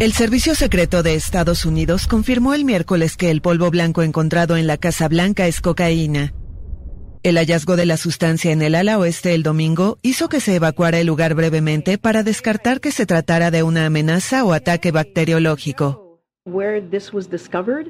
El 0.00 0.12
Servicio 0.12 0.54
Secreto 0.54 1.02
de 1.02 1.16
Estados 1.16 1.64
Unidos 1.64 2.06
confirmó 2.06 2.54
el 2.54 2.64
miércoles 2.64 3.16
que 3.16 3.32
el 3.32 3.40
polvo 3.40 3.68
blanco 3.68 4.04
encontrado 4.04 4.56
en 4.56 4.68
la 4.68 4.76
Casa 4.76 5.08
Blanca 5.08 5.48
es 5.48 5.60
cocaína. 5.60 6.32
El 7.24 7.36
hallazgo 7.36 7.74
de 7.74 7.84
la 7.84 7.96
sustancia 7.96 8.52
en 8.52 8.62
el 8.62 8.76
ala 8.76 8.96
oeste 9.00 9.34
el 9.34 9.42
domingo 9.42 9.98
hizo 10.02 10.28
que 10.28 10.38
se 10.38 10.54
evacuara 10.54 11.00
el 11.00 11.08
lugar 11.08 11.34
brevemente 11.34 11.98
para 11.98 12.22
descartar 12.22 12.80
que 12.80 12.92
se 12.92 13.06
tratara 13.06 13.50
de 13.50 13.64
una 13.64 13.86
amenaza 13.86 14.44
o 14.44 14.52
ataque 14.52 14.92
bacteriológico. 14.92 16.22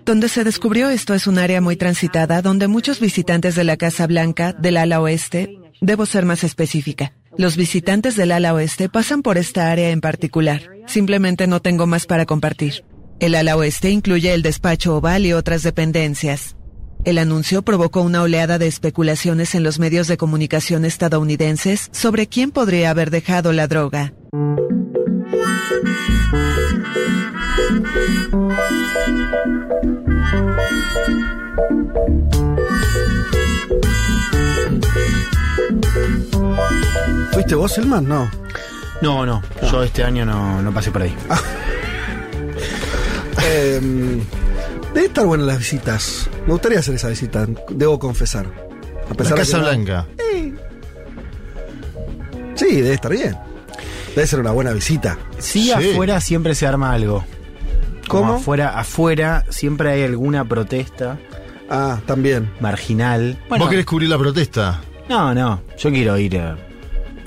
Donde 0.07 0.29
se 0.31 0.45
descubrió 0.45 0.89
esto 0.89 1.13
es 1.13 1.27
un 1.27 1.37
área 1.37 1.61
muy 1.61 1.77
transitada 1.77 2.41
donde 2.41 2.69
muchos 2.69 3.01
visitantes 3.01 3.55
de 3.55 3.65
la 3.65 3.77
Casa 3.77 4.07
Blanca 4.07 4.55
del 4.55 4.79
ala 4.79 5.03
oeste, 5.03 5.59
debo 5.83 6.07
ser 6.07 6.25
más 6.25 6.43
específica, 6.43 7.13
los 7.39 7.57
visitantes 7.57 8.17
del 8.17 8.33
ala 8.33 8.53
oeste 8.53 8.89
pasan 8.89 9.23
por 9.23 9.39
esta 9.39 9.71
área 9.71 9.91
en 9.91 10.01
particular. 10.01 10.63
Simplemente 10.87 11.47
no 11.47 11.61
tengo 11.61 11.87
más 11.87 12.05
para 12.05 12.27
compartir. 12.27 12.85
El 13.21 13.37
ala 13.37 13.57
oeste 13.57 13.91
incluye 13.91 14.35
el 14.35 14.43
despacho 14.43 14.97
oval 14.97 15.25
y 15.25 15.33
otras 15.33 15.63
dependencias. 15.63 16.57
El 17.05 17.17
anuncio 17.17 17.63
provocó 17.63 18.03
una 18.03 18.23
oleada 18.23 18.59
de 18.59 18.67
especulaciones 18.67 19.55
en 19.55 19.63
los 19.63 19.79
medios 19.79 20.09
de 20.09 20.17
comunicación 20.17 20.85
estadounidenses 20.85 21.89
sobre 21.93 22.27
quién 22.27 22.51
podría 22.51 22.91
haber 22.91 23.11
dejado 23.11 23.53
la 23.53 23.69
droga. 23.69 24.13
¿Fuiste 37.33 37.55
vos, 37.55 37.77
Elman? 37.79 38.07
No. 38.09 38.31
No, 39.01 39.25
no, 39.25 39.43
yo 39.71 39.83
este 39.85 40.03
año 40.03 40.25
no, 40.27 40.61
no 40.61 40.73
pasé 40.75 40.91
por 40.91 41.03
ahí. 41.03 41.15
Eh, 43.45 43.81
debe 44.95 45.07
estar 45.07 45.25
buenas 45.25 45.47
las 45.47 45.59
visitas. 45.59 46.29
Me 46.47 46.53
gustaría 46.53 46.81
hacer 46.81 46.97
esa 46.97 47.09
visita, 47.09 47.47
debo 47.71 47.99
confesar. 48.01 48.47
A 48.47 49.11
La 49.11 49.15
pesar 49.15 49.35
de 49.35 49.41
Casa 49.41 49.53
que 49.59 49.63
no- 49.63 49.69
Blanca. 49.69 50.07
Sí, 52.57 52.81
debe 52.81 52.95
estar 52.95 53.13
bien. 53.13 53.37
Debe 54.17 54.27
ser 54.27 54.41
una 54.41 54.51
buena 54.51 54.73
visita. 54.73 55.17
Sí, 55.39 55.65
Sí. 55.79 55.93
afuera 55.93 56.21
siempre 56.21 56.57
se 56.57 56.67
arma 56.67 56.93
algo. 56.93 57.25
Como 58.09 58.23
¿Cómo? 58.25 58.35
Afuera, 58.39 58.71
afuera 58.79 59.45
siempre 59.49 59.91
hay 59.93 60.03
alguna 60.03 60.45
protesta 60.45 61.19
Ah, 61.71 62.01
también. 62.07 62.51
marginal. 62.59 63.39
Bueno, 63.49 63.65
¿Vos 63.67 63.71
querés 63.71 63.87
cubrir 63.87 64.09
la 64.09 64.19
protesta? 64.19 64.81
No, 65.09 65.35
no, 65.35 65.63
yo 65.79 65.91
quiero 65.91 66.19
ir. 66.19 66.35
eh. 66.35 66.55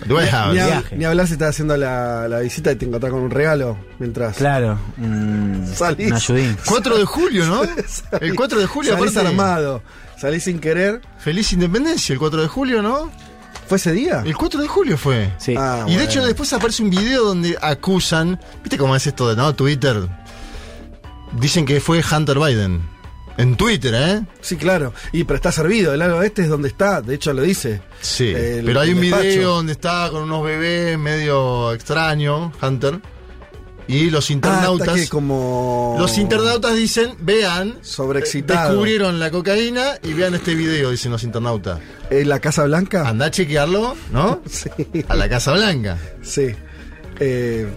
Ni, 0.08 0.16
hab- 0.16 0.52
viaje. 0.54 0.96
ni 0.98 1.06
hablar 1.06 1.28
si 1.28 1.34
estás 1.34 1.50
haciendo 1.50 1.78
la, 1.78 2.28
la 2.28 2.40
visita 2.40 2.72
y 2.72 2.76
te 2.76 2.86
encontrás 2.86 3.12
con 3.14 3.22
un 3.22 3.30
regalo 3.30 3.78
mientras 4.00 4.36
claro, 4.36 4.80
un, 4.98 5.64
Salís. 5.76 6.08
un 6.08 6.14
ayudín. 6.14 6.58
4 6.66 6.98
de 6.98 7.06
julio, 7.06 7.46
¿no? 7.46 7.62
El 8.20 8.34
4 8.36 8.59
de 8.59 8.66
julio, 8.66 8.94
salís 8.98 9.12
aparte. 9.16 9.30
armado, 9.30 9.84
salís 10.18 10.44
sin 10.44 10.59
querer. 10.59 11.02
Feliz 11.20 11.54
Independencia, 11.54 12.14
el 12.14 12.20
4 12.20 12.42
de 12.42 12.48
julio, 12.48 12.82
¿no? 12.82 13.12
¿Fue 13.68 13.78
ese 13.78 13.92
día? 13.92 14.24
El 14.26 14.36
4 14.36 14.59
de 14.62 14.68
julio 14.68 14.98
fue. 14.98 15.32
Sí. 15.38 15.54
Ah, 15.56 15.84
y 15.86 15.92
de 15.92 15.98
bueno. 15.98 16.02
hecho 16.09 16.26
después 16.26 16.52
aparece 16.52 16.82
un 16.82 16.90
video 16.90 17.24
donde 17.24 17.56
acusan, 17.62 18.40
¿viste 18.64 18.78
cómo 18.80 18.96
es 18.96 19.06
esto 19.06 19.30
de 19.30 19.36
no? 19.36 19.54
Twitter. 19.54 20.09
Dicen 21.40 21.66
que 21.66 21.80
fue 21.80 22.02
Hunter 22.04 22.40
Biden. 22.40 22.82
En 23.42 23.56
Twitter, 23.56 23.94
¿eh? 23.95 24.22
Sí, 24.42 24.56
claro. 24.58 24.94
Y 25.11 25.23
pero 25.23 25.36
está 25.36 25.52
servido. 25.52 25.94
El 25.94 26.00
lado 26.00 26.22
este 26.23 26.44
es 26.44 26.50
donde 26.50 26.67
está. 26.67 27.02
De 27.02 27.16
hecho, 27.16 27.34
lo 27.34 27.42
dice. 27.42 27.81
Sí. 28.02 28.28
El- 28.30 28.66
Pero 28.66 28.80
hay 28.81 28.92
un 28.92 29.02
despacho. 29.02 29.23
video 29.23 29.56
donde 29.56 29.72
está 29.73 30.09
con 30.11 30.23
unos 30.23 30.44
bebés 30.44 30.97
medio 30.97 31.73
extraño, 31.73 32.52
Hunter. 32.62 33.00
Y 33.88 34.09
los 34.09 34.30
Ah, 34.30 34.34
internautas. 34.34 34.95
que 34.95 35.09
como. 35.09 35.97
Los 36.00 36.17
internautas 36.17 36.75
dicen, 36.75 37.16
vean, 37.19 37.78
Sobreexcitado. 37.81 38.69
descubrieron 38.69 39.19
la 39.19 39.31
cocaína 39.31 39.95
y 40.03 40.14
vean 40.14 40.34
este 40.36 40.56
video, 40.56 40.92
dicen 40.92 41.12
los 41.12 41.23
internautas. 41.23 41.80
¿En 42.09 42.30
la 42.30 42.40
Casa 42.40 42.63
Blanca? 42.66 43.09
Anda 43.09 43.25
a 43.25 43.31
chequearlo, 43.31 43.96
¿no? 44.13 44.41
Sí. 44.50 44.69
A 45.09 45.16
la 45.16 45.28
Casa 45.28 45.51
Blanca. 45.53 45.97
Sí. 46.22 46.51
Eh, 47.19 47.68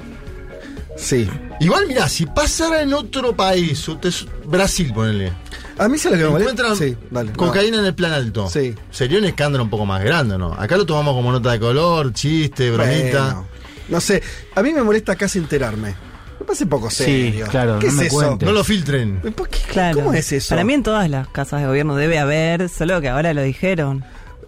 sí. 0.96 1.28
Igual, 1.60 1.86
mirá, 1.86 2.08
si 2.08 2.26
pasara 2.26 2.82
en 2.82 2.92
otro 2.94 3.34
país, 3.34 3.86
usted- 3.88 4.12
Brasil, 4.44 4.92
ponele. 4.94 5.32
A 5.78 5.88
mí 5.88 5.98
se 5.98 6.10
lo 6.10 6.16
que 6.16 6.24
me. 6.32 6.38
Encuentran 6.40 6.76
Sí, 6.76 6.96
dale. 7.10 7.30
no. 7.32 7.36
cocaína 7.36 7.78
en 7.78 7.84
el 7.86 7.94
plan 7.94 8.12
alto. 8.12 8.48
Sí. 8.48 8.74
Sería 8.90 9.18
un 9.18 9.24
escándalo 9.24 9.64
un 9.64 9.70
poco 9.70 9.86
más 9.86 10.02
grande, 10.04 10.38
¿no? 10.38 10.52
Acá 10.52 10.76
lo 10.76 10.86
tomamos 10.86 11.14
como 11.14 11.32
nota 11.32 11.50
de 11.52 11.58
color, 11.60 12.12
chiste, 12.12 12.70
bromita. 12.70 13.24
Bueno, 13.24 13.46
no 13.88 14.00
sé. 14.00 14.22
A 14.54 14.62
mí 14.62 14.72
me 14.72 14.82
molesta 14.82 15.16
casi 15.16 15.38
enterarme. 15.38 15.94
Me 16.38 16.46
parece 16.46 16.66
poco 16.66 16.90
Sí, 16.90 17.04
serio. 17.04 17.46
claro, 17.50 17.78
¿Qué 17.78 17.86
no 17.86 17.92
es 17.92 17.98
me 17.98 18.06
eso? 18.06 18.16
cuentes. 18.16 18.46
No 18.46 18.52
lo 18.52 18.62
filtren. 18.64 19.20
¿Por 19.34 19.48
qué? 19.48 19.58
Claro. 19.70 19.96
¿Cómo 19.96 20.12
es 20.12 20.30
eso? 20.32 20.50
Para 20.50 20.62
mí 20.64 20.74
en 20.74 20.82
todas 20.82 21.08
las 21.08 21.26
casas 21.28 21.60
de 21.62 21.66
gobierno 21.66 21.96
debe 21.96 22.18
haber, 22.18 22.68
solo 22.68 23.00
que 23.00 23.08
ahora 23.08 23.32
lo 23.34 23.42
dijeron. 23.42 24.04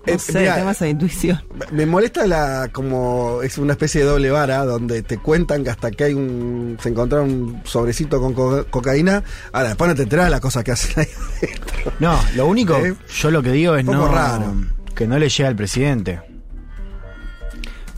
No 0.06 0.12
Eh, 0.12 0.18
sé, 0.18 0.38
mirá, 0.40 0.54
tengo 0.56 0.70
esa 0.70 0.86
intuición. 0.88 1.42
Me 1.72 1.84
molesta 1.86 2.26
la 2.26 2.68
como 2.72 3.40
es 3.42 3.58
una 3.58 3.72
especie 3.72 4.02
de 4.02 4.06
doble 4.06 4.30
vara 4.30 4.64
donde 4.64 5.02
te 5.02 5.18
cuentan 5.18 5.64
que 5.64 5.70
hasta 5.70 5.90
que 5.90 6.04
hay 6.04 6.14
un 6.14 6.76
se 6.80 6.90
encontraron 6.90 7.28
un 7.30 7.60
sobrecito 7.64 8.20
con 8.20 8.32
co- 8.34 8.66
cocaína, 8.70 9.22
ahora 9.52 9.68
después 9.68 9.88
no 9.88 9.94
te 9.96 10.02
enteras 10.04 10.26
de 10.26 10.30
la 10.30 10.40
cosa 10.40 10.62
que 10.62 10.72
hacen 10.72 11.00
ahí 11.00 11.08
adentro. 11.38 11.92
No, 11.98 12.18
lo 12.36 12.46
único, 12.46 12.76
Eh, 12.76 12.94
yo 13.20 13.30
lo 13.30 13.42
que 13.42 13.50
digo 13.52 13.74
es 13.76 13.84
no 13.84 14.06
raro. 14.08 14.54
que 14.94 15.06
no 15.06 15.18
le 15.18 15.28
llegue 15.28 15.46
al 15.48 15.56
presidente. 15.56 16.20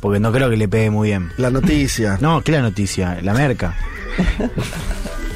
Porque 0.01 0.21
no 0.21 0.31
creo 0.33 0.49
que 0.49 0.57
le 0.57 0.69
pegue 0.69 0.91
muy 0.91 1.09
bien. 1.09 1.31
La 1.39 1.51
noticia. 1.51 2.19
No, 2.21 2.41
¿qué 2.43 2.53
la 2.53 2.63
noticia? 2.63 3.19
La 3.21 3.35
merca. 3.35 3.75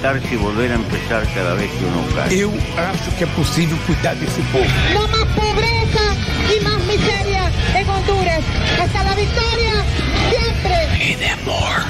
levantarse 0.00 0.34
y 0.34 0.36
volver 0.36 0.72
a 0.72 0.74
empezar 0.74 1.26
cada 1.34 1.54
vez 1.54 1.70
que 1.70 1.84
uno 1.84 2.04
cae. 2.14 2.40
Eu 2.40 2.52
acho 2.76 3.10
que 3.16 3.24
é 3.24 3.26
possível 3.28 3.76
cuidar 3.86 4.16
desse 4.16 4.40
povo. 4.52 4.64
No 4.94 5.06
más 5.08 5.26
pobreza 5.34 6.04
y 6.54 6.60
más 6.64 6.78
miseria 6.84 7.50
en 7.74 7.88
Honduras. 7.88 8.42
Hasta 8.80 9.04
la 9.04 9.14
victoria, 9.14 9.84
siempre. 10.30 10.70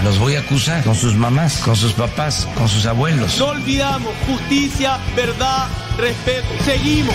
Los 0.05 0.19
voy 0.19 0.35
a 0.37 0.41
acusar 0.41 0.83
con 0.83 0.95
sus 0.95 1.15
mamás, 1.15 1.59
con 1.59 1.77
sus 1.77 1.93
papás, 1.93 2.49
con 2.55 2.69
sus 2.69 2.87
abuelos. 2.87 3.39
No 3.39 3.47
olvidamos 3.47 4.13
justicia, 4.27 4.99
verdad, 5.15 5.69
respeto. 5.99 6.49
Seguimos. 6.65 7.15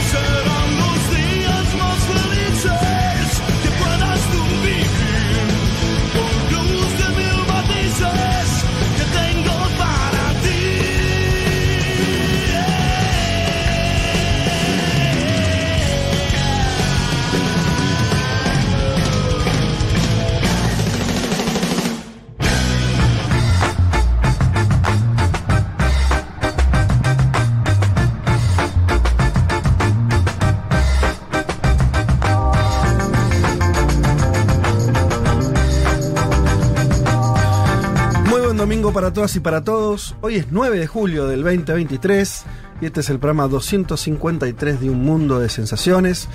Para 38.93 39.11
todas 39.11 39.35
y 39.35 39.39
para 39.39 39.63
todos. 39.63 40.15
Hoy 40.21 40.35
es 40.35 40.47
9 40.51 40.77
de 40.77 40.85
julio 40.85 41.27
del 41.27 41.43
2023 41.43 42.43
y 42.81 42.85
este 42.85 42.99
es 42.99 43.09
el 43.09 43.19
programa 43.19 43.47
253 43.47 44.79
de 44.79 44.89
Un 44.89 45.03
Mundo 45.03 45.39
de 45.39 45.49
Sensaciones. 45.49 46.27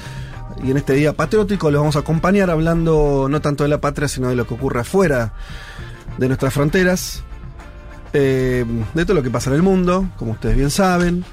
Y 0.64 0.70
en 0.70 0.76
este 0.76 0.94
día 0.94 1.12
patriótico 1.12 1.70
los 1.70 1.80
vamos 1.80 1.96
a 1.96 2.00
acompañar 2.00 2.50
hablando 2.50 3.28
no 3.30 3.40
tanto 3.40 3.62
de 3.62 3.68
la 3.68 3.80
patria, 3.80 4.08
sino 4.08 4.28
de 4.28 4.36
lo 4.36 4.46
que 4.46 4.54
ocurre 4.54 4.80
afuera 4.80 5.32
de 6.18 6.26
nuestras 6.26 6.52
fronteras, 6.52 7.22
eh, 8.12 8.64
de 8.94 9.04
todo 9.04 9.14
lo 9.14 9.22
que 9.22 9.30
pasa 9.30 9.50
en 9.50 9.56
el 9.56 9.62
mundo, 9.62 10.08
como 10.16 10.32
ustedes 10.32 10.56
bien 10.56 10.70
saben. 10.70 11.24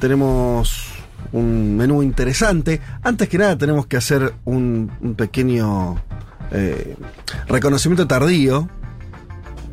Tenemos 0.00 0.88
un 1.32 1.76
menú 1.76 2.02
interesante. 2.02 2.80
Antes 3.02 3.28
que 3.28 3.38
nada 3.38 3.56
tenemos 3.56 3.86
que 3.86 3.96
hacer 3.96 4.34
un, 4.44 4.90
un 5.02 5.14
pequeño 5.14 6.02
eh, 6.50 6.96
reconocimiento 7.46 8.06
tardío, 8.06 8.68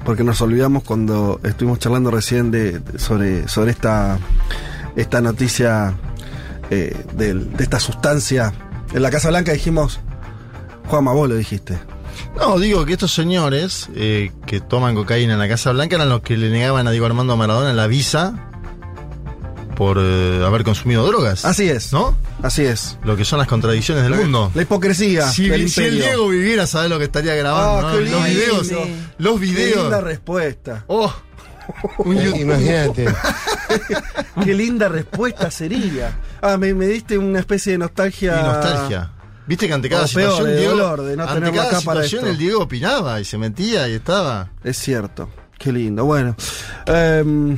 porque 0.06 0.24
nos 0.24 0.40
olvidamos 0.42 0.84
cuando 0.84 1.40
estuvimos 1.44 1.80
charlando 1.80 2.12
recién 2.12 2.52
de, 2.52 2.80
de- 2.80 3.00
sobre, 3.00 3.48
sobre 3.50 3.72
esta, 3.72 4.18
esta 4.96 5.20
noticia 5.22 5.94
eh, 6.70 6.96
del- 7.14 7.52
de 7.58 7.64
esta 7.64 7.80
sustancia. 7.80 8.54
En 8.94 9.02
la 9.02 9.10
Casa 9.12 9.30
Blanca 9.30 9.52
dijimos, 9.52 10.00
Juanma, 10.88 11.12
vos 11.12 11.28
lo 11.28 11.36
dijiste. 11.36 11.78
No, 12.38 12.58
digo 12.60 12.86
que 12.86 12.94
estos 12.94 13.14
señores 13.14 13.90
eh, 13.96 14.32
que 14.46 14.62
toman 14.62 14.96
cocaína 14.96 15.34
en 15.34 15.40
la 15.40 15.50
Casa 15.50 15.72
Blanca 15.74 15.96
eran 15.96 16.08
los 16.10 16.22
que 16.22 16.38
le 16.38 16.50
negaban 16.50 16.88
a 16.88 16.92
Diego 16.92 17.06
Armando 17.08 17.36
Maradona 17.36 17.74
la 17.74 17.88
visa 17.88 18.52
por 19.76 19.98
eh, 20.00 20.42
haber 20.46 20.64
consumido 20.64 21.06
drogas. 21.06 21.46
Así 21.46 21.70
es. 21.70 21.94
¿No? 21.94 22.16
Así 22.42 22.64
es. 22.64 22.98
Lo 23.04 23.16
que 23.16 23.26
son 23.26 23.40
las 23.40 23.48
contradicciones 23.48 24.04
del 24.04 24.16
mundo. 24.16 24.52
La 24.56 24.62
hipocresía 24.64 25.28
Si, 25.30 25.48
del 25.50 25.70
si 25.70 25.84
el. 25.84 25.96
Diego 26.00 26.28
viviera, 26.30 26.66
¿sabes 26.66 26.90
lo 26.90 26.98
que 26.98 27.06
estaría 27.06 27.36
grabando? 27.36 27.88
Ah, 27.88 27.92
no? 27.94 28.00
Los 28.00 28.26
videos. 28.26 28.72
Los 29.18 29.40
Qué 29.40 29.46
linda 29.46 29.60
videos. 29.62 30.04
respuesta. 30.04 30.84
Oh, 30.88 31.14
un 32.00 32.16
YouTube. 32.18 32.42
Imagínate. 32.42 33.06
Qué 34.44 34.54
linda 34.54 34.88
respuesta 34.90 35.50
sería. 35.52 36.18
Ah, 36.42 36.58
me, 36.58 36.74
me 36.74 36.88
diste 36.88 37.18
una 37.18 37.40
especie 37.40 37.74
de 37.74 37.78
nostalgia. 37.80 38.40
Y 38.40 38.44
nostalgia. 38.44 39.12
Viste 39.48 39.68
que 39.68 39.74
ante 39.74 39.90
cada 39.90 40.08
peor, 40.08 40.32
situación, 40.32 40.48
de 40.48 40.58
Diego, 40.58 40.72
dolor, 40.76 41.02
de 41.04 41.18
no 41.18 41.24
ante 41.24 41.36
tenerlo 41.36 41.56
cada 41.58 41.70
acá 41.78 41.82
para 41.82 42.04
situación 42.04 42.32
el 42.32 42.38
Diego 42.38 42.62
opinaba 42.64 43.20
y 43.22 43.26
se 43.26 43.38
metía 43.38 43.88
y 43.88 43.94
estaba. 43.94 44.50
Es 44.64 44.78
cierto. 44.78 45.30
Qué 45.60 45.72
lindo. 45.72 46.04
Bueno. 46.06 46.36
em, 46.88 47.56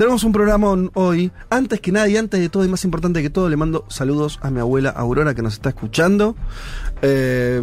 tenemos 0.00 0.24
un 0.24 0.32
programa 0.32 0.74
hoy. 0.94 1.30
Antes 1.50 1.78
que 1.82 1.92
nada 1.92 2.08
y 2.08 2.16
antes 2.16 2.40
de 2.40 2.48
todo 2.48 2.64
y 2.64 2.68
más 2.68 2.82
importante 2.86 3.20
que 3.20 3.28
todo, 3.28 3.50
le 3.50 3.56
mando 3.58 3.84
saludos 3.88 4.38
a 4.40 4.50
mi 4.50 4.58
abuela 4.58 4.88
Aurora 4.88 5.34
que 5.34 5.42
nos 5.42 5.52
está 5.52 5.68
escuchando. 5.68 6.34
Eh, 7.02 7.60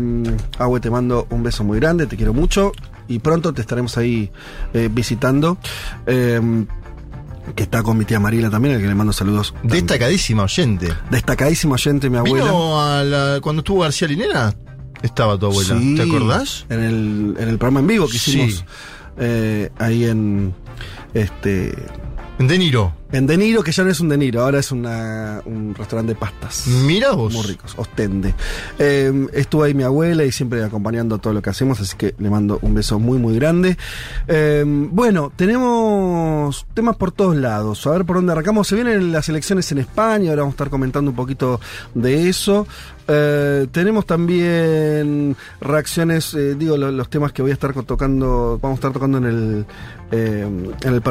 te 0.79 0.89
mando 0.91 1.25
un 1.31 1.41
beso 1.41 1.63
muy 1.63 1.79
grande, 1.79 2.05
te 2.05 2.15
quiero 2.15 2.35
mucho. 2.35 2.73
Y 3.07 3.17
pronto 3.19 3.55
te 3.55 3.61
estaremos 3.61 3.97
ahí 3.97 4.31
eh, 4.75 4.87
visitando. 4.91 5.57
Em, 6.05 6.67
que 7.55 7.63
está 7.63 7.81
con 7.81 7.97
mi 7.97 8.05
tía 8.05 8.19
Marila 8.19 8.51
también, 8.51 8.75
al 8.75 8.81
que 8.81 8.87
le 8.87 8.93
mando 8.93 9.13
saludos. 9.13 9.53
también. 9.53 9.87
Destacadísima 9.87 10.43
oyente. 10.43 10.89
Destacadísimo 11.09 11.73
oyente, 11.73 12.07
mi 12.07 12.17
abuela. 12.17 12.45
¿Vino 12.45 12.79
a 12.79 13.03
la- 13.03 13.39
cuando 13.41 13.61
estuvo 13.61 13.79
García 13.81 14.07
Linera? 14.07 14.53
Estaba 15.01 15.39
tu 15.39 15.47
abuela. 15.47 15.79
Sí, 15.79 15.95
¿Te 15.95 16.03
acordás? 16.03 16.67
En 16.69 16.81
el, 16.81 17.35
en 17.39 17.49
el 17.49 17.57
programa 17.57 17.79
en 17.79 17.87
vivo 17.87 18.05
que 18.07 18.19
Sí. 18.19 18.41
hicimos 18.41 18.63
eh, 19.17 19.71
ahí 19.79 20.03
en 20.05 20.53
este 21.15 21.73
De 22.39 22.57
Niro. 22.57 22.93
En 23.11 23.25
De 23.27 23.37
Niro, 23.37 23.63
que 23.63 23.71
ya 23.71 23.83
no 23.83 23.89
es 23.89 23.99
un 23.99 24.09
De 24.09 24.17
Niro, 24.17 24.41
ahora 24.41 24.59
es 24.59 24.71
una- 24.71 25.41
un 25.45 25.73
restaurante 25.75 26.13
de 26.13 26.19
pastas. 26.19 26.67
Mira 26.85 27.11
vos. 27.13 27.33
Muy 27.33 27.43
ricos, 27.45 27.73
ostende. 27.77 28.33
Eh, 28.79 29.27
estuvo 29.33 29.63
ahí 29.63 29.73
mi 29.73 29.83
abuela 29.83 30.23
y 30.25 30.31
siempre 30.31 30.63
acompañando 30.63 31.17
todo 31.17 31.33
lo 31.33 31.41
que 31.41 31.49
hacemos, 31.49 31.79
así 31.79 31.95
que 31.97 32.15
le 32.19 32.29
mando 32.29 32.59
un 32.61 32.73
beso 32.73 32.99
muy, 32.99 33.17
muy 33.17 33.35
grande. 33.35 33.77
Eh, 34.27 34.63
bueno, 34.65 35.31
tenemos 35.35 36.65
temas 36.73 36.95
por 36.97 37.11
todos 37.11 37.35
lados. 37.35 37.85
A 37.87 37.91
ver 37.91 38.05
por 38.05 38.17
dónde 38.17 38.31
arrancamos. 38.31 38.67
Se 38.67 38.75
vienen 38.75 39.11
las 39.11 39.29
elecciones 39.29 39.71
en 39.71 39.77
España, 39.79 40.29
ahora 40.31 40.41
vamos 40.43 40.53
a 40.53 40.55
estar 40.55 40.69
comentando 40.69 41.11
un 41.11 41.15
poquito 41.17 41.59
de 41.93 42.29
eso. 42.29 42.67
Eh, 43.09 43.67
tenemos 43.71 44.05
también 44.05 45.37
reacciones, 45.61 46.33
eh, 46.33 46.55
digo, 46.55 46.75
lo- 46.75 46.91
los, 46.91 47.09
temas 47.09 47.31
que 47.31 47.41
voy 47.41 47.51
a 47.51 47.53
estar 47.53 47.73
tocando, 47.85 48.59
vamos 48.61 48.75
a 48.75 48.79
estar 48.79 48.91
tocando 48.91 49.17
en 49.19 49.25
el, 49.25 49.65
eh, 50.11 50.45
en 50.83 50.93
el. 50.93 51.01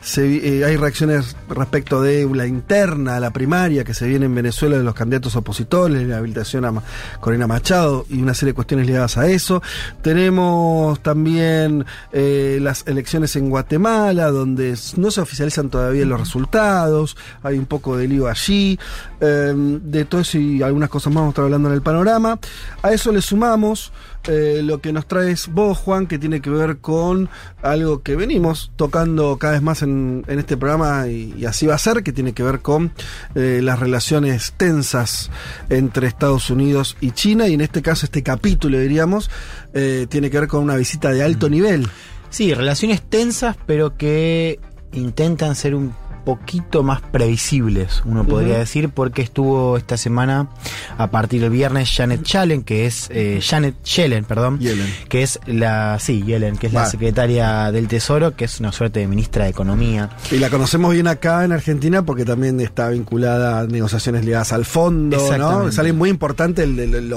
Se 0.00 0.26
eh, 0.60 0.64
hay 0.64 0.76
reacciones 0.76 1.17
respecto 1.48 2.02
de 2.02 2.28
la 2.34 2.46
interna, 2.46 3.20
la 3.20 3.30
primaria 3.30 3.84
que 3.84 3.94
se 3.94 4.06
viene 4.06 4.26
en 4.26 4.34
Venezuela 4.34 4.78
de 4.78 4.84
los 4.84 4.94
candidatos 4.94 5.36
opositores, 5.36 6.06
la 6.06 6.18
habilitación 6.18 6.64
a 6.64 6.82
Corina 7.20 7.46
Machado 7.46 8.06
y 8.08 8.20
una 8.20 8.34
serie 8.34 8.52
de 8.52 8.54
cuestiones 8.54 8.86
ligadas 8.86 9.16
a 9.18 9.26
eso. 9.28 9.62
Tenemos 10.02 11.00
también 11.00 11.84
eh, 12.12 12.58
las 12.60 12.86
elecciones 12.86 13.34
en 13.36 13.50
Guatemala, 13.50 14.30
donde 14.30 14.76
no 14.96 15.10
se 15.10 15.20
oficializan 15.20 15.70
todavía 15.70 16.04
los 16.04 16.20
resultados, 16.20 17.16
hay 17.42 17.58
un 17.58 17.66
poco 17.66 17.96
de 17.96 18.08
lío 18.08 18.28
allí. 18.28 18.78
Eh, 19.20 19.52
de 19.56 20.04
todo 20.04 20.20
eso 20.20 20.38
y 20.38 20.62
algunas 20.62 20.88
cosas 20.88 21.12
más 21.12 21.22
vamos 21.22 21.30
a 21.30 21.32
estar 21.32 21.44
hablando 21.44 21.68
en 21.68 21.74
el 21.74 21.82
panorama. 21.82 22.38
A 22.82 22.92
eso 22.92 23.12
le 23.12 23.20
sumamos 23.20 23.92
eh, 24.28 24.60
lo 24.62 24.80
que 24.80 24.92
nos 24.92 25.06
traes 25.06 25.48
vos, 25.48 25.78
Juan, 25.78 26.06
que 26.06 26.18
tiene 26.18 26.40
que 26.40 26.50
ver 26.50 26.78
con 26.78 27.28
algo 27.62 28.02
que 28.02 28.14
venimos 28.14 28.70
tocando 28.76 29.38
cada 29.38 29.54
vez 29.54 29.62
más 29.62 29.82
en, 29.82 30.24
en 30.28 30.38
este 30.38 30.56
programa 30.56 31.08
y, 31.08 31.34
y 31.36 31.46
así 31.46 31.66
va 31.66 31.74
a 31.74 31.78
ser, 31.78 32.02
que 32.02 32.12
tiene 32.12 32.34
que 32.34 32.42
ver 32.42 32.60
con 32.60 32.92
eh, 33.34 33.60
las 33.62 33.78
relaciones 33.78 34.52
tensas 34.56 35.30
entre 35.70 36.06
Estados 36.06 36.50
Unidos 36.50 36.96
y 37.00 37.12
China 37.12 37.48
y 37.48 37.54
en 37.54 37.62
este 37.62 37.82
caso 37.82 38.06
este 38.06 38.22
capítulo, 38.22 38.78
diríamos, 38.78 39.30
eh, 39.72 40.06
tiene 40.08 40.30
que 40.30 40.40
ver 40.40 40.48
con 40.48 40.62
una 40.62 40.76
visita 40.76 41.10
de 41.10 41.22
alto 41.22 41.48
nivel. 41.48 41.88
Sí, 42.30 42.52
relaciones 42.52 43.02
tensas, 43.02 43.56
pero 43.66 43.96
que 43.96 44.60
intentan 44.92 45.54
ser 45.54 45.74
un 45.74 45.94
poquito 46.28 46.82
más 46.82 47.00
previsibles, 47.00 48.02
uno 48.04 48.22
podría 48.22 48.58
decir, 48.58 48.90
porque 48.90 49.22
estuvo 49.22 49.78
esta 49.78 49.96
semana, 49.96 50.50
a 50.98 51.10
partir 51.10 51.40
del 51.40 51.48
viernes, 51.48 51.90
Janet 51.90 52.22
Yellen, 52.22 52.64
que 52.64 52.84
es 52.84 53.08
eh, 53.10 53.40
Janet 53.42 53.82
Yellen, 53.82 54.26
perdón, 54.26 54.58
Yellen. 54.58 54.92
que 55.08 55.22
es 55.22 55.40
la, 55.46 55.98
sí, 55.98 56.22
Yellen, 56.22 56.58
que 56.58 56.66
es 56.66 56.74
la 56.74 56.84
secretaria 56.84 57.72
del 57.72 57.88
Tesoro, 57.88 58.36
que 58.36 58.44
es 58.44 58.60
una 58.60 58.72
suerte 58.72 59.00
de 59.00 59.06
ministra 59.06 59.44
de 59.44 59.50
Economía. 59.52 60.10
Y 60.30 60.36
la 60.36 60.50
conocemos 60.50 60.92
bien 60.92 61.06
acá 61.06 61.46
en 61.46 61.52
Argentina 61.52 62.04
porque 62.04 62.26
también 62.26 62.60
está 62.60 62.90
vinculada 62.90 63.60
a 63.60 63.66
negociaciones 63.66 64.26
ligadas 64.26 64.52
al 64.52 64.66
fondo, 64.66 65.16
¿no? 65.38 65.60
Alguien 65.78 65.96
muy 65.96 66.10
importante 66.10 66.64
el, 66.64 66.78
el 66.78 67.14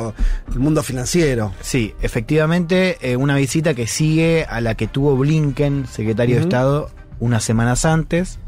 mundo 0.56 0.84
financiero. 0.84 1.54
Sí, 1.60 1.94
efectivamente, 2.02 2.98
eh, 3.02 3.18
una 3.18 3.36
visita 3.36 3.74
que 3.74 3.88
sigue 3.88 4.46
a 4.50 4.62
la 4.62 4.76
que 4.76 4.88
tuvo 4.88 5.18
Blinken, 5.18 5.86
secretario 5.86 6.38
de. 6.38 6.44
Estado, 6.44 6.90
unas 7.20 7.44
semanas 7.44 7.86
antes. 7.86 8.40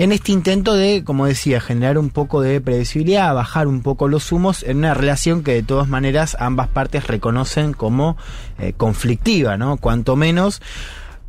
En 0.00 0.12
este 0.12 0.32
intento 0.32 0.76
de, 0.76 1.04
como 1.04 1.26
decía, 1.26 1.60
generar 1.60 1.98
un 1.98 2.08
poco 2.08 2.40
de 2.40 2.62
previsibilidad, 2.62 3.34
bajar 3.34 3.68
un 3.68 3.82
poco 3.82 4.08
los 4.08 4.32
humos 4.32 4.62
en 4.62 4.78
una 4.78 4.94
relación 4.94 5.42
que 5.42 5.52
de 5.52 5.62
todas 5.62 5.88
maneras 5.88 6.38
ambas 6.40 6.68
partes 6.68 7.06
reconocen 7.06 7.74
como 7.74 8.16
eh, 8.58 8.72
conflictiva, 8.74 9.58
¿no? 9.58 9.76
Cuanto 9.76 10.16
menos. 10.16 10.62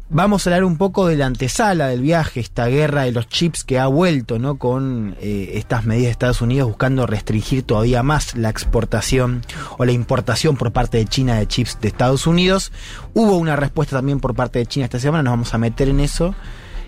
Vamos 0.09 0.47
a 0.47 0.51
hablar 0.51 0.63
un 0.63 0.77
poco 0.77 1.07
de 1.07 1.17
la 1.17 1.25
antesala 1.25 1.89
del 1.89 1.99
viaje, 1.99 2.39
esta 2.39 2.67
guerra 2.67 3.01
de 3.01 3.11
los 3.11 3.27
chips 3.27 3.65
que 3.65 3.77
ha 3.77 3.87
vuelto, 3.87 4.39
¿no? 4.39 4.55
Con 4.55 5.17
eh, 5.19 5.51
estas 5.55 5.83
medidas 5.83 6.05
de 6.05 6.11
Estados 6.11 6.41
Unidos 6.41 6.69
buscando 6.69 7.05
restringir 7.05 7.63
todavía 7.63 8.03
más 8.03 8.37
la 8.37 8.49
exportación 8.49 9.41
o 9.79 9.83
la 9.83 9.91
importación 9.91 10.55
por 10.55 10.71
parte 10.71 10.97
de 10.97 11.07
China 11.07 11.35
de 11.35 11.45
chips 11.45 11.77
de 11.81 11.89
Estados 11.89 12.25
Unidos. 12.25 12.71
Hubo 13.13 13.35
una 13.35 13.57
respuesta 13.57 13.97
también 13.97 14.21
por 14.21 14.33
parte 14.33 14.59
de 14.59 14.65
China 14.65 14.85
esta 14.85 14.99
semana, 14.99 15.23
nos 15.23 15.33
vamos 15.33 15.53
a 15.53 15.57
meter 15.57 15.89
en 15.89 15.99
eso. 15.99 16.33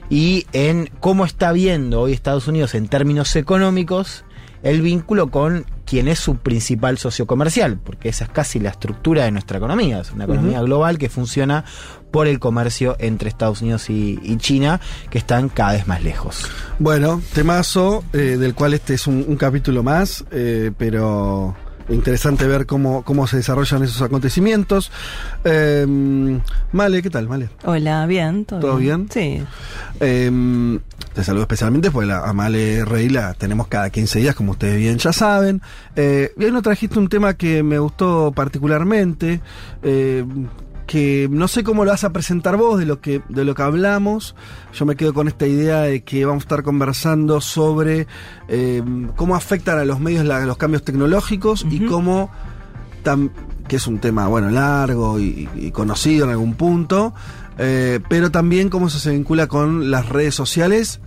Y 0.09 0.45
en 0.53 0.89
cómo 0.99 1.25
está 1.25 1.51
viendo 1.51 2.01
hoy 2.01 2.13
Estados 2.13 2.47
Unidos 2.47 2.75
en 2.75 2.87
términos 2.87 3.35
económicos 3.35 4.25
el 4.63 4.81
vínculo 4.81 5.29
con 5.29 5.65
quien 5.85 6.07
es 6.07 6.19
su 6.19 6.37
principal 6.37 6.97
socio 6.97 7.27
comercial, 7.27 7.77
porque 7.83 8.09
esa 8.09 8.23
es 8.23 8.29
casi 8.31 8.59
la 8.59 8.69
estructura 8.69 9.25
de 9.25 9.31
nuestra 9.31 9.57
economía, 9.57 9.99
es 9.99 10.11
una 10.11 10.23
economía 10.23 10.61
global 10.61 10.97
que 10.97 11.09
funciona 11.09 11.65
por 12.11 12.27
el 12.27 12.39
comercio 12.39 12.95
entre 12.99 13.27
Estados 13.27 13.61
Unidos 13.61 13.89
y, 13.89 14.19
y 14.23 14.37
China, 14.37 14.79
que 15.09 15.17
están 15.17 15.49
cada 15.49 15.73
vez 15.73 15.85
más 15.85 16.01
lejos. 16.01 16.49
Bueno, 16.79 17.21
temazo, 17.33 18.03
eh, 18.13 18.37
del 18.39 18.55
cual 18.55 18.73
este 18.73 18.93
es 18.93 19.05
un, 19.05 19.25
un 19.27 19.35
capítulo 19.35 19.83
más, 19.83 20.23
eh, 20.31 20.71
pero 20.77 21.55
interesante 21.89 22.47
ver 22.47 22.65
cómo, 22.65 23.03
cómo 23.03 23.27
se 23.27 23.37
desarrollan 23.37 23.83
esos 23.83 24.01
acontecimientos. 24.01 24.91
Eh, 25.43 25.85
Male, 26.71 27.01
¿qué 27.01 27.09
tal, 27.09 27.27
Male? 27.27 27.49
Hola, 27.65 28.05
bien, 28.05 28.45
¿todo, 28.45 28.59
¿Todo 28.59 28.77
bien? 28.77 29.07
Sí. 29.11 29.43
Eh, 29.99 30.79
te 31.13 31.23
saludo 31.23 31.43
especialmente 31.43 31.91
porque 31.91 32.07
la 32.07 32.27
Amale 32.27 32.83
Rey 32.85 33.07
la 33.07 33.35
tenemos 33.35 33.67
cada 33.67 33.89
15 33.91 34.19
días, 34.19 34.35
como 34.35 34.53
ustedes 34.53 34.77
bien 34.77 34.97
ya 34.97 35.13
saben. 35.13 35.61
Eh, 35.95 36.31
y 36.37 36.45
hoy 36.45 36.51
nos 36.51 36.63
trajiste 36.63 36.97
un 36.97 37.07
tema 37.07 37.35
que 37.35 37.61
me 37.61 37.77
gustó 37.77 38.31
particularmente, 38.31 39.39
eh, 39.83 40.25
que 40.87 41.27
no 41.31 41.47
sé 41.47 41.63
cómo 41.63 41.85
lo 41.85 41.91
vas 41.91 42.03
a 42.03 42.11
presentar 42.11 42.57
vos 42.57 42.77
de 42.79 42.85
lo 42.85 42.99
que 43.01 43.21
de 43.29 43.45
lo 43.45 43.55
que 43.55 43.61
hablamos. 43.61 44.35
Yo 44.73 44.85
me 44.85 44.95
quedo 44.95 45.13
con 45.13 45.27
esta 45.27 45.47
idea 45.47 45.81
de 45.81 46.03
que 46.03 46.25
vamos 46.25 46.43
a 46.43 46.45
estar 46.45 46.63
conversando 46.63 47.39
sobre 47.41 48.07
eh, 48.47 48.83
cómo 49.15 49.35
afectan 49.35 49.77
a 49.79 49.85
los 49.85 49.99
medios 49.99 50.25
la- 50.25 50.45
los 50.45 50.57
cambios 50.57 50.83
tecnológicos 50.83 51.65
y 51.69 51.85
cómo 51.85 52.29
tam- 53.03 53.31
que 53.67 53.77
es 53.77 53.87
un 53.87 53.99
tema 53.99 54.27
bueno 54.27 54.49
largo 54.49 55.19
y, 55.19 55.47
y 55.55 55.71
conocido 55.71 56.25
en 56.25 56.31
algún 56.31 56.55
punto 56.55 57.13
eh, 57.57 57.99
pero 58.09 58.29
también 58.31 58.69
cómo 58.69 58.87
eso 58.87 58.99
se 58.99 59.11
vincula 59.11 59.47
con 59.47 59.91
las 59.91 60.09
redes 60.09 60.33
sociales. 60.35 60.99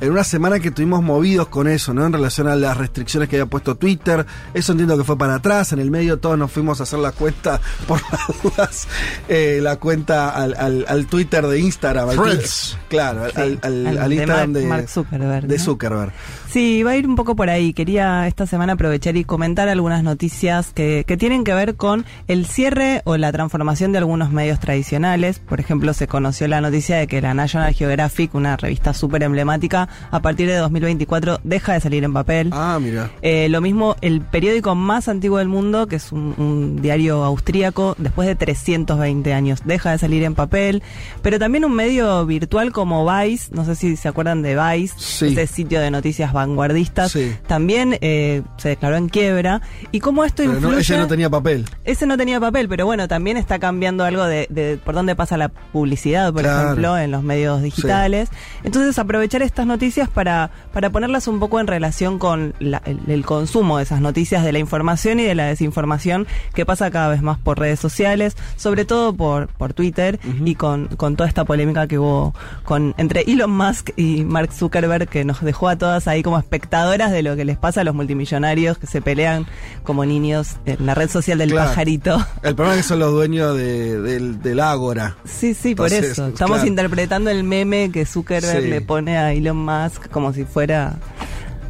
En 0.00 0.10
una 0.10 0.24
semana 0.24 0.58
que 0.60 0.68
estuvimos 0.68 1.02
movidos 1.02 1.48
con 1.48 1.68
eso, 1.68 1.92
¿no? 1.92 2.06
En 2.06 2.12
relación 2.12 2.48
a 2.48 2.56
las 2.56 2.76
restricciones 2.76 3.28
que 3.28 3.36
había 3.36 3.46
puesto 3.50 3.74
Twitter. 3.74 4.24
Eso 4.54 4.72
entiendo 4.72 4.96
que 4.96 5.04
fue 5.04 5.18
para 5.18 5.34
atrás. 5.34 5.72
En 5.72 5.78
el 5.78 5.90
medio 5.90 6.18
todos 6.18 6.38
nos 6.38 6.50
fuimos 6.50 6.80
a 6.80 6.84
hacer 6.84 6.98
la 7.00 7.12
cuenta, 7.12 7.60
por 7.86 8.00
las 8.10 8.42
dudas, 8.42 8.88
eh, 9.28 9.60
la 9.62 9.76
cuenta 9.76 10.30
al, 10.30 10.54
al- 10.58 10.84
al 10.88 11.06
Twitter 11.06 11.46
de 11.46 11.58
Instagram. 11.60 12.08
al. 12.10 12.16
Twitter- 12.16 12.78
claro, 12.88 13.24
al, 13.24 13.32
al- 13.34 13.58
al- 13.62 13.86
al 13.86 13.98
al 13.98 14.08
de 14.08 14.14
Instagram 14.16 14.50
Mark- 14.52 14.60
de, 14.62 14.66
Mark 14.66 14.88
Zuckerberg, 14.88 15.46
de 15.46 15.58
¿no? 15.58 15.64
Zuckerberg. 15.64 16.12
Sí, 16.52 16.82
va 16.82 16.90
a 16.90 16.96
ir 16.96 17.06
un 17.06 17.14
poco 17.14 17.36
por 17.36 17.48
ahí. 17.48 17.72
Quería 17.72 18.26
esta 18.26 18.44
semana 18.44 18.72
aprovechar 18.72 19.16
y 19.16 19.22
comentar 19.22 19.68
algunas 19.68 20.02
noticias 20.02 20.72
que, 20.74 21.04
que 21.06 21.16
tienen 21.16 21.44
que 21.44 21.54
ver 21.54 21.76
con 21.76 22.04
el 22.26 22.44
cierre 22.44 23.02
o 23.04 23.16
la 23.16 23.30
transformación 23.30 23.92
de 23.92 23.98
algunos 23.98 24.32
medios 24.32 24.58
tradicionales. 24.58 25.38
Por 25.38 25.60
ejemplo, 25.60 25.94
se 25.94 26.08
conoció 26.08 26.48
la 26.48 26.60
noticia 26.60 26.96
de 26.96 27.06
que 27.06 27.20
la 27.20 27.34
National 27.34 27.72
Geographic, 27.72 28.34
una 28.34 28.56
revista 28.56 28.94
súper 28.94 29.22
emblemática, 29.22 29.88
a 30.10 30.22
partir 30.22 30.48
de 30.48 30.56
2024 30.56 31.38
deja 31.44 31.74
de 31.74 31.80
salir 31.80 32.02
en 32.02 32.12
papel. 32.12 32.50
Ah, 32.52 32.80
mira. 32.82 33.12
Eh, 33.22 33.48
lo 33.48 33.60
mismo, 33.60 33.94
el 34.00 34.20
periódico 34.20 34.74
más 34.74 35.06
antiguo 35.06 35.38
del 35.38 35.46
mundo, 35.46 35.86
que 35.86 35.96
es 35.96 36.10
un, 36.10 36.34
un 36.36 36.82
diario 36.82 37.22
austríaco, 37.22 37.94
después 37.96 38.26
de 38.26 38.34
320 38.34 39.32
años, 39.34 39.60
deja 39.64 39.92
de 39.92 39.98
salir 39.98 40.24
en 40.24 40.34
papel. 40.34 40.82
Pero 41.22 41.38
también 41.38 41.64
un 41.64 41.74
medio 41.76 42.26
virtual 42.26 42.72
como 42.72 43.08
Vice, 43.08 43.54
no 43.54 43.64
sé 43.64 43.76
si 43.76 43.96
se 43.96 44.08
acuerdan 44.08 44.42
de 44.42 44.56
Vice, 44.56 44.94
Sí. 44.96 45.26
ese 45.26 45.46
sitio 45.46 45.80
de 45.80 45.92
noticias 45.92 46.32
vanguardistas, 46.40 47.12
Sí. 47.12 47.34
también 47.46 47.96
eh, 48.00 48.42
se 48.56 48.70
declaró 48.70 48.96
en 48.96 49.08
quiebra. 49.08 49.60
Y 49.92 50.00
cómo 50.00 50.24
esto 50.24 50.42
Pero 50.42 50.52
no, 50.52 50.58
influye... 50.68 50.80
ella 50.94 50.98
no 51.02 51.06
tenía 51.08 51.30
papel. 51.30 51.66
Ese 51.84 52.06
no 52.06 52.16
tenía 52.16 52.40
papel, 52.40 52.68
pero 52.68 52.86
bueno, 52.86 53.08
también 53.08 53.36
está 53.36 53.58
cambiando 53.58 54.04
algo 54.04 54.24
de, 54.24 54.46
de 54.50 54.78
por 54.84 54.94
dónde 54.94 55.14
pasa 55.16 55.36
la 55.36 55.48
publicidad, 55.48 56.32
por 56.32 56.42
Claro. 56.42 56.62
ejemplo, 56.64 56.98
en 56.98 57.10
los 57.10 57.22
medios 57.22 57.62
digitales. 57.62 58.28
Entonces, 58.64 58.98
aprovechar 58.98 59.42
estas 59.42 59.66
noticias 59.66 60.08
para, 60.08 60.50
para 60.72 60.90
ponerlas 60.90 61.28
un 61.28 61.38
poco 61.40 61.60
en 61.60 61.66
relación 61.66 62.18
con 62.18 62.54
la- 62.58 62.82
el, 62.84 62.98
el 63.08 63.24
consumo 63.24 63.76
de 63.78 63.84
esas 63.84 64.00
noticias, 64.00 64.44
de 64.44 64.52
la 64.52 64.58
información 64.58 65.20
y 65.20 65.24
de 65.24 65.34
la 65.34 65.44
desinformación 65.46 66.26
que 66.54 66.64
pasa 66.66 66.90
cada 66.90 67.08
vez 67.08 67.22
más 67.22 67.38
por 67.38 67.58
redes 67.58 67.80
sociales, 67.80 68.36
sobre 68.56 68.84
todo 68.84 69.12
por, 69.14 69.48
por 69.48 69.72
Twitter 69.74 70.18
y 70.44 70.54
con, 70.54 70.88
con 70.96 71.16
toda 71.16 71.28
esta 71.28 71.44
polémica 71.44 71.86
que 71.86 71.98
hubo 71.98 72.34
con 72.64 72.94
entre 72.98 73.22
Elon 73.22 73.50
Musk 73.50 73.90
y 73.96 74.24
Mark 74.24 74.52
Zuckerberg, 74.52 75.08
que 75.08 75.24
nos 75.24 75.40
dejó 75.42 75.68
a 75.68 75.76
todas 75.76 76.08
ahí 76.08 76.22
como 76.22 76.29
espectadoras 76.38 77.10
de 77.10 77.22
lo 77.22 77.34
que 77.36 77.44
les 77.44 77.56
pasa 77.56 77.80
a 77.80 77.84
los 77.84 77.94
multimillonarios 77.94 78.78
que 78.78 78.86
se 78.86 79.00
pelean 79.02 79.46
como 79.82 80.04
niños 80.04 80.56
en 80.66 80.86
la 80.86 80.94
red 80.94 81.10
social 81.10 81.38
del 81.38 81.50
Claro. 81.50 81.68
pajarito. 81.70 82.24
El 82.42 82.54
problema 82.54 82.76
es 82.78 82.82
que 82.84 82.88
son 82.88 82.98
los 83.00 83.12
dueños 83.12 83.56
de- 83.56 84.00
del, 84.00 84.40
del 84.40 84.60
Ágora. 84.60 85.16
Sí, 85.24 85.54
sí, 85.54 85.74
por 85.74 85.92
eso. 85.92 86.28
Estamos 86.28 86.56
claro. 86.58 86.66
interpretando 86.66 87.30
el 87.30 87.42
meme 87.44 87.90
que 87.92 88.04
Zuckerberg 88.06 88.62
Sí. 88.62 88.68
le 88.68 88.80
pone 88.80 89.16
a 89.18 89.32
Elon 89.32 89.56
Musk 89.56 90.08
como 90.10 90.32
si 90.32 90.44
fuera... 90.44 90.96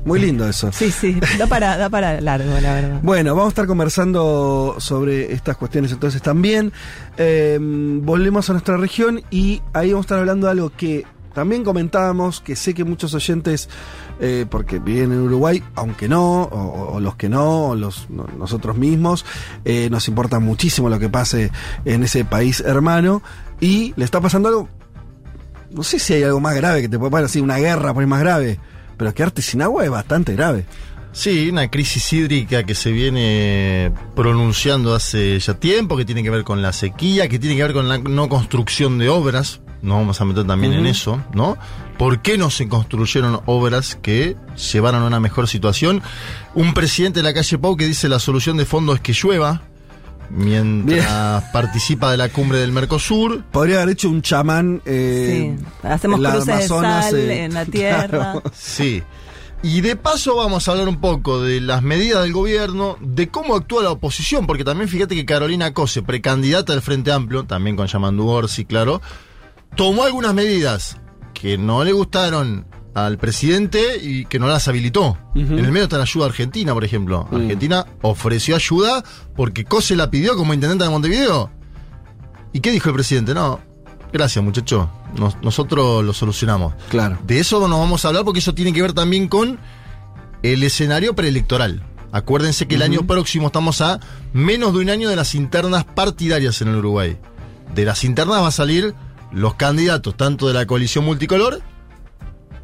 Muy 0.02 0.18
lindo 0.18 0.48
eso. 0.48 0.72
Sí, 0.72 0.90
sí, 0.90 1.20
da 1.38 1.46
para, 1.46 1.76
da 1.76 1.90
para 1.90 2.22
largo, 2.22 2.50
la 2.62 2.72
verdad. 2.74 3.00
Bueno, 3.02 3.34
vamos 3.34 3.48
a 3.48 3.50
estar 3.50 3.66
conversando 3.66 4.76
sobre 4.78 5.30
estas 5.34 5.58
cuestiones 5.58 5.92
entonces 5.92 6.22
también. 6.22 6.72
Eh, 7.18 7.58
volvemos 7.60 8.48
a 8.48 8.54
nuestra 8.54 8.78
región 8.78 9.20
y 9.30 9.60
ahí 9.74 9.90
vamos 9.90 10.04
a 10.04 10.06
estar 10.06 10.18
hablando 10.20 10.46
de 10.46 10.52
algo 10.52 10.70
que 10.74 11.04
también 11.34 11.64
comentábamos, 11.64 12.40
que 12.40 12.56
sé 12.56 12.74
que 12.74 12.84
muchos 12.84 13.14
oyentes, 13.14 13.68
eh, 14.20 14.46
porque 14.50 14.78
viven 14.78 15.12
en 15.12 15.20
Uruguay, 15.20 15.62
aunque 15.74 16.08
no, 16.08 16.42
o, 16.42 16.94
o 16.96 17.00
los 17.00 17.16
que 17.16 17.28
no, 17.28 17.68
o 17.68 17.74
los, 17.76 18.10
no- 18.10 18.26
nosotros 18.38 18.76
mismos, 18.76 19.24
eh, 19.64 19.88
nos 19.90 20.08
importa 20.08 20.38
muchísimo 20.40 20.88
lo 20.88 20.98
que 20.98 21.08
pase 21.08 21.50
en 21.84 22.02
ese 22.02 22.24
país 22.24 22.60
hermano 22.60 23.22
y 23.60 23.92
le 23.96 24.04
está 24.04 24.20
pasando 24.20 24.48
algo, 24.48 24.68
no 25.72 25.82
sé 25.82 25.98
si 25.98 26.14
hay 26.14 26.22
algo 26.24 26.40
más 26.40 26.54
grave 26.56 26.82
que 26.82 26.88
te 26.88 26.98
puede 26.98 27.10
pasar, 27.12 27.26
así 27.26 27.40
una 27.40 27.58
guerra 27.58 27.94
por 27.94 28.02
ahí 28.02 28.08
más 28.08 28.20
grave, 28.20 28.58
pero 28.96 29.14
quedarte 29.14 29.40
sin 29.42 29.62
agua 29.62 29.84
es 29.84 29.90
bastante 29.90 30.34
grave. 30.34 30.64
Sí, 31.12 31.48
una 31.50 31.68
crisis 31.70 32.12
hídrica 32.12 32.62
que 32.64 32.74
se 32.76 32.92
viene 32.92 33.92
pronunciando 34.14 34.94
hace 34.94 35.38
ya 35.40 35.54
tiempo, 35.54 35.96
que 35.96 36.04
tiene 36.04 36.22
que 36.22 36.30
ver 36.30 36.44
con 36.44 36.62
la 36.62 36.72
sequía, 36.72 37.28
que 37.28 37.38
tiene 37.40 37.56
que 37.56 37.62
ver 37.64 37.72
con 37.72 37.88
la 37.88 37.98
no 37.98 38.28
construcción 38.28 38.98
de 38.98 39.08
obras. 39.08 39.60
Nos 39.82 39.96
vamos 39.98 40.20
a 40.20 40.24
meter 40.24 40.46
también 40.46 40.72
en 40.74 40.86
eso, 40.86 41.22
¿no? 41.32 41.56
¿Por 41.98 42.20
qué 42.20 42.36
no 42.36 42.50
se 42.50 42.68
construyeron 42.68 43.40
obras 43.46 43.94
que 43.94 44.36
llevaran 44.72 45.02
a 45.02 45.06
una 45.06 45.20
mejor 45.20 45.48
situación? 45.48 46.02
Un 46.54 46.74
presidente 46.74 47.20
de 47.20 47.24
la 47.24 47.32
calle 47.34 47.58
Pau 47.58 47.76
que 47.76 47.86
dice 47.86 48.08
la 48.08 48.18
solución 48.18 48.56
de 48.58 48.66
fondo 48.66 48.92
es 48.94 49.00
que 49.00 49.12
llueva, 49.12 49.62
mientras 50.28 51.44
participa 51.52 52.10
de 52.10 52.16
la 52.16 52.28
cumbre 52.28 52.58
del 52.58 52.72
Mercosur. 52.72 53.42
Podría 53.50 53.76
haber 53.82 53.90
hecho 53.90 54.08
un 54.08 54.22
chamán. 54.22 54.82
eh, 54.84 55.56
Sí, 55.58 55.66
hacemos 55.82 56.18
en 56.18 56.22
la 56.22 56.30
cruces 56.32 56.56
de 56.58 56.68
sal 56.68 57.14
eh, 57.16 57.44
en 57.44 57.54
la 57.54 57.64
tierra. 57.66 58.08
claro. 58.08 58.42
Sí. 58.54 59.02
Y 59.62 59.82
de 59.82 59.94
paso 59.94 60.36
vamos 60.36 60.66
a 60.66 60.70
hablar 60.72 60.88
un 60.88 61.00
poco 61.02 61.42
de 61.42 61.60
las 61.60 61.82
medidas 61.82 62.22
del 62.22 62.32
gobierno, 62.32 62.96
de 63.00 63.28
cómo 63.28 63.54
actúa 63.54 63.82
la 63.82 63.90
oposición, 63.90 64.46
porque 64.46 64.64
también 64.64 64.88
fíjate 64.88 65.14
que 65.14 65.26
Carolina 65.26 65.74
Cose, 65.74 66.00
precandidata 66.02 66.72
del 66.72 66.80
Frente 66.80 67.12
Amplio, 67.12 67.44
también 67.44 67.76
con 67.76 67.86
Yamandu 67.86 68.26
Orsi, 68.26 68.64
claro, 68.64 69.02
tomó 69.76 70.04
algunas 70.04 70.34
medidas 70.34 70.96
que 71.34 71.56
no 71.58 71.84
le 71.84 71.92
gustaron 71.92 72.66
al 72.94 73.18
presidente 73.18 73.98
y 74.02 74.24
que 74.24 74.38
no 74.38 74.48
las 74.48 74.66
habilitó. 74.68 75.16
En 75.34 75.58
el 75.58 75.70
medio 75.70 75.84
está 75.84 75.96
la 75.96 76.02
ayuda 76.02 76.26
argentina, 76.26 76.74
por 76.74 76.84
ejemplo. 76.84 77.26
Mm. 77.30 77.36
Argentina 77.36 77.86
ofreció 78.02 78.56
ayuda 78.56 79.04
porque 79.36 79.64
Cose 79.64 79.94
la 79.96 80.10
pidió 80.10 80.36
como 80.36 80.52
intendente 80.54 80.84
de 80.84 80.90
Montevideo. 80.90 81.50
¿Y 82.52 82.60
qué 82.60 82.72
dijo 82.72 82.88
el 82.88 82.94
presidente? 82.96 83.32
No, 83.32 83.60
gracias 84.12 84.44
muchacho, 84.44 84.90
Nos- 85.16 85.40
nosotros 85.40 86.04
lo 86.04 86.12
solucionamos. 86.12 86.74
Claro. 86.88 87.18
De 87.24 87.38
eso 87.38 87.60
nos 87.68 87.78
vamos 87.78 88.04
a 88.04 88.08
hablar 88.08 88.24
porque 88.24 88.40
eso 88.40 88.54
tiene 88.54 88.72
que 88.72 88.82
ver 88.82 88.92
también 88.92 89.28
con 89.28 89.58
el 90.42 90.62
escenario 90.64 91.14
preelectoral. 91.14 91.84
Acuérdense 92.12 92.66
que 92.66 92.74
el 92.74 92.82
año 92.82 93.06
próximo 93.06 93.46
estamos 93.46 93.80
a 93.80 94.00
menos 94.32 94.72
de 94.72 94.80
un 94.80 94.90
año 94.90 95.08
de 95.08 95.14
las 95.16 95.36
internas 95.36 95.84
partidarias 95.84 96.60
en 96.60 96.68
el 96.68 96.76
Uruguay. 96.76 97.18
De 97.72 97.84
las 97.84 98.02
internas 98.02 98.42
va 98.42 98.48
a 98.48 98.52
salir 98.52 98.94
los 99.32 99.54
candidatos 99.54 100.16
tanto 100.16 100.48
de 100.48 100.54
la 100.54 100.66
coalición 100.66 101.04
multicolor 101.04 101.60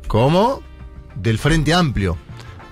como 0.08 0.62
del 1.16 1.38
Frente 1.38 1.74
Amplio. 1.74 2.16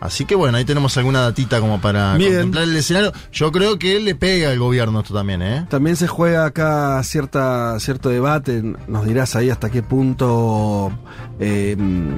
Así 0.04 0.26
que 0.26 0.34
bueno, 0.34 0.58
ahí 0.58 0.66
tenemos 0.66 0.94
alguna 0.98 1.22
datita 1.22 1.60
como 1.60 1.80
para 1.80 2.14
Bien. 2.18 2.32
contemplar 2.32 2.64
el 2.64 2.76
escenario. 2.76 3.10
Yo 3.32 3.50
creo 3.50 3.78
que 3.78 3.98
le 4.00 4.14
pega 4.14 4.50
al 4.50 4.58
gobierno 4.58 5.00
esto 5.00 5.14
también, 5.14 5.40
¿eh? 5.40 5.66
También 5.70 5.96
se 5.96 6.06
juega 6.08 6.44
acá 6.44 7.02
cierta, 7.02 7.80
cierto 7.80 8.10
debate, 8.10 8.62
nos 8.86 9.06
dirás 9.06 9.34
ahí 9.34 9.48
hasta 9.48 9.70
qué 9.70 9.82
punto 9.82 10.92
eh, 11.40 11.74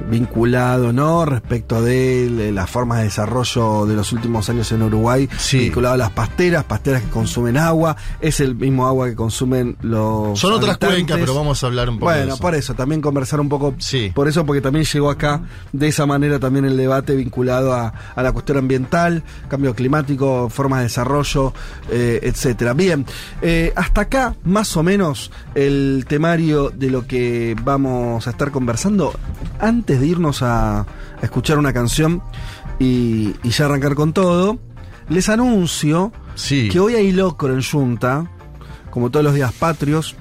vinculado, 0.09 0.91
¿no? 0.91 1.25
Respecto 1.25 1.81
de 1.81 2.51
las 2.53 2.69
formas 2.69 2.97
de 2.99 3.05
desarrollo 3.05 3.85
de 3.85 3.95
los 3.95 4.11
últimos 4.11 4.49
años 4.49 4.69
en 4.73 4.83
Uruguay, 4.83 5.29
Sí. 5.37 5.59
vinculado 5.59 5.95
a 5.95 5.97
las 5.97 6.11
pasteras, 6.11 6.65
pasteras 6.65 7.03
que 7.03 7.09
consumen 7.09 7.55
agua, 7.57 7.95
es 8.19 8.39
el 8.41 8.53
mismo 8.55 8.85
agua 8.85 9.07
que 9.07 9.15
consumen 9.15 9.77
los. 9.81 10.37
Son 10.37 10.51
otras 10.53 10.77
cuencas, 10.77 11.17
pero 11.19 11.33
vamos 11.33 11.63
a 11.63 11.67
hablar 11.67 11.89
un 11.89 11.99
poco 11.99 12.11
de 12.11 12.17
Bueno, 12.19 12.33
eso. 12.33 12.41
por 12.41 12.53
eso, 12.53 12.73
también 12.73 13.01
conversar 13.01 13.39
un 13.39 13.47
poco 13.49 13.73
Sí. 13.79 14.11
por 14.13 14.27
eso, 14.27 14.45
porque 14.45 14.61
también 14.61 14.85
llegó 14.85 15.09
acá 15.09 15.41
de 15.71 15.87
esa 15.87 16.05
manera 16.05 16.37
también 16.39 16.65
el 16.65 16.75
debate 16.75 17.15
vinculado 17.15 17.73
a, 17.73 17.76
a 17.77 18.23
la 18.23 18.31
cuestión 18.31 18.57
ambiental, 18.57 19.23
cambio 19.47 19.73
climático, 19.75 20.49
formas 20.49 20.79
de 20.79 20.83
desarrollo, 20.83 21.53
eh, 21.89 22.19
etcétera. 22.23 22.73
Bien, 22.73 23.05
eh, 23.41 23.71
hasta 23.75 24.01
acá 24.01 24.35
más 24.43 24.75
o 24.77 24.83
menos 24.83 25.31
el 25.55 26.05
temario 26.07 26.69
de 26.69 26.89
lo 26.89 27.05
que 27.07 27.55
vamos 27.63 28.27
a 28.27 28.29
estar 28.29 28.51
conversando. 28.51 29.13
Antes 29.59 29.99
de 29.99 30.07
irnos 30.07 30.41
a, 30.41 30.79
a 30.81 30.85
escuchar 31.21 31.57
una 31.57 31.73
canción 31.73 32.21
y, 32.79 33.35
y 33.43 33.49
ya 33.49 33.65
arrancar 33.65 33.95
con 33.95 34.13
todo, 34.13 34.59
les 35.09 35.29
anuncio 35.29 36.11
Sí. 36.35 36.69
que 36.69 36.79
hoy 36.79 36.93
hay 36.93 37.11
locro 37.11 37.51
en 37.53 37.63
Junta, 37.63 38.29
como 38.91 39.09
todos 39.09 39.23
los 39.23 39.33
días 39.33 39.51
patrios. 39.53 40.15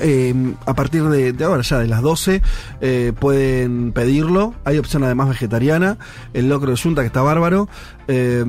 Eh, 0.00 0.34
a 0.66 0.74
partir 0.74 1.04
de, 1.04 1.44
ahora, 1.44 1.62
ya 1.62 1.78
de 1.78 1.88
las 1.88 2.02
12, 2.02 2.42
eh, 2.80 3.12
pueden 3.18 3.92
pedirlo. 3.92 4.54
Hay 4.64 4.78
opción 4.78 5.04
además 5.04 5.28
vegetariana. 5.28 5.98
El 6.32 6.48
locro 6.48 6.70
de 6.70 6.76
Junta, 6.76 7.02
que 7.02 7.06
está 7.06 7.22
bárbaro. 7.22 7.68
Eh, 8.08 8.44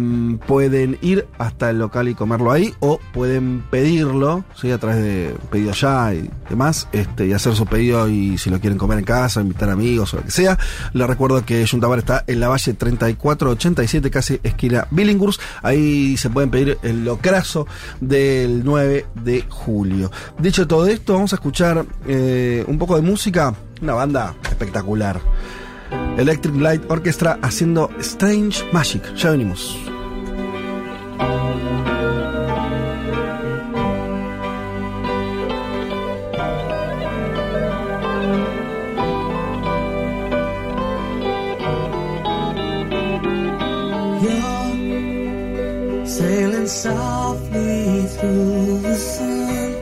pueden 0.47 0.97
ir 1.01 1.27
hasta 1.37 1.69
el 1.69 1.79
local 1.79 2.09
y 2.09 2.15
comerlo 2.15 2.51
ahí. 2.51 2.73
O 2.79 2.99
pueden 3.13 3.63
pedirlo, 3.69 4.43
¿sí? 4.55 4.71
a 4.71 4.77
través 4.77 5.01
de 5.01 5.35
pedido 5.51 5.71
ya 5.71 6.13
y 6.13 6.29
demás. 6.49 6.87
Este, 6.91 7.27
y 7.27 7.33
hacer 7.33 7.55
su 7.55 7.65
pedido 7.65 8.07
y 8.09 8.37
si 8.37 8.49
lo 8.49 8.59
quieren 8.59 8.77
comer 8.77 8.99
en 8.99 9.05
casa, 9.05 9.41
invitar 9.41 9.69
amigos 9.69 10.13
o 10.13 10.17
lo 10.17 10.23
que 10.23 10.31
sea. 10.31 10.57
Les 10.93 11.07
recuerdo 11.07 11.45
que 11.45 11.65
Junta 11.67 11.87
Bar 11.87 11.99
está 11.99 12.23
en 12.27 12.39
la 12.39 12.49
Valle 12.49 12.73
3487, 12.73 14.11
casi 14.11 14.39
esquina 14.43 14.87
Billinghurst. 14.91 15.41
Ahí 15.61 16.17
se 16.17 16.29
pueden 16.29 16.49
pedir 16.49 16.77
el 16.83 17.05
locrazo 17.05 17.67
del 18.01 18.63
9 18.63 19.05
de 19.23 19.45
julio. 19.49 20.11
Dicho 20.39 20.67
todo 20.67 20.87
esto, 20.87 21.13
vamos 21.13 21.33
a 21.33 21.37
escuchar 21.37 21.85
eh, 22.07 22.63
un 22.67 22.77
poco 22.77 22.95
de 22.95 23.01
música. 23.01 23.53
Una 23.81 23.93
banda 23.93 24.35
espectacular. 24.49 25.19
Electric 26.17 26.55
Light 26.55 26.89
Orchestra 26.89 27.37
haciendo 27.41 27.89
Strange 27.99 28.63
Magic. 28.71 29.03
Ya 29.17 29.31
venimos. 29.31 29.75
You're 44.21 46.05
sailing 46.05 46.67
softly 46.67 48.07
through 48.17 48.79
the 48.81 48.95
sun 48.95 49.75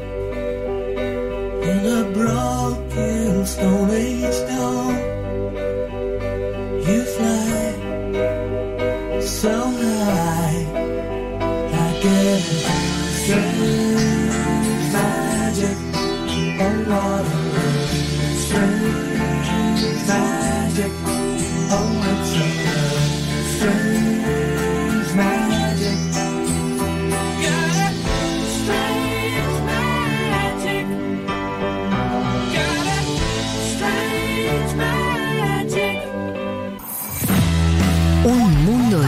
in 1.61 1.85
a 1.85 2.03
broken 2.11 3.45
stone 3.45 3.91
age 3.91 4.47
dawn. 4.49 4.82
So 9.43 9.49
high, 9.51 10.63
like 11.75 12.05
a 12.05 12.39
strange 13.19 14.93
magic. 14.93 15.77
On 16.61 16.89
water. 16.89 17.42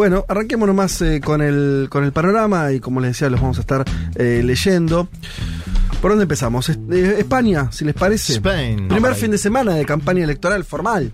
Bueno, 0.00 0.24
arranquemos 0.28 0.66
nomás 0.66 1.02
eh, 1.02 1.20
con, 1.22 1.42
el, 1.42 1.88
con 1.90 2.04
el 2.04 2.12
panorama 2.12 2.72
y 2.72 2.80
como 2.80 3.02
les 3.02 3.10
decía, 3.10 3.28
los 3.28 3.38
vamos 3.38 3.58
a 3.58 3.60
estar 3.60 3.84
eh, 4.14 4.40
leyendo. 4.42 5.10
¿Por 6.00 6.12
dónde 6.12 6.22
empezamos? 6.22 6.70
Eh, 6.70 7.16
España, 7.18 7.70
si 7.70 7.84
les 7.84 7.94
parece. 7.94 8.32
Spain. 8.32 8.88
Primer 8.88 9.14
fin 9.14 9.30
de 9.30 9.36
semana 9.36 9.74
de 9.74 9.84
campaña 9.84 10.24
electoral 10.24 10.64
formal. 10.64 11.12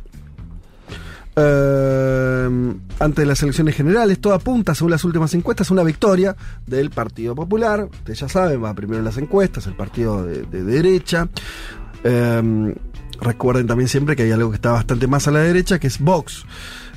Antes 1.34 3.16
de 3.16 3.26
las 3.26 3.42
elecciones 3.42 3.74
generales, 3.74 4.20
todo 4.20 4.34
apunta, 4.34 4.72
según 4.72 4.92
las 4.92 5.02
últimas 5.02 5.34
encuestas, 5.34 5.68
a 5.68 5.72
una 5.72 5.82
victoria 5.82 6.36
del 6.64 6.90
Partido 6.90 7.34
Popular. 7.34 7.88
Ustedes 7.92 8.20
ya 8.20 8.28
saben, 8.28 8.62
va 8.62 8.72
primero 8.72 9.00
en 9.00 9.04
las 9.04 9.18
encuestas, 9.18 9.66
el 9.66 9.74
partido 9.74 10.24
de, 10.24 10.42
de 10.42 10.62
derecha. 10.62 11.28
Recuerden 13.20 13.66
también 13.66 13.88
siempre 13.88 14.14
que 14.14 14.22
hay 14.22 14.30
algo 14.30 14.50
que 14.50 14.56
está 14.56 14.70
bastante 14.70 15.08
más 15.08 15.26
a 15.26 15.32
la 15.32 15.40
derecha, 15.40 15.80
que 15.80 15.88
es 15.88 15.98
Vox. 15.98 16.44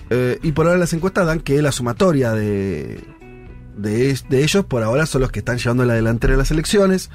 Eh, 0.09 0.39
y 0.41 0.51
por 0.51 0.65
ahora 0.65 0.79
las 0.79 0.93
encuestas 0.93 1.25
dan 1.25 1.39
que 1.39 1.61
la 1.61 1.71
sumatoria 1.71 2.33
de, 2.33 2.99
de, 3.77 4.43
ellos 4.43 4.65
por 4.65 4.83
ahora 4.83 5.05
son 5.05 5.21
los 5.21 5.31
que 5.31 5.39
están 5.39 5.57
llevando 5.57 5.85
la 5.85 5.93
delantera 5.93 6.33
de 6.33 6.37
las 6.37 6.51
elecciones. 6.51 7.09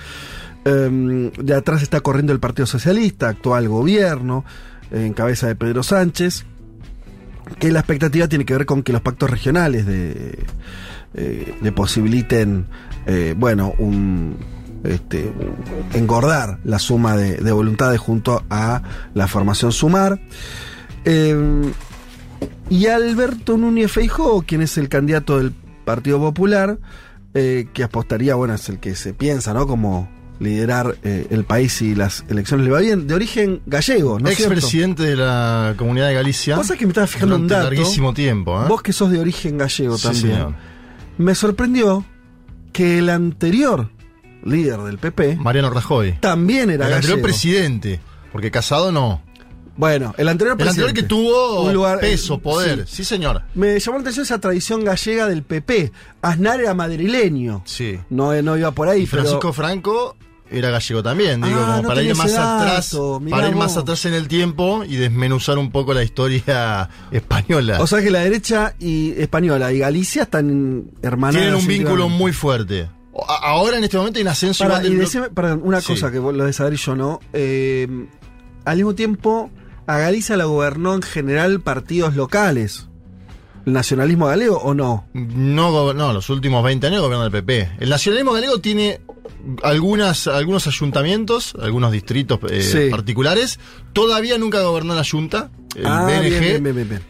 Eh, 0.65 1.31
de 1.37 1.55
atrás 1.55 1.83
está 1.83 2.01
corriendo 2.01 2.33
el 2.33 2.41
Partido 2.41 2.67
Socialista, 2.67 3.29
actual 3.29 3.69
gobierno, 3.69 4.45
en 4.91 5.13
cabeza 5.13 5.47
de 5.47 5.57
Pedro 5.57 5.83
Sánchez. 5.83 6.45
Que 7.59 7.71
la 7.71 7.81
expectativa 7.81 8.27
tiene 8.27 8.47
que 8.47 8.55
ver 8.55 8.65
con 8.65 8.83
que 8.83 8.93
los 8.93 9.03
pactos 9.03 9.29
regionales 9.29 9.85
eh, 9.87 11.55
le 11.61 11.73
posibiliten, 11.73 12.67
eh, 13.07 13.35
bueno, 13.37 13.75
un, 13.79 14.37
este, 14.85 15.33
engordar 15.93 16.59
la 16.65 16.79
suma 16.79 17.17
de, 17.17 17.37
de 17.37 17.53
voluntades 17.53 18.01
junto 18.01 18.45
a 18.51 18.83
la 19.15 19.29
formación 19.29 19.73
Sumar. 19.73 20.21
Eh, 21.05 21.73
y 22.71 22.87
Alberto 22.87 23.57
Núñez 23.57 23.93
Feijóo, 23.93 24.43
quien 24.43 24.63
es 24.63 24.79
el 24.79 24.89
candidato 24.89 25.39
del 25.39 25.53
Partido 25.85 26.19
Popular, 26.19 26.79
eh, 27.35 27.69
que 27.73 27.83
apostaría, 27.85 28.35
bueno, 28.35 28.55
es 28.55 28.69
el 28.69 28.79
que 28.81 28.95
se 28.95 29.13
piensa, 29.15 29.53
¿no? 29.55 29.67
Como 29.67 30.09
liderar 30.41 30.97
eh, 31.05 31.27
el 31.31 31.45
país 31.45 31.73
si 31.75 31.95
las 31.95 32.25
elecciones 32.29 32.67
le 32.67 32.73
va 32.73 32.81
bien, 32.81 33.07
de 33.07 33.15
origen 33.15 33.61
gallego, 33.67 34.19
¿no 34.19 34.29
es 34.29 34.37
cierto? 34.37 34.55
Expresidente 34.55 35.03
de 35.05 35.17
la 35.17 35.75
Comunidad 35.77 36.09
de 36.09 36.15
Galicia. 36.15 36.57
Sabés 36.63 36.79
que 36.79 36.87
me 36.87 36.91
estaba 36.91 37.07
fijando 37.07 37.37
un 37.37 37.47
dato. 37.49 37.65
larguísimo 37.65 38.13
tiempo. 38.15 38.61
¿eh? 38.63 38.67
Vos 38.69 38.83
que 38.83 38.93
sos 38.93 39.11
de 39.11 39.21
origen 39.21 39.59
gallego 39.59 39.97
Sí, 39.97 40.03
también. 40.05 40.23
señor. 40.37 40.55
Me 41.19 41.35
sorprendió 41.35 42.05
que 42.73 42.99
el 42.99 43.11
anterior 43.11 43.91
líder 44.45 44.81
del 44.81 44.99
PP 44.99 45.37
Mariano 45.37 45.71
Rajoy. 45.71 46.15
también 46.21 46.71
era 46.71 46.87
el 46.87 46.91
gallego. 46.91 46.97
anterior 46.97 47.23
presidente. 47.23 48.01
Porque 48.33 48.51
casado 48.51 48.91
no. 48.91 49.23
Bueno, 49.77 50.15
el 50.19 50.29
anterior 50.29 50.57
El 50.61 50.69
anterior 50.69 50.93
que 50.93 51.03
tuvo 51.03 51.63
Un 51.63 51.73
lugar- 51.75 51.99
peso, 52.01 52.35
eh, 52.35 52.39
poder. 52.39 52.87
sí. 52.87 52.97
Sí, 52.97 53.05
señor. 53.05 53.43
Me 53.55 53.79
llamó 53.81 53.99
la 53.99 54.03
atención 54.03 54.25
esa 54.25 54.39
tradición 54.41 54.85
gallega 54.85 55.27
del 55.27 55.43
PP. 55.43 55.91
Aznar 56.23 56.61
era 56.61 56.75
madrileño. 56.75 57.63
Sí. 57.65 57.99
No, 58.11 58.41
no 58.43 58.57
iba 58.57 58.71
por 58.71 58.89
ahí, 58.89 59.03
Y 59.03 59.07
Francisco 59.07 59.41
pero... 59.41 59.53
Franco 59.53 60.17
era 60.51 60.71
gallego 60.71 61.03
también, 61.03 61.41
digo, 61.41 61.57
Ah, 61.59 61.67
como 61.67 61.83
no 61.83 61.89
para 61.89 62.03
ir 62.03 62.15
más 62.15 62.33
atrás, 62.35 62.97
para 63.31 63.49
ir 63.49 63.57
más 63.57 63.77
atrás 63.77 64.05
en 64.05 64.15
el 64.15 64.29
tiempo 64.29 64.85
y 64.85 64.95
desmenuzar 64.97 65.59
un 65.59 65.73
poco 65.73 65.93
la 65.95 66.05
historia 66.05 66.89
española. 67.11 67.81
O 67.81 67.87
sea 67.89 68.01
que 68.03 68.11
la 68.11 68.21
derecha 68.21 68.75
y 68.79 69.13
española 69.21 69.73
y 69.73 69.79
Galicia 69.81 70.23
están 70.25 70.85
hermanadas. 71.03 71.41
Tienen 71.43 71.59
un 71.61 71.67
vínculo 71.67 72.09
muy 72.09 72.33
fuerte. 72.33 72.89
Ahora 73.43 73.79
en 73.79 73.85
este 73.85 73.97
momento 73.97 74.19
hay 74.19 74.23
un 74.23 74.29
ascenso 74.29 74.69
del 74.69 74.93
y 74.93 74.97
decime, 74.97 75.31
perdón, 75.31 75.63
una 75.65 75.81
Sí. 75.81 75.89
cosa 75.95 76.13
que 76.13 76.19
vos 76.19 76.35
lo 76.35 76.45
de 76.45 76.53
saber 76.53 76.75
y 76.75 76.77
yo 76.77 76.95
no. 76.95 77.21
Eh, 77.33 77.89
al 78.65 78.77
mismo 78.77 78.95
tiempo, 78.95 79.51
a 79.87 79.99
Galicia 79.99 80.37
la 80.37 80.45
gobernó 80.45 80.95
en 80.95 81.03
general 81.03 81.61
partidos 81.61 82.15
locales. 82.17 82.89
¿El 83.67 83.73
nacionalismo 83.73 84.27
galego 84.27 84.59
o 84.59 84.75
no? 84.75 85.07
No, 85.15 85.95
no, 85.95 86.13
los 86.13 86.29
últimos 86.29 86.63
20 86.63 86.87
años 86.87 87.01
gobierna 87.01 87.25
el 87.27 87.31
PP. 87.31 87.71
El 87.81 87.89
nacionalismo 87.89 88.33
galego 88.33 88.59
tiene 88.59 89.01
algunas, 89.63 90.27
algunos 90.27 90.67
ayuntamientos, 90.67 91.55
algunos 91.61 91.91
distritos 91.93 92.39
eh, 92.51 92.63
Sí. 92.63 92.91
particulares. 92.91 93.59
Todavía 93.95 94.37
nunca 94.39 94.61
gobernó 94.63 94.95
la 94.95 95.05
Junta. 95.05 95.51
El 95.75 95.87
ah, 95.87 96.05
BNG 96.07 96.21
bien, 96.21 96.41
bien, 96.41 96.63
bien, 96.63 96.75
bien, 96.75 96.89
bien. 96.91 97.03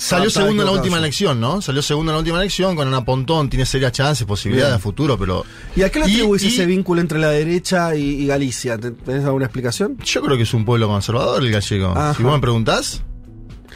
Salió 0.00 0.28
Ah, 0.28 0.30
segundo 0.30 0.62
en 0.62 0.66
la 0.66 0.72
última 0.72 0.96
elección, 0.98 1.40
¿no? 1.40 1.60
Salió 1.60 1.82
segundo 1.82 2.10
en 2.12 2.14
la 2.14 2.18
última 2.20 2.38
elección 2.38 2.74
con 2.74 2.88
Ana 2.88 3.04
Pontón, 3.04 3.48
tiene 3.50 3.66
serias 3.66 3.92
chances, 3.92 4.26
posibilidades 4.26 4.74
a 4.74 4.78
futuro, 4.78 5.18
pero 5.18 5.44
¿Y 5.76 5.82
a 5.82 5.90
qué 5.90 5.98
le 6.00 6.06
atribuís 6.06 6.42
ese 6.42 6.66
vínculo 6.66 7.00
entre 7.00 7.18
la 7.18 7.28
derecha 7.28 7.94
y, 7.94 8.02
y 8.22 8.26
Galicia? 8.26 8.78
¿Ten- 8.78 8.96
¿Tenés 8.96 9.24
alguna 9.24 9.44
explicación? 9.44 9.96
yo 10.04 10.22
creo 10.22 10.36
que 10.36 10.44
es 10.44 10.54
un 10.54 10.64
pueblo 10.64 10.88
conservador 10.88 11.42
el 11.42 11.50
gallego. 11.52 11.90
Ajá. 11.90 12.14
Si 12.14 12.22
vos 12.22 12.32
me 12.32 12.40
preguntás, 12.40 13.02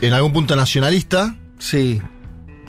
en 0.01 0.13
algún 0.13 0.33
punto 0.33 0.57
nacionalista, 0.57 1.37
Sí. 1.59 2.01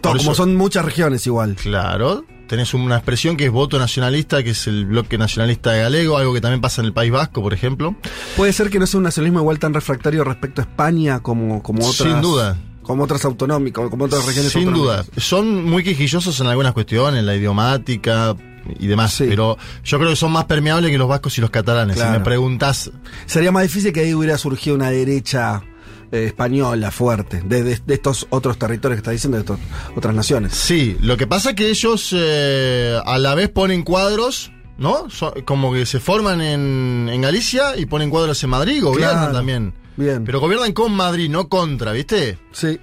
Todo, 0.02 0.18
como 0.18 0.32
eso- 0.32 0.36
son 0.44 0.56
muchas 0.56 0.86
regiones 0.86 1.26
igual. 1.26 1.56
Claro, 1.56 2.26
tenés 2.48 2.74
una 2.76 2.98
expresión 2.98 3.36
que 3.38 3.46
es 3.46 3.52
voto 3.52 3.80
nacionalista, 3.80 4.44
que 4.44 4.52
es 4.52 4.68
el 4.68 4.86
bloque 4.86 5.18
nacionalista 5.18 5.72
de 5.72 5.82
galego, 5.82 6.18
algo 6.18 6.34
que 6.34 6.42
también 6.42 6.62
pasa 6.62 6.82
en 6.82 6.86
el 6.88 6.94
País 6.94 7.12
Vasco, 7.12 7.42
por 7.42 7.54
ejemplo. 7.54 7.96
Puede 8.38 8.54
ser 8.54 8.70
que 8.70 8.78
no 8.78 8.86
sea 8.86 9.00
un 9.00 9.06
nacionalismo 9.06 9.40
igual 9.40 9.58
tan 9.58 9.74
refractario 9.74 10.24
respecto 10.24 10.62
a 10.62 10.66
España 10.66 11.22
como, 11.22 11.64
como 11.64 11.80
otras. 11.88 12.12
Sin 12.12 12.22
duda. 12.22 12.56
Como 12.86 13.04
otras 13.04 13.26
autonómicas, 13.26 13.90
como 13.90 14.06
otras 14.06 14.26
regiones 14.26 14.52
Sin 14.52 14.72
duda. 14.74 15.04
Son 15.18 15.64
muy 15.66 15.84
quejillosos 15.84 16.40
en 16.40 16.48
algunas 16.48 16.74
cuestiones, 16.74 17.24
la 17.24 17.36
idiomática 17.36 18.36
y 18.80 18.88
demás, 18.88 19.14
Sí. 19.14 19.26
pero 19.28 19.58
yo 19.84 19.98
creo 19.98 20.10
que 20.12 20.16
son 20.16 20.32
más 20.32 20.46
permeables 20.46 20.92
que 20.92 20.98
los 20.98 21.08
vascos 21.08 21.38
y 21.38 21.42
los 21.42 21.50
catalanes. 21.50 21.96
Claro. 21.96 22.14
Si 22.14 22.20
me 22.20 22.24
preguntás, 22.24 22.92
Sería 23.26 23.52
más 23.52 23.64
difícil 23.64 23.92
que 23.94 24.02
ahí 24.02 24.14
hubiera 24.14 24.38
surgido 24.38 24.76
una 24.76 24.90
derecha 24.92 25.64
eh, 26.12 26.26
española 26.26 26.92
fuerte, 26.92 27.42
de, 27.44 27.64
de- 27.64 27.82
de 27.84 27.94
estos 27.96 28.28
otros 28.30 28.58
territorios 28.60 28.98
que 28.98 29.02
está 29.02 29.12
diciendo, 29.12 29.38
de 29.38 29.42
estas 29.42 29.60
otras 29.96 30.14
naciones. 30.14 30.54
sí, 30.54 30.96
lo 31.02 31.18
que 31.18 31.26
pasa 31.28 31.50
es 31.50 31.56
que 31.56 31.70
ellos 31.70 32.10
eh, 32.16 33.00
a 33.04 33.18
la 33.18 33.34
vez 33.36 33.50
ponen 33.50 33.82
cuadros. 33.84 34.52
¿No? 34.78 35.10
So- 35.10 35.34
como 35.46 35.72
que 35.72 35.86
se 35.86 36.02
forman 36.02 36.42
en, 36.42 37.08
en 37.10 37.22
Galicia 37.22 37.78
y 37.78 37.86
ponen 37.86 38.10
cuadros 38.10 38.44
en 38.44 38.50
Madrid, 38.50 38.84
gobiernan 38.84 39.18
Claro. 39.20 39.34
también. 39.34 39.74
Bien. 39.98 40.24
Pero 40.26 40.40
gobiernan 40.40 40.74
con 40.74 40.94
Madrid, 40.94 41.30
no 41.30 41.50
contra, 41.50 41.92
¿viste? 41.92 42.38
sí. 42.52 42.80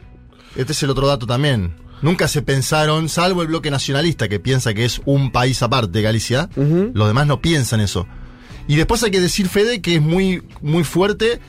Este 0.55 0.73
es 0.73 0.83
el 0.83 0.91
otro 0.91 1.07
dato 1.07 1.27
también. 1.27 1.77
Nunca 2.03 2.29
se 2.29 2.43
pensaron, 2.43 3.09
salvo 3.09 3.41
el 3.41 3.49
bloque 3.49 3.71
nacionalista 3.71 4.29
que 4.29 4.39
piensa 4.39 4.75
que 4.75 4.85
es 4.85 5.01
un 5.07 5.33
país 5.33 5.63
aparte, 5.63 6.03
Galicia, 6.03 6.51
los 6.57 7.09
demás 7.09 7.27
no 7.27 7.41
piensan 7.41 7.81
eso. 7.81 8.07
Y 8.69 8.77
después 8.77 9.03
hay 9.03 9.11
que 9.11 9.21
decir, 9.21 9.49
Fede, 9.49 9.81
que 9.81 9.97
es 9.97 10.03
muy, 10.03 10.43
muy 10.61 10.85
fuerte 10.85 11.41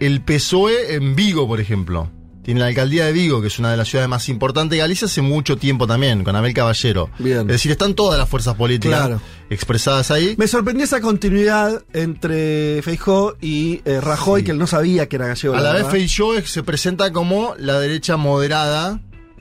el 0.00 0.22
PSOE 0.22 0.94
en 0.94 1.16
Vigo, 1.16 1.46
por 1.46 1.60
ejemplo. 1.60 2.10
Tiene 2.46 2.60
la 2.60 2.66
alcaldía 2.68 3.04
de 3.06 3.12
Vigo, 3.12 3.40
que 3.40 3.48
es 3.48 3.58
una 3.58 3.72
de 3.72 3.76
las 3.76 3.88
ciudades 3.88 4.08
más 4.08 4.28
importantes 4.28 4.70
de 4.70 4.78
Galicia, 4.78 5.06
hace 5.06 5.20
mucho 5.20 5.56
tiempo 5.56 5.88
también, 5.88 6.22
con 6.22 6.36
Abel 6.36 6.54
Caballero. 6.54 7.10
Bien. 7.18 7.40
Es 7.40 7.46
decir, 7.48 7.72
están 7.72 7.94
todas 7.94 8.16
las 8.20 8.28
fuerzas 8.28 8.54
políticas 8.54 9.00
Claro. 9.00 9.20
expresadas 9.50 10.12
ahí. 10.12 10.36
Me 10.38 10.46
sorprendió 10.46 10.84
esa 10.84 11.00
continuidad 11.00 11.82
entre 11.92 12.80
Feijó 12.82 13.36
y 13.40 13.80
eh, 13.84 14.00
Rajoy, 14.00 14.44
que 14.44 14.52
él 14.52 14.58
no 14.58 14.68
sabía 14.68 15.08
que 15.08 15.16
era 15.16 15.26
gallego. 15.26 15.56
A 15.56 15.60
la 15.60 15.72
vez. 15.72 15.88
Feijóo 15.88 16.40
se 16.42 16.62
presenta 16.62 17.12
como 17.12 17.56
la 17.58 17.80
derecha 17.80 18.16
moderada. 18.16 19.00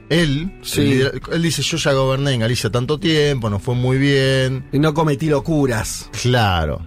Él, 0.10 0.52
Sí. 0.64 0.82
lider- 0.82 1.22
él 1.32 1.42
dice, 1.44 1.62
yo 1.62 1.78
ya 1.78 1.94
goberné 1.94 2.32
en 2.34 2.40
Galicia 2.40 2.72
tanto 2.72 3.00
tiempo, 3.00 3.52
nos 3.52 3.62
fue 3.62 3.76
muy 3.76 3.98
bien. 4.00 4.66
Y 4.72 4.80
no 4.80 4.96
cometí 4.96 5.28
locuras. 5.30 6.10
Claro. 6.24 6.82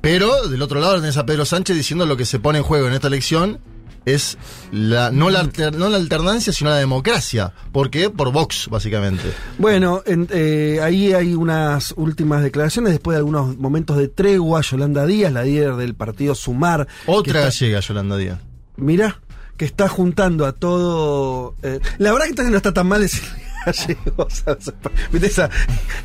Pero 0.00 0.48
del 0.48 0.62
otro 0.62 0.80
lado 0.80 0.96
tenés 0.96 1.16
a 1.16 1.26
Pedro 1.26 1.44
Sánchez 1.44 1.76
diciendo 1.76 2.06
lo 2.06 2.16
que 2.16 2.24
se 2.24 2.40
pone 2.40 2.58
en 2.58 2.64
juego 2.64 2.88
en 2.88 2.94
esta 2.94 3.06
elección 3.08 3.60
es 4.04 4.38
la, 4.72 5.10
no, 5.10 5.30
la, 5.30 5.48
no 5.76 5.88
la 5.88 5.96
alternancia, 5.96 6.52
sino 6.52 6.70
la 6.70 6.76
democracia. 6.76 7.52
¿Por 7.72 7.90
qué? 7.90 8.10
Por 8.10 8.32
Vox, 8.32 8.68
básicamente. 8.70 9.24
Bueno, 9.58 10.02
en- 10.06 10.28
eh, 10.30 10.80
ahí 10.82 11.12
hay 11.12 11.34
unas 11.34 11.92
últimas 11.96 12.42
declaraciones 12.42 12.92
después 12.92 13.14
de 13.14 13.18
algunos 13.18 13.56
momentos 13.58 13.96
de 13.96 14.08
tregua. 14.08 14.62
Yolanda 14.62 15.06
Díaz, 15.06 15.32
la 15.32 15.44
líder 15.44 15.74
del 15.76 15.94
partido 15.94 16.34
Sumar. 16.34 16.86
Otra 17.06 17.30
está- 17.32 17.44
gallega, 17.44 17.80
Yolanda 17.80 18.16
Díaz. 18.16 18.38
Mira, 18.76 19.20
que 19.56 19.64
está 19.66 19.88
juntando 19.88 20.46
a 20.46 20.52
todo. 20.52 21.54
eh, 21.62 21.80
la 21.98 22.12
verdad 22.12 22.26
que 22.28 22.34
también 22.34 22.52
no 22.52 22.56
está 22.56 22.72
tan 22.72 22.86
mal 22.86 23.00
decir 23.02 23.22
gallegos. 23.66 24.44
¿Viste 25.12 25.26
esa, 25.28 25.50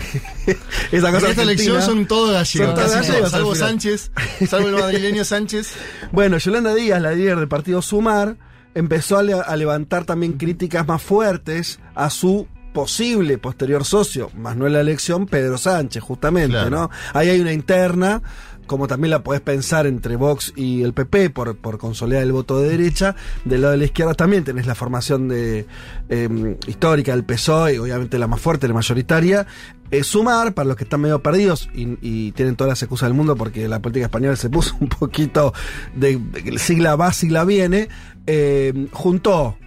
esa 0.91 1.07
En 1.09 1.13
cosa 1.15 1.29
esta 1.29 1.41
elección 1.41 1.81
son 1.81 2.05
todos 2.05 2.31
gallegos. 2.33 2.51
Son 2.67 2.75
todos 2.75 2.91
casi 2.91 3.07
gallegos 3.11 3.31
todos, 3.31 3.31
salvo. 3.31 3.55
Sánchez, 3.55 4.11
salvo 4.49 4.67
el 4.69 4.75
madrileño 4.81 5.23
Sánchez. 5.25 5.73
Bueno, 6.11 6.37
Yolanda 6.37 6.73
Díaz, 6.73 7.01
la 7.01 7.11
líder 7.11 7.37
del 7.37 7.47
partido 7.47 7.81
Sumar, 7.81 8.37
empezó 8.73 9.17
a, 9.17 9.23
le- 9.23 9.33
a 9.33 9.55
levantar 9.55 10.05
también 10.05 10.33
críticas 10.33 10.85
más 10.87 11.01
fuertes 11.01 11.79
a 11.95 12.09
su 12.09 12.47
posible 12.73 13.37
posterior 13.37 13.85
socio, 13.85 14.29
más 14.35 14.57
no 14.57 14.67
en 14.67 14.73
la 14.73 14.81
elección, 14.81 15.27
Pedro 15.27 15.57
Sánchez, 15.57 16.03
justamente, 16.03 16.49
Claro. 16.51 16.69
¿no? 16.69 16.89
Ahí 17.13 17.29
hay 17.29 17.39
una 17.39 17.53
interna, 17.53 18.21
como 18.65 18.87
también 18.87 19.11
la 19.11 19.23
podés 19.23 19.41
pensar 19.41 19.87
entre 19.87 20.15
Vox 20.15 20.53
y 20.55 20.83
el 20.83 20.93
PP 20.93 21.29
por, 21.29 21.55
por 21.57 21.77
consolidar 21.77 22.23
el 22.23 22.31
voto 22.31 22.59
de 22.59 22.69
derecha. 22.69 23.15
Del 23.43 23.61
lado 23.61 23.71
de 23.71 23.77
la 23.77 23.85
izquierda 23.85 24.13
también 24.13 24.43
tenés 24.43 24.67
la 24.67 24.75
formación 24.75 25.27
de 25.27 25.65
eh, 26.09 26.57
histórica 26.67 27.13
del 27.13 27.23
PSOE, 27.23 27.79
obviamente 27.79 28.19
la 28.19 28.27
más 28.27 28.41
fuerte, 28.41 28.67
la 28.67 28.73
mayoritaria. 28.73 29.47
Eh, 29.91 30.03
sumar, 30.03 30.53
para 30.55 30.67
los 30.67 30.77
que 30.77 30.83
están 30.83 31.01
medio 31.01 31.21
perdidos 31.21 31.69
y, 31.73 32.31
tienen 32.31 32.55
todas 32.55 32.69
las 32.69 32.81
excusas 32.81 33.07
del 33.07 33.15
mundo 33.15 33.35
porque 33.35 33.67
la 33.67 33.81
política 33.81 34.05
española 34.05 34.35
se 34.35 34.49
puso 34.49 34.75
un 34.81 34.89
poquito 34.89 35.53
de, 35.95 36.19
sigla 36.57 36.95
va, 36.95 37.13
sigla 37.13 37.45
viene, 37.45 37.87
eh, 38.25 38.87
juntó 38.91 39.57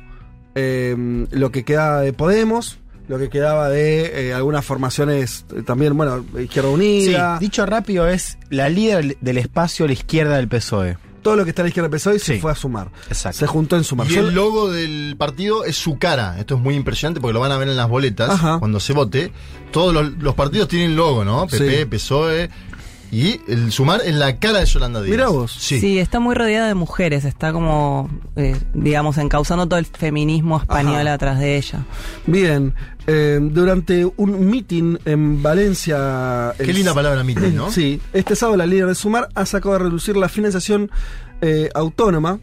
eh, 0.57 1.27
lo 1.31 1.53
que 1.53 1.65
quedaba 1.65 2.01
de 2.01 2.13
Podemos, 2.13 2.81
lo 3.09 3.19
que 3.19 3.29
quedaba 3.31 3.69
de 3.69 4.29
eh, 4.29 4.35
algunas 4.35 4.65
formaciones 4.65 5.45
eh, 5.57 5.63
también, 5.63 5.97
bueno, 5.97 6.25
Izquierda 6.39 6.69
Sí, 6.69 6.75
Unida, 6.75 7.39
dicho 7.39 7.65
rápido, 7.67 8.07
es 8.09 8.39
la 8.51 8.69
líder 8.69 9.17
del 9.21 9.39
espacio 9.39 9.85
a 9.85 9.89
la 9.89 9.95
izquierda 9.95 10.37
del 10.37 10.47
PSOE. 10.49 10.99
todo 11.23 11.35
lo 11.37 11.45
que 11.45 11.51
está 11.51 11.63
a 11.63 11.65
la 11.65 11.69
izquierda 11.69 11.89
del 11.89 11.97
PSOE 11.99 12.19
se 12.19 12.39
fue 12.39 12.53
a 12.53 12.55
sumar. 12.55 12.91
Exacto. 13.09 13.39
Se 13.39 13.47
juntó 13.47 13.77
en 13.77 13.85
sumar. 13.85 14.07
Y 14.11 14.15
Yo- 14.15 14.29
el 14.29 14.35
logo 14.35 14.71
del 14.71 15.15
partido 15.19 15.65
es 15.65 15.77
su 15.77 15.99
cara. 15.99 16.39
Esto 16.39 16.55
es 16.55 16.61
muy 16.61 16.75
impresionante 16.75 17.21
porque 17.21 17.35
lo 17.35 17.41
van 17.41 17.53
a 17.53 17.59
ver 17.59 17.69
en 17.69 17.77
las 17.77 17.89
boletas 17.89 18.31
Ajá. 18.31 18.59
cuando 18.59 18.79
se 18.81 18.93
vote. 18.93 19.33
Todos 19.73 19.93
los, 19.93 20.11
los 20.23 20.35
partidos 20.35 20.69
tienen 20.69 20.95
logo, 20.97 21.25
¿no? 21.25 21.47
PP, 21.47 21.79
Sí. 21.81 21.85
PSOE. 21.87 22.51
Y 23.11 23.41
el 23.49 23.73
sumar 23.73 24.01
es 24.05 24.15
la 24.15 24.37
cara 24.39 24.61
de 24.61 24.67
Yolanda 24.67 25.01
Díaz. 25.01 25.11
Mirá 25.11 25.29
vos. 25.29 25.53
Sí. 25.59 25.81
Sí. 25.81 25.99
está 25.99 26.21
muy 26.21 26.35
rodeada 26.35 26.69
de 26.69 26.75
mujeres, 26.75 27.25
está 27.25 27.53
como, 27.53 28.11
eh, 28.37 28.57
digamos, 28.75 29.17
encauzando 29.19 29.67
todo 29.67 29.79
el 29.79 29.87
feminismo 29.87 30.59
español 30.59 31.07
Ajá. 31.07 31.15
atrás 31.15 31.39
de 31.41 31.57
ella. 31.57 31.85
Bien, 32.27 32.75
eh, 33.07 33.39
durante 33.41 34.05
un 34.17 34.51
meeting 34.51 34.97
en 35.05 35.43
Valencia... 35.43 36.53
Qué 36.59 36.65
el- 36.65 36.75
linda 36.77 36.93
palabra 36.95 37.25
meeting, 37.25 37.55
¿no? 37.55 37.71
Sí, 37.79 38.01
este 38.13 38.37
sábado 38.37 38.57
la 38.59 38.67
líder 38.67 38.87
de 38.87 38.95
Sumar 38.95 39.29
ha 39.35 39.47
sacado 39.47 39.75
a 39.77 39.79
reducir 39.79 40.17
la 40.17 40.29
financiación 40.29 40.91
eh, 41.41 41.71
autónoma. 41.75 42.41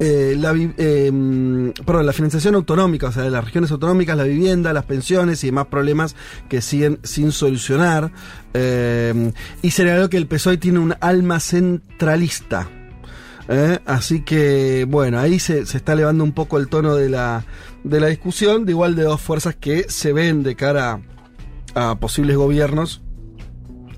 Eh, 0.00 0.34
la, 0.38 0.54
eh, 0.56 1.12
la 1.12 2.12
financiación 2.14 2.54
autonómica, 2.54 3.08
o 3.08 3.12
sea, 3.12 3.22
de 3.22 3.30
las 3.30 3.44
regiones 3.44 3.70
autonómicas, 3.70 4.16
la 4.16 4.24
vivienda, 4.24 4.72
las 4.72 4.86
pensiones 4.86 5.44
y 5.44 5.48
demás 5.48 5.66
problemas 5.66 6.16
que 6.48 6.62
siguen 6.62 6.98
sin 7.02 7.32
solucionar. 7.32 8.10
eh, 8.54 9.32
y 9.62 9.70
señaló 9.70 10.08
que 10.08 10.16
el 10.16 10.26
PSOE 10.26 10.56
tiene 10.56 10.78
un 10.78 10.94
alma 11.00 11.38
centralista. 11.38 12.68
¿eh? 13.48 13.78
Así 13.84 14.22
que, 14.22 14.86
bueno, 14.88 15.18
ahí 15.18 15.38
se, 15.38 15.66
se 15.66 15.76
está 15.76 15.92
elevando 15.92 16.24
un 16.24 16.32
poco 16.32 16.56
el 16.58 16.68
tono 16.68 16.94
de 16.94 17.10
la, 17.10 17.44
de 17.84 18.00
la 18.00 18.06
discusión, 18.06 18.64
de 18.64 18.72
igual 18.72 18.96
de 18.96 19.02
dos 19.02 19.20
fuerzas 19.20 19.54
que 19.54 19.84
se 19.88 20.12
ven 20.14 20.42
de 20.42 20.56
cara 20.56 21.02
a 21.74 21.96
posibles 22.00 22.36
gobiernos 22.36 23.02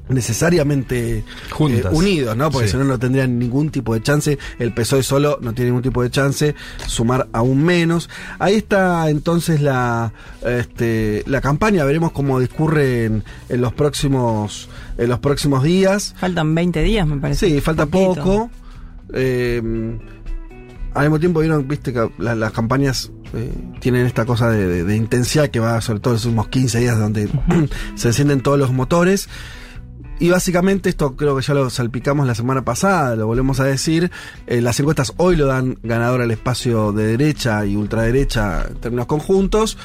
necesariamente 0.09 1.25
Juntas. 1.51 1.93
eh, 1.93 1.97
unidos, 1.97 2.37
¿no? 2.37 2.51
Porque 2.51 2.67
Sí. 2.69 2.73
si 2.73 2.79
no, 2.79 2.85
no 2.85 2.99
tendrían 2.99 3.39
ningún 3.39 3.71
tipo 3.71 3.95
de 3.95 4.03
chance. 4.03 4.39
El 4.59 4.73
PSOE 4.75 5.03
solo 5.03 5.39
no 5.41 5.53
tiene 5.55 5.71
ningún 5.71 5.83
tipo 5.83 6.03
de 6.03 6.11
chance. 6.11 6.55
Sumar 6.87 7.29
aún 7.33 7.63
menos. 7.65 8.09
Ahí 8.39 8.55
está 8.57 9.09
entonces 9.11 9.61
la, 9.61 10.13
este, 10.45 11.23
la 11.27 11.41
campaña. 11.41 11.85
Veremos 11.85 12.13
cómo 12.13 12.41
discurre 12.41 13.05
en, 13.05 13.25
en 13.49 13.61
los 13.61 13.73
próximos 13.73 14.69
en 14.99 15.09
los 15.09 15.19
próximos 15.21 15.63
días. 15.63 16.15
Faltan 16.19 16.55
20 16.55 16.83
días, 16.83 17.07
me 17.07 17.17
parece. 17.19 17.49
Sí, 17.49 17.61
falta 17.61 17.87
Poquito. 17.87 18.23
poco. 18.23 18.51
Eh, 19.15 19.63
al 20.95 21.03
mismo 21.05 21.19
tiempo 21.19 21.41
vieron, 21.41 21.67
viste, 21.67 21.93
que 21.93 22.11
la- 22.19 22.35
las 22.35 22.53
campañas 22.53 23.11
eh, 23.35 23.51
tienen 23.81 24.05
esta 24.07 24.27
cosa 24.27 24.51
de, 24.51 24.67
de- 24.67 24.85
de 24.85 24.95
intensidad 24.97 25.49
que 25.49 25.59
va 25.59 25.81
sobre 25.81 26.01
todo 26.01 26.13
en 26.13 26.17
los 26.17 26.25
últimos 26.27 26.49
15 26.49 26.81
días 26.81 26.99
donde 26.99 27.29
se 27.95 28.09
encienden 28.09 28.43
todos 28.43 28.59
los 28.59 28.73
motores. 28.73 29.29
Y 30.23 30.31
básicamente 30.31 30.89
esto 30.89 31.17
creo 31.17 31.35
que 31.37 31.43
ya 31.43 31.53
lo 31.53 31.69
salpicamos 31.69 32.29
la 32.29 32.37
semana 32.37 32.65
pasada, 32.65 33.17
lo 33.17 33.27
volvemos 33.27 33.59
a 33.59 33.65
decir, 33.65 34.09
eh, 34.47 34.61
las 34.61 34.79
encuestas 34.79 35.15
hoy 35.17 35.35
lo 35.35 35.47
dan 35.47 35.79
ganador 35.83 36.21
al 36.21 36.31
espacio 36.31 36.93
de 36.93 37.07
derecha 37.07 37.67
y 37.67 37.75
ultraderecha 37.75 38.67
en 38.69 38.77
términos 38.77 39.07
conjuntos, 39.07 39.77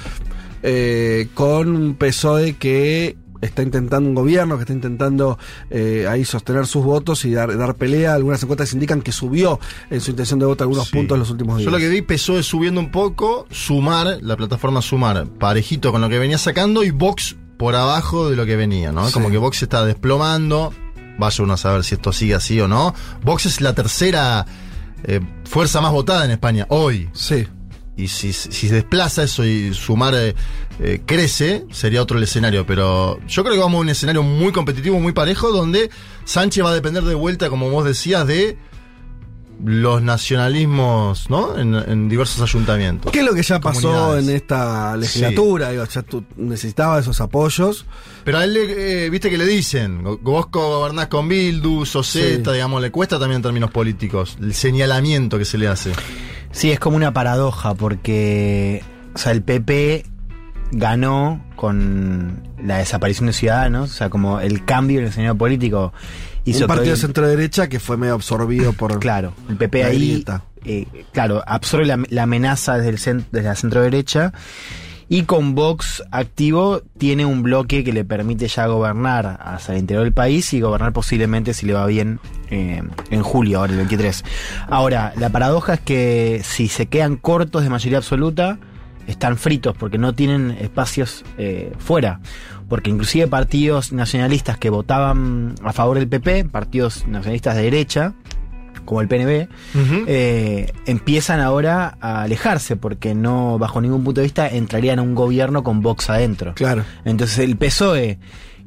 eh, 0.61 1.29
con 1.33 1.75
un 1.75 1.95
PSOE 1.95 2.53
que 2.55 3.17
está 3.41 3.63
intentando 3.63 4.07
un 4.09 4.13
gobierno, 4.13 4.57
que 4.57 4.61
está 4.61 4.73
intentando 4.73 5.39
eh, 5.71 6.05
ahí 6.07 6.23
sostener 6.23 6.67
sus 6.67 6.83
votos 6.85 7.25
y 7.25 7.31
dar, 7.31 7.57
dar 7.57 7.73
pelea. 7.73 8.13
Algunas 8.13 8.41
encuestas 8.43 8.71
indican 8.73 9.01
que 9.01 9.11
subió 9.11 9.59
en 9.89 10.01
su 10.01 10.11
intención 10.11 10.39
de 10.39 10.45
voto 10.45 10.63
algunos 10.63 10.85
Sí. 10.87 10.93
puntos 10.97 11.15
en 11.15 11.19
los 11.21 11.31
últimos 11.31 11.57
días. 11.57 11.65
Yo 11.65 11.71
lo 11.71 11.79
que 11.79 11.89
vi, 11.89 12.03
PSOE 12.03 12.43
subiendo 12.43 12.79
un 12.79 12.91
poco, 12.91 13.47
Sumar, 13.49 14.19
la 14.21 14.37
plataforma 14.37 14.83
Sumar, 14.83 15.25
parejito 15.25 15.91
con 15.91 16.01
lo 16.01 16.09
que 16.09 16.19
venía 16.19 16.37
sacando 16.37 16.83
y 16.83 16.91
Vox 16.91 17.35
por 17.57 17.75
abajo 17.75 18.29
de 18.29 18.35
lo 18.35 18.45
que 18.45 18.55
venía, 18.55 18.91
¿no? 18.91 19.07
Sí. 19.07 19.13
Como 19.13 19.29
que 19.29 19.37
Vox 19.37 19.57
se 19.57 19.65
está 19.65 19.85
desplomando. 19.85 20.73
Vaya 21.17 21.43
uno 21.43 21.53
a 21.53 21.57
saber 21.57 21.83
si 21.83 21.95
esto 21.95 22.13
sigue 22.13 22.35
así 22.35 22.59
o 22.61 22.67
no. 22.67 22.93
Vox 23.23 23.47
es 23.47 23.61
la 23.61 23.73
tercera 23.73 24.45
eh, 25.03 25.19
fuerza 25.45 25.81
más 25.81 25.91
votada 25.91 26.25
en 26.25 26.31
España 26.31 26.65
hoy. 26.69 27.09
Sí. 27.13 27.47
Y 27.95 28.09
si, 28.09 28.31
si 28.31 28.67
se 28.67 28.75
desplaza 28.75 29.23
eso 29.23 29.43
y 29.43 29.73
Sumar 29.73 30.13
eh, 30.13 30.35
eh, 30.79 31.01
crece, 31.03 31.65
sería 31.71 32.03
otro 32.03 32.17
el 32.17 32.23
escenario. 32.23 32.65
Pero 32.67 33.19
yo 33.27 33.43
creo 33.43 33.55
que 33.55 33.61
vamos 33.61 33.79
a 33.79 33.81
un 33.81 33.89
escenario 33.89 34.21
muy 34.21 34.51
competitivo, 34.51 34.99
muy 34.99 35.13
parejo, 35.13 35.51
donde 35.51 35.89
Sánchez 36.25 36.63
va 36.63 36.69
a 36.69 36.75
depender 36.75 37.03
de 37.03 37.15
vuelta, 37.15 37.49
como 37.49 37.71
vos 37.71 37.85
decías, 37.85 38.27
de 38.27 38.59
los 39.63 40.01
nacionalismos, 40.03 41.29
¿no? 41.29 41.57
En, 41.57 41.73
en 41.75 42.09
diversos 42.09 42.41
ayuntamientos. 42.41 43.11
¿Qué 43.11 43.19
es 43.19 43.25
lo 43.25 43.33
que 43.33 43.41
ya 43.43 43.59
pasó 43.59 44.17
en 44.17 44.29
esta 44.29 44.95
legislatura? 44.95 45.71
Digo, 45.71 45.83
ya 45.85 46.01
tú 46.03 46.23
necesitabas 46.37 47.01
esos 47.01 47.19
apoyos. 47.21 47.85
Pero 48.23 48.37
a 48.37 48.43
él, 48.43 48.53
le- 48.53 49.05
eh, 49.05 49.09
viste 49.09 49.29
que 49.29 49.37
le 49.37 49.45
dicen, 49.45 50.03
go- 50.03 50.19
vos 50.21 50.47
gobernás 50.51 51.07
con 51.07 51.27
Bildu, 51.27 51.85
Soseta, 51.85 52.51
Sí. 52.51 52.55
digamos, 52.55 52.81
le 52.81 52.91
cuesta 52.91 53.17
también 53.19 53.37
en 53.37 53.43
términos 53.43 53.71
políticos, 53.71 54.37
el 54.41 54.53
señalamiento 54.53 55.37
que 55.37 55.45
se 55.45 55.57
le 55.57 55.67
hace. 55.67 55.91
Sí, 56.51 56.71
es 56.71 56.79
como 56.79 56.95
una 56.97 57.11
paradoja 57.13 57.73
porque, 57.73 58.83
o 59.15 59.17
sea, 59.17 59.31
el 59.31 59.41
PP 59.41 60.05
ganó 60.71 61.43
con 61.55 62.43
la 62.63 62.77
desaparición 62.77 63.27
de 63.27 63.33
Ciudadanos, 63.33 63.91
o 63.91 63.93
sea, 63.93 64.09
como 64.09 64.39
el 64.39 64.65
cambio 64.65 64.99
en 64.99 65.05
el 65.05 65.09
escenario 65.11 65.37
político 65.37 65.93
hizo 66.51 66.65
un 66.65 66.67
partido 66.67 66.85
de 66.85 66.91
hoy- 66.93 66.97
centro 66.99 67.27
derecha 67.27 67.67
que 67.69 67.79
fue 67.79 67.97
medio 67.97 68.13
absorbido 68.15 68.73
por. 68.73 68.99
Claro, 68.99 69.33
el 69.49 69.57
PP 69.57 69.83
ahí, 69.83 70.23
eh, 70.65 70.85
claro, 71.13 71.43
absorbe 71.47 71.85
la, 71.85 72.03
la 72.09 72.23
amenaza 72.23 72.77
desde, 72.77 72.89
el 72.89 72.97
cen- 72.97 73.25
desde 73.31 73.47
la 73.47 73.55
centro 73.55 73.81
derecha 73.81 74.33
y 75.09 75.23
con 75.23 75.55
Vox 75.55 76.03
activo 76.11 76.81
tiene 76.97 77.25
un 77.25 77.41
bloque 77.41 77.85
que 77.85 77.93
le 77.93 78.03
permite 78.03 78.49
ya 78.49 78.67
gobernar 78.67 79.39
hacia 79.41 79.73
el 79.73 79.79
interior 79.79 80.03
del 80.03 80.11
país 80.13 80.51
y 80.53 80.59
gobernar 80.59 80.91
posiblemente 80.91 81.53
si 81.53 81.65
le 81.65 81.71
va 81.73 81.85
bien 81.85 82.19
eh, 82.49 82.83
en 83.09 83.23
julio, 83.23 83.59
ahora 83.59 83.71
el 83.71 83.77
23. 83.77 84.25
Ahora, 84.69 85.13
la 85.15 85.29
paradoja 85.29 85.75
es 85.75 85.79
que 85.79 86.41
si 86.43 86.67
se 86.67 86.87
quedan 86.87 87.15
cortos 87.15 87.63
de 87.63 87.69
mayoría 87.69 87.99
absoluta, 87.99 88.59
están 89.07 89.37
fritos 89.37 89.75
porque 89.77 89.97
no 89.97 90.13
tienen 90.13 90.51
espacios 90.59 91.23
eh, 91.37 91.71
fuera. 91.79 92.19
Porque 92.69 92.89
inclusive 92.89 93.27
partidos 93.27 93.93
nacionalistas 93.93 94.57
que 94.57 94.69
votaban 94.69 95.55
a 95.63 95.71
favor 95.73 95.97
del 95.97 96.07
PP, 96.07 96.45
partidos 96.45 97.07
nacionalistas 97.07 97.55
de 97.55 97.61
derecha, 97.63 98.13
como 98.85 99.01
el 99.01 99.07
PNB, 99.07 99.47
eh, 100.07 100.71
empiezan 100.85 101.39
ahora 101.39 101.97
a 101.99 102.21
alejarse 102.23 102.75
porque 102.75 103.15
no, 103.15 103.57
bajo 103.59 103.81
ningún 103.81 104.03
punto 104.03 104.21
de 104.21 104.25
vista, 104.25 104.47
entrarían 104.47 104.99
a 104.99 105.01
un 105.01 105.15
gobierno 105.15 105.63
con 105.63 105.81
Vox 105.81 106.09
adentro. 106.09 106.53
Claro. 106.55 106.83
Entonces 107.05 107.39
el 107.39 107.55
PSOE, 107.57 108.19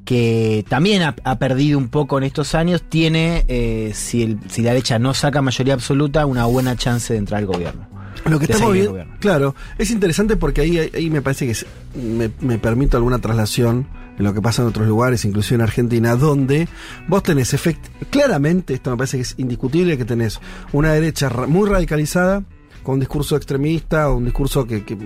que 0.05 0.65
también 0.69 1.03
ha, 1.03 1.15
ha 1.25 1.39
perdido 1.39 1.79
un 1.79 1.89
poco 1.89 2.19
en 2.19 2.25
estos 2.25 2.55
años, 2.55 2.83
tiene, 2.89 3.45
eh, 3.49 3.93
si, 3.95 4.23
el- 4.23 4.39
si 4.49 4.63
la 4.63 4.71
derecha 4.71 4.99
no 4.99 5.15
saca 5.15 5.41
mayoría 5.43 5.75
absoluta, 5.75 6.25
una 6.27 6.47
buena 6.47 6.77
chance 6.77 7.13
de 7.13 7.19
entrar 7.19 7.39
al 7.39 7.47
gobierno. 7.47 7.87
Lo 8.27 8.39
que 8.39 8.47
estamos 8.53 8.73
viendo, 8.75 8.93
claro, 9.21 9.55
es 9.79 9.91
interesante 9.91 10.37
porque 10.37 10.61
ahí, 10.61 10.79
ahí 10.79 11.11
me 11.11 11.23
parece 11.23 11.47
que 11.47 11.53
es- 11.53 11.67
me, 11.95 12.31
me 12.41 12.59
permito 12.59 12.97
alguna 12.97 13.19
traslación 13.19 13.87
en 14.19 14.25
lo 14.25 14.35
que 14.35 14.43
pasa 14.43 14.61
en 14.63 14.69
otros 14.69 14.87
lugares, 14.87 15.25
inclusive 15.25 15.55
en 15.57 15.61
Argentina, 15.63 16.15
donde 16.17 16.69
vos 17.09 17.23
tenés 17.23 17.55
efect 17.55 17.83
claramente, 18.11 18.75
esto 18.75 18.91
me 18.91 18.97
parece 18.99 19.17
que 19.17 19.23
es 19.23 19.35
indiscutible, 19.39 19.97
que 19.97 20.05
tenés 20.05 20.39
una 20.73 20.93
derecha 20.93 21.31
muy 21.49 21.69
radicalizada, 21.69 22.43
con 22.83 22.95
un 22.95 23.01
discurso 23.01 23.37
extremista 23.37 24.09
o 24.11 24.17
un 24.17 24.25
discurso 24.25 24.67
que, 24.67 24.85
que, 24.85 24.97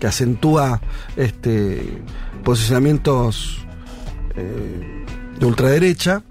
que 0.00 0.06
acentúa 0.06 0.80
este 1.16 2.02
posicionamientos 2.44 3.58
eh, 4.36 5.04
de 5.38 5.46
ultraderecha, 5.46 6.22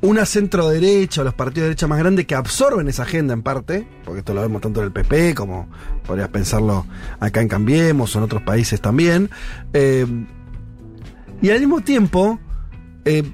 una 0.00 0.24
centro 0.24 0.68
derecha 0.68 1.22
o 1.22 1.24
los 1.24 1.34
partidos 1.34 1.64
de 1.64 1.68
derecha 1.70 1.86
más 1.86 1.98
grandes 1.98 2.26
que 2.26 2.34
absorben 2.34 2.88
esa 2.88 3.02
agenda 3.02 3.34
en 3.34 3.42
parte, 3.42 3.86
porque 4.04 4.20
esto 4.20 4.34
lo 4.34 4.42
vemos 4.42 4.62
tanto 4.62 4.80
en 4.80 4.86
el 4.86 4.92
PP 4.92 5.34
como 5.34 5.68
podrías 6.06 6.28
pensarlo 6.28 6.86
acá 7.18 7.40
en 7.40 7.48
Cambiemos 7.48 8.14
o 8.14 8.18
en 8.18 8.24
otros 8.24 8.42
países 8.42 8.80
también. 8.80 9.30
Eh, 9.72 10.06
y 11.42 11.50
al 11.50 11.60
mismo 11.60 11.80
tiempo, 11.80 12.38
eh, 13.04 13.24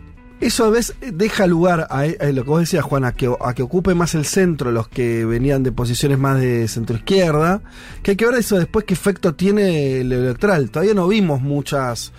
eso 0.40 0.64
a 0.64 0.70
veces 0.70 0.96
deja 1.12 1.46
lugar 1.46 1.86
a, 1.90 2.06
lo 2.06 2.44
que 2.44 2.50
vos 2.50 2.60
decías, 2.60 2.84
Juan, 2.84 3.04
a 3.04 3.12
que, 3.12 3.30
a 3.40 3.54
que 3.54 3.62
ocupe 3.62 3.94
más 3.94 4.14
el 4.14 4.24
centro 4.24 4.72
los 4.72 4.88
que 4.88 5.24
venían 5.24 5.62
de 5.62 5.72
posiciones 5.72 6.18
más 6.18 6.40
de 6.40 6.66
centro 6.68 6.96
izquierda, 6.96 7.62
que 8.02 8.12
hay 8.12 8.16
que 8.16 8.26
ver 8.26 8.34
eso 8.36 8.58
después 8.58 8.84
qué 8.84 8.94
efecto 8.94 9.34
tiene 9.34 10.00
el 10.00 10.12
electoral. 10.12 10.70
Todavía 10.70 10.94
no 10.94 11.08
vimos 11.08 11.42
muchas... 11.42 12.12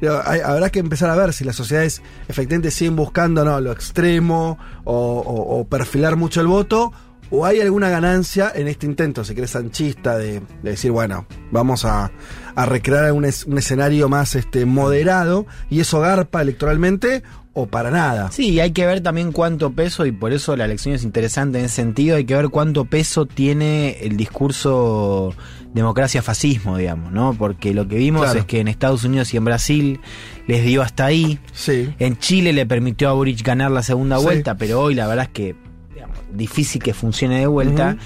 Digo, 0.00 0.20
hay- 0.24 0.40
habrá 0.40 0.70
que 0.70 0.78
empezar 0.78 1.10
a 1.10 1.16
ver 1.16 1.32
si 1.32 1.44
las 1.44 1.56
sociedades 1.56 2.02
efectivamente 2.28 2.70
siguen 2.70 2.96
buscando 2.96 3.44
¿no? 3.44 3.60
lo 3.60 3.72
extremo 3.72 4.58
o, 4.84 5.66
perfilar 5.68 6.16
mucho 6.16 6.40
el 6.40 6.46
voto 6.46 6.92
o 7.30 7.44
hay 7.44 7.60
alguna 7.60 7.88
ganancia 7.88 8.52
en 8.54 8.68
este 8.68 8.86
intento, 8.86 9.24
si 9.24 9.34
querés, 9.34 9.50
sanchista 9.50 10.16
de, 10.16 10.40
de 10.62 10.70
decir, 10.70 10.92
bueno, 10.92 11.26
vamos 11.50 11.84
a, 11.84 12.12
recrear 12.54 13.12
un 13.12 13.24
escenario 13.24 14.08
más 14.08 14.34
este, 14.34 14.64
moderado 14.64 15.44
y 15.68 15.80
eso 15.80 16.00
garpa 16.00 16.40
electoralmente 16.40 17.22
o 17.58 17.66
para 17.66 17.90
nada. 17.90 18.30
Sí, 18.30 18.50
y 18.50 18.60
hay 18.60 18.72
que 18.72 18.84
ver 18.84 19.02
también 19.02 19.32
cuánto 19.32 19.72
peso, 19.72 20.04
y 20.04 20.12
por 20.12 20.34
eso 20.34 20.56
la 20.56 20.66
elección 20.66 20.94
es 20.94 21.04
interesante 21.04 21.58
en 21.58 21.64
ese 21.64 21.76
sentido, 21.76 22.16
hay 22.16 22.26
que 22.26 22.36
ver 22.36 22.50
cuánto 22.50 22.84
peso 22.84 23.24
tiene 23.24 23.96
el 24.02 24.18
discurso 24.18 25.34
democracia-fascismo, 25.74 26.76
digamos, 26.78 27.12
¿no? 27.12 27.34
Porque 27.34 27.74
lo 27.74 27.86
que 27.88 27.96
vimos 27.96 28.22
Claro. 28.22 28.40
es 28.40 28.44
que 28.46 28.60
en 28.60 28.68
Estados 28.68 29.04
Unidos 29.04 29.32
y 29.34 29.36
en 29.36 29.44
Brasil 29.44 30.00
les 30.46 30.64
dio 30.64 30.82
hasta 30.82 31.06
ahí. 31.06 31.38
Sí. 31.52 31.90
En 31.98 32.18
Chile 32.18 32.52
le 32.52 32.66
permitió 32.66 33.08
a 33.08 33.12
Boric 33.12 33.42
ganar 33.42 33.70
la 33.70 33.82
segunda 33.82 34.18
Sí. 34.18 34.24
vuelta, 34.24 34.56
pero 34.56 34.80
hoy 34.80 34.94
la 34.94 35.06
verdad 35.06 35.24
es 35.26 35.30
que 35.30 35.54
digamos, 35.94 36.16
difícil 36.32 36.82
que 36.82 36.94
funcione 36.94 37.38
de 37.40 37.46
vuelta. 37.46 37.96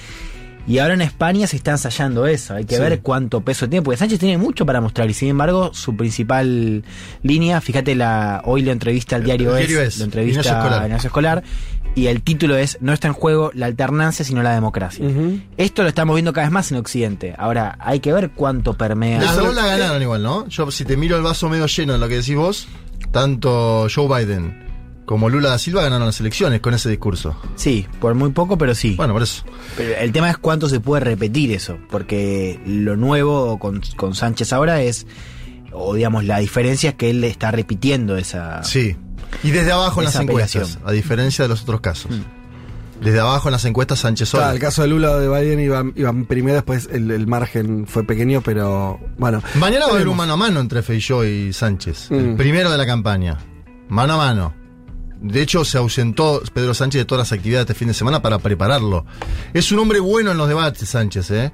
Y 0.66 0.78
ahora 0.78 0.94
en 0.94 1.00
España 1.00 1.46
se 1.46 1.56
está 1.56 1.72
ensayando 1.72 2.26
eso. 2.26 2.54
Hay 2.54 2.64
que 2.64 2.76
Sí. 2.76 2.80
ver 2.80 3.00
cuánto 3.00 3.40
peso 3.40 3.68
tiene. 3.68 3.82
Porque 3.82 3.96
Sánchez 3.96 4.20
tiene 4.20 4.36
mucho 4.38 4.66
para 4.66 4.80
mostrar. 4.80 5.08
Y 5.10 5.14
sin 5.14 5.28
embargo, 5.30 5.70
su 5.72 5.96
principal 5.96 6.84
línea, 7.22 7.60
fíjate, 7.60 7.94
la 7.96 8.42
hoy 8.44 8.62
lo 8.62 8.70
entrevista 8.70 9.16
al 9.16 9.24
diario, 9.24 9.56
El 9.56 9.62
es, 9.62 9.68
diario 9.68 9.86
Es, 9.88 9.98
lo 9.98 10.04
entrevista 10.04 10.40
Ignacio 10.40 10.58
Escolar. 10.58 10.84
Ignacio 10.86 11.06
Escolar. 11.08 11.42
Y 11.94 12.06
el 12.06 12.22
título 12.22 12.56
es 12.56 12.78
No 12.80 12.92
está 12.92 13.08
en 13.08 13.14
juego 13.14 13.50
la 13.54 13.66
alternancia, 13.66 14.24
sino 14.24 14.42
la 14.42 14.54
democracia. 14.54 15.04
Esto 15.56 15.82
lo 15.82 15.88
estamos 15.88 16.14
viendo 16.14 16.32
cada 16.32 16.46
vez 16.46 16.52
más 16.52 16.70
en 16.72 16.78
Occidente. 16.78 17.34
Ahora, 17.36 17.76
hay 17.80 18.00
que 18.00 18.12
ver 18.12 18.30
cuánto 18.30 18.74
permea. 18.74 19.20
Las 19.20 19.36
dos 19.36 19.54
la 19.54 19.66
ganaron 19.66 20.00
igual, 20.00 20.22
¿no? 20.22 20.48
Yo, 20.48 20.70
si 20.70 20.84
te 20.84 20.96
miro 20.96 21.16
el 21.16 21.22
vaso 21.22 21.48
medio 21.48 21.66
lleno 21.66 21.94
en 21.94 22.00
lo 22.00 22.08
que 22.08 22.16
decís 22.16 22.36
vos, 22.36 22.68
tanto 23.10 23.86
Joe 23.94 24.06
Biden 24.24 24.70
como 25.10 25.28
Lula 25.28 25.48
da 25.50 25.58
Silva 25.58 25.82
ganaron 25.82 26.06
las 26.06 26.20
elecciones 26.20 26.60
con 26.60 26.72
ese 26.72 26.88
discurso. 26.88 27.34
Sí, 27.56 27.84
por 28.00 28.14
muy 28.14 28.30
poco, 28.30 28.56
pero 28.56 28.76
sí. 28.76 28.94
Bueno, 28.94 29.12
por 29.12 29.24
eso. 29.24 29.42
Pero 29.76 29.96
el 29.96 30.12
tema 30.12 30.30
es 30.30 30.38
cuánto 30.38 30.68
se 30.68 30.78
puede 30.78 31.00
repetir 31.00 31.50
eso, 31.50 31.78
porque 31.90 32.60
lo 32.64 32.96
nuevo 32.96 33.58
con, 33.58 33.80
con 33.96 34.14
Sánchez 34.14 34.52
ahora 34.52 34.82
es, 34.82 35.08
o 35.72 35.94
digamos, 35.94 36.26
la 36.26 36.38
diferencia 36.38 36.90
es 36.90 36.94
que 36.94 37.10
él 37.10 37.24
está 37.24 37.50
repitiendo 37.50 38.16
esa... 38.16 38.62
Sí. 38.62 38.94
Y 39.42 39.50
desde 39.50 39.72
abajo 39.72 40.00
en 40.00 40.06
las 40.06 40.16
encuestas, 40.16 40.78
a 40.84 40.92
diferencia 40.92 41.44
de 41.44 41.48
los 41.48 41.62
otros 41.62 41.80
casos. 41.80 42.10
Desde 43.00 43.18
abajo 43.20 43.48
en 43.48 43.52
las 43.52 43.64
encuestas 43.64 44.00
Sánchez 44.00 44.28
solo. 44.28 44.42
Claro, 44.42 44.54
el 44.54 44.60
caso 44.60 44.82
de 44.82 44.88
Lula 44.88 45.12
o 45.12 45.18
de 45.18 45.28
Biden 45.28 45.58
iban, 45.60 45.92
iban 45.96 46.26
primero, 46.26 46.56
después 46.56 46.86
el, 46.92 47.10
el 47.10 47.26
margen 47.26 47.86
fue 47.86 48.04
pequeño, 48.04 48.42
pero 48.42 49.00
bueno. 49.16 49.42
Mañana 49.54 49.86
va 49.86 49.92
a 49.92 49.94
haber 49.94 50.08
un 50.08 50.16
mano 50.18 50.34
a 50.34 50.36
mano 50.36 50.60
entre 50.60 50.82
Feijóo 50.82 51.24
y 51.24 51.50
Sánchez. 51.54 52.10
El 52.10 52.32
Mm. 52.32 52.36
primero 52.36 52.70
de 52.70 52.76
la 52.76 52.84
campaña. 52.84 53.38
Mano 53.88 54.14
a 54.14 54.16
mano. 54.18 54.54
De 55.22 55.40
hecho, 55.40 55.64
se 55.64 55.78
ausentó 55.78 56.42
Pedro 56.52 56.74
Sánchez 56.74 57.00
de 57.00 57.04
todas 57.06 57.30
las 57.30 57.32
actividades 57.38 57.64
este 57.64 57.74
fin 57.74 57.88
de 57.88 57.94
semana 57.94 58.20
para 58.20 58.38
prepararlo. 58.38 59.06
Es 59.54 59.72
un 59.72 59.78
hombre 59.78 60.00
bueno 60.00 60.30
en 60.32 60.36
los 60.38 60.48
debates, 60.48 60.86
Sánchez, 60.88 61.30
¿eh? 61.30 61.52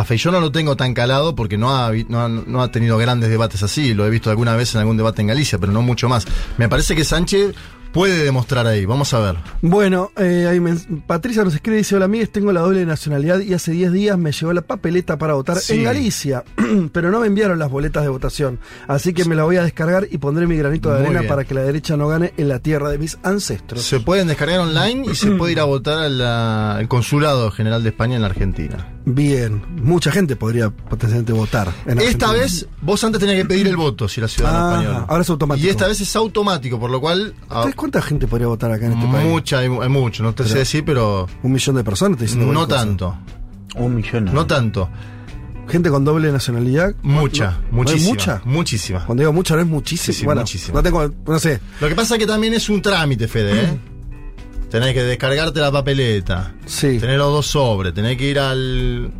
A 0.00 0.04
Feijóo 0.04 0.30
no 0.32 0.40
lo 0.40 0.52
tengo 0.52 0.76
tan 0.76 0.94
calado 0.94 1.34
porque 1.34 1.58
no 1.58 1.74
ha, 1.76 1.90
no, 2.08 2.20
ha- 2.20 2.28
no 2.28 2.62
ha 2.62 2.70
tenido 2.70 2.98
grandes 2.98 3.30
debates 3.30 3.62
así. 3.62 3.94
Lo 3.94 4.06
he 4.06 4.10
visto 4.10 4.30
alguna 4.30 4.54
vez 4.56 4.74
en 4.74 4.80
algún 4.80 4.96
debate 4.96 5.22
en 5.22 5.28
Galicia, 5.28 5.58
pero 5.58 5.72
no 5.72 5.82
mucho 5.82 6.08
más. 6.08 6.26
Me 6.56 6.68
parece 6.68 6.94
que 6.94 7.04
Sánchez 7.04 7.54
puede 7.92 8.22
demostrar 8.22 8.66
ahí. 8.66 8.84
Vamos 8.84 9.12
a 9.14 9.18
ver. 9.18 9.36
Bueno, 9.62 10.10
eh, 10.16 10.46
ahí 10.48 10.60
me- 10.60 10.76
Patricia 11.06 11.42
nos 11.42 11.54
escribe, 11.54 11.78
dice, 11.78 11.96
hola 11.96 12.04
amigues, 12.04 12.30
tengo 12.30 12.52
la 12.52 12.60
doble 12.60 12.84
nacionalidad 12.84 13.40
y 13.40 13.54
hace 13.54 13.72
10 13.72 13.90
días 13.92 14.18
me 14.18 14.30
llegó 14.30 14.52
la 14.52 14.60
papeleta 14.60 15.16
para 15.18 15.32
votar 15.32 15.56
Sí. 15.56 15.72
en 15.78 15.84
Galicia, 15.84 16.44
pero 16.92 17.10
no 17.10 17.20
me 17.20 17.26
enviaron 17.26 17.58
las 17.58 17.70
boletas 17.70 18.02
de 18.02 18.10
votación, 18.10 18.60
así 18.86 19.14
que 19.14 19.24
me 19.24 19.34
la 19.34 19.44
voy 19.44 19.56
a 19.56 19.64
descargar 19.64 20.06
y 20.10 20.18
pondré 20.18 20.46
mi 20.46 20.56
granito 20.58 20.90
de 20.90 20.96
Muy 20.98 21.06
arena 21.06 21.20
bien. 21.22 21.28
para 21.30 21.44
que 21.44 21.54
la 21.54 21.62
derecha 21.62 21.96
no 21.96 22.08
gane 22.08 22.34
en 22.36 22.48
la 22.48 22.58
tierra 22.58 22.90
de 22.90 22.98
mis 22.98 23.18
ancestros. 23.22 23.82
Se 23.82 24.00
pueden 24.00 24.28
descargar 24.28 24.60
online 24.60 25.06
y 25.10 25.14
se 25.16 25.30
puede 25.32 25.52
ir 25.52 25.60
a 25.60 25.64
votar 25.64 25.98
al 25.98 26.88
Consulado 26.88 27.50
General 27.50 27.82
de 27.82 27.88
España 27.88 28.16
en 28.16 28.20
la 28.22 28.28
Argentina. 28.28 28.86
Bien, 29.10 29.62
mucha 29.82 30.10
gente 30.12 30.36
podría 30.36 30.68
potencialmente 30.68 31.32
votar. 31.32 31.72
en 31.86 31.98
Esta 31.98 32.30
vez 32.32 32.66
vos 32.82 33.02
antes 33.04 33.18
tenías 33.20 33.38
que 33.38 33.44
pedir 33.46 33.66
el 33.66 33.76
voto 33.76 34.06
si 34.06 34.20
eras 34.20 34.32
ciudadano 34.32 34.66
Ah, 34.68 34.80
español. 34.82 35.04
ahora 35.08 35.22
es 35.22 35.30
automático. 35.30 35.66
Y 35.66 35.70
esta 35.70 35.86
vez 35.88 36.00
es 36.02 36.14
automático, 36.16 36.78
por 36.78 36.90
lo 36.90 37.00
cual 37.00 37.34
ah, 37.48 37.62
¿Sabes 37.62 37.74
cuánta 37.74 38.02
gente 38.02 38.26
podría 38.26 38.48
votar 38.48 38.70
acá 38.70 38.84
en 38.86 38.92
este 38.92 39.06
país? 39.06 39.26
mucha, 39.26 39.58
hay, 39.60 39.68
hay 39.68 39.88
mucho, 39.88 40.22
no 40.22 40.34
te 40.34 40.42
sé 40.42 40.50
Pero- 40.50 40.58
decir, 40.60 40.84
pero 40.84 41.26
Un 41.42 41.52
millón 41.52 41.76
de 41.76 41.84
personas, 41.84 42.18
te 42.18 42.24
diciendo 42.24 42.52
no 42.52 42.68
tanto, 42.68 43.16
Un 43.76 43.94
millón. 43.94 44.26
no 44.26 44.46
tanto, 44.46 44.90
Gente 45.68 45.90
con 45.90 46.04
doble 46.04 46.30
nacionalidad. 46.32 46.94
mucha, 47.02 47.44
no- 47.44 47.50
no 47.50 47.60
es 47.66 47.72
muchísima, 47.72 48.10
mucha. 48.10 48.42
muchísima. 48.44 49.04
Cuando 49.06 49.22
digo 49.22 49.32
mucha, 49.32 49.54
no 49.54 49.60
es 49.62 49.66
muchísimo. 49.68 50.12
Sí, 50.12 50.20
sí, 50.20 50.24
bueno, 50.26 50.42
muchísima. 50.42 50.74
no 50.78 50.82
tengo, 50.82 51.10
no 51.26 51.38
sé. 51.38 51.60
Lo 51.80 51.88
que 51.88 51.94
pasa 51.94 52.14
es 52.14 52.18
que 52.20 52.26
también 52.26 52.52
es 52.54 52.68
un 52.68 52.82
trámite, 52.82 53.26
Fede, 53.28 53.64
¿eh? 53.64 53.78
Tenés 54.70 54.92
que 54.94 55.02
descargarte 55.02 55.60
la 55.60 55.72
papeleta, 55.72 56.52
Sí. 56.66 56.98
tener 56.98 57.18
los 57.18 57.32
dos 57.32 57.46
sobres, 57.46 57.94
tenés 57.94 58.16
que 58.18 58.24
ir 58.30 58.38
al... 58.38 59.10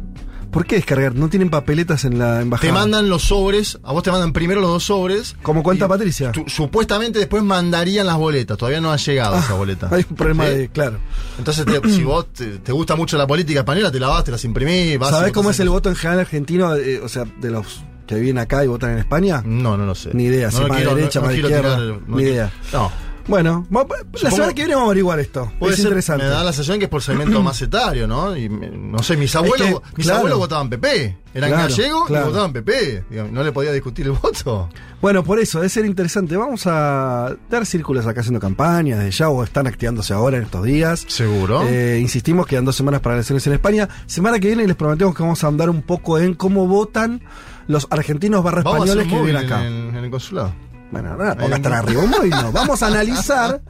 ¿Por 0.51 0.65
qué 0.67 0.77
descargar? 0.77 1.15
¿No 1.15 1.29
tienen 1.29 1.51
papeletas 1.51 2.05
en 2.07 2.19
la 2.19 2.41
embajada? 2.41 2.67
Te 2.69 2.73
mandan 2.73 3.09
los 3.11 3.23
sobres, 3.25 3.79
a 3.83 3.93
vos 3.93 4.03
te 4.03 4.11
mandan 4.11 4.33
primero 4.33 4.61
los 4.63 4.71
dos 4.71 4.85
sobres. 4.85 5.37
Como 5.43 5.63
cuenta 5.63 5.85
y 5.85 5.89
Patricia. 5.89 6.33
tu- 6.33 6.45
supuestamente 6.49 7.19
después 7.19 7.43
mandarían 7.43 8.07
las 8.07 8.17
boletas, 8.17 8.57
todavía 8.57 8.81
no 8.81 8.91
ha 8.91 8.97
llegado 8.97 9.37
esa 9.39 9.53
boleta. 9.55 9.89
Ah, 9.93 9.97
Hay 9.97 10.07
un 10.09 10.17
problema 10.17 10.47
¿Sí? 10.47 10.55
de. 10.55 10.69
Claro. 10.71 10.99
Entonces, 11.39 11.67
te- 11.67 11.91
si 11.91 12.03
vos 12.03 12.33
te, 12.33 12.47
te 12.59 12.73
gusta 12.73 12.97
mucho 12.97 13.19
la 13.19 13.27
política 13.27 13.61
española, 13.61 13.93
te 13.93 14.01
la 14.01 14.09
vas, 14.09 14.25
te 14.25 14.31
las 14.31 14.43
imprimís, 14.45 14.99
vas 14.99 15.11
¿Sabés 15.11 15.33
cómo 15.33 15.51
es 15.51 15.61
el 15.61 15.69
voto 15.69 15.91
en 15.91 15.97
general 15.97 16.21
argentino? 16.21 16.75
eh, 16.77 17.01
o 17.03 17.09
sea, 17.11 17.25
de 17.41 17.51
los 17.51 17.83
que 18.07 18.15
viven 18.15 18.39
acá 18.39 18.65
y 18.65 18.69
votan 18.69 18.93
en 18.93 18.99
España. 19.01 19.43
No, 19.45 19.77
no 19.77 19.85
lo 19.85 19.95
sé. 19.95 20.11
Ni 20.15 20.25
idea, 20.25 20.51
si 20.51 20.63
lo 20.63 20.69
más 20.69 20.79
quiero- 20.79 20.95
derecha, 20.95 21.21
más 21.21 21.33
quiero 21.33 21.49
izquierda, 21.49 21.77
tirar- 21.77 22.01
ni 22.07 22.23
idea. 22.23 22.51
No. 22.73 22.91
Bueno, 23.29 23.67
la 23.71 23.81
Supongo- 23.83 24.31
semana 24.31 24.55
que 24.55 24.63
viene 24.63 24.75
vamos 24.75 24.87
a 24.87 24.91
averiguar 24.91 25.21
esto. 25.21 25.53
Puede 25.59 25.73
es 25.75 25.77
ser, 25.81 25.87
interesante. 25.89 26.25
me 26.25 26.31
da 26.31 26.43
la 26.43 26.53
sensación 26.53 26.79
que 26.79 26.87
es 26.87 26.91
por 26.91 27.03
segmento 27.03 27.43
más 27.43 27.61
etario, 27.61 28.07
¿no? 28.09 28.35
Y 28.35 28.49
no 28.49 29.03
sé, 29.03 29.17
mis 29.19 29.37
abuelos, 29.37 29.81
que, 29.81 29.97
mis 29.97 30.07
claro. 30.07 30.19
abuelos 30.21 30.39
votaban 30.39 30.71
PP. 30.71 31.17
Eran 31.35 31.51
Claro, 31.51 31.69
gallegos 31.69 32.07
claro. 32.07 32.25
y 32.25 32.29
votaban 32.31 32.53
PP. 32.55 33.05
No 33.31 33.43
le 33.45 33.53
podía 33.53 33.71
discutir 33.73 34.07
el 34.07 34.13
voto. 34.13 34.71
Bueno, 35.03 35.23
por 35.23 35.39
eso, 35.39 35.59
debe 35.59 35.69
ser 35.69 35.85
interesante. 35.85 36.37
Vamos 36.39 36.67
a 36.67 37.37
dar 37.51 37.67
círculos 37.67 38.07
acá 38.07 38.21
haciendo 38.23 38.41
campañas 38.41 38.99
de 39.01 39.11
ya 39.11 39.29
o 39.29 39.45
están 39.45 39.67
activándose 39.67 40.15
ahora 40.15 40.39
en 40.39 40.45
estos 40.45 40.65
días. 40.65 41.05
Seguro. 41.07 41.63
Eh, 41.69 41.99
insistimos, 42.01 42.47
quedan 42.47 42.65
dos 42.65 42.77
semanas 42.77 43.01
para 43.03 43.17
las 43.17 43.31
elecciones 43.31 43.47
en 43.47 43.53
España. 43.53 43.89
Semana 44.07 44.41
que 44.41 44.49
viene 44.49 44.67
les 44.67 44.75
prometemos 44.75 45.15
que 45.15 45.23
vamos 45.23 45.45
a 45.45 45.49
andar 45.49 45.69
un 45.69 45.83
poco 45.83 46.19
en 46.19 46.33
cómo 46.35 46.67
votan 46.67 47.21
los 47.69 47.87
argentinos 47.91 48.43
barra 48.43 48.61
españoles 48.61 49.07
que 49.07 49.15
viven 49.21 49.37
acá. 49.37 49.67
en, 49.67 49.95
en 49.95 50.05
el 50.05 50.11
consulado. 50.11 50.55
Bueno, 50.91 51.17
no 51.17 51.25
la 51.25 51.37
pongas 51.37 51.61
tan 51.61 51.73
arriba. 51.75 52.03
Un 52.03 52.11
móvil 52.11 52.31
no. 52.31 52.51
Vamos 52.51 52.83
a 52.83 52.87
analizar. 52.87 53.61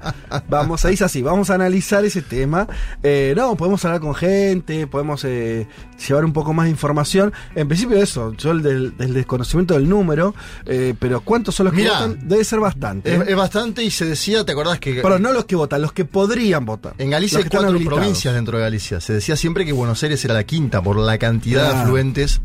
Vamos 0.49 0.85
a 0.85 0.89
dice 0.89 1.05
así, 1.05 1.21
vamos 1.21 1.51
a 1.51 1.55
analizar 1.55 2.05
ese 2.05 2.23
tema. 2.23 2.69
Eh, 3.03 3.35
no, 3.37 3.57
podemos 3.57 3.85
hablar 3.85 4.01
con 4.01 4.15
gente, 4.15 4.87
podemos 4.87 5.25
eh, 5.25 5.67
llevar 6.07 6.25
un 6.25 6.33
poco 6.33 6.53
más 6.53 6.67
de 6.67 6.71
información. 6.71 7.33
En 7.57 7.67
principio 7.67 8.01
eso, 8.01 8.33
yo 8.35 8.53
el 8.53 8.63
del, 8.63 8.97
desconocimiento 9.15 9.75
del 9.75 9.89
número, 9.89 10.35
eh, 10.67 10.95
pero 10.99 11.21
¿cuántos 11.23 11.55
son 11.57 11.65
los 11.67 11.75
que 11.75 11.83
Mirá, 11.83 11.95
votan? 11.95 12.29
Debe 12.29 12.45
ser 12.45 12.61
bastante. 12.61 13.13
Es, 13.15 13.21
¿eh? 13.21 13.25
es 13.29 13.37
bastante 13.37 13.83
y 13.83 13.91
se 13.91 14.05
decía, 14.05 14.45
¿te 14.45 14.53
acordás 14.53 14.79
que 14.79 15.01
Pero 15.03 15.19
no 15.19 15.33
los 15.33 15.45
que 15.47 15.57
votan, 15.57 15.83
los 15.83 15.93
que 15.93 16.05
podrían 16.05 16.65
votar. 16.65 16.95
en 16.99 17.11
Galicia 17.11 17.39
hay 17.39 17.45
cuatro 17.47 17.79
provincias 17.81 18.33
dentro 18.35 18.59
de 18.59 18.65
Galicia? 18.65 19.01
Se 19.01 19.13
decía 19.13 19.35
siempre 19.37 19.65
que 19.65 19.73
Buenos 19.73 20.01
Aires 20.05 20.25
era 20.25 20.35
la 20.35 20.45
quinta 20.45 20.81
por 20.83 20.97
la 20.97 21.19
cantidad 21.19 21.63
de 21.65 21.69
Claro. 21.71 21.83
afluentes. 21.85 22.41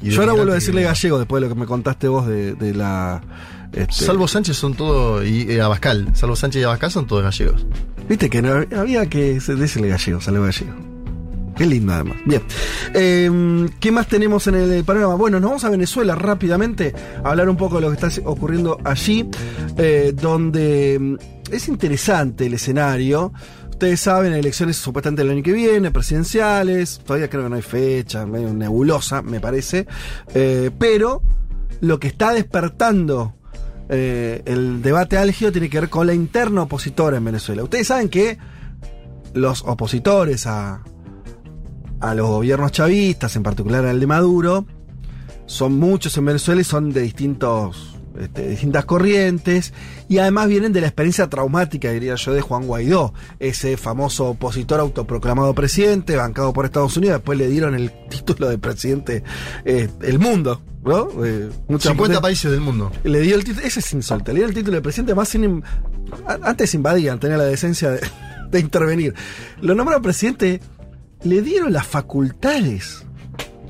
y 0.00 0.06
de 0.10 0.10
Yo 0.14 0.20
ahora 0.20 0.34
vuelvo 0.34 0.52
a 0.52 0.54
decirle 0.56 0.82
gallego 0.82 1.18
después 1.18 1.42
de 1.42 1.48
lo 1.48 1.54
que 1.54 1.58
me 1.60 1.66
contaste 1.66 2.06
vos 2.08 2.26
de, 2.26 2.54
de 2.54 2.72
la. 2.74 3.20
Este, 3.76 4.04
Salvo 4.04 4.26
Sánchez 4.26 4.56
son 4.56 4.74
todos, 4.74 5.24
y 5.24 5.50
eh, 5.50 5.60
Abascal, 5.60 6.08
Salvo 6.14 6.34
Sánchez 6.34 6.62
y 6.62 6.64
Abascal 6.64 6.90
son 6.90 7.06
todos 7.06 7.22
gallegos. 7.22 7.66
Viste 8.08 8.30
que 8.30 8.40
no, 8.40 8.64
había 8.76 9.06
que 9.06 9.34
decirle 9.34 9.88
gallego, 9.88 10.20
salió 10.20 10.42
gallego. 10.42 10.74
Qué 11.56 11.64
lindo 11.64 11.94
además. 11.94 12.18
Bien. 12.26 12.42
Eh, 12.92 13.68
¿Qué 13.80 13.90
más 13.90 14.06
tenemos 14.08 14.46
en 14.46 14.56
el 14.56 14.84
panorama? 14.84 15.14
Bueno, 15.14 15.40
nos 15.40 15.50
vamos 15.50 15.64
a 15.64 15.70
Venezuela 15.70 16.14
rápidamente 16.14 16.94
a 17.24 17.30
hablar 17.30 17.48
un 17.48 17.56
poco 17.56 17.76
de 17.76 17.80
lo 17.82 17.88
que 17.90 18.06
está 18.06 18.20
ocurriendo 18.28 18.78
allí, 18.84 19.28
eh, 19.78 20.12
donde 20.14 20.98
mm, 21.00 21.16
es 21.50 21.68
interesante 21.68 22.46
el 22.46 22.54
escenario. 22.54 23.32
Ustedes 23.70 24.00
saben, 24.00 24.34
elecciones 24.34 24.76
supuestamente 24.76 25.22
el 25.22 25.30
año 25.30 25.42
que 25.42 25.52
viene, 25.52 25.90
presidenciales, 25.90 27.00
todavía 27.04 27.28
creo 27.28 27.44
que 27.44 27.50
no 27.50 27.56
hay 27.56 27.62
fecha, 27.62 28.26
medio 28.26 28.52
nebulosa, 28.52 29.22
me 29.22 29.40
parece. 29.40 29.86
Eh, 30.34 30.70
pero 30.78 31.22
lo 31.80 31.98
que 31.98 32.08
está 32.08 32.32
despertando 32.32 33.34
eh, 33.88 34.42
el 34.46 34.82
debate 34.82 35.16
álgido 35.16 35.52
tiene 35.52 35.68
que 35.68 35.80
ver 35.80 35.88
con 35.88 36.06
la 36.06 36.14
interna 36.14 36.62
opositora 36.62 37.16
en 37.16 37.24
Venezuela. 37.24 37.62
Ustedes 37.62 37.86
saben 37.86 38.08
que 38.08 38.38
los 39.34 39.62
opositores 39.66 40.46
a, 40.46 40.82
a 42.00 42.14
los 42.14 42.28
gobiernos 42.28 42.72
chavistas, 42.72 43.36
en 43.36 43.42
particular 43.42 43.84
al 43.84 44.00
de 44.00 44.06
Maduro, 44.06 44.66
son 45.46 45.78
muchos 45.78 46.16
en 46.16 46.24
Venezuela 46.24 46.60
y 46.60 46.64
son 46.64 46.92
de 46.92 47.02
distintos, 47.02 47.96
este, 48.18 48.48
distintas 48.48 48.84
corrientes 48.84 49.72
y 50.08 50.18
además 50.18 50.48
vienen 50.48 50.72
de 50.72 50.80
la 50.80 50.88
experiencia 50.88 51.28
traumática, 51.28 51.90
diría 51.90 52.16
yo, 52.16 52.32
de 52.34 52.40
Juan 52.40 52.66
Guaidó, 52.66 53.14
ese 53.38 53.76
famoso 53.76 54.30
opositor 54.30 54.80
autoproclamado 54.80 55.54
presidente, 55.54 56.16
bancado 56.16 56.52
por 56.52 56.64
Estados 56.64 56.96
Unidos, 56.96 57.18
después 57.18 57.38
le 57.38 57.48
dieron 57.48 57.74
el 57.74 57.92
título 58.08 58.48
de 58.48 58.58
presidente 58.58 59.22
eh, 59.64 59.88
el 60.02 60.18
mundo, 60.18 60.60
¿no? 60.86 61.24
Eh, 61.24 61.50
mucha 61.68 61.90
50 61.90 62.14
gente- 62.14 62.22
países 62.22 62.50
del 62.50 62.60
mundo. 62.60 62.90
le 63.04 63.20
dio 63.20 63.34
el 63.36 63.44
título, 63.44 63.66
ese 63.66 63.80
es 63.80 63.92
insólito, 63.92 64.32
le 64.32 64.38
dio 64.40 64.48
el 64.48 64.54
título 64.54 64.76
de 64.76 64.82
presidente, 64.82 65.14
más 65.14 65.28
sin, 65.28 65.62
antes 66.42 66.74
invadían, 66.74 67.18
tenía 67.20 67.36
la 67.36 67.44
decencia 67.44 67.90
de, 67.90 68.00
de 68.50 68.60
intervenir. 68.60 69.14
Lo 69.60 69.74
nombraron 69.74 70.02
presidente, 70.02 70.60
le 71.24 71.42
dieron 71.42 71.72
las 71.72 71.86
facultades 71.86 73.02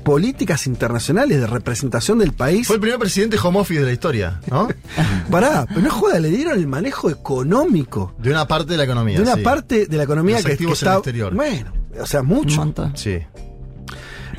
políticas 0.03 0.67
internacionales 0.67 1.37
de 1.41 1.47
representación 1.47 2.19
del 2.19 2.31
país. 2.31 2.65
Fue 2.65 2.77
el 2.77 2.81
primer 2.81 2.97
presidente 2.97 3.37
home 3.43 3.59
office 3.59 3.81
de 3.81 3.85
la 3.87 3.91
historia, 3.91 4.39
¿no? 4.49 4.69
Pará, 5.29 5.65
pero 5.67 5.81
no 5.81 5.89
joda, 5.89 6.17
le 6.21 6.29
dieron 6.29 6.57
el 6.57 6.65
manejo 6.65 7.09
económico 7.09 8.15
De 8.17 8.29
una 8.31 8.47
parte 8.47 8.71
de 8.71 8.77
la 8.77 8.83
economía. 8.85 9.17
de 9.17 9.23
una 9.23 9.35
sí. 9.35 9.41
parte 9.41 9.85
de 9.87 9.97
la 9.97 10.03
economía 10.03 10.35
Los 10.37 10.45
que, 10.45 10.55
que 10.57 10.63
en 10.63 10.69
está. 10.69 10.91
el 10.93 10.97
exterior. 10.99 11.33
Bueno, 11.35 11.73
o 11.99 12.05
sea, 12.05 12.23
mucho. 12.23 12.73
Sí. 12.95 13.19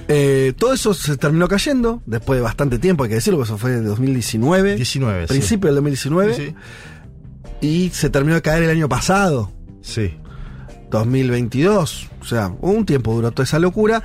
Eh, 0.09 0.55
todo 0.57 0.73
eso 0.73 0.94
se 0.94 1.16
terminó 1.18 1.49
cayendo 1.49 2.03
después 2.07 2.38
de 2.38 2.42
bastante 2.42 2.79
tiempo, 2.79 3.05
hay 3.05 3.11
que 3.11 3.16
decirlo, 3.16 3.42
eso 3.42 3.59
fue 3.59 3.73
de 3.73 3.83
2019. 3.83 4.77
19, 4.77 5.23
sí. 5.27 5.29
Principio 5.29 5.66
del 5.68 5.75
2019. 5.77 6.35
Sí, 6.35 6.55
Y 7.61 7.90
se 7.90 8.09
terminó 8.09 8.35
de 8.35 8.42
caer 8.42 8.62
el 8.62 8.71
año 8.71 8.88
pasado. 8.88 9.53
sí. 9.83 10.14
2022. 10.90 12.09
O 12.21 12.25
sea, 12.25 12.53
un 12.61 12.87
tiempo 12.87 13.14
duró 13.14 13.31
toda 13.33 13.44
esa 13.44 13.59
locura. 13.59 14.03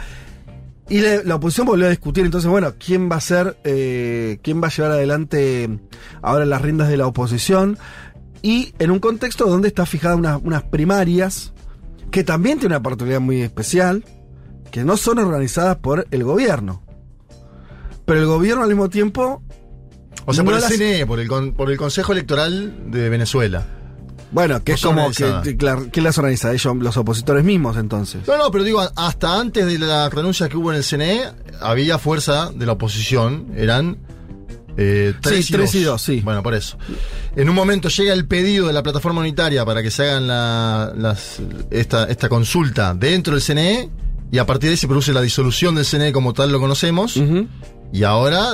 Y 0.89 0.99
la, 0.99 1.23
la 1.23 1.35
oposición 1.35 1.65
volvió 1.65 1.85
a 1.87 1.89
discutir, 1.89 2.25
entonces, 2.25 2.49
bueno, 2.51 2.73
¿quién 2.77 3.09
va 3.09 3.15
a 3.15 3.21
ser, 3.21 3.57
eh, 3.63 4.39
quién 4.43 4.61
va 4.61 4.67
a 4.67 4.69
llevar 4.69 4.91
adelante 4.91 5.69
ahora 6.21 6.45
las 6.45 6.61
riendas 6.61 6.89
de 6.89 6.97
la 6.97 7.07
oposición? 7.07 7.77
Y 8.41 8.73
en 8.79 8.91
un 8.91 8.99
contexto 8.99 9.45
donde 9.47 9.69
está 9.69 9.85
fijada 9.85 10.17
una- 10.17 10.37
unas 10.37 10.63
primarias, 10.63 11.53
que 12.11 12.25
también 12.25 12.59
tiene 12.59 12.73
una 12.75 12.79
oportunidad 12.79 13.21
muy 13.21 13.41
especial, 13.41 14.03
que 14.73 14.83
no 14.83 14.97
son 14.97 15.19
organizadas 15.19 15.77
por 15.77 16.07
el 16.09 16.23
gobierno. 16.23 16.81
Pero 18.05 18.19
el 18.21 18.25
gobierno 18.25 18.63
al 18.63 18.69
mismo 18.69 18.89
tiempo... 18.89 19.43
O 20.25 20.33
sea, 20.33 20.43
no 20.43 20.49
por 20.49 20.55
el 20.55 20.61
las- 20.61 20.73
CNE, 20.73 21.05
por 21.05 21.19
el, 21.19 21.27
con- 21.27 21.53
por 21.53 21.69
el 21.69 21.77
Consejo 21.77 22.11
Electoral 22.11 22.89
de 22.91 23.07
Venezuela. 23.09 23.65
Bueno, 24.31 24.63
que 24.63 24.71
No 24.71 24.75
es 24.75 24.81
como 24.81 25.11
que, 25.11 25.57
¿quién 25.91 26.03
las 26.03 26.17
organiza? 26.17 26.51
Ellos, 26.51 26.75
los 26.77 26.97
opositores 26.97 27.43
mismos, 27.43 27.77
entonces. 27.77 28.27
No, 28.27 28.35
no, 28.35 28.49
pero 28.49 28.63
digo, 28.63 28.81
hasta 28.95 29.39
antes 29.39 29.63
de 29.67 29.77
la 29.77 30.09
renuncia 30.09 30.49
que 30.49 30.57
hubo 30.57 30.71
en 30.71 30.77
el 30.77 30.83
CNE, 30.83 31.21
había 31.61 31.99
fuerza 31.99 32.49
de 32.51 32.65
la 32.65 32.71
oposición, 32.71 33.51
eran 33.55 33.99
eh, 34.75 35.13
tres, 35.21 35.45
Sí, 35.45 35.53
tres 35.53 35.75
y 35.75 35.83
dos, 35.83 36.01
sí. 36.01 36.21
Bueno, 36.21 36.41
por 36.41 36.55
eso. 36.55 36.79
En 37.35 37.47
un 37.47 37.53
momento 37.53 37.89
llega 37.89 38.11
el 38.13 38.25
pedido 38.27 38.65
de 38.65 38.73
la 38.73 38.81
plataforma 38.81 39.21
unitaria 39.21 39.63
para 39.65 39.83
que 39.83 39.91
se 39.91 40.01
hagan 40.09 40.25
la, 40.25 40.91
las, 40.97 41.39
esta, 41.69 42.05
esta 42.05 42.27
consulta 42.27 42.95
dentro 42.95 43.35
del 43.35 43.43
CNE, 43.43 43.89
y 44.33 44.39
a 44.39 44.45
partir 44.47 44.69
de 44.69 44.71
ahí 44.71 44.77
se 44.77 44.87
produce 44.87 45.13
la 45.13 45.21
disolución 45.21 45.75
del 45.75 45.85
CNE 45.85 46.11
como 46.11 46.33
tal 46.33 46.51
lo 46.51 46.59
conocemos, 46.59 47.21
y 47.93 48.03
ahora 48.03 48.53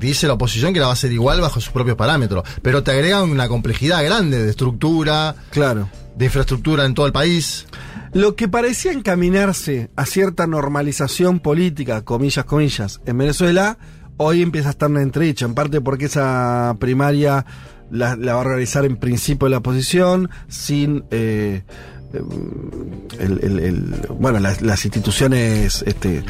dice 0.00 0.26
la 0.26 0.32
oposición 0.32 0.72
que 0.72 0.80
la 0.80 0.86
va 0.86 0.92
a 0.92 0.94
hacer 0.94 1.12
igual 1.12 1.42
bajo 1.42 1.60
sus 1.60 1.70
propios 1.70 1.96
parámetros, 1.98 2.44
pero 2.62 2.82
te 2.82 2.92
agregan 2.92 3.28
una 3.30 3.46
complejidad 3.46 4.02
grande 4.02 4.42
de 4.42 4.48
estructura, 4.48 5.34
Claro. 5.50 5.90
de 6.16 6.24
infraestructura 6.24 6.86
en 6.86 6.94
todo 6.94 7.04
el 7.06 7.12
país. 7.12 7.66
Lo 8.14 8.36
que 8.36 8.48
parecía 8.48 8.92
encaminarse 8.92 9.90
a 9.96 10.06
cierta 10.06 10.46
normalización 10.46 11.40
política, 11.40 12.02
comillas, 12.06 12.46
comillas, 12.46 13.00
en 13.04 13.18
Venezuela, 13.18 13.76
hoy 14.16 14.40
empieza 14.40 14.68
a 14.68 14.70
estar 14.70 14.88
en 14.90 14.96
entredicho, 14.96 15.44
en 15.44 15.52
parte 15.54 15.82
porque 15.82 16.06
esa 16.06 16.74
primaria 16.80 17.44
la, 17.90 18.16
la 18.16 18.32
va 18.32 18.38
a 18.40 18.44
organizar 18.46 18.86
en 18.86 18.96
principio 18.96 19.48
la 19.50 19.58
oposición, 19.58 20.30
sin 20.48 21.04
eh, 21.10 21.64
el- 22.12 23.58
el- 23.60 24.06
bueno, 24.18 24.38
las, 24.38 24.84
instituciones 24.84 25.82
este, 25.86 26.24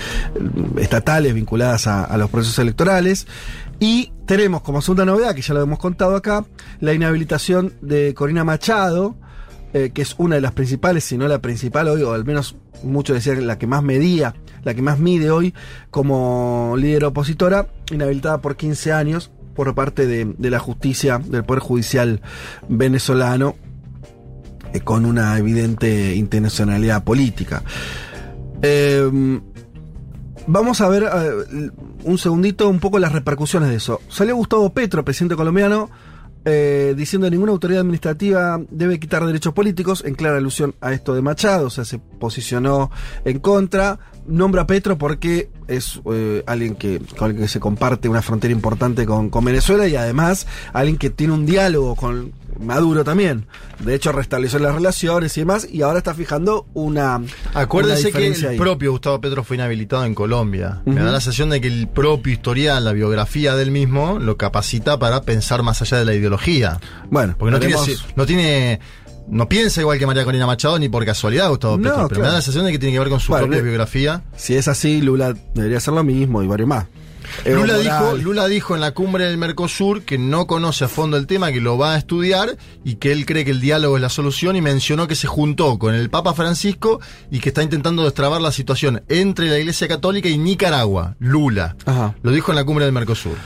estatales 0.79 1.35
vinculadas 1.35 1.87
a, 1.87 2.17
los 2.17 2.31
procesos 2.31 2.59
electorales. 2.59 3.27
Y 3.81 4.13
tenemos 4.27 4.63
como 4.63 4.83
segunda 4.83 5.05
novedad, 5.05 5.35
que 5.35 5.43
ya 5.43 5.55
lo 5.55 5.63
hemos 5.63 5.79
contado 5.79 6.17
acá, 6.17 6.45
la 6.81 6.93
inhabilitación 6.95 7.75
de 7.81 8.13
Corina 8.15 8.43
Machado, 8.45 9.15
eh, 9.73 9.91
que 9.95 10.03
es 10.03 10.15
una 10.19 10.35
de 10.37 10.41
las 10.41 10.53
principales, 10.53 11.05
si 11.05 11.17
no 11.17 11.29
la 11.29 11.41
principal 11.41 11.89
hoy, 11.89 12.03
o 12.03 12.13
al 12.13 12.25
menos 12.25 12.57
muchos 12.83 13.15
decían 13.15 13.47
la 13.47 13.59
que 13.59 13.67
más 13.67 13.83
medía, 13.83 14.35
la 14.65 14.75
que 14.75 14.83
más 14.83 14.99
mide 14.99 15.31
hoy 15.31 15.55
como 15.91 16.75
líder 16.77 17.05
opositora, 17.05 17.69
inhabilitada 17.93 18.41
por 18.41 18.57
15 18.57 18.93
años 18.93 19.31
por 19.55 19.75
parte 19.75 20.07
de, 20.07 20.51
la 20.51 20.59
justicia, 20.61 21.19
del 21.19 21.45
Poder 21.45 21.61
Judicial 21.63 22.21
venezolano, 22.69 23.57
eh, 23.57 23.68
con 24.81 25.05
una 25.05 25.39
evidente 25.39 26.15
intencionalidad 26.15 27.05
política. 27.05 27.63
Eh, 28.63 29.41
vamos 30.49 30.81
a 30.81 30.89
ver 30.89 31.05
eh, 31.05 31.71
un 32.05 32.19
segundito 32.19 32.69
un 32.69 32.81
poco 32.81 32.99
las 32.99 33.13
repercusiones 33.13 33.69
de 33.69 33.77
eso. 33.77 34.01
Salió 34.09 34.35
Gustavo 34.35 34.71
Petro, 34.71 35.05
presidente 35.05 35.37
colombiano, 35.37 35.91
eh, 36.45 36.95
diciendo 36.97 37.27
que 37.27 37.33
ninguna 37.33 37.53
autoridad 37.53 37.81
administrativa 37.81 38.61
debe 38.71 38.99
quitar 38.99 39.25
derechos 39.27 39.53
políticos, 39.53 40.03
en 40.07 40.15
clara 40.15 40.39
alusión 40.39 40.75
a 40.81 40.93
esto 40.93 41.15
de 41.15 41.23
Machado, 41.23 41.67
o 41.67 41.71
sea, 41.71 41.85
se 41.85 41.99
posicionó 41.99 42.91
en 43.25 43.39
contra. 43.39 43.99
Nombra 44.27 44.63
a 44.63 44.67
Petro 44.67 44.99
porque 44.99 45.51
es 45.69 46.01
eh, 46.13 46.43
alguien 46.47 46.75
que, 46.75 47.01
con 47.17 47.31
el 47.31 47.37
que 47.39 47.49
se 47.49 47.61
comparte 47.61 48.09
una 48.11 48.21
frontera 48.21 48.53
importante 48.53 49.07
con 49.07 49.31
Venezuela 49.45 49.89
y 49.89 49.97
además 49.97 50.47
alguien 50.75 50.99
que 50.99 51.09
tiene 51.09 51.33
un 51.33 51.47
diálogo 51.47 51.97
con 51.97 52.33
Maduro 52.61 53.05
también. 53.05 53.47
De 53.79 53.95
hecho, 53.95 54.13
restableció 54.13 54.59
las 54.59 54.75
relaciones 54.75 55.37
y 55.37 55.41
demás, 55.41 55.69
y 55.71 55.83
ahora 55.83 55.99
está 55.99 56.15
fijando 56.15 56.67
una. 56.75 57.21
Acuérdense 57.55 58.09
una 58.09 58.19
que 58.19 58.27
el 58.27 58.47
ahí. 58.47 58.59
propio 58.59 58.91
Gustavo 58.91 59.21
Petro 59.21 59.45
fue 59.45 59.57
inhabilitado 59.57 60.05
en 60.05 60.15
Colombia. 60.15 60.83
Me 60.85 60.97
da 60.97 61.13
la 61.13 61.21
sensación 61.21 61.51
de 61.51 61.61
que 61.61 61.69
el 61.69 61.89
propio 61.89 62.33
historial, 62.33 62.85
la 62.85 62.93
biografía 62.93 63.55
del 63.55 63.71
mismo, 63.71 64.19
lo 64.19 64.37
capacita 64.37 64.99
para 64.99 65.23
pensar 65.23 65.63
más 65.63 65.81
allá 65.83 65.99
de 65.99 66.05
la 66.05 66.15
ideología. 66.15 66.81
Bueno, 67.11 67.37
Porque 67.39 67.53
no 67.53 67.61
tiene, 67.61 67.77
no 68.17 68.27
tiene. 68.27 68.81
No 69.31 69.47
piensa 69.47 69.83
igual 69.83 69.99
que 69.99 70.07
María 70.07 70.25
Corina 70.25 70.47
Machado 70.47 70.79
ni 70.79 70.89
por 70.89 71.05
casualidad 71.05 71.51
Gustavo 71.51 71.77
No, 71.77 71.83
Petro, 71.83 72.09
pero 72.09 72.21
me 72.23 72.27
da 72.29 72.33
la 72.33 72.41
sensación 72.41 72.65
de 72.65 72.73
que 72.73 72.79
tiene 72.79 72.95
que 72.95 72.99
ver 72.99 73.11
con 73.11 73.21
su 73.21 73.31
Bueno, 73.31 73.47
propia 73.47 73.63
biografía. 73.63 74.23
Si 74.37 74.55
es 74.55 74.69
así, 74.69 75.03
Lula 75.03 75.35
debería 75.55 75.77
hacer 75.77 75.93
lo 75.93 76.03
mismo 76.03 76.43
y 76.43 76.47
varios 76.47 76.67
más. 76.67 76.87
Lula 77.47 77.79
dijo, 77.79 78.17
Lula 78.17 78.49
dijo 78.49 78.75
en 78.75 78.81
la 78.81 78.93
cumbre 78.93 79.25
del 79.25 79.39
Mercosur 79.39 80.03
que 80.03 80.19
no 80.19 80.47
conoce 80.47 80.85
a 80.85 80.89
fondo 80.89 81.17
el 81.17 81.27
tema, 81.27 81.53
que 81.53 81.61
lo 81.61 81.79
va 81.79 81.95
a 81.95 81.99
estudiar 81.99 82.57
y 82.85 82.97
que 82.97 83.13
él 83.13 83.27
cree 83.27 83.45
que 83.45 83.51
el 83.51 83.61
diálogo 83.61 83.97
es 83.97 84.03
la 84.03 84.09
solución 84.09 84.57
y 84.57 84.61
mencionó 84.61 85.07
que 85.07 85.15
se 85.15 85.27
juntó 85.27 85.79
con 85.79 85.95
el 85.95 86.11
Papa 86.11 86.35
Francisco 86.35 87.01
y 87.31 87.41
que 87.41 87.51
está 87.51 87.63
intentando 87.63 88.05
destrabar 88.05 88.41
la 88.41 88.53
situación 88.53 89.03
entre 89.09 89.49
la 89.49 89.59
Iglesia 89.59 89.89
Católica 89.89 90.29
y 90.29 90.39
Nicaragua, 90.39 91.17
Lula. 91.19 91.77
Ajá. 91.87 92.15
Lo 92.23 92.33
dijo 92.33 92.53
en 92.53 92.57
la 92.57 92.65
cumbre 92.65 92.85
del 92.85 92.95
Mercosur. 92.95 93.37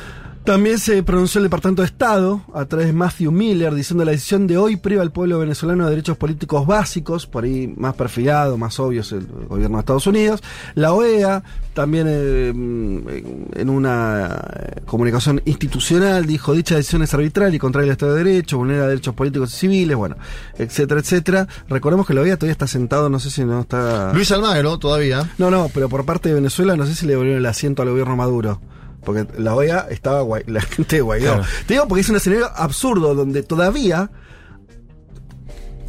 También 0.45 0.81
se 0.81 1.05
pronunció 1.05 1.39
el 1.39 1.45
Departamento 1.45 1.83
de 1.83 1.87
Estado 1.87 2.43
a 2.53 2.65
través 2.65 2.89
de 2.89 2.93
Matthew 2.93 3.31
Miller 3.31 3.73
diciendo 3.75 4.05
la 4.05 4.11
decisión 4.11 4.49
de 4.49 4.59
hoy 4.59 4.75
priva 4.75 5.01
al 5.01 5.13
pueblo 5.13 5.39
venezolano 5.39 5.85
de 5.85 5.91
derechos 5.91 6.17
políticos 6.17 6.67
básicos, 6.67 7.29
por 7.29 7.45
ahí 7.45 7.73
más 7.77 7.95
perfilado, 7.95 8.59
más 8.59 8.81
obvio 8.81 9.03
es 9.03 9.13
el 9.13 9.25
gobierno 9.49 9.77
de 9.77 9.81
Estados 9.81 10.09
Unidos. 10.09 10.43
La 10.75 10.95
OEA 10.95 11.45
también 11.75 12.07
eh, 12.09 12.49
en 12.49 13.71
una 13.71 14.37
eh, 14.59 14.81
comunicación 14.85 15.41
institucional 15.45 16.27
dijo 16.27 16.55
dicha 16.55 16.75
decisión 16.75 17.03
es 17.03 17.15
arbitral 17.15 17.55
y 17.55 17.61
contraria 17.61 17.91
al 17.91 17.93
Estado 17.93 18.15
de 18.17 18.25
Derecho, 18.25 18.59
vulnera 18.59 18.89
derechos 18.89 19.15
políticos 19.15 19.55
y 19.55 19.57
civiles, 19.57 19.97
bueno, 19.97 20.17
etcétera, 20.59 21.01
etcétera. 21.01 21.47
Recordemos 21.69 22.05
que 22.05 22.15
la 22.15 22.23
OEA 22.23 22.37
todavía 22.37 22.53
está 22.53 22.67
sentado, 22.67 23.09
no 23.09 23.21
sé 23.21 23.31
si 23.31 23.45
no 23.45 23.61
está... 23.61 24.13
Luis 24.13 24.33
Almagro, 24.33 24.77
todavía. 24.79 25.31
No, 25.39 25.53
no, 25.53 25.71
pero 25.73 25.89
por 25.89 26.05
parte 26.05 26.31
de 26.31 26.35
Venezuela 26.35 26.77
no 26.77 26.85
sé 26.85 26.97
si 26.97 27.07
le 27.07 27.15
volvieron 27.15 27.39
el 27.39 27.47
asiento 27.47 27.83
al 27.83 27.91
gobierno 27.91 28.17
Maduro. 28.17 28.61
Porque 29.05 29.27
la 29.39 29.55
OEA 29.55 29.87
estaba 29.91 30.23
guay, 30.23 30.45
la 30.47 30.61
gente 30.61 30.97
de 30.97 31.03
Guaidó. 31.03 31.35
Claro. 31.35 31.49
Te 31.67 31.75
digo 31.75 31.89
porque 31.89 32.03
es 32.03 32.09
un 32.09 32.17
escenario 32.17 32.51
absurdo 32.55 33.15
donde 33.15 33.43
todavía 33.43 34.11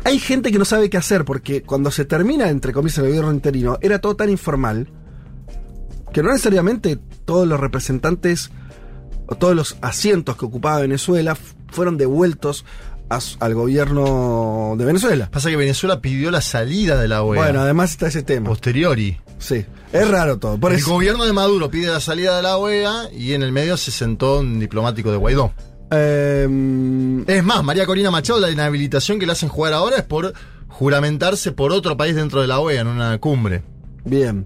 hay 0.03 0.19
gente 0.19 0.51
que 0.51 0.59
no 0.59 0.65
sabe 0.65 0.89
qué 0.89 0.97
hacer 0.97 1.23
porque 1.23 1.63
cuando 1.63 1.91
se 1.91 2.05
termina, 2.05 2.49
entre 2.49 2.73
comillas, 2.73 2.97
el 2.97 3.07
gobierno 3.07 3.31
interino, 3.31 3.77
era 3.81 3.99
todo 3.99 4.15
tan 4.15 4.29
informal 4.29 4.89
que 6.11 6.21
no 6.21 6.29
necesariamente 6.29 6.99
todos 7.25 7.47
los 7.47 7.59
representantes 7.59 8.51
o 9.27 9.35
todos 9.35 9.55
los 9.55 9.77
asientos 9.81 10.35
que 10.35 10.45
ocupaba 10.45 10.79
Venezuela 10.81 11.35
fueron 11.69 11.97
devueltos 11.97 12.65
a 13.09 13.19
al 13.39 13.53
gobierno 13.53 14.75
de 14.77 14.85
Venezuela. 14.85 15.29
Pasa 15.31 15.49
que 15.49 15.55
Venezuela 15.55 16.01
pidió 16.01 16.31
la 16.31 16.41
salida 16.41 16.99
de 16.99 17.07
la 17.07 17.23
OEA. 17.23 17.43
Bueno, 17.43 17.61
además 17.61 17.91
está 17.91 18.07
ese 18.07 18.23
tema. 18.23 18.49
posteriori. 18.49 19.19
Sí, 19.39 19.65
es 19.91 20.07
raro 20.07 20.39
todo. 20.39 20.57
Por 20.57 20.71
el 20.71 20.79
eso, 20.79 20.91
gobierno 20.93 21.25
de 21.25 21.33
Maduro 21.33 21.69
pide 21.69 21.87
la 21.91 21.99
salida 21.99 22.35
de 22.37 22.43
la 22.43 22.57
OEA 22.57 23.09
y 23.15 23.33
en 23.33 23.43
el 23.43 23.51
medio 23.51 23.75
se 23.77 23.91
sentó 23.91 24.39
un 24.39 24.59
diplomático 24.59 25.11
de 25.11 25.17
Guaidó. 25.17 25.53
eh, 25.91 27.23
Es 27.27 27.43
más, 27.43 27.63
María 27.63 27.85
Corina 27.85 28.09
Machado, 28.11 28.39
la 28.39 28.49
inhabilitación 28.51 29.19
que 29.19 29.25
le 29.25 29.33
hacen 29.33 29.49
jugar 29.49 29.73
ahora 29.73 29.97
es 29.97 30.03
por 30.03 30.33
juramentarse 30.69 31.51
por 31.51 31.71
otro 31.71 31.97
país 31.97 32.15
dentro 32.15 32.41
de 32.41 32.47
la 32.47 32.59
OEA 32.59 32.81
en 32.81 32.87
una 32.87 33.17
cumbre. 33.19 33.63
Bien. 34.05 34.45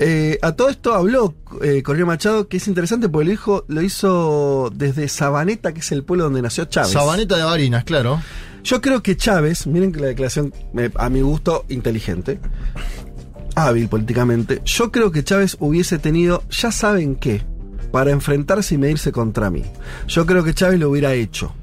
Eh, 0.00 0.38
a 0.42 0.52
todo 0.52 0.70
esto 0.70 0.94
habló 0.94 1.34
eh, 1.62 1.82
Machado, 2.04 2.48
que 2.48 2.56
es 2.56 2.66
interesante 2.66 3.08
porque 3.08 3.26
lo, 3.26 3.30
dijo, 3.30 3.64
lo 3.68 3.80
hizo 3.82 4.70
desde 4.74 5.08
Sabaneta, 5.08 5.72
que 5.72 5.80
es 5.80 5.92
el 5.92 6.02
pueblo 6.02 6.24
donde 6.24 6.42
nació 6.42 6.64
Chávez. 6.64 6.90
Sabaneta 6.90 7.36
de 7.36 7.44
Barinas, 7.44 7.84
claro. 7.84 8.20
Yo 8.64 8.80
creo 8.80 9.02
que 9.02 9.16
Chávez, 9.16 9.66
miren 9.66 9.92
que 9.92 10.00
la 10.00 10.08
declaración, 10.08 10.52
eh, 10.76 10.90
a 10.96 11.08
mi 11.10 11.20
gusto, 11.20 11.64
inteligente, 11.68 12.40
hábil 13.54 13.88
políticamente, 13.88 14.62
yo 14.64 14.90
creo 14.90 15.12
que 15.12 15.22
Chávez 15.22 15.56
hubiese 15.60 15.98
tenido, 15.98 16.42
ya 16.50 16.72
saben 16.72 17.14
qué, 17.14 17.42
para 17.92 18.10
enfrentarse 18.10 18.74
y 18.74 18.78
medirse 18.78 19.12
contra 19.12 19.50
mí. 19.50 19.62
Yo 20.08 20.26
creo 20.26 20.42
que 20.42 20.54
Chávez 20.54 20.80
lo 20.80 20.90
hubiera 20.90 21.12
hecho. 21.14 21.54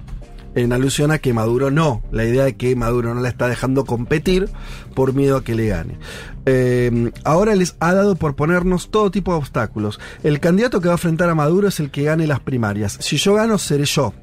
En 0.54 0.74
alusión 0.74 1.12
a 1.12 1.20
que 1.20 1.34
Maduro 1.34 1.72
no. 1.72 2.04
La 2.12 2.26
idea 2.26 2.43
de 2.43 2.56
que 2.56 2.76
Maduro 2.76 3.14
no 3.14 3.22
la 3.22 3.30
está 3.30 3.47
dejando 3.47 3.86
competir 3.86 4.49
por 4.93 5.14
miedo 5.14 5.38
a 5.38 5.43
que 5.43 5.56
le 5.56 5.68
gane. 5.68 5.97
Eh, 6.45 7.12
ahora 7.24 7.56
les 7.56 7.76
ha 7.80 7.93
dado 7.93 8.16
por 8.16 8.36
ponernos 8.36 8.89
todo 8.89 9.12
tipo 9.12 9.32
de 9.32 9.38
obstáculos. 9.38 9.99
El 10.24 10.39
candidato 10.39 10.82
que 10.82 10.88
va 10.88 10.95
a 10.95 10.97
enfrentar 10.97 11.30
a 11.30 11.36
Maduro 11.36 11.68
es 11.68 11.80
el 11.80 11.91
que 11.91 12.04
gane 12.04 12.28
las 12.28 12.39
primarias. 12.39 12.97
Si 12.99 13.18
yo 13.18 13.36
gano, 13.36 13.58
seré 13.58 13.86
yo. 13.86 14.14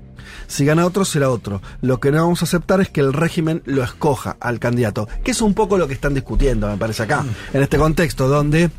Si 0.47 0.65
gana 0.65 0.87
otro, 0.87 1.05
será 1.05 1.31
otro. 1.31 1.63
Lo 1.81 2.01
que 2.01 2.11
no 2.11 2.19
vamos 2.19 2.43
a 2.43 2.45
aceptar 2.45 2.81
es 2.81 2.89
que 2.89 3.01
el 3.01 3.13
régimen 3.13 3.63
lo 3.65 3.83
escoja 3.83 4.37
al 4.41 4.59
candidato, 4.59 5.09
que 5.25 5.31
es 5.31 5.41
un 5.41 5.55
poco 5.55 5.79
lo 5.79 5.87
que 5.87 5.95
están 5.95 6.15
discutiendo, 6.15 6.69
me 6.69 6.77
parece 6.77 7.05
acá, 7.05 7.25
en 7.53 7.63
este 7.63 7.79
contexto, 7.79 8.29
donde 8.29 8.71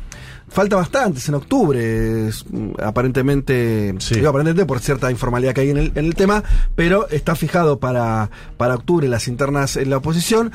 falta 0.50 0.76
bastante, 0.76 1.18
es 1.20 1.28
en 1.28 1.36
octubre, 1.36 2.28
es, 2.28 2.44
mm, 2.50 2.72
aparentemente, 2.82 3.94
Sí. 3.98 4.16
digo 4.16 4.28
aparentemente 4.28 4.66
por 4.66 4.80
cierta 4.80 5.10
informalidad 5.10 5.54
que 5.54 5.62
hay 5.62 5.70
en 5.70 5.78
el, 5.78 5.92
en 5.94 6.04
el 6.04 6.14
tema, 6.14 6.42
pero 6.74 7.08
está 7.08 7.34
fijado 7.34 7.78
para, 7.80 8.30
para 8.56 8.74
octubre 8.74 9.08
las 9.08 9.28
internas 9.28 9.76
en 9.76 9.90
la 9.90 9.96
oposición. 9.98 10.52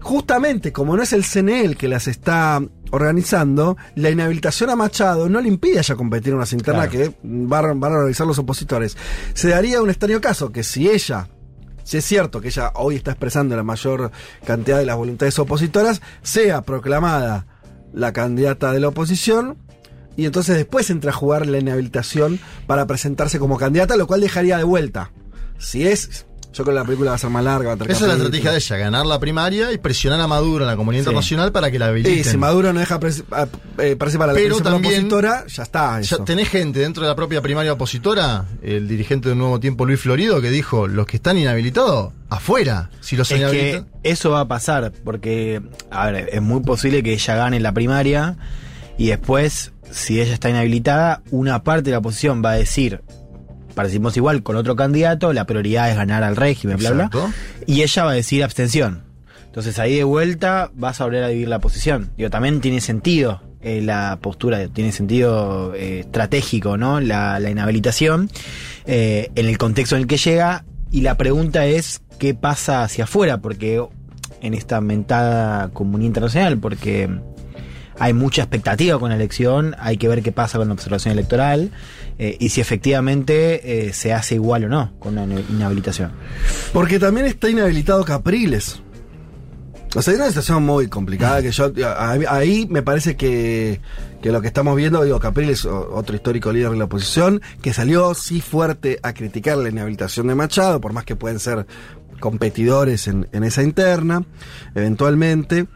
Justamente 0.00 0.72
como 0.72 0.96
no 0.96 1.02
es 1.02 1.12
el 1.12 1.24
CNE 1.24 1.64
el 1.64 1.76
que 1.76 1.88
las 1.88 2.06
está 2.06 2.62
organizando, 2.92 3.76
la 3.96 4.10
inhabilitación 4.10 4.70
a 4.70 4.76
Machado 4.76 5.28
no 5.28 5.40
le 5.40 5.48
impide 5.48 5.82
ya 5.82 5.96
competir 5.96 6.28
en 6.30 6.36
unas 6.36 6.52
internas 6.52 6.88
Claro. 6.88 7.10
que 7.10 7.16
van, 7.24 7.80
van 7.80 7.92
a 7.92 7.98
realizar 7.98 8.26
los 8.26 8.38
opositores. 8.38 8.96
Se 9.34 9.48
daría 9.48 9.82
un 9.82 9.90
extraño 9.90 10.20
caso 10.20 10.52
que 10.52 10.62
si 10.62 10.88
ella, 10.88 11.28
si 11.82 11.96
es 11.96 12.04
cierto 12.04 12.40
que 12.40 12.48
ella 12.48 12.70
hoy 12.76 12.96
está 12.96 13.12
expresando 13.12 13.56
la 13.56 13.64
mayor 13.64 14.12
cantidad 14.44 14.78
de 14.78 14.86
las 14.86 14.96
voluntades 14.96 15.36
opositoras, 15.40 16.00
sea 16.22 16.62
proclamada 16.62 17.46
la 17.96 18.12
candidata 18.12 18.72
de 18.72 18.78
la 18.78 18.88
oposición 18.88 19.56
y 20.16 20.26
entonces 20.26 20.56
después 20.56 20.88
entra 20.90 21.10
a 21.10 21.14
jugar 21.14 21.46
la 21.46 21.58
inhabilitación 21.58 22.38
para 22.66 22.86
presentarse 22.86 23.38
como 23.38 23.58
candidata, 23.58 23.96
lo 23.96 24.06
cual 24.06 24.20
dejaría 24.20 24.58
de 24.58 24.64
vuelta. 24.64 25.10
Si 25.58 25.86
es, 25.86 26.26
yo 26.56 26.64
creo 26.64 26.74
que 26.74 26.80
la 26.80 26.84
película 26.84 27.10
va 27.10 27.16
a 27.16 27.18
ser 27.18 27.28
más 27.30 27.44
larga. 27.44 27.74
Va 27.74 27.84
a 27.84 27.88
Esa 27.88 27.92
es 27.92 28.00
la 28.08 28.14
estrategia 28.14 28.50
de 28.52 28.56
ella, 28.56 28.76
ganar 28.78 29.04
la 29.06 29.20
primaria 29.20 29.72
y 29.72 29.78
presionar 29.78 30.20
a 30.20 30.26
Maduro 30.26 30.64
en 30.64 30.68
la 30.70 30.76
comunidad 30.76 31.02
Sí. 31.02 31.08
internacional 31.10 31.52
para 31.52 31.70
que 31.70 31.78
la 31.78 31.86
habiliten. 31.86 32.18
Y 32.18 32.24
si 32.24 32.36
Maduro 32.36 32.72
no 32.72 32.80
deja 32.80 32.98
pres- 32.98 33.24
a- 33.30 33.46
eh, 33.82 33.96
participar 33.96 34.30
a 34.30 34.32
la 34.32 34.38
Pero 34.38 34.60
también- 34.60 34.94
opositora, 34.94 35.44
ya 35.48 35.62
está. 35.62 36.00
Ya 36.00 36.16
Eso. 36.16 36.24
tenés 36.24 36.48
gente 36.48 36.78
dentro 36.80 37.02
de 37.02 37.08
la 37.10 37.14
propia 37.16 37.42
primaria 37.42 37.72
opositora, 37.74 38.46
el 38.62 38.88
dirigente 38.88 39.28
de 39.28 39.34
Nuevo 39.34 39.60
Tiempo, 39.60 39.84
Luis 39.84 40.00
Florido, 40.00 40.40
que 40.40 40.50
dijo, 40.50 40.86
los 40.86 41.06
que 41.06 41.16
están 41.16 41.36
inhabilitados, 41.36 42.12
afuera. 42.30 42.90
Si 43.00 43.16
los 43.16 43.30
Es 43.30 43.50
que 43.50 43.84
eso 44.02 44.30
va 44.30 44.40
a 44.40 44.48
pasar, 44.48 44.92
porque, 45.04 45.60
a 45.90 46.10
ver, 46.10 46.30
es 46.32 46.40
muy 46.42 46.60
posible 46.62 47.02
que 47.02 47.12
ella 47.12 47.36
gane 47.36 47.60
la 47.60 47.72
primaria 47.72 48.36
y 48.98 49.08
después, 49.08 49.72
si 49.90 50.20
ella 50.20 50.32
está 50.34 50.48
inhabilitada, 50.50 51.22
una 51.30 51.62
parte 51.62 51.82
de 51.84 51.90
la 51.92 51.98
oposición 51.98 52.42
va 52.44 52.52
a 52.52 52.54
decir, 52.56 53.02
participamos 53.76 54.16
igual 54.16 54.42
con 54.42 54.56
otro 54.56 54.74
candidato, 54.74 55.32
la 55.32 55.44
prioridad 55.44 55.90
es 55.90 55.96
ganar 55.96 56.24
al 56.24 56.34
régimen, 56.34 56.78
bla, 56.78 56.90
bla, 56.90 57.04
Exacto. 57.04 57.30
y 57.66 57.82
ella 57.82 58.04
va 58.04 58.10
a 58.10 58.14
decir 58.14 58.42
abstención. 58.42 59.04
Entonces 59.44 59.78
ahí 59.78 59.96
de 59.96 60.04
vuelta 60.04 60.70
vas 60.74 61.00
a 61.00 61.04
volver 61.04 61.22
a 61.22 61.28
dividir 61.28 61.48
la 61.48 61.60
posición. 61.60 62.10
Digo, 62.16 62.30
también 62.30 62.60
tiene 62.60 62.80
sentido 62.80 63.42
eh, 63.62 63.80
la 63.82 64.18
postura, 64.20 64.66
tiene 64.68 64.92
sentido 64.92 65.74
eh, 65.74 66.00
estratégico, 66.00 66.76
¿no? 66.76 67.00
La, 67.00 67.38
la 67.38 67.50
inhabilitación 67.50 68.30
eh, 68.86 69.30
en 69.34 69.46
el 69.46 69.58
contexto 69.58 69.96
en 69.96 70.02
el 70.02 70.08
que 70.08 70.16
llega. 70.16 70.64
Y 70.90 71.00
la 71.02 71.16
pregunta 71.16 71.66
es 71.66 72.00
qué 72.18 72.34
pasa 72.34 72.82
hacia 72.82 73.04
afuera, 73.04 73.38
porque 73.38 73.82
en 74.40 74.54
esta 74.54 74.80
mentada 74.80 75.68
comunidad 75.70 76.06
internacional, 76.06 76.58
porque 76.58 77.10
hay 77.98 78.12
mucha 78.12 78.42
expectativa 78.42 78.98
con 78.98 79.10
la 79.10 79.16
elección, 79.16 79.74
hay 79.78 79.96
que 79.96 80.08
ver 80.08 80.22
qué 80.22 80.32
pasa 80.32 80.58
con 80.58 80.68
la 80.68 80.74
observación 80.74 81.12
electoral 81.12 81.70
eh, 82.18 82.36
y 82.38 82.50
si 82.50 82.60
efectivamente 82.60 83.88
eh, 83.88 83.92
se 83.92 84.12
hace 84.12 84.34
igual 84.34 84.64
o 84.64 84.68
no 84.68 84.92
con 84.98 85.16
una 85.18 85.40
inhabilitación. 85.40 86.12
Porque 86.72 86.98
también 86.98 87.26
está 87.26 87.48
inhabilitado 87.48 88.04
Capriles. 88.04 88.82
O 89.94 90.02
sea, 90.02 90.12
es 90.12 90.18
una 90.18 90.28
situación 90.28 90.62
muy 90.62 90.88
complicada 90.88 91.40
que 91.40 91.52
yo 91.52 91.72
ahí 92.28 92.66
me 92.68 92.82
parece 92.82 93.16
que, 93.16 93.80
que 94.20 94.30
lo 94.30 94.42
que 94.42 94.48
estamos 94.48 94.76
viendo, 94.76 95.02
digo, 95.02 95.18
Capriles, 95.18 95.64
otro 95.64 96.14
histórico 96.14 96.52
líder 96.52 96.72
de 96.72 96.76
la 96.76 96.84
oposición, 96.84 97.40
que 97.62 97.72
salió 97.72 98.12
sí 98.12 98.42
fuerte 98.42 98.98
a 99.02 99.14
criticar 99.14 99.56
la 99.56 99.70
inhabilitación 99.70 100.26
de 100.26 100.34
Machado, 100.34 100.82
por 100.82 100.92
más 100.92 101.04
que 101.04 101.16
pueden 101.16 101.38
ser 101.38 101.66
competidores 102.20 103.08
en, 103.08 103.26
en 103.32 103.42
esa 103.42 103.62
interna, 103.62 104.22
eventualmente. 104.74 105.66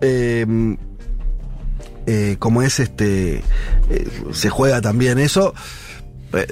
Eh, 0.00 0.76
eh, 2.10 2.36
como 2.40 2.62
es 2.62 2.80
este, 2.80 3.36
eh, 3.88 4.08
se 4.32 4.50
juega 4.50 4.80
también 4.80 5.20
eso. 5.20 5.54
Eh, 6.32 6.46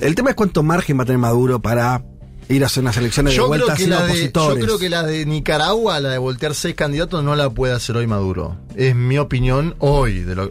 el 0.00 0.14
tema 0.14 0.30
es 0.30 0.36
cuánto 0.36 0.62
margen 0.62 0.98
va 0.98 1.04
a 1.04 1.06
tener 1.06 1.18
Maduro 1.18 1.62
para 1.62 2.04
ir 2.50 2.62
a 2.62 2.66
hacer 2.66 2.82
unas 2.82 2.94
elecciones 2.98 3.32
de 3.32 3.38
Yo 3.38 3.44
creo, 3.44 3.48
vuelta 3.48 3.74
que 3.74 3.84
sin 3.84 3.90
la 3.90 4.02
de, 4.02 4.08
yo 4.08 4.12
opositores. 4.12 4.64
creo 4.64 4.78
que 4.78 4.90
la 4.90 5.02
de 5.02 5.24
Nicaragua, 5.24 5.98
la 6.00 6.10
de 6.10 6.18
voltear 6.18 6.54
seis 6.54 6.74
candidatos, 6.74 7.24
no 7.24 7.34
la 7.36 7.48
puede 7.48 7.72
hacer 7.72 7.96
hoy 7.96 8.06
Maduro. 8.06 8.58
Es 8.74 8.94
mi 8.94 9.16
opinión 9.16 9.76
hoy. 9.78 10.20
De 10.20 10.34
lo, 10.34 10.50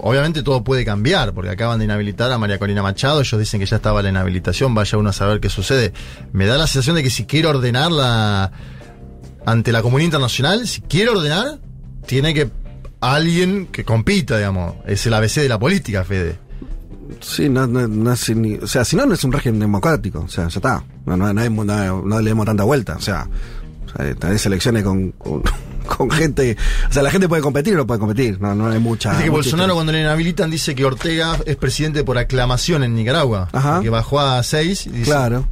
obviamente 0.00 0.42
todo 0.42 0.64
puede 0.64 0.86
cambiar, 0.86 1.34
porque 1.34 1.50
acaban 1.50 1.78
de 1.78 1.84
inhabilitar 1.84 2.32
a 2.32 2.38
María 2.38 2.58
Corina 2.58 2.82
Machado, 2.82 3.20
ellos 3.20 3.38
dicen 3.38 3.60
que 3.60 3.66
ya 3.66 3.76
estaba 3.76 4.00
la 4.00 4.08
inhabilitación, 4.08 4.74
vaya 4.74 4.96
uno 4.96 5.10
a 5.10 5.12
saber 5.12 5.38
qué 5.40 5.50
sucede. 5.50 5.92
Me 6.32 6.46
da 6.46 6.56
la 6.56 6.66
sensación 6.66 6.96
de 6.96 7.02
que 7.02 7.10
si 7.10 7.26
quiere 7.26 7.46
ordenarla 7.48 8.52
ante 9.44 9.70
la 9.70 9.82
comunidad 9.82 10.06
internacional, 10.06 10.66
si 10.66 10.80
quiere 10.80 11.10
ordenar, 11.10 11.58
tiene 12.06 12.32
que 12.32 12.50
alguien 13.00 13.66
que 13.66 13.84
compita, 13.84 14.36
digamos. 14.36 14.74
Es 14.86 15.06
el 15.06 15.14
ABC 15.14 15.36
de 15.42 15.48
la 15.48 15.58
política, 15.58 16.04
Fede. 16.04 16.38
Sí, 17.20 17.48
no, 17.48 17.66
no, 17.66 17.86
no 17.86 18.12
es 18.12 18.28
ni- 18.34 18.56
o 18.56 18.66
sea, 18.66 18.84
si 18.84 18.96
no, 18.96 19.06
no 19.06 19.14
es 19.14 19.22
un 19.24 19.32
régimen 19.32 19.60
democrático. 19.60 20.20
O 20.20 20.28
sea, 20.28 20.48
ya 20.48 20.58
está. 20.58 20.84
No, 21.04 21.16
no, 21.16 21.32
no, 21.32 22.20
le 22.20 22.28
demos 22.30 22.46
tanta 22.46 22.64
vuelta. 22.64 22.96
O 22.96 23.00
sea, 23.00 23.28
o 23.86 23.96
sea, 23.96 24.14
tenés 24.14 24.44
elecciones 24.46 24.82
con, 24.82 25.12
con, 25.12 25.42
con 25.86 26.10
gente. 26.10 26.56
O 26.90 26.92
sea, 26.92 27.02
la 27.02 27.10
gente 27.10 27.28
puede 27.28 27.42
competir 27.42 27.74
o 27.74 27.78
no 27.78 27.86
puede 27.86 28.00
competir. 28.00 28.40
No, 28.40 28.54
no 28.54 28.68
hay 28.68 28.80
mucha. 28.80 29.12
Dice 29.12 29.24
que 29.24 29.30
Bolsonaro 29.30 29.74
cuando 29.74 29.92
le 29.92 30.00
inhabilitan 30.00 30.50
dice 30.50 30.74
que 30.74 30.84
Ortega 30.84 31.38
es 31.46 31.56
presidente 31.56 32.02
por 32.02 32.18
aclamación 32.18 32.82
en 32.82 32.94
Nicaragua. 32.96 33.48
Ajá. 33.52 33.80
Que 33.82 33.88
bajó 33.90 34.18
a 34.20 34.42
6 34.42 34.86
y 34.86 34.90
dice, 34.90 35.04
Claro. 35.04 35.48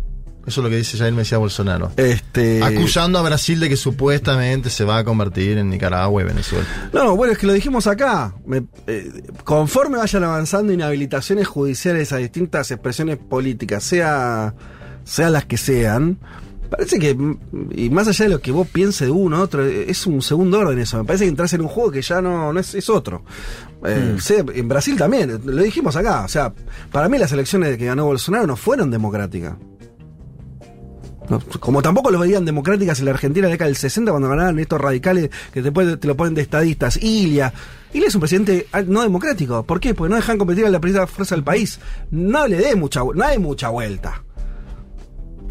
Eso 0.47 0.61
es 0.61 0.65
lo 0.65 0.69
que 0.71 0.77
dice 0.77 0.99
Jair 0.99 1.13
Mesías 1.15 1.39
Bolsonaro. 1.41 1.91
Este, 1.97 2.63
Acusando 2.63 3.19
a 3.19 3.23
Brasil 3.23 3.59
de 3.61 3.69
que 3.69 3.77
supuestamente 3.77 4.69
se 4.71 4.85
va 4.85 4.99
a 4.99 5.05
convertir 5.05 5.57
en 5.59 5.71
Nicaragua 5.71 6.21
y 6.23 6.25
Venezuela. 6.27 6.67
No, 6.93 7.17
bueno, 7.17 7.33
es 7.33 7.39
que 7.39 7.47
lo 7.47 7.53
dijimos 7.55 7.87
acá. 7.87 8.35
Me- 8.47 8.65
eh, 8.87 9.11
conforme 9.45 9.97
vayan 9.99 10.25
avanzando 10.25 10.73
inhabilitaciones 10.73 11.47
judiciales 11.49 12.13
a 12.13 12.19
distintas 12.19 12.71
expresiones 12.71 13.17
políticas, 13.17 13.83
sea, 13.85 14.55
sean 15.05 15.33
las 15.33 15.47
que 15.47 15.57
sean, 15.57 16.19
parece 16.71 16.99
que, 16.99 17.15
mm, 17.15 17.39
y 17.75 17.89
más 17.91 18.09
allá 18.09 18.25
de 18.27 18.31
lo 18.33 18.41
que 18.41 18.51
vos 18.53 18.69
pienses 18.69 19.07
de 19.07 19.11
uno 19.13 19.41
otro, 19.41 19.65
eh, 19.67 19.87
es 19.89 20.07
un 20.07 20.21
segundo 20.23 20.59
orden 20.59 20.79
eso. 20.79 20.99
Me 20.99 21.05
parece 21.05 21.25
que 21.25 21.31
entras 21.31 21.53
en 21.55 21.63
un 21.63 21.69
juego 21.69 21.91
que 21.91 22.03
ya 22.03 22.21
no, 22.21 22.53
no 22.53 22.61
es, 22.61 22.75
es 22.75 22.89
otro. 22.91 23.25
Eh, 23.87 24.17
sé, 24.19 24.43
en 24.55 24.69
Brasil 24.69 24.97
también, 24.97 25.41
lo 25.45 25.63
dijimos 25.63 25.95
acá. 25.97 26.25
O 26.25 26.29
sea, 26.29 26.53
para 26.91 27.09
mí 27.09 27.19
las 27.19 27.33
elecciones 27.33 27.77
que 27.77 27.85
ganó 27.87 28.07
Bolsonaro 28.07 28.47
no 28.47 28.57
fueron 28.57 28.91
democráticas. 28.91 29.55
No, 31.29 31.41
como 31.61 31.81
tampoco 31.81 32.11
lo 32.11 32.19
veían 32.19 32.45
democráticas 32.45 32.99
en 32.99 33.07
la 33.07 33.13
Argentina 33.13 33.47
en 33.47 33.51
la 33.51 33.55
década 33.55 33.69
del 33.69 33.77
60 33.77 34.11
cuando 34.11 34.29
ganaban 34.29 34.59
estos 34.59 34.81
radicales 34.81 35.31
que 35.53 35.63
después 35.63 35.99
te 35.99 36.07
lo 36.07 36.17
ponen 36.17 36.35
de 36.35 36.43
estadistas. 36.43 36.99
Ilia. 37.03 37.53
Ilia 37.93 38.09
es 38.09 38.15
un 38.15 38.21
presidente 38.21 38.67
ah, 38.73 38.83
no 38.83 39.03
democrático. 39.03 39.63
¿Por 39.65 39.81
qué? 39.81 39.95
Porque 39.95 40.11
no 40.11 40.17
dejan 40.17 40.37
competir 40.37 40.67
a 40.67 40.71
la 40.71 40.81
primera 40.81 41.07
fuerza 41.07 41.35
del 41.35 41.45
país. 41.45 41.81
No 42.11 42.47
le 42.47 42.59
dé 42.59 42.77
mucha 42.77 43.01
no 43.01 43.25
hay 43.25 43.39
mucha 43.39 43.69
vuelta. 43.71 44.23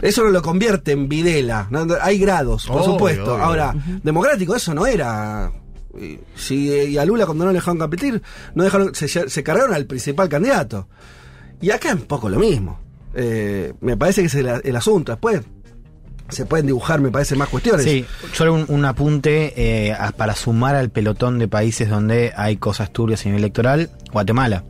Eso 0.02 0.24
no 0.26 0.32
lo 0.32 0.42
convierte 0.42 0.92
en 0.92 1.08
Videla. 1.08 1.68
No, 1.72 1.86
no, 1.86 1.96
hay 2.02 2.20
grados, 2.20 2.68
por 2.68 2.82
Obvio, 2.82 2.92
supuesto. 2.92 3.34
obvio. 3.36 3.44
Ahora, 3.44 3.74
democrático 4.04 4.56
eso 4.56 4.74
no 4.74 4.86
era. 4.86 5.52
Y 5.98 6.20
Si, 6.36 6.68
y 6.70 6.98
a 6.98 7.06
Lula 7.06 7.26
cuando 7.26 7.46
no 7.46 7.52
le 7.52 7.60
dejaron 7.60 7.78
competir, 7.80 8.22
no 8.54 8.64
dejaron, 8.66 8.94
se, 8.94 9.08
se 9.08 9.44
cargaron 9.44 9.74
al 9.74 9.86
principal 9.86 10.28
candidato. 10.28 10.88
Y 11.62 11.72
acá 11.72 11.90
es 11.90 11.96
un 11.96 12.02
poco 12.02 12.28
lo 12.30 12.38
mismo. 12.38 12.80
Eh, 13.14 13.74
me 13.80 13.96
parece 13.96 14.22
que 14.22 14.28
es 14.28 14.36
el, 14.36 14.48
el 14.64 14.76
asunto. 14.76 15.14
Después 15.14 15.42
se 16.34 16.46
pueden 16.46 16.66
dibujar, 16.68 17.00
me 17.02 17.12
parece, 17.12 17.36
más 17.36 17.50
cuestiones. 17.50 17.86
Sí, 17.86 18.06
solo 18.34 18.54
un, 18.54 18.66
un 18.68 18.86
apunte 18.86 19.54
eh, 19.88 19.94
a- 19.94 20.12
para 20.12 20.36
sumar 20.36 20.76
al 20.76 20.90
pelotón 20.90 21.40
de 21.40 21.48
países 21.48 21.90
donde 21.90 22.34
hay 22.36 22.58
cosas 22.58 22.92
turbias 22.92 23.22
a 23.22 23.26
nivel 23.30 23.40
electoral, 23.44 23.90
Guatemala, 24.12 24.64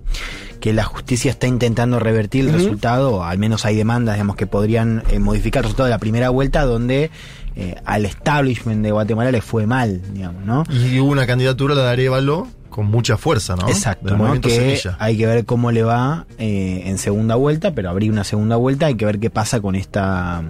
que 0.59 0.73
la 0.73 0.83
justicia 0.83 1.31
está 1.31 1.47
intentando 1.47 1.99
revertir 1.99 2.41
el 2.41 2.47
Ujú. 2.49 2.57
resultado, 2.57 3.15
o 3.15 3.23
al 3.23 3.37
menos 3.37 3.65
hay 3.65 3.75
demandas, 3.75 4.15
digamos, 4.15 4.35
que 4.35 4.47
podrían 4.47 5.03
eh, 5.09 5.19
modificar 5.19 5.59
el 5.61 5.63
resultado 5.63 5.85
de 5.87 5.91
la 5.91 5.99
primera 5.99 6.29
vuelta, 6.29 6.63
donde 6.65 7.11
eh, 7.55 7.75
al 7.85 8.05
establishment 8.05 8.81
de 8.83 8.91
Guatemala 8.91 9.31
le 9.31 9.41
fue 9.41 9.67
mal, 9.67 10.01
digamos, 10.13 10.43
¿no? 10.45 10.63
Y 10.69 10.99
hubo 10.99 11.11
una 11.11 11.27
candidatura, 11.27 11.75
la 11.75 11.83
de 11.83 11.89
Arevalo, 11.89 12.47
con 12.69 12.87
mucha 12.87 13.17
fuerza, 13.17 13.55
¿no? 13.55 13.67
Exacto, 13.69 14.05
Del 14.07 14.13
¿no? 14.17 14.23
movimiento 14.23 14.49
que 14.49 14.81
hay 14.97 15.15
que 15.17 15.27
ver 15.27 15.45
cómo 15.45 15.71
le 15.71 15.83
va 15.83 16.25
eh, 16.39 16.81
en 16.85 16.97
segunda 16.97 17.35
vuelta, 17.35 17.75
pero 17.75 17.91
abrir 17.91 18.09
una 18.11 18.23
segunda 18.23 18.55
vuelta 18.55 18.87
hay 18.87 18.95
que 18.95 19.05
ver 19.05 19.19
qué 19.19 19.29
pasa 19.29 19.59
con 19.61 19.75
esta 19.75 20.41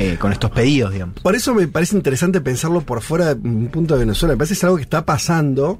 eh, 0.00 0.16
con 0.18 0.32
estos 0.32 0.50
pedidos, 0.50 0.92
digamos. 0.92 1.20
Por 1.20 1.34
eso 1.34 1.54
me 1.54 1.68
parece 1.68 1.94
interesante 1.96 2.40
pensarlo 2.40 2.80
por 2.80 3.02
fuera 3.02 3.34
de 3.34 3.48
un 3.48 3.68
punto 3.68 3.94
de 3.94 4.00
Venezuela. 4.00 4.34
Me 4.34 4.38
parece 4.38 4.54
que 4.54 4.58
es 4.58 4.64
algo 4.64 4.76
que 4.76 4.82
está 4.82 5.04
pasando. 5.04 5.78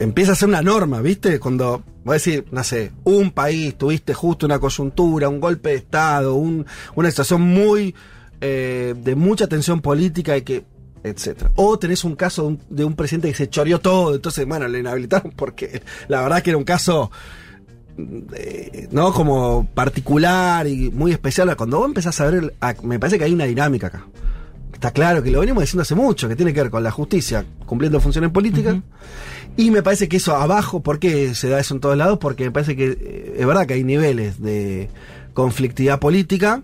Empieza 0.00 0.32
a 0.32 0.34
ser 0.34 0.48
una 0.48 0.62
norma, 0.62 1.00
¿viste? 1.00 1.38
Cuando, 1.38 1.82
voy 2.04 2.12
a 2.12 2.14
decir, 2.14 2.44
no 2.50 2.64
sé, 2.64 2.90
un 3.04 3.30
país, 3.30 3.76
tuviste 3.76 4.12
justo 4.12 4.44
una 4.46 4.58
coyuntura, 4.58 5.28
un 5.28 5.40
golpe 5.40 5.70
de 5.70 5.74
Estado, 5.76 6.34
un- 6.34 6.66
una 6.94 7.10
situación 7.10 7.42
muy. 7.42 7.94
eh, 8.40 8.94
de 8.96 9.14
mucha 9.14 9.46
tensión 9.46 9.80
política 9.80 10.36
y 10.36 10.42
que. 10.42 10.64
etcétera. 11.04 11.50
O 11.56 11.78
tenés 11.78 12.02
un 12.04 12.16
caso 12.16 12.42
de 12.42 12.48
un, 12.48 12.60
de 12.68 12.84
un 12.84 12.94
presidente 12.94 13.28
que 13.28 13.34
se 13.34 13.48
choreó 13.48 13.78
todo, 13.80 14.14
entonces, 14.14 14.46
bueno, 14.46 14.66
le 14.68 14.80
inhabilitaron 14.80 15.32
porque 15.36 15.82
la 16.08 16.20
verdad 16.22 16.42
que 16.42 16.50
era 16.50 16.58
un 16.58 16.64
caso 16.64 17.10
eh, 18.34 18.88
¿no? 18.90 19.12
Como 19.12 19.66
particular 19.74 20.66
y 20.66 20.90
muy 20.90 21.12
especial. 21.12 21.54
Cuando 21.56 21.78
vos 21.78 21.86
empezás 21.88 22.20
a 22.20 22.26
ver, 22.26 22.34
el- 22.34 22.52
me 22.82 22.98
parece 22.98 23.18
que 23.18 23.24
hay 23.24 23.32
una 23.32 23.44
dinámica 23.44 23.88
acá. 23.88 24.06
Está 24.72 24.90
claro 24.90 25.22
que 25.22 25.30
lo 25.30 25.40
venimos 25.40 25.62
diciendo 25.62 25.82
hace 25.82 25.94
mucho, 25.94 26.28
que 26.28 26.36
tiene 26.36 26.52
que 26.52 26.60
ver 26.60 26.70
con 26.70 26.82
la 26.82 26.90
justicia 26.90 27.44
cumpliendo 27.64 28.00
funciones 28.00 28.30
políticas. 28.30 28.76
Y 29.56 29.70
me 29.70 29.82
parece 29.82 30.08
que 30.08 30.16
eso 30.18 30.34
abajo, 30.36 30.82
¿por 30.82 30.98
qué 30.98 31.34
se 31.34 31.48
da 31.48 31.60
eso 31.60 31.74
en 31.74 31.80
todos 31.80 31.96
lados? 31.96 32.18
Porque 32.18 32.44
me 32.44 32.50
parece 32.50 32.74
que 32.76 32.86
eh, 33.00 33.36
es 33.38 33.46
verdad 33.46 33.66
que 33.66 33.74
hay 33.74 33.84
niveles 33.84 34.42
de 34.42 34.90
conflictividad 35.32 36.00
política 36.00 36.62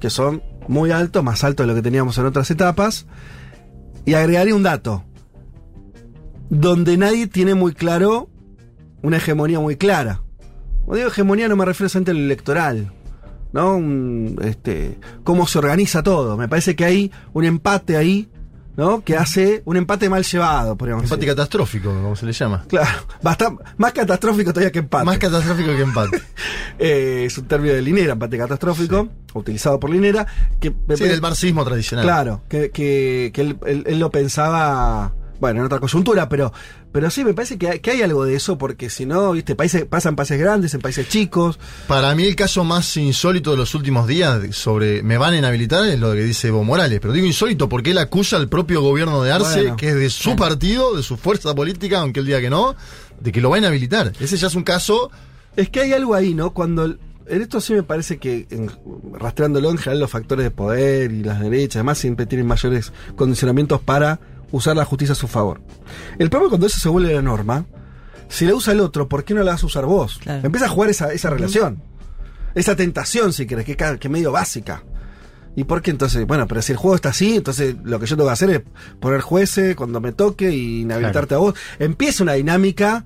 que 0.00 0.10
son 0.10 0.42
muy 0.66 0.90
altos, 0.90 1.22
más 1.22 1.44
altos 1.44 1.64
de 1.66 1.68
lo 1.72 1.76
que 1.76 1.82
teníamos 1.82 2.16
en 2.18 2.24
otras 2.26 2.50
etapas. 2.50 3.06
Y 4.06 4.14
agregaría 4.14 4.54
un 4.56 4.62
dato, 4.64 5.04
donde 6.50 6.96
nadie 6.96 7.26
tiene 7.28 7.54
muy 7.54 7.72
claro 7.74 8.28
una 9.02 9.18
hegemonía 9.18 9.60
muy 9.60 9.76
clara. 9.76 10.21
Cuando 10.84 10.96
digo 10.96 11.08
hegemonía 11.08 11.48
no 11.48 11.56
me 11.56 11.64
refiero 11.64 11.88
solamente 11.88 12.10
a 12.10 12.14
lo 12.14 12.20
electoral, 12.20 12.92
¿no? 13.52 13.76
Un, 13.76 14.38
este, 14.42 14.98
cómo 15.24 15.46
se 15.46 15.58
organiza 15.58 16.02
todo. 16.02 16.36
Me 16.36 16.48
parece 16.48 16.74
que 16.76 16.84
hay 16.84 17.12
un 17.32 17.44
empate 17.44 17.96
ahí, 17.96 18.28
¿no? 18.76 19.02
Que 19.04 19.16
hace 19.16 19.62
un 19.64 19.76
empate 19.76 20.08
mal 20.08 20.24
llevado, 20.24 20.76
podríamos 20.76 21.04
Empate 21.04 21.20
decir. 21.20 21.34
catastrófico, 21.36 21.90
como 21.92 22.16
se 22.16 22.26
le 22.26 22.32
llama. 22.32 22.64
Claro, 22.68 22.98
bastante, 23.22 23.62
más 23.76 23.92
catastrófico 23.92 24.50
todavía 24.52 24.72
que 24.72 24.80
empate. 24.80 25.04
Más 25.04 25.18
catastrófico 25.18 25.68
que 25.68 25.82
empate. 25.82 26.22
Eh, 26.78 27.24
es 27.26 27.38
un 27.38 27.44
término 27.46 27.74
de 27.74 27.82
Linera, 27.82 28.14
empate 28.14 28.36
catastrófico, 28.38 29.08
utilizado 29.34 29.78
por 29.78 29.90
Linera. 29.90 30.26
Que 30.58 30.72
Sí, 30.96 31.04
del 31.04 31.20
marxismo 31.20 31.64
tradicional. 31.64 32.04
Claro, 32.04 32.40
que, 32.48 32.70
que, 32.70 33.30
que 33.32 33.40
él, 33.42 33.56
él- 33.66 33.84
él 33.86 33.98
lo 34.00 34.10
pensaba, 34.10 35.12
bueno, 35.42 35.58
en 35.60 35.66
otra 35.66 35.80
coyuntura, 35.80 36.28
pero, 36.28 36.52
pero 36.92 37.10
sí, 37.10 37.24
me 37.24 37.34
parece 37.34 37.58
que 37.58 37.68
hay, 37.68 37.80
que 37.80 37.90
hay 37.90 38.00
algo 38.02 38.24
de 38.24 38.36
eso, 38.36 38.56
porque 38.56 38.88
si 38.88 39.06
no, 39.06 39.32
viste, 39.32 39.56
países, 39.56 39.84
pasan 39.86 40.14
países 40.14 40.38
grandes, 40.38 40.72
en 40.72 40.80
países 40.80 41.08
chicos. 41.08 41.58
Para 41.88 42.14
mí 42.14 42.24
el 42.24 42.36
caso 42.36 42.62
más 42.62 42.96
insólito 42.96 43.50
de 43.50 43.56
los 43.56 43.74
últimos 43.74 44.06
días 44.06 44.54
sobre 44.54 45.02
me 45.02 45.18
van 45.18 45.34
a 45.34 45.38
inhabilitar 45.38 45.84
es 45.88 45.98
lo 45.98 46.12
que 46.12 46.22
dice 46.22 46.46
Evo 46.48 46.62
Morales. 46.62 47.00
Pero 47.00 47.12
digo 47.12 47.26
insólito 47.26 47.68
porque 47.68 47.90
él 47.90 47.98
acusa 47.98 48.36
al 48.36 48.48
propio 48.48 48.80
gobierno 48.82 49.20
de 49.22 49.32
Arce, 49.32 49.60
Bueno. 49.62 49.76
que 49.76 49.88
es 49.88 49.94
de 49.96 50.08
su 50.10 50.36
partido, 50.36 50.96
de 50.96 51.02
su 51.02 51.16
fuerza 51.16 51.52
política, 51.56 51.98
aunque 51.98 52.20
él 52.20 52.26
diga 52.26 52.40
que 52.40 52.48
no, 52.48 52.76
de 53.20 53.32
que 53.32 53.40
lo 53.40 53.50
va 53.50 53.56
a 53.56 53.58
inhabilitar. 53.58 54.12
Ese 54.20 54.36
ya 54.36 54.46
es 54.46 54.54
un 54.54 54.62
caso 54.62 55.10
Es 55.56 55.68
que 55.68 55.80
hay 55.80 55.92
algo 55.92 56.14
ahí, 56.14 56.32
¿no? 56.34 56.52
Cuando. 56.54 56.84
el- 56.84 56.98
En 57.28 57.40
esto 57.40 57.60
sí 57.60 57.72
me 57.72 57.82
parece 57.84 58.18
que, 58.18 58.46
en- 58.50 58.70
rastreándolo 59.14 59.70
en 59.70 59.78
general, 59.78 60.00
los 60.00 60.10
factores 60.10 60.44
de 60.44 60.50
poder 60.50 61.12
y 61.12 61.22
las 61.22 61.40
derechas, 61.40 61.76
además, 61.76 61.98
siempre 61.98 62.26
tienen 62.26 62.46
mayores 62.46 62.92
condicionamientos 63.16 63.80
para 63.80 64.18
usar 64.52 64.76
la 64.76 64.84
justicia 64.84 65.12
a 65.14 65.16
su 65.16 65.26
favor. 65.26 65.60
El 66.18 66.30
problema 66.30 66.46
es 66.46 66.50
cuando 66.50 66.66
eso 66.68 66.78
se 66.78 66.88
vuelve 66.88 67.12
la 67.14 67.22
norma, 67.22 67.66
si 68.28 68.46
la 68.46 68.54
usa 68.54 68.72
el 68.72 68.80
otro, 68.80 69.08
¿por 69.08 69.24
qué 69.24 69.34
no 69.34 69.42
la 69.42 69.52
vas 69.52 69.62
a 69.62 69.66
usar 69.66 69.84
vos? 69.86 70.18
Claro. 70.22 70.46
Empieza 70.46 70.66
a 70.66 70.68
jugar 70.70 70.90
esa, 70.90 71.12
esa 71.12 71.28
relación. 71.30 71.82
Esa 72.54 72.76
tentación, 72.76 73.32
si 73.32 73.46
querés, 73.46 73.64
que, 73.64 73.76
que 73.76 74.08
medio 74.08 74.30
básica. 74.32 74.84
¿Y 75.56 75.64
por 75.64 75.82
qué 75.82 75.90
entonces? 75.90 76.26
Bueno, 76.26 76.46
pero 76.46 76.62
si 76.62 76.72
el 76.72 76.78
juego 76.78 76.94
está 76.94 77.10
así, 77.10 77.36
entonces 77.36 77.76
lo 77.82 77.98
que 78.00 78.06
yo 78.06 78.16
tengo 78.16 78.28
que 78.28 78.32
hacer 78.32 78.50
es 78.50 78.62
poner 79.00 79.20
jueces 79.20 79.76
cuando 79.76 80.00
me 80.00 80.12
toque 80.12 80.50
y 80.50 80.80
inhabilitarte 80.82 81.34
a 81.34 81.38
vos. 81.38 81.54
Empieza 81.78 82.22
una 82.22 82.32
dinámica 82.34 83.04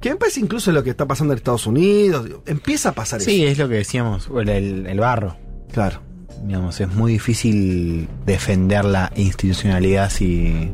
que 0.00 0.10
me 0.10 0.16
parece 0.16 0.40
incluso 0.40 0.70
lo 0.72 0.82
que 0.84 0.90
está 0.90 1.06
pasando 1.06 1.32
en 1.32 1.38
Estados 1.38 1.66
Unidos. 1.66 2.28
Empieza 2.46 2.90
a 2.90 2.92
pasar 2.92 3.20
Sí, 3.20 3.42
eso. 3.42 3.52
es 3.52 3.58
lo 3.58 3.68
que 3.68 3.74
decíamos, 3.76 4.28
el, 4.36 4.48
el- 4.48 4.86
el 4.86 4.98
barro. 5.00 5.36
Claro. 5.72 6.02
Digamos, 6.42 6.80
es 6.80 6.88
muy 6.88 7.12
difícil 7.12 8.08
defender 8.26 8.84
la 8.84 9.12
institucionalidad 9.14 10.10
si 10.10 10.72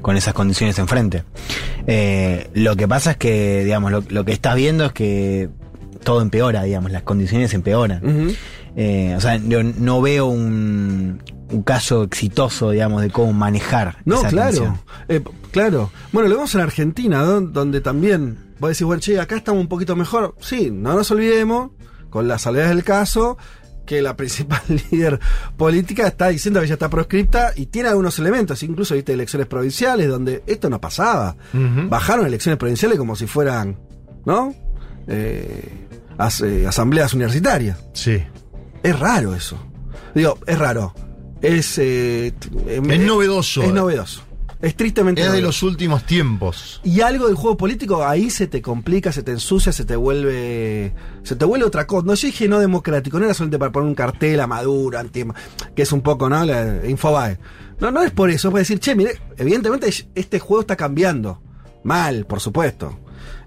con 0.00 0.16
esas 0.16 0.32
condiciones 0.34 0.78
enfrente. 0.78 1.24
Eh, 1.86 2.48
lo 2.54 2.76
que 2.76 2.86
pasa 2.86 3.12
es 3.12 3.16
que, 3.16 3.64
digamos, 3.64 3.90
lo, 3.90 4.04
lo 4.08 4.24
que 4.24 4.32
estás 4.32 4.54
viendo 4.54 4.84
es 4.84 4.92
que 4.92 5.48
todo 6.04 6.22
empeora, 6.22 6.62
digamos, 6.62 6.90
las 6.90 7.02
condiciones 7.02 7.52
empeoran. 7.54 8.34
Eh, 8.76 9.14
o 9.16 9.20
sea, 9.20 9.36
yo 9.36 9.62
no 9.62 10.00
veo 10.00 10.26
un, 10.26 11.22
un 11.50 11.62
caso 11.62 12.02
exitoso, 12.04 12.70
digamos, 12.70 13.02
de 13.02 13.10
cómo 13.10 13.32
manejar. 13.32 13.98
No, 14.04 14.20
esa 14.20 14.28
claro. 14.28 14.78
Eh, 15.08 15.22
claro. 15.50 15.90
Bueno, 16.12 16.28
lo 16.28 16.36
vemos 16.36 16.54
en 16.54 16.60
Argentina, 16.60 17.22
¿no? 17.22 17.40
donde 17.40 17.80
también 17.80 18.54
vos 18.58 18.70
decís, 18.70 18.84
bueno, 18.84 19.00
che, 19.00 19.18
acá 19.20 19.36
estamos 19.36 19.60
un 19.60 19.68
poquito 19.68 19.96
mejor. 19.96 20.34
Sí, 20.40 20.70
no 20.70 20.94
nos 20.94 21.10
olvidemos, 21.10 21.70
con 22.10 22.28
las 22.28 22.42
salvedades 22.42 22.74
del 22.74 22.84
caso, 22.84 23.38
que 23.88 24.02
la 24.02 24.14
principal 24.14 24.60
líder 24.90 25.18
política 25.56 26.06
está 26.06 26.28
diciendo 26.28 26.60
que 26.60 26.66
ya 26.68 26.74
está 26.74 26.90
proscripta 26.90 27.52
y 27.56 27.66
tiene 27.66 27.88
algunos 27.88 28.18
elementos, 28.18 28.62
incluso 28.62 28.94
viste 28.94 29.14
elecciones 29.14 29.48
provinciales 29.48 30.08
donde 30.08 30.42
esto 30.46 30.68
no 30.68 30.78
pasaba. 30.80 31.34
Bajaron 31.88 32.26
elecciones 32.26 32.58
provinciales 32.58 32.98
como 32.98 33.16
si 33.16 33.26
fueran, 33.26 33.78
¿no? 34.26 34.54
Eh, 35.08 35.86
as- 36.18 36.42
eh, 36.42 36.66
asambleas 36.66 37.14
universitarias. 37.14 37.78
Sí. 37.94 38.22
Es 38.82 38.98
raro 38.98 39.34
eso. 39.34 39.58
Digo, 40.14 40.38
es 40.46 40.58
raro. 40.58 40.94
Es, 41.40 41.78
eh, 41.78 42.34
em- 42.66 42.90
Es 42.90 43.00
novedoso. 43.00 43.62
Es 43.62 43.72
novedoso. 43.72 44.22
Es 44.60 44.74
tristemente 44.74 45.22
Es 45.22 45.32
de 45.32 45.40
los 45.40 45.62
últimos 45.62 46.04
tiempos. 46.04 46.80
Y 46.82 47.00
algo 47.00 47.28
del 47.28 47.36
juego 47.36 47.56
político 47.56 48.04
ahí 48.04 48.28
se 48.28 48.48
te 48.48 48.60
complica, 48.60 49.12
se 49.12 49.22
te 49.22 49.30
ensucia, 49.30 49.72
se 49.72 49.84
te 49.84 49.94
vuelve. 49.94 50.94
Se 51.22 51.36
te 51.36 51.44
vuelve 51.44 51.64
otra 51.64 51.86
cosa. 51.86 52.06
No 52.06 52.14
yo 52.14 52.26
dije 52.26 52.48
no 52.48 52.58
democrático, 52.58 53.18
no 53.18 53.24
era 53.24 53.34
solamente 53.34 53.58
para 53.58 53.70
poner 53.70 53.88
un 53.88 53.94
cartel 53.94 54.40
a 54.40 54.48
Maduro, 54.48 54.98
anti, 54.98 55.24
que 55.76 55.82
es 55.82 55.92
un 55.92 56.00
poco, 56.00 56.28
¿no? 56.28 56.44
La 56.44 56.84
Infobae. 56.86 57.38
No, 57.78 57.92
no 57.92 58.02
es 58.02 58.10
por 58.10 58.30
eso, 58.30 58.48
es 58.48 58.52
para 58.52 58.60
decir, 58.60 58.80
che, 58.80 58.96
mire, 58.96 59.20
evidentemente 59.36 59.88
este 60.14 60.40
juego 60.40 60.62
está 60.62 60.74
cambiando. 60.74 61.40
Mal, 61.84 62.26
por 62.26 62.40
supuesto. 62.40 62.98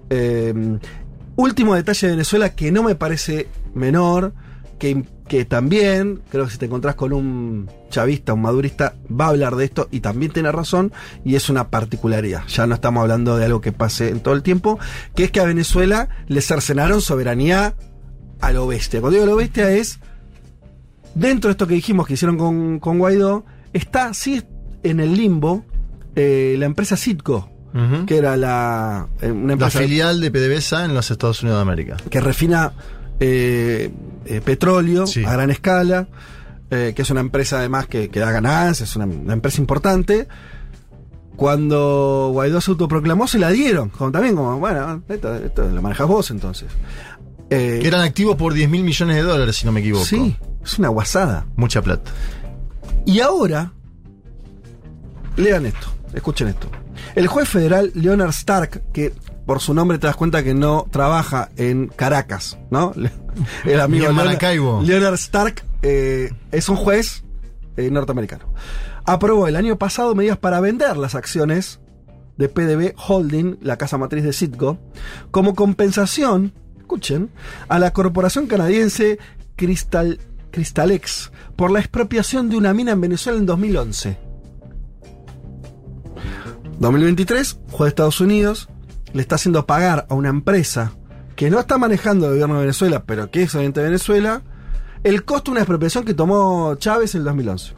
Eh, 0.09 0.77
último 1.35 1.75
detalle 1.75 2.07
de 2.07 2.13
Venezuela 2.13 2.55
que 2.55 2.71
no 2.71 2.83
me 2.83 2.95
parece 2.95 3.49
menor, 3.73 4.33
que, 4.81 5.03
que 5.27 5.45
también, 5.45 6.23
creo 6.31 6.45
que 6.45 6.51
si 6.53 6.57
te 6.57 6.65
encontrás 6.65 6.95
con 6.95 7.13
un 7.13 7.69
chavista, 7.91 8.33
un 8.33 8.41
madurista, 8.41 8.95
va 9.07 9.25
a 9.25 9.29
hablar 9.29 9.55
de 9.55 9.65
esto 9.65 9.87
y 9.91 9.99
también 9.99 10.31
tiene 10.31 10.51
razón, 10.51 10.91
y 11.23 11.35
es 11.35 11.51
una 11.51 11.69
particularidad. 11.69 12.47
Ya 12.47 12.65
no 12.65 12.73
estamos 12.73 13.01
hablando 13.01 13.37
de 13.37 13.45
algo 13.45 13.61
que 13.61 13.71
pase 13.71 14.09
en 14.09 14.21
todo 14.21 14.33
el 14.33 14.41
tiempo, 14.41 14.79
que 15.13 15.25
es 15.25 15.31
que 15.31 15.39
a 15.39 15.43
Venezuela 15.43 16.09
le 16.27 16.41
cercenaron 16.41 16.99
soberanía 16.99 17.75
a 18.39 18.51
lo 18.53 18.65
bestia. 18.65 19.01
Cuando 19.01 19.19
digo 19.19 19.27
lo 19.27 19.35
bestia 19.35 19.69
es, 19.69 19.99
dentro 21.13 21.49
de 21.49 21.51
esto 21.51 21.67
que 21.67 21.75
dijimos 21.75 22.07
que 22.07 22.15
hicieron 22.15 22.39
con, 22.39 22.79
con 22.79 22.97
Guaidó, 22.97 23.45
está, 23.73 24.15
sí, 24.15 24.41
en 24.81 24.99
el 24.99 25.15
limbo 25.15 25.63
eh, 26.15 26.55
la 26.57 26.65
empresa 26.65 26.97
Citco, 26.97 27.51
que 28.07 28.17
era 28.17 28.35
la, 28.35 29.09
eh, 29.21 29.29
una 29.29 29.49
La 29.49 29.53
empresa 29.53 29.77
filial 29.77 30.19
de 30.21 30.31
PDVSA 30.31 30.85
en 30.85 30.95
los 30.95 31.11
Estados 31.11 31.43
Unidos 31.43 31.59
de 31.59 31.61
América. 31.61 31.97
que 32.09 32.19
refina 32.19 32.73
eh, 33.21 33.91
eh, 34.25 34.41
petróleo 34.41 35.05
Sí. 35.07 35.23
a 35.23 35.31
gran 35.33 35.51
escala, 35.51 36.07
eh, 36.71 36.93
que 36.95 37.03
es 37.03 37.09
una 37.11 37.19
empresa 37.21 37.59
además 37.59 37.85
que, 37.87 38.09
que 38.09 38.19
da 38.19 38.31
ganancias, 38.31 38.89
es 38.89 38.95
una, 38.95 39.05
una 39.05 39.33
empresa 39.33 39.61
importante. 39.61 40.27
Cuando 41.35 42.29
Guaidó 42.33 42.59
se 42.61 42.71
autoproclamó, 42.71 43.27
se 43.27 43.39
la 43.39 43.49
dieron, 43.49 43.89
como 43.89 44.11
también 44.11 44.35
como, 44.35 44.59
bueno, 44.59 45.01
esto, 45.07 45.35
esto 45.35 45.69
lo 45.69 45.81
manejas 45.81 46.07
vos 46.07 46.29
entonces. 46.31 46.67
Que 47.49 47.85
eran 47.85 48.01
activos 48.01 48.37
por 48.37 48.53
10 48.53 48.69
mil 48.69 48.83
millones 48.83 49.15
de 49.17 49.23
dólares, 49.23 49.55
si 49.57 49.65
no 49.65 49.71
me 49.71 49.81
equivoco. 49.81 50.05
Sí, 50.05 50.35
es 50.63 50.79
una 50.79 50.87
guasada. 50.87 51.45
Mucha 51.57 51.81
plata. 51.81 52.09
Y 53.05 53.19
ahora, 53.19 53.73
lean 55.35 55.65
esto, 55.65 55.87
escuchen 56.13 56.47
esto. 56.49 56.67
El 57.15 57.27
juez 57.27 57.49
federal 57.49 57.91
Leonard 57.95 58.29
Stark, 58.29 58.83
que 58.93 59.13
por 59.45 59.59
su 59.59 59.73
nombre 59.73 59.97
te 59.97 60.07
das 60.07 60.15
cuenta 60.15 60.43
que 60.43 60.53
no 60.53 60.87
trabaja 60.91 61.49
en 61.57 61.87
Caracas, 61.87 62.57
¿no? 62.69 62.93
El 63.65 63.81
amigo 63.81 64.05
en 64.07 64.11
Leonard- 64.15 64.25
Maracaibo. 64.25 64.81
Leonard 64.83 65.13
Stark 65.15 65.63
eh, 65.81 66.31
es 66.51 66.69
un 66.69 66.75
juez 66.75 67.23
eh, 67.77 67.89
norteamericano. 67.89 68.45
Aprobó 69.05 69.47
el 69.47 69.55
año 69.55 69.77
pasado 69.77 70.13
medidas 70.13 70.37
para 70.37 70.59
vender 70.59 70.95
las 70.97 71.15
acciones 71.15 71.79
de 72.37 72.49
PDB 72.49 72.93
Holding, 73.07 73.57
la 73.61 73.77
casa 73.77 73.97
matriz 73.97 74.23
de 74.23 74.31
Citgo, 74.33 74.77
como 75.31 75.55
compensación, 75.55 76.53
escuchen, 76.77 77.29
a 77.67 77.79
la 77.79 77.93
corporación 77.93 78.45
canadiense 78.47 79.17
Crystal, 79.55 80.19
Crystalex 80.51 81.31
por 81.55 81.71
la 81.71 81.79
expropiación 81.79 82.49
de 82.49 82.57
una 82.57 82.73
mina 82.73 82.91
en 82.91 83.01
Venezuela 83.01 83.39
en 83.39 83.45
2011. 83.47 84.17
2023, 86.79 87.59
juez 87.71 87.79
de 87.85 87.89
Estados 87.89 88.21
Unidos 88.21 88.69
le 89.13 89.21
está 89.21 89.35
haciendo 89.35 89.65
pagar 89.65 90.05
a 90.09 90.15
una 90.15 90.29
empresa 90.29 90.93
que 91.35 91.49
no 91.49 91.59
está 91.59 91.77
manejando 91.77 92.27
el 92.27 92.33
gobierno 92.33 92.55
de 92.55 92.61
Venezuela, 92.61 93.03
pero 93.05 93.31
que 93.31 93.43
es 93.43 93.55
obviamente 93.55 93.81
Venezuela, 93.81 94.43
el 95.03 95.25
costo 95.25 95.51
de 95.51 95.53
una 95.53 95.61
expropiación 95.61 96.05
que 96.05 96.13
tomó 96.13 96.75
Chávez 96.75 97.15
en 97.15 97.21
el 97.21 97.25
2011. 97.25 97.73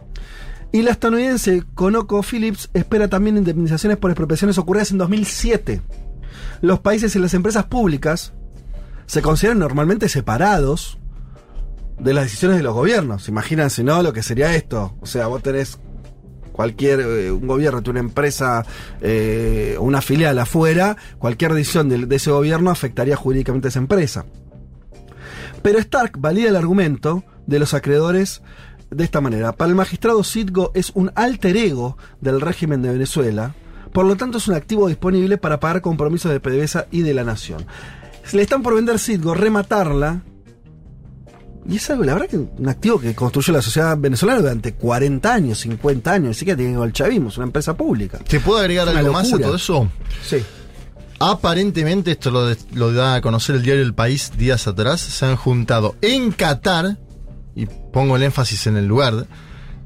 Y 0.71 0.81
la 0.81 0.91
estadounidense 0.91 1.63
ConocoPhillips 1.75 2.71
espera 2.73 3.07
también 3.07 3.37
indemnizaciones 3.37 3.97
por 3.97 4.11
expropiaciones 4.11 4.57
ocurridas 4.57 4.91
en 4.91 4.97
2007. 4.97 5.81
Los 6.61 6.79
países 6.79 7.15
y 7.15 7.19
las 7.19 7.33
empresas 7.35 7.65
públicas 7.65 8.33
se 9.05 9.21
consideran 9.21 9.59
normalmente 9.59 10.09
separados 10.09 10.97
de 11.99 12.13
las 12.13 12.23
decisiones 12.25 12.57
de 12.57 12.63
los 12.63 12.73
gobiernos. 12.73 13.29
Imagínense, 13.29 13.83
¿no? 13.83 14.01
Lo 14.01 14.13
que 14.13 14.23
sería 14.23 14.55
esto. 14.55 14.97
O 14.99 15.05
sea, 15.05 15.27
vos 15.27 15.43
tenés 15.43 15.79
cualquier, 16.53 17.01
eh, 17.01 17.31
un 17.31 17.45
gobierno, 17.45 17.83
tiene 17.83 17.99
una 17.99 18.07
empresa, 18.07 18.65
eh, 19.01 19.75
una 19.79 20.01
filial 20.01 20.39
afuera, 20.39 20.95
cualquier 21.19 21.53
decisión 21.53 21.89
de, 21.89 22.15
ese 22.15 22.31
gobierno 22.31 22.71
afectaría 22.71 23.17
jurídicamente 23.17 23.67
a 23.67 23.69
esa 23.69 23.79
empresa. 23.79 24.25
Pero 25.61 25.79
Stark 25.79 26.17
valida 26.17 26.49
el 26.49 26.55
argumento 26.55 27.25
de 27.47 27.59
los 27.59 27.73
acreedores 27.73 28.41
de 28.89 29.03
esta 29.03 29.19
manera. 29.19 29.53
Para 29.53 29.69
el 29.69 29.75
magistrado 29.75 30.23
Citgo 30.23 30.71
es 30.73 30.91
un 30.93 31.11
alter 31.15 31.57
ego 31.57 31.97
del 32.21 32.39
régimen 32.39 32.81
de 32.81 32.91
Venezuela, 32.91 33.55
por 33.91 34.05
lo 34.05 34.15
tanto 34.15 34.37
es 34.37 34.47
un 34.47 34.55
activo 34.55 34.87
disponible 34.87 35.37
para 35.37 35.59
pagar 35.59 35.81
compromisos 35.81 36.31
de 36.31 36.39
PDVSA 36.39 36.87
y 36.91 37.01
de 37.01 37.13
la 37.13 37.23
nación. 37.23 37.65
Le 38.31 38.41
están 38.41 38.63
por 38.63 38.75
vender 38.75 38.99
Citgo, 38.99 39.33
rematarla, 39.33 40.21
y 41.69 41.77
es 41.77 41.89
algo, 41.89 42.03
la 42.03 42.13
verdad 42.13 42.27
que 42.29 42.37
un 42.37 42.67
activo 42.69 42.99
que 42.99 43.13
construyó 43.15 43.53
la 43.53 43.61
sociedad 43.61 43.97
venezolana 43.97 44.39
durante 44.41 44.73
40 44.73 45.33
años, 45.33 45.59
50 45.59 46.11
años, 46.11 46.27
ni 46.29 46.33
siquiera 46.33 46.57
tiene 46.57 46.81
el 46.83 46.93
chavismo, 46.93 47.29
es 47.29 47.37
una 47.37 47.45
empresa 47.47 47.75
pública. 47.75 48.19
¿Te 48.19 48.39
puedo 48.39 48.59
agregar 48.59 48.87
algo 48.89 49.13
más 49.13 49.31
a 49.33 49.37
todo 49.39 49.55
eso? 49.55 49.89
Sí. 50.25 50.37
Aparentemente, 51.19 52.11
esto 52.11 52.31
lo, 52.31 52.47
de- 52.47 52.57
lo 52.73 52.91
da 52.91 53.15
a 53.15 53.21
conocer 53.21 53.55
el 53.55 53.63
diario 53.63 53.83
El 53.83 53.93
País 53.93 54.31
días 54.37 54.67
atrás, 54.67 54.99
se 54.99 55.25
han 55.25 55.35
juntado 55.37 55.95
en 56.01 56.31
Qatar, 56.31 56.97
y 57.55 57.65
pongo 57.65 58.15
el 58.17 58.23
énfasis 58.23 58.67
en 58.67 58.77
el 58.77 58.87
lugar, 58.87 59.27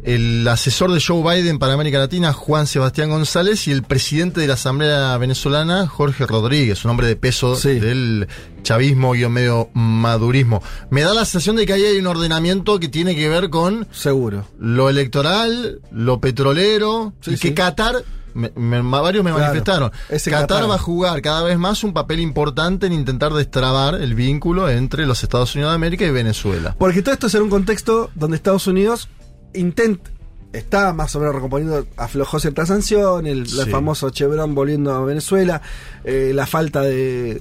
el 0.04 0.48
asesor 0.48 0.92
de 0.94 1.02
Joe 1.06 1.22
Biden 1.22 1.60
para 1.60 1.74
América 1.74 1.98
Latina, 2.00 2.32
Juan 2.34 2.66
Sebastián 2.68 3.10
González, 3.10 3.68
y 3.68 3.72
el 3.72 3.84
presidente 3.84 4.40
de 4.42 4.48
la 4.48 4.54
Asamblea 4.54 5.18
Venezolana, 5.18 5.88
Jorge 5.88 6.26
Rodríguez, 6.26 6.86
un 6.86 6.92
hombre 6.92 7.08
de 7.08 7.16
peso 7.16 7.56
Sí. 7.56 7.80
del 7.80 8.28
chavismo 8.64 9.16
y 9.16 9.28
medio 9.28 9.70
madurismo. 9.74 10.62
Me 10.90 11.02
da 11.02 11.14
la 11.14 11.26
sensación 11.26 11.56
de 11.58 11.66
que 11.66 11.74
ahí 11.74 11.84
hay 11.84 11.98
un 11.98 12.08
ordenamiento 12.08 12.80
que 12.80 12.88
tiene 12.90 13.16
que 13.16 13.28
ver 13.28 13.50
con 13.50 13.88
Seguro. 13.92 14.46
lo 14.60 14.90
electoral, 14.90 15.82
lo 15.92 16.22
petrolero, 16.22 17.14
Sí, 17.22 17.32
y 17.32 17.38
que 17.38 17.48
sí. 17.50 17.54
Qatar, 17.54 18.04
me- 18.34 18.52
me- 18.56 18.82
varios 18.82 19.24
me 19.24 19.32
Claro, 19.32 19.46
manifestaron, 19.46 19.92
Qatar, 20.10 20.32
Qatar. 20.42 20.70
va 20.70 20.76
a 20.76 20.80
jugar 20.80 21.22
cada 21.22 21.44
vez 21.44 21.58
más 21.58 21.84
un 21.84 21.92
papel 21.94 22.20
importante 22.20 22.86
en 22.86 22.94
intentar 22.94 23.34
destrabar 23.34 23.96
el 23.96 24.14
vínculo 24.16 24.70
entre 24.70 25.06
los 25.08 25.24
Estados 25.24 25.56
Unidos 25.56 25.72
de 25.72 25.76
América 25.76 26.06
y 26.06 26.12
Venezuela. 26.12 26.76
Porque 26.78 27.02
todo 27.02 27.14
esto 27.14 27.28
es 27.28 27.36
en 27.36 27.42
un 27.44 27.50
contexto 27.50 28.12
donde 28.16 28.38
Estados 28.38 28.68
Unidos 28.68 29.10
intenta, 29.58 30.10
está 30.54 30.94
más 30.94 31.16
o 31.16 31.20
menos 31.20 31.36
recomponiendo, 31.36 31.86
aflojó 31.98 32.40
ciertas 32.40 32.70
sanciones, 32.70 33.32
el, 33.34 33.60
el 33.60 33.70
famoso 33.72 34.10
Chevron 34.10 34.56
volviendo 34.56 34.94
a 34.94 35.04
Venezuela, 35.04 35.62
eh, 36.04 36.32
la 36.34 36.46
falta 36.48 36.82
de, 36.82 37.36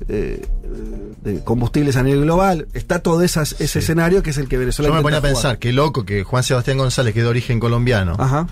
de 1.22 1.40
combustibles 1.44 1.96
a 1.96 2.02
nivel 2.02 2.22
global, 2.22 2.66
está 2.74 2.98
todo 3.00 3.22
esas, 3.22 3.52
ese 3.52 3.66
Sí. 3.68 3.78
escenario 3.80 4.22
que 4.22 4.30
es 4.30 4.38
el 4.38 4.48
que 4.48 4.58
Venezuela 4.58 4.88
Yo 4.90 4.94
me 4.94 5.02
ponía 5.02 5.18
a 5.18 5.22
pensar, 5.22 5.58
qué 5.58 5.72
loco 5.72 6.04
que 6.04 6.24
Juan 6.24 6.42
Sebastián 6.42 6.78
González, 6.78 7.14
que 7.14 7.20
es 7.20 7.24
de 7.24 7.30
origen 7.30 7.58
colombiano, 7.60 8.16
Ajá. 8.18 8.46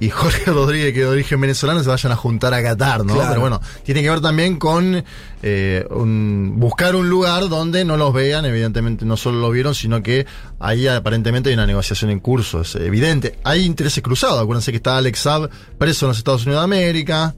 Y 0.00 0.10
Jorge 0.10 0.50
Rodríguez, 0.50 0.92
que 0.92 1.00
es 1.00 1.06
de 1.06 1.12
origen 1.12 1.40
venezolano, 1.40 1.82
se 1.82 1.88
vayan 1.88 2.12
a 2.12 2.16
juntar 2.16 2.52
a 2.54 2.62
Qatar, 2.62 3.04
¿no? 3.04 3.14
Claro. 3.14 3.28
Pero 3.28 3.40
bueno, 3.40 3.60
tiene 3.84 4.02
que 4.02 4.10
ver 4.10 4.20
también 4.20 4.58
con 4.58 5.04
eh, 5.42 5.86
un- 5.90 6.54
buscar 6.56 6.96
un 6.96 7.08
lugar 7.08 7.48
donde 7.48 7.84
no 7.84 7.96
los 7.96 8.12
vean, 8.12 8.44
evidentemente 8.44 9.04
no 9.04 9.16
solo 9.16 9.38
lo 9.40 9.50
vieron, 9.50 9.74
sino 9.74 10.02
que 10.02 10.26
ahí 10.58 10.86
aparentemente 10.88 11.48
hay 11.50 11.54
una 11.54 11.66
negociación 11.66 12.10
en 12.10 12.20
curso, 12.20 12.60
es 12.62 12.74
evidente. 12.76 13.38
Hay 13.44 13.64
intereses 13.64 14.02
cruzados, 14.02 14.42
acuérdense 14.42 14.70
que 14.72 14.76
está 14.78 14.96
Alex 14.96 15.18
Saab 15.20 15.48
preso 15.78 16.06
en 16.06 16.08
los 16.08 16.18
Estados 16.18 16.44
Unidos 16.46 16.60
de 16.62 16.64
América. 16.64 17.34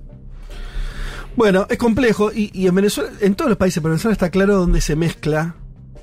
Bueno, 1.37 1.67
es 1.69 1.77
complejo 1.77 2.33
y, 2.33 2.51
y 2.55 2.67
en 2.67 2.75
Venezuela, 2.75 3.11
en 3.21 3.35
todos 3.35 3.51
los 3.51 3.59
países, 3.59 3.83
pero 3.83 3.89
en 3.93 3.97
Venezuela 3.97 4.13
está 4.15 4.31
claro 4.31 4.57
dónde 4.57 4.81
se 4.81 4.97
mezcla 4.97 5.55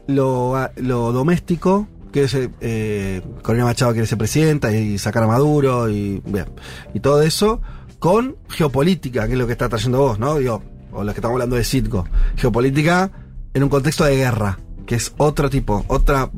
lo, 0.06 0.70
lo 0.76 1.12
doméstico, 1.12 1.88
que 2.14 2.24
es 2.24 2.38
eh, 2.62 3.22
Corina 3.42 3.66
Machado 3.66 3.92
quiere 3.92 4.08
ser 4.08 4.18
presidenta 4.18 4.72
y 4.72 4.98
sacar 4.98 5.24
a 5.24 5.28
Maduro 5.28 5.90
y, 5.90 6.22
bien, 6.26 6.46
y 6.94 7.02
todo 7.02 7.22
eso, 7.22 7.60
con 8.00 8.38
geopolítica, 8.50 9.26
que 9.28 9.34
es 9.34 9.38
lo 9.40 9.46
que 9.48 9.52
está 9.54 9.68
trayendo 9.68 10.00
vos, 10.00 10.20
¿no? 10.20 10.38
Digo, 10.38 10.64
o 10.94 11.04
los 11.04 11.14
que 11.14 11.20
estamos 11.20 11.34
hablando 11.36 11.56
de 11.58 11.64
Citgo. 11.66 12.06
Geopolítica 12.38 13.12
en 13.54 13.64
un 13.64 13.70
contexto 13.70 14.06
de 14.06 14.16
guerra, 14.16 14.60
que 14.86 14.96
es 14.96 15.14
otro 15.18 15.50
tipo, 15.50 15.84
otra... 15.88 16.30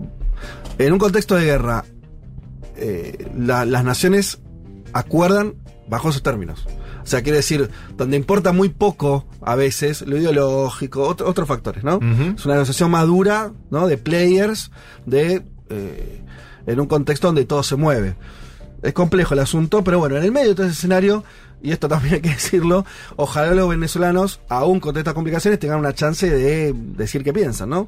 En 0.78 0.92
un 0.94 1.00
contexto 1.00 1.36
de 1.36 1.46
guerra, 1.46 1.86
eh, 2.76 3.30
la- 3.38 3.66
las 3.66 3.84
naciones 3.84 4.40
acuerdan 4.94 5.56
bajo 5.88 6.10
esos 6.10 6.24
términos. 6.24 6.66
O 7.04 7.08
sea, 7.08 7.22
quiere 7.22 7.38
decir, 7.38 7.70
donde 7.98 8.18
importa 8.18 8.52
muy 8.52 8.70
poco 8.70 9.26
a 9.42 9.56
veces 9.56 10.02
lo 10.02 10.18
ideológico, 10.18 11.04
otro- 11.04 11.28
otros 11.30 11.48
factores, 11.48 11.84
¿no? 11.84 12.00
Es 12.36 12.46
una 12.46 12.56
negociación 12.56 12.90
madura, 12.92 13.52
¿no? 13.70 13.88
De 13.88 13.98
players, 13.98 14.72
de 15.06 15.44
eh, 15.70 16.22
en 16.66 16.80
un 16.80 16.88
contexto 16.88 17.28
donde 17.28 17.46
todo 17.46 17.64
se 17.64 17.76
mueve. 17.76 18.16
Es 18.82 18.94
complejo 18.94 19.34
el 19.34 19.40
asunto, 19.40 19.84
pero 19.84 20.00
bueno, 20.00 20.18
en 20.18 20.24
el 20.24 20.32
medio 20.32 20.50
de 20.50 20.56
todo 20.56 20.66
ese 20.66 20.76
escenario, 20.76 21.24
y 21.62 21.72
esto 21.72 21.88
también 21.88 22.16
hay 22.16 22.22
que 22.22 22.30
decirlo, 22.30 22.86
ojalá 23.16 23.54
los 23.54 23.70
venezolanos, 23.70 24.40
aún 24.50 24.80
con 24.80 24.98
estas 24.98 25.14
complicaciones, 25.14 25.60
tengan 25.60 25.80
una 25.80 25.94
chance 25.94 26.30
de 26.30 26.74
decir 26.74 27.24
qué 27.24 27.34
piensan, 27.34 27.70
¿no? 27.70 27.88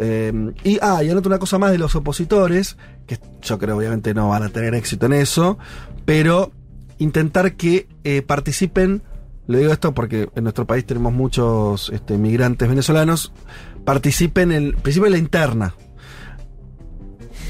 Eh, 0.00 0.52
y, 0.62 0.78
ah, 0.80 1.02
y 1.02 1.10
anoto 1.10 1.28
una 1.28 1.40
cosa 1.40 1.58
más 1.58 1.72
de 1.72 1.78
los 1.78 1.94
opositores, 1.96 2.76
que 3.06 3.18
yo 3.42 3.58
creo 3.58 3.76
obviamente 3.76 4.14
no 4.14 4.28
van 4.28 4.44
a 4.44 4.48
tener 4.48 4.74
éxito 4.74 5.06
en 5.06 5.14
eso, 5.14 5.58
pero 6.04 6.52
intentar 6.98 7.54
que 7.54 7.88
eh, 8.04 8.22
participen, 8.22 9.02
le 9.46 9.58
digo 9.58 9.72
esto 9.72 9.94
porque 9.94 10.28
en 10.34 10.44
nuestro 10.44 10.66
país 10.66 10.84
tenemos 10.84 11.12
muchos 11.12 11.90
este, 11.90 12.16
migrantes 12.16 12.68
venezolanos, 12.68 13.32
participen 13.84 14.52
en, 14.52 14.72
principio 14.72 15.06
en 15.06 15.12
la 15.12 15.18
interna. 15.18 15.74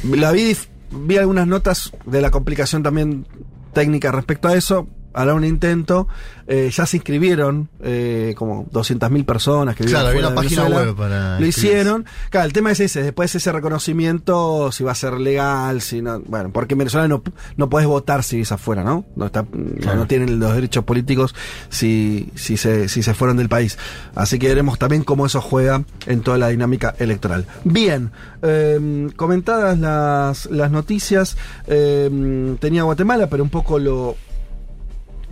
La 0.04 0.32
vi, 0.32 0.56
vi 0.90 1.16
algunas 1.16 1.46
notas 1.46 1.92
de 2.06 2.20
la 2.20 2.30
complicación 2.30 2.82
también 2.82 3.26
técnica 3.72 4.12
respecto 4.12 4.48
a 4.48 4.54
eso. 4.54 4.88
Hará 5.14 5.34
un 5.34 5.44
intento. 5.44 6.08
Eh, 6.50 6.70
ya 6.72 6.86
se 6.86 6.96
inscribieron 6.96 7.68
eh, 7.82 8.34
como 8.38 8.64
200.000 8.70 9.26
personas 9.26 9.76
que 9.76 9.84
Claro, 9.84 10.08
había 10.08 10.20
una 10.20 10.34
página 10.34 10.62
Venezuela. 10.62 10.86
web 10.92 10.96
para 10.96 11.38
Lo 11.40 11.44
hicieron. 11.46 12.06
Claro, 12.30 12.46
el 12.46 12.54
tema 12.54 12.70
es 12.70 12.80
ese. 12.80 13.02
Después 13.02 13.34
ese 13.34 13.52
reconocimiento, 13.52 14.72
si 14.72 14.82
va 14.82 14.92
a 14.92 14.94
ser 14.94 15.14
legal, 15.14 15.82
si 15.82 16.00
no. 16.00 16.20
Bueno, 16.20 16.50
porque 16.50 16.72
en 16.74 16.78
Venezuela 16.78 17.06
no, 17.06 17.22
no 17.56 17.68
podés 17.68 17.86
votar 17.86 18.22
si 18.22 18.36
vivís 18.36 18.50
afuera, 18.52 18.82
¿no? 18.82 19.04
No, 19.16 19.26
está, 19.26 19.44
no, 19.52 19.94
no 19.94 20.06
tienen 20.06 20.38
los 20.40 20.54
derechos 20.54 20.84
políticos 20.84 21.34
si, 21.68 22.30
si, 22.34 22.56
se, 22.56 22.88
si 22.88 23.02
se 23.02 23.12
fueron 23.12 23.36
del 23.36 23.50
país. 23.50 23.76
Así 24.14 24.38
que 24.38 24.48
veremos 24.48 24.78
también 24.78 25.04
cómo 25.04 25.26
eso 25.26 25.42
juega 25.42 25.84
en 26.06 26.22
toda 26.22 26.38
la 26.38 26.48
dinámica 26.48 26.94
electoral. 26.98 27.44
Bien, 27.64 28.10
eh, 28.40 29.08
comentadas 29.16 29.78
las, 29.78 30.46
las 30.46 30.70
noticias, 30.70 31.36
eh, 31.66 32.56
tenía 32.58 32.84
Guatemala, 32.84 33.26
pero 33.28 33.42
un 33.42 33.50
poco 33.50 33.78
lo, 33.78 34.16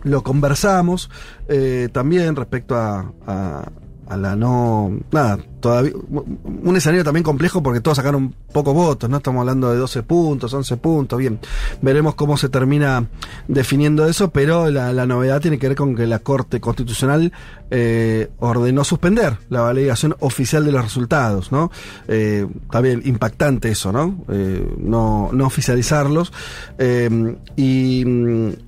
lo 0.06 0.22
conversamos 0.22 1.10
eh, 1.48 1.88
también 1.92 2.36
respecto 2.36 2.76
a, 2.76 3.12
a- 3.26 3.68
a 4.08 4.16
la 4.16 4.36
no. 4.36 4.98
Nada, 5.10 5.38
todavía. 5.60 5.92
Un 5.94 6.76
escenario 6.76 7.04
también 7.04 7.24
complejo 7.24 7.62
porque 7.62 7.80
todos 7.80 7.96
sacaron 7.96 8.34
pocos 8.52 8.74
votos, 8.74 9.10
¿no? 9.10 9.18
Estamos 9.18 9.40
hablando 9.40 9.70
de 9.70 9.78
12 9.78 10.02
puntos, 10.02 10.52
11 10.52 10.76
puntos, 10.76 11.18
bien. 11.18 11.40
Veremos 11.82 12.14
cómo 12.14 12.36
se 12.36 12.48
termina 12.48 13.06
definiendo 13.48 14.06
eso, 14.06 14.30
pero 14.30 14.70
la, 14.70 14.92
la 14.92 15.06
novedad 15.06 15.40
tiene 15.40 15.58
que 15.58 15.68
ver 15.68 15.76
con 15.76 15.94
que 15.94 16.06
la 16.06 16.20
Corte 16.20 16.60
Constitucional 16.60 17.32
eh, 17.70 18.30
ordenó 18.38 18.84
suspender 18.84 19.38
la 19.48 19.62
validación 19.62 20.14
oficial 20.20 20.64
de 20.64 20.72
los 20.72 20.82
resultados, 20.82 21.50
¿no? 21.50 21.70
Eh, 22.08 22.46
también 22.70 23.02
impactante 23.04 23.70
eso, 23.70 23.92
¿no? 23.92 24.24
Eh, 24.28 24.74
no, 24.78 25.30
no 25.32 25.46
oficializarlos. 25.46 26.32
Eh, 26.78 27.36
y, 27.56 28.04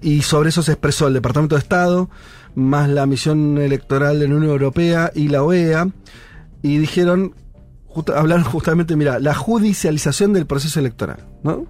y 0.03 0.23
sobre 0.23 0.49
eso 0.49 0.63
se 0.63 0.73
expresó 0.73 1.07
el 1.07 1.15
Departamento 1.15 1.55
de 1.55 1.61
Estado, 1.61 2.11
más 2.55 2.89
la 2.89 3.07
misión 3.07 3.59
electoral 3.59 4.19
de 4.19 4.29
la 4.29 4.35
Unión 4.37 4.51
Europea 4.51 5.13
y 5.15 5.29
la 5.29 5.43
OEA, 5.43 5.89
y 6.63 6.79
dijeron, 6.79 7.35
hablaron 8.15 8.45
justamente, 8.53 8.97
mira, 8.97 9.19
la 9.19 9.35
judicialización 9.35 10.33
del 10.33 10.47
proceso 10.47 10.81
electoral, 10.81 11.25
¿no? 11.43 11.67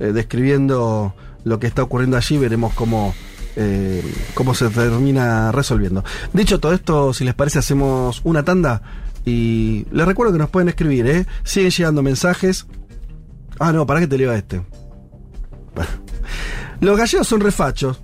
Eh, 0.00 0.12
describiendo 0.12 1.14
lo 1.44 1.58
que 1.58 1.66
está 1.66 1.82
ocurriendo 1.82 2.16
allí, 2.16 2.38
veremos 2.38 2.74
cómo, 2.74 3.14
eh, 3.56 4.02
cómo 4.34 4.54
se 4.54 4.68
termina 4.68 5.52
resolviendo. 5.52 6.04
Dicho 6.32 6.60
todo 6.60 6.72
esto, 6.72 7.12
si 7.12 7.24
les 7.24 7.34
parece, 7.34 7.58
hacemos 7.58 8.20
una 8.24 8.42
tanda 8.44 8.82
y 9.24 9.86
les 9.92 10.06
recuerdo 10.06 10.32
que 10.32 10.38
nos 10.38 10.50
pueden 10.50 10.68
escribir, 10.68 11.06
¿eh? 11.06 11.26
Siguen 11.44 11.70
llegando 11.70 12.02
mensajes. 12.02 12.66
Ah, 13.58 13.72
no, 13.72 13.86
para 13.86 14.00
que 14.00 14.06
te 14.06 14.18
leo 14.18 14.32
este. 14.32 14.62
Los 16.80 16.98
gallegos 16.98 17.28
son 17.28 17.40
refachos. 17.40 18.00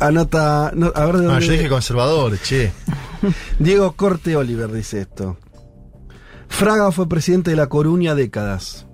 Anota. 0.00 0.72
no, 0.74 0.92
a 0.94 1.06
ver 1.06 1.16
de 1.18 1.32
Ah, 1.32 1.38
yo 1.40 1.52
dije 1.52 1.68
conservadores, 1.68 2.42
che. 2.42 2.72
Diego 3.58 3.92
Corte 3.92 4.36
Oliver 4.36 4.70
dice 4.72 5.00
esto. 5.02 5.38
Fraga 6.48 6.92
fue 6.92 7.08
presidente 7.08 7.50
de 7.50 7.56
La 7.56 7.66
Coruña 7.68 8.14
décadas, 8.14 8.86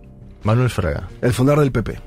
Manuel 0.45 0.71
Fraga. 0.71 1.09
el 1.21 1.33
fundador 1.33 1.61
del 1.61 1.73
PP. 1.73 2.01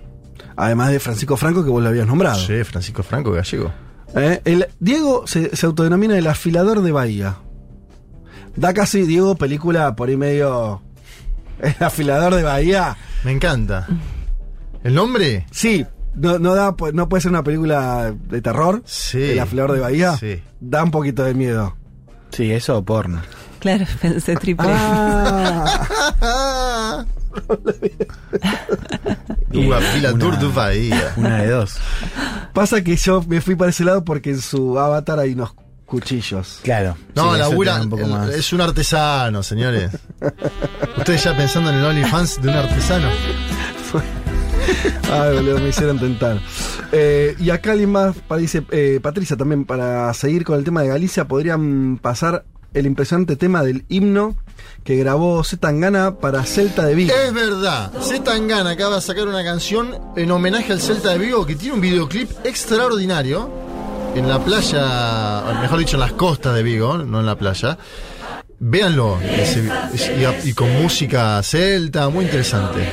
Además 0.55 0.91
de 0.91 0.99
Francisco 0.99 1.35
Franco, 1.37 1.63
que 1.63 1.69
vos 1.69 1.81
lo 1.83 1.89
habías 1.89 2.07
nombrado. 2.07 2.39
Sí, 2.39 2.63
Francisco 2.63 3.03
Franco 3.03 3.31
Gallego. 3.31 3.71
Eh, 4.15 4.41
el, 4.45 4.67
Diego 4.79 5.25
se, 5.27 5.55
se 5.55 5.65
autodenomina 5.65 6.17
el 6.17 6.27
afilador 6.27 6.81
de 6.81 6.91
Bahía. 6.91 7.37
Da 8.55 8.73
casi, 8.73 9.01
Diego, 9.03 9.35
película 9.35 9.95
por 9.95 10.09
ahí 10.09 10.17
medio. 10.17 10.81
El 11.59 11.75
afilador 11.79 12.35
de 12.35 12.43
Bahía. 12.43 12.95
Me 13.23 13.31
encanta. 13.31 13.87
¿El 14.83 14.93
nombre? 14.95 15.45
Sí, 15.51 15.85
no, 16.15 16.39
no, 16.39 16.55
da, 16.55 16.75
no 16.93 17.09
puede 17.09 17.21
ser 17.21 17.31
una 17.31 17.43
película 17.43 18.13
de 18.29 18.41
terror. 18.41 18.81
Sí. 18.85 19.21
El 19.31 19.39
afilador 19.39 19.73
de 19.73 19.79
Bahía. 19.79 20.17
Sí. 20.17 20.41
Da 20.59 20.83
un 20.83 20.91
poquito 20.91 21.23
de 21.23 21.33
miedo. 21.33 21.75
Sí, 22.31 22.51
eso 22.51 22.77
o 22.77 22.83
porno. 22.83 23.21
Claro, 23.59 23.85
pensé 24.01 24.35
triple. 24.35 24.67
Ah, 24.69 25.65
Un 29.53 29.73
afilador 29.73 30.37
de 30.39 30.47
Bahía. 30.47 31.13
Una 31.17 31.37
de 31.41 31.49
dos. 31.49 31.75
pasa 32.53 32.83
que 32.83 32.95
yo 32.95 33.23
me 33.27 33.41
fui 33.41 33.55
para 33.55 33.69
ese 33.71 33.83
lado 33.83 34.03
porque 34.03 34.31
en 34.31 34.41
su 34.41 34.77
avatar 34.79 35.19
hay 35.19 35.33
unos 35.33 35.53
cuchillos. 35.85 36.59
Claro. 36.63 36.95
No, 37.15 37.33
Sí, 37.33 37.39
labura. 37.39 37.71
tiene 37.73 37.83
un 37.85 37.89
poco 37.91 38.07
más. 38.07 38.29
Es 38.29 38.51
un 38.53 38.61
artesano, 38.61 39.43
señores. 39.43 39.91
Ustedes 40.97 41.23
ya 41.23 41.35
pensando 41.37 41.69
en 41.69 41.77
el 41.77 41.85
OnlyFans 41.85 42.41
de 42.41 42.49
un 42.49 42.55
artesano. 42.55 43.07
Ay, 45.11 45.35
boludo, 45.35 45.59
me 45.59 45.69
hicieron 45.69 45.99
tentar. 45.99 46.39
Eh, 46.91 47.35
y 47.39 47.49
acá 47.49 47.71
alguien 47.71 47.91
más 47.91 48.15
dice, 48.37 48.63
eh, 48.71 48.99
Patricia, 49.01 49.37
también 49.37 49.65
para 49.65 50.13
seguir 50.13 50.43
con 50.43 50.57
el 50.57 50.63
tema 50.63 50.81
de 50.81 50.89
Galicia, 50.89 51.27
podrían 51.27 51.97
pasar 52.01 52.45
el 52.73 52.85
impresionante 52.85 53.35
tema 53.35 53.63
del 53.63 53.85
himno 53.89 54.35
que 54.83 54.95
grabó 54.97 55.43
Zetangana 55.43 56.15
para 56.15 56.43
Celta 56.43 56.85
de 56.85 56.95
Vigo. 56.95 57.13
Es 57.13 57.33
verdad. 57.33 57.91
Z 58.01 58.23
Tangana 58.23 58.71
acaba 58.71 58.95
de 58.95 59.01
sacar 59.01 59.27
una 59.27 59.43
canción 59.43 59.97
en 60.15 60.31
homenaje 60.31 60.73
al 60.73 60.81
Celta 60.81 61.11
de 61.11 61.19
Vigo 61.19 61.45
que 61.45 61.55
tiene 61.55 61.75
un 61.75 61.81
videoclip 61.81 62.29
extraordinario 62.43 63.49
en 64.15 64.27
la 64.27 64.43
playa, 64.43 65.59
mejor 65.61 65.79
dicho, 65.79 65.95
en 65.95 66.01
las 66.01 66.13
costas 66.13 66.53
de 66.53 66.63
Vigo, 66.63 66.97
no 66.97 67.19
en 67.19 67.25
la 67.25 67.35
playa. 67.35 67.77
Véanlo. 68.59 69.19
y 70.43 70.53
con 70.53 70.71
música 70.81 71.41
celta, 71.43 72.09
muy 72.09 72.25
interesante. 72.25 72.87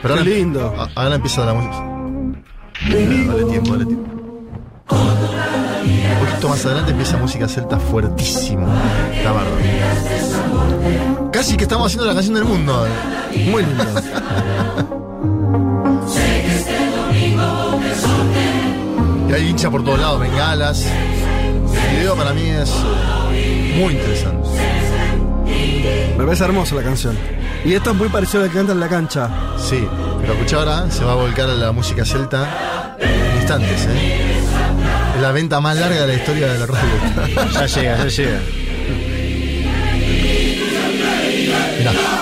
Pero 0.00 0.14
Qué 0.14 0.20
ahora, 0.20 0.22
lindo. 0.22 0.74
a- 0.78 0.88
ahora 1.02 1.14
empieza 1.16 1.44
la 1.44 1.54
música. 1.54 1.84
Dale 2.88 3.44
tiempo, 3.44 3.72
dale 3.72 3.84
tiempo. 3.86 4.08
Un 4.90 6.26
poquito 6.26 6.48
más 6.48 6.64
adelante 6.66 6.90
empieza 6.92 7.16
música 7.18 7.48
celta 7.48 7.78
fuertísimo. 7.78 8.66
Está 9.12 9.32
bárbaro. 9.32 9.56
Casi 11.32 11.56
que 11.56 11.64
estamos 11.64 11.86
haciendo 11.88 12.06
la 12.06 12.14
canción 12.14 12.34
del 12.36 12.44
mundo. 12.44 12.86
Muy 13.50 13.64
lindo. 13.64 13.84
Y 19.28 19.32
hay 19.32 19.48
hincha 19.48 19.70
por 19.70 19.84
todos 19.84 19.98
lados, 20.00 20.20
bengalas. 20.20 20.86
El 20.86 21.96
video 21.98 22.16
para 22.16 22.32
mí 22.32 22.42
es 22.48 22.70
muy 23.76 23.94
interesante. 23.94 24.48
Me 26.16 26.24
parece 26.24 26.44
hermosa 26.44 26.74
la 26.74 26.82
canción. 26.82 27.16
Y 27.64 27.74
esto 27.74 27.90
es 27.90 27.96
muy 27.96 28.08
parecido 28.08 28.42
a 28.42 28.46
lo 28.46 28.52
que 28.52 28.58
canta 28.58 28.72
en 28.72 28.80
la 28.80 28.88
cancha. 28.88 29.28
Sí, 29.58 29.86
pero 30.20 30.32
escucha 30.34 30.56
ahora, 30.56 30.90
se 30.90 31.04
va 31.04 31.12
a 31.12 31.16
volcar 31.16 31.48
a 31.50 31.54
la 31.54 31.72
música 31.72 32.04
celta 32.04 32.96
en 33.00 33.36
instantes, 33.36 33.86
¿eh? 33.86 34.32
Es 35.16 35.22
la 35.22 35.32
venta 35.32 35.60
más 35.60 35.76
larga 35.76 36.02
de 36.02 36.06
la 36.06 36.14
historia 36.14 36.52
de 36.52 36.58
la 36.58 36.66
radio. 36.66 37.48
Ya 37.52 37.66
llega, 37.66 37.96
ya 37.98 38.08
llega. 38.08 38.40
Mirá. 41.78 42.17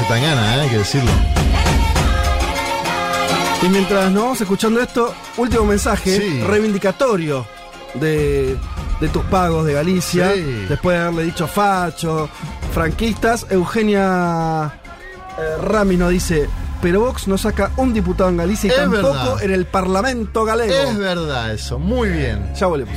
Qué 0.00 0.06
artista 0.06 0.06
se 0.06 0.08
tan 0.08 0.22
gana, 0.22 0.56
¿eh? 0.56 0.60
hay 0.62 0.68
que 0.68 0.78
decirlo. 0.78 1.10
Y 3.62 3.68
mientras 3.68 4.10
nos 4.10 4.22
vamos 4.22 4.40
escuchando 4.40 4.80
esto, 4.80 5.14
último 5.36 5.64
mensaje 5.64 6.16
Sí. 6.18 6.40
reivindicatorio 6.46 7.46
de, 7.94 8.56
de 9.00 9.08
tus 9.08 9.22
pagos 9.24 9.66
de 9.66 9.74
Galicia. 9.74 10.32
Sí. 10.34 10.66
Después 10.68 10.96
de 10.96 11.02
haberle 11.02 11.24
dicho 11.24 11.46
facho, 11.46 12.28
franquistas, 12.72 13.46
Eugenia 13.50 14.72
eh, 15.38 15.56
Rami 15.62 15.96
nos 15.98 16.10
dice, 16.10 16.48
pero 16.80 17.00
Vox 17.00 17.28
no 17.28 17.36
saca 17.36 17.70
un 17.76 17.92
diputado 17.92 18.30
en 18.30 18.38
Galicia 18.38 18.68
y 18.68 18.70
Es 18.70 18.76
tampoco 18.78 19.12
verdad. 19.12 19.42
en 19.42 19.50
el 19.52 19.66
Parlamento 19.66 20.44
galego. 20.46 20.72
Es 20.74 20.96
verdad 20.96 21.52
eso, 21.52 21.78
muy 21.78 22.08
bien. 22.08 22.50
Ya 22.58 22.66
volvemos. 22.66 22.96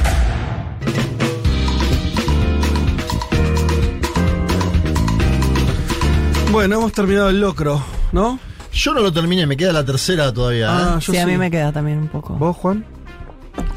Bueno, 6.51 6.75
hemos 6.75 6.91
terminado 6.91 7.29
el 7.29 7.39
locro, 7.39 7.81
¿no? 8.11 8.39
Yo 8.73 8.93
no 8.93 9.01
lo 9.01 9.11
terminé, 9.11 9.45
me 9.47 9.55
queda 9.57 9.71
la 9.73 9.85
tercera 9.85 10.33
todavía. 10.33 10.67
Ah, 10.69 10.95
¿eh? 10.97 11.01
yo 11.05 11.13
Sí, 11.13 11.17
a 11.19 11.25
mí 11.25 11.37
me 11.37 11.49
queda 11.49 11.71
también 11.71 11.97
un 11.99 12.07
poco. 12.07 12.33
¿Vos, 12.35 12.55
Juan? 12.57 12.85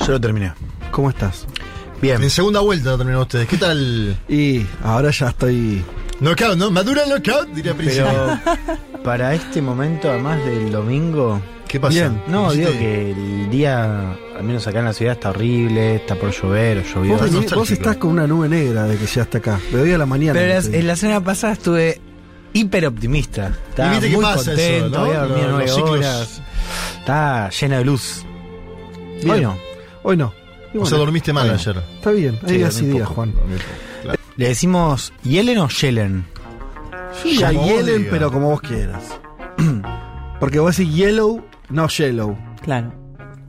Yo 0.00 0.12
lo 0.12 0.20
terminé. 0.20 0.52
¿Cómo 0.90 1.10
estás? 1.10 1.46
Bien. 2.00 2.22
En 2.22 2.30
segunda 2.30 2.60
vuelta 2.60 2.90
lo 2.90 2.96
terminaron 2.98 3.22
ustedes. 3.22 3.48
¿Qué 3.48 3.56
tal? 3.56 4.16
Y 4.28 4.66
ahora 4.82 5.10
ya 5.10 5.28
estoy. 5.28 5.82
Knockout, 6.20 6.56
¿no? 6.56 6.70
Madura 6.70 7.02
el 7.04 7.10
knockout, 7.10 7.48
diría 7.54 7.74
Príncipe. 7.74 8.04
Pero 8.04 9.02
para 9.02 9.34
este 9.34 9.60
momento, 9.62 10.10
además 10.10 10.44
del 10.44 10.70
domingo. 10.70 11.40
¿Qué 11.66 11.80
pasa? 11.80 11.92
Bien. 12.08 12.22
No, 12.28 12.52
digo 12.52 12.70
que 12.70 13.10
el 13.12 13.50
día, 13.50 14.12
al 14.36 14.44
menos 14.44 14.66
acá 14.66 14.78
en 14.80 14.84
la 14.84 14.92
ciudad, 14.92 15.14
está 15.14 15.30
horrible, 15.30 15.96
está 15.96 16.14
por 16.14 16.30
llover 16.30 16.78
o 16.78 16.82
llovió. 16.82 17.16
Vos, 17.18 17.50
vos 17.54 17.70
estás 17.70 17.96
con 17.96 18.10
una 18.10 18.26
nube 18.28 18.48
negra 18.48 18.84
de 18.84 18.96
que 18.96 19.06
llegaste 19.06 19.38
acá. 19.38 19.58
De 19.72 19.80
hoy 19.80 19.92
a 19.92 19.98
la 19.98 20.06
mañana. 20.06 20.34
Pero 20.34 20.48
no 20.48 20.54
la- 20.54 20.62
sé. 20.62 20.78
en 20.78 20.86
la 20.86 20.96
semana 20.96 21.20
pasada 21.22 21.54
estuve 21.54 22.00
hiper 22.54 22.86
optimista. 22.86 23.52
Que 23.76 24.08
muy 24.08 24.24
pasa 24.24 24.52
contento, 24.52 24.86
eso, 24.86 24.88
¿no? 24.88 24.98
había 25.04 25.18
dormido 25.20 25.48
nueve 25.50 25.66
los 25.66 25.74
ciclos. 25.76 25.90
horas. 25.98 26.42
Está 27.00 27.50
llena 27.50 27.78
de 27.78 27.84
luz. 27.84 28.24
Bien. 29.22 29.30
Hoy 29.30 29.40
no. 29.42 29.58
Hoy 30.02 30.16
no. 30.16 30.32
Y 30.72 30.76
O 30.76 30.80
bueno, 30.80 30.86
sea, 30.86 30.98
dormiste 30.98 31.32
mal 31.34 31.44
bueno. 31.48 31.60
ayer. 31.60 31.82
Está 31.96 32.10
bien, 32.10 32.38
hay 32.42 32.48
Sí, 32.48 32.56
días 32.56 32.80
y 32.80 32.86
días. 32.86 33.08
Juan. 33.08 33.32
Claro. 34.02 34.18
¿Le 34.36 34.48
decimos 34.48 35.12
Yellen 35.22 35.58
o 35.58 35.68
Yellen? 35.68 36.24
Ya 37.38 37.50
digas. 37.50 38.06
pero 38.10 38.32
como 38.32 38.48
vos 38.50 38.60
quieras. 38.62 39.02
Porque 40.40 40.58
vos 40.58 40.76
decís 40.76 40.92
yellow, 40.94 41.44
no 41.70 41.88
yellow. 41.88 42.36
Claro. 42.62 42.92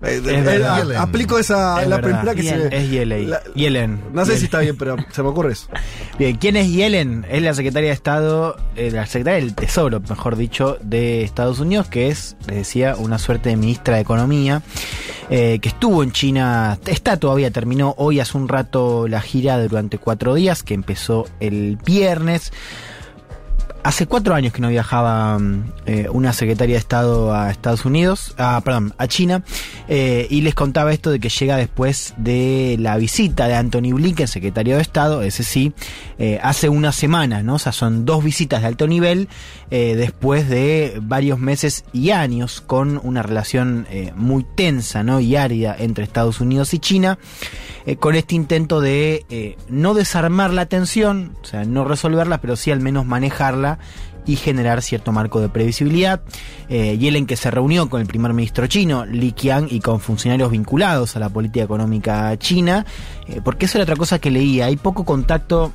Eh, 0.04 0.22
Es 0.24 0.28
eh, 0.28 0.42
verdad. 0.42 0.96
aplico 0.98 1.40
esa, 1.40 1.82
Es 1.82 1.88
la 1.88 1.96
verdad. 1.98 2.22
primera 2.22 2.36
que 2.36 2.44
se 2.44 2.58
ve. 2.58 2.78
Es 2.78 2.90
Yellen. 2.92 3.30
La- 3.30 3.42
Yellen. 3.56 4.00
No 4.14 4.22
sé 4.26 4.32
Yellen. 4.32 4.40
si 4.40 4.46
está 4.46 4.60
bien, 4.60 4.76
pero 4.78 4.98
se 5.12 5.24
me 5.24 5.30
ocurre 5.30 5.54
eso. 5.54 5.68
Bien, 6.20 6.36
¿quién 6.38 6.56
es 6.58 6.70
Yellen? 6.72 7.26
Es 7.30 7.42
la 7.42 7.54
secretaria 7.54 7.90
de 7.90 7.94
Estado, 7.96 8.56
eh, 8.76 8.92
la 8.92 9.06
secretaria 9.06 9.40
del 9.44 9.56
Tesoro, 9.56 10.02
mejor 10.08 10.36
dicho, 10.38 10.78
de 10.82 11.24
Estados 11.24 11.60
Unidos, 11.60 11.88
que 11.88 12.10
es, 12.10 12.36
les 12.48 12.58
decía, 12.58 12.96
una 12.98 13.18
suerte 13.20 13.50
de 13.50 13.58
ministra 13.58 13.96
de 13.96 14.02
Economía, 14.02 14.62
eh, 15.30 15.60
que 15.62 15.70
estuvo 15.70 16.04
en 16.04 16.12
China, 16.12 16.78
está 16.86 17.18
todavía, 17.18 17.52
terminó 17.52 17.96
hoy 17.98 18.20
hace 18.20 18.38
un 18.38 18.48
rato 18.48 19.08
la 19.08 19.20
gira 19.22 19.58
durante 19.68 19.98
cuatro 19.98 20.36
días, 20.36 20.62
que 20.64 20.74
empezó 20.74 21.26
el 21.40 21.78
viernes. 21.86 22.54
Hace 23.86 24.08
cuatro 24.08 24.34
años 24.34 24.52
que 24.52 24.62
no 24.62 24.70
viajaba 24.70 25.38
mm, 25.38 25.64
eh, 25.86 26.08
una 26.12 26.34
secretaria 26.34 26.74
de 26.74 26.80
Estado 26.80 27.36
a 27.36 27.52
Estados 27.52 27.86
Unidos, 27.86 28.34
ah, 28.40 28.60
perdón, 28.66 28.96
a 28.98 29.06
China, 29.06 29.44
eh, 29.88 30.26
y 30.28 30.42
les 30.42 30.56
contaba 30.56 30.92
esto 30.92 31.12
de 31.12 31.20
que 31.20 31.30
llega 31.30 31.56
después 31.56 32.16
de 32.18 32.78
la 32.80 32.98
visita 32.98 33.48
de 33.48 33.54
Anthony 33.54 33.94
Blinken, 33.94 34.28
secretario 34.28 34.78
de 34.78 34.82
Estado, 34.82 35.22
ese 35.22 35.44
sí, 35.44 35.72
eh, 36.18 36.40
hace 36.42 36.68
una 36.68 36.92
semana, 36.92 37.44
¿no? 37.44 37.56
O 37.56 37.60
sea, 37.60 37.74
son 37.74 38.06
dos 38.06 38.24
visitas 38.24 38.62
de 38.62 38.68
alto 38.70 38.88
nivel 38.88 39.30
después 39.70 40.48
de 40.48 41.00
varios 41.02 41.38
meses 41.38 41.84
y 41.92 42.12
años 42.12 42.62
con 42.62 43.00
una 43.04 43.22
relación 43.24 43.86
muy 44.16 44.46
tensa. 44.56 45.04
Y 45.20 45.36
árida 45.36 45.76
entre 45.78 46.06
Estados 46.06 46.40
Unidos 46.40 46.74
y 46.74 46.80
China, 46.80 47.20
con 48.00 48.16
este 48.16 48.36
intento 48.36 48.80
de 48.80 49.58
no 49.68 49.94
desarmar 49.94 50.54
la 50.54 50.68
tensión, 50.68 51.36
o 51.42 51.46
sea, 51.46 51.66
no 51.66 51.84
resolverla, 51.84 52.40
pero 52.40 52.56
sí 52.56 52.72
al 52.72 52.80
menos 52.80 53.06
manejarla 53.06 53.75
y 54.28 54.36
generar 54.38 54.82
cierto 54.82 55.12
marco 55.12 55.40
de 55.40 55.50
previsibilidad. 55.50 56.22
Eh, 56.68 56.98
Yellen 56.98 57.26
que 57.28 57.36
se 57.36 57.52
reunió 57.52 57.90
con 57.90 58.02
el 58.02 58.08
primer 58.08 58.34
ministro 58.34 58.66
chino, 58.68 59.06
Li 59.06 59.32
Qiang, 59.34 59.68
y 59.70 59.80
con 59.82 60.00
funcionarios 60.00 60.50
vinculados 60.52 61.16
a 61.16 61.20
la 61.20 61.30
política 61.30 61.64
económica 61.66 62.36
china, 62.38 62.86
eh, 63.28 63.42
porque 63.44 63.66
eso 63.66 63.78
era 63.78 63.84
otra 63.84 63.96
cosa 63.96 64.18
que 64.20 64.32
leía, 64.32 64.66
hay 64.66 64.78
poco 64.78 65.06
contacto 65.06 65.72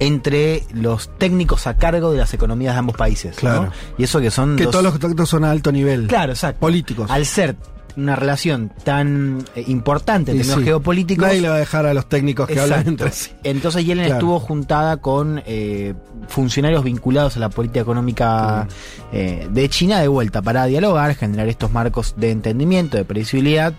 entre 0.00 0.62
los 0.72 1.10
técnicos 1.18 1.66
a 1.66 1.76
cargo 1.76 2.12
de 2.12 2.18
las 2.18 2.32
economías 2.34 2.74
de 2.74 2.78
ambos 2.78 2.96
países. 2.96 3.34
¿no? 3.36 3.40
Claro. 3.40 3.72
Y 3.96 4.04
eso 4.04 4.20
que 4.20 4.30
son 4.30 4.56
Que 4.56 4.64
dos- 4.64 4.72
todos 4.72 4.84
los 4.84 4.92
contactos 4.92 5.28
son 5.28 5.44
a 5.44 5.50
alto 5.50 5.72
nivel. 5.72 6.06
Claro, 6.06 6.32
exacto. 6.32 6.60
Políticos. 6.60 7.10
Al 7.10 7.26
ser 7.26 7.56
una 7.98 8.16
relación 8.16 8.72
tan 8.84 9.44
eh, 9.54 9.64
importante 9.66 10.30
en 10.30 10.38
términos 10.38 10.60
sí. 10.60 10.64
geopolíticos. 10.64 11.26
Nadie 11.26 11.40
le 11.40 11.48
va 11.48 11.56
a 11.56 11.58
dejar 11.58 11.84
a 11.86 11.94
los 11.94 12.08
técnicos 12.08 12.48
que 12.48 12.58
hablan 12.60 12.86
entre 12.88 13.10
sí. 13.10 13.30
Entonces 13.44 13.84
Yellen 13.84 14.06
Claro. 14.06 14.20
estuvo 14.20 14.40
juntada 14.40 14.98
con 14.98 15.42
eh, 15.46 15.94
funcionarios 16.28 16.84
vinculados 16.84 17.36
a 17.36 17.40
la 17.40 17.50
política 17.50 17.80
económica 17.80 18.68
eh, 19.12 19.48
de 19.50 19.68
China 19.68 20.00
de 20.00 20.08
vuelta 20.08 20.42
para 20.42 20.64
dialogar, 20.66 21.14
generar 21.14 21.48
estos 21.48 21.72
marcos 21.72 22.14
de 22.16 22.30
entendimiento, 22.30 22.96
de 22.96 23.04
previsibilidad, 23.04 23.74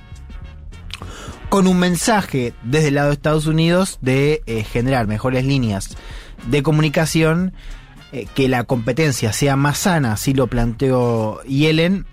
con 1.49 1.65
un 1.67 1.79
mensaje 1.79 2.53
desde 2.63 2.89
el 2.89 2.95
lado 2.95 3.07
de 3.07 3.13
Estados 3.13 3.47
Unidos 3.47 3.97
de 4.01 4.41
eh, 4.45 4.63
generar 4.63 5.07
mejores 5.07 5.45
líneas 5.45 5.97
de 6.47 6.61
comunicación, 6.63 7.53
eh, 8.11 8.27
que 8.35 8.47
la 8.47 8.63
competencia 8.63 9.33
sea 9.33 9.55
más 9.55 9.79
sana, 9.79 10.13
así 10.13 10.33
lo 10.33 10.47
planteó 10.47 11.41
Yellen. 11.43 12.05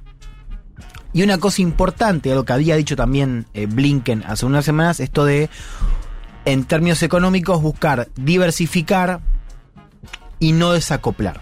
Y 1.16 1.22
una 1.22 1.38
cosa 1.38 1.62
importante, 1.62 2.30
algo 2.30 2.44
que 2.44 2.52
había 2.52 2.76
dicho 2.76 2.94
también 2.94 3.46
eh, 3.54 3.64
Blinken 3.64 4.22
hace 4.26 4.44
unas 4.44 4.66
semanas, 4.66 5.00
esto 5.00 5.24
de, 5.24 5.48
en 6.44 6.64
términos 6.64 7.02
económicos, 7.02 7.62
buscar 7.62 8.08
diversificar 8.16 9.20
y 10.38 10.52
no 10.52 10.72
desacoplar. 10.72 11.40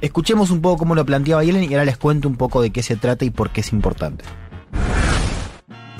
Escuchemos 0.00 0.50
un 0.50 0.60
poco 0.60 0.78
cómo 0.78 0.96
lo 0.96 1.06
planteaba 1.06 1.44
Yellen 1.44 1.62
y 1.62 1.74
ahora 1.74 1.84
les 1.84 1.96
cuento 1.96 2.26
un 2.26 2.34
poco 2.34 2.60
de 2.60 2.70
qué 2.70 2.82
se 2.82 2.96
trata 2.96 3.24
y 3.24 3.30
por 3.30 3.50
qué 3.50 3.60
es 3.60 3.72
importante. 3.72 4.24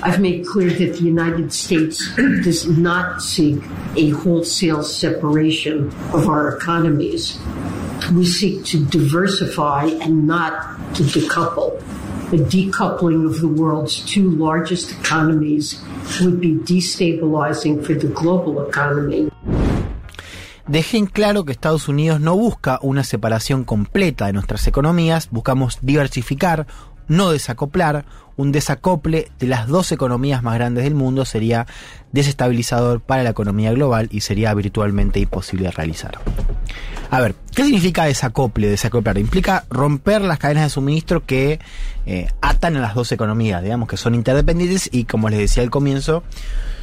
I've 0.03 0.19
made 0.19 0.43
clear 0.45 0.69
that 0.69 0.97
the 0.97 1.05
United 1.05 1.53
States 1.53 2.13
does 2.43 2.67
not 2.67 3.21
seek 3.21 3.63
a 3.95 4.09
wholesale 4.09 4.83
separation 4.83 5.89
of 6.11 6.27
our 6.27 6.53
economies. 6.53 7.39
We 8.13 8.25
seek 8.25 8.65
to 8.65 8.79
diversify 8.79 9.85
and 10.01 10.27
not 10.27 10.95
to 10.95 11.03
decouple. 11.03 11.81
A 12.31 12.37
decoupling 12.37 13.25
of 13.25 13.41
the 13.41 13.47
world's 13.47 14.05
two 14.05 14.29
largest 14.29 14.91
economies 14.91 15.81
would 16.21 16.39
be 16.39 16.59
destabilizing 16.63 17.83
for 17.83 17.95
the 17.97 18.05
global 18.05 18.63
economy. 18.67 19.31
Dejé 20.67 20.99
en 20.99 21.07
claro 21.07 21.43
que 21.43 21.51
Estados 21.51 21.87
Unidos 21.87 22.19
no 22.19 22.35
busca 22.35 22.77
una 22.83 23.03
separación 23.03 23.63
completa 23.63 24.27
de 24.27 24.33
nuestras 24.33 24.67
economías, 24.67 25.29
buscamos 25.31 25.79
diversificar, 25.81 26.67
no 27.07 27.31
desacoplar. 27.31 28.05
Un 28.37 28.51
desacople 28.53 29.31
de 29.39 29.47
las 29.47 29.67
dos 29.67 29.91
economías 29.91 30.43
más 30.43 30.53
grandes 30.53 30.85
del 30.85 30.93
mundo 30.93 31.25
sería 31.25 31.65
desestabilizador 32.11 33.01
para 33.01 33.23
la 33.23 33.31
economía 33.31 33.73
global 33.73 34.07
y 34.11 34.21
sería 34.21 34.53
virtualmente 34.53 35.19
imposible 35.19 35.65
de 35.65 35.71
realizar. 35.71 36.19
A 37.11 37.19
ver, 37.19 37.35
¿qué 37.53 37.63
significa 37.63 38.05
desacople, 38.05 38.67
desacoplar? 38.67 39.17
Implica 39.17 39.65
romper 39.69 40.21
las 40.21 40.37
cadenas 40.37 40.63
de 40.63 40.69
suministro 40.69 41.25
que 41.25 41.59
eh, 42.11 42.27
atan 42.41 42.75
a 42.77 42.79
las 42.79 42.95
dos 42.95 43.11
economías, 43.11 43.61
digamos 43.63 43.87
que 43.87 43.95
son 43.97 44.15
interdependientes 44.15 44.89
y 44.91 45.03
como 45.05 45.29
les 45.29 45.39
decía 45.39 45.61
al 45.63 45.69
comienzo, 45.69 46.23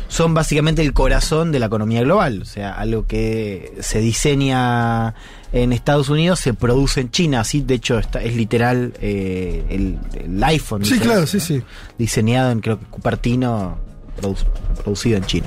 son 0.08 0.34
básicamente 0.34 0.82
el 0.82 0.92
corazón 0.92 1.50
de 1.50 1.58
la 1.58 1.66
economía 1.66 2.00
global. 2.02 2.42
O 2.42 2.44
sea, 2.44 2.74
algo 2.74 3.06
que 3.08 3.72
se 3.80 3.98
diseña 4.00 5.14
en 5.52 5.72
Estados 5.72 6.08
Unidos 6.10 6.38
se 6.38 6.54
produce 6.54 7.00
en 7.00 7.10
China. 7.10 7.40
Así, 7.40 7.60
de 7.62 7.74
hecho, 7.74 7.98
está- 7.98 8.22
es 8.22 8.36
literal 8.36 8.92
eh, 9.00 9.64
el, 9.68 9.98
el 10.14 10.44
iPhone. 10.44 10.84
Sí, 10.84 10.98
claro, 11.00 11.26
sí, 11.26 11.40
sí. 11.40 11.60
Diseñado 11.98 12.52
en, 12.52 12.60
creo 12.60 12.78
que 12.78 12.86
Cupertino, 12.86 13.78
produ- 14.22 14.46
producido 14.84 15.16
en 15.16 15.24
China. 15.24 15.46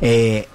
Eh, 0.00 0.48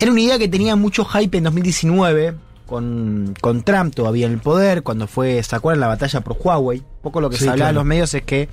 era 0.00 0.10
una 0.10 0.20
idea 0.20 0.38
que 0.38 0.48
tenía 0.48 0.74
mucho 0.74 1.04
hype 1.04 1.38
en 1.38 1.44
2019. 1.44 2.34
Con, 2.66 3.34
con 3.40 3.62
Trump 3.62 3.94
todavía 3.94 4.26
en 4.26 4.32
el 4.32 4.38
poder, 4.38 4.82
cuando 4.82 5.06
fue, 5.06 5.42
¿se 5.42 5.54
acuerdan 5.54 5.80
la 5.80 5.86
batalla 5.88 6.20
por 6.22 6.36
Huawei? 6.42 6.78
Un 6.78 7.02
poco 7.02 7.20
lo 7.20 7.28
que 7.30 7.36
Sí, 7.36 7.44
se 7.44 7.50
hablaba 7.50 7.70
en 7.70 7.74
claro. 7.74 7.80
los 7.80 7.86
medios 7.86 8.14
es 8.14 8.22
que 8.22 8.48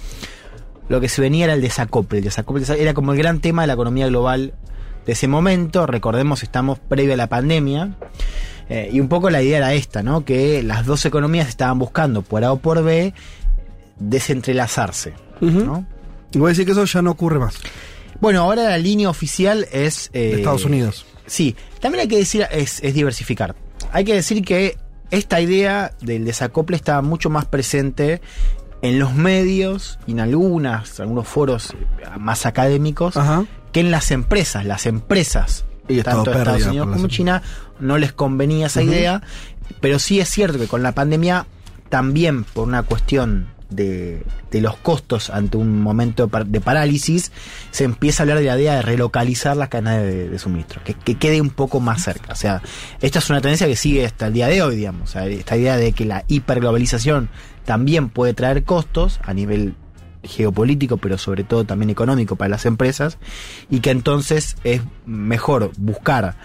lo 0.90 1.00
que 1.00 1.08
se 1.08 1.22
venía 1.22 1.46
era 1.46 1.54
el 1.54 1.62
desacople. 1.62 2.18
El 2.20 2.26
desacople 2.26 2.64
era 2.78 2.94
como 2.94 3.14
el 3.14 3.18
gran 3.18 3.40
tema 3.40 3.62
de 3.64 3.68
la 3.68 3.74
economía 3.74 4.08
global 4.08 4.54
de 5.06 5.14
ese 5.14 5.28
momento. 5.30 5.86
Recordemos, 5.88 6.44
estamos 6.44 6.78
previo 6.80 7.14
a 7.14 7.18
la 7.18 7.28
pandemia. 7.28 7.96
eh, 8.68 8.90
y 8.92 9.00
un 9.00 9.08
poco 9.08 9.30
la 9.30 9.42
idea 9.42 9.58
era 9.60 9.74
esta, 9.74 10.04
¿no? 10.04 10.26
Que 10.26 10.62
las 10.62 10.86
dos 10.86 11.06
economías 11.06 11.48
estaban 11.48 11.80
buscando, 11.80 12.22
por 12.22 12.44
A 12.44 12.52
o 12.52 12.58
por 12.58 12.84
B, 12.84 13.14
desentrelazarse. 14.00 15.14
¿no? 15.40 15.86
Y 16.34 16.38
voy 16.38 16.48
a 16.48 16.50
decir 16.50 16.66
que 16.66 16.72
eso 16.74 16.86
ya 16.86 17.02
no 17.02 17.12
ocurre 17.12 17.40
más. 17.40 17.56
Bueno, 18.20 18.42
ahora 18.42 18.64
la 18.66 18.78
línea 18.78 19.10
oficial 19.10 19.68
es... 19.72 20.10
eh, 20.14 20.32
De 20.32 20.34
Estados 20.40 20.66
Unidos. 20.66 21.06
Sí, 21.26 21.56
también 21.80 22.02
hay 22.02 22.08
que 22.08 22.18
decir, 22.18 22.46
es, 22.52 22.80
es 22.84 22.94
diversificar. 22.94 23.56
Hay 23.92 24.06
que 24.06 24.14
decir 24.14 24.44
que 24.44 24.78
esta 25.12 25.42
idea 25.42 25.92
del 26.02 26.26
desacople 26.26 26.76
está 26.76 27.02
mucho 27.02 27.30
más 27.30 27.46
presente 27.46 28.22
en 28.82 29.00
los 29.00 29.14
medios 29.14 30.00
y 30.08 30.12
en 30.12 30.22
algunas, 30.22 31.00
algunos 31.00 31.28
foros 31.28 31.72
eh, 31.72 32.06
más 32.20 32.46
académicos 32.46 33.18
Ajá. 33.18 33.46
que 33.72 33.82
en 33.82 33.92
las 33.92 34.12
empresas. 34.12 34.66
Las 34.66 34.86
empresas, 34.86 35.66
Y 35.88 36.02
tanto 36.02 36.32
Estados 36.32 36.66
Unidos 36.66 36.88
como 36.88 37.08
China, 37.08 37.44
no 37.80 37.98
les 37.98 38.14
convenía 38.14 38.68
esa 38.68 38.82
idea, 38.82 39.22
pero 39.82 40.00
sí 40.00 40.20
es 40.20 40.30
cierto 40.30 40.58
que 40.58 40.68
con 40.68 40.84
la 40.84 40.94
pandemia, 40.94 41.46
también 41.90 42.44
por 42.44 42.68
una 42.68 42.84
cuestión 42.84 43.48
de, 43.72 44.24
los 44.52 44.78
costos 44.78 45.30
ante 45.30 45.58
un 45.58 45.82
momento 45.82 46.24
de 46.24 46.30
par- 46.30 46.46
de 46.46 46.62
parálisis, 46.62 47.32
se 47.72 47.86
empieza 47.86 48.22
a 48.22 48.24
hablar 48.24 48.38
de 48.38 48.46
la 48.46 48.58
idea 48.58 48.76
de 48.76 48.82
relocalizar 48.84 49.58
las 49.58 49.70
cadenas 49.70 50.04
de, 50.04 50.38
suministro, 50.38 50.82
que, 50.84 50.94
que 50.94 51.16
quede 51.16 51.42
un 51.42 51.50
poco 51.50 51.80
más 51.80 52.04
cerca. 52.04 52.34
O 52.34 52.36
sea, 52.36 52.62
esta 53.02 53.20
es 53.20 53.30
una 53.30 53.42
tendencia 53.42 53.68
que 53.68 53.76
sigue 53.76 54.06
hasta 54.06 54.28
el 54.28 54.34
día 54.34 54.48
de 54.48 54.62
hoy, 54.62 54.76
digamos. 54.76 55.16
Esta 55.16 55.58
idea 55.58 55.78
de 55.78 55.94
que 55.94 56.06
la 56.06 56.24
hiperglobalización 56.28 57.30
también 57.66 58.10
puede 58.10 58.34
traer 58.34 58.64
costos 58.64 59.20
a 59.24 59.34
nivel 59.34 59.76
geopolítico, 60.24 60.98
pero 60.98 61.18
sobre 61.18 61.44
todo 61.44 61.64
también 61.64 61.90
económico 61.90 62.36
para 62.36 62.50
las 62.50 62.66
empresas, 62.68 63.18
y 63.70 63.80
que 63.80 63.90
entonces 63.90 64.56
es 64.64 64.82
mejor 65.06 65.72
buscar 65.78 66.36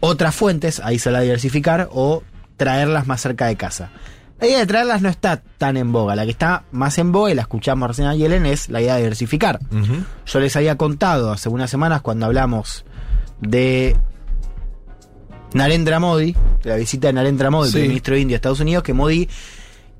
otras 0.00 0.34
fuentes, 0.34 0.80
ahí 0.80 0.98
se 0.98 1.10
la 1.10 1.20
diversificar, 1.20 1.88
o 1.92 2.22
traerlas 2.56 3.06
más 3.06 3.20
cerca 3.20 3.46
de 3.46 3.56
casa. 3.56 3.90
La 4.40 4.46
idea 4.46 4.58
de 4.58 4.66
traerlas 4.66 5.00
no 5.00 5.08
está 5.08 5.42
tan 5.58 5.76
en 5.78 5.92
boga. 5.92 6.14
La 6.14 6.24
que 6.24 6.30
está 6.32 6.64
más 6.70 6.98
en 6.98 7.10
boga, 7.12 7.30
y 7.30 7.34
la 7.34 7.42
escuchamos 7.42 7.88
recién 7.88 8.06
a 8.08 8.14
Yellen, 8.14 8.44
es 8.46 8.68
la 8.68 8.80
idea 8.82 8.94
de 8.94 9.00
diversificar. 9.00 9.58
Yo 10.26 10.40
les 10.40 10.54
había 10.56 10.76
contado 10.76 11.32
hace 11.32 11.48
unas 11.48 11.70
semanas 11.70 12.02
cuando 12.02 12.26
hablamos 12.26 12.84
de 13.40 13.96
Narendra 15.54 15.98
Modi, 16.00 16.34
de 16.62 16.70
la 16.70 16.76
visita 16.76 17.06
de 17.08 17.14
Narendra 17.14 17.50
Modi, 17.50 17.70
Sí. 17.70 17.78
el 17.80 17.88
ministro 17.88 18.14
de 18.14 18.20
India 18.20 18.34
a 18.34 18.38
Estados 18.38 18.60
Unidos, 18.60 18.82
que 18.82 18.92
Modi, 18.92 19.28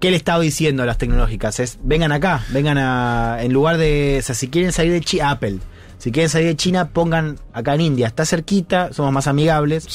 ¿qué 0.01 0.11
le 0.11 0.17
estaba 0.19 0.43
diciendo 0.43 0.83
a 0.83 0.87
las 0.87 0.99
tecnológicas? 0.99 1.59
Es, 1.61 1.79
vengan 1.83 2.13
acá, 2.13 2.45
vengan 2.51 2.77
a, 2.79 3.39
en 3.41 3.53
lugar 3.53 3.79
de, 3.79 4.19
o 4.21 4.23
sea, 4.23 4.35
si 4.35 4.49
quieren 4.49 4.73
salir 4.73 4.93
de 4.93 5.01
China, 5.01 5.31
Apple, 5.31 5.59
si 6.07 6.13
quieren 6.13 6.31
salir 6.31 6.47
de 6.47 6.55
China, 6.55 6.91
pongan 6.91 7.37
acá 7.53 7.75
en 7.75 7.81
India, 7.81 8.07
está 8.07 8.25
cerquita, 8.25 8.93
somos 8.93 9.13
más 9.13 9.27
amigables. 9.27 9.87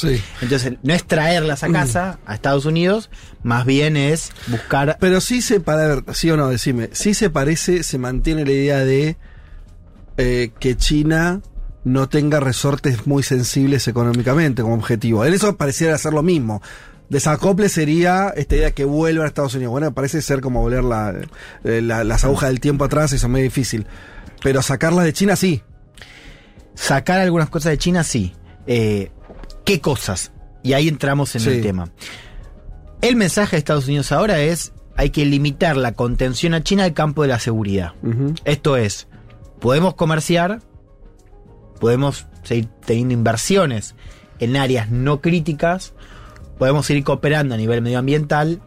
Entonces, 0.42 0.74
no 0.84 0.94
es 0.94 1.06
traerlas 1.06 1.64
a 1.64 1.68
casa, 1.72 2.20
a 2.26 2.34
Estados 2.36 2.66
Unidos, 2.66 3.10
más 3.44 3.66
bien 3.66 3.96
es 3.96 4.34
buscar... 4.48 4.98
Pero 5.00 5.22
sí 5.22 5.42
se, 5.42 5.62
para 5.62 5.88
ver, 5.88 6.04
sí 6.14 6.30
o 6.30 6.36
no, 6.36 6.50
decime, 6.50 6.90
sí 6.92 7.14
se 7.14 7.30
parece, 7.30 7.84
se 7.84 7.98
mantiene 7.98 8.44
la 8.44 8.52
idea 8.52 8.80
de 8.80 9.16
eh, 10.18 10.52
que 10.60 10.76
China 10.76 11.42
no 11.86 12.10
tenga 12.10 12.42
resortes 12.42 13.08
muy 13.08 13.24
sensibles 13.24 13.88
económicamente 13.88 14.64
como 14.64 14.76
objetivo. 14.76 15.24
En 15.24 15.34
eso 15.34 15.56
pareciera 15.56 15.98
ser 15.98 16.12
lo 16.12 16.24
mismo. 16.24 16.62
Desacople 17.08 17.70
sería 17.70 18.34
esta 18.36 18.58
idea 18.58 18.72
que 18.72 18.84
vuelva 18.84 19.24
a 19.24 19.28
Estados 19.28 19.56
Unidos. 19.56 19.72
Bueno, 19.72 19.94
parece 19.94 20.22
ser 20.22 20.42
como 20.42 20.60
volver 20.60 20.84
la- 20.84 21.16
eh, 21.64 21.82
la- 21.82 22.04
las 22.04 22.26
agujas 22.26 22.50
del 22.50 22.60
tiempo 22.60 22.84
atrás, 22.84 23.14
eso 23.14 23.28
es 23.28 23.32
muy 23.32 23.42
difícil. 23.44 23.86
Pero 24.44 24.62
sacarlas 24.62 25.06
de 25.06 25.14
China 25.14 25.38
sí. 25.38 25.64
Sacar 26.82 27.20
algunas 27.20 27.50
cosas 27.50 27.72
de 27.74 27.78
China, 27.78 28.04
sí. 28.04 28.34
Eh, 28.66 29.12
¿Qué 29.66 29.80
cosas? 29.82 30.32
Y 30.64 30.74
ahí 30.74 30.88
entramos 30.88 31.36
en 31.36 31.42
Sí. 31.42 31.50
el 31.50 31.62
tema. 31.62 31.90
El 33.02 33.16
mensaje 33.16 33.52
de 33.52 33.60
Estados 33.60 33.88
Unidos 33.88 34.12
ahora 34.12 34.40
es 34.40 34.74
hay 34.98 35.12
que 35.12 35.24
limitar 35.26 35.78
la 35.78 35.92
contención 35.94 36.56
a 36.56 36.64
China 36.64 36.84
al 36.84 36.94
campo 36.94 37.22
de 37.22 37.28
la 37.28 37.40
seguridad. 37.40 37.94
Esto 38.46 38.78
es, 38.78 39.08
podemos 39.60 39.94
comerciar, 39.94 40.62
podemos 41.80 42.26
seguir 42.44 42.68
teniendo 42.86 43.14
inversiones 43.14 43.94
en 44.40 44.58
áreas 44.58 44.90
no 44.90 45.22
críticas, 45.22 45.94
podemos 46.58 46.88
seguir 46.88 47.04
cooperando 47.04 47.54
a 47.56 47.58
nivel 47.58 47.82
medioambiental, 47.84 48.60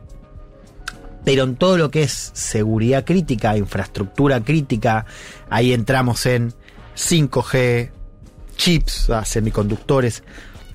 pero 1.25 1.43
en 1.45 1.57
todo 1.57 1.79
lo 1.79 1.91
que 1.91 2.05
es 2.05 2.31
seguridad 2.35 3.05
crítica, 3.05 3.57
infraestructura 3.57 4.41
crítica, 4.43 5.05
ahí 5.51 5.73
entramos 5.73 6.27
en 6.27 6.55
5G, 6.97 7.91
chips, 8.57 9.07
sea, 9.07 9.25
semiconductores, 9.25 10.23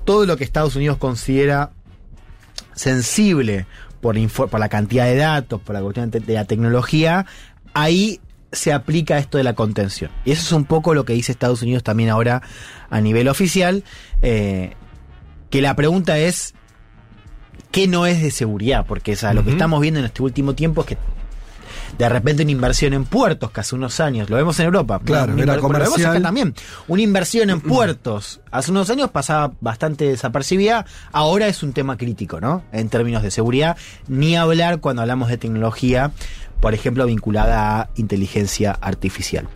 todo 0.04 0.26
lo 0.26 0.36
que 0.36 0.44
Estados 0.44 0.76
Unidos 0.76 0.98
considera 0.98 1.70
sensible 2.74 3.66
por, 4.00 4.16
la 4.16 4.68
cantidad 4.68 5.04
de 5.04 5.16
datos, 5.16 5.60
por 5.60 5.74
la 5.74 5.82
cuestión 5.82 6.10
de 6.10 6.32
la 6.32 6.44
tecnología, 6.44 7.26
ahí 7.74 8.20
se 8.52 8.72
aplica 8.72 9.18
esto 9.18 9.38
de 9.38 9.44
la 9.44 9.54
contención. 9.54 10.10
Y 10.24 10.32
eso 10.32 10.42
es 10.42 10.52
un 10.52 10.64
poco 10.64 10.94
lo 10.94 11.04
que 11.04 11.12
dice 11.12 11.32
Estados 11.32 11.62
Unidos 11.62 11.82
también 11.82 12.10
ahora 12.10 12.42
a 12.88 13.00
nivel 13.00 13.28
oficial, 13.28 13.84
eh, 14.22 14.72
que 15.50 15.62
la 15.62 15.76
pregunta 15.76 16.18
es, 16.18 16.54
¿qué 17.70 17.86
no 17.86 18.06
es 18.06 18.22
de 18.22 18.30
seguridad? 18.30 18.86
Porque 18.86 19.12
o 19.12 19.16
sea, 19.16 19.34
lo 19.34 19.44
que 19.44 19.50
estamos 19.50 19.80
viendo 19.80 20.00
en 20.00 20.06
este 20.06 20.22
último 20.22 20.54
tiempo 20.54 20.80
es 20.82 20.88
que 20.88 20.98
de 21.98 22.08
repente 22.08 22.42
una 22.42 22.52
inversión 22.52 22.92
en 22.92 23.04
puertos, 23.04 23.50
que 23.50 23.60
hace 23.60 23.74
unos 23.74 24.00
años, 24.00 24.30
lo 24.30 24.36
vemos 24.36 24.58
en 24.60 24.66
Europa, 24.66 25.00
Claro, 25.04 25.32
Una 25.32 25.42
era 25.42 25.52
bueno, 25.54 25.68
lo 25.68 25.84
vemos 25.84 25.94
acá 25.94 25.94
comercial. 25.94 26.22
también, 26.22 26.54
una 26.88 27.02
inversión 27.02 27.50
en 27.50 27.60
puertos, 27.60 28.40
hace 28.50 28.70
unos 28.70 28.90
años 28.90 29.10
pasaba 29.10 29.52
bastante 29.60 30.06
desapercibida, 30.06 30.86
ahora 31.12 31.46
es 31.48 31.62
un 31.62 31.72
tema 31.72 31.96
crítico, 31.96 32.40
¿no? 32.40 32.62
En 32.72 32.88
términos 32.88 33.22
de 33.22 33.30
seguridad, 33.30 33.76
ni 34.08 34.36
hablar 34.36 34.80
cuando 34.80 35.02
hablamos 35.02 35.28
de 35.28 35.38
tecnología, 35.38 36.12
por 36.60 36.74
ejemplo, 36.74 37.06
vinculada 37.06 37.80
a 37.80 37.88
inteligencia 37.96 38.72
artificial. 38.72 39.48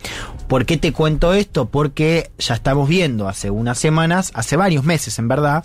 ¿Por 0.47 0.65
qué 0.65 0.77
te 0.77 0.91
cuento 0.91 1.33
esto? 1.33 1.67
Porque 1.67 2.31
ya 2.39 2.55
estamos 2.55 2.89
viendo 2.89 3.27
hace 3.27 3.49
unas 3.51 3.77
semanas, 3.77 4.31
hace 4.33 4.57
varios 4.57 4.83
meses 4.83 5.17
en 5.19 5.27
verdad, 5.27 5.63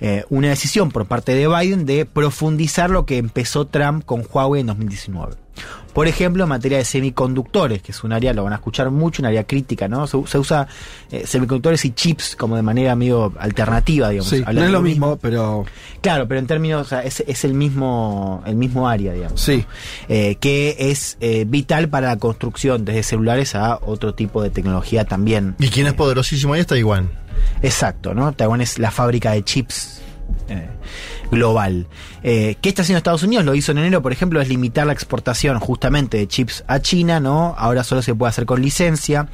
eh, 0.00 0.24
una 0.30 0.48
decisión 0.48 0.90
por 0.90 1.06
parte 1.06 1.34
de 1.34 1.46
Biden 1.46 1.84
de 1.86 2.06
profundizar 2.06 2.90
lo 2.90 3.04
que 3.04 3.18
empezó 3.18 3.66
Trump 3.66 4.04
con 4.04 4.24
Huawei 4.30 4.60
en 4.62 4.68
2019. 4.68 5.34
Por 5.92 6.06
ejemplo, 6.06 6.44
en 6.44 6.48
materia 6.48 6.78
de 6.78 6.84
semiconductores, 6.84 7.82
que 7.82 7.92
es 7.92 8.04
un 8.04 8.12
área, 8.12 8.32
lo 8.32 8.44
van 8.44 8.52
a 8.52 8.56
escuchar 8.56 8.90
mucho, 8.90 9.22
un 9.22 9.26
área 9.26 9.44
crítica, 9.44 9.88
¿no? 9.88 10.06
Se, 10.06 10.16
se 10.26 10.38
usa 10.38 10.68
eh, 11.10 11.24
semiconductores 11.26 11.84
y 11.84 11.90
chips 11.90 12.36
como 12.36 12.56
de 12.56 12.62
manera 12.62 12.94
medio 12.94 13.32
alternativa, 13.38 14.10
digamos. 14.10 14.30
Sí, 14.30 14.44
no 14.52 14.64
es 14.64 14.70
lo 14.70 14.80
mismo, 14.80 15.18
pero 15.20 15.64
Claro, 16.00 16.28
pero 16.28 16.40
en 16.40 16.46
términos, 16.46 16.86
o 16.86 16.88
sea, 16.88 17.02
es, 17.02 17.20
es 17.26 17.44
el 17.44 17.54
mismo 17.54 18.42
el 18.46 18.54
mismo 18.54 18.88
área, 18.88 19.12
digamos. 19.12 19.40
Sí. 19.40 19.64
Eh, 20.08 20.36
que 20.36 20.76
es 20.78 21.16
eh, 21.20 21.44
vital 21.46 21.88
para 21.88 22.08
la 22.08 22.16
construcción 22.16 22.84
desde 22.84 23.02
celulares 23.02 23.54
a 23.54 23.78
otro 23.82 24.14
tipo 24.14 24.42
de 24.42 24.50
tecnología 24.50 25.04
también. 25.04 25.56
Y 25.58 25.68
quien 25.68 25.86
es 25.86 25.94
poderosísimo 25.94 26.54
ahí 26.54 26.60
es 26.60 26.66
Taiwán. 26.66 27.10
Exacto, 27.62 28.14
¿no? 28.14 28.32
Taiwán 28.32 28.60
es 28.60 28.78
la 28.78 28.90
fábrica 28.90 29.32
de 29.32 29.42
chips 29.42 30.02
eh, 30.48 30.68
global. 31.30 31.86
Eh, 32.22 32.56
¿Qué 32.60 32.68
está 32.68 32.82
haciendo 32.82 32.98
Estados 32.98 33.22
Unidos? 33.22 33.44
Lo 33.44 33.54
hizo 33.54 33.72
en 33.72 33.78
enero, 33.78 34.02
por 34.02 34.12
ejemplo, 34.12 34.40
es 34.40 34.48
limitar 34.48 34.86
la 34.86 34.92
exportación 34.92 35.58
justamente 35.58 36.18
de 36.18 36.28
chips 36.28 36.64
a 36.66 36.80
China, 36.80 37.20
¿no? 37.20 37.54
Ahora 37.58 37.84
solo 37.84 38.02
se 38.02 38.14
puede 38.14 38.30
hacer 38.30 38.46
con 38.46 38.62
licencia. 38.62 39.28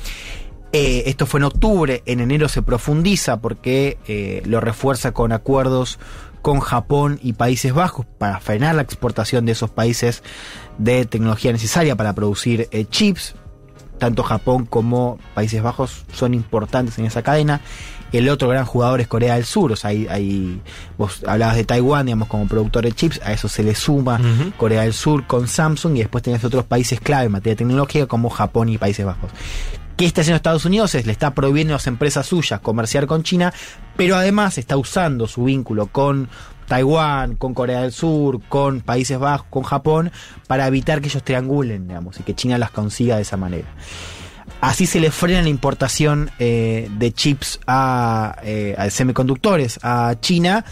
Eh, 0.72 1.04
esto 1.06 1.26
fue 1.26 1.38
en 1.38 1.44
octubre, 1.44 2.02
en 2.06 2.20
enero 2.20 2.48
se 2.48 2.62
profundiza 2.62 3.40
porque 3.40 3.98
eh, 4.08 4.42
lo 4.44 4.60
refuerza 4.60 5.12
con 5.12 5.30
acuerdos 5.30 6.00
con 6.42 6.60
Japón 6.60 7.20
y 7.22 7.34
Países 7.34 7.72
Bajos 7.72 8.06
para 8.18 8.40
frenar 8.40 8.74
la 8.74 8.82
exportación 8.82 9.46
de 9.46 9.52
esos 9.52 9.70
países 9.70 10.22
de 10.78 11.06
tecnología 11.06 11.52
necesaria 11.52 11.96
para 11.96 12.12
producir 12.12 12.68
chips. 12.90 13.34
Tanto 13.98 14.24
Japón 14.24 14.66
como 14.66 15.18
Países 15.34 15.62
Bajos 15.62 16.04
son 16.12 16.34
importantes 16.34 16.98
en 16.98 17.06
esa 17.06 17.22
cadena. 17.22 17.60
El 18.18 18.28
otro 18.28 18.48
gran 18.48 18.64
jugador 18.64 19.00
es 19.00 19.08
Corea 19.08 19.34
del 19.34 19.44
Sur. 19.44 19.72
O 19.72 19.76
sea, 19.76 19.90
hay, 19.90 20.06
hay- 20.08 20.60
vos 20.98 21.22
hablabas 21.26 21.56
de 21.56 21.64
Taiwán, 21.64 22.06
digamos, 22.06 22.28
como 22.28 22.46
productor 22.46 22.84
de 22.84 22.92
chips. 22.92 23.20
A 23.24 23.32
eso 23.32 23.48
se 23.48 23.62
le 23.62 23.74
suma 23.74 24.20
Corea 24.56 24.82
del 24.82 24.92
Sur 24.92 25.26
con 25.26 25.48
Samsung. 25.48 25.96
Y 25.96 26.00
después 26.00 26.22
tenés 26.22 26.44
otros 26.44 26.64
países 26.64 27.00
clave 27.00 27.26
en 27.26 27.32
materia 27.32 27.56
tecnológica 27.56 28.06
como 28.06 28.30
Japón 28.30 28.68
y 28.68 28.78
Países 28.78 29.04
Bajos. 29.04 29.30
¿Qué 29.96 30.06
está 30.06 30.22
haciendo 30.22 30.36
Estados 30.36 30.64
Unidos? 30.64 30.94
Es 30.96 31.06
le 31.06 31.12
está 31.12 31.34
prohibiendo 31.34 31.72
a 31.74 31.76
las 31.76 31.86
empresas 31.86 32.26
suyas 32.26 32.58
comerciar 32.60 33.06
con 33.06 33.22
China, 33.22 33.52
pero 33.96 34.16
además 34.16 34.58
está 34.58 34.76
usando 34.76 35.28
su 35.28 35.44
vínculo 35.44 35.86
con 35.86 36.28
Taiwán, 36.66 37.36
con 37.36 37.54
Corea 37.54 37.82
del 37.82 37.92
Sur, 37.92 38.40
con 38.48 38.80
Países 38.80 39.18
Bajos, 39.18 39.46
con 39.50 39.62
Japón, 39.62 40.10
para 40.48 40.66
evitar 40.66 41.00
que 41.00 41.08
ellos 41.08 41.22
triangulen, 41.22 41.86
digamos, 41.86 42.18
y 42.18 42.22
que 42.24 42.34
China 42.34 42.58
las 42.58 42.70
consiga 42.70 43.16
de 43.16 43.22
esa 43.22 43.36
manera. 43.36 43.68
Así 44.64 44.86
se 44.86 44.98
le 44.98 45.10
frena 45.10 45.42
la 45.42 45.50
importación 45.50 46.30
eh, 46.38 46.88
de 46.96 47.12
chips 47.12 47.60
a, 47.66 48.36
eh, 48.42 48.74
a 48.78 48.88
semiconductores 48.88 49.78
a 49.82 50.14
China, 50.20 50.64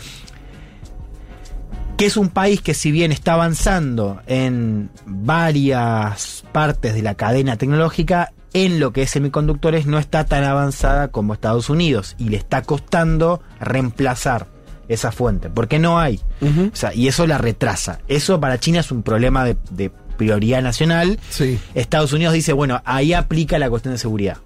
que 1.99 2.07
es 2.07 2.17
un 2.17 2.31
país 2.31 2.63
que 2.63 2.73
si 2.73 2.91
bien 2.91 3.13
está 3.13 3.35
avanzando 3.35 4.23
en 4.27 4.89
varias 5.05 6.43
partes 6.53 6.95
de 6.95 7.03
la 7.03 7.17
cadena 7.17 7.59
tecnológica, 7.59 8.33
en 8.55 8.81
lo 8.81 8.95
que 8.95 9.03
es 9.03 9.11
semiconductores 9.11 9.85
no 9.85 9.99
está 9.99 10.25
tan 10.25 10.45
avanzada 10.45 11.09
como 11.09 11.35
Estados 11.35 11.69
Unidos 11.69 12.15
y 12.17 12.31
le 12.31 12.39
está 12.39 12.63
costando 12.63 13.43
reemplazar 13.61 14.47
esa 14.89 15.13
fuente, 15.13 15.51
porque 15.51 15.79
no 15.79 15.99
hay. 15.99 16.19
O 16.41 16.75
sea, 16.75 16.95
y 16.95 17.09
eso 17.09 17.27
la 17.27 17.37
retrasa. 17.37 18.01
Eso 18.09 18.41
para 18.41 18.59
China 18.59 18.81
es 18.81 18.91
un 18.91 19.03
problema 19.03 19.45
de, 19.45 19.59
de 19.71 19.91
prioridad 20.23 20.63
nacional. 20.63 21.19
Estados 21.75 22.13
Unidos 22.13 22.35
dice, 22.35 22.53
bueno, 22.53 22.81
ahí 22.85 23.13
aplica 23.13 23.59
la 23.59 23.69
cuestión 23.69 23.93
de 23.95 23.99
seguridad. 23.99 24.39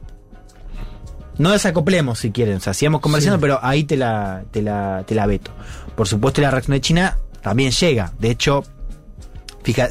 No 1.38 1.50
desacoplemos 1.52 2.18
si 2.18 2.30
quieren, 2.30 2.56
o 2.56 2.60
sea, 2.60 2.72
sigamos 2.72 3.02
conversando, 3.02 3.36
Sí. 3.36 3.40
pero 3.42 3.58
ahí 3.62 3.84
te 3.84 3.96
la, 3.98 4.44
te, 4.50 4.62
la, 4.62 5.04
te 5.06 5.14
la 5.14 5.26
veto. 5.26 5.50
Por 5.94 6.08
supuesto, 6.08 6.40
la 6.40 6.50
reacción 6.50 6.74
de 6.74 6.80
China 6.80 7.18
también 7.42 7.72
llega. 7.72 8.12
De 8.18 8.30
hecho, 8.30 8.64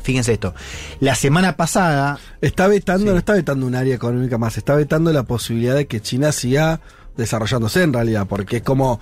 fíjense 0.01 0.33
esto. 0.33 0.55
La 0.99 1.13
semana 1.13 1.55
pasada. 1.55 2.17
Está 2.41 2.67
vetando, 2.67 3.11
no 3.11 3.17
está 3.19 3.33
vetando 3.33 3.67
un 3.67 3.75
área 3.75 3.93
económica 3.93 4.39
más, 4.39 4.57
está 4.57 4.73
vetando 4.73 5.13
la 5.13 5.21
posibilidad 5.23 5.75
de 5.75 5.85
que 5.85 6.01
China 6.01 6.31
siga 6.31 6.79
desarrollándose 7.15 7.83
en 7.83 7.93
realidad, 7.93 8.25
porque 8.27 8.57
es 8.57 8.63
como 8.63 8.99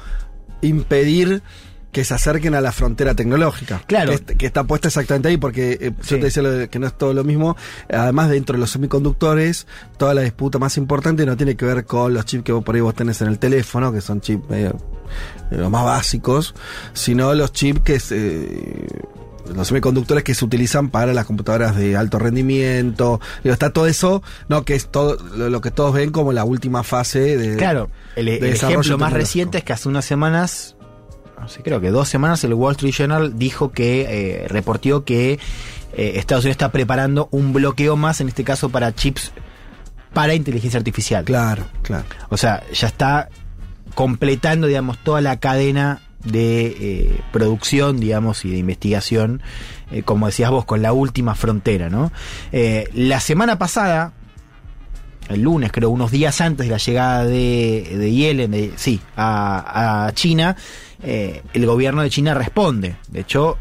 impedir 0.62 1.42
que 1.94 2.04
se 2.04 2.14
acerquen 2.14 2.56
a 2.56 2.60
la 2.62 2.74
frontera 2.74 3.14
tecnológica. 3.16 3.82
Claro. 3.88 4.10
Que, 4.10 4.16
est- 4.16 4.32
que 4.32 4.46
está 4.46 4.66
puesta 4.66 4.90
exactamente 4.90 5.30
ahí, 5.30 5.38
porque 5.38 5.78
eh, 5.80 5.92
Sí. 6.02 6.16
yo 6.16 6.18
te 6.18 6.26
decía 6.26 6.44
lo 6.44 6.52
de 6.52 6.68
que 6.68 6.80
no 6.80 6.88
es 6.88 6.98
todo 6.98 7.14
lo 7.14 7.24
mismo. 7.24 7.56
Además, 7.90 8.30
dentro 8.30 8.54
de 8.56 8.60
los 8.60 8.72
semiconductores, 8.72 9.68
toda 9.98 10.14
la 10.14 10.22
disputa 10.24 10.60
más 10.60 10.76
importante 10.78 11.26
no 11.26 11.38
tiene 11.38 11.56
que 11.56 11.66
ver 11.66 11.86
con 11.86 12.14
los 12.14 12.26
chips 12.26 12.44
que 12.44 12.52
vos 12.52 12.64
por 12.64 12.76
ahí 12.76 12.82
vos 12.82 12.96
tenés 12.96 13.22
en 13.22 13.30
el 13.30 13.40
teléfono, 13.40 13.94
que 13.94 14.02
son 14.02 14.20
chips 14.20 14.50
medio, 14.50 14.76
eh, 15.52 15.56
los 15.58 15.70
más 15.72 15.86
básicos, 15.86 16.56
sino 16.94 17.34
los 17.36 17.54
chips 17.54 17.82
que 17.82 17.96
es, 17.96 18.12
eh, 18.12 18.88
los 19.56 19.68
semiconductores 19.68 20.24
que 20.24 20.34
se 20.34 20.46
utilizan 20.46 20.90
para 20.90 21.14
las 21.14 21.26
computadoras 21.26 21.76
de 21.76 21.96
alto 21.98 22.18
rendimiento. 22.18 23.20
Digo, 23.44 23.54
está 23.54 23.72
todo 23.72 23.88
eso, 23.88 24.24
no 24.48 24.64
que 24.64 24.74
es 24.74 24.88
todo 24.88 25.18
lo, 25.36 25.60
que 25.62 25.70
todos 25.70 25.94
ven 25.94 26.12
como 26.12 26.32
la 26.32 26.44
última 26.46 26.82
fase 26.84 27.38
de 27.38 27.58
Claro, 27.58 27.90
el, 28.16 28.30
el 28.30 28.40
de 28.40 28.48
desarrollo 28.52 28.80
ejemplo 28.80 28.98
más 29.00 29.12
reciente 29.14 29.58
es 29.58 29.64
que 29.66 29.74
hace 29.74 29.90
unas 29.90 30.06
semanas, 30.06 30.73
creo 31.64 31.82
que 31.82 31.92
dos 31.92 32.08
semanas, 32.08 32.44
el 32.44 32.54
Wall 32.54 32.74
Street 32.74 32.94
Journal 32.94 33.38
dijo 33.38 33.72
que, 33.72 34.02
eh, 34.10 34.48
reportió 34.48 35.04
que 35.06 35.40
eh, 35.96 36.14
Estados 36.16 36.44
Unidos 36.44 36.56
está 36.56 36.72
preparando 36.72 37.28
un 37.32 37.54
bloqueo 37.54 37.96
más, 37.96 38.22
en 38.22 38.28
este 38.28 38.44
caso 38.44 38.70
para 38.70 38.94
chips 38.94 39.32
para 40.14 40.36
inteligencia 40.36 40.78
artificial. 40.78 41.26
Claro, 41.26 41.66
claro. 41.82 42.06
O 42.30 42.38
sea, 42.38 42.64
ya 42.72 42.88
está 42.88 43.30
completando, 43.96 44.68
digamos, 44.68 44.98
toda 45.04 45.22
la 45.22 45.40
cadena 45.40 46.02
de 46.24 46.66
eh, 46.80 47.22
producción, 47.32 48.00
digamos, 48.00 48.46
y 48.46 48.52
de 48.52 48.58
investigación, 48.58 49.42
eh, 49.92 50.04
como 50.04 50.28
decías 50.28 50.52
vos, 50.52 50.66
con 50.66 50.82
la 50.82 50.94
última 50.94 51.36
frontera, 51.36 51.90
¿no? 51.90 52.12
Eh, 52.52 52.90
la 52.94 53.20
semana 53.20 53.58
pasada, 53.58 54.14
el 55.30 55.42
lunes, 55.42 55.72
creo, 55.72 55.90
unos 55.90 56.12
días 56.12 56.40
antes 56.42 56.68
de 56.68 56.72
la 56.72 56.78
llegada 56.78 57.26
de, 57.26 57.96
de 57.98 58.12
Yellen, 58.12 58.52
de- 58.52 58.74
sí, 58.76 59.00
a, 59.16 60.06
a 60.08 60.12
China, 60.14 60.56
eh, 61.02 61.42
el 61.54 61.66
gobierno 61.66 62.02
de 62.02 62.10
China 62.10 62.34
responde. 62.34 62.96
De 63.10 63.22
hecho, 63.22 63.58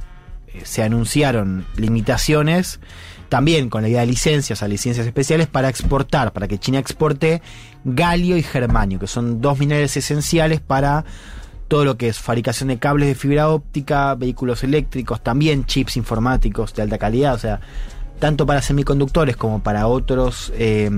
eh, 0.49 0.63
se 0.65 0.83
anunciaron 0.83 1.65
limitaciones 1.77 2.81
también 3.29 3.71
con 3.71 3.83
la 3.83 3.89
idea 3.89 4.01
de 4.01 4.07
licencias, 4.09 4.63
a 4.63 4.69
licencias 4.69 5.07
especiales 5.07 5.47
para 5.47 5.69
exportar, 5.71 6.33
para 6.33 6.47
que 6.49 6.59
China 6.59 6.79
exporte 6.79 7.41
galio 7.85 8.37
y 8.37 8.43
germanio, 8.43 8.99
que 8.99 9.07
son 9.07 9.41
dos 9.41 9.59
minerales 9.59 9.97
esenciales 9.97 10.61
para 10.61 11.05
todo 11.69 11.87
lo 11.87 11.97
que 11.97 12.09
es 12.09 12.19
fabricación 12.19 12.69
de 12.69 12.79
cables 12.79 13.09
de 13.09 13.15
fibra 13.15 13.49
óptica, 13.49 14.15
vehículos 14.17 14.63
eléctricos, 14.65 15.23
también 15.23 15.65
chips 15.65 15.97
informáticos 15.97 16.75
de 16.75 16.83
alta 16.83 16.99
calidad, 16.99 17.33
o 17.35 17.39
sea, 17.39 17.61
tanto 18.23 18.47
para 18.47 18.63
semiconductores 18.63 19.37
como 19.37 19.65
para 19.65 19.89
otros 19.89 20.53
eh, 20.55 20.89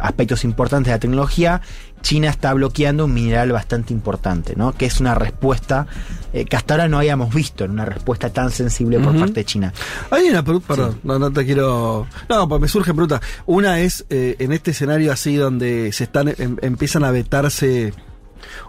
aspectos 0.00 0.44
importantes 0.44 0.86
de 0.86 0.92
la 0.92 1.00
tecnología, 1.00 1.62
China 2.00 2.28
está 2.28 2.54
bloqueando 2.54 3.06
un 3.06 3.12
mineral 3.12 3.50
bastante 3.50 3.92
importante, 3.92 4.54
¿no? 4.54 4.72
Que 4.72 4.86
es 4.86 5.00
una 5.00 5.16
respuesta 5.16 5.88
eh, 6.32 6.44
que 6.44 6.54
hasta 6.54 6.74
ahora 6.74 6.86
no 6.86 6.98
habíamos 6.98 7.34
visto 7.34 7.64
en 7.64 7.72
una 7.72 7.84
respuesta 7.84 8.32
tan 8.32 8.52
sensible 8.52 9.00
por 9.00 9.18
parte 9.18 9.32
de 9.40 9.44
China. 9.44 9.72
Hay 10.12 10.28
una 10.28 10.44
pregunta, 10.44 10.68
perdón, 10.68 11.00
no, 11.02 11.18
no 11.18 11.32
te 11.32 11.44
quiero. 11.44 12.06
No, 12.28 12.48
pues 12.48 12.60
me 12.60 12.68
surgen 12.68 12.94
preguntas. 12.94 13.20
Una 13.46 13.80
es 13.80 14.06
eh, 14.08 14.36
en 14.38 14.52
este 14.52 14.70
escenario 14.70 15.10
así 15.10 15.34
donde 15.34 15.90
se 15.90 16.04
están 16.04 16.28
em- 16.38 16.56
empiezan 16.62 17.02
a 17.02 17.10
vetarse 17.10 17.92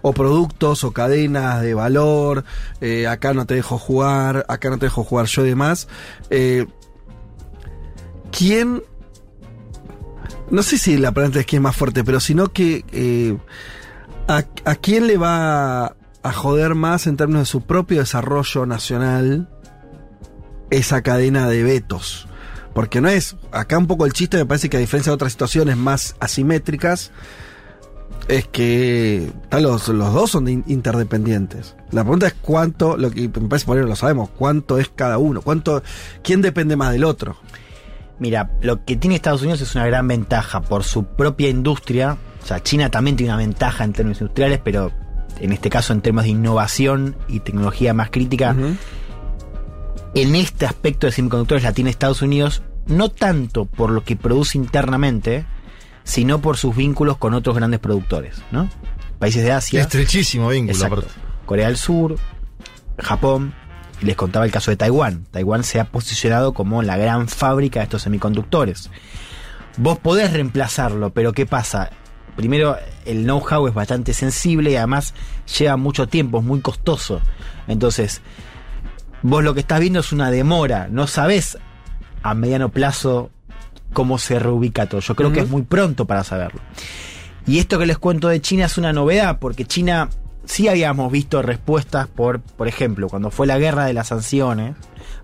o 0.01 0.11
productos 0.11 0.83
o 0.83 0.91
cadenas 0.91 1.61
de 1.61 1.75
valor, 1.75 2.45
eh, 2.81 3.05
acá 3.05 3.35
no 3.35 3.45
te 3.45 3.53
dejo 3.53 3.77
jugar, 3.77 4.43
acá 4.47 4.71
no 4.71 4.79
te 4.79 4.87
dejo 4.87 5.03
jugar 5.03 5.27
yo 5.27 5.45
y 5.45 5.49
demás. 5.49 5.87
Eh, 6.31 6.65
¿Quién? 8.37 8.83
No 10.51 10.61
sé 10.63 10.77
si 10.77 10.97
la 10.97 11.11
pregunta 11.11 11.39
es 11.39 11.45
quién 11.45 11.61
es 11.61 11.63
más 11.63 11.75
fuerte, 11.75 12.03
pero 12.03 12.19
sino 12.19 12.47
que 12.51 12.83
eh, 12.91 13.37
a, 14.27 14.43
quién 14.75 15.07
le 15.07 15.17
va 15.17 15.95
a 16.23 16.31
joder 16.33 16.75
más 16.75 17.07
en 17.07 17.17
términos 17.17 17.43
de 17.43 17.45
su 17.45 17.61
propio 17.61 17.99
desarrollo 17.99 18.65
nacional 18.65 19.49
esa 20.69 21.01
cadena 21.01 21.47
de 21.47 21.63
vetos. 21.63 22.27
Porque 22.73 22.99
no 22.99 23.07
es, 23.07 23.37
acá 23.51 23.77
un 23.77 23.87
poco 23.87 24.05
el 24.05 24.13
chiste 24.13 24.37
me 24.37 24.45
parece 24.45 24.69
que 24.69 24.77
a 24.77 24.81
diferencia 24.81 25.11
de 25.11 25.15
otras 25.15 25.31
situaciones 25.31 25.77
más 25.77 26.15
asimétricas, 26.19 27.11
es 28.27 28.47
que 28.47 29.31
los, 29.51 29.87
los 29.87 30.13
dos 30.13 30.31
son 30.31 30.45
de 30.45 30.51
in- 30.53 30.63
interdependientes. 30.67 31.75
La 31.91 32.03
pregunta 32.03 32.27
es 32.27 32.33
cuánto, 32.33 32.97
lo 32.97 33.11
que 33.11 33.29
me 33.29 33.47
parece 33.47 33.65
por 33.65 33.77
ahí 33.77 33.85
lo 33.85 33.95
sabemos, 33.95 34.29
cuánto 34.29 34.77
es 34.79 34.89
cada 34.93 35.19
uno, 35.19 35.41
cuánto, 35.41 35.83
quién 36.23 36.41
depende 36.41 36.75
más 36.75 36.91
del 36.91 37.03
otro. 37.05 37.37
Mira, 38.19 38.51
lo 38.61 38.85
que 38.85 38.95
tiene 38.95 39.15
Estados 39.15 39.41
Unidos 39.41 39.61
es 39.61 39.75
una 39.75 39.85
gran 39.85 40.07
ventaja 40.07 40.61
por 40.61 40.83
su 40.83 41.05
propia 41.05 41.49
industria. 41.49 42.17
O 42.43 42.45
sea, 42.45 42.63
China 42.63 42.89
también 42.89 43.15
tiene 43.15 43.33
una 43.33 43.39
ventaja 43.39 43.83
en 43.83 43.93
términos 43.93 44.21
industriales, 44.21 44.59
pero 44.63 44.91
en 45.39 45.51
este 45.51 45.69
caso 45.69 45.93
en 45.93 46.01
términos 46.01 46.25
de 46.25 46.31
innovación 46.31 47.15
y 47.27 47.41
tecnología 47.41 47.93
más 47.93 48.09
crítica. 48.09 48.55
En 50.13 50.35
este 50.35 50.65
aspecto 50.65 51.07
de 51.07 51.11
semiconductores 51.11 51.63
la 51.63 51.73
tiene 51.73 51.89
Estados 51.89 52.21
Unidos, 52.21 52.61
no 52.87 53.09
tanto 53.09 53.65
por 53.65 53.89
lo 53.91 54.03
que 54.03 54.15
produce 54.15 54.57
internamente, 54.57 55.45
sino 56.03 56.39
por 56.39 56.55
sus 56.55 56.75
vínculos 56.75 57.17
con 57.17 57.33
otros 57.33 57.55
grandes 57.55 57.81
productores, 57.81 58.41
¿no? 58.51 58.69
Países 59.19 59.43
de 59.43 59.51
Asia. 59.51 59.81
Estrechísimo 59.81 60.47
vínculo. 60.49 61.03
Corea 61.45 61.67
del 61.67 61.77
Sur, 61.77 62.15
Japón, 62.97 63.53
les 64.01 64.15
contaba 64.15 64.45
el 64.45 64.51
caso 64.51 64.71
de 64.71 64.77
Taiwán. 64.77 65.25
Taiwán 65.31 65.63
se 65.63 65.79
ha 65.79 65.85
posicionado 65.85 66.53
como 66.53 66.81
la 66.81 66.97
gran 66.97 67.27
fábrica 67.27 67.79
de 67.79 67.85
estos 67.85 68.03
semiconductores. 68.03 68.89
Vos 69.77 69.99
podés 69.99 70.31
reemplazarlo, 70.33 71.11
pero 71.11 71.33
¿qué 71.33 71.45
pasa? 71.45 71.89
Primero, 72.35 72.77
el 73.05 73.23
know-how 73.23 73.67
es 73.67 73.73
bastante 73.73 74.13
sensible 74.13 74.71
y 74.71 74.75
además 74.75 75.13
lleva 75.57 75.77
mucho 75.77 76.07
tiempo, 76.07 76.39
es 76.39 76.43
muy 76.43 76.61
costoso. 76.61 77.21
Entonces, 77.67 78.21
vos 79.21 79.43
lo 79.43 79.53
que 79.53 79.61
estás 79.61 79.79
viendo 79.79 79.99
es 79.99 80.11
una 80.11 80.31
demora, 80.31 80.87
no 80.89 81.07
sabés 81.07 81.57
a 82.23 82.33
mediano 82.33 82.69
plazo 82.69 83.31
cómo 83.93 84.17
se 84.17 84.39
reubica 84.39 84.87
todo. 84.87 85.01
Yo 85.01 85.15
creo 85.15 85.31
que 85.31 85.41
es 85.41 85.49
muy 85.49 85.61
pronto 85.61 86.05
para 86.05 86.23
saberlo. 86.23 86.59
Y 87.47 87.59
esto 87.59 87.77
que 87.77 87.85
les 87.85 87.97
cuento 87.97 88.27
de 88.27 88.41
China 88.41 88.65
es 88.65 88.77
una 88.77 88.91
novedad, 88.91 89.39
porque 89.39 89.65
China 89.65 90.09
sí 90.45 90.67
habíamos 90.67 91.11
visto 91.11 91.41
respuestas 91.41 92.07
por, 92.07 92.39
por 92.39 92.67
ejemplo, 92.67 93.07
cuando 93.09 93.31
fue 93.31 93.47
la 93.47 93.57
guerra 93.57 93.85
de 93.85 93.93
las 93.93 94.07
sanciones, 94.07 94.75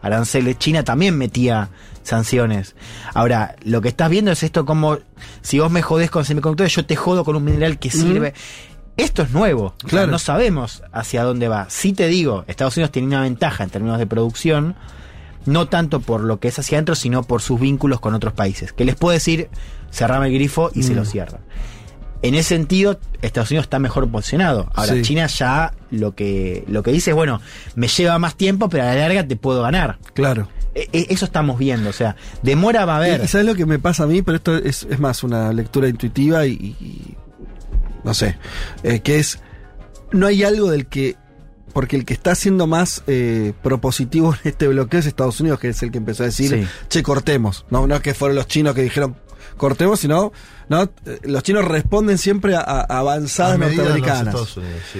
aranceles, 0.01 0.57
China 0.59 0.83
también 0.83 1.17
metía 1.17 1.69
sanciones. 2.03 2.75
Ahora, 3.13 3.55
lo 3.63 3.81
que 3.81 3.89
estás 3.89 4.09
viendo 4.09 4.31
es 4.31 4.43
esto 4.43 4.65
como, 4.65 4.97
si 5.41 5.59
vos 5.59 5.71
me 5.71 5.81
jodés 5.81 6.09
con 6.09 6.25
semiconductores, 6.25 6.73
yo 6.75 6.85
te 6.85 6.95
jodo 6.95 7.23
con 7.23 7.35
un 7.35 7.43
mineral 7.43 7.77
que 7.79 7.91
sirve. 7.91 8.33
Esto 8.97 9.21
es 9.23 9.31
nuevo. 9.31 9.67
O 9.77 9.79
sea, 9.81 9.89
Claro. 9.89 10.07
no 10.11 10.19
sabemos 10.19 10.83
hacia 10.91 11.23
dónde 11.23 11.47
va. 11.47 11.67
Sí 11.69 11.93
te 11.93 12.07
digo, 12.07 12.43
Estados 12.47 12.75
Unidos 12.77 12.91
tiene 12.91 13.07
una 13.07 13.21
ventaja 13.21 13.63
en 13.63 13.69
términos 13.69 13.99
de 13.99 14.05
producción, 14.07 14.75
no 15.45 15.67
tanto 15.69 16.01
por 16.01 16.21
lo 16.21 16.39
que 16.39 16.49
es 16.49 16.59
hacia 16.59 16.77
adentro, 16.77 16.95
sino 16.95 17.23
por 17.23 17.41
sus 17.41 17.59
vínculos 17.59 17.99
con 17.99 18.13
otros 18.13 18.33
países. 18.33 18.73
Que 18.73 18.83
les 18.85 18.95
puedo 18.95 19.13
decir, 19.13 19.49
cerrame 19.91 20.27
el 20.27 20.33
grifo 20.33 20.71
y 20.73 20.83
se 20.83 20.93
Mm. 20.93 20.95
lo 20.97 21.05
cierran. 21.05 21.41
En 22.23 22.35
ese 22.35 22.49
sentido, 22.49 22.99
Estados 23.21 23.49
Unidos 23.51 23.65
está 23.65 23.79
mejor 23.79 24.09
posicionado. 24.09 24.69
Ahora, 24.75 24.93
Sí. 24.93 25.01
China 25.01 25.25
ya 25.27 25.73
lo 25.89 26.13
que, 26.15 26.63
lo 26.67 26.83
que 26.83 26.91
dice 26.91 27.11
es, 27.11 27.15
bueno, 27.15 27.41
me 27.75 27.87
lleva 27.87 28.19
más 28.19 28.35
tiempo, 28.35 28.69
pero 28.69 28.83
a 28.83 28.87
la 28.87 28.95
larga 28.95 29.27
te 29.27 29.35
puedo 29.35 29.61
ganar. 29.63 29.97
Claro. 30.13 30.47
E- 30.75 30.87
e- 30.93 31.07
eso 31.09 31.25
estamos 31.25 31.57
viendo, 31.59 31.89
o 31.89 31.93
sea, 31.93 32.15
demora 32.43 32.85
va 32.85 32.93
a 32.93 32.97
haber. 32.97 33.23
Y, 33.23 33.27
sabes 33.27 33.45
lo 33.47 33.55
que 33.55 33.65
me 33.65 33.79
pasa 33.79 34.03
a 34.03 34.07
mí, 34.07 34.21
pero 34.21 34.37
esto 34.37 34.55
es, 34.55 34.87
es 34.89 34.99
más 34.99 35.23
una 35.23 35.51
lectura 35.51 35.87
intuitiva 35.89 36.45
y- 36.45 37.17
no 38.03 38.13
sé, 38.13 38.37
eh, 38.83 38.99
que 39.01 39.19
es, 39.19 39.39
no 40.11 40.27
hay 40.27 40.43
algo 40.43 40.71
del 40.71 40.85
que, 40.87 41.17
porque 41.73 41.95
el 41.95 42.05
que 42.05 42.13
está 42.13 42.35
siendo 42.35 42.67
más 42.67 43.03
eh, 43.07 43.53
propositivo 43.63 44.33
en 44.43 44.49
este 44.51 44.67
bloqueo 44.67 44.99
es 44.99 45.05
Estados 45.07 45.39
Unidos, 45.41 45.59
que 45.59 45.69
es 45.69 45.81
el 45.83 45.91
que 45.91 45.97
empezó 45.97 46.23
a 46.23 46.27
decir, 46.27 46.49
Sí. 46.49 46.67
che, 46.87 47.03
cortemos. 47.03 47.65
No, 47.69 47.85
no 47.87 47.95
es 47.95 48.01
que 48.01 48.13
fueron 48.13 48.35
los 48.35 48.47
chinos 48.47 48.73
que 48.75 48.81
dijeron, 48.83 49.15
cortemos, 49.61 49.99
sino, 49.99 50.31
no, 50.69 50.83
Eh, 51.05 51.19
los 51.23 51.43
chinos 51.43 51.63
responden 51.65 52.17
siempre 52.17 52.55
a, 52.55 52.61
a 52.61 52.81
avanzadas 52.99 53.55
A 53.55 53.57
los 53.59 53.67
norteamericanas. 53.67 54.27
Estados 54.27 54.57
Unidos, 54.57 54.81
sí. 54.91 54.99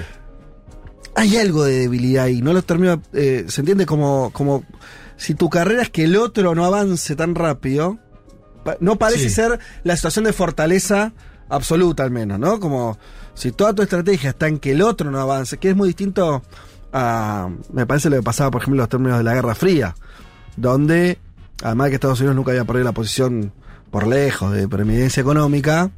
hay 1.15 1.37
algo 1.37 1.63
de 1.65 1.79
debilidad 1.79 2.25
ahí, 2.25 2.41
no 2.41 2.53
lo 2.53 2.61
termino, 2.61 3.01
eh, 3.13 3.45
se 3.47 3.61
entiende 3.61 3.85
como, 3.85 4.29
como 4.31 4.63
si 5.17 5.33
tu 5.35 5.49
carrera 5.49 5.81
es 5.81 5.89
que 5.89 6.03
el 6.05 6.15
otro 6.15 6.55
no 6.55 6.63
avance 6.65 7.15
tan 7.15 7.35
rápido, 7.35 7.97
no 8.79 8.95
parece 8.97 9.29
Sí. 9.29 9.35
ser 9.35 9.59
la 9.83 9.95
situación 9.95 10.25
de 10.25 10.33
fortaleza 10.33 11.13
absoluta 11.49 12.03
al 12.03 12.11
menos, 12.11 12.39
¿no? 12.39 12.59
Como 12.59 12.97
si 13.33 13.51
toda 13.51 13.73
tu 13.73 13.81
estrategia 13.81 14.29
está 14.29 14.47
en 14.47 14.59
que 14.59 14.71
el 14.71 14.81
otro 14.81 15.09
no 15.11 15.19
avance, 15.19 15.57
que 15.57 15.71
es 15.71 15.75
muy 15.75 15.87
distinto 15.89 16.43
a, 16.93 17.49
me 17.73 17.85
parece 17.85 18.09
lo 18.09 18.17
que 18.17 18.23
pasaba, 18.23 18.51
por 18.51 18.61
ejemplo, 18.61 18.75
en 18.75 18.81
los 18.83 18.89
términos 18.89 19.17
de 19.17 19.23
la 19.23 19.33
Guerra 19.33 19.55
Fría, 19.55 19.95
donde, 20.57 21.17
además 21.63 21.85
de 21.85 21.89
que 21.91 21.95
Estados 21.95 22.19
Unidos 22.19 22.35
nunca 22.35 22.51
había 22.51 22.65
perdido 22.65 22.85
la 22.85 22.91
posición 22.91 23.51
por 23.91 24.07
lejos 24.07 24.53
de 24.53 24.67
preeminencia 24.67 25.21
económica, 25.21 25.91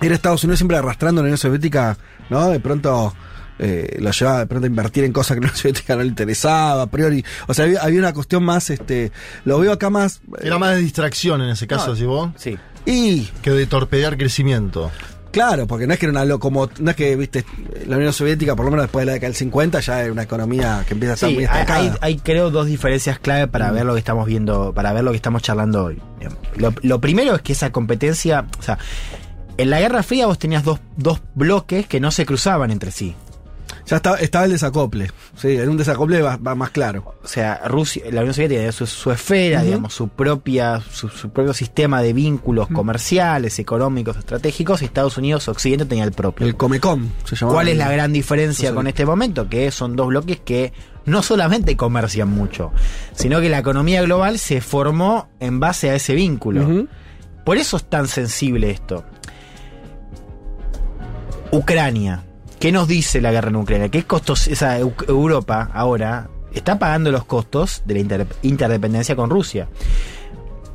era 0.00 0.14
Estados 0.14 0.42
Unidos 0.44 0.58
siempre 0.58 0.76
arrastrando 0.76 1.20
a 1.20 1.22
la 1.22 1.26
Unión 1.26 1.38
Soviética, 1.38 1.96
¿no? 2.30 2.48
De 2.48 2.60
pronto 2.60 3.12
eh, 3.58 3.98
lo 4.00 4.10
llevaba 4.10 4.38
de 4.40 4.46
pronto 4.46 4.64
a 4.64 4.68
invertir 4.68 5.04
en 5.04 5.12
cosas 5.12 5.36
que 5.36 5.40
la 5.40 5.46
Unión 5.48 5.56
Soviética 5.56 5.94
no 5.96 6.02
le 6.02 6.08
interesaba, 6.08 6.82
a 6.82 6.86
priori. 6.86 7.24
O 7.46 7.54
sea, 7.54 7.66
había, 7.66 7.80
había 7.82 7.98
una 7.98 8.12
cuestión 8.12 8.42
más, 8.42 8.70
este, 8.70 9.12
lo 9.44 9.58
veo 9.58 9.72
acá 9.72 9.90
más. 9.90 10.20
Era 10.40 10.58
más 10.58 10.76
de 10.76 10.78
distracción 10.78 11.42
en 11.42 11.50
ese 11.50 11.66
caso, 11.66 11.90
No, 11.90 11.96
si 11.96 12.04
vos, 12.04 12.30
Sí. 12.36 12.58
Y 12.84 13.26
que 13.42 13.50
de 13.50 13.66
torpedear 13.66 14.16
crecimiento. 14.16 14.90
Claro, 15.32 15.66
porque 15.66 15.86
no 15.86 15.94
es 15.94 15.98
que 15.98 16.06
era 16.06 16.22
una 16.22 16.38
como 16.38 16.68
no 16.78 16.90
es 16.90 16.96
que 16.96 17.16
viste 17.16 17.44
la 17.86 17.96
Unión 17.96 18.12
Soviética 18.12 18.54
por 18.54 18.64
lo 18.66 18.70
menos 18.70 18.84
después 18.84 19.02
de 19.02 19.06
la 19.06 19.12
década 19.14 19.28
del 19.28 19.36
50 19.36 19.80
ya 19.80 20.02
era 20.02 20.12
una 20.12 20.22
economía 20.22 20.84
que 20.86 20.94
empieza 20.94 21.12
a 21.12 21.14
estar 21.14 21.28
Sí, 21.30 21.34
muy 21.34 21.44
estancada. 21.44 21.78
hay- 21.80 21.92
hay, 22.00 22.16
creo 22.18 22.50
dos 22.50 22.66
diferencias 22.66 23.18
clave 23.18 23.48
para 23.48 23.70
ver 23.72 23.84
lo 23.86 23.94
que 23.94 23.98
estamos 23.98 24.26
viendo, 24.26 24.72
para 24.74 24.92
ver 24.92 25.02
lo 25.04 25.10
que 25.10 25.16
estamos 25.16 25.42
charlando 25.42 25.84
hoy. 25.86 26.00
Lo, 26.56 26.72
lo 26.82 27.00
primero 27.00 27.34
es 27.34 27.42
que 27.42 27.52
esa 27.54 27.72
competencia, 27.72 28.46
o 28.58 28.62
sea, 28.62 28.78
en 29.56 29.70
la 29.70 29.80
Guerra 29.80 30.02
Fría 30.02 30.26
vos 30.26 30.38
tenías 30.38 30.64
dos, 30.64 30.80
dos 30.96 31.20
bloques 31.34 31.86
que 31.86 31.98
no 32.00 32.10
se 32.10 32.24
cruzaban 32.26 32.70
entre 32.70 32.90
sí. 32.90 33.14
Ya 33.86 33.96
estaba, 33.96 34.16
estaba 34.16 34.44
el 34.44 34.52
desacople. 34.52 35.10
Sí, 35.36 35.56
en 35.56 35.68
un 35.68 35.76
desacople 35.76 36.22
va, 36.22 36.36
va 36.36 36.54
más 36.54 36.70
claro. 36.70 37.14
O 37.22 37.26
sea, 37.26 37.62
Rusia, 37.66 38.04
la 38.10 38.20
Unión 38.20 38.34
Soviética 38.34 38.58
tenía 38.58 38.72
su, 38.72 38.86
su 38.86 39.10
esfera, 39.10 39.62
digamos, 39.62 39.94
su 39.94 40.08
propia, 40.08 40.80
su, 40.80 41.08
su 41.08 41.30
propio 41.30 41.52
sistema 41.54 42.02
de 42.02 42.12
vínculos 42.12 42.68
comerciales, 42.68 43.58
económicos, 43.58 44.16
estratégicos, 44.16 44.82
y 44.82 44.86
Estados 44.86 45.18
Unidos 45.18 45.48
Occidente 45.48 45.86
tenía 45.86 46.04
el 46.04 46.12
propio. 46.12 46.46
El 46.46 46.56
Comecom 46.56 47.08
se 47.24 47.36
llamaba. 47.36 47.56
¿Cuál 47.56 47.68
es 47.68 47.76
la 47.76 47.90
gran 47.90 48.12
diferencia 48.12 48.68
Eso 48.68 48.74
con 48.74 48.84
sí. 48.84 48.90
este 48.90 49.06
momento? 49.06 49.48
Que 49.48 49.70
son 49.70 49.96
dos 49.96 50.08
bloques 50.08 50.40
que 50.40 50.72
no 51.04 51.22
solamente 51.22 51.76
comercian 51.76 52.28
mucho, 52.28 52.72
sino 53.14 53.40
que 53.40 53.48
la 53.48 53.58
economía 53.58 54.02
global 54.02 54.38
se 54.38 54.60
formó 54.60 55.28
en 55.40 55.60
base 55.60 55.90
a 55.90 55.94
ese 55.94 56.14
vínculo. 56.14 56.86
Por 57.44 57.56
eso 57.56 57.76
es 57.76 57.84
tan 57.84 58.06
sensible 58.06 58.70
esto. 58.70 59.04
Ucrania. 61.50 62.22
¿Qué 62.62 62.70
nos 62.70 62.86
dice 62.86 63.20
la 63.20 63.32
guerra 63.32 63.48
en 63.50 63.56
Ucrania? 63.56 63.88
¿Qué 63.88 64.04
costos 64.04 64.46
esa 64.46 64.78
Eu- 64.78 64.94
Europa 65.08 65.68
ahora 65.74 66.28
está 66.54 66.78
pagando 66.78 67.10
los 67.10 67.24
costos 67.24 67.82
de 67.86 67.94
la 67.94 68.00
inter- 68.00 68.26
interdependencia 68.42 69.16
con 69.16 69.30
Rusia? 69.30 69.68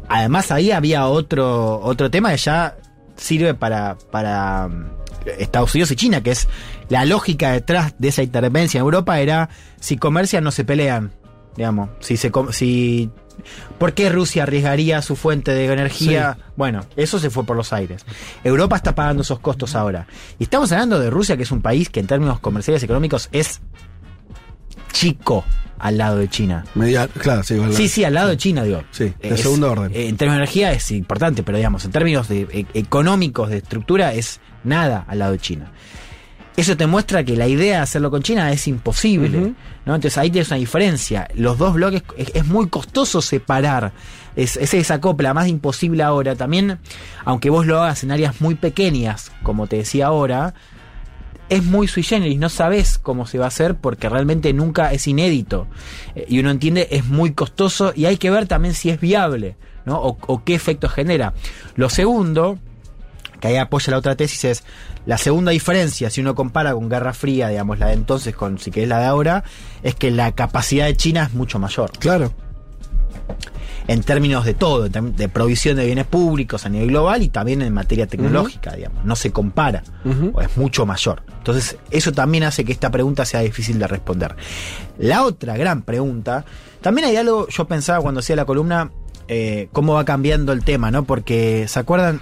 Además 0.09 0.51
ahí 0.51 0.72
había 0.72 1.07
otro 1.07 1.80
otro 1.80 2.11
tema 2.11 2.31
que 2.31 2.38
ya 2.38 2.76
sirve 3.15 3.53
para 3.53 3.95
mm, 4.68 4.85
Estados 5.39 5.73
Unidos 5.76 5.91
y 5.91 5.95
China, 5.95 6.22
que 6.22 6.31
es 6.31 6.49
la 6.89 7.05
lógica 7.05 7.51
detrás 7.53 7.95
de 7.97 8.09
esa 8.09 8.22
interdependencia 8.22 8.80
en 8.80 8.84
Europa 8.84 9.19
era 9.22 9.49
si 9.80 9.95
comercian 9.97 10.43
no 10.43 10.51
se 10.51 10.65
pelean, 10.65 11.11
digamos, 11.55 11.89
si 12.01 12.18
se 12.18 12.31
si 12.51 13.09
¿Por 13.77 13.93
qué 13.93 14.09
Rusia 14.09 14.43
arriesgaría 14.43 15.01
su 15.01 15.15
fuente 15.15 15.51
de 15.51 15.65
energía? 15.65 16.38
Bueno, 16.55 16.85
eso 16.95 17.19
se 17.19 17.30
fue 17.30 17.43
por 17.45 17.55
los 17.55 17.73
aires. 17.73 18.05
Europa 18.43 18.76
está 18.76 18.95
pagando 18.95 19.22
esos 19.23 19.39
costos 19.39 19.76
ahora. 19.76 20.07
Y 20.39 20.43
estamos 20.43 20.72
hablando 20.72 20.99
de 20.99 21.09
Rusia, 21.09 21.38
que 21.38 21.43
es 21.43 21.51
un 21.51 21.61
país 21.61 21.89
que 21.89 21.99
en 21.99 22.07
términos 22.07 22.39
comerciales 22.39 22.81
y 22.81 22.85
económicos 22.85 23.30
es 23.31 23.61
chico 24.91 25.45
al 25.80 25.97
lado 25.97 26.18
de 26.18 26.27
China. 26.27 26.65
Media- 26.73 27.07
claro, 27.07 27.43
sí, 27.43 27.53
igual- 27.53 27.73
Sí, 27.73 27.88
sí, 27.88 28.03
al 28.03 28.15
lado 28.15 28.30
de 28.30 28.38
China, 28.38 28.64
digo. 28.64 28.84
Sí, 28.91 29.14
de 29.22 29.30
Es- 29.30 29.41
segundo 29.41 29.72
orden. 29.72 29.91
eh, 29.93 30.07
En 30.07 30.18
términos 30.18 30.38
de 30.39 30.43
energía 30.43 30.72
es 30.72 30.89
importante, 30.91 31.43
pero 31.43 31.57
digamos, 31.57 31.85
en 31.85 31.91
términos 31.91 32.27
de, 32.27 32.41
e- 32.51 32.65
económicos, 32.80 33.49
de 33.49 33.57
estructura, 33.57 34.14
es 34.14 34.39
nada 34.64 35.05
al 35.07 35.19
lado 35.19 35.34
de 35.34 35.39
China. 35.39 35.72
Eso 36.58 36.76
te 36.76 36.88
muestra 36.88 37.24
que 37.24 37.38
la 37.38 37.48
idea 37.48 37.76
de 37.76 37.82
hacerlo 37.84 38.10
con 38.10 38.24
China 38.24 38.52
es 38.52 38.68
imposible. 38.68 39.54
¿no? 39.86 39.94
Entonces 39.94 40.18
ahí 40.18 40.32
tienes 40.32 40.50
una 40.50 40.58
diferencia. 40.58 41.28
Los 41.36 41.60
dos 41.60 41.76
bloques 41.76 42.02
es, 42.18 42.32
es 42.34 42.48
muy 42.48 42.68
costoso 42.68 43.22
separar. 43.22 43.94
Es, 44.36 44.58
es 44.58 44.74
esa 44.74 45.00
copla 45.00 45.36
más 45.36 45.48
imposible 45.48 46.02
ahora. 46.02 46.36
También, 46.36 46.80
aunque 47.26 47.52
vos 47.52 47.68
lo 47.68 47.80
hagas 47.80 48.04
en 48.04 48.10
áreas 48.10 48.42
muy 48.42 48.56
pequeñas, 48.56 49.32
como 49.44 49.68
te 49.68 49.78
decía 49.78 50.08
ahora, 50.08 50.56
es 51.50 51.64
muy 51.64 51.88
sui 51.88 52.02
generis, 52.02 52.40
no 52.40 52.50
sabes 52.50 52.98
cómo 52.98 53.28
se 53.28 53.38
va 53.38 53.46
a 53.46 53.50
hacer 53.50 53.76
porque 53.76 54.10
realmente 54.10 54.52
nunca 54.52 54.92
es 54.92 55.08
inédito. 55.08 55.68
Eh, 56.16 56.26
y 56.28 56.40
uno 56.40 56.50
entiende, 56.50 56.88
es 56.90 57.06
muy 57.06 57.34
costoso 57.34 57.94
y 57.96 58.06
hay 58.06 58.18
que 58.18 58.32
ver 58.32 58.48
también 58.48 58.74
si 58.74 58.90
es 58.90 59.00
viable, 59.00 59.58
¿no? 59.86 60.00
O, 60.00 60.18
o 60.26 60.44
qué 60.44 60.56
efecto 60.56 60.90
genera. 60.90 61.36
Lo 61.76 61.92
segundo, 61.92 62.58
que 63.39 63.47
ahí 63.49 63.57
apoya 63.57 63.91
la 63.91 63.97
otra 63.97 64.15
tesis, 64.15 64.43
es 64.45 64.64
la 65.05 65.18
segunda 65.18 65.51
diferencia, 65.51 66.09
si 66.09 66.22
uno 66.22 66.35
compara 66.35 66.73
con 66.73 66.89
Guerra 66.89 67.14
Fría, 67.14 67.49
digamos, 67.49 67.80
la 67.80 67.88
de 67.88 67.93
entonces 67.93 68.35
con 68.35 68.57
si 68.59 68.72
querés 68.72 68.89
la 68.89 68.99
de 68.99 69.05
ahora, 69.05 69.43
es 69.84 69.95
que 69.95 70.11
la 70.11 70.31
capacidad 70.34 70.85
de 70.85 70.95
China 70.95 71.23
es 71.23 71.34
mucho 71.34 71.59
mayor 71.59 71.91
Claro. 71.99 72.34
en 73.88 74.03
términos 74.03 74.43
de 74.43 74.53
todo, 74.53 74.89
de 74.89 75.30
provisión 75.30 75.77
de 75.77 75.85
bienes 75.85 76.05
públicos 76.05 76.65
a 76.65 76.69
nivel 76.69 76.89
global 76.89 77.22
y 77.22 77.30
también 77.30 77.61
en 77.61 77.73
materia 77.73 78.05
tecnológica, 78.05 78.73
digamos. 78.73 79.05
No 79.05 79.15
se 79.15 79.31
compara, 79.31 79.84
o 80.34 80.41
es 80.41 80.57
mucho 80.57 80.85
mayor. 80.85 81.23
Entonces, 81.38 81.77
eso 81.89 82.11
también 82.11 82.43
hace 82.43 82.65
que 82.65 82.73
esta 82.73 82.91
pregunta 82.91 83.23
sea 83.26 83.39
difícil 83.41 83.80
de 83.80 83.88
responder. 83.88 84.35
La 84.97 85.23
otra 85.23 85.55
gran 85.55 85.84
pregunta, 85.84 86.43
también 86.81 87.07
hay 87.07 87.15
algo, 87.15 87.47
yo 87.47 87.65
pensaba 87.65 88.01
cuando 88.01 88.19
hacía 88.19 88.35
la 88.35 88.43
columna, 88.45 88.91
eh, 89.28 89.70
cómo 89.72 89.94
va 89.94 90.06
cambiando 90.06 90.54
el 90.54 90.64
tema, 90.64 90.91
¿no? 90.91 91.04
Porque, 91.04 91.68
¿se 91.68 91.80
acuerdan? 91.80 92.22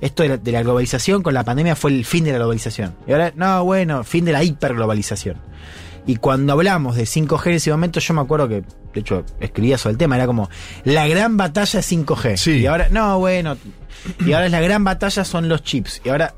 Esto 0.00 0.22
de 0.22 0.30
la, 0.30 0.36
de 0.36 0.52
la 0.52 0.62
globalización 0.62 1.22
con 1.22 1.34
la 1.34 1.44
pandemia 1.44 1.76
fue 1.76 1.90
el 1.90 2.04
fin 2.04 2.24
de 2.24 2.32
la 2.32 2.38
globalización. 2.38 2.94
Y 3.06 3.12
ahora, 3.12 3.32
no, 3.34 3.64
bueno, 3.64 4.04
fin 4.04 4.24
de 4.24 4.32
la 4.32 4.42
hiperglobalización. 4.42 5.38
Y 6.06 6.16
cuando 6.16 6.52
hablamos 6.52 6.96
de 6.96 7.04
5G 7.04 7.46
en 7.46 7.52
ese 7.54 7.70
momento, 7.70 7.98
yo 7.98 8.14
me 8.14 8.20
acuerdo 8.20 8.48
que, 8.48 8.62
de 8.92 9.00
hecho, 9.00 9.24
escribía 9.40 9.78
sobre 9.78 9.92
el 9.92 9.98
tema, 9.98 10.16
era 10.16 10.26
como 10.26 10.50
la 10.84 11.08
gran 11.08 11.36
batalla 11.36 11.80
es 11.80 11.92
5G. 11.92 12.36
Sí. 12.36 12.50
Y 12.58 12.66
ahora, 12.66 12.88
no, 12.90 13.18
bueno, 13.18 13.56
y 14.26 14.32
ahora 14.32 14.46
es 14.46 14.52
la 14.52 14.60
gran 14.60 14.84
batalla 14.84 15.24
son 15.24 15.48
los 15.48 15.62
chips. 15.62 16.02
Y 16.04 16.10
ahora 16.10 16.34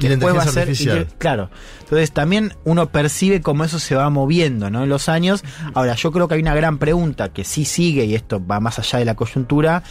Y 0.00 0.08
después 0.08 0.34
va 0.34 0.42
a 0.42 0.46
ser 0.46 0.62
artificial. 0.62 1.08
claro. 1.18 1.50
Entonces 1.80 2.12
también 2.12 2.54
uno 2.64 2.88
percibe 2.90 3.40
cómo 3.40 3.64
eso 3.64 3.78
se 3.78 3.94
va 3.94 4.08
moviendo, 4.10 4.70
¿no? 4.70 4.84
En 4.84 4.88
los 4.88 5.08
años. 5.08 5.42
Ahora, 5.74 5.94
yo 5.94 6.12
creo 6.12 6.28
que 6.28 6.34
hay 6.34 6.40
una 6.40 6.54
gran 6.54 6.78
pregunta 6.78 7.30
que 7.30 7.44
sí 7.44 7.64
sigue, 7.64 8.04
y 8.04 8.14
esto 8.14 8.44
va 8.44 8.60
más 8.60 8.78
allá 8.78 8.98
de 8.98 9.04
la 9.04 9.14
coyuntura. 9.16 9.82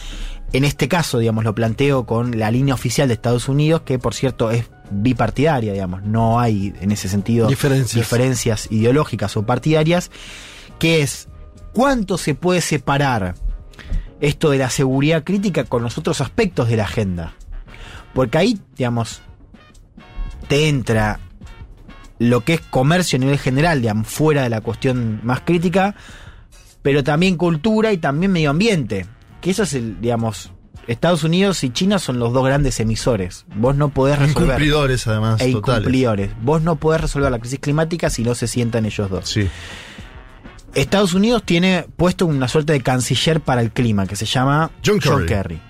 En 0.52 0.64
este 0.64 0.88
caso, 0.88 1.18
digamos, 1.18 1.44
lo 1.44 1.54
planteo 1.54 2.06
con 2.06 2.38
la 2.38 2.50
línea 2.50 2.74
oficial 2.74 3.08
de 3.08 3.14
Estados 3.14 3.48
Unidos, 3.48 3.82
que 3.82 3.98
por 3.98 4.14
cierto 4.14 4.50
es 4.50 4.64
bipartidaria, 4.90 5.72
digamos. 5.74 6.02
No 6.04 6.40
hay 6.40 6.72
en 6.80 6.90
ese 6.90 7.08
sentido 7.08 7.48
Diferencias. 7.48 7.94
diferencias 7.94 8.68
ideológicas 8.70 9.36
o 9.36 9.44
partidarias, 9.44 10.10
que 10.78 11.02
es 11.02 11.28
cuánto 11.74 12.16
se 12.16 12.34
puede 12.34 12.62
separar 12.62 13.34
esto 14.20 14.50
de 14.50 14.58
la 14.58 14.70
seguridad 14.70 15.22
crítica 15.22 15.64
con 15.64 15.82
los 15.82 15.98
otros 15.98 16.20
aspectos 16.20 16.68
de 16.68 16.76
la 16.76 16.84
agenda. 16.84 17.34
Porque 18.14 18.38
ahí, 18.38 18.58
digamos, 18.76 19.20
te 20.48 20.68
entra 20.68 21.20
lo 22.18 22.40
que 22.42 22.54
es 22.54 22.60
comercio 22.60 23.16
a 23.16 23.20
nivel 23.20 23.38
general, 23.38 23.80
digamos, 23.80 24.08
fuera 24.08 24.42
de 24.42 24.50
la 24.50 24.60
cuestión 24.60 25.20
más 25.22 25.40
crítica, 25.42 25.94
pero 26.82 27.04
también 27.04 27.36
cultura 27.36 27.92
y 27.92 27.98
también 27.98 28.32
medio 28.32 28.50
ambiente. 28.50 29.06
Que 29.40 29.50
eso 29.50 29.62
es 29.62 29.74
el, 29.74 30.00
digamos, 30.00 30.50
Estados 30.88 31.22
Unidos 31.22 31.62
y 31.62 31.70
China 31.70 31.98
son 31.98 32.18
los 32.18 32.32
dos 32.32 32.44
grandes 32.44 32.80
emisores. 32.80 33.44
Vos 33.54 33.76
no 33.76 33.90
podés 33.90 34.18
resolver. 34.18 34.42
Incumplidores, 34.48 35.06
además, 35.06 35.40
E 35.40 35.52
totales. 35.52 35.78
incumplidores. 35.80 36.30
Vos 36.42 36.62
no 36.62 36.76
podés 36.76 37.02
resolver 37.02 37.30
la 37.30 37.38
crisis 37.38 37.60
climática 37.60 38.10
si 38.10 38.24
no 38.24 38.34
se 38.34 38.48
sientan 38.48 38.86
ellos 38.86 39.08
dos. 39.10 39.28
Sí. 39.28 39.48
Estados 40.74 41.14
Unidos 41.14 41.42
tiene 41.44 41.86
puesto 41.96 42.26
una 42.26 42.48
suerte 42.48 42.72
de 42.72 42.80
canciller 42.82 43.40
para 43.40 43.60
el 43.60 43.70
clima 43.70 44.06
que 44.06 44.16
se 44.16 44.26
llama 44.26 44.70
John 44.84 44.98
Kerry. 45.26 45.60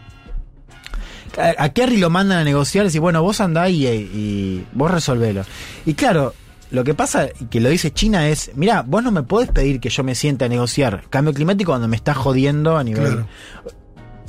A, 1.39 1.65
a 1.65 1.69
Kerry 1.71 1.97
lo 1.99 2.11
mandan 2.11 2.39
a 2.39 2.45
negociar 2.45 2.85
y 2.85 2.89
decir, 2.89 3.01
bueno, 3.01 3.23
vos 3.23 3.41
andá 3.41 3.69
y, 3.69 3.87
y 3.87 4.67
vos 4.73 4.91
resolvelo. 4.91 5.45
Y 5.87 5.95
claro, 5.95 6.35
lo 6.71 6.85
que 6.85 6.95
pasa, 6.95 7.29
y 7.41 7.47
que 7.47 7.61
lo 7.61 7.69
dice 7.71 7.93
China, 7.93 8.29
es, 8.29 8.51
mira, 8.55 8.83
vos 8.83 9.03
no 9.03 9.11
me 9.11 9.23
podés 9.23 9.51
pedir 9.51 9.81
que 9.81 9.89
yo 9.89 10.05
me 10.05 10.15
siente 10.15 10.45
a 10.45 10.49
negociar 10.49 11.05
cambio 11.09 11.33
climático 11.33 11.73
cuando 11.73 11.89
me 11.89 11.97
estás 11.97 12.17
jodiendo 12.17 12.77
a 12.77 12.85
nivel... 12.85 13.13
Claro. 13.13 13.29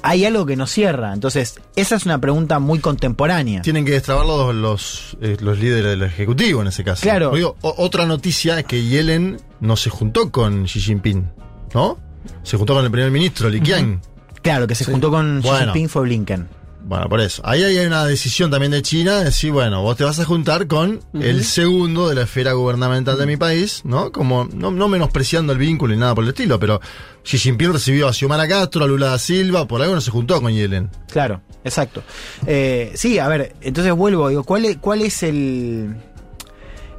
Hay 0.02 0.23
algo 0.23 0.45
que 0.45 0.56
nos 0.56 0.72
cierra. 0.72 1.14
Entonces, 1.14 1.60
esa 1.76 1.98
es 1.98 2.06
una 2.06 2.22
pregunta 2.22 2.60
muy 2.60 2.80
contemporánea. 2.80 3.61
Tienen 3.64 3.84
que 3.84 3.91
destrabar 3.91 4.26
los, 4.26 4.56
los, 4.56 5.18
eh, 5.19 5.36
los 5.41 5.60
líderes 5.60 5.88
del 5.88 6.03
Ejecutivo 6.03 6.61
en 6.61 6.68
ese 6.68 6.86
caso. 6.86 7.02
Claro. 7.02 7.31
Digo, 7.31 7.57
otra 7.60 8.06
noticia 8.06 8.57
es 8.60 8.65
que 8.65 8.81
Yellen 8.81 9.41
no 9.60 9.76
se 9.76 9.90
juntó 9.90 10.31
con 10.31 10.64
Xi 10.68 10.80
Jinping, 10.80 11.30
¿no? 11.73 11.98
Se 12.44 12.56
juntó 12.56 12.76
con 12.76 12.86
el 12.86 12.91
primer 12.91 13.11
ministro, 13.11 13.49
Li 13.49 13.60
Qiang. 13.60 13.99
Claro, 14.41 14.68
que 14.68 14.76
se 14.76 14.86
juntó 14.86 15.11
con 15.11 15.41
Xi. 15.41 15.49
Jinping 15.49 15.90
fue 15.90 16.03
Blinken. 16.03 16.48
Bueno, 16.90 17.07
por 17.07 17.22
eso. 17.22 17.44
Ahí 17.45 17.61
hay 17.64 17.78
una 17.86 18.03
decisión 18.03 18.49
también 18.49 18.72
de 18.72 18.82
China 18.82 19.20
de 19.20 19.26
decir, 19.26 19.52
bueno, 19.52 19.84
vos 19.84 19.95
te 19.95 20.03
vas 20.03 20.20
a 20.20 20.26
juntar 20.26 20.66
con 20.66 20.99
el 21.14 21.45
segundo 21.45 22.10
de 22.10 22.16
la 22.16 22.24
esfera 22.24 22.53
gubernamental 22.53 23.16
de 23.16 23.28
mi 23.28 23.38
país, 23.38 23.82
¿no? 23.84 24.11
Como, 24.11 24.45
no, 24.52 24.72
no 24.72 24.88
menospreciando 24.88 25.53
el 25.53 25.60
vínculo 25.60 25.94
ni 25.94 25.99
nada 25.99 26.16
por 26.16 26.24
el 26.24 26.32
estilo, 26.32 26.60
pero 26.60 26.82
Xi 27.24 27.38
Jinping 27.38 27.74
recibió 27.74 28.07
a 28.07 28.11
Xiomara 28.14 28.48
Castro, 28.48 28.84
a 28.84 28.88
Lula 28.88 29.10
da 29.10 29.20
Silva, 29.20 29.68
por 29.68 29.84
algo 29.84 29.94
no 29.94 30.02
se 30.02 30.10
juntó 30.10 30.41
con 30.41 30.52
Yellen. 30.52 30.90
Claro, 31.11 31.41
exacto. 31.64 32.02
Eh, 32.48 32.91
sí, 32.95 33.20
a 33.20 33.28
ver, 33.28 33.56
entonces 33.61 33.94
vuelvo, 33.94 34.28
digo, 34.30 34.44
¿cuál 34.44 34.66
es, 34.66 34.78
¿cuál 34.78 35.03
es 35.03 35.22
el...? 35.22 35.95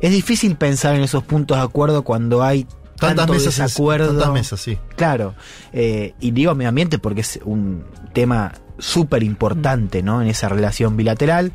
Es 0.01 0.13
difícil 0.13 0.55
pensar 0.55 0.95
en 0.95 1.03
esos 1.03 1.25
puntos 1.25 1.57
de 1.57 1.65
acuerdo 1.65 2.05
cuando 2.05 2.45
hay 2.45 2.65
Tantas 2.97 3.29
mesas, 3.29 3.57
desacuerdo. 3.57 4.11
tantas 4.11 4.33
mesas, 4.33 4.61
sí. 4.61 4.79
Claro, 4.95 5.35
eh, 5.73 6.15
y 6.21 6.31
digo 6.31 6.55
medio 6.55 6.69
ambiente 6.69 6.99
porque 7.01 7.23
es 7.23 7.41
un 7.45 7.83
tema 8.13 8.53
súper 8.81 9.23
importante, 9.23 10.03
¿no? 10.03 10.21
En 10.23 10.29
esa 10.29 10.49
relación 10.49 10.97
bilateral. 10.97 11.53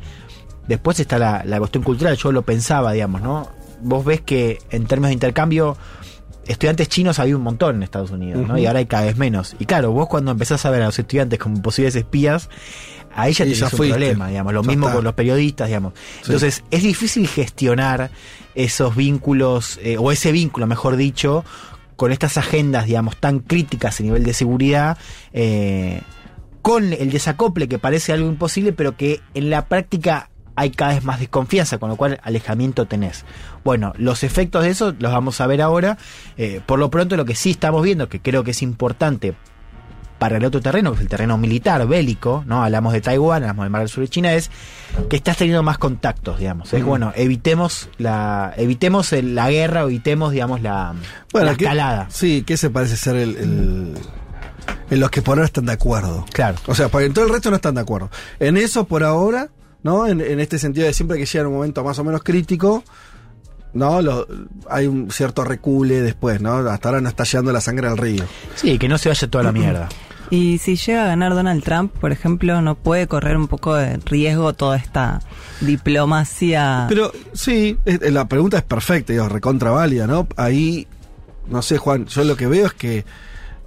Después 0.68 0.98
está 0.98 1.18
la, 1.18 1.42
la 1.44 1.58
cuestión 1.58 1.84
cultural, 1.84 2.16
yo 2.16 2.32
lo 2.32 2.42
pensaba, 2.42 2.92
digamos, 2.92 3.20
¿no? 3.22 3.48
Vos 3.82 4.04
ves 4.04 4.20
que 4.22 4.58
en 4.70 4.86
términos 4.86 5.10
de 5.10 5.14
intercambio, 5.14 5.76
estudiantes 6.46 6.88
chinos 6.88 7.18
había 7.18 7.36
un 7.36 7.42
montón 7.42 7.76
en 7.76 7.82
Estados 7.82 8.10
Unidos, 8.10 8.46
¿no? 8.48 8.58
Y 8.58 8.66
ahora 8.66 8.78
hay 8.80 8.86
cada 8.86 9.04
vez 9.04 9.16
menos. 9.16 9.54
Y 9.58 9.66
claro, 9.66 9.92
vos 9.92 10.08
cuando 10.08 10.30
empezás 10.32 10.64
a 10.66 10.70
ver 10.70 10.82
a 10.82 10.86
los 10.86 10.98
estudiantes 10.98 11.38
como 11.38 11.60
posibles 11.62 11.94
espías, 11.94 12.48
ahí 13.14 13.32
ya 13.32 13.44
ya 13.44 13.66
un 13.66 13.70
fuiste. 13.70 13.94
problema, 13.94 14.28
digamos. 14.28 14.52
Lo 14.54 14.62
Ya 14.62 14.68
mismo 14.68 14.86
está. 14.86 14.96
con 14.96 15.04
los 15.04 15.14
periodistas, 15.14 15.68
digamos. 15.68 15.92
Entonces, 16.24 16.64
es 16.70 16.82
difícil 16.82 17.28
gestionar 17.28 18.10
esos 18.54 18.96
vínculos, 18.96 19.78
eh, 19.82 19.98
o 19.98 20.10
ese 20.10 20.32
vínculo, 20.32 20.66
mejor 20.66 20.96
dicho, 20.96 21.44
con 21.96 22.10
estas 22.12 22.38
agendas, 22.38 22.86
digamos, 22.86 23.16
tan 23.18 23.38
críticas 23.40 24.00
a 24.00 24.02
nivel 24.02 24.24
de 24.24 24.32
seguridad, 24.34 24.98
eh, 25.32 26.00
con 26.66 26.92
el 26.92 27.10
desacople 27.10 27.68
que 27.68 27.78
parece 27.78 28.12
algo 28.12 28.28
imposible, 28.28 28.72
pero 28.72 28.96
que 28.96 29.20
en 29.34 29.50
la 29.50 29.66
práctica 29.66 30.30
hay 30.56 30.70
cada 30.70 30.94
vez 30.94 31.04
más 31.04 31.20
desconfianza, 31.20 31.78
con 31.78 31.90
lo 31.90 31.96
cual 31.96 32.18
alejamiento 32.24 32.86
tenés. 32.86 33.24
Bueno, 33.62 33.92
los 33.98 34.24
efectos 34.24 34.64
de 34.64 34.70
eso 34.70 34.92
los 34.98 35.12
vamos 35.12 35.40
a 35.40 35.46
ver 35.46 35.62
ahora. 35.62 35.96
Eh, 36.36 36.60
por 36.66 36.78
lo 36.80 36.90
pronto, 36.90 37.16
lo 37.16 37.24
que 37.24 37.36
sí 37.36 37.50
estamos 37.52 37.84
viendo, 37.84 38.08
que 38.08 38.20
creo 38.20 38.42
que 38.42 38.50
es 38.50 38.62
importante 38.62 39.34
para 40.18 40.38
el 40.38 40.44
otro 40.46 40.60
terreno, 40.60 40.90
que 40.92 40.96
es 40.96 41.02
el 41.02 41.08
terreno 41.08 41.36
militar, 41.38 41.86
bélico, 41.86 42.42
¿no? 42.46 42.64
Hablamos 42.64 42.94
de 42.94 43.00
Taiwán, 43.02 43.42
hablamos 43.42 43.64
del 43.66 43.70
Mar 43.70 43.82
del 43.82 43.88
Sur 43.90 44.02
de 44.02 44.08
China, 44.08 44.32
es 44.32 44.50
que 45.10 45.16
estás 45.16 45.36
teniendo 45.36 45.62
más 45.62 45.76
contactos, 45.78 46.38
digamos. 46.40 46.72
Es 46.72 46.82
bueno, 46.82 47.12
evitemos 47.14 47.90
la, 47.98 48.54
evitemos 48.56 49.12
el- 49.12 49.34
la 49.34 49.50
guerra, 49.50 49.82
evitemos, 49.82 50.32
digamos, 50.32 50.62
la, 50.62 50.94
la 51.32 51.54
¿qué- 51.54 51.64
escalada. 51.64 52.06
sí, 52.08 52.42
que 52.44 52.54
ese 52.54 52.70
parece 52.70 52.96
ser 52.96 53.14
el, 53.16 53.36
el- 53.36 53.94
en 54.90 55.00
los 55.00 55.10
que 55.10 55.22
por 55.22 55.38
ahora 55.38 55.46
están 55.46 55.66
de 55.66 55.72
acuerdo. 55.72 56.24
Claro. 56.32 56.56
O 56.66 56.74
sea, 56.74 56.88
porque 56.88 57.06
en 57.06 57.12
todo 57.14 57.24
el 57.26 57.32
resto 57.32 57.50
no 57.50 57.56
están 57.56 57.74
de 57.74 57.80
acuerdo. 57.80 58.10
En 58.40 58.56
eso 58.56 58.84
por 58.86 59.02
ahora, 59.04 59.48
¿no? 59.82 60.06
En, 60.06 60.20
en 60.20 60.40
este 60.40 60.58
sentido 60.58 60.86
de 60.86 60.92
siempre 60.92 61.18
que 61.18 61.26
llega 61.26 61.46
un 61.48 61.54
momento 61.54 61.82
más 61.84 61.98
o 61.98 62.04
menos 62.04 62.22
crítico, 62.22 62.82
¿no? 63.72 64.00
Lo- 64.02 64.26
hay 64.70 64.86
un 64.86 65.10
cierto 65.10 65.44
recule 65.44 66.00
después, 66.02 66.40
¿no? 66.40 66.54
Hasta 66.56 66.88
ahora 66.88 67.00
no 67.00 67.08
está 67.08 67.24
llegando 67.24 67.52
la 67.52 67.60
sangre 67.60 67.88
al 67.88 67.98
río. 67.98 68.24
Sí, 68.54 68.78
que 68.78 68.88
no 68.88 68.96
se 68.98 69.08
vaya 69.08 69.28
toda 69.28 69.44
la 69.44 69.52
mierda. 69.52 69.88
Y 70.28 70.58
si 70.58 70.74
llega 70.74 71.04
a 71.04 71.06
ganar 71.06 71.34
Donald 71.34 71.62
Trump, 71.62 71.92
por 72.00 72.10
ejemplo, 72.10 72.60
no 72.60 72.74
puede 72.74 73.06
correr 73.06 73.36
un 73.36 73.46
poco 73.46 73.76
de 73.76 73.98
riesgo 74.06 74.54
toda 74.54 74.76
esta 74.76 75.20
diplomacia. 75.60 76.86
Pero 76.88 77.12
sí, 77.32 77.76
es- 77.84 78.00
la 78.12 78.26
pregunta 78.26 78.58
es 78.58 78.64
perfecta, 78.64 79.12
digo, 79.12 79.28
recontra 79.28 79.70
válida, 79.70 80.06
¿no? 80.06 80.26
Ahí, 80.36 80.86
no 81.48 81.62
sé, 81.62 81.78
Juan, 81.78 82.06
yo 82.06 82.24
lo 82.24 82.36
que 82.36 82.46
veo 82.48 82.66
es 82.66 82.72
que 82.72 83.04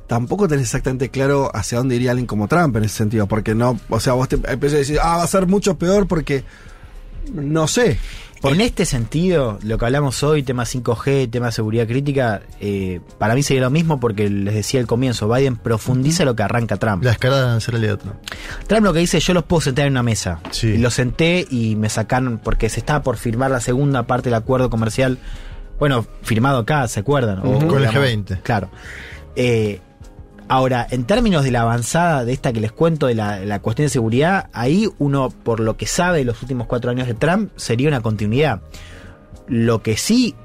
tampoco 0.09 0.47
tenés 0.47 0.63
exactamente 0.65 1.09
claro 1.09 1.51
hacia 1.53 1.77
dónde 1.77 1.95
iría 1.95 2.09
alguien 2.09 2.25
como 2.25 2.47
Trump 2.47 2.75
en 2.75 2.83
ese 2.83 2.95
sentido, 2.95 3.27
porque 3.27 3.53
no, 3.53 3.79
o 3.89 3.99
sea, 3.99 4.13
vos 4.13 4.27
te 4.27 4.37
empezás 4.37 4.73
a 4.73 4.77
decir, 4.77 4.97
ah, 5.01 5.17
va 5.17 5.23
a 5.23 5.27
ser 5.27 5.45
mucho 5.45 5.77
peor 5.77 6.07
porque, 6.07 6.43
no 7.31 7.67
sé. 7.67 7.99
En 8.41 8.59
este 8.59 8.85
sentido, 8.85 9.59
lo 9.61 9.77
que 9.77 9.85
hablamos 9.85 10.23
hoy, 10.23 10.41
tema 10.41 10.63
5G, 10.63 11.29
tema 11.29 11.51
seguridad 11.51 11.85
crítica, 11.85 12.41
eh, 12.59 13.01
para 13.19 13.35
mí 13.35 13.43
sería 13.43 13.61
lo 13.61 13.69
mismo 13.69 13.99
porque 13.99 14.29
les 14.31 14.55
decía 14.55 14.79
al 14.79 14.87
comienzo, 14.87 15.27
Biden 15.29 15.57
profundiza 15.57 16.25
lo 16.25 16.35
que 16.35 16.41
arranca 16.41 16.77
Trump. 16.77 17.03
La 17.03 17.11
escalada 17.11 17.53
en 17.53 17.61
ser 17.61 17.75
Trump. 17.99 18.15
Trump 18.65 18.83
lo 18.85 18.93
que 18.93 18.99
dice, 18.99 19.19
yo 19.19 19.35
los 19.35 19.43
puedo 19.43 19.61
sentar 19.61 19.85
en 19.85 19.93
una 19.93 20.03
mesa. 20.03 20.39
Sí. 20.49 20.69
Y 20.69 20.77
los 20.79 20.95
senté 20.95 21.45
y 21.51 21.75
me 21.75 21.89
sacaron, 21.89 22.39
porque 22.43 22.69
se 22.69 22.79
estaba 22.79 23.03
por 23.03 23.17
firmar 23.17 23.51
la 23.51 23.61
segunda 23.61 24.07
parte 24.07 24.29
del 24.29 24.35
acuerdo 24.35 24.71
comercial, 24.71 25.19
bueno, 25.77 26.03
firmado 26.23 26.57
acá, 26.57 26.87
¿se 26.87 27.01
acuerdan? 27.01 27.39
O. 27.39 27.59
Con 27.59 27.83
el 27.83 27.89
digamos, 27.89 28.09
G20. 28.09 28.41
Claro. 28.41 28.71
Eh, 29.35 29.81
ahora, 30.49 30.85
en 30.89 31.05
términos 31.05 31.43
de 31.43 31.51
la 31.51 31.61
avanzada 31.61 32.25
de 32.25 32.33
esta 32.33 32.51
que 32.51 32.59
les 32.59 32.71
cuento, 32.73 33.07
de 33.07 33.15
la, 33.15 33.59
cuestión 33.59 33.85
de 33.85 33.89
seguridad, 33.89 34.49
ahí 34.51 34.89
uno, 34.97 35.29
por 35.29 35.61
lo 35.61 35.77
que 35.77 35.85
sabe 35.85 36.17
de 36.17 36.25
los 36.25 36.41
últimos 36.41 36.67
cuatro 36.67 36.91
años 36.91 37.07
de 37.07 37.13
Trump, 37.13 37.51
sería 37.55 37.87
una 37.87 38.01
continuidad. 38.01 38.61
Lo 39.47 39.81
que 39.81 39.95
sí 39.95 40.35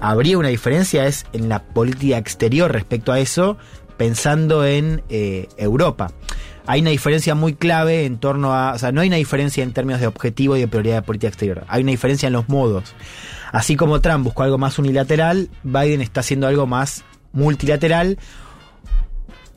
habría 0.00 0.36
una 0.36 0.48
diferencia 0.48 1.06
es 1.06 1.24
en 1.32 1.48
la 1.48 1.62
política 1.62 2.18
exterior 2.18 2.70
respecto 2.70 3.12
a 3.12 3.20
eso, 3.20 3.56
pensando 3.96 4.66
en 4.66 5.02
eh, 5.08 5.48
Europa. 5.56 6.10
Hay 6.66 6.80
una 6.80 6.90
diferencia 6.90 7.36
muy 7.36 7.54
clave 7.54 8.06
en 8.06 8.18
torno 8.18 8.52
a. 8.52 8.72
O 8.72 8.78
sea, 8.78 8.90
no 8.90 9.00
hay 9.00 9.06
una 9.06 9.16
diferencia 9.16 9.62
en 9.62 9.72
términos 9.72 10.00
de 10.00 10.08
objetivo 10.08 10.56
y 10.56 10.60
de 10.60 10.68
prioridad 10.68 10.96
de 10.96 11.02
política 11.02 11.28
exterior. 11.28 11.64
Hay 11.68 11.82
una 11.82 11.92
diferencia 11.92 12.26
en 12.26 12.32
los 12.32 12.48
modos. 12.48 12.92
Así 13.52 13.76
como 13.76 14.00
Trump 14.00 14.24
buscó 14.24 14.42
algo 14.42 14.58
más 14.58 14.76
unilateral, 14.80 15.48
Biden 15.62 16.00
está 16.00 16.20
haciendo 16.20 16.48
algo 16.48 16.66
más 16.66 17.04
multilateral 17.32 18.18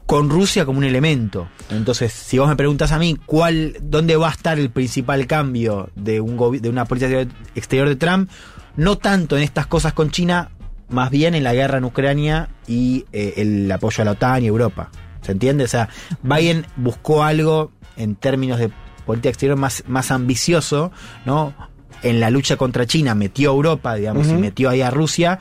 con 0.10 0.32
Rusia 0.32 0.66
como 0.66 0.80
un 0.80 0.86
elemento. 0.86 1.50
Entonces, 1.70 2.12
si 2.12 2.40
vos 2.40 2.50
me 2.50 2.56
preguntas 2.56 2.92
a 2.92 2.98
mí 2.98 3.16
cuál, 3.28 3.78
dónde 3.80 4.16
va 4.16 4.30
a 4.30 4.32
estar 4.32 4.58
el 4.58 4.72
principal 4.72 5.28
cambio 5.28 5.92
de 5.96 6.20
un 6.20 6.60
de 6.60 6.68
una 6.68 6.86
política 6.86 7.28
exterior 7.54 7.88
de 7.88 7.96
Trump, 7.96 8.28
no 8.76 8.98
tanto 8.98 9.38
en 9.38 9.44
estas 9.44 9.68
cosas 9.68 9.94
con 9.94 10.10
China, 10.10 10.50
más 10.90 11.12
bien 11.12 11.36
en 11.36 11.44
la 11.44 11.54
guerra 11.54 11.78
en 11.78 11.84
Ucrania 11.84 12.50
y 12.66 13.06
eh, 13.12 13.36
el 13.38 13.72
apoyo 13.72 14.02
a 14.02 14.06
la 14.06 14.12
OTAN 14.14 14.42
y 14.44 14.48
Europa. 14.48 14.90
¿Se 15.22 15.32
entiende? 15.32 15.66
O 15.66 15.68
sea, 15.68 15.90
Biden 16.24 16.66
buscó 16.76 17.24
algo 17.24 17.72
en 17.96 18.16
términos 18.16 18.58
de 18.58 18.72
política 19.06 19.30
exterior 19.30 19.60
más, 19.60 19.84
más 19.86 20.10
ambicioso, 20.10 20.92
¿no? 21.24 21.54
En 22.02 22.20
la 22.20 22.32
lucha 22.32 22.58
contra 22.58 22.88
China 22.88 23.14
metió 23.14 23.52
a 23.52 23.54
Europa, 23.54 23.94
digamos, 23.94 24.28
y 24.28 24.34
metió 24.34 24.72
ahí 24.72 24.82
a 24.82 24.90
Rusia. 24.90 25.38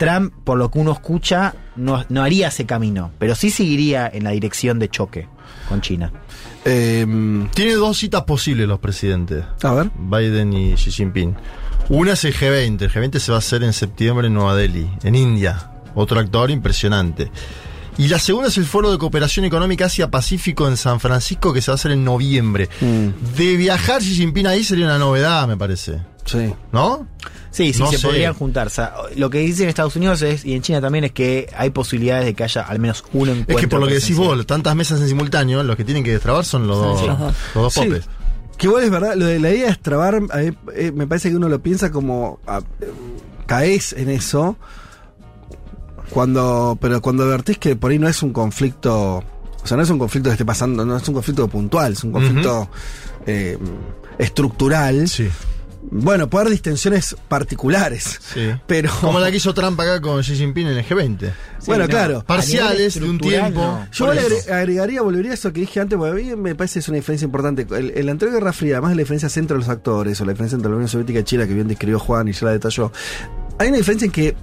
Trump, 0.00 0.32
por 0.44 0.56
lo 0.56 0.70
que 0.70 0.78
uno 0.78 0.92
escucha, 0.92 1.54
no, 1.76 2.02
no 2.08 2.22
haría 2.22 2.48
ese 2.48 2.64
camino, 2.64 3.10
pero 3.18 3.34
sí 3.34 3.50
seguiría 3.50 4.08
en 4.10 4.24
la 4.24 4.30
dirección 4.30 4.78
de 4.78 4.88
choque 4.88 5.28
con 5.68 5.82
China. 5.82 6.10
Eh, 6.64 7.06
Tiene 7.54 7.74
dos 7.74 7.98
citas 7.98 8.22
posibles 8.24 8.66
los 8.66 8.78
presidentes. 8.78 9.44
a 9.62 9.74
ver. 9.74 9.90
Biden 9.98 10.54
y 10.54 10.74
Xi 10.74 10.90
Jinping. 10.90 11.36
Una 11.90 12.12
es 12.12 12.24
el 12.24 12.34
G20. 12.34 12.80
El 12.82 12.90
G20 12.90 13.18
se 13.18 13.30
va 13.30 13.36
a 13.36 13.40
hacer 13.40 13.62
en 13.62 13.74
septiembre 13.74 14.28
en 14.28 14.34
Nueva 14.34 14.56
Delhi, 14.56 14.88
en 15.02 15.14
India. 15.14 15.70
Otro 15.94 16.18
actor 16.18 16.50
impresionante. 16.50 17.30
Y 17.98 18.08
la 18.08 18.18
segunda 18.18 18.48
es 18.48 18.56
el 18.56 18.64
Foro 18.64 18.90
de 18.90 18.96
Cooperación 18.96 19.44
Económica 19.44 19.84
Asia-Pacífico 19.84 20.66
en 20.66 20.78
San 20.78 20.98
Francisco, 21.00 21.52
que 21.52 21.60
se 21.60 21.70
va 21.70 21.74
a 21.74 21.76
hacer 21.76 21.90
en 21.90 22.04
noviembre. 22.04 22.70
Mm, 22.80 23.36
De 23.36 23.56
viajar 23.58 24.00
Xi 24.00 24.14
Jinping 24.14 24.46
ahí 24.46 24.64
sería 24.64 24.86
una 24.86 24.98
novedad, 24.98 25.46
me 25.46 25.58
parece. 25.58 26.00
Sí. 26.24 26.52
¿No? 26.72 27.06
Sí, 27.50 27.72
sí, 27.72 27.80
No 27.80 27.90
se 27.90 27.98
sé. 27.98 28.06
podrían 28.06 28.34
juntar. 28.34 28.68
O 28.68 28.70
sea, 28.70 28.94
lo 29.16 29.28
que 29.28 29.38
dicen 29.40 29.64
en 29.64 29.68
Estados 29.70 29.96
Unidos 29.96 30.22
es, 30.22 30.44
y 30.44 30.54
en 30.54 30.62
China 30.62 30.80
también 30.80 31.04
es 31.04 31.12
que 31.12 31.48
hay 31.56 31.70
posibilidades 31.70 32.24
de 32.26 32.34
que 32.34 32.44
haya 32.44 32.62
al 32.62 32.78
menos 32.78 33.02
un 33.12 33.28
encuentro. 33.28 33.56
Es 33.56 33.60
que 33.60 33.68
por 33.68 33.80
lo 33.80 33.86
que 33.88 33.94
decís 33.94 34.16
vos, 34.16 34.46
tantas 34.46 34.76
mesas 34.76 35.00
en 35.00 35.08
simultáneo, 35.08 35.62
los 35.64 35.76
que 35.76 35.84
tienen 35.84 36.04
que 36.04 36.12
destrabar 36.12 36.44
son 36.44 36.66
los 36.68 36.78
dos, 36.78 37.00
Sí. 37.00 37.06
los 37.06 37.18
dos 37.54 37.72
Sí. 37.74 37.80
popes. 37.80 38.08
Que 38.56 38.66
igual 38.66 38.84
es 38.84 38.90
verdad, 38.90 39.14
lo 39.16 39.24
de 39.26 39.40
la 39.40 39.50
idea 39.50 39.64
de 39.64 39.70
extrabar, 39.72 40.14
a 40.16 40.36
mí, 40.36 40.50
eh, 40.76 40.92
me 40.94 41.06
parece 41.06 41.30
que 41.30 41.36
uno 41.36 41.48
lo 41.48 41.60
piensa 41.62 41.90
como 41.90 42.38
ah, 42.46 42.60
eh, 42.80 42.92
caes 43.46 43.94
en 43.94 44.10
eso 44.10 44.56
cuando 46.10 46.76
pero 46.80 47.00
cuando 47.00 47.24
advertís 47.24 47.58
que 47.58 47.76
por 47.76 47.90
ahí 47.90 47.98
no 47.98 48.08
es 48.08 48.22
un 48.22 48.32
conflicto, 48.32 49.16
o 49.18 49.66
sea, 49.66 49.76
no 49.76 49.82
es 49.82 49.90
un 49.90 49.98
conflicto 49.98 50.28
que 50.28 50.34
esté 50.34 50.44
pasando, 50.44 50.84
no 50.84 50.96
es 50.96 51.08
un 51.08 51.14
conflicto 51.14 51.48
puntual, 51.48 51.92
es 51.94 52.04
un 52.04 52.12
conflicto 52.12 52.68
eh, 53.26 53.58
estructural. 54.18 55.08
Sí. 55.08 55.28
Bueno, 55.82 56.28
puede 56.28 56.42
haber 56.42 56.52
distensiones 56.52 57.16
particulares, 57.28 58.20
Sí. 58.34 58.50
pero 58.66 58.90
Como 59.00 59.18
la 59.18 59.30
que 59.30 59.38
hizo 59.38 59.54
Trump 59.54 59.80
acá 59.80 59.98
con 60.00 60.20
Xi 60.22 60.36
Jinping 60.36 60.66
en 60.66 60.76
el 60.78 60.84
G20. 60.86 61.32
bueno, 61.66 61.84
no. 61.84 61.88
claro. 61.88 62.24
Parciales 62.26 63.00
de 63.00 63.08
un 63.08 63.18
tiempo. 63.18 63.60
no. 63.60 63.86
Yo 63.90 64.12
le 64.12 64.20
agre- 64.20 64.52
agregaría, 64.52 65.00
volvería 65.00 65.30
a 65.30 65.34
eso 65.34 65.50
que 65.54 65.60
dije 65.60 65.80
antes, 65.80 65.96
porque 65.98 66.12
a 66.12 66.14
mí 66.34 66.36
me 66.36 66.54
parece 66.54 66.74
que 66.74 66.78
es 66.80 66.88
una 66.88 66.96
diferencia 66.96 67.24
importante. 67.24 67.66
El, 67.70 67.90
el 67.92 68.08
anterior 68.10 68.38
Guerra 68.38 68.52
Fría, 68.52 68.74
además 68.74 68.90
de 68.90 68.96
la 68.96 69.00
diferencia 69.00 69.30
entre 69.40 69.56
los 69.56 69.68
actores, 69.70 70.20
o 70.20 70.24
la 70.26 70.32
diferencia 70.32 70.56
entre 70.56 70.70
la 70.70 70.76
Unión 70.76 70.88
Soviética 70.88 71.20
y 71.20 71.24
China, 71.24 71.46
que 71.46 71.54
bien 71.54 71.66
describió 71.68 71.98
Juan 71.98 72.28
y 72.28 72.32
ya 72.32 72.44
la 72.46 72.52
detalló, 72.52 72.92
hay 73.58 73.68
una 73.68 73.78
diferencia 73.78 74.04
en 74.04 74.12
que, 74.12 74.36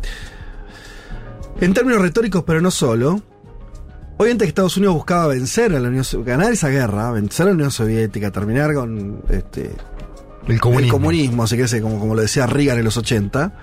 en 1.62 1.74
términos 1.74 2.02
retóricos, 2.02 2.44
pero 2.46 2.62
no 2.62 2.72
solo, 2.72 3.22
obviamente 4.18 4.46
que 4.46 4.50
Estados 4.50 4.76
Unidos 4.78 4.96
buscaba 4.96 5.28
vencer 5.28 5.74
a 5.76 5.80
la 5.80 5.88
Unión 5.88 6.04
Soviética, 6.04 6.36
ganar 6.38 6.52
esa 6.54 6.70
guerra, 6.70 7.12
vencer 7.12 7.44
a 7.44 7.50
la 7.50 7.56
Unión 7.56 7.72
Soviética, 7.72 8.32
terminar 8.32 8.74
con 8.74 9.22
este, 9.30 9.72
El 10.48 10.60
comunismo. 10.62 10.86
el 10.86 10.92
comunismo, 10.92 11.48
se 11.48 11.82
como, 11.82 12.00
como 12.00 12.16
lo 12.16 12.22
decía 12.22 12.46
Reagan 12.46 12.78
en 12.78 12.86
los 12.86 12.98
80. 12.98 13.54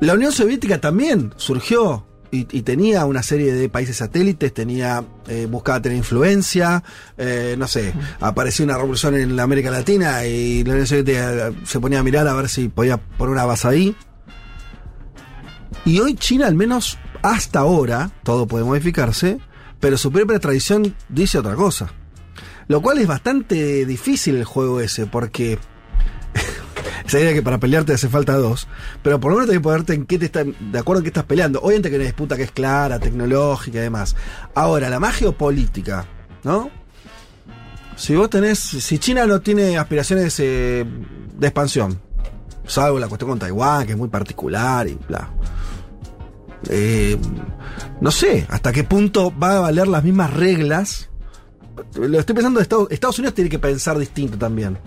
La 0.00 0.14
Unión 0.14 0.32
Soviética 0.32 0.80
también 0.80 1.32
surgió 1.36 2.06
y, 2.30 2.46
y 2.56 2.62
tenía 2.62 3.04
una 3.04 3.22
serie 3.22 3.52
de 3.52 3.68
países 3.68 3.96
satélites, 3.96 4.52
tenía 4.54 5.04
eh, 5.28 5.46
buscaba 5.46 5.80
tener 5.82 5.98
influencia, 5.98 6.82
eh, 7.18 7.54
no 7.58 7.68
sé, 7.68 7.92
apareció 8.20 8.64
una 8.64 8.76
revolución 8.76 9.14
en 9.14 9.36
la 9.36 9.42
América 9.42 9.70
Latina 9.70 10.24
y 10.24 10.64
la 10.64 10.72
Unión 10.72 10.86
Soviética 10.86 11.52
se 11.64 11.80
ponía 11.80 12.00
a 12.00 12.02
mirar 12.02 12.26
a 12.26 12.34
ver 12.34 12.48
si 12.48 12.68
podía 12.68 12.96
poner 12.96 13.32
una 13.32 13.44
base 13.44 13.68
ahí. 13.68 13.96
Y 15.84 16.00
hoy 16.00 16.14
China, 16.14 16.46
al 16.46 16.54
menos 16.54 16.98
hasta 17.22 17.60
ahora, 17.60 18.10
todo 18.22 18.46
puede 18.46 18.64
modificarse, 18.64 19.38
pero 19.78 19.96
su 19.96 20.10
propia 20.10 20.38
tradición 20.38 20.94
dice 21.08 21.38
otra 21.38 21.54
cosa. 21.54 21.92
Lo 22.70 22.80
cual 22.80 22.98
es 22.98 23.08
bastante 23.08 23.84
difícil 23.84 24.36
el 24.36 24.44
juego 24.44 24.80
ese, 24.80 25.04
porque 25.04 25.58
esa 27.04 27.18
idea 27.18 27.32
que 27.32 27.42
para 27.42 27.58
pelearte 27.58 27.92
hace 27.92 28.08
falta 28.08 28.36
dos, 28.36 28.68
pero 29.02 29.18
por 29.18 29.32
lo 29.32 29.38
menos 29.38 29.48
tenés 29.48 29.58
que 29.58 29.64
ponerte 29.64 29.94
en 29.94 30.06
qué 30.06 30.20
te 30.20 30.26
está, 30.26 30.44
de 30.44 30.78
acuerdo 30.78 31.00
en 31.00 31.02
qué 31.02 31.08
estás 31.08 31.24
peleando. 31.24 31.58
Obviamente 31.62 31.88
que 31.88 31.96
hay 31.96 32.02
una 32.02 32.06
disputa 32.06 32.36
que 32.36 32.44
es 32.44 32.52
clara, 32.52 33.00
tecnológica 33.00 33.78
y 33.78 33.80
demás. 33.80 34.14
Ahora, 34.54 34.88
la 34.88 35.00
más 35.00 35.16
geopolítica, 35.16 36.06
¿no? 36.44 36.70
Si 37.96 38.14
vos 38.14 38.30
tenés, 38.30 38.60
si 38.60 39.00
China 39.00 39.26
no 39.26 39.40
tiene 39.40 39.76
aspiraciones 39.76 40.38
eh, 40.38 40.86
de 41.38 41.46
expansión, 41.48 42.00
salvo 42.68 43.00
la 43.00 43.08
cuestión 43.08 43.30
con 43.30 43.40
Taiwán, 43.40 43.84
que 43.84 43.94
es 43.94 43.98
muy 43.98 44.10
particular 44.10 44.86
y 44.86 44.96
bla. 45.08 45.28
Eh, 46.68 47.18
no 48.00 48.12
sé 48.12 48.46
hasta 48.48 48.70
qué 48.70 48.84
punto 48.84 49.36
va 49.36 49.56
a 49.56 49.60
valer 49.60 49.88
las 49.88 50.04
mismas 50.04 50.32
reglas 50.32 51.09
lo 51.94 52.18
estoy 52.18 52.34
pensando, 52.34 52.58
de 52.58 52.62
Estados, 52.62 52.88
Estados 52.90 53.18
Unidos 53.18 53.34
tiene 53.34 53.50
que 53.50 53.58
pensar 53.58 53.98
distinto 53.98 54.36
también. 54.38 54.78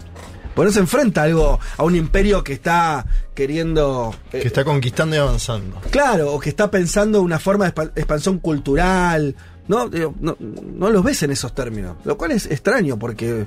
Porque 0.56 0.68
no 0.68 0.72
se 0.74 0.80
enfrenta 0.82 1.22
a 1.22 1.24
algo, 1.24 1.60
a 1.78 1.84
un 1.84 1.96
imperio 1.96 2.44
que 2.44 2.54
está 2.54 3.06
queriendo... 3.34 4.14
eh, 4.32 4.42
Que 4.42 4.48
está 4.48 4.64
conquistando 4.64 5.16
y 5.16 5.20
avanzando. 5.20 5.82
Claro, 5.90 6.32
o 6.34 6.40
que 6.40 6.50
está 6.50 6.70
pensando 6.70 7.22
una 7.24 7.40
forma 7.40 7.66
de 7.66 7.74
expa- 7.74 7.92
expansión 7.96 8.38
cultural. 8.38 9.36
No, 9.68 9.90
no, 9.90 10.38
no 10.40 10.90
los 10.92 11.04
ves 11.04 11.24
en 11.24 11.32
esos 11.32 11.56
términos. 11.56 11.96
Lo 12.06 12.18
cual 12.18 12.32
es 12.32 12.46
extraño 12.46 13.00
porque 13.00 13.46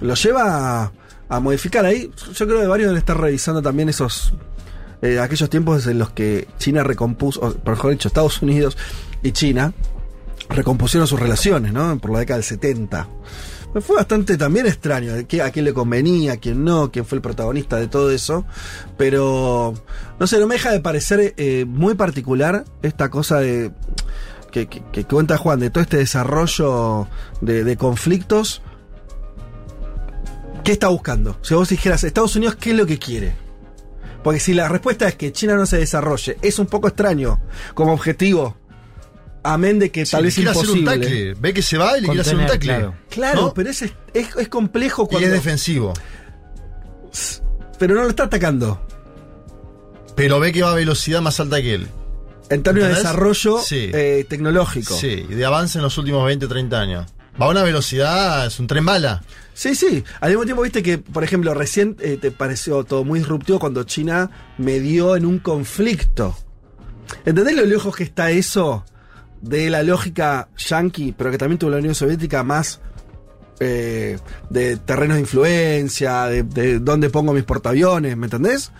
lo 0.00 0.14
lleva 0.14 0.84
a, 0.84 0.92
a 1.28 1.40
modificar. 1.40 1.84
Ahí 1.84 2.10
yo 2.34 2.46
creo 2.46 2.60
que 2.60 2.66
varios 2.66 2.86
deben 2.88 2.98
estar 2.98 3.20
revisando 3.20 3.60
también 3.60 3.90
esos... 3.90 4.32
eh, 5.02 5.18
aquellos 5.20 5.50
tiempos 5.50 5.86
en 5.88 5.98
los 5.98 6.08
que 6.10 6.48
China 6.58 6.82
recompuso, 6.82 7.40
o, 7.40 7.52
por 7.52 7.74
mejor 7.74 7.90
dicho, 7.90 8.08
Estados 8.08 8.40
Unidos 8.40 8.78
y 9.22 9.32
China 9.32 9.74
recompusieron 10.50 11.06
sus 11.06 11.18
relaciones, 11.20 11.72
¿no? 11.72 11.98
Por 11.98 12.12
la 12.12 12.18
década 12.20 12.38
del 12.38 12.44
70. 12.44 13.08
Me 13.72 13.80
fue 13.80 13.96
bastante 13.96 14.36
también 14.36 14.66
extraño, 14.66 15.12
qué- 15.28 15.42
a 15.42 15.50
quién 15.52 15.64
le 15.64 15.72
convenía, 15.72 16.32
a 16.32 16.36
quién 16.38 16.64
no, 16.64 16.90
quién 16.90 17.04
fue 17.04 17.16
el 17.16 17.22
protagonista 17.22 17.76
de 17.76 17.86
todo 17.86 18.10
eso. 18.10 18.44
Pero, 18.98 19.74
no 20.18 20.26
sé, 20.26 20.40
no 20.40 20.46
me 20.48 20.54
deja 20.56 20.72
de 20.72 20.80
parecer 20.80 21.34
eh, 21.36 21.64
muy 21.68 21.94
particular 21.94 22.64
esta 22.82 23.10
cosa 23.10 23.38
de 23.38 23.70
que 24.50 24.66
cuenta 25.08 25.38
Juan, 25.38 25.60
de 25.60 25.70
todo 25.70 25.82
este 25.82 25.98
desarrollo 25.98 27.06
de, 27.40 27.62
de 27.62 27.76
conflictos. 27.76 28.62
¿Qué 30.64 30.72
está 30.72 30.88
buscando? 30.88 31.36
Si 31.42 31.54
vos 31.54 31.68
dijeras, 31.68 32.02
Estados 32.04 32.34
Unidos, 32.36 32.56
¿qué 32.56 32.70
es 32.70 32.76
lo 32.76 32.86
que 32.86 32.98
quiere? 32.98 33.34
Porque 34.24 34.40
si 34.40 34.52
la 34.52 34.68
respuesta 34.68 35.06
es 35.08 35.14
que 35.14 35.32
China 35.32 35.54
no 35.54 35.64
se 35.66 35.78
desarrolle, 35.78 36.36
es 36.42 36.58
un 36.58 36.66
poco 36.66 36.88
extraño 36.88 37.40
como 37.74 37.92
objetivo. 37.92 38.56
Amén 39.42 39.78
de 39.78 39.90
que 39.90 40.04
tal 40.04 40.24
vez 40.24 40.34
quiere 40.34 40.50
hacer 40.50 40.68
un 40.70 40.78
imposible. 40.78 41.06
tackle. 41.06 41.34
Ve 41.34 41.54
que 41.54 41.62
se 41.62 41.78
va 41.78 41.96
y 41.96 42.02
le 42.02 42.06
quiere 42.08 42.20
hacer 42.20 42.34
un 42.34 42.40
Contener, 42.46 42.60
tackle. 42.60 42.76
claro. 42.76 42.94
Claro, 43.08 43.40
¿No? 43.48 43.54
pero 43.54 43.70
es, 43.70 43.82
es, 43.82 43.92
es 44.14 44.48
complejo 44.48 45.04
Y 45.04 45.06
cuando. 45.08 45.26
es 45.28 45.32
defensivo. 45.32 45.94
Pero 47.78 47.94
no 47.94 48.02
lo 48.02 48.10
está 48.10 48.24
atacando. 48.24 48.80
Pero 50.14 50.38
ve 50.40 50.52
que 50.52 50.62
va 50.62 50.72
a 50.72 50.74
velocidad 50.74 51.22
más 51.22 51.40
alta 51.40 51.60
que 51.62 51.74
él. 51.74 51.88
En 52.50 52.62
términos 52.62 52.88
de 52.90 52.96
desarrollo 52.96 53.58
Sí. 53.60 53.90
eh, 53.94 54.26
tecnológico. 54.28 54.94
Sí, 54.96 55.24
y 55.28 55.34
de 55.34 55.44
avance 55.46 55.78
en 55.78 55.82
los 55.84 55.96
últimos 55.98 56.24
20, 56.26 56.46
30 56.48 56.80
años. 56.80 57.06
Va 57.40 57.46
a 57.46 57.50
una 57.50 57.62
velocidad, 57.62 58.46
es 58.46 58.58
un 58.60 58.66
tren 58.66 58.84
bala. 58.84 59.22
Sí, 59.54 59.74
sí. 59.74 60.04
Al 60.20 60.30
mismo 60.30 60.44
tiempo, 60.44 60.62
viste 60.62 60.82
que, 60.82 60.98
por 60.98 61.24
ejemplo, 61.24 61.54
recién 61.54 61.96
eh, 62.00 62.18
te 62.20 62.30
pareció 62.30 62.84
todo 62.84 63.04
muy 63.04 63.20
disruptivo 63.20 63.58
cuando 63.60 63.84
China 63.84 64.30
medió 64.58 65.16
en 65.16 65.24
un 65.24 65.38
conflicto. 65.38 66.36
¿Entendés 67.24 67.56
lo 67.56 67.64
lejos 67.64 67.94
que 67.96 68.04
está 68.04 68.30
eso 68.30 68.84
de 69.40 69.70
la 69.70 69.82
lógica 69.82 70.48
yanqui, 70.56 71.12
pero 71.16 71.30
que 71.30 71.38
también 71.38 71.58
tuvo 71.58 71.70
la 71.70 71.78
Unión 71.78 71.94
Soviética 71.94 72.42
más 72.44 72.80
eh, 73.60 74.18
de 74.48 74.76
terrenos 74.78 75.16
de 75.16 75.20
influencia, 75.22 76.24
de, 76.26 76.42
de 76.42 76.78
dónde 76.78 77.10
pongo 77.10 77.32
mis 77.32 77.44
portaaviones, 77.44 78.16
¿me 78.16 78.26
entendés? 78.26 78.72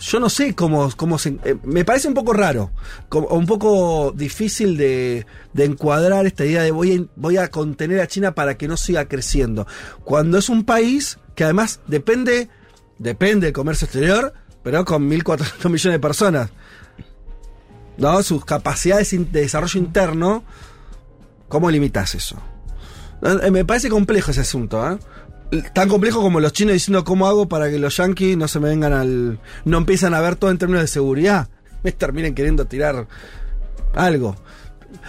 Yo 0.00 0.18
no 0.18 0.30
sé 0.30 0.54
cómo, 0.54 0.90
cómo 0.96 1.18
se... 1.18 1.36
eh, 1.44 1.56
me 1.62 1.84
parece 1.84 2.08
un 2.08 2.14
poco 2.14 2.32
raro, 2.32 2.70
como- 3.08 3.28
un 3.28 3.46
poco 3.46 4.12
difícil 4.16 4.76
de, 4.78 5.26
de 5.52 5.64
encuadrar 5.64 6.26
esta 6.26 6.44
idea 6.46 6.62
de 6.62 6.70
voy 6.70 6.96
a, 6.96 7.04
voy 7.16 7.36
a 7.36 7.48
contener 7.50 8.00
a 8.00 8.06
China 8.06 8.34
para 8.34 8.56
que 8.56 8.66
no 8.66 8.76
siga 8.78 9.06
creciendo. 9.06 9.66
Cuando 10.02 10.38
es 10.38 10.48
un 10.48 10.64
país 10.64 11.18
que 11.34 11.44
además 11.44 11.80
depende, 11.86 12.48
depende 12.98 13.48
del 13.48 13.52
comercio 13.52 13.84
exterior, 13.84 14.32
pero 14.62 14.84
con 14.86 15.08
1.400 15.08 15.64
millones 15.68 15.82
de 15.96 15.98
personas. 16.00 16.50
¿No? 17.96 18.22
Sus 18.22 18.44
capacidades 18.44 19.10
de 19.10 19.40
desarrollo 19.40 19.78
interno, 19.78 20.42
¿cómo 21.48 21.70
limitas 21.70 22.14
eso? 22.14 22.36
Eh, 23.22 23.50
Me 23.50 23.64
parece 23.64 23.88
complejo 23.90 24.30
ese 24.30 24.40
asunto, 24.40 24.90
¿eh? 24.90 24.98
Tan 25.74 25.88
complejo 25.88 26.22
como 26.22 26.38
los 26.38 26.52
chinos 26.52 26.74
diciendo 26.74 27.02
cómo 27.04 27.26
hago 27.26 27.48
para 27.48 27.68
que 27.68 27.78
los 27.78 27.96
yanquis 27.96 28.36
no 28.36 28.46
se 28.46 28.60
me 28.60 28.68
vengan 28.68 28.92
al. 28.92 29.40
no 29.64 29.78
empiezan 29.78 30.14
a 30.14 30.20
ver 30.20 30.36
todo 30.36 30.50
en 30.52 30.58
términos 30.58 30.82
de 30.82 30.88
seguridad. 30.88 31.48
Me 31.82 31.92
terminen 31.92 32.34
queriendo 32.34 32.66
tirar 32.66 33.08
algo. 33.94 34.36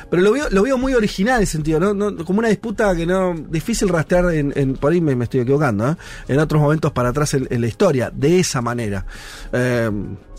Pero 0.09 0.21
lo 0.21 0.31
veo, 0.31 0.49
lo 0.49 0.63
veo 0.63 0.77
muy 0.77 0.93
original 0.93 1.37
en 1.37 1.43
ese 1.43 1.53
sentido, 1.53 1.79
¿no? 1.79 1.93
No- 1.93 2.23
como 2.25 2.39
una 2.39 2.47
disputa 2.49 2.95
que 2.95 3.05
no. 3.05 3.33
difícil 3.49 3.89
rastrear 3.89 4.31
en. 4.33 4.53
en- 4.55 4.73
por 4.75 4.91
ahí 4.91 5.01
me, 5.01 5.15
me 5.15 5.25
estoy 5.25 5.41
equivocando, 5.41 5.89
¿eh? 5.91 5.95
En 6.27 6.39
otros 6.39 6.61
momentos 6.61 6.91
para 6.91 7.09
atrás 7.09 7.33
en, 7.33 7.47
en 7.49 7.61
la 7.61 7.67
historia, 7.67 8.11
de 8.13 8.39
esa 8.39 8.61
manera. 8.61 9.05
Eh, 9.53 9.89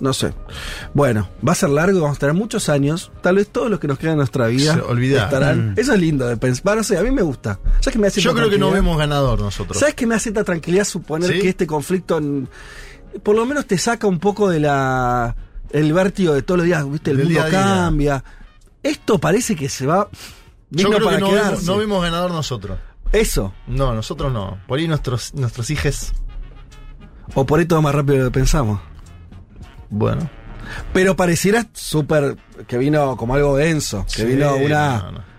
no 0.00 0.12
sé. 0.12 0.34
Bueno, 0.94 1.28
va 1.46 1.52
a 1.52 1.54
ser 1.54 1.70
largo, 1.70 2.00
vamos 2.00 2.16
a 2.16 2.20
tener 2.20 2.34
muchos 2.34 2.68
años. 2.68 3.12
Tal 3.22 3.36
vez 3.36 3.48
todos 3.48 3.70
los 3.70 3.78
que 3.78 3.86
nos 3.88 3.98
quedan 3.98 4.12
en 4.12 4.18
nuestra 4.18 4.46
vida 4.48 4.74
estarán. 5.24 5.72
Mm. 5.72 5.78
Eso 5.78 5.94
es 5.94 6.00
lindo 6.00 6.26
de 6.26 6.36
pensar. 6.36 6.76
No 6.76 6.82
sé, 6.82 6.98
a 6.98 7.02
mí 7.02 7.10
me 7.10 7.22
gusta. 7.22 7.58
¿Sabes 7.80 7.92
que 7.92 7.98
me 7.98 8.06
hace 8.08 8.20
Yo 8.20 8.34
creo 8.34 8.50
que 8.50 8.58
no 8.58 8.70
vemos 8.70 8.98
ganador 8.98 9.40
nosotros. 9.40 9.78
¿Sabes 9.78 9.94
qué 9.94 10.06
me 10.06 10.14
hace 10.14 10.30
esta 10.30 10.44
tranquilidad 10.44 10.84
suponer 10.84 11.30
¿Sí? 11.32 11.40
que 11.40 11.48
este 11.50 11.66
conflicto 11.66 12.18
en- 12.18 12.48
por 13.22 13.36
lo 13.36 13.44
menos 13.46 13.66
te 13.66 13.76
saca 13.78 14.06
un 14.06 14.18
poco 14.18 14.48
de 14.48 14.58
la 14.60 15.36
el 15.70 15.92
vértigo 15.92 16.34
de 16.34 16.42
todos 16.42 16.58
los 16.58 16.66
días, 16.66 16.90
viste, 16.90 17.12
el 17.12 17.18
mundo 17.18 17.30
día 17.30 17.44
a 17.44 17.90
día. 17.90 18.24
Esto 18.82 19.18
parece 19.18 19.54
que 19.56 19.68
se 19.68 19.86
va 19.86 20.08
Yo 20.70 20.88
creo 20.88 21.04
para 21.04 21.16
que 21.16 21.22
no 21.22 21.32
vemos, 21.32 21.64
no 21.64 21.76
vemos 21.76 22.02
ganador 22.02 22.30
nosotros. 22.32 22.78
Eso. 23.12 23.52
No, 23.66 23.94
nosotros 23.94 24.32
no. 24.32 24.58
Por 24.66 24.78
ahí 24.78 24.88
nuestros, 24.88 25.34
nuestros 25.34 25.70
hijos. 25.70 26.12
O 27.34 27.46
por 27.46 27.60
ahí 27.60 27.66
todo 27.66 27.82
más 27.82 27.94
rápido 27.94 28.24
que 28.24 28.30
pensamos. 28.30 28.80
Bueno. 29.90 30.28
Pero 30.92 31.16
pareciera 31.16 31.66
súper 31.72 32.36
que 32.66 32.78
vino 32.78 33.16
como 33.16 33.34
algo 33.34 33.56
denso, 33.56 34.06
que 34.06 34.22
Sí, 34.22 34.24
vino 34.24 34.56
una 34.56 34.98
no, 34.98 35.12
no. 35.12 35.32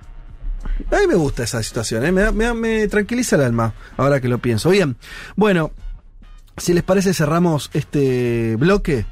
A 0.92 1.00
mí 1.00 1.08
me 1.08 1.16
gusta 1.16 1.44
esa 1.44 1.62
situación, 1.64 2.06
¿eh? 2.06 2.12
me, 2.12 2.54
me 2.54 2.88
tranquiliza 2.88 3.36
el 3.36 3.44
alma, 3.44 3.74
ahora 3.98 4.20
que 4.20 4.28
lo 4.28 4.40
pienso. 4.40 4.70
Bien, 4.70 4.98
bueno, 5.36 5.72
si 6.58 6.74
les 6.74 6.84
parece 6.84 7.14
cerramos 7.14 7.70
este 7.74 8.56
bloque 8.58 9.06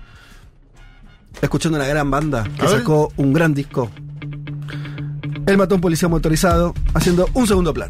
escuchando 1.42 1.78
una 1.78 1.88
gran 1.88 2.10
banda 2.12 2.48
que 2.60 2.68
sacó 2.68 3.12
un 3.18 3.34
gran 3.34 3.54
disco. 3.54 3.90
El 5.52 5.58
matón 5.58 5.82
policía 5.82 6.08
motorizado 6.08 6.74
haciendo 6.94 7.28
un 7.34 7.46
segundo 7.46 7.74
plan. 7.74 7.90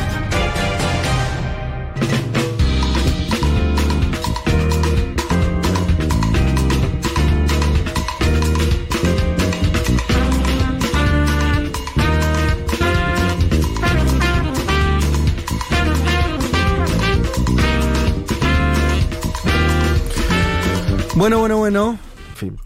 Bueno, 21.21 21.37
bueno, 21.37 21.57
bueno. 21.59 21.99
En 22.31 22.35
fin. 22.35 22.57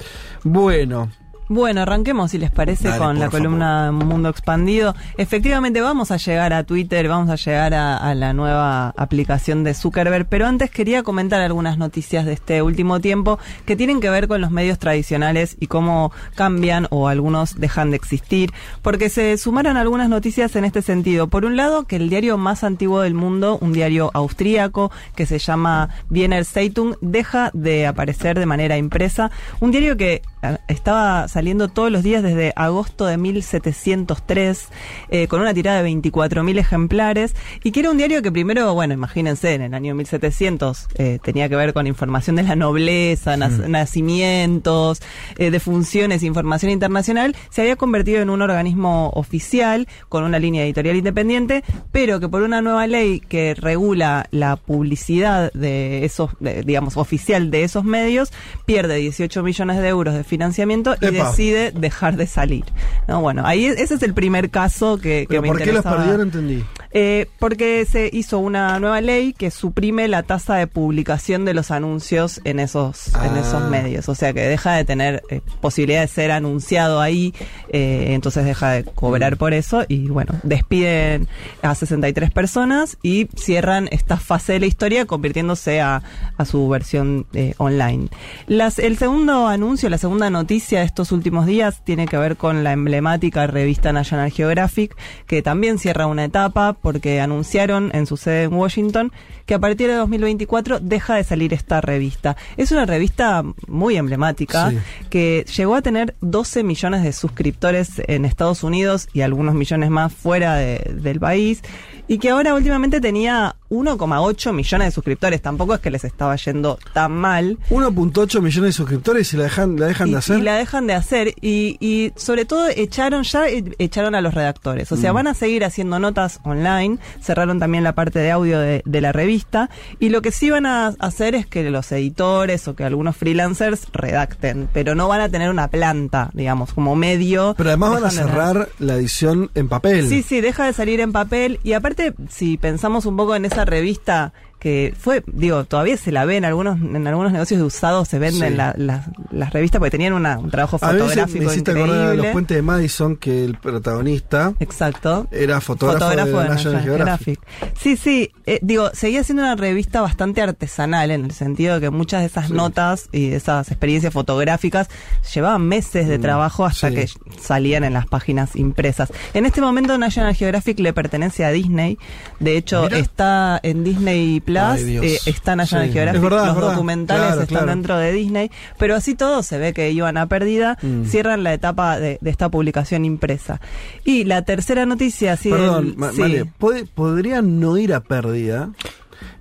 Bueno, 0.46 1.12
Bueno, 1.48 1.82
arranquemos, 1.82 2.32
si 2.32 2.40
les 2.40 2.50
parece, 2.50 2.88
Dale, 2.88 3.00
con 3.00 3.20
la 3.20 3.30
columna 3.30 3.92
Mundo 3.92 4.30
Expandido. 4.30 4.96
Efectivamente, 5.18 5.80
vamos 5.80 6.10
a 6.10 6.18
llegar 6.18 6.54
a 6.54 6.64
Twitter, 6.64 7.08
vamos 7.08 7.30
a 7.30 7.36
llegar 7.36 7.76
a, 7.76 7.98
a 7.98 8.16
la 8.16 8.34
nueva 8.34 8.90
aplicación 8.98 9.64
de 9.64 9.76
Zuckerberg, 9.76 10.26
pero 10.28 10.48
antes 10.48 10.72
quería 10.72 11.04
comentar 11.04 11.42
algunas 11.42 11.78
noticias 11.78 12.26
de 12.26 12.34
este 12.34 12.64
último 12.64 13.00
tiempo 13.00 13.38
que 13.66 13.76
tienen 13.76 14.00
que 14.00 14.10
ver 14.10 14.28
con 14.28 14.42
los 14.42 14.50
medios 14.50 14.80
tradicionales 14.80 15.56
y 15.60 15.68
cómo 15.68 16.12
cambian 16.34 16.88
o 16.90 17.08
algunos 17.10 17.60
dejan 17.60 17.92
de 17.92 17.98
existir, 17.98 18.52
porque 18.82 19.10
se 19.10 19.38
sumaron 19.38 19.78
algunas 19.78 20.10
noticias 20.10 20.56
en 20.56 20.66
este 20.66 20.82
sentido. 20.82 21.28
Por 21.28 21.46
un 21.46 21.56
lado, 21.58 21.84
que 21.84 21.98
el 21.98 22.10
diario 22.10 22.40
más 22.40 22.64
antiguo 22.64 23.02
del 23.02 23.14
mundo, 23.14 23.60
un 23.62 23.72
diario 23.72 24.10
austríaco 24.16 24.92
que 25.16 25.28
se 25.28 25.38
llama 25.38 25.90
Wiener 26.10 26.44
Zeitung, 26.44 26.96
deja 27.02 27.52
de 27.54 27.86
aparecer 27.86 28.40
de 28.40 28.48
manera 28.48 28.78
impresa. 28.78 29.30
Un 29.60 29.70
diario 29.70 29.96
que 29.96 30.24
estaba 30.68 31.28
saliendo 31.28 31.68
todos 31.68 31.92
los 31.92 32.04
días 32.04 32.24
desde 32.24 32.54
agosto 32.56 33.06
de 33.06 33.18
1703, 33.18 34.68
eh, 35.10 35.28
con 35.28 35.42
una 35.42 35.54
tirada 35.54 35.82
de 35.82 35.90
24.000 35.90 36.58
ejemplares, 36.60 37.36
y 37.64 37.72
que 37.72 37.80
era 37.82 37.92
un 37.92 37.98
diario 37.98 38.22
que 38.22 38.32
primero, 38.32 38.74
bueno, 38.74 38.94
imagínense, 38.94 39.54
en 39.54 39.62
el 39.62 39.74
año 39.74 39.96
1700 39.96 40.88
eh, 40.96 41.20
tenía 41.24 41.50
que 41.50 41.56
ver 41.56 41.74
con 41.74 41.88
información 41.88 42.36
de 42.36 42.44
la 42.44 42.56
nobleza, 42.56 43.36
nac- 43.36 43.68
nacimientos, 43.68 45.02
eh, 45.38 45.52
defunciones, 45.52 46.24
información 46.24 46.72
internacional, 46.72 47.36
se 47.50 47.62
había 47.62 47.76
convertido 47.76 48.22
en 48.22 48.30
un 48.30 48.42
organismo 48.42 49.10
oficial 49.16 49.88
con 50.10 50.24
una 50.24 50.40
línea 50.40 50.64
editorial 50.64 50.96
independiente, 50.96 51.64
pero 51.92 52.20
que 52.20 52.30
por 52.30 52.42
una 52.44 52.62
nueva 52.62 52.88
ley 52.88 53.20
que 53.20 53.54
regula 53.56 54.28
la 54.32 54.56
publicidad 54.56 55.52
de 55.54 56.06
esos, 56.06 56.32
de- 56.40 56.64
digamos, 56.64 56.98
oficial 56.98 57.52
de 57.52 57.64
esos 57.64 57.84
medios, 57.84 58.32
pierde 58.66 58.96
18 58.96 59.44
millones 59.44 59.78
de 59.82 59.88
euros 59.88 60.14
de 60.14 60.24
financiamiento 60.36 60.96
y 61.02 61.06
Epa. 61.08 61.30
decide 61.30 61.72
dejar 61.72 62.16
de 62.18 62.28
salir. 62.28 62.66
No, 63.08 63.22
bueno, 63.22 63.44
ahí 63.46 63.66
es- 63.66 63.80
ese 63.80 63.96
es 63.96 64.04
el 64.04 64.14
primer 64.14 64.50
caso 64.50 64.98
que, 64.98 65.22
que 65.22 65.28
¿Pero 65.30 65.42
me 65.42 65.48
por 65.48 65.62
qué 65.62 65.72
los? 65.74 65.86
No 65.86 66.22
entendí. 66.22 66.64
Eh, 66.98 67.28
porque 67.40 67.86
se 67.86 68.10
hizo 68.14 68.40
una 68.40 68.80
nueva 68.80 69.02
ley 69.02 69.34
que 69.34 69.52
suprime 69.52 70.08
la 70.08 70.24
tasa 70.24 70.56
de 70.56 70.68
publicación 70.68 71.44
de 71.44 71.54
los 71.54 71.70
anuncios 71.72 72.40
en 72.46 72.60
esos, 72.60 73.08
en 73.16 73.36
Ah. 73.36 73.40
esos 73.42 73.70
medios. 73.70 74.08
O 74.08 74.16
sea 74.16 74.32
que 74.34 74.42
deja 74.42 74.74
de 74.76 74.86
tener 74.86 75.22
eh, 75.30 75.42
posibilidad 75.62 76.02
de 76.02 76.08
ser 76.08 76.32
anunciado 76.32 77.02
ahí, 77.02 77.34
eh, 77.70 78.08
entonces 78.14 78.46
deja 78.46 78.72
de 78.72 78.84
cobrar 78.86 79.36
por 79.38 79.54
eso 79.54 79.84
y 79.90 80.08
bueno, 80.08 80.34
despiden 80.44 81.28
a 81.62 81.76
63 81.76 82.32
personas 82.32 82.98
y 83.04 83.28
cierran 83.36 83.90
esta 83.92 84.16
fase 84.18 84.54
de 84.54 84.60
la 84.62 84.66
historia 84.68 85.06
convirtiéndose 85.06 85.82
a, 85.82 86.02
a 86.38 86.46
su 86.46 86.68
versión 86.70 87.26
online. 87.58 88.08
Las, 88.48 88.80
el 88.80 88.98
segundo 88.98 89.48
anuncio, 89.48 89.90
la 89.90 89.98
segunda 89.98 90.15
noticia 90.16 90.80
de 90.80 90.86
estos 90.86 91.12
últimos 91.12 91.46
días 91.46 91.84
tiene 91.84 92.08
que 92.08 92.18
ver 92.18 92.38
con 92.38 92.64
la 92.64 92.72
emblemática 92.72 93.46
revista 93.48 93.92
National 93.94 94.32
Geographic, 94.32 94.96
que 95.28 95.42
también 95.42 95.78
cierra 95.78 96.08
una 96.08 96.24
etapa 96.24 96.74
porque 96.74 97.22
anunciaron 97.22 97.92
en 97.94 98.06
su 98.06 98.18
sede 98.18 98.44
en 98.44 98.54
Washington 98.54 99.12
que 99.46 99.54
a 99.54 99.60
partir 99.60 99.88
de 99.90 99.94
2024 99.96 100.80
deja 100.80 101.16
de 101.16 101.24
salir 101.24 101.54
esta 101.54 101.80
revista. 101.82 102.36
Es 102.58 102.72
una 102.72 102.86
revista 102.86 103.44
muy 103.68 103.96
emblemática 103.98 104.72
Sí. 104.72 104.78
que 105.10 105.46
llegó 105.56 105.76
a 105.76 105.82
tener 105.84 106.16
12 106.22 106.64
millones 106.64 107.04
de 107.04 107.14
suscriptores 107.14 108.02
en 108.08 108.26
Estados 108.26 108.64
Unidos 108.64 109.08
y 109.14 109.22
algunos 109.22 109.54
millones 109.54 109.90
más 109.92 110.12
fuera 110.14 110.56
de- 110.56 110.94
del 111.00 111.20
país 111.20 111.62
y 112.08 112.18
que 112.18 112.30
ahora 112.30 112.54
últimamente 112.54 113.02
tenía 113.02 113.56
1,8 113.70 114.54
millones 114.54 114.88
de 114.88 114.92
suscriptores. 114.92 115.42
Tampoco 115.42 115.74
es 115.74 115.80
que 115.82 115.90
les 115.92 116.04
estaba 116.04 116.36
yendo 116.36 116.78
tan 116.94 117.12
mal. 117.12 117.58
1.8 117.70 118.42
millones 118.42 118.70
de 118.70 118.72
suscriptores 118.74 119.34
y 119.34 119.38
la 119.38 119.44
dejan, 119.44 119.80
la 119.80 119.88
dejan 119.88 120.08
Y, 120.08 120.12
de 120.12 120.18
hacer. 120.18 120.40
y 120.40 120.42
la 120.42 120.56
dejan 120.56 120.88
de 120.88 120.94
hacer 120.94 121.34
y, 121.42 121.78
y 121.80 122.12
sobre 122.16 122.46
todo 122.46 122.68
echaron 122.70 123.24
ya 123.24 123.48
e- 123.50 123.64
echaron 123.80 124.16
a 124.16 124.22
los 124.22 124.34
redactores. 124.34 124.92
O 124.92 124.98
sea, 124.98 125.12
Mm. 125.12 125.16
van 125.16 125.28
a 125.28 125.34
seguir 125.34 125.66
haciendo 125.66 126.00
notas 126.00 126.40
online, 126.44 126.98
cerraron 127.22 127.60
también 127.60 127.84
la 127.84 127.94
parte 127.96 128.20
de 128.20 128.32
audio 128.32 128.60
de, 128.60 128.82
de 128.86 129.02
la 129.02 129.12
revista 129.12 129.70
y 130.00 130.10
lo 130.10 130.22
que 130.22 130.32
sí 130.32 130.50
van 130.50 130.66
a 130.66 130.88
hacer 131.00 131.36
es 131.36 131.46
que 131.48 131.70
los 131.70 131.92
editores 131.92 132.68
o 132.68 132.76
que 132.76 132.84
algunos 132.84 133.16
freelancers 133.18 133.88
redacten, 133.94 134.70
pero 134.74 134.96
no 134.96 135.08
van 135.08 135.22
a 135.22 135.30
tener 135.30 135.50
una 135.50 135.68
planta, 135.70 136.30
digamos, 136.34 136.74
como 136.74 136.96
medio. 136.96 137.56
Pero 137.58 137.70
además 137.70 137.92
van 137.94 138.06
a 138.06 138.12
cerrar 138.12 138.70
la 138.80 138.96
edición 138.96 139.50
en 139.56 139.68
papel. 139.70 140.08
Sí, 140.08 140.22
sí, 140.24 140.42
deja 140.42 140.66
de 140.66 140.74
salir 140.74 141.00
en 141.00 141.12
papel. 141.12 141.60
Y 141.64 141.74
aparte, 141.74 141.95
si 142.30 142.58
pensamos 142.58 143.06
un 143.06 143.18
poco 143.18 143.36
en 143.36 143.46
esa 143.46 143.66
revista 143.66 144.34
que 144.66 144.96
fue, 145.00 145.24
digo, 145.28 145.64
todavía 145.66 145.96
se 145.96 146.12
la 146.12 146.26
ve 146.26 146.38
en 146.38 146.44
algunos, 146.46 146.82
en 146.82 147.06
algunos 147.06 147.32
negocios 147.32 147.60
de 147.60 147.64
usados, 147.68 148.08
se 148.08 148.18
venden 148.18 148.54
Sí. 148.54 148.58
la- 148.58 148.74
la- 148.76 149.06
las 149.30 149.54
revistas 149.54 149.78
porque 149.78 149.92
tenían 149.92 150.14
una- 150.14 150.40
un 150.40 150.50
trabajo 150.50 150.80
A 150.82 150.88
veces 150.92 151.02
fotográfico 151.04 151.40
me 151.46 151.52
hiciste 151.52 151.70
acordar 151.70 152.16
los 152.16 152.26
puentes 152.28 152.56
de 152.58 152.62
Madison 152.64 153.16
que 153.16 153.46
el 153.46 153.60
protagonista 153.60 154.54
Exacto. 154.60 155.28
era 155.30 155.62
fotógrafo, 155.62 156.10
de, 156.10 156.16
National 156.16 156.48
National 156.50 156.82
Geographic. 156.84 157.40
Sí, 157.80 157.96
sí. 157.96 158.32
eh, 158.48 158.58
digo, 158.64 158.90
seguía 158.94 159.24
siendo 159.24 159.44
una 159.44 159.56
revista 159.56 160.02
bastante 160.02 160.42
artesanal 160.42 161.12
en 161.12 161.26
el 161.26 161.32
sentido 161.32 161.76
de 161.76 161.82
que 161.82 161.90
muchas 161.92 162.22
de 162.22 162.26
esas 162.28 162.50
notas 162.50 163.08
y 163.12 163.34
esas 163.34 163.70
experiencias 163.70 164.14
fotográficas 164.14 164.88
llevaban 165.34 165.62
meses 165.68 166.08
de 166.08 166.18
Mm, 166.18 166.22
trabajo 166.22 166.66
hasta 166.66 166.90
sí. 166.90 166.96
que 166.96 167.08
salían 167.40 167.84
en 167.84 167.94
las 167.94 168.08
páginas 168.08 168.56
impresas. 168.56 169.12
En 169.36 169.46
este 169.46 169.62
momento 169.62 169.96
National 170.00 170.34
Geographic 170.34 170.80
le 170.80 170.92
pertenece 170.94 171.46
a 171.46 171.50
Disney. 171.52 171.98
De 172.40 172.58
hecho, 172.58 172.84
Mira. 172.84 172.98
está 173.00 173.60
en 173.62 173.84
Disney 173.84 174.40
Plus, 174.42 174.55
Ay, 174.58 174.98
eh, 174.98 175.18
está 175.26 175.56
National 175.56 175.88
Sí. 175.88 175.94
Geographic, 175.94 176.18
Es 176.18 176.22
verdad, 176.24 176.40
los 176.40 176.50
es 176.50 176.56
verdad. 176.56 176.72
documentales 176.72 177.26
Claro, 177.26 177.42
están 177.42 177.48
claro. 177.58 177.68
dentro 177.68 177.98
de 177.98 178.12
Disney, 178.12 178.52
pero 178.78 178.96
así 178.96 179.16
todo 179.16 179.44
se 179.44 179.58
ve 179.58 179.74
que 179.74 179.92
iban 179.92 180.18
a 180.18 180.28
pérdida, 180.28 180.78
Mm. 180.82 181.06
cierran 181.06 181.44
la 181.44 181.54
etapa 181.54 182.00
de, 182.00 182.18
de 182.22 182.30
esta 182.30 182.50
publicación 182.50 183.06
impresa. 183.06 183.60
Y 184.04 184.24
la 184.26 184.42
tercera 184.44 184.86
noticia, 184.86 185.34
así 185.34 185.50
Perdón, 185.50 185.86
del- 185.88 185.98
Ma- 185.98 186.12
sí. 186.12 186.22
Male, 186.22 186.46
¿puede- 186.46 186.86
podría 186.86 187.42
no 187.42 187.78
ir 187.78 187.94
a 187.94 188.02
pérdida 188.02 188.70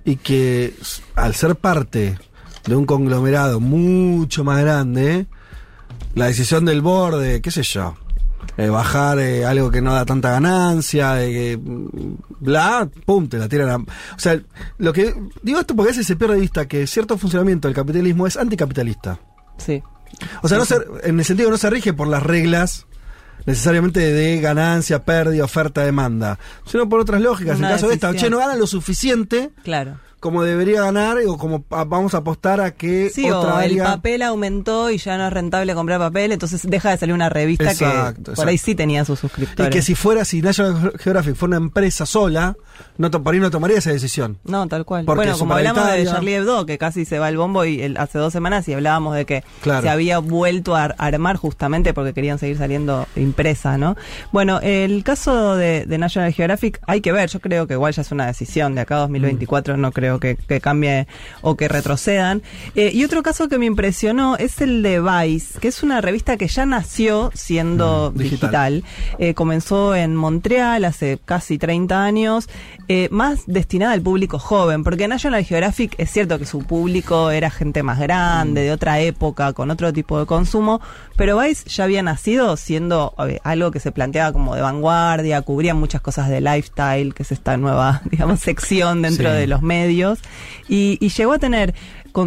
y 0.03 0.15
que 0.17 0.73
al 1.15 1.33
ser 1.35 1.55
parte 1.55 2.17
de 2.67 2.75
un 2.75 2.85
conglomerado 2.85 3.59
mucho 3.59 4.43
más 4.43 4.61
grande, 4.61 5.27
la 6.15 6.25
decisión 6.27 6.65
del 6.65 6.81
borde, 6.81 7.41
qué 7.41 7.51
sé 7.51 7.61
yo, 7.63 7.95
eh, 8.57 8.69
bajar 8.69 9.19
eh, 9.19 9.45
algo 9.45 9.69
que 9.71 9.81
no 9.81 9.93
da 9.93 10.05
tanta 10.05 10.31
ganancia, 10.31 11.13
de 11.13 11.31
que 11.31 11.57
mm, 11.57 12.15
bla, 12.39 12.87
pum, 13.05 13.27
te 13.27 13.37
la 13.37 13.47
tiran 13.49 13.69
a... 13.69 13.75
O 13.77 14.19
sea, 14.19 14.39
lo 14.77 14.93
que 14.93 15.13
digo 15.41 15.59
esto 15.59 15.75
porque 15.75 15.89
a 15.89 15.93
veces 15.93 16.07
se 16.07 16.15
pierde 16.15 16.35
de 16.35 16.41
vista 16.41 16.67
que 16.67 16.87
cierto 16.87 17.17
funcionamiento 17.17 17.67
del 17.67 17.75
capitalismo 17.75 18.27
es 18.27 18.37
anticapitalista. 18.37 19.19
Sí. 19.57 19.81
O 20.43 20.47
sea, 20.47 20.57
no 20.57 20.65
se- 20.65 20.79
en 21.03 21.19
el 21.19 21.25
sentido 21.25 21.47
que 21.49 21.51
no 21.51 21.57
se 21.57 21.69
rige 21.69 21.93
por 21.93 22.07
las 22.07 22.23
reglas 22.23 22.85
necesariamente 23.45 23.99
de 23.99 24.39
ganancia, 24.41 25.03
pérdida, 25.03 25.43
oferta, 25.43 25.81
demanda, 25.81 26.39
sino 26.65 26.87
por 26.89 26.99
otras 27.01 27.21
lógicas. 27.21 27.57
Una 27.59 27.67
en 27.69 27.73
caso 27.75 27.87
de 27.89 27.93
esta, 27.95 28.07
decisión. 28.07 28.31
che, 28.31 28.35
no 28.35 28.39
gana 28.39 28.55
lo 28.55 28.65
suficiente 28.67 29.51
Claro. 29.63 29.99
Como 30.25 30.41
debería 30.41 30.81
ganar 30.81 31.17
o 31.27 31.37
como 31.37 31.63
vamos 31.69 32.15
a 32.15 32.17
apostar 32.17 32.59
a 32.59 32.71
que 32.71 33.11
Sí, 33.13 33.29
otra 33.29 33.53
o 33.57 33.59
el 33.59 33.71
área... 33.73 33.83
papel 33.83 34.23
aumentó 34.23 34.89
y 34.89 34.97
ya 34.97 35.19
no 35.19 35.27
es 35.27 35.31
rentable 35.33 35.75
comprar 35.75 35.99
papel, 35.99 36.31
entonces 36.31 36.61
deja 36.67 36.89
de 36.89 36.97
salir 36.97 37.13
una 37.13 37.29
revista 37.29 37.69
Exacto, 37.71 38.31
que 38.31 38.35
por 38.35 38.47
ahí 38.47 38.57
sí 38.57 38.73
tenía 38.73 39.05
sus 39.05 39.19
Y 39.19 39.21
suscriptores. 39.21 39.71
que 39.71 39.83
si 39.83 39.93
fuera, 39.93 40.25
si 40.25 40.41
National 40.41 40.93
Geographic 40.97 41.35
fuera 41.35 41.57
una 41.57 41.65
empresa 41.67 42.07
sola, 42.07 42.55
no, 42.97 43.11
por 43.11 43.35
ahí 43.35 43.39
no 43.39 43.51
tomaría 43.51 43.77
esa 43.77 43.91
decisión. 43.91 44.39
No, 44.43 44.67
tal 44.67 44.83
cual. 44.83 45.05
Porque 45.05 45.25
bueno, 45.25 45.37
como 45.37 45.53
hablamos 45.53 45.85
de. 45.91 46.05
Charlie 46.05 46.35
Hebdo, 46.35 46.65
que 46.65 46.77
casi 46.79 47.05
se 47.05 47.19
va 47.19 47.27
al 47.27 47.37
bombo 47.37 47.63
y 47.65 47.81
el- 47.81 47.97
hace 47.97 48.17
dos 48.17 48.33
semanas 48.33 48.67
y 48.67 48.73
hablábamos 48.73 49.15
de 49.15 49.25
que 49.25 49.43
Claro. 49.61 49.83
se 49.83 49.89
había 49.89 50.17
vuelto 50.17 50.75
a 50.75 50.85
ar- 50.85 50.95
armar 50.97 51.35
justamente 51.37 51.93
porque 51.93 52.13
querían 52.13 52.39
seguir 52.39 52.57
saliendo 52.57 53.07
impresa, 53.15 53.77
¿no? 53.77 53.95
Bueno, 54.31 54.59
el 54.63 55.03
caso 55.03 55.55
de, 55.55 55.85
de 55.85 55.97
National 55.99 56.33
Geographic 56.33 56.79
hay 56.87 57.01
que 57.01 57.11
ver, 57.11 57.29
yo 57.29 57.39
creo 57.39 57.67
que 57.67 57.75
igual 57.75 57.93
ya 57.93 58.01
es 58.01 58.11
una 58.11 58.25
decisión 58.25 58.73
de 58.75 58.81
acá 58.81 58.95
a 58.95 58.99
2024, 59.01 59.77
no 59.77 59.91
creo 59.91 60.14
que, 60.19 60.35
que 60.35 60.61
cambie 60.61 61.07
o 61.41 61.55
que 61.55 61.67
retrocedan. 61.67 62.41
Eh, 62.75 62.91
y 62.93 63.03
otro 63.03 63.23
caso 63.23 63.47
que 63.49 63.57
me 63.57 63.65
impresionó 63.65 64.37
es 64.37 64.61
el 64.61 64.81
de 64.83 64.99
Vice, 65.01 65.59
que 65.59 65.67
es 65.67 65.83
una 65.83 66.01
revista 66.01 66.37
que 66.37 66.47
ya 66.47 66.65
nació 66.65 67.31
siendo 67.33 68.11
Mm, 68.13 68.17
digital. 68.17 68.73
digital. 68.81 68.83
Eh, 69.19 69.33
comenzó 69.33 69.95
en 69.95 70.15
Montreal 70.15 70.85
hace 70.85 71.19
casi 71.23 71.57
30 71.57 72.03
años, 72.03 72.47
eh, 72.87 73.07
más 73.11 73.43
destinada 73.47 73.93
al 73.93 74.01
público 74.01 74.39
joven, 74.39 74.83
porque 74.83 75.07
National 75.07 75.43
Geographic 75.43 75.95
es 75.97 76.11
cierto 76.11 76.37
que 76.39 76.45
su 76.45 76.59
público 76.59 77.31
era 77.31 77.49
gente 77.49 77.83
más 77.83 77.99
grande, 77.99 78.61
de 78.61 78.71
otra 78.71 78.99
época, 78.99 79.53
con 79.53 79.71
otro 79.71 79.91
tipo 79.93 80.19
de 80.19 80.25
consumo, 80.25 80.81
pero 81.15 81.39
Vice 81.39 81.67
ya 81.69 81.83
había 81.85 82.03
nacido 82.03 82.57
siendo 82.57 83.13
algo 83.43 83.71
que 83.71 83.79
se 83.79 83.91
planteaba 83.91 84.33
como 84.33 84.55
de 84.55 84.61
vanguardia, 84.61 85.41
cubría 85.41 85.73
muchas 85.73 86.01
cosas 86.01 86.29
de 86.29 86.41
lifestyle, 86.41 87.13
que 87.13 87.23
es 87.23 87.31
esta 87.31 87.57
nueva, 87.57 88.01
digamos, 88.11 88.39
sección 88.39 89.01
dentro 89.01 89.29
Sí. 89.31 89.35
de 89.37 89.47
los 89.47 89.61
medios, 89.61 90.04
y, 90.67 90.97
llegó 91.15 91.33
a 91.33 91.39
tener 91.39 91.73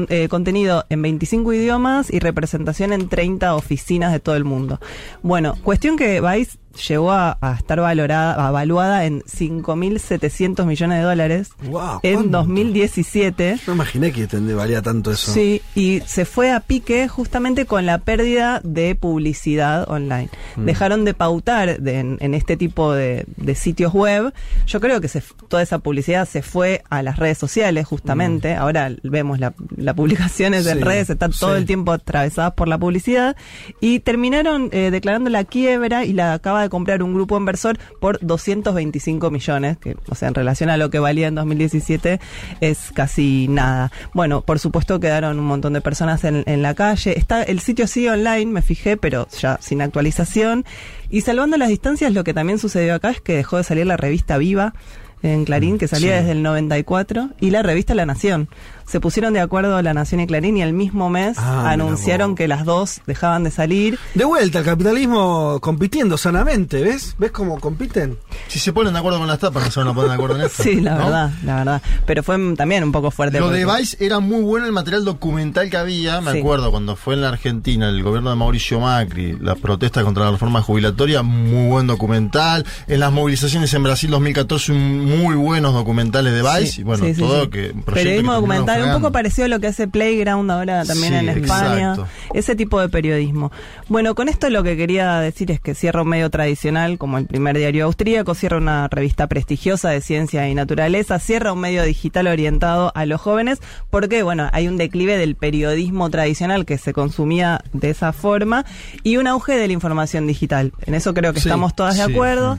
eh, 0.08 0.28
contenido 0.28 0.84
en 0.88 1.02
25 1.02 1.52
idiomas 1.52 2.12
y 2.12 2.18
representación 2.18 2.92
en 2.92 3.08
30 3.08 3.54
oficinas 3.54 4.12
de 4.12 4.20
todo 4.20 4.36
el 4.36 4.44
mundo. 4.44 4.80
Bueno, 5.22 5.56
cuestión 5.62 5.96
que 5.96 6.20
Vice 6.20 6.58
llegó 6.88 7.12
a, 7.12 7.38
a 7.40 7.54
estar 7.54 7.80
valorada, 7.80 8.46
avaluada 8.46 9.04
en 9.04 9.22
5.700 9.22 10.64
millones 10.64 10.98
de 10.98 11.04
dólares 11.04 11.50
Wow, 11.64 12.00
en 12.02 12.14
¿cuánto? 12.14 12.38
2017. 12.38 13.58
No 13.66 13.72
imaginé 13.74 14.12
que 14.12 14.26
valía 14.54 14.82
tanto 14.82 15.10
eso. 15.10 15.32
Sí, 15.32 15.62
y 15.74 16.00
se 16.06 16.24
fue 16.24 16.52
a 16.52 16.60
pique 16.60 17.08
justamente 17.08 17.66
con 17.66 17.86
la 17.86 17.98
pérdida 17.98 18.60
de 18.64 18.94
publicidad 18.94 19.88
online. 19.90 20.28
Mm. 20.56 20.64
Dejaron 20.64 21.04
de 21.04 21.14
pautar 21.14 21.80
de- 21.80 21.98
en, 21.98 22.16
en 22.20 22.34
este 22.34 22.56
tipo 22.56 22.92
de, 22.92 23.24
de 23.36 23.54
sitios 23.54 23.92
web. 23.92 24.32
Yo 24.66 24.80
creo 24.80 25.00
que 25.00 25.08
se 25.08 25.22
toda 25.48 25.62
esa 25.62 25.78
publicidad 25.78 26.28
se 26.28 26.42
fue 26.42 26.82
a 26.90 27.02
las 27.02 27.16
redes 27.18 27.38
sociales 27.38 27.86
justamente. 27.86 28.54
Ahora 28.54 28.90
vemos 29.02 29.38
la, 29.40 29.54
la 29.76 29.94
publicaciones 29.94 30.66
en 30.66 30.78
Mm. 30.78 30.80
Sí, 30.80 30.84
redes, 30.84 31.10
están 31.10 31.32
todo 31.32 31.54
sí. 31.54 31.58
el 31.60 31.66
tiempo 31.66 31.92
atravesadas 31.92 32.52
por 32.54 32.68
la 32.68 32.78
publicidad. 32.78 33.36
Y 33.80 34.00
terminaron 34.00 34.68
eh, 34.72 34.90
declarando 34.90 35.30
la 35.30 35.44
quiebra 35.44 36.04
y 36.04 36.12
la 36.12 36.34
acaba 36.34 36.57
de 36.62 36.68
comprar 36.68 37.02
un 37.02 37.14
grupo 37.14 37.36
inversor 37.36 37.78
por 38.00 38.18
225 38.20 39.30
millones, 39.30 39.76
que, 39.78 39.96
o 40.08 40.14
sea, 40.14 40.28
en 40.28 40.34
relación 40.34 40.70
a 40.70 40.76
lo 40.76 40.90
que 40.90 40.98
valía 40.98 41.28
en 41.28 41.34
2017 41.34 42.20
es 42.60 42.90
casi 42.94 43.46
nada. 43.48 43.90
Bueno, 44.14 44.42
por 44.42 44.58
supuesto 44.58 45.00
quedaron 45.00 45.38
un 45.38 45.46
montón 45.46 45.72
de 45.72 45.80
personas 45.80 46.24
en, 46.24 46.42
en 46.46 46.62
la 46.62 46.74
calle. 46.74 47.18
Está 47.18 47.42
el 47.42 47.60
sitio 47.60 47.86
sigue 47.86 48.10
online, 48.10 48.46
me 48.46 48.62
fijé, 48.62 48.96
pero 48.96 49.28
ya 49.40 49.58
sin 49.60 49.82
actualización. 49.82 50.64
Y 51.10 51.22
salvando 51.22 51.56
las 51.56 51.68
distancias, 51.68 52.12
lo 52.12 52.24
que 52.24 52.34
también 52.34 52.58
sucedió 52.58 52.94
acá 52.94 53.10
es 53.10 53.20
que 53.20 53.36
dejó 53.36 53.56
de 53.56 53.64
salir 53.64 53.86
la 53.86 53.96
revista 53.96 54.38
Viva 54.38 54.74
en 55.22 55.44
Clarín, 55.44 55.78
que 55.78 55.88
salía 55.88 56.12
Sí. 56.12 56.18
desde 56.20 56.32
el 56.32 56.42
94, 56.44 57.30
y 57.40 57.50
la 57.50 57.62
revista 57.64 57.94
La 57.96 58.06
Nación. 58.06 58.48
Se 58.88 59.00
pusieron 59.00 59.34
de 59.34 59.40
acuerdo 59.40 59.80
La 59.82 59.92
Nación 59.92 60.20
y 60.22 60.26
Clarín 60.26 60.56
y 60.56 60.62
el 60.62 60.72
mismo 60.72 61.10
mes 61.10 61.36
Ah, 61.38 61.70
anunciaron 61.70 62.34
que 62.34 62.48
las 62.48 62.64
dos 62.64 63.00
dejaban 63.06 63.44
de 63.44 63.50
salir. 63.50 63.98
De 64.14 64.24
vuelta, 64.24 64.60
el 64.60 64.64
capitalismo 64.64 65.58
compitiendo 65.60 66.16
sanamente, 66.16 66.82
¿ves? 66.82 67.14
¿Ves 67.18 67.30
cómo 67.30 67.60
compiten? 67.60 68.18
Si 68.48 68.58
se 68.58 68.72
ponen 68.72 68.94
de 68.94 68.98
acuerdo 69.00 69.18
con 69.18 69.28
las 69.28 69.38
tapas, 69.38 69.64
no 69.66 69.70
se 69.70 69.80
van 69.80 69.88
a 69.88 69.94
poner 69.94 70.08
de 70.08 70.14
acuerdo 70.14 70.36
en 70.36 70.42
esto. 70.46 70.62
Sí, 70.62 70.80
la 70.80 70.92
¿no? 70.94 71.04
verdad, 71.04 71.30
la 71.44 71.56
verdad. 71.56 71.82
Pero 72.06 72.22
fue 72.22 72.38
también 72.56 72.82
un 72.82 72.92
poco 72.92 73.10
fuerte. 73.10 73.38
Lo 73.40 73.50
de 73.50 73.66
Vice 73.66 73.96
era 74.00 74.20
muy 74.20 74.40
bueno 74.42 74.64
el 74.66 74.72
material 74.72 75.04
documental 75.04 75.68
que 75.68 75.76
había. 75.76 76.20
Me 76.22 76.32
Sí. 76.32 76.38
acuerdo 76.38 76.70
cuando 76.70 76.96
fue 76.96 77.14
en 77.14 77.20
la 77.20 77.28
Argentina 77.28 77.88
el 77.90 78.02
gobierno 78.02 78.30
de 78.30 78.36
Mauricio 78.36 78.80
Macri, 78.80 79.36
la 79.40 79.54
protesta 79.54 80.02
contra 80.02 80.24
la 80.24 80.30
reforma 80.32 80.62
jubilatoria, 80.62 81.22
muy 81.22 81.68
buen 81.68 81.86
documental. 81.86 82.64
En 82.86 83.00
las 83.00 83.12
movilizaciones 83.12 83.72
en 83.74 83.82
Brasil 83.82 84.10
2014, 84.10 84.72
un- 84.72 85.04
muy 85.04 85.34
buenos 85.34 85.74
documentales 85.74 86.32
de 86.32 86.40
Vice. 86.42 86.72
Sí, 86.72 86.80
y 86.80 86.84
bueno, 86.84 87.04
sí, 87.04 87.14
sí, 87.14 87.20
todo 87.20 87.42
sí. 87.44 87.50
que. 87.50 87.74
Periodismo 87.84 88.32
terminó 88.32 88.48
un 88.84 88.92
poco 88.92 89.12
parecido 89.12 89.46
a 89.46 89.48
lo 89.48 89.60
que 89.60 89.66
hace 89.68 89.88
Playground 89.88 90.50
ahora 90.50 90.84
también 90.84 91.12
Sí, 91.12 91.18
en 91.18 91.28
España. 91.28 91.90
exacto. 91.92 92.06
Ese 92.34 92.56
tipo 92.56 92.80
de 92.80 92.88
periodismo. 92.88 93.50
Bueno, 93.88 94.14
con 94.14 94.28
esto 94.28 94.48
lo 94.50 94.62
que 94.62 94.76
quería 94.76 95.18
decir 95.20 95.50
es 95.50 95.60
que 95.60 95.74
cierra 95.74 96.02
un 96.02 96.08
medio 96.08 96.30
tradicional 96.30 96.98
como 96.98 97.18
el 97.18 97.26
primer 97.26 97.56
diario 97.56 97.86
austríaco, 97.86 98.34
cierra 98.34 98.58
una 98.58 98.88
revista 98.88 99.26
prestigiosa 99.26 99.90
de 99.90 100.00
ciencia 100.00 100.48
y 100.48 100.54
naturaleza, 100.54 101.18
cierra 101.18 101.52
un 101.52 101.60
medio 101.60 101.82
digital 101.82 102.26
orientado 102.26 102.92
a 102.94 103.06
los 103.06 103.20
jóvenes, 103.20 103.58
porque 103.90 104.22
bueno, 104.22 104.48
hay 104.52 104.68
un 104.68 104.76
declive 104.76 105.16
del 105.18 105.36
periodismo 105.36 106.10
tradicional 106.10 106.64
que 106.66 106.78
se 106.78 106.92
consumía 106.92 107.60
de 107.72 107.90
esa 107.90 108.12
forma 108.12 108.64
y 109.02 109.16
un 109.16 109.26
auge 109.26 109.56
de 109.56 109.66
la 109.66 109.72
información 109.72 110.26
digital. 110.26 110.72
En 110.86 110.94
eso 110.94 111.14
creo 111.14 111.32
que 111.32 111.40
Sí, 111.40 111.48
estamos 111.48 111.74
todas 111.74 111.96
de 111.96 112.04
sí. 112.04 112.12
acuerdo. 112.12 112.58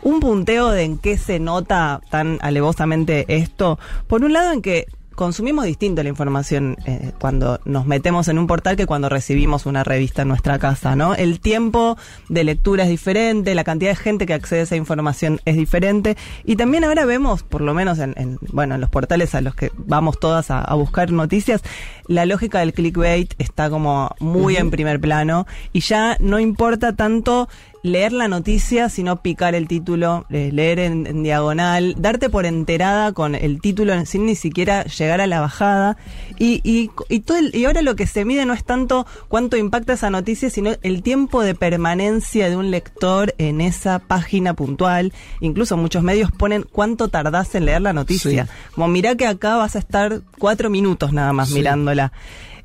Un 0.00 0.20
punteo 0.20 0.70
de 0.70 0.84
en 0.84 0.96
qué 0.98 1.18
se 1.18 1.40
nota 1.40 2.00
tan 2.08 2.38
alevosamente 2.40 3.24
esto. 3.28 3.78
Por 4.06 4.22
un 4.22 4.32
lado, 4.32 4.52
en 4.52 4.62
que 4.62 4.86
consumimos 5.18 5.64
distinto 5.64 6.00
la 6.04 6.10
información 6.10 6.76
eh, 6.86 7.10
cuando 7.20 7.58
nos 7.64 7.86
metemos 7.86 8.28
en 8.28 8.38
un 8.38 8.46
portal 8.46 8.76
que 8.76 8.86
cuando 8.86 9.08
recibimos 9.08 9.66
una 9.66 9.82
revista 9.82 10.22
en 10.22 10.28
nuestra 10.28 10.60
casa, 10.60 10.94
¿no? 10.94 11.16
El 11.16 11.40
tiempo 11.40 11.98
de 12.28 12.44
lectura 12.44 12.84
es 12.84 12.88
diferente, 12.88 13.56
la 13.56 13.64
cantidad 13.64 13.90
de 13.90 13.96
gente 13.96 14.26
que 14.26 14.34
accede 14.34 14.60
a 14.60 14.62
esa 14.62 14.76
información 14.76 15.40
es 15.44 15.56
diferente 15.56 16.16
y 16.44 16.54
también 16.54 16.84
ahora 16.84 17.04
vemos, 17.04 17.42
por 17.42 17.62
lo 17.62 17.74
menos 17.74 17.98
en, 17.98 18.14
en, 18.16 18.38
bueno, 18.52 18.76
en 18.76 18.80
los 18.80 18.90
portales 18.90 19.34
a 19.34 19.40
los 19.40 19.56
que 19.56 19.72
vamos 19.76 20.20
todas 20.20 20.52
a, 20.52 20.60
a 20.60 20.74
buscar 20.76 21.10
noticias, 21.10 21.62
la 22.06 22.24
lógica 22.24 22.60
del 22.60 22.72
clickbait 22.72 23.34
está 23.38 23.70
como 23.70 24.14
muy 24.20 24.56
en 24.56 24.70
primer 24.70 25.00
plano 25.00 25.48
y 25.72 25.80
ya 25.80 26.16
no 26.20 26.38
importa 26.38 26.94
tanto 26.94 27.48
leer 27.88 28.12
la 28.12 28.28
noticia, 28.28 28.88
sino 28.88 29.22
picar 29.22 29.54
el 29.54 29.66
título, 29.68 30.26
eh, 30.30 30.50
leer 30.52 30.78
en, 30.78 31.06
en 31.06 31.22
diagonal, 31.22 31.94
darte 31.98 32.28
por 32.30 32.46
enterada 32.46 33.12
con 33.12 33.34
el 33.34 33.60
título 33.60 34.04
sin 34.06 34.26
ni 34.26 34.34
siquiera 34.34 34.84
llegar 34.84 35.20
a 35.20 35.26
la 35.26 35.40
bajada. 35.40 35.96
Y, 36.38 36.60
y, 36.62 36.90
y, 37.08 37.20
todo 37.20 37.38
el- 37.38 37.54
y 37.54 37.64
ahora 37.64 37.82
lo 37.82 37.96
que 37.96 38.06
se 38.06 38.24
mide 38.24 38.44
no 38.46 38.52
es 38.52 38.64
tanto 38.64 39.06
cuánto 39.28 39.56
impacta 39.56 39.94
esa 39.94 40.10
noticia, 40.10 40.50
sino 40.50 40.70
el 40.82 41.02
tiempo 41.02 41.42
de 41.42 41.54
permanencia 41.54 42.48
de 42.48 42.56
un 42.56 42.70
lector 42.70 43.34
en 43.38 43.60
esa 43.60 43.98
página 43.98 44.54
puntual. 44.54 45.12
Incluso 45.40 45.76
muchos 45.76 46.02
medios 46.02 46.30
ponen 46.30 46.64
cuánto 46.70 47.08
tardás 47.08 47.54
en 47.54 47.64
leer 47.64 47.82
la 47.82 47.92
noticia. 47.92 48.44
Sí. 48.46 48.50
Como 48.74 48.88
mirá 48.88 49.14
que 49.16 49.26
acá 49.26 49.56
vas 49.56 49.76
a 49.76 49.78
estar 49.78 50.20
cuatro 50.38 50.70
minutos 50.70 51.12
nada 51.12 51.32
más 51.32 51.48
Sí. 51.48 51.54
mirándola. 51.54 52.12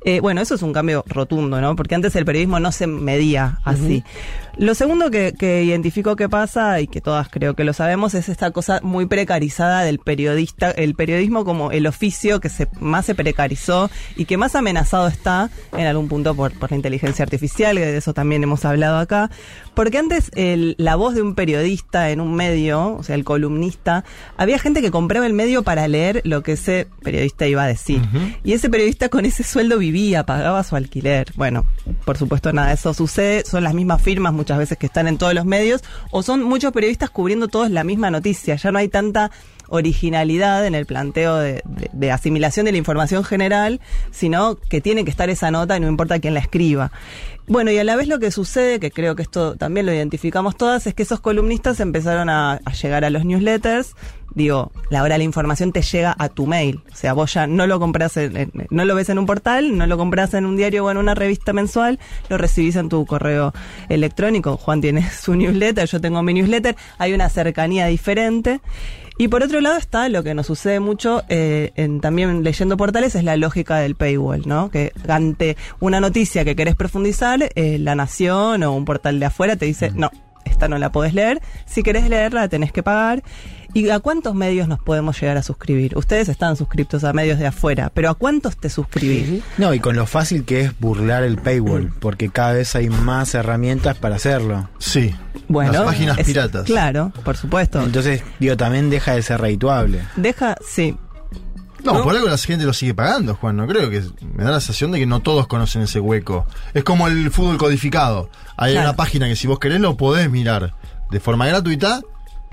Eh, 0.04 0.20
bueno, 0.20 0.42
eso 0.42 0.54
es 0.54 0.62
un 0.62 0.74
cambio 0.74 1.02
rotundo, 1.06 1.60
¿no? 1.62 1.74
Porque 1.76 1.94
antes 1.94 2.14
el 2.14 2.26
periodismo 2.26 2.60
no 2.60 2.72
se 2.72 2.86
medía 2.86 3.58
así. 3.64 4.04
Lo 4.58 4.74
segundo 4.74 5.10
que, 5.10 5.32
que 5.36 5.64
identifico 5.64 6.14
que 6.14 6.28
pasa, 6.28 6.80
y 6.80 6.86
que 6.86 7.00
todas 7.00 7.28
creo 7.28 7.54
que 7.54 7.64
lo 7.64 7.72
sabemos, 7.72 8.14
es 8.14 8.28
esta 8.28 8.50
cosa 8.50 8.80
muy 8.82 9.06
precarizada 9.06 9.82
del 9.82 9.98
periodista, 9.98 10.70
el 10.70 10.94
periodismo 10.94 11.44
como 11.44 11.72
el 11.72 11.86
oficio 11.86 12.38
que 12.38 12.50
se 12.50 12.68
más 12.78 13.06
se 13.06 13.14
precarizó 13.14 13.90
y 14.14 14.26
que 14.26 14.36
más 14.36 14.54
amenazado 14.54 15.08
está 15.08 15.50
en 15.76 15.86
algún 15.86 16.08
punto 16.08 16.34
por, 16.34 16.52
por 16.52 16.70
la 16.70 16.76
inteligencia 16.76 17.22
artificial, 17.22 17.76
que 17.76 17.86
de 17.86 17.96
eso 17.96 18.12
también 18.12 18.42
hemos 18.42 18.64
hablado 18.64 18.98
acá. 18.98 19.30
Porque 19.74 19.98
antes 19.98 20.30
el- 20.36 20.76
la 20.78 20.94
voz 20.96 21.14
de 21.14 21.22
un 21.22 21.34
periodista 21.34 22.10
en 22.10 22.20
un 22.20 22.34
medio, 22.34 22.94
o 22.96 23.02
sea, 23.02 23.16
el 23.16 23.24
columnista, 23.24 24.04
había 24.36 24.58
gente 24.58 24.80
que 24.80 24.90
compraba 24.92 25.26
el 25.26 25.32
medio 25.32 25.62
para 25.64 25.88
leer 25.88 26.20
lo 26.24 26.42
que 26.42 26.52
ese 26.52 26.86
periodista 27.02 27.46
iba 27.46 27.64
a 27.64 27.66
decir. 27.66 28.00
Y 28.44 28.52
ese 28.52 28.70
periodista 28.70 29.08
con 29.08 29.24
ese 29.26 29.42
sueldo 29.42 29.78
vivía, 29.78 30.24
pagaba 30.24 30.62
su 30.62 30.76
alquiler. 30.76 31.32
Bueno, 31.34 31.64
por 32.04 32.16
supuesto 32.16 32.52
nada, 32.52 32.68
de 32.68 32.74
eso 32.74 32.94
sucede, 32.94 33.44
son 33.44 33.64
las 33.64 33.74
mismas 33.74 34.00
firmas 34.00 34.32
muchas 34.32 34.58
veces 34.58 34.78
que 34.78 34.86
están 34.86 35.08
en 35.08 35.18
todos 35.18 35.34
los 35.34 35.44
medios, 35.44 35.82
o 36.12 36.22
son 36.22 36.42
muchos 36.42 36.72
periodistas 36.72 37.10
cubriendo 37.10 37.48
todos 37.48 37.70
la 37.70 37.82
misma 37.84 38.10
noticia, 38.10 38.54
ya 38.56 38.70
no 38.70 38.78
hay 38.78 38.88
tanta 38.88 39.30
originalidad 39.68 40.66
en 40.66 40.74
el 40.74 40.86
planteo 40.86 41.36
de, 41.36 41.62
de- 41.64 41.90
de 41.92 42.12
asimilación 42.12 42.66
de 42.66 42.72
la 42.72 42.78
información 42.78 43.24
general, 43.24 43.80
sino 44.12 44.56
que 44.56 44.80
tiene 44.80 45.04
que 45.04 45.10
estar 45.10 45.30
esa 45.30 45.50
nota 45.50 45.76
y 45.76 45.80
no 45.80 45.88
importa 45.88 46.18
quién 46.20 46.34
la 46.34 46.40
escriba. 46.40 46.92
Bueno, 47.46 47.70
y 47.70 47.76
a 47.78 47.84
la 47.84 47.94
vez 47.96 48.08
lo 48.08 48.18
que 48.18 48.30
sucede, 48.30 48.80
que 48.80 48.90
creo 48.90 49.14
que 49.14 49.22
esto 49.22 49.54
también 49.56 49.84
lo 49.84 49.92
identificamos 49.92 50.56
todas, 50.56 50.86
es 50.86 50.94
que 50.94 51.02
esos 51.02 51.20
columnistas 51.20 51.78
empezaron 51.78 52.30
a, 52.30 52.58
llegar 52.82 53.04
a 53.04 53.10
los 53.10 53.26
newsletters. 53.26 53.94
Digo, 54.34 54.72
la 54.88 55.02
hora 55.02 55.18
la 55.18 55.24
información 55.24 55.70
te 55.70 55.82
llega 55.82 56.14
a 56.18 56.28
tu 56.30 56.46
mail. 56.46 56.80
O 56.90 56.96
sea, 56.96 57.12
vos 57.12 57.34
ya 57.34 57.46
no 57.46 57.66
lo 57.66 57.78
compras, 57.78 58.16
en- 58.16 58.50
no 58.70 58.84
lo 58.86 58.94
ves 58.94 59.10
en 59.10 59.18
un 59.18 59.26
portal, 59.26 59.76
no 59.76 59.86
lo 59.86 59.98
compras 59.98 60.32
en 60.34 60.46
un 60.46 60.56
diario 60.56 60.86
o 60.86 60.90
en 60.90 60.96
una 60.96 61.14
revista 61.14 61.52
mensual, 61.52 61.98
lo 62.30 62.38
recibís 62.38 62.76
en 62.76 62.88
tu 62.88 63.04
correo 63.04 63.52
electrónico. 63.90 64.56
Juan 64.56 64.80
tiene 64.80 65.08
su 65.10 65.34
newsletter, 65.34 65.86
yo 65.86 66.00
tengo 66.00 66.22
mi 66.22 66.32
newsletter, 66.32 66.76
hay 66.98 67.12
una 67.12 67.28
cercanía 67.28 67.86
diferente. 67.86 68.60
Y 69.16 69.28
por 69.28 69.44
otro 69.44 69.60
lado 69.60 69.76
está 69.76 70.08
lo 70.08 70.24
que 70.24 70.34
nos 70.34 70.46
sucede 70.46 70.80
mucho 70.80 71.22
eh, 71.28 71.70
en, 71.76 72.00
también 72.00 72.42
leyendo 72.42 72.76
portales, 72.76 73.14
es 73.14 73.22
la 73.22 73.36
lógica 73.36 73.76
del 73.76 73.94
paywall, 73.94 74.42
¿no? 74.44 74.70
Que 74.70 74.92
ante 75.06 75.56
una 75.78 76.00
noticia 76.00 76.44
que 76.44 76.56
querés 76.56 76.74
profundizar, 76.74 77.38
eh, 77.54 77.78
La 77.78 77.94
Nación 77.94 78.64
o 78.64 78.72
un 78.72 78.84
portal 78.84 79.20
de 79.20 79.26
afuera 79.26 79.54
te 79.54 79.66
dice, 79.66 79.92
no, 79.94 80.10
esta 80.44 80.66
no 80.66 80.78
la 80.78 80.90
podés 80.90 81.14
leer, 81.14 81.40
si 81.64 81.84
querés 81.84 82.08
leerla 82.08 82.42
la 82.42 82.48
tenés 82.48 82.72
que 82.72 82.82
pagar. 82.82 83.22
¿Y 83.74 83.90
a 83.90 83.98
cuántos 83.98 84.34
medios 84.36 84.68
nos 84.68 84.78
podemos 84.78 85.20
llegar 85.20 85.36
a 85.36 85.42
suscribir? 85.42 85.96
Ustedes 85.98 86.28
están 86.28 86.56
suscriptos 86.56 87.02
a 87.02 87.12
medios 87.12 87.40
de 87.40 87.46
afuera, 87.48 87.90
pero 87.92 88.08
¿a 88.08 88.14
cuántos 88.14 88.56
te 88.56 88.70
suscribís? 88.70 89.42
No, 89.58 89.74
y 89.74 89.80
con 89.80 89.96
lo 89.96 90.06
fácil 90.06 90.44
que 90.44 90.60
es 90.60 90.78
burlar 90.78 91.24
el 91.24 91.38
paywall, 91.38 91.92
porque 91.98 92.30
cada 92.30 92.52
vez 92.52 92.76
hay 92.76 92.88
más 92.88 93.34
herramientas 93.34 93.98
para 93.98 94.14
hacerlo. 94.16 94.68
Sí. 94.78 95.14
Bueno, 95.48 95.72
Las 95.72 95.82
páginas 95.82 96.18
es- 96.18 96.26
piratas. 96.26 96.64
Claro, 96.64 97.12
por 97.24 97.36
supuesto. 97.36 97.82
Entonces, 97.82 98.22
digo, 98.38 98.56
también 98.56 98.90
deja 98.90 99.14
de 99.16 99.22
ser 99.22 99.40
redituable. 99.40 100.02
Deja, 100.16 100.56
sí. 100.64 100.96
No, 101.82 101.94
¿No? 101.94 102.02
por 102.04 102.14
algo 102.16 102.28
la 102.28 102.38
gente 102.38 102.64
lo 102.64 102.72
sigue 102.72 102.94
pagando, 102.94 103.34
Juan. 103.34 103.56
No 103.56 103.66
creo 103.66 103.90
que. 103.90 104.02
Me 104.34 104.44
da 104.44 104.52
la 104.52 104.60
sensación 104.60 104.92
de 104.92 105.00
que 105.00 105.06
no 105.06 105.20
todos 105.20 105.46
conocen 105.48 105.82
ese 105.82 106.00
hueco. 106.00 106.46
Es 106.72 106.82
como 106.84 107.08
el 107.08 107.30
fútbol 107.30 107.58
codificado. 107.58 108.30
Hay 108.56 108.72
Claro. 108.72 108.88
una 108.88 108.96
página 108.96 109.26
que 109.28 109.36
si 109.36 109.46
vos 109.48 109.58
querés 109.58 109.80
lo 109.80 109.96
podés 109.96 110.30
mirar 110.30 110.74
de 111.10 111.20
forma 111.20 111.46
gratuita 111.46 112.00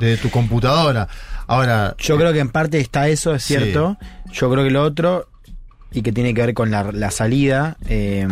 desde 0.01 0.21
tu 0.21 0.29
computadora. 0.29 1.07
Ahora. 1.47 1.95
Yo 1.97 2.17
creo 2.17 2.33
que 2.33 2.39
en 2.39 2.49
parte 2.49 2.79
está 2.79 3.07
eso, 3.07 3.33
es 3.35 3.43
Sí. 3.43 3.55
cierto. 3.55 3.97
Yo 4.33 4.51
creo 4.51 4.63
que 4.63 4.71
lo 4.71 4.83
otro, 4.83 5.27
y 5.91 6.01
que 6.01 6.11
tiene 6.11 6.33
que 6.33 6.41
ver 6.41 6.53
con 6.53 6.71
la, 6.71 6.91
la 6.91 7.11
salida, 7.11 7.77
eh, 7.87 8.27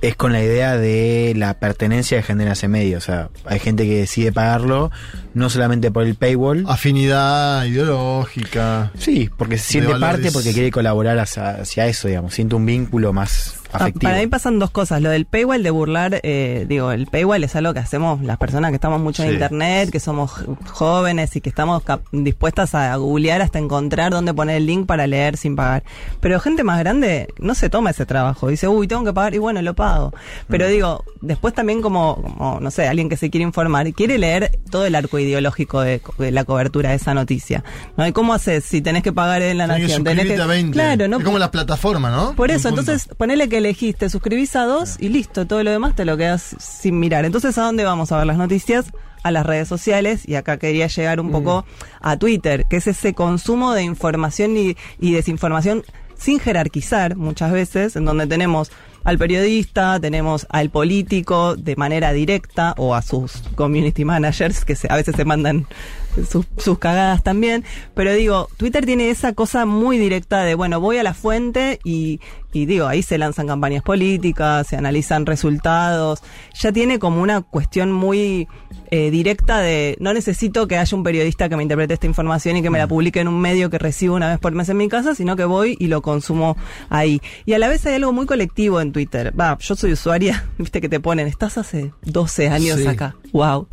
es 0.00 0.14
con 0.14 0.32
la 0.32 0.40
idea 0.42 0.76
de 0.76 1.32
la 1.36 1.54
pertenencia 1.54 2.18
de 2.18 2.22
generar 2.22 2.52
ese 2.52 2.68
medio. 2.68 2.98
O 2.98 3.00
sea, 3.00 3.30
hay 3.46 3.58
gente 3.58 3.84
que 3.84 3.96
decide 3.98 4.30
pagarlo 4.30 4.90
no 5.34 5.50
solamente 5.50 5.90
por 5.90 6.04
el 6.04 6.14
paywall. 6.14 6.64
Afinidad 6.68 7.64
ideológica. 7.64 8.92
Sí, 8.98 9.28
porque 9.36 9.58
se 9.58 9.72
siente 9.72 9.92
de 9.94 9.98
parte 10.00 10.30
porque 10.32 10.52
quiere 10.52 10.70
colaborar 10.70 11.18
hacia, 11.18 11.50
hacia 11.62 11.86
eso, 11.86 12.08
digamos. 12.08 12.34
Siente 12.34 12.54
un 12.54 12.64
vínculo 12.66 13.12
más 13.12 13.57
Ah. 13.72 13.88
Para 14.00 14.18
mí 14.18 14.26
pasan 14.26 14.58
dos 14.58 14.70
cosas. 14.70 15.02
Lo 15.02 15.10
del 15.10 15.26
paywall 15.26 15.62
de 15.62 15.70
burlar, 15.70 16.20
eh, 16.22 16.64
digo, 16.68 16.90
el 16.92 17.06
paywall 17.06 17.44
es 17.44 17.54
algo 17.56 17.72
que 17.74 17.80
hacemos 17.80 18.22
las 18.22 18.38
personas 18.38 18.70
que 18.70 18.76
estamos 18.76 19.00
mucho 19.00 19.22
en 19.22 19.28
Sí. 19.28 19.34
internet, 19.34 19.90
que 19.90 20.00
somos 20.00 20.32
jóvenes 20.70 21.34
y 21.36 21.40
que 21.40 21.48
estamos 21.48 21.82
dispuestas 22.12 22.74
a 22.74 22.94
googlear 22.96 23.42
hasta 23.42 23.58
encontrar 23.58 24.12
dónde 24.12 24.32
poner 24.34 24.56
el 24.56 24.66
link 24.66 24.86
para 24.86 25.06
leer 25.06 25.36
sin 25.36 25.56
pagar. 25.56 25.82
Pero 26.20 26.40
gente 26.40 26.64
más 26.64 26.78
grande 26.78 27.28
no 27.38 27.54
se 27.54 27.68
toma 27.70 27.90
ese 27.90 28.06
trabajo. 28.06 28.48
Dice, 28.48 28.68
uy, 28.68 28.88
tengo 28.88 29.04
que 29.04 29.12
pagar 29.12 29.34
y 29.34 29.38
bueno, 29.38 29.60
lo 29.62 29.74
pago. 29.74 30.12
Pero 30.48 30.66
Mm. 30.66 30.70
digo, 30.70 31.04
después 31.20 31.54
también 31.54 31.82
como, 31.82 32.20
como, 32.22 32.58
no 32.60 32.70
sé, 32.70 32.88
alguien 32.88 33.08
que 33.08 33.16
se 33.16 33.30
quiere 33.30 33.44
informar, 33.44 33.92
quiere 33.92 34.18
leer 34.18 34.58
todo 34.70 34.86
el 34.86 34.94
arco 34.94 35.18
ideológico 35.18 35.80
de, 35.80 36.00
de 36.18 36.30
la 36.30 36.44
cobertura 36.44 36.90
de 36.90 36.96
esa 36.96 37.14
noticia. 37.14 37.64
¿No? 37.96 38.06
¿Y 38.06 38.12
cómo 38.12 38.34
haces 38.34 38.64
si 38.64 38.80
tenés 38.80 39.02
que 39.02 39.12
pagar 39.12 39.42
en 39.42 39.58
la 39.58 39.66
Tenés 39.66 39.76
que 39.76 39.82
nación? 39.98 40.06
suscribirte 40.06 40.42
a 40.42 40.46
20. 40.46 40.72
Claro, 40.72 41.08
¿no? 41.08 41.18
Es 41.18 41.24
como 41.24 41.38
la 41.38 41.50
plataforma, 41.50 42.10
¿no? 42.10 42.34
Por 42.34 42.50
eso, 42.50 42.68
entonces 42.68 43.08
ponele 43.16 43.48
que 43.48 43.57
elegiste, 43.58 44.08
suscribís 44.10 44.56
a 44.56 44.64
dos 44.64 44.96
y 44.98 45.08
listo, 45.10 45.46
todo 45.46 45.62
lo 45.62 45.70
demás 45.70 45.94
te 45.94 46.04
lo 46.04 46.16
quedas 46.16 46.56
sin 46.58 46.98
mirar. 46.98 47.24
Entonces, 47.24 47.58
¿a 47.58 47.62
dónde 47.62 47.84
vamos 47.84 48.10
a 48.12 48.16
ver 48.16 48.26
las 48.26 48.38
noticias? 48.38 48.86
A 49.22 49.30
las 49.32 49.44
redes 49.44 49.68
sociales 49.68 50.22
y 50.28 50.36
acá 50.36 50.58
quería 50.58 50.86
llegar 50.86 51.20
un 51.20 51.30
poco 51.32 51.66
a 52.00 52.16
Twitter, 52.16 52.66
que 52.68 52.76
es 52.76 52.86
ese 52.86 53.14
consumo 53.14 53.74
de 53.74 53.82
información 53.82 54.56
y, 54.56 54.76
y 55.00 55.12
desinformación 55.12 55.82
sin 56.16 56.38
jerarquizar 56.40 57.16
muchas 57.16 57.52
veces, 57.52 57.94
en 57.96 58.04
donde 58.04 58.26
tenemos 58.26 58.70
al 59.04 59.18
periodista, 59.18 59.98
tenemos 60.00 60.46
al 60.50 60.70
político 60.70 61.54
de 61.56 61.76
manera 61.76 62.12
directa 62.12 62.74
o 62.76 62.94
a 62.94 63.02
sus 63.02 63.42
community 63.54 64.04
managers 64.04 64.64
que 64.64 64.74
se- 64.76 64.88
a 64.90 64.96
veces 64.96 65.14
se 65.16 65.24
mandan 65.24 65.66
sus, 66.24 66.46
sus 66.56 66.78
cagadas 66.78 67.22
también. 67.22 67.64
Pero 67.94 68.12
digo, 68.12 68.48
Twitter 68.56 68.86
tiene 68.86 69.10
esa 69.10 69.32
cosa 69.32 69.66
muy 69.66 69.98
directa 69.98 70.42
de, 70.44 70.54
bueno, 70.54 70.80
voy 70.80 70.98
a 70.98 71.02
la 71.02 71.14
fuente 71.14 71.80
y, 71.84 72.20
y 72.52 72.66
digo, 72.66 72.86
ahí 72.86 73.02
se 73.02 73.18
lanzan 73.18 73.46
campañas 73.46 73.82
políticas, 73.82 74.66
se 74.66 74.76
analizan 74.76 75.26
resultados. 75.26 76.22
Ya 76.60 76.72
tiene 76.72 76.98
como 76.98 77.20
una 77.22 77.42
cuestión 77.42 77.92
muy 77.92 78.48
eh, 78.90 79.10
directa 79.10 79.58
de, 79.60 79.96
no 80.00 80.12
necesito 80.14 80.66
que 80.66 80.78
haya 80.78 80.96
un 80.96 81.02
periodista 81.02 81.48
que 81.48 81.56
me 81.56 81.62
interprete 81.62 81.94
esta 81.94 82.06
información 82.06 82.56
y 82.56 82.62
que 82.62 82.70
me 82.70 82.78
la 82.78 82.86
publique 82.86 83.20
en 83.20 83.28
un 83.28 83.40
medio 83.40 83.68
que 83.70 83.78
recibo 83.78 84.14
una 84.16 84.28
vez 84.28 84.38
por 84.38 84.52
mes 84.52 84.68
en 84.68 84.76
mi 84.78 84.88
casa, 84.88 85.14
sino 85.14 85.36
que 85.36 85.44
voy 85.44 85.76
y 85.78 85.88
lo 85.88 86.00
consumo 86.02 86.56
ahí. 86.88 87.20
Y 87.44 87.52
a 87.52 87.58
la 87.58 87.68
vez 87.68 87.84
hay 87.86 87.94
algo 87.94 88.12
muy 88.12 88.26
colectivo 88.26 88.80
en 88.80 88.92
Twitter. 88.92 89.32
Va, 89.38 89.58
yo 89.60 89.76
soy 89.76 89.92
usuaria, 89.92 90.46
viste 90.58 90.80
que 90.80 90.88
te 90.88 91.00
ponen, 91.00 91.26
estás 91.26 91.58
hace 91.58 91.92
12 92.02 92.48
años 92.48 92.78
Sí. 92.78 92.86
acá. 92.86 93.16
Wow, 93.32 93.68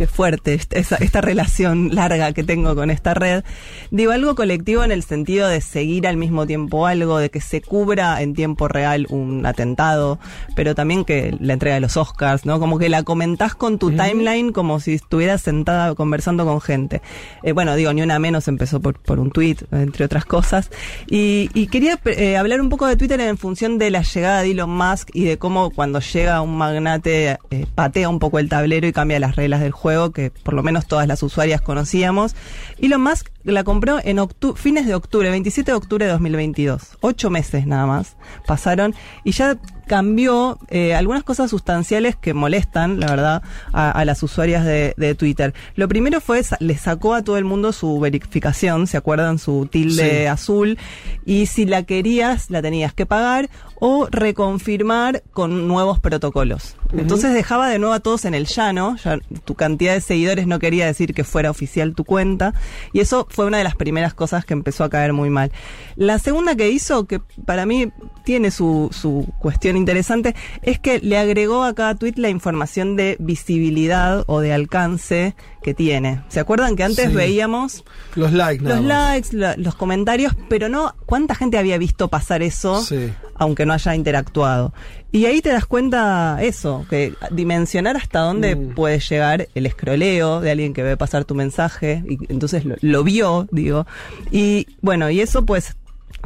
qué 0.00 0.06
fuerte 0.06 0.54
esta, 0.54 0.96
esta 0.96 1.20
relación 1.20 1.94
larga 1.94 2.32
que 2.32 2.42
tengo 2.42 2.74
con 2.74 2.88
esta 2.88 3.12
red. 3.12 3.44
Digo, 3.90 4.12
algo 4.12 4.34
colectivo 4.34 4.82
en 4.82 4.92
el 4.92 5.02
sentido 5.02 5.46
de 5.46 5.60
seguir 5.60 6.06
al 6.06 6.16
mismo 6.16 6.46
tiempo 6.46 6.86
algo, 6.86 7.18
de 7.18 7.28
que 7.28 7.42
se 7.42 7.60
cubra 7.60 8.22
en 8.22 8.32
tiempo 8.32 8.66
real 8.66 9.06
un 9.10 9.44
atentado, 9.44 10.18
pero 10.56 10.74
también 10.74 11.04
que 11.04 11.36
la 11.38 11.52
entrega 11.52 11.74
de 11.74 11.82
los 11.82 11.98
Oscars, 11.98 12.46
¿no? 12.46 12.58
Como 12.58 12.78
que 12.78 12.88
la 12.88 13.02
comentás 13.02 13.54
con 13.54 13.78
tu 13.78 13.90
timeline 13.90 14.52
como 14.52 14.80
si 14.80 14.94
estuvieras 14.94 15.42
sentada 15.42 15.94
conversando 15.94 16.46
con 16.46 16.62
gente. 16.62 17.02
Eh, 17.42 17.52
bueno, 17.52 17.76
digo, 17.76 17.92
ni 17.92 18.00
una 18.00 18.18
menos 18.18 18.48
empezó 18.48 18.80
por, 18.80 18.98
por 18.98 19.20
un 19.20 19.30
tweet, 19.30 19.58
entre 19.70 20.06
otras 20.06 20.24
cosas. 20.24 20.70
Y, 21.08 21.50
y 21.52 21.66
quería 21.66 22.00
eh, 22.06 22.38
hablar 22.38 22.62
un 22.62 22.70
poco 22.70 22.86
de 22.86 22.96
Twitter 22.96 23.20
en 23.20 23.36
función 23.36 23.76
de 23.76 23.90
la 23.90 24.00
llegada 24.00 24.40
de 24.40 24.52
Elon 24.52 24.70
Musk 24.70 25.10
y 25.12 25.24
de 25.24 25.36
cómo 25.36 25.68
cuando 25.68 26.00
llega 26.00 26.40
un 26.40 26.56
magnate 26.56 27.36
eh, 27.50 27.66
patea 27.74 28.08
un 28.08 28.18
poco 28.18 28.38
el 28.38 28.48
tablero 28.48 28.86
y 28.86 28.94
cambia 28.94 29.20
las 29.20 29.36
reglas 29.36 29.60
del 29.60 29.72
juego, 29.72 29.89
que 30.12 30.30
por 30.30 30.54
lo 30.54 30.62
menos 30.62 30.86
todas 30.86 31.06
las 31.06 31.22
usuarias 31.22 31.60
conocíamos. 31.60 32.34
Elon 32.78 33.02
Musk 33.02 33.28
la 33.44 33.64
compró 33.64 33.98
en 34.02 34.18
fines 34.56 34.86
de 34.86 34.94
octubre, 34.94 35.30
27 35.30 35.70
de 35.70 35.76
octubre 35.76 36.06
de 36.06 36.12
2022. 36.12 36.98
Ocho 37.00 37.30
meses 37.30 37.66
nada 37.66 37.86
más 37.86 38.16
pasaron 38.46 38.94
y 39.24 39.32
ya 39.32 39.56
cambió 39.90 40.56
eh, 40.68 40.94
algunas 40.94 41.24
cosas 41.24 41.50
sustanciales 41.50 42.14
que 42.14 42.32
molestan, 42.32 43.00
la 43.00 43.08
verdad, 43.08 43.42
a, 43.72 43.90
a 43.90 44.04
las 44.04 44.22
usuarias 44.22 44.64
de, 44.64 44.94
de 44.96 45.16
Twitter. 45.16 45.52
Lo 45.74 45.88
primero 45.88 46.20
fue, 46.20 46.42
le 46.60 46.78
sacó 46.78 47.12
a 47.14 47.24
todo 47.24 47.38
el 47.38 47.44
mundo 47.44 47.72
su 47.72 47.98
verificación, 47.98 48.86
¿se 48.86 48.96
acuerdan? 48.96 49.40
Su 49.40 49.66
tilde 49.68 50.20
Sí. 50.20 50.26
azul. 50.26 50.78
Y 51.26 51.46
si 51.46 51.64
la 51.66 51.82
querías, 51.82 52.50
la 52.50 52.62
tenías 52.62 52.94
que 52.94 53.04
pagar 53.04 53.50
o 53.80 54.06
reconfirmar 54.10 55.22
con 55.32 55.66
nuevos 55.66 55.98
protocolos. 55.98 56.76
Entonces 56.92 57.32
dejaba 57.32 57.68
de 57.68 57.78
nuevo 57.78 57.94
a 57.94 58.00
todos 58.00 58.24
en 58.26 58.34
el 58.34 58.46
llano, 58.46 58.96
ya 59.02 59.18
tu 59.44 59.54
cantidad 59.54 59.94
de 59.94 60.00
seguidores 60.00 60.46
no 60.46 60.58
quería 60.58 60.86
decir 60.86 61.14
que 61.14 61.24
fuera 61.24 61.50
oficial 61.50 61.94
tu 61.94 62.04
cuenta, 62.04 62.52
y 62.92 63.00
eso 63.00 63.26
fue 63.30 63.46
una 63.46 63.58
de 63.58 63.64
las 63.64 63.76
primeras 63.76 64.12
cosas 64.12 64.44
que 64.44 64.52
empezó 64.54 64.84
a 64.84 64.90
caer 64.90 65.12
muy 65.12 65.30
mal. 65.30 65.50
La 65.96 66.18
segunda 66.18 66.54
que 66.56 66.68
hizo, 66.70 67.06
que 67.06 67.20
para 67.46 67.64
mí 67.64 67.90
tiene 68.24 68.50
su, 68.50 68.90
su 68.92 69.26
cuestión 69.38 69.76
interesante, 69.80 70.34
es 70.62 70.78
que 70.78 71.00
le 71.00 71.18
agregó 71.18 71.64
a 71.64 71.74
cada 71.74 71.94
tweet 71.96 72.14
la 72.16 72.28
información 72.28 72.96
de 72.96 73.16
visibilidad 73.18 74.24
o 74.26 74.40
de 74.40 74.52
alcance 74.52 75.34
que 75.62 75.74
tiene. 75.74 76.22
¿Se 76.28 76.40
acuerdan 76.40 76.76
que 76.76 76.84
antes 76.84 77.08
Sí. 77.10 77.14
veíamos 77.14 77.84
Los 78.14 78.32
likes, 78.32 78.64
los 78.64 78.80
likes, 78.82 79.28
la- 79.36 79.56
los 79.56 79.74
comentarios, 79.74 80.34
pero 80.48 80.68
no 80.68 80.94
cuánta 81.06 81.34
gente 81.34 81.58
había 81.58 81.76
visto 81.78 82.08
pasar 82.08 82.42
eso, 82.42 82.80
Sí. 82.82 83.10
aunque 83.34 83.66
no 83.66 83.72
haya 83.74 83.94
interactuado. 83.94 84.72
Y 85.12 85.26
ahí 85.26 85.40
te 85.42 85.48
das 85.50 85.66
cuenta 85.66 86.38
eso, 86.40 86.86
que 86.88 87.14
dimensionar 87.32 87.96
hasta 87.96 88.20
dónde 88.20 88.54
Mm. 88.56 88.74
puede 88.74 89.00
llegar 89.00 89.48
el 89.54 89.66
escroleo 89.66 90.40
de 90.40 90.50
alguien 90.52 90.72
que 90.72 90.82
ve 90.84 90.96
pasar 90.96 91.24
tu 91.24 91.34
mensaje, 91.34 92.04
y 92.08 92.18
entonces 92.32 92.64
lo, 92.64 92.76
lo 92.80 93.02
vio, 93.04 93.48
digo. 93.50 93.86
Y 94.30 94.66
bueno, 94.82 95.10
y 95.10 95.20
eso 95.20 95.44
pues 95.44 95.76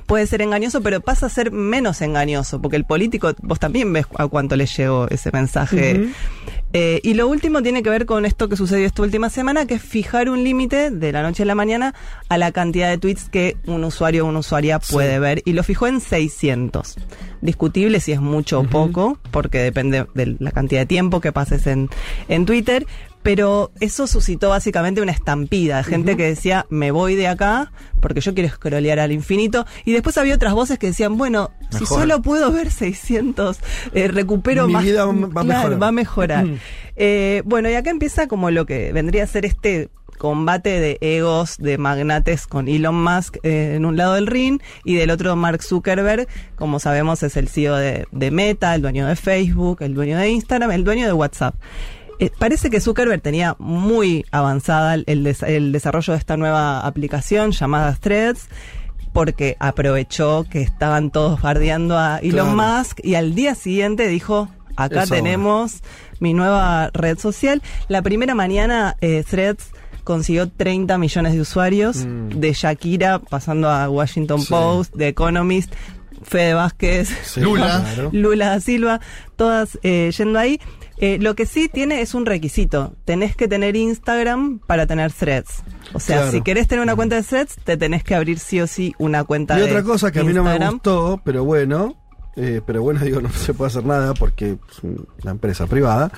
puede 0.06 0.26
ser 0.26 0.42
engañoso, 0.42 0.82
pero 0.82 1.00
pasa 1.00 1.26
a 1.26 1.28
ser 1.28 1.50
menos 1.52 2.00
engañoso, 2.02 2.60
porque 2.60 2.76
el 2.76 2.84
político, 2.84 3.32
vos 3.42 3.58
también 3.58 3.92
ves 3.92 4.06
a 4.16 4.26
cuánto 4.26 4.56
le 4.56 4.66
llegó 4.66 5.08
ese 5.08 5.30
mensaje. 5.32 6.08
Eh, 6.76 7.00
y 7.04 7.14
lo 7.14 7.28
último 7.28 7.62
tiene 7.62 7.84
que 7.84 7.90
ver 7.90 8.04
con 8.04 8.26
esto 8.26 8.48
que 8.48 8.56
sucedió 8.56 8.84
esta 8.84 9.02
última 9.02 9.30
semana, 9.30 9.64
que 9.64 9.74
es 9.74 9.82
fijar 9.82 10.28
un 10.28 10.42
límite 10.42 10.90
de 10.90 11.12
la 11.12 11.22
noche 11.22 11.44
a 11.44 11.46
la 11.46 11.54
mañana 11.54 11.94
a 12.28 12.36
la 12.36 12.50
cantidad 12.50 12.90
de 12.90 12.98
tweets 12.98 13.28
que 13.28 13.56
un 13.66 13.84
usuario 13.84 14.24
o 14.24 14.28
una 14.28 14.40
usuaria 14.40 14.80
puede 14.80 15.20
ver. 15.20 15.40
Y 15.44 15.52
lo 15.52 15.62
fijó 15.62 15.86
en 15.86 16.00
600. 16.00 16.96
Discutible 17.42 18.00
si 18.00 18.10
es 18.10 18.20
mucho 18.20 18.58
o 18.58 18.64
poco, 18.64 19.18
porque 19.30 19.58
depende 19.58 20.06
de 20.14 20.36
la 20.40 20.50
cantidad 20.50 20.80
de 20.80 20.86
tiempo 20.86 21.20
que 21.20 21.30
pases 21.30 21.68
en, 21.68 21.90
en 22.28 22.44
Twitter. 22.44 22.86
Pero 23.24 23.72
eso 23.80 24.06
suscitó 24.06 24.50
básicamente 24.50 25.00
una 25.00 25.10
estampida 25.12 25.78
de 25.78 25.84
gente 25.84 26.14
que 26.14 26.24
decía, 26.24 26.66
me 26.68 26.90
voy 26.90 27.16
de 27.16 27.26
acá 27.26 27.72
porque 28.00 28.20
yo 28.20 28.34
quiero 28.34 28.50
scrollear 28.50 29.00
al 29.00 29.12
infinito. 29.12 29.64
Y 29.86 29.92
después 29.92 30.18
había 30.18 30.34
otras 30.34 30.52
voces 30.52 30.78
que 30.78 30.88
decían, 30.88 31.16
bueno, 31.16 31.50
si 31.70 31.86
solo 31.86 32.20
puedo 32.20 32.52
ver 32.52 32.70
600, 32.70 33.58
eh, 33.94 34.08
recupero 34.08 34.66
Mi 34.66 34.74
más. 34.74 34.84
vida 34.84 35.06
va 35.06 35.40
a 35.40 35.44
Claro, 35.44 35.78
va 35.78 35.88
a 35.88 35.92
mejorar. 35.92 36.46
Eh, 36.96 37.42
bueno, 37.46 37.70
y 37.70 37.74
acá 37.74 37.90
empieza 37.90 38.28
como 38.28 38.50
lo 38.50 38.66
que 38.66 38.92
vendría 38.92 39.24
a 39.24 39.26
ser 39.26 39.46
este 39.46 39.88
combate 40.18 40.78
de 40.80 40.98
egos 41.00 41.56
de 41.58 41.78
magnates 41.78 42.46
con 42.46 42.68
Elon 42.68 43.02
Musk 43.02 43.38
eh, 43.42 43.74
en 43.74 43.84
un 43.84 43.96
lado 43.96 44.14
del 44.14 44.26
ring 44.26 44.60
y 44.84 44.94
del 44.94 45.10
otro 45.10 45.34
Mark 45.34 45.62
Zuckerberg, 45.62 46.28
como 46.56 46.78
sabemos 46.78 47.22
es 47.22 47.36
el 47.36 47.48
CEO 47.48 47.76
de, 47.76 48.06
de 48.12 48.30
Meta, 48.30 48.74
el 48.74 48.82
dueño 48.82 49.06
de 49.06 49.16
Facebook, 49.16 49.78
el 49.80 49.94
dueño 49.94 50.18
de 50.18 50.28
Instagram, 50.28 50.70
el 50.70 50.84
dueño 50.84 51.06
de 51.06 51.12
WhatsApp. 51.14 51.54
Eh, 52.20 52.30
parece 52.38 52.70
que 52.70 52.80
Zuckerberg 52.80 53.20
tenía 53.22 53.56
muy 53.58 54.24
avanzada 54.30 54.94
el, 54.94 55.24
des- 55.24 55.42
el 55.42 55.72
desarrollo 55.72 56.12
de 56.12 56.18
esta 56.18 56.36
nueva 56.36 56.80
aplicación 56.86 57.50
llamada 57.52 57.94
Threads 58.00 58.48
porque 59.12 59.56
aprovechó 59.60 60.44
que 60.48 60.60
estaban 60.62 61.10
todos 61.10 61.40
bardeando 61.40 61.96
a 61.98 62.18
Elon 62.18 62.54
Claro. 62.54 62.78
Musk 62.78 63.00
y 63.04 63.14
al 63.14 63.34
día 63.34 63.54
siguiente 63.54 64.08
dijo, 64.08 64.48
acá 64.76 65.06
tenemos 65.06 65.82
mi 66.18 66.34
nueva 66.34 66.90
red 66.92 67.18
social. 67.18 67.62
La 67.88 68.02
primera 68.02 68.34
mañana 68.34 68.96
eh, 69.00 69.22
Threads 69.28 69.70
consiguió 70.02 70.48
30 70.50 70.98
millones 70.98 71.32
de 71.34 71.40
usuarios, 71.40 72.04
Mm. 72.04 72.28
de 72.40 72.52
Shakira 72.52 73.18
pasando 73.20 73.70
a 73.70 73.88
Washington 73.88 74.40
Sí. 74.40 74.48
Post, 74.50 74.94
de 74.96 75.08
Economist, 75.08 75.72
Fede 76.22 76.54
Vázquez, 76.54 77.08
Sí, 77.24 77.40
Lula. 77.40 77.84
Lula 78.12 78.48
da 78.50 78.60
Silva, 78.60 79.00
todas 79.36 79.78
eh, 79.82 80.10
yendo 80.16 80.38
ahí. 80.38 80.60
Eh, 80.98 81.18
lo 81.20 81.34
que 81.34 81.44
sí 81.46 81.68
tiene 81.68 82.00
es 82.00 82.14
un 82.14 82.24
requisito. 82.26 82.94
Tenés 83.04 83.34
que 83.36 83.48
tener 83.48 83.74
Instagram 83.76 84.60
para 84.60 84.86
tener 84.86 85.12
threads. 85.12 85.62
O 85.92 86.00
sea, 86.00 86.16
Claro. 86.18 86.30
si 86.32 86.42
querés 86.42 86.68
tener 86.68 86.82
una 86.82 86.94
cuenta 86.96 87.16
de 87.16 87.22
threads, 87.22 87.56
te 87.64 87.76
tenés 87.76 88.04
que 88.04 88.14
abrir 88.14 88.38
sí 88.38 88.60
o 88.60 88.66
sí 88.66 88.94
una 88.98 89.24
cuenta 89.24 89.56
Y 89.56 89.62
de 89.62 89.66
otra 89.66 89.82
cosa 89.82 90.12
que 90.12 90.20
a 90.20 90.24
mí 90.24 90.32
no 90.32 90.44
me 90.44 90.56
gustó, 90.58 91.20
pero 91.24 91.44
bueno, 91.44 91.96
eh, 92.36 92.60
pero 92.66 92.82
bueno, 92.82 93.00
digo, 93.04 93.20
no 93.20 93.30
se 93.30 93.54
puede 93.54 93.68
hacer 93.70 93.84
nada 93.84 94.14
porque 94.14 94.52
es 94.70 94.82
una 95.22 95.32
empresa 95.32 95.66
privada, 95.66 96.10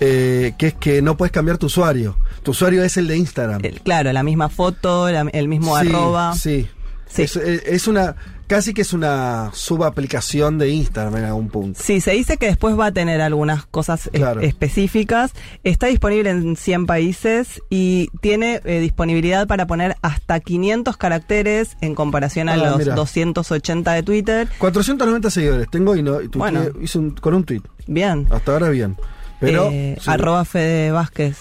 eh, 0.00 0.54
que 0.58 0.68
es 0.68 0.74
que 0.74 1.02
no 1.02 1.16
puedes 1.16 1.32
cambiar 1.32 1.58
tu 1.58 1.66
usuario. 1.66 2.16
Tu 2.42 2.50
usuario 2.50 2.82
es 2.84 2.96
el 2.96 3.06
de 3.08 3.16
Instagram. 3.16 3.64
El- 3.64 3.80
claro, 3.80 4.12
la 4.12 4.22
misma 4.22 4.48
foto, 4.48 5.10
la- 5.10 5.28
el 5.32 5.48
mismo 5.48 5.78
Sí, 5.80 5.88
arroba. 5.88 6.34
Sí. 6.34 6.68
Sí. 7.08 7.22
Es, 7.22 7.36
es- 7.36 7.62
es 7.64 7.86
una. 7.86 8.16
Casi 8.46 8.74
que 8.74 8.82
es 8.82 8.92
una 8.92 9.50
subaplicación 9.54 10.58
de 10.58 10.70
Instagram 10.70 11.16
en 11.16 11.24
algún 11.24 11.48
punto. 11.48 11.80
Sí, 11.82 12.00
se 12.00 12.12
dice 12.12 12.36
que 12.36 12.46
después 12.46 12.78
va 12.78 12.86
a 12.86 12.92
tener 12.92 13.20
algunas 13.20 13.66
cosas 13.66 14.06
es- 14.12 14.20
Claro. 14.20 14.40
específicas. 14.40 15.32
Está 15.64 15.86
disponible 15.88 16.30
en 16.30 16.56
100 16.56 16.86
países 16.86 17.62
y 17.70 18.08
tiene 18.20 18.60
eh, 18.64 18.80
disponibilidad 18.80 19.46
para 19.46 19.66
poner 19.66 19.96
hasta 20.02 20.40
500 20.40 20.96
caracteres 20.96 21.76
en 21.80 21.94
comparación 21.94 22.48
a 22.48 22.54
Ah, 22.54 22.56
los 22.56 22.78
mira. 22.78 22.94
280 22.94 23.92
de 23.92 24.02
Twitter. 24.02 24.48
490 24.58 25.30
seguidores 25.30 25.68
tengo 25.70 25.96
y, 25.96 26.02
no, 26.02 26.20
y 26.20 26.28
Bueno. 26.28 26.62
hice 26.80 26.98
un- 26.98 27.10
con 27.12 27.34
un 27.34 27.44
tweet. 27.44 27.62
Bien. 27.86 28.26
Hasta 28.30 28.52
ahora 28.52 28.68
bien. 28.70 28.96
Pero. 29.40 29.68
Eh, 29.70 29.96
sí, 30.00 30.08
Arroba 30.10 30.44
Fede 30.44 30.90
Vázquez. 30.92 31.36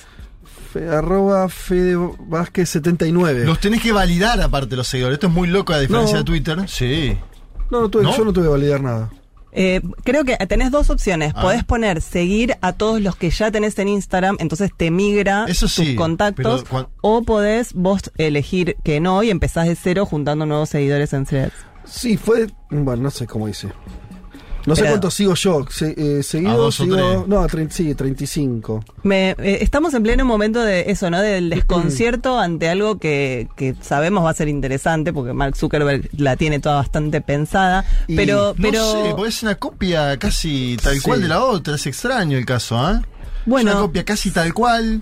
Fe- 0.80 0.90
arroba 0.90 1.48
Fede 1.50 1.96
Vázquez 2.28 2.70
79. 2.70 3.46
Los 3.46 3.60
tenés 3.60 3.82
que 3.82 3.92
validar 3.92 4.42
aparte 4.42 4.76
los 4.76 4.88
seguidores. 4.88 5.16
Esto 5.16 5.28
es 5.28 5.34
muy 5.34 5.48
loco 5.48 5.74
a 5.74 5.80
diferencia 5.80 6.14
No. 6.16 6.20
de 6.20 6.26
Twitter. 6.26 6.70
Sí. 6.70 7.18
no, 7.72 7.82
no 7.82 7.90
tuve, 7.90 8.04
¿No? 8.04 8.16
yo 8.16 8.26
no 8.26 8.34
tuve 8.34 8.44
que 8.46 8.50
validar 8.52 8.82
nada. 8.82 9.10
Eh, 9.58 9.82
creo 10.04 10.26
que 10.26 10.36
tenés 10.48 10.70
dos 10.70 10.90
opciones. 10.90 11.32
Ah. 11.36 11.42
Podés 11.42 11.64
poner 11.64 12.02
seguir 12.02 12.58
a 12.62 12.74
todos 12.74 13.00
los 13.00 13.16
que 13.16 13.30
ya 13.30 13.52
tenés 13.52 13.80
en 13.80 13.88
Instagram, 13.88 14.36
entonces 14.40 14.70
te 14.76 14.92
migra 14.92 15.46
Eso 15.48 15.70
sí, 15.70 15.86
tus 15.88 15.96
contactos. 15.96 16.64
pero 16.64 16.70
cuan- 16.70 16.88
O 17.02 17.22
podés 17.24 17.74
vos 17.74 18.02
elegir 18.18 18.76
que 18.84 19.00
no 19.00 19.24
y 19.24 19.30
empezás 19.30 19.68
de 19.68 19.76
cero 19.76 20.06
juntando 20.06 20.46
nuevos 20.46 20.70
seguidores 20.70 21.14
en 21.14 21.26
threads. 21.26 21.54
Sí, 21.86 22.18
fue. 22.18 22.48
Bueno, 22.70 23.04
no 23.04 23.12
sé 23.12 23.28
cómo 23.28 23.48
hice. 23.48 23.70
No 24.66 24.76
sé 24.76 24.82
Pero- 24.82 24.94
cuánto 24.94 25.12
sigo 25.12 25.36
yo. 25.36 25.66
Se- 25.70 25.94
eh, 25.98 26.24
seguido, 26.24 26.52
A 26.52 26.56
dos 26.56 26.80
o 26.80 26.84
sigo. 26.84 26.96
tres. 26.96 27.28
No, 27.28 27.40
a 27.42 27.48
30, 27.48 27.76
sí, 27.76 27.94
35. 27.94 28.84
Me, 29.04 29.32
eh, 29.32 29.60
estamos 29.62 29.94
en 29.94 30.02
pleno 30.04 30.26
momento 30.26 30.60
de 30.62 30.86
eso, 30.92 31.10
¿no? 31.10 31.22
Del 31.22 31.50
desconcierto 31.52 32.40
ante 32.40 32.68
algo 32.70 32.98
que, 32.98 33.48
que 33.56 33.76
sabemos 33.82 34.26
va 34.26 34.32
a 34.32 34.34
ser 34.34 34.48
interesante, 34.48 35.14
porque 35.14 35.34
Mark 35.34 35.56
Zuckerberg 35.56 36.10
la 36.18 36.36
tiene 36.36 36.60
toda 36.60 36.76
bastante 36.78 37.22
pensada. 37.22 37.86
Y 38.08 38.16
pero, 38.16 38.56
pero. 38.60 38.80
No 38.80 39.04
sé, 39.06 39.12
porque 39.16 39.30
es 39.30 39.44
una 39.44 39.56
copia 39.56 40.18
casi 40.18 40.78
tal 40.82 40.96
Sí. 40.96 41.02
cual 41.02 41.22
de 41.22 41.28
la 41.28 41.44
otra. 41.44 41.76
Es 41.76 41.86
extraño 41.86 42.38
el 42.38 42.46
caso, 42.46 42.78
¿ah? 42.80 43.02
Bueno. 43.46 43.70
Es 43.70 43.76
una 43.76 43.86
copia 43.86 44.04
casi 44.06 44.32
tal 44.32 44.54
cual. 44.54 45.02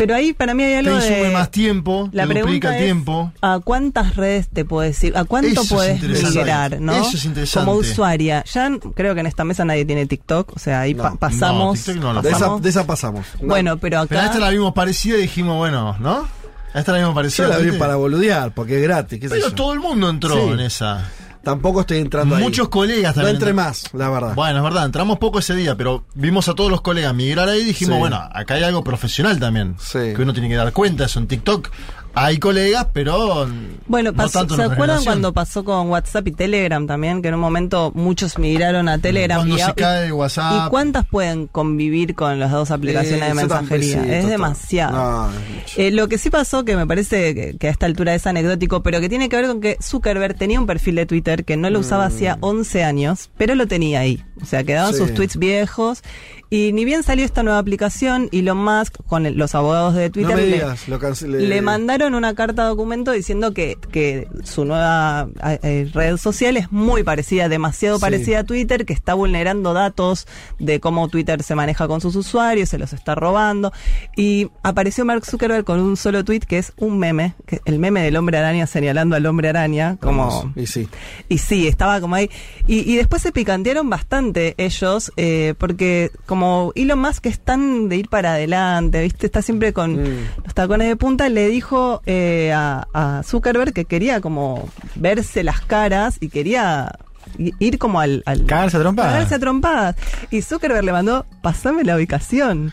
Pero 0.00 0.14
ahí 0.14 0.32
para 0.32 0.54
mí 0.54 0.62
hay 0.62 0.72
Te 0.72 0.78
algo 0.78 0.94
insume 0.96 1.16
de. 1.24 1.30
más 1.30 1.50
tiempo. 1.50 2.08
La 2.12 2.22
te 2.26 2.30
pregunta 2.30 2.78
es, 2.78 2.84
tiempo. 2.84 3.32
¿a 3.42 3.58
cuántas 3.62 4.16
redes 4.16 4.48
te 4.48 4.64
puedes 4.64 5.04
ir? 5.04 5.14
¿A 5.14 5.24
cuánto 5.24 5.50
Eso 5.50 5.60
es 5.60 5.68
puedes 5.68 5.94
interesante. 6.02 6.38
migrar, 6.38 6.80
no? 6.80 6.92
Eso 6.94 7.16
es 7.18 7.24
interesante. 7.26 7.66
Como 7.66 7.78
usuaria. 7.78 8.42
Ya 8.50 8.70
creo 8.94 9.12
que 9.12 9.20
en 9.20 9.26
esta 9.26 9.44
mesa 9.44 9.66
nadie 9.66 9.84
tiene 9.84 10.06
TikTok, 10.06 10.56
o 10.56 10.58
sea, 10.58 10.80
ahí 10.80 10.94
pa- 10.94 11.10
No, 11.10 11.16
pasamos. 11.18 11.78
no, 11.78 11.84
TikTok 11.84 12.02
no 12.02 12.12
lo 12.14 12.22
De 12.22 12.28
esa, 12.30 12.38
pasamos. 12.38 12.62
de 12.62 12.68
esa 12.70 12.86
pasamos. 12.86 13.26
No, 13.42 13.48
Bueno, 13.48 13.76
pero 13.76 13.98
acá. 13.98 14.06
Pero 14.08 14.20
a 14.22 14.24
esta 14.24 14.38
la 14.38 14.48
vimos 14.48 14.72
parecida 14.72 15.18
y 15.18 15.20
dijimos, 15.20 15.58
bueno, 15.58 15.94
¿no? 16.00 16.26
A 16.72 16.78
esta 16.80 16.92
la 16.92 16.98
vimos 16.98 17.14
parecida. 17.14 17.44
yo 17.48 17.52
la 17.52 17.58
¿viste? 17.58 17.78
para 17.78 17.96
boludear, 17.96 18.54
porque 18.54 18.76
es 18.76 18.82
gratis. 18.82 19.20
qué 19.20 19.28
Pero 19.28 19.52
todo 19.52 19.74
el 19.74 19.80
mundo 19.80 20.08
entró 20.08 20.34
Sí. 20.34 20.52
en 20.54 20.60
esa. 20.60 21.10
Tampoco 21.42 21.80
estoy 21.80 21.98
entrando 21.98 22.36
ahí. 22.36 22.42
Muchos 22.42 22.68
colegas 22.68 23.16
No 23.16 23.22
también. 23.22 23.36
entre 23.36 23.52
más, 23.54 23.84
la 23.94 24.10
verdad. 24.10 24.34
Bueno, 24.34 24.58
es 24.58 24.62
verdad, 24.64 24.84
entramos 24.84 25.18
poco 25.18 25.38
ese 25.38 25.54
día, 25.54 25.74
pero 25.76 26.04
vimos 26.14 26.48
a 26.48 26.54
todos 26.54 26.70
los 26.70 26.82
colegas 26.82 27.14
migrar 27.14 27.48
ahí 27.48 27.60
y 27.60 27.64
dijimos, 27.64 27.94
Sí. 27.94 27.98
bueno, 28.00 28.20
acá 28.32 28.54
hay 28.54 28.62
algo 28.64 28.84
profesional 28.84 29.40
también. 29.40 29.74
Sí. 29.78 29.98
Que 30.14 30.16
uno 30.20 30.32
tiene 30.34 30.48
que 30.50 30.56
dar 30.56 30.72
cuenta, 30.72 31.04
eso 31.06 31.18
en 31.18 31.26
TikTok. 31.28 31.68
Hay 32.14 32.38
colegas, 32.38 32.88
pero. 32.92 33.48
Bueno, 33.86 34.12
pasó- 34.12 34.40
¿se 34.40 34.54
acuerdan 34.54 34.68
generación. 34.76 35.04
cuando 35.04 35.32
pasó 35.32 35.64
con 35.64 35.88
WhatsApp 35.90 36.26
y 36.28 36.32
Telegram 36.32 36.86
también? 36.86 37.22
Que 37.22 37.28
en 37.28 37.34
un 37.34 37.40
momento 37.40 37.92
muchos 37.94 38.38
migraron 38.38 38.88
a 38.88 38.98
Telegram. 38.98 39.38
Cuando 39.38 39.56
y, 39.56 39.60
se 39.60 39.74
cae 39.74 40.12
WhatsApp. 40.12 40.66
¿Y 40.66 40.70
cuántas 40.70 41.06
pueden 41.06 41.46
convivir 41.46 42.14
con 42.14 42.38
las 42.40 42.50
dos 42.50 42.70
aplicaciones 42.72 43.22
Eh, 43.22 43.24
de 43.24 43.28
también, 43.30 43.48
mensajería? 43.48 44.02
sí, 44.04 44.10
es 44.10 44.16
total. 44.22 44.30
demasiado. 44.30 44.92
No, 44.96 45.30
es 45.30 45.50
mucho. 45.54 45.80
Eh, 45.80 45.90
lo 45.92 46.08
que 46.08 46.18
sí 46.18 46.30
pasó, 46.30 46.64
que 46.64 46.76
me 46.76 46.86
parece 46.86 47.34
que, 47.34 47.56
que 47.58 47.68
a 47.68 47.70
esta 47.70 47.86
altura 47.86 48.14
es 48.14 48.26
anecdótico, 48.26 48.82
pero 48.82 49.00
que 49.00 49.08
tiene 49.08 49.28
que 49.28 49.36
ver 49.36 49.46
con 49.46 49.60
que 49.60 49.76
Zuckerberg 49.80 50.36
tenía 50.36 50.58
un 50.60 50.66
perfil 50.66 50.96
de 50.96 51.06
Twitter 51.06 51.44
que 51.44 51.56
no 51.56 51.70
lo 51.70 51.78
usaba 51.78 52.06
hacía 52.06 52.38
11 52.40 52.82
años, 52.84 53.30
pero 53.38 53.54
lo 53.54 53.66
tenía 53.68 54.00
ahí. 54.00 54.22
O 54.42 54.46
sea, 54.46 54.64
quedaban 54.64 54.92
Sí. 54.92 54.98
sus 54.98 55.14
tweets 55.14 55.36
viejos. 55.36 56.02
Y 56.52 56.72
ni 56.72 56.84
bien 56.84 57.04
salió 57.04 57.24
esta 57.24 57.44
nueva 57.44 57.58
aplicación, 57.60 58.28
Elon 58.32 58.58
Musk, 58.58 58.96
con 59.06 59.24
el- 59.24 59.34
los 59.38 59.54
abogados 59.54 59.94
de 59.94 60.10
Twitter, 60.10 60.34
no 60.34 60.42
le- 60.42 60.98
cancelé. 60.98 61.62
mandaron 61.62 62.14
una 62.16 62.34
carta 62.34 62.64
documento 62.64 63.12
diciendo 63.12 63.54
que, 63.54 63.76
que 63.92 64.26
su 64.42 64.64
nueva 64.64 65.28
eh, 65.62 65.88
red 65.94 66.16
social 66.16 66.56
es 66.56 66.72
muy 66.72 67.04
parecida, 67.04 67.48
demasiado 67.48 67.98
Sí. 67.98 68.00
parecida 68.00 68.40
a 68.40 68.44
Twitter, 68.44 68.84
que 68.84 68.92
está 68.92 69.14
vulnerando 69.14 69.72
datos 69.74 70.26
de 70.58 70.80
cómo 70.80 71.06
Twitter 71.08 71.42
se 71.44 71.54
maneja 71.54 71.86
con 71.86 72.00
sus 72.00 72.16
usuarios, 72.16 72.68
se 72.68 72.78
los 72.78 72.92
está 72.92 73.14
robando. 73.14 73.72
Y 74.16 74.48
apareció 74.64 75.04
Mark 75.04 75.24
Zuckerberg 75.26 75.64
con 75.64 75.78
un 75.78 75.96
solo 75.96 76.24
tweet 76.24 76.40
que 76.40 76.58
es 76.58 76.72
un 76.78 76.98
meme, 76.98 77.34
que 77.46 77.60
el 77.64 77.78
meme 77.78 78.02
del 78.02 78.16
hombre 78.16 78.38
araña 78.38 78.66
señalando 78.66 79.14
al 79.14 79.24
hombre 79.26 79.50
araña, 79.50 79.98
como... 80.00 80.52
Y 80.56 80.66
sí. 80.66 80.88
Y 81.28 81.38
sí, 81.38 81.68
estaba 81.68 82.00
como 82.00 82.16
ahí. 82.16 82.28
Y, 82.66 82.90
y 82.92 82.96
después 82.96 83.22
se 83.22 83.30
picantearon 83.30 83.88
bastante 83.88 84.56
ellos, 84.58 85.12
eh, 85.16 85.54
porque 85.58 86.10
como 86.26 86.39
Elon 86.74 86.98
Musk 86.98 87.26
es 87.26 87.38
tan 87.40 87.88
de 87.88 87.96
ir 87.96 88.08
para 88.08 88.32
adelante, 88.34 89.02
¿viste? 89.02 89.26
Está 89.26 89.42
siempre 89.42 89.72
con 89.72 89.90
Mm. 90.02 90.26
los 90.44 90.54
tacones 90.54 90.88
de 90.88 90.96
punta, 90.96 91.28
le 91.28 91.48
dijo 91.48 92.02
eh, 92.06 92.52
a, 92.54 92.86
a 92.94 93.22
Zuckerberg 93.22 93.72
que 93.72 93.84
quería 93.84 94.20
como 94.20 94.68
verse 94.94 95.42
las 95.44 95.60
caras 95.60 96.16
y 96.20 96.28
quería 96.28 96.92
ir 97.38 97.78
como 97.78 98.00
al... 98.00 98.22
al 98.26 98.44
Cagarse 98.46 98.76
a 98.76 98.80
trompadas. 98.80 99.12
cagarse 99.12 99.34
a 99.34 99.38
trompadas. 99.38 99.96
Y 100.30 100.42
Zuckerberg 100.42 100.84
le 100.84 100.92
mandó, 100.92 101.26
pasame 101.42 101.84
la 101.84 101.96
ubicación. 101.96 102.72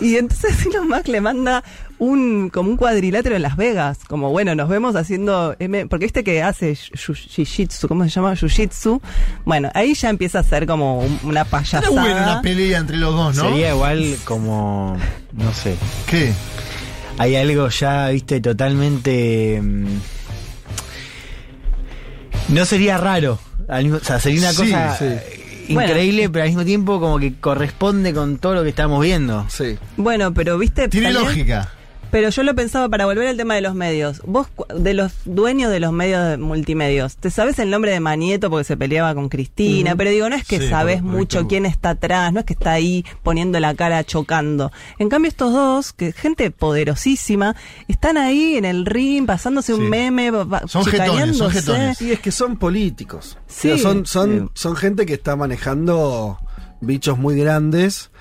Y 0.00 0.16
entonces 0.16 0.66
Elon 0.66 0.88
Musk 0.88 1.08
le 1.08 1.20
manda 1.20 1.62
un 1.98 2.50
como 2.50 2.70
un 2.70 2.76
cuadrilátero 2.76 3.36
en 3.36 3.42
Las 3.42 3.56
Vegas, 3.56 3.98
como 4.08 4.30
bueno, 4.30 4.54
nos 4.56 4.68
vemos 4.68 4.96
haciendo 4.96 5.54
M- 5.60 5.86
porque 5.86 6.06
viste 6.06 6.24
que 6.24 6.42
hace 6.42 6.72
jiu-jitsu, 6.72 7.86
¿cómo 7.86 8.02
se 8.04 8.10
llama? 8.10 8.32
Jiu-jitsu. 8.34 9.00
Bueno, 9.44 9.70
ahí 9.74 9.94
ya 9.94 10.10
empieza 10.10 10.40
a 10.40 10.42
ser 10.42 10.66
como 10.66 10.98
un- 10.98 11.20
una 11.22 11.44
payasada. 11.44 11.86
Era 12.10 12.22
una 12.24 12.42
pelea 12.42 12.78
entre 12.78 12.96
los 12.96 13.14
dos, 13.14 13.36
¿no? 13.36 13.44
Sería 13.44 13.70
igual 13.70 14.16
como. 14.24 14.96
No 15.32 15.52
sé. 15.54 15.76
¿Qué? 16.08 16.32
Hay 17.16 17.36
algo 17.36 17.68
ya, 17.68 18.08
viste, 18.08 18.40
totalmente. 18.40 19.60
mm, 19.62 19.86
No 22.48 22.64
sería 22.66 22.98
raro. 22.98 23.38
o 23.68 23.98
sea, 24.00 24.20
sería 24.20 24.40
una 24.40 24.52
Sí, 24.52 24.56
cosa 24.70 24.98
sí. 24.98 25.04
Increíble, 25.68 26.28
pero 26.30 26.42
al 26.44 26.48
mismo 26.50 26.64
tiempo 26.64 27.00
como 27.00 27.18
que 27.18 27.34
corresponde 27.34 28.12
con 28.12 28.38
todo 28.38 28.54
lo 28.54 28.62
que 28.62 28.68
estamos 28.70 29.02
viendo. 29.02 29.46
Sí. 29.48 29.78
Bueno, 29.96 30.32
pero 30.34 30.58
viste 30.58 30.88
Tiene 30.88 31.12
también- 31.12 31.24
lógica. 31.26 31.72
Pero 32.14 32.28
yo 32.28 32.44
lo 32.44 32.54
pensaba 32.54 32.88
para 32.88 33.06
volver 33.06 33.26
al 33.26 33.36
tema 33.36 33.56
de 33.56 33.60
los 33.60 33.74
medios. 33.74 34.22
Vos, 34.24 34.46
cu- 34.46 34.66
de 34.72 34.94
los 34.94 35.12
dueños 35.24 35.72
de 35.72 35.80
los 35.80 35.90
medios 35.90 36.24
de 36.28 36.36
multimedios, 36.36 37.16
¿te 37.16 37.28
sabes 37.28 37.58
el 37.58 37.70
nombre 37.70 37.90
de 37.90 37.98
Manieto 37.98 38.50
porque 38.50 38.62
se 38.62 38.76
peleaba 38.76 39.16
con 39.16 39.28
Cristina? 39.28 39.96
Pero 39.96 40.10
digo, 40.10 40.28
no 40.28 40.36
es 40.36 40.44
que 40.46 40.60
Sí, 40.60 40.68
sabes 40.68 41.02
mucho 41.02 41.48
quién 41.48 41.66
está 41.66 41.90
atrás, 41.90 42.32
no 42.32 42.38
es 42.38 42.46
que 42.46 42.52
está 42.52 42.70
ahí 42.70 43.04
poniendo 43.24 43.58
la 43.58 43.74
cara 43.74 44.04
chocando. 44.04 44.70
En 45.00 45.08
cambio, 45.08 45.28
estos 45.28 45.52
dos, 45.52 45.92
que 45.92 46.12
gente 46.12 46.52
poderosísima, 46.52 47.56
están 47.88 48.16
ahí 48.16 48.56
en 48.58 48.64
el 48.64 48.86
ring 48.86 49.26
pasándose 49.26 49.74
Sí. 49.74 49.80
un 49.80 49.90
meme, 49.90 50.30
Son 50.30 50.46
jetones, 50.46 50.70
son 50.70 50.84
chicaneándose. 50.84 51.60
jetones. 51.62 52.00
Y 52.00 52.12
es 52.12 52.20
que 52.20 52.30
son 52.30 52.58
políticos. 52.58 53.38
Sí, 53.48 53.72
O 53.72 53.74
sea, 53.76 53.82
son, 53.82 54.06
son, 54.06 54.40
sí. 54.40 54.50
son 54.54 54.76
gente 54.76 55.04
que 55.04 55.14
está 55.14 55.34
manejando 55.34 56.38
bichos 56.80 57.18
muy 57.18 57.36
grandes. 57.36 58.12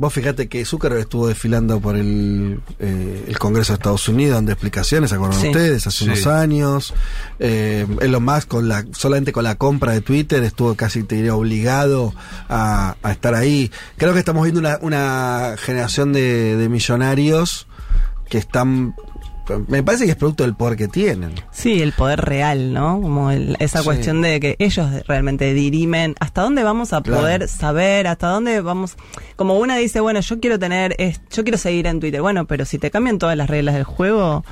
Vos 0.00 0.12
fíjate 0.12 0.48
que 0.48 0.64
Zuckerberg 0.64 1.00
estuvo 1.00 1.26
desfilando 1.26 1.80
por 1.80 1.96
el, 1.96 2.60
eh, 2.78 3.24
el 3.26 3.36
Congreso 3.38 3.72
de 3.72 3.78
Estados 3.78 4.08
Unidos 4.08 4.36
dando 4.36 4.52
explicaciones, 4.52 5.10
¿se 5.10 5.16
acuerdan 5.16 5.40
Sí. 5.40 5.48
ustedes? 5.48 5.88
Hace 5.88 5.98
Sí. 5.98 6.04
unos 6.04 6.26
años. 6.28 6.94
Eh, 7.40 7.84
Elon 8.00 8.24
Musk 8.24 8.46
con 8.46 8.68
la, 8.68 8.84
solamente 8.92 9.32
con 9.32 9.42
la 9.42 9.56
compra 9.56 9.90
de 9.92 10.00
Twitter 10.00 10.44
estuvo 10.44 10.76
casi, 10.76 11.02
te 11.02 11.16
diría, 11.16 11.34
obligado 11.34 12.14
a, 12.48 12.94
a 13.02 13.10
estar 13.10 13.34
ahí. 13.34 13.72
Creo 13.96 14.12
que 14.12 14.20
estamos 14.20 14.44
viendo 14.44 14.60
una, 14.60 14.78
una 14.82 15.56
generación 15.58 16.12
de, 16.12 16.56
de 16.56 16.68
millonarios 16.68 17.66
que 18.30 18.38
están... 18.38 18.94
Me 19.68 19.82
parece 19.82 20.04
que 20.04 20.10
es 20.12 20.16
producto 20.16 20.44
del 20.44 20.54
poder 20.54 20.76
que 20.76 20.88
tienen. 20.88 21.32
Sí, 21.50 21.80
el 21.82 21.92
poder 21.92 22.20
real, 22.20 22.72
¿no? 22.72 23.00
Como 23.00 23.30
el- 23.30 23.56
esa 23.58 23.78
Sí. 23.80 23.84
cuestión 23.84 24.20
de 24.22 24.40
que 24.40 24.56
ellos 24.58 24.88
realmente 25.06 25.52
dirimen 25.54 26.14
hasta 26.20 26.42
dónde 26.42 26.62
vamos 26.64 26.92
a 26.92 27.02
Claro. 27.02 27.20
poder 27.22 27.48
saber, 27.48 28.06
hasta 28.06 28.28
dónde 28.28 28.60
vamos. 28.60 28.96
Como 29.36 29.58
una 29.58 29.76
dice, 29.76 30.00
bueno, 30.00 30.20
yo 30.20 30.40
quiero 30.40 30.58
tener, 30.58 30.94
es- 30.98 31.20
yo 31.30 31.42
quiero 31.44 31.58
seguir 31.58 31.86
en 31.86 32.00
Twitter. 32.00 32.20
Bueno, 32.20 32.46
pero 32.46 32.64
si 32.64 32.78
te 32.78 32.90
cambian 32.90 33.18
todas 33.18 33.36
las 33.36 33.48
reglas 33.48 33.74
del 33.74 33.84
juego, 33.84 34.44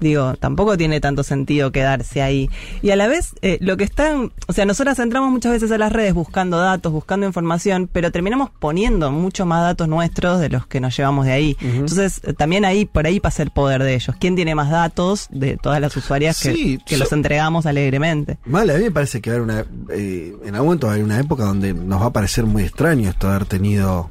digo, 0.00 0.34
tampoco 0.34 0.76
tiene 0.76 1.00
tanto 1.00 1.22
sentido 1.22 1.70
quedarse 1.72 2.22
ahí. 2.22 2.48
Y 2.82 2.90
a 2.90 2.96
la 2.96 3.06
vez, 3.08 3.34
eh, 3.42 3.58
lo 3.60 3.76
que 3.76 3.84
están, 3.84 4.32
o 4.48 4.52
sea, 4.52 4.64
nosotras 4.64 4.98
entramos 4.98 5.30
muchas 5.30 5.52
veces 5.52 5.70
a 5.70 5.78
las 5.78 5.92
redes 5.92 6.14
buscando 6.14 6.58
datos, 6.58 6.92
buscando 6.92 7.26
información, 7.26 7.88
pero 7.92 8.10
terminamos 8.10 8.50
poniendo 8.58 9.10
mucho 9.10 9.46
más 9.46 9.62
datos 9.62 9.88
nuestros 9.88 10.40
de 10.40 10.48
los 10.48 10.66
que 10.66 10.80
nos 10.80 10.96
llevamos 10.96 11.26
de 11.26 11.32
ahí. 11.32 11.56
Entonces, 11.60 12.20
eh, 12.24 12.32
también 12.32 12.64
ahí, 12.64 12.84
por 12.86 13.06
ahí 13.06 13.20
pasa 13.20 13.42
el 13.42 13.50
poder 13.50 13.82
de 13.82 13.94
ellos. 13.94 14.16
¿Quién 14.18 14.36
tiene 14.36 14.54
más 14.54 14.70
datos 14.70 15.26
de 15.30 15.56
todas 15.56 15.80
las 15.80 15.96
usuarias 15.96 16.40
que, 16.42 16.78
que 16.84 16.94
yo- 16.94 16.98
los 16.98 17.12
entregamos 17.12 17.66
alegremente? 17.66 18.38
Mal, 18.46 18.68
a 18.70 18.74
mí 18.74 18.84
me 18.84 18.90
parece 18.90 19.20
que 19.20 19.30
va 19.30 19.36
a 19.36 19.38
haber 19.40 19.50
una, 19.54 19.64
eh, 19.94 20.34
en 20.44 20.54
algún 20.54 20.68
momento 20.68 20.86
va 20.86 20.92
a 20.92 20.94
haber 20.94 21.04
una 21.04 21.20
época 21.20 21.44
donde 21.44 21.74
nos 21.74 22.00
va 22.02 22.06
a 22.06 22.12
parecer 22.12 22.44
muy 22.46 22.62
extraño 22.64 23.10
esto 23.10 23.28
de 23.28 23.34
haber 23.34 23.46
tenido 23.46 24.10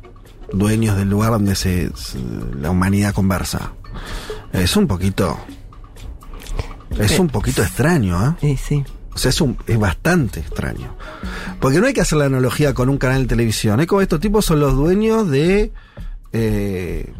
dueños 0.53 0.97
del 0.97 1.09
lugar 1.09 1.31
donde 1.31 1.55
se, 1.55 1.89
se- 1.95 2.17
la 2.59 2.71
humanidad 2.71 3.13
conversa. 3.13 3.73
Es 4.53 4.75
un 4.77 4.87
poquito, 4.87 5.37
es 6.97 7.11
Sí. 7.11 7.19
un 7.21 7.27
poquito 7.27 7.61
extraño, 7.61 8.29
¿eh? 8.29 8.35
Sí, 8.41 8.57
sí. 8.57 8.83
O 9.13 9.17
sea, 9.17 9.29
es, 9.29 9.41
un, 9.41 9.57
es 9.67 9.77
bastante 9.77 10.39
extraño. 10.39 10.95
Porque 11.59 11.79
no 11.79 11.87
hay 11.87 11.93
que 11.93 12.01
hacer 12.01 12.17
la 12.19 12.25
analogía 12.25 12.73
con 12.73 12.89
un 12.89 12.97
canal 12.97 13.23
de 13.23 13.27
televisión. 13.27 13.79
Es 13.81 13.87
como 13.87 14.01
estos 14.01 14.19
tipos 14.19 14.45
son 14.45 14.59
los 14.59 14.75
dueños 14.75 15.29
de. 15.29 15.71
eh, 16.31 17.11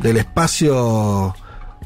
del 0.00 0.16
espacio. 0.16 1.34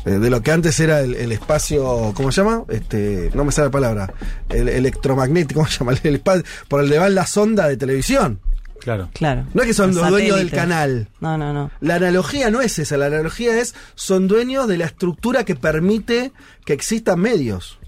eh, 0.07 0.11
de 0.13 0.31
lo 0.31 0.43
que 0.43 0.53
antes 0.53 0.79
era 0.81 1.01
el, 1.01 1.15
el 1.15 1.33
espacio. 1.33 2.13
¿Cómo 2.15 2.33
se 2.33 2.43
llama? 2.43 2.65
Este. 2.69 3.31
No 3.35 3.45
me 3.45 3.53
sale 3.53 3.67
la 3.67 3.73
palabra. 3.73 4.15
El 4.49 4.69
electromagnético, 4.69 5.61
¿cómo 5.61 5.71
se 5.71 5.79
llama? 5.81 5.93
El 6.03 6.15
espacio, 6.17 6.45
por 6.69 6.81
el 6.83 6.89
de 6.89 6.99
va 6.99 7.09
la 7.09 7.27
sonda 7.27 7.69
de 7.69 7.77
televisión. 7.77 8.41
Claro. 8.81 9.11
Claro. 9.13 9.45
No 9.55 9.63
es 9.63 9.69
que 9.69 9.75
son 9.75 9.89
Los 9.95 9.97
los 10.03 10.11
dueños 10.11 10.37
del 10.39 10.51
canal. 10.51 11.09
No, 11.21 11.37
no, 11.39 11.53
no. 11.53 11.71
La 11.81 11.97
analogía 11.97 12.51
no 12.51 12.61
es 12.61 12.79
esa, 12.79 12.97
la 12.97 13.07
analogía 13.07 13.59
es 13.61 13.75
son 13.95 14.27
dueños 14.29 14.67
de 14.69 14.79
la 14.79 14.87
estructura 14.87 15.45
que 15.45 15.55
permite 15.55 16.33
que 16.65 16.73
existan 16.73 17.21
medios. 17.21 17.79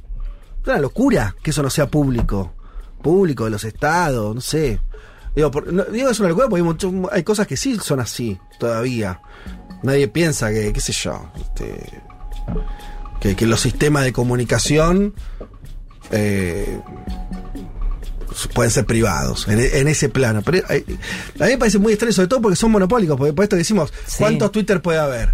Es 0.62 0.68
una 0.68 0.78
locura 0.78 1.34
que 1.42 1.50
eso 1.50 1.62
no 1.62 1.70
sea 1.70 1.86
público. 1.88 2.54
Público 3.02 3.44
de 3.44 3.50
los 3.50 3.64
estados, 3.64 4.34
no 4.34 4.40
sé. 4.40 4.80
Digo, 5.34 5.50
por- 5.50 5.72
no- 5.72 5.84
digo 5.84 6.10
es 6.10 6.20
una 6.20 6.28
locura 6.28 6.46
porque 6.48 6.60
hay, 6.60 6.66
mucho- 6.66 6.92
hay 7.10 7.22
cosas 7.24 7.46
que 7.46 7.56
sí 7.56 7.78
son 7.82 7.98
así 8.00 8.38
todavía. 8.60 9.20
Nadie 9.82 10.06
piensa 10.08 10.50
que, 10.50 10.72
qué 10.72 10.80
sé 10.80 10.92
yo, 10.92 11.32
este, 11.40 12.02
que, 13.18 13.34
que 13.34 13.46
los 13.46 13.60
sistemas 13.60 14.04
de 14.04 14.12
comunicación 14.12 15.14
eh, 16.12 16.80
pueden 18.54 18.70
ser 18.70 18.84
privados 18.86 19.46
en, 19.48 19.58
en 19.60 19.88
ese 19.88 20.08
plano. 20.08 20.42
Pero 20.42 20.62
hay- 20.68 20.84
a 21.40 21.44
mí 21.44 21.50
me 21.52 21.58
parece 21.58 21.78
muy 21.78 21.92
extraño, 21.92 22.12
sobre 22.12 22.28
todo 22.28 22.40
porque 22.42 22.56
son 22.56 22.70
monopólicos, 22.70 23.16
porque 23.16 23.32
por 23.32 23.42
esto 23.44 23.56
decimos, 23.56 23.92
Sí. 24.06 24.16
¿cuántos 24.18 24.52
Twitter 24.52 24.80
puede 24.82 24.98
haber? 24.98 25.30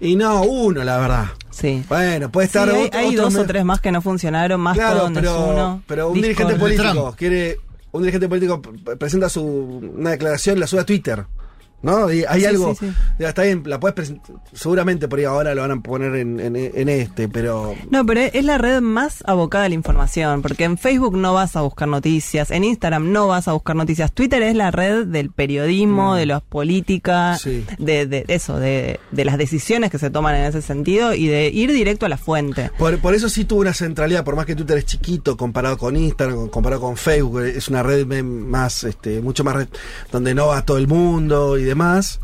Y 0.00 0.16
no, 0.16 0.42
uno, 0.42 0.82
la 0.82 0.98
verdad. 0.98 1.26
Sí. 1.50 1.84
Bueno, 1.88 2.30
puede 2.32 2.46
Sí, 2.46 2.56
estar 2.58 2.68
hay, 2.70 2.86
otro- 2.86 2.98
hay 2.98 3.08
otro 3.08 3.22
dos 3.24 3.34
me- 3.34 3.40
o 3.40 3.46
tres 3.46 3.64
más 3.64 3.80
que 3.80 3.92
no 3.92 4.00
funcionaron, 4.00 4.60
más 4.60 4.76
Claro, 4.76 5.00
donde 5.00 5.20
es 5.20 5.26
pero, 5.26 5.46
uno. 5.46 5.82
pero 5.86 6.08
un 6.08 6.14
Discord. 6.14 6.48
dirigente 6.48 6.60
político 6.84 7.14
quiere. 7.18 7.58
Un 7.92 8.02
dirigente 8.02 8.28
político 8.28 8.62
presenta 8.98 9.28
su, 9.28 9.42
una 9.44 10.10
declaración, 10.10 10.60
la 10.60 10.66
sube 10.68 10.80
a 10.80 10.84
Twitter. 10.86 11.24
¿No? 11.82 12.12
Y 12.12 12.24
hay 12.28 12.40
Sí, 12.40 12.46
algo. 12.46 12.74
sí, 12.74 12.86
sí. 12.88 12.92
ya 13.18 13.28
está 13.30 13.42
bien, 13.42 13.62
la 13.64 13.80
puedes 13.80 13.94
presentar. 13.94 14.36
Seguramente 14.52 15.08
por 15.08 15.18
ahí 15.18 15.24
ahora 15.24 15.54
lo 15.54 15.62
van 15.62 15.70
a 15.70 15.80
poner 15.80 16.14
en, 16.16 16.38
en- 16.38 16.54
en 16.56 16.88
este, 16.90 17.28
pero. 17.28 17.74
No, 17.90 18.04
pero 18.04 18.20
es 18.20 18.44
la 18.44 18.58
red 18.58 18.80
más 18.82 19.24
abocada 19.26 19.64
a 19.64 19.68
la 19.68 19.74
información, 19.74 20.42
porque 20.42 20.64
en 20.64 20.76
Facebook 20.76 21.16
no 21.16 21.32
vas 21.32 21.56
a 21.56 21.62
buscar 21.62 21.88
noticias, 21.88 22.50
en 22.50 22.64
Instagram 22.64 23.10
no 23.12 23.28
vas 23.28 23.48
a 23.48 23.52
buscar 23.52 23.76
noticias, 23.76 24.12
Twitter 24.12 24.42
es 24.42 24.54
la 24.54 24.70
red 24.70 25.06
del 25.06 25.30
periodismo, 25.30 26.14
de 26.14 26.26
las 26.26 26.42
políticas, 26.42 27.44
Mm. 27.46 27.48
Sí. 27.50 27.64
de, 27.78 28.06
de 28.06 28.24
eso, 28.28 28.58
de, 28.58 29.00
de 29.10 29.24
las 29.24 29.38
decisiones 29.38 29.90
que 29.90 29.98
se 29.98 30.10
toman 30.10 30.34
en 30.34 30.44
ese 30.44 30.60
sentido 30.62 31.14
y 31.14 31.28
de 31.28 31.48
ir 31.48 31.72
directo 31.72 32.06
a 32.06 32.08
la 32.08 32.16
fuente. 32.18 32.70
Por, 32.78 32.98
por 32.98 33.14
eso 33.14 33.28
sí 33.28 33.44
tuvo 33.44 33.60
una 33.60 33.72
centralidad, 33.74 34.24
por 34.24 34.36
más 34.36 34.46
que 34.46 34.54
Twitter 34.54 34.78
es 34.78 34.84
chiquito 34.86 35.36
comparado 35.36 35.78
con 35.78 35.96
Instagram, 35.96 36.48
comparado 36.48 36.82
con 36.82 36.96
Facebook, 36.96 37.40
es 37.40 37.68
una 37.68 37.82
red 37.82 38.06
más, 38.22 38.84
este, 38.84 39.20
mucho 39.20 39.44
más 39.44 39.54
red, 39.56 39.68
donde 40.12 40.34
no 40.34 40.48
va 40.48 40.64
todo 40.64 40.76
el 40.78 40.86
mundo 40.88 41.58
y 41.58 41.69
demás, 41.70 42.20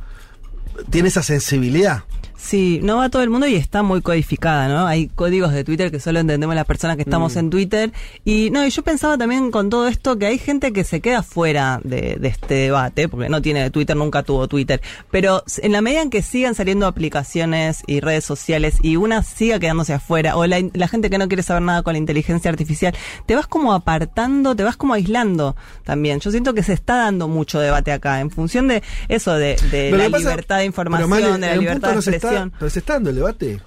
tiene 0.90 1.08
esa 1.08 1.22
sensibilidad. 1.22 2.04
Sí, 2.46 2.78
no 2.82 2.98
va 2.98 3.08
todo 3.10 3.22
el 3.22 3.30
mundo 3.30 3.46
y 3.48 3.56
está 3.56 3.82
muy 3.82 4.02
codificada, 4.02 4.68
¿no? 4.68 4.86
Hay 4.86 5.08
códigos 5.08 5.52
de 5.52 5.64
Twitter 5.64 5.90
que 5.90 5.98
solo 5.98 6.20
entendemos 6.20 6.54
las 6.54 6.64
personas 6.64 6.96
que 6.96 7.02
estamos 7.02 7.34
Mm. 7.34 7.38
en 7.38 7.50
Twitter. 7.50 7.92
Y 8.24 8.50
no, 8.50 8.64
y 8.64 8.70
yo 8.70 8.82
pensaba 8.82 9.18
también 9.18 9.50
con 9.50 9.68
todo 9.68 9.88
esto 9.88 10.16
que 10.16 10.26
hay 10.26 10.38
gente 10.38 10.72
que 10.72 10.84
se 10.84 11.00
queda 11.00 11.24
fuera 11.24 11.80
de, 11.82 12.16
de 12.20 12.28
este 12.28 12.54
debate, 12.54 13.08
porque 13.08 13.28
no 13.28 13.42
tiene 13.42 13.68
Twitter, 13.70 13.96
nunca 13.96 14.22
tuvo 14.22 14.46
Twitter. 14.46 14.80
Pero 15.10 15.42
en 15.60 15.72
la 15.72 15.80
medida 15.80 16.02
en 16.02 16.10
que 16.10 16.22
sigan 16.22 16.54
saliendo 16.54 16.86
aplicaciones 16.86 17.82
y 17.88 17.98
redes 17.98 18.24
sociales 18.24 18.76
y 18.80 18.94
una 18.94 19.24
siga 19.24 19.58
quedándose 19.58 19.92
afuera, 19.94 20.36
o 20.36 20.46
la, 20.46 20.58
la 20.72 20.86
gente 20.86 21.10
que 21.10 21.18
no 21.18 21.26
quiere 21.26 21.42
saber 21.42 21.62
nada 21.62 21.82
con 21.82 21.94
la 21.94 21.98
inteligencia 21.98 22.48
artificial, 22.50 22.94
te 23.26 23.34
vas 23.34 23.48
como 23.48 23.72
apartando, 23.72 24.54
te 24.54 24.62
vas 24.62 24.76
como 24.76 24.94
aislando 24.94 25.56
también. 25.84 26.20
Yo 26.20 26.30
siento 26.30 26.54
que 26.54 26.62
se 26.62 26.74
está 26.74 26.96
dando 26.96 27.26
mucho 27.26 27.58
debate 27.58 27.90
acá, 27.90 28.20
en 28.20 28.30
función 28.30 28.68
de 28.68 28.84
eso, 29.08 29.34
de, 29.34 29.56
de 29.72 29.90
la 29.90 30.04
pasa- 30.10 30.18
libertad 30.18 30.58
de 30.58 30.64
información, 30.66 31.40
de 31.40 31.46
la 31.48 31.56
libertad 31.56 31.88
de 31.88 31.94
no 31.96 32.02
expresión. 32.36 32.52
pero 32.58 32.70
se 32.70 32.78
está 32.78 32.92
dando 32.94 33.10
el 33.10 33.16
debate. 33.16 33.60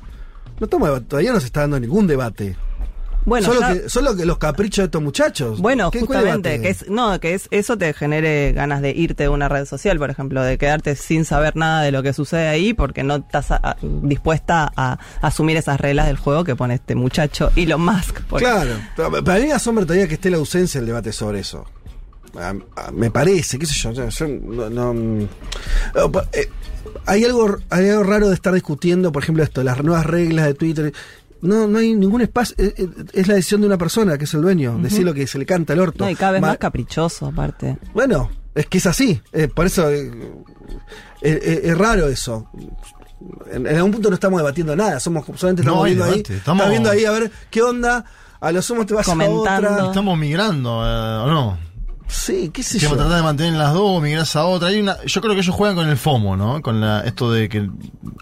No 0.59 0.67
deba- 0.67 0.99
todavía 1.01 1.31
no 1.33 1.39
se 1.39 1.45
está 1.47 1.61
dando 1.61 1.79
ningún 1.79 2.05
debate. 2.07 2.55
Bueno, 3.25 3.47
solo, 3.47 3.59
ya- 3.59 3.73
que, 3.73 3.89
solo 3.89 4.15
que 4.15 4.25
los 4.25 4.37
caprichos 4.37 4.77
de 4.83 4.85
estos 4.85 5.01
muchachos. 5.03 5.59
Bueno, 5.59 5.91
¿Qué- 5.91 5.99
cuál 6.05 6.19
justamente, 6.19 6.61
que 6.61 6.69
es, 6.69 6.89
no, 6.89 7.19
que 7.19 7.33
es, 7.33 7.47
eso 7.51 7.77
te 7.77 7.93
genere 7.93 8.53
ganas 8.53 8.81
de 8.81 8.91
irte 8.91 9.23
de 9.23 9.29
una 9.29 9.49
red 9.49 9.65
social, 9.65 9.99
por 9.99 10.09
ejemplo, 10.09 10.41
de 10.41 10.57
quedarte 10.57 10.95
sin 10.95 11.25
saber 11.25 11.55
nada 11.55 11.81
de 11.83 11.91
lo 11.91 12.01
que 12.01 12.13
sucede 12.13 12.47
ahí 12.47 12.73
porque 12.73 13.03
no 13.03 13.17
estás 13.17 13.51
a- 13.51 13.57
a- 13.61 13.77
dispuesta 13.81 14.71
a, 14.75 14.99
asumir 15.21 15.57
esas 15.57 15.79
reglas 15.79 16.07
del 16.07 16.17
juego 16.17 16.43
que 16.43 16.55
pone 16.55 16.75
este 16.75 16.95
muchacho 16.95 17.51
Elon 17.55 17.81
Musk. 17.81 18.21
por- 18.23 18.39
Claro, 18.41 18.71
para 19.23 19.39
mí 19.39 19.51
asombra 19.51 19.85
todavía 19.85 20.07
que 20.07 20.15
esté 20.15 20.29
la 20.29 20.37
ausencia 20.37 20.79
del 20.79 20.87
debate 20.87 21.11
sobre 21.11 21.39
eso. 21.41 21.65
Me 22.93 23.11
parece, 23.11 23.59
qué 23.59 23.65
sé 23.65 23.73
yo, 23.73 23.91
yo, 23.91 24.27
no, 24.69 24.93
eh, 26.33 26.49
hay 27.05 27.23
algo 27.25 27.57
hay 27.69 27.89
algo 27.89 28.03
raro 28.03 28.27
de 28.29 28.33
estar 28.35 28.53
discutiendo, 28.53 29.11
por 29.11 29.23
ejemplo, 29.23 29.43
esto, 29.43 29.63
las 29.63 29.83
nuevas 29.83 30.05
reglas 30.05 30.45
de 30.45 30.53
Twitter. 30.53 30.93
No, 31.41 31.67
no 31.67 31.77
hay 31.79 31.93
ningún 31.95 32.19
espacio, 32.21 32.53
eh, 32.57 32.73
eh, 32.77 32.87
es 33.13 33.27
la 33.29 33.35
decisión 33.35 33.61
de 33.61 33.67
una 33.67 33.77
persona 33.77 34.17
que 34.17 34.25
es 34.25 34.33
el 34.33 34.41
dueño, 34.41 34.77
decir 34.81 35.05
lo 35.05 35.13
que 35.13 35.25
se 35.25 35.37
le 35.39 35.45
canta 35.45 35.71
al 35.73 35.79
orto. 35.79 36.03
No, 36.03 36.09
y 36.09 36.15
cada 36.15 36.33
vez 36.33 36.41
Ma- 36.41 36.47
más 36.49 36.57
caprichoso, 36.57 37.27
aparte. 37.27 37.77
Bueno, 37.93 38.29
es 38.53 38.65
que 38.65 38.77
es 38.79 38.85
así, 38.85 39.21
eh, 39.31 39.47
por 39.47 39.65
eso 39.65 39.89
eh, 39.89 40.11
eh, 41.21 41.39
eh, 41.41 41.61
es 41.63 41.77
raro 41.77 42.07
eso. 42.09 42.49
En, 43.51 43.67
en 43.67 43.75
algún 43.75 43.91
punto 43.91 44.09
no 44.09 44.15
estamos 44.15 44.39
debatiendo 44.39 44.75
nada, 44.75 44.99
somos 44.99 45.25
solamente 45.35 45.63
No 45.63 45.71
estamos 45.71 45.85
hay 45.85 45.95
viendo 45.95 46.03
ahí, 46.05 46.19
estamos- 46.19 46.37
estamos 46.39 46.69
viendo 46.69 46.89
ahí 46.89 47.05
a 47.05 47.11
ver 47.11 47.31
qué 47.49 47.61
onda, 47.61 48.05
a 48.41 48.51
lo 48.51 48.61
sumo 48.61 48.85
te 48.85 48.93
vas 48.93 49.07
a 49.07 49.15
otra. 49.29 49.87
Estamos 49.87 50.17
migrando, 50.17 50.81
eh, 50.85 51.23
¿o 51.23 51.27
no? 51.27 51.57
Sí, 52.09 52.49
qué 52.53 52.63
sé 52.63 52.79
Que 52.79 52.85
yo. 52.85 52.95
tratar 52.95 53.15
de 53.17 53.21
mantener 53.23 53.53
las 53.53 53.73
dos, 53.73 54.01
migrás 54.01 54.35
a 54.35 54.45
otra. 54.45 54.69
Hay 54.69 54.79
una, 54.81 54.97
yo 55.05 55.21
creo 55.21 55.35
que 55.35 55.41
ellos 55.41 55.55
juegan 55.55 55.75
con 55.75 55.87
el 55.87 55.95
FOMO, 55.97 56.35
¿no? 56.35 56.61
Con 56.61 56.81
la, 56.81 57.01
esto 57.01 57.31
de 57.31 57.47
que 57.49 57.69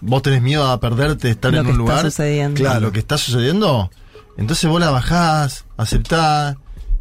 vos 0.02 0.22
tenés 0.22 0.42
miedo 0.42 0.66
a 0.66 0.78
perderte, 0.78 1.30
estar 1.30 1.52
Lo 1.52 1.60
en 1.60 1.64
que 1.64 1.72
un 1.72 1.78
está 1.80 1.82
lugar. 1.92 2.02
sucediendo. 2.04 2.60
Claro, 2.60 2.80
lo 2.80 2.92
que 2.92 2.98
está 2.98 3.16
sucediendo. 3.18 3.90
Entonces 4.36 4.68
vos 4.70 4.78
la 4.80 4.90
bajás, 4.90 5.64
aceptás. 5.76 6.56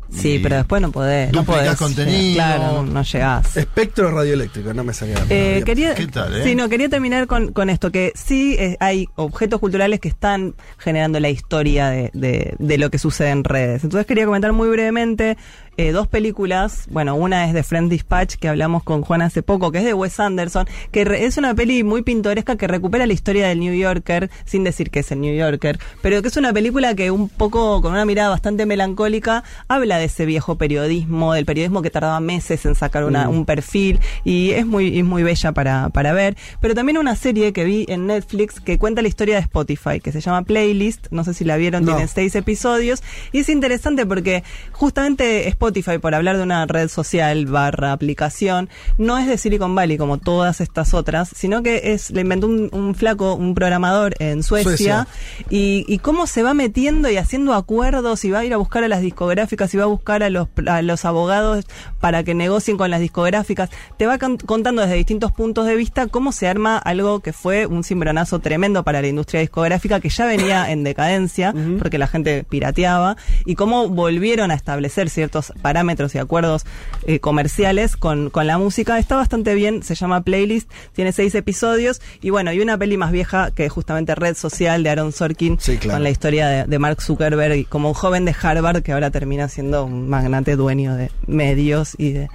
Sí, 0.10 0.40
pero 0.42 0.56
después 0.56 0.82
no 0.82 0.90
podés. 0.90 1.34
No 1.34 1.44
podés 1.44 1.76
contenido. 1.76 2.36
Claro, 2.36 2.84
no 2.84 3.04
llegás. 3.04 3.58
Espectro 3.58 4.10
radioeléctrico, 4.10 4.74
no 4.74 4.86
me 4.86 4.94
salía. 4.94 5.16
la 5.16 5.26
Eh, 5.30 5.64
quería, 5.66 5.94
¿Qué 5.96 6.08
tal, 6.08 6.34
eh? 6.34 6.44
sí, 6.46 6.56
no, 6.56 6.70
quería 6.70 6.88
terminar 6.88 7.28
con, 7.28 7.52
con 7.52 7.70
esto, 7.70 7.92
que 7.92 8.14
sí 8.16 8.56
eh, 8.58 8.78
hay 8.80 9.10
objetos 9.18 9.60
culturales 9.60 10.00
que 10.00 10.08
están 10.08 10.56
generando 10.78 11.20
la 11.20 11.30
historia 11.30 11.90
de, 11.90 12.10
de, 12.14 12.56
de 12.58 12.78
lo 12.78 12.90
que 12.90 13.00
sucede 13.00 13.32
en 13.32 13.44
redes. 13.44 13.84
Entonces 13.84 14.08
quería 14.08 14.26
comentar 14.26 14.54
muy 14.54 14.70
brevemente 14.70 15.38
eh, 15.78 15.92
dos 15.92 16.08
películas. 16.08 16.88
Bueno, 16.90 17.16
una 17.16 17.46
es 17.48 17.54
de 17.54 17.64
Friend 17.64 17.90
Dispatch, 17.90 18.36
que 18.36 18.48
hablamos 18.50 18.84
con 18.84 19.02
Juan 19.04 19.22
hace 19.22 19.44
poco, 19.44 19.72
que 19.72 19.78
es 19.80 19.86
de 19.86 19.94
Wes 19.94 20.20
Anderson, 20.20 20.68
que 20.92 21.06
re- 21.06 21.26
es 21.26 21.38
una 21.38 21.54
peli 21.56 21.84
muy 21.84 22.02
pintoresca 22.02 22.56
que 22.58 22.68
recupera 22.68 23.06
la 23.06 23.14
historia 23.14 23.48
del 23.48 23.60
New 23.60 23.74
Yorker, 23.74 24.30
sin 24.46 24.64
decir 24.64 24.90
que 24.90 25.00
es 25.00 25.12
el 25.12 25.22
New 25.22 25.36
Yorker, 25.36 25.80
pero 26.02 26.22
que 26.22 26.28
es 26.28 26.38
una 26.38 26.52
película 26.54 26.96
que 26.96 27.12
un 27.12 27.30
poco, 27.30 27.82
con 27.82 27.92
una 27.94 28.06
mirada 28.06 28.30
bastante 28.30 28.66
melancólica, 28.66 29.44
habla 29.68 29.98
de 30.00 30.06
ese 30.06 30.26
viejo 30.26 30.56
periodismo, 30.56 31.34
del 31.34 31.46
periodismo 31.46 31.82
que 31.82 31.90
tardaba 31.90 32.20
meses 32.20 32.66
en 32.66 32.76
sacar 32.76 33.04
una, 33.06 33.30
un 33.30 33.46
perfil, 33.46 34.00
y 34.24 34.52
es 34.52 34.66
muy, 34.66 34.98
es 35.00 35.06
muy 35.06 35.24
bella 35.24 35.52
para, 35.52 35.90
para 35.90 36.12
ver. 36.14 36.36
Pero 36.60 36.74
también 36.76 36.98
una 36.98 37.16
serie 37.16 37.54
que 37.54 37.64
vi 37.64 37.86
en 37.88 38.08
Netflix 38.08 38.60
que 38.60 38.78
cuenta 38.78 39.02
la 39.02 39.08
historia 39.08 39.36
de 39.36 39.42
Spotify, 39.42 40.00
que 40.00 40.12
se 40.12 40.22
llama 40.22 40.42
Playlist, 40.44 41.08
no 41.12 41.24
sé 41.24 41.34
si 41.34 41.46
la 41.46 41.56
vieron, 41.58 41.86
No. 41.86 41.94
tiene 41.96 42.08
seis 42.08 42.36
episodios, 42.36 43.04
y 43.32 43.40
es 43.40 43.50
interesante 43.50 44.06
porque 44.06 44.44
justamente 44.72 45.48
Spotify, 45.48 45.67
por 46.02 46.16
hablar 46.16 46.38
de 46.38 46.44
una 46.44 46.66
red 46.66 46.88
social 46.90 47.46
barra 47.46 47.92
aplicación, 47.92 48.70
no 48.98 49.18
es 49.18 49.28
de 49.28 49.38
Silicon 49.38 49.76
Valley 49.76 49.98
como 49.98 50.18
todas 50.18 50.62
estas 50.62 50.94
otras, 50.94 51.30
sino 51.36 51.64
que 51.64 51.94
es, 51.94 52.10
le 52.12 52.22
inventó 52.22 52.48
un, 52.48 52.70
un 52.72 52.96
flaco, 52.96 53.34
un 53.36 53.54
programador 53.56 54.16
en 54.20 54.44
Suecia, 54.44 54.68
Suecia. 54.68 55.08
Y, 55.50 55.86
y 55.88 56.00
cómo 56.00 56.28
se 56.28 56.44
va 56.44 56.54
metiendo 56.54 57.10
y 57.10 57.18
haciendo 57.18 57.54
acuerdos 57.54 58.24
y 58.26 58.32
va 58.32 58.40
a 58.40 58.46
ir 58.46 58.54
a 58.54 58.58
buscar 58.58 58.84
a 58.84 58.88
las 58.88 59.02
discográficas 59.02 59.74
y 59.74 59.78
va 59.78 59.84
a 59.84 59.88
buscar 59.88 60.24
a 60.24 60.30
los, 60.30 60.48
a 60.68 60.82
los 60.82 61.06
abogados 61.06 61.66
para 62.00 62.24
que 62.24 62.34
negocien 62.34 62.78
con 62.78 62.90
las 62.92 63.00
discográficas. 63.00 63.70
Te 63.98 64.06
va 64.08 64.18
con- 64.18 64.38
contando 64.38 64.82
desde 64.82 64.96
distintos 64.96 65.32
puntos 65.32 65.66
de 65.66 65.76
vista 65.76 66.08
cómo 66.08 66.32
se 66.32 66.48
arma 66.48 66.78
algo 66.78 67.20
que 67.20 67.34
fue 67.34 67.66
un 67.66 67.84
cimbronazo 67.84 68.40
tremendo 68.40 68.84
para 68.84 69.02
la 69.02 69.08
industria 69.08 69.42
discográfica 69.42 70.00
que 70.00 70.10
ya 70.10 70.26
venía 70.26 70.72
en 70.72 70.84
decadencia 70.84 71.54
porque 71.80 71.98
la 71.98 72.08
gente 72.08 72.44
pirateaba 72.44 73.18
y 73.46 73.56
cómo 73.56 73.90
volvieron 73.90 74.52
a 74.52 74.54
establecer 74.56 75.10
ciertos 75.10 75.54
parámetros 75.58 76.14
y 76.16 76.18
acuerdos 76.20 76.64
eh, 77.06 77.20
comerciales 77.20 77.96
con, 77.98 78.30
con 78.30 78.48
la 78.48 78.58
música. 78.58 78.98
Está 79.00 79.16
bastante 79.16 79.54
bien, 79.56 79.84
se 79.84 79.96
llama 79.96 80.22
Playlist, 80.22 80.70
tiene 80.94 81.12
seis 81.12 81.36
episodios 81.36 82.02
y 82.22 82.30
bueno, 82.30 82.52
y 82.54 82.60
una 82.60 82.78
peli 82.78 82.98
más 82.98 83.12
vieja 83.12 83.52
que 83.52 83.66
es 83.66 83.72
justamente 83.72 84.16
Red 84.16 84.36
Social 84.36 84.84
de 84.84 84.90
Aaron 84.90 85.12
Sorkin 85.12 85.58
Sí, 85.60 85.78
claro. 85.78 85.96
con 85.98 86.04
la 86.04 86.10
historia 86.10 86.48
de, 86.48 86.64
de 86.66 86.80
Mark 86.80 87.02
Zuckerberg 87.02 87.56
y 87.56 87.66
como 87.66 87.90
un 87.90 87.94
joven 87.94 88.26
de 88.26 88.36
Harvard 88.42 88.82
que 88.84 88.92
ahora 88.94 89.12
termina 89.12 89.48
siendo 89.50 89.86
un 89.86 90.10
magnate 90.10 90.56
dueño 90.56 90.96
de 90.96 91.12
medios 91.28 91.94
y 91.98 92.12
de... 92.14 92.30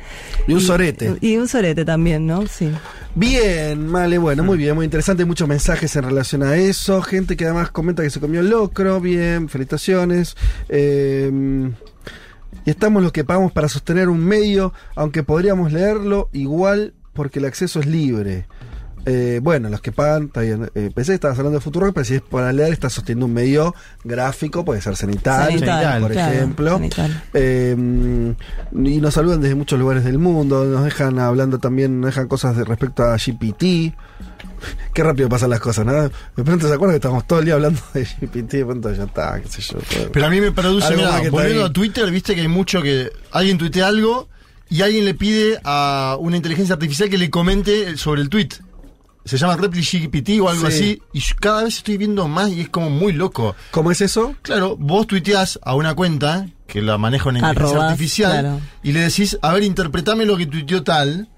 Y 0.46 0.54
un 0.54 0.60
sorete. 0.60 1.16
Y 1.20 1.36
un 1.36 1.48
sorete 1.48 1.84
también, 1.84 2.26
¿no? 2.26 2.46
Sí. 2.46 2.70
Bien, 3.14 3.92
vale, 3.92 4.16
bueno, 4.18 4.42
muy 4.42 4.56
bien, 4.56 4.74
muy 4.74 4.84
interesante, 4.86 5.24
muchos 5.24 5.46
mensajes 5.46 5.94
en 5.96 6.04
relación 6.04 6.42
a 6.42 6.56
eso, 6.56 7.02
gente 7.02 7.36
que 7.36 7.44
además 7.44 7.70
comenta 7.70 8.02
que 8.02 8.10
se 8.10 8.20
comió 8.20 8.40
el 8.40 8.48
locro, 8.48 9.00
bien, 9.00 9.48
felicitaciones. 9.50 10.34
eh, 10.68 11.70
y 12.64 12.70
estamos 12.70 13.02
los 13.02 13.12
que 13.12 13.24
pagamos 13.24 13.52
para 13.52 13.68
sostener 13.68 14.08
un 14.08 14.24
medio, 14.24 14.72
aunque 14.94 15.22
podríamos 15.22 15.72
leerlo 15.72 16.28
igual 16.32 16.94
porque 17.12 17.38
el 17.38 17.44
acceso 17.44 17.80
es 17.80 17.86
libre. 17.86 18.46
Eh, 19.04 19.40
bueno, 19.42 19.68
los 19.68 19.80
que 19.80 19.90
pagan, 19.92 20.24
está 20.26 20.42
bien. 20.42 20.70
Eh, 20.74 20.90
pensé 20.94 21.12
que 21.12 21.14
estabas 21.16 21.38
hablando 21.38 21.58
de 21.58 21.62
Futuro, 21.62 21.92
pero 21.92 22.04
si 22.04 22.14
es 22.14 22.22
para 22.22 22.52
leer, 22.52 22.72
estás 22.72 22.92
sosteniendo 22.92 23.26
un 23.26 23.34
medio 23.34 23.74
gráfico, 24.04 24.64
puede 24.64 24.80
ser 24.80 24.96
cenital, 24.96 25.48
Cenital, 25.48 26.02
por 26.02 26.12
claro, 26.12 26.32
ejemplo. 26.32 26.76
cenital. 26.76 27.22
Eh, 27.34 28.34
y 28.72 29.00
nos 29.00 29.14
saludan 29.14 29.40
desde 29.40 29.54
muchos 29.54 29.78
lugares 29.78 30.04
del 30.04 30.18
mundo, 30.18 30.64
nos 30.64 30.84
dejan 30.84 31.18
hablando 31.18 31.58
también, 31.58 32.00
nos 32.00 32.10
dejan 32.14 32.28
cosas 32.28 32.56
de 32.56 32.64
respecto 32.64 33.02
a 33.02 33.16
GPT. 33.16 33.62
Qué 34.94 35.02
rápido 35.02 35.28
pasan 35.28 35.50
las 35.50 35.60
cosas, 35.60 35.84
¿no? 35.84 35.92
De 35.92 36.10
pronto 36.44 36.68
se 36.68 36.74
acuerdan 36.74 36.94
que 36.94 36.98
estamos 36.98 37.26
todo 37.26 37.40
el 37.40 37.46
día 37.46 37.54
hablando 37.54 37.80
de 37.94 38.04
GPT, 38.04 38.52
de 38.52 38.64
pronto 38.64 38.92
ya 38.92 39.04
está, 39.04 39.40
qué 39.40 39.48
sé 39.48 39.62
yo. 39.62 39.78
Pero 40.12 40.26
a 40.26 40.30
mí 40.30 40.40
me 40.40 40.52
produce, 40.52 40.94
mirá, 40.94 41.20
volviendo 41.30 41.64
a 41.64 41.72
Twitter, 41.72 42.08
viste 42.10 42.34
que 42.34 42.42
hay 42.42 42.48
mucho 42.48 42.82
que 42.82 43.10
alguien 43.32 43.58
tuitea 43.58 43.88
algo 43.88 44.28
y 44.68 44.82
alguien 44.82 45.04
le 45.04 45.14
pide 45.14 45.58
a 45.64 46.16
una 46.20 46.36
inteligencia 46.36 46.74
artificial 46.74 47.10
que 47.10 47.18
le 47.18 47.30
comente 47.30 47.96
sobre 47.96 48.22
el 48.22 48.28
tweet. 48.28 48.48
Se 49.24 49.38
llama 49.38 49.56
RepliGPT 49.56 50.40
o 50.40 50.48
algo 50.48 50.68
Sí. 50.70 50.74
así. 50.74 51.02
Y 51.12 51.20
cada 51.40 51.62
vez 51.64 51.76
estoy 51.76 51.96
viendo 51.96 52.26
más 52.28 52.50
y 52.50 52.60
es 52.62 52.68
como 52.68 52.90
muy 52.90 53.12
loco. 53.12 53.54
¿Cómo 53.70 53.90
es 53.92 54.00
eso? 54.00 54.34
Claro, 54.42 54.76
vos 54.76 55.06
tuiteás 55.06 55.60
a 55.62 55.74
una 55.76 55.94
cuenta 55.94 56.46
que 56.66 56.82
la 56.82 56.98
maneja 56.98 57.28
una 57.28 57.38
inteligencia 57.38 57.68
Arrobas, 57.76 57.92
artificial 57.92 58.40
claro. 58.40 58.60
y 58.82 58.92
le 58.92 59.00
decís, 59.00 59.38
a 59.42 59.52
ver, 59.52 59.62
interpretame 59.62 60.24
lo 60.26 60.36
que 60.36 60.46
tuiteó 60.46 60.82
tal. 60.82 61.28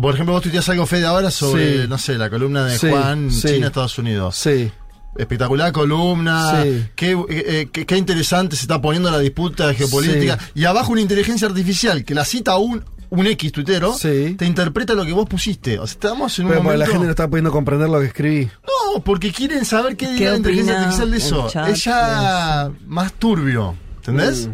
Por 0.00 0.14
ejemplo, 0.14 0.32
vos 0.34 0.42
tuiteás 0.42 0.68
algo, 0.68 0.86
Fede, 0.86 1.04
ahora 1.06 1.30
sobre, 1.30 1.82
Sí. 1.82 1.88
no 1.88 1.98
sé, 1.98 2.16
la 2.16 2.30
columna 2.30 2.64
de 2.64 2.78
Sí, 2.78 2.88
Juan, 2.88 3.30
sí. 3.30 3.48
China, 3.48 3.66
Estados 3.66 3.98
Unidos. 3.98 4.36
Sí. 4.36 4.70
Espectacular 5.18 5.72
columna. 5.72 6.62
Sí. 6.62 6.86
Qué, 6.94 7.10
eh, 7.12 7.26
eh, 7.28 7.68
qué- 7.72 7.84
qué 7.84 7.96
interesante 7.98 8.54
se 8.56 8.62
está 8.62 8.80
poniendo 8.80 9.10
la 9.10 9.18
disputa 9.18 9.74
geopolítica. 9.74 10.38
Y 10.54 10.64
abajo 10.64 10.92
una 10.92 11.00
inteligencia 11.00 11.48
artificial 11.48 12.04
que 12.04 12.14
la 12.14 12.24
cita 12.24 12.56
un, 12.56 12.84
un 13.10 13.26
X 13.26 13.52
tuitero, 13.52 13.92
Sí. 13.92 14.34
te 14.38 14.46
interpreta 14.46 14.94
lo 14.94 15.04
que 15.04 15.12
vos 15.12 15.28
pusiste. 15.28 15.78
O 15.78 15.86
sea, 15.86 15.92
estamos 15.94 16.38
en 16.38 16.46
un 16.46 16.50
Pero 16.52 16.62
momento... 16.62 16.78
la 16.78 16.86
gente 16.86 17.04
no 17.04 17.10
está 17.10 17.28
pudiendo 17.28 17.50
comprender 17.50 17.88
lo 17.88 18.00
que 18.00 18.06
escribí. 18.06 18.48
No, 18.94 19.00
porque 19.02 19.32
quieren 19.32 19.64
saber 19.64 19.96
qué 19.96 20.06
¿Qué 20.06 20.12
dirá 20.14 20.30
la 20.32 20.36
inteligencia 20.38 20.78
artificial 20.78 21.10
de 21.10 21.16
eso. 21.16 21.48
chat 21.50 21.68
Es 21.68 21.84
ya 21.84 22.70
más 22.86 23.12
turbio. 23.14 23.74
¿Entendés? 23.96 24.46
Mm. 24.48 24.52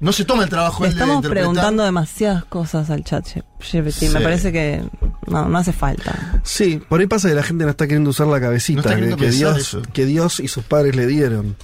No 0.00 0.12
se 0.12 0.24
toma 0.24 0.44
el 0.44 0.48
trabajo 0.48 0.84
Le 0.84 0.90
de 0.90 0.94
estamos 0.94 1.26
preguntando 1.26 1.82
demasiadas 1.82 2.44
cosas 2.44 2.88
al 2.88 3.02
chat 3.02 3.26
GPT. 3.58 3.90
Sí. 3.90 4.08
Me 4.10 4.20
parece 4.20 4.52
que 4.52 4.80
no, 5.26 5.48
no 5.48 5.58
hace 5.58 5.72
falta. 5.72 6.40
Sí, 6.44 6.80
por 6.88 7.00
ahí 7.00 7.08
pasa 7.08 7.28
que 7.28 7.34
la 7.34 7.42
gente 7.42 7.64
no 7.64 7.70
está 7.70 7.88
queriendo 7.88 8.10
usar 8.10 8.28
la 8.28 8.40
cabecita 8.40 8.94
que, 8.94 9.30
Dios, 9.30 9.58
eso. 9.58 9.82
que 9.92 10.06
Dios 10.06 10.38
y 10.38 10.46
sus 10.46 10.62
padres 10.62 10.94
le 10.94 11.06
dieron. 11.08 11.56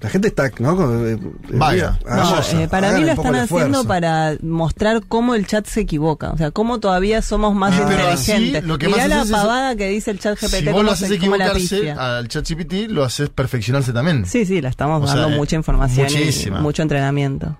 La 0.00 0.08
gente 0.08 0.28
está, 0.28 0.50
¿no? 0.60 1.04
Eh, 1.06 1.18
Vaga. 1.54 1.98
eh, 2.00 2.04
No, 2.06 2.12
hagamos- 2.12 2.54
eh, 2.54 2.68
para 2.70 2.92
mí 2.92 3.00
lo 3.04 3.10
están 3.12 3.34
haciendo 3.34 3.84
para 3.84 4.36
mostrar 4.40 5.02
cómo 5.08 5.34
el 5.34 5.46
chat 5.48 5.66
se 5.66 5.80
equivoca. 5.80 6.30
O 6.30 6.36
sea, 6.36 6.52
cómo 6.52 6.78
todavía 6.78 7.22
somos 7.22 7.54
más 7.56 7.72
Ah, 7.74 8.12
así, 8.12 8.30
inteligentes. 8.32 8.78
que 8.78 8.86
Mirá 8.86 9.08
la 9.08 9.24
pavada 9.24 9.74
que 9.74 9.88
dice 9.88 10.12
el 10.12 10.20
chat 10.20 10.38
GPT. 10.40 10.58
Si 10.58 10.64
vos 10.66 10.72
cómo 10.72 10.82
lo 10.84 10.92
haces 10.92 11.10
equivocarse 11.10 11.90
al 11.90 12.28
chat 12.28 12.46
GPT, 12.48 12.86
lo 12.88 13.02
haces 13.04 13.30
perfeccionarse 13.30 13.92
también. 13.92 14.26
Sí, 14.26 14.46
sí, 14.46 14.60
la 14.60 14.68
estamos 14.68 15.02
O 15.02 15.06
dando 15.06 15.30
eh, 15.34 15.36
mucha 15.36 15.56
información 15.56 16.06
muchísima. 16.06 16.60
y 16.60 16.62
mucho 16.62 16.82
entrenamiento. 16.82 17.56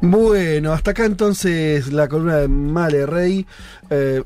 Bueno, 0.00 0.72
hasta 0.72 0.92
acá 0.92 1.04
entonces 1.06 1.92
la 1.92 2.08
columna 2.08 2.36
de 2.36 2.48
Male 2.48 3.06
Rey. 3.06 3.46
eh, 3.90 4.22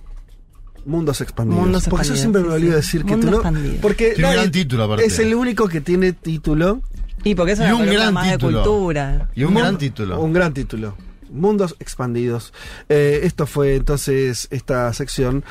Mundos 0.85 1.21
expandidos. 1.21 1.63
Mundos 1.63 1.85
porque 1.89 2.07
eso 2.07 2.17
siempre 2.17 2.43
sí, 2.43 2.49
me 2.49 2.55
olvido 2.55 2.73
sí. 2.73 2.77
decir 2.77 3.05
que 3.05 3.17
tú 3.17 3.31
no. 3.31 3.43
Porque 3.81 4.11
Tiene 4.15 4.29
un 4.31 4.35
gran 4.35 4.51
título, 4.51 4.85
aparte. 4.85 5.05
Es 5.07 5.19
el 5.19 5.35
único 5.35 5.69
que 5.69 5.81
tiene 5.81 6.13
título. 6.13 6.83
Y 7.25 7.35
porque 7.35 7.53
es 7.53 7.61
Y 7.61 7.71
un 7.71 7.87
gran 7.87 8.13
más 8.15 8.33
título. 8.33 8.59
de 8.59 8.65
cultura. 8.65 9.31
Y 9.35 9.45
un 9.45 9.55
gran 9.55 9.79
título. 9.79 10.21
Un 10.21 10.33
gran 10.33 10.53
título. 10.55 10.97
Mundos 11.31 11.77
expandidos. 11.79 12.53
Eh, 12.89 13.21
esto 13.23 13.47
fue 13.47 13.77
entonces 13.77 14.49
esta 14.51 14.93
sección 14.93 15.45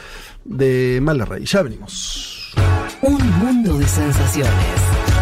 de 0.44 1.00
Mala 1.02 1.26
Rey. 1.26 1.46
Ya 1.46 1.62
venimos. 1.64 2.54
Un 3.02 3.30
mundo 3.40 3.78
de 3.80 3.88
sensaciones. 3.88 4.52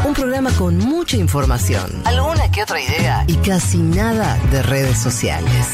Un 0.07 0.13
programa 0.13 0.49
con 0.51 0.77
mucha 0.77 1.17
información, 1.17 2.01
alguna 2.05 2.49
que 2.51 2.63
otra 2.63 2.81
idea 2.81 3.23
y 3.27 3.35
casi 3.35 3.77
nada 3.77 4.39
de 4.51 4.61
redes 4.63 4.97
sociales. 4.97 5.67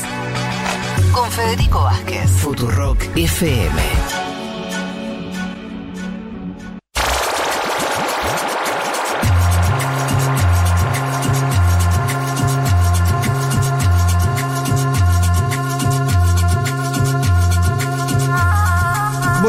Con 1.14 1.32
Federico 1.32 1.84
Vázquez, 1.84 2.30
Futurock 2.32 2.98
FM. 3.16 4.25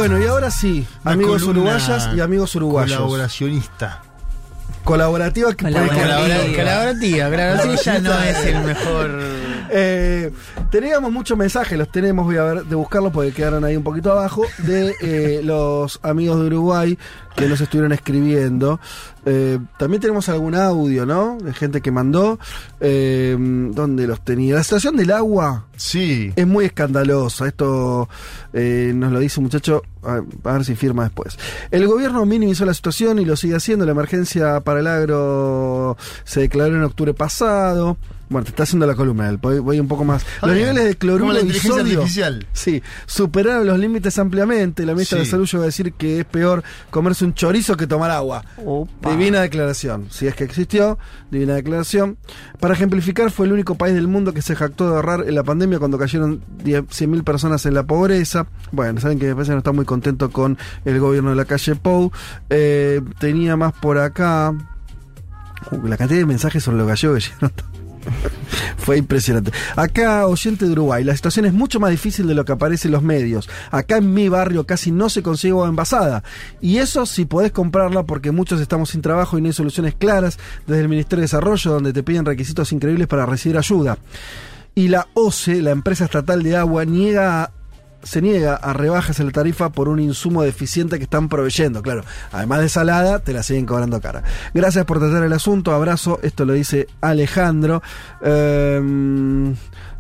Bueno, 0.09 0.25
y 0.25 0.29
ahora 0.29 0.51
sí, 0.51 0.87
Una 1.05 1.13
amigos 1.13 1.43
uruguayas 1.43 2.11
y 2.17 2.21
amigos 2.21 2.55
uruguayos. 2.55 2.97
Colaboracionista. 2.97 4.03
Colaborativa 4.85 5.53
que 5.55 5.65
puede 5.65 5.89
Colaborativa. 5.89 6.45
que- 6.45 6.57
Colaborativa, 6.57 7.29
claro, 7.31 7.63
sí, 7.77 7.85
ya 7.85 7.99
no 7.99 8.23
es 8.23 8.37
el 8.45 8.61
mejor. 8.65 9.11
Eh, 9.71 10.31
teníamos 10.71 11.11
muchos 11.13 11.37
mensajes, 11.37 11.79
los 11.79 11.91
tenemos, 11.91 12.25
voy 12.27 12.37
a 12.37 12.43
ver 12.45 12.65
de 12.65 12.75
buscarlos 12.75 13.13
porque 13.13 13.33
quedaron 13.33 13.65
ahí 13.65 13.77
un 13.77 13.83
poquito 13.83 14.13
abajo, 14.13 14.43
de 14.59 14.95
eh, 15.01 15.41
los 15.45 15.99
amigos 16.03 16.41
de 16.41 16.47
Uruguay 16.47 16.99
que 17.37 17.47
nos 17.47 17.61
estuvieron 17.61 17.93
escribiendo. 17.93 18.81
Eh, 19.27 19.59
también 19.79 20.01
tenemos 20.01 20.29
algún 20.31 20.55
audio, 20.55 21.05
¿no? 21.05 21.37
De 21.39 21.53
gente 21.53 21.83
que 21.83 21.91
mandó. 21.91 22.39
Eh, 22.81 23.37
¿Dónde 23.39 24.07
los 24.07 24.23
tenía? 24.25 24.55
La 24.55 24.63
situación 24.63 24.97
del 24.97 25.11
agua 25.11 25.67
Sí. 25.77 26.33
es 26.35 26.47
muy 26.47 26.65
escandalosa. 26.65 27.47
Esto 27.47 28.09
eh, 28.55 28.93
nos 28.95 29.13
lo 29.13 29.19
dice 29.19 29.41
un 29.41 29.45
muchacho, 29.45 29.83
a, 30.03 30.23
a 30.49 30.53
ver 30.55 30.65
si 30.65 30.75
firma 30.77 31.05
después. 31.05 31.39
El 31.71 31.87
gobierno 31.87 32.25
minimizó 32.25 32.65
la 32.65 32.73
situación 32.73 33.19
y 33.19 33.27
lo 33.27 33.37
sigue 33.37 33.57
haciendo. 33.57 33.85
La 33.85 33.93
emergencia 33.93 34.61
para 34.61 34.81
el 34.81 34.87
agro 34.87 35.99
se 36.25 36.41
declaró 36.41 36.75
en 36.77 36.85
octubre 36.85 37.13
pasado. 37.13 37.99
Bueno, 38.29 38.45
te 38.45 38.51
está 38.51 38.65
haciendo 38.65 38.87
la 38.87 38.95
columna, 38.95 39.31
voy, 39.41 39.79
un 39.79 39.87
poco 39.87 40.05
más. 40.05 40.27
Los 40.43 40.55
niveles 40.55 40.85
de 40.85 40.97
cloruro 40.97 41.33
la 41.33 41.39
y 41.39 41.43
inteligencia 41.43 41.81
sodio, 41.83 41.99
artificial. 42.01 42.47
Sí, 42.53 42.83
superaron 43.07 43.67
los 43.67 43.79
límites 43.79 44.19
ampliamente. 44.19 44.85
La 44.85 44.95
ministra 44.95 45.19
Sí. 45.19 45.25
de 45.25 45.31
Salud 45.31 45.47
llegó 45.47 45.63
a 45.63 45.67
decir 45.67 45.93
que 45.93 46.21
es 46.21 46.25
peor 46.25 46.65
comerse 46.91 47.25
un 47.25 47.35
chorizo 47.35 47.77
que 47.77 47.87
tomar 47.87 48.11
agua. 48.11 48.45
Opa. 48.65 49.11
Divina 49.11 49.41
declaración, 49.41 50.07
si 50.11 50.27
es 50.27 50.35
que 50.35 50.43
existió, 50.45 50.99
divina 51.31 51.55
declaración. 51.55 52.17
Para 52.59 52.75
ejemplificar, 52.75 53.31
fue 53.31 53.47
el 53.47 53.53
único 53.53 53.77
país 53.77 53.95
del 53.95 54.09
mundo 54.09 54.33
que 54.35 54.43
se 54.43 54.57
jactó 54.57 54.89
de 54.91 54.97
ahorrar 54.97 55.25
en 55.29 55.35
la 55.35 55.45
pandemia 55.45 55.79
cuando 55.79 55.99
cayeron 55.99 56.43
10 56.65 56.85
100.000 56.85 57.23
personas 57.23 57.65
en 57.67 57.75
la 57.75 57.85
pobreza. 57.85 58.47
Bueno, 58.73 59.01
saben 59.01 59.19
que 59.19 59.27
que 59.27 59.35
no 59.35 59.59
está 59.59 59.73
muy 59.73 59.85
contento 59.85 60.31
con 60.31 60.57
el 60.85 60.99
gobierno 60.99 61.31
de 61.31 61.37
la 61.37 61.45
calle 61.45 61.75
Pou. 61.77 62.11
Eh, 62.51 63.01
tenía 63.19 63.57
más 63.57 63.73
por 63.73 63.99
acá. 63.99 64.55
Uh, 65.71 65.87
la 65.87 65.97
cantidad 65.97 66.21
de 66.21 66.27
mensajes 66.27 66.63
sobre 66.63 66.79
los 66.79 66.87
gallegos 66.87 67.25
que 67.25 67.31
llegaron. 67.31 67.76
Fue 68.77 68.99
impresionante. 68.99 69.53
Acá, 69.75 70.27
oyente 70.27 70.67
de 70.67 70.73
Uruguay, 70.73 71.05
la 71.05 71.15
situación 71.15 71.47
es 71.47 71.53
mucho 71.53 71.81
más 71.81 71.91
difícil 71.91 72.27
de 72.27 72.35
lo 72.35 72.45
que 72.45 72.53
aparece 72.53 72.89
en 72.89 72.93
los 72.93 73.03
medios. 73.03 73.49
Acá 73.71 73.99
en 73.99 74.13
mi 74.15 74.29
barrio 74.29 74.67
casi 74.67 74.91
no 74.91 75.09
se 75.09 75.23
consigue 75.23 75.53
agua 75.53 75.69
envasada. 75.69 76.23
Y 76.61 76.79
eso 76.79 77.07
si 77.07 77.25
podés 77.25 77.53
comprarla 77.53 78.05
porque 78.05 78.31
muchos 78.31 78.61
estamos 78.61 78.91
sin 78.91 79.03
trabajo 79.03 79.39
y 79.39 79.41
no 79.41 79.49
hay 79.49 79.53
soluciones 79.53 79.95
claras 79.95 80.39
desde 80.67 80.83
el 80.83 80.89
Ministerio 80.89 81.21
de 81.21 81.25
Desarrollo 81.25 81.73
donde 81.73 81.93
te 81.93 82.03
piden 82.03 82.25
requisitos 82.25 82.73
increíbles 82.73 83.07
para 83.07 83.27
recibir 83.27 83.59
ayuda. 83.59 83.99
Y 84.75 84.89
la 84.89 85.09
OCE, 85.15 85.63
la 85.63 85.71
empresa 85.71 86.05
estatal 86.05 86.43
de 86.43 86.57
agua, 86.57 86.85
niega 86.85 87.51
se 88.07 88.23
niega 88.23 88.55
a 88.55 88.73
rebajas 88.73 89.19
la 89.19 89.31
tarifa 89.33 89.71
por 89.71 89.89
un 89.89 89.99
insumo 89.99 90.43
deficiente 90.43 90.99
que 90.99 91.05
están 91.05 91.29
proveyendo. 91.29 91.83
Claro, 91.83 92.05
además 92.33 92.61
de 92.61 92.69
salada, 92.69 93.19
te 93.19 93.33
la 93.33 93.43
siguen 93.43 93.67
cobrando 93.67 94.01
cara. 94.01 94.23
Gracias 94.55 94.85
por 94.85 95.01
tratar 95.01 95.25
el 95.25 95.33
asunto. 95.33 95.73
Abrazo. 95.73 96.21
Esto 96.23 96.45
lo 96.45 96.53
dice 96.53 96.87
Alejandro. 97.01 97.83
Em, 98.23 99.55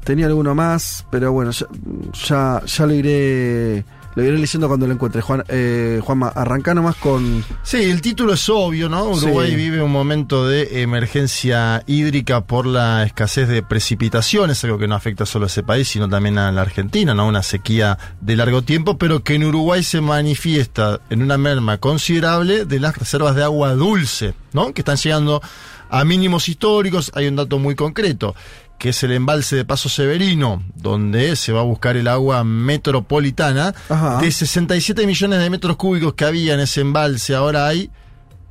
tenía 0.04 0.26
alguno 0.26 0.54
más, 0.54 1.04
pero 1.10 1.32
bueno, 1.32 1.50
ya, 1.50 2.62
ya 2.64 2.86
lo 2.86 2.94
iré 2.94 3.84
Lo 4.16 4.24
iré 4.24 4.38
leyendo 4.38 4.66
cuando 4.66 4.86
lo 4.86 4.94
encuentre. 4.94 5.20
Juan, 5.20 5.44
eh, 5.48 6.00
Juanma, 6.02 6.28
arranca 6.28 6.72
nomás 6.74 6.96
con. 6.96 7.44
Sí, 7.62 7.76
el 7.84 8.00
título 8.00 8.32
es 8.32 8.48
obvio, 8.48 8.88
¿no? 8.88 9.10
Uruguay 9.10 9.50
Sí. 9.50 9.56
vive 9.56 9.82
un 9.82 9.92
momento 9.92 10.48
de 10.48 10.80
emergencia 10.82 11.82
hídrica 11.86 12.40
por 12.40 12.64
la 12.66 13.04
escasez 13.04 13.46
de 13.48 13.62
precipitaciones, 13.62 14.64
algo 14.64 14.78
que 14.78 14.88
no 14.88 14.94
afecta 14.94 15.26
solo 15.26 15.44
a 15.44 15.48
ese 15.48 15.62
país, 15.62 15.86
sino 15.88 16.08
también 16.08 16.38
a 16.38 16.50
la 16.50 16.62
Argentina, 16.62 17.14
¿no? 17.14 17.28
Una 17.28 17.42
sequía 17.42 17.98
de 18.22 18.36
largo 18.36 18.62
tiempo, 18.62 18.96
pero 18.96 19.22
que 19.22 19.34
en 19.34 19.44
Uruguay 19.44 19.82
se 19.82 20.00
manifiesta 20.00 20.98
en 21.10 21.22
una 21.22 21.36
merma 21.36 21.76
considerable 21.78 22.64
de 22.64 22.80
las 22.80 22.96
reservas 22.96 23.36
de 23.36 23.44
agua 23.44 23.74
dulce, 23.74 24.32
¿no? 24.54 24.72
Que 24.72 24.80
están 24.80 24.96
llegando 24.96 25.42
a 25.90 26.04
mínimos 26.04 26.48
históricos. 26.48 27.12
Hay 27.14 27.28
un 27.28 27.36
dato 27.36 27.58
muy 27.58 27.74
concreto 27.74 28.34
que 28.78 28.90
es 28.90 29.02
el 29.02 29.12
embalse 29.12 29.56
de 29.56 29.64
Paso 29.64 29.88
Severino, 29.88 30.62
donde 30.74 31.36
se 31.36 31.52
va 31.52 31.60
a 31.60 31.64
buscar 31.64 31.96
el 31.96 32.08
agua 32.08 32.44
metropolitana. 32.44 33.74
Ajá. 33.88 34.18
De 34.18 34.30
67 34.30 35.06
millones 35.06 35.40
de 35.40 35.50
metros 35.50 35.76
cúbicos 35.76 36.14
que 36.14 36.24
había 36.24 36.54
en 36.54 36.60
ese 36.60 36.82
embalse, 36.82 37.34
ahora 37.34 37.66
hay 37.66 37.90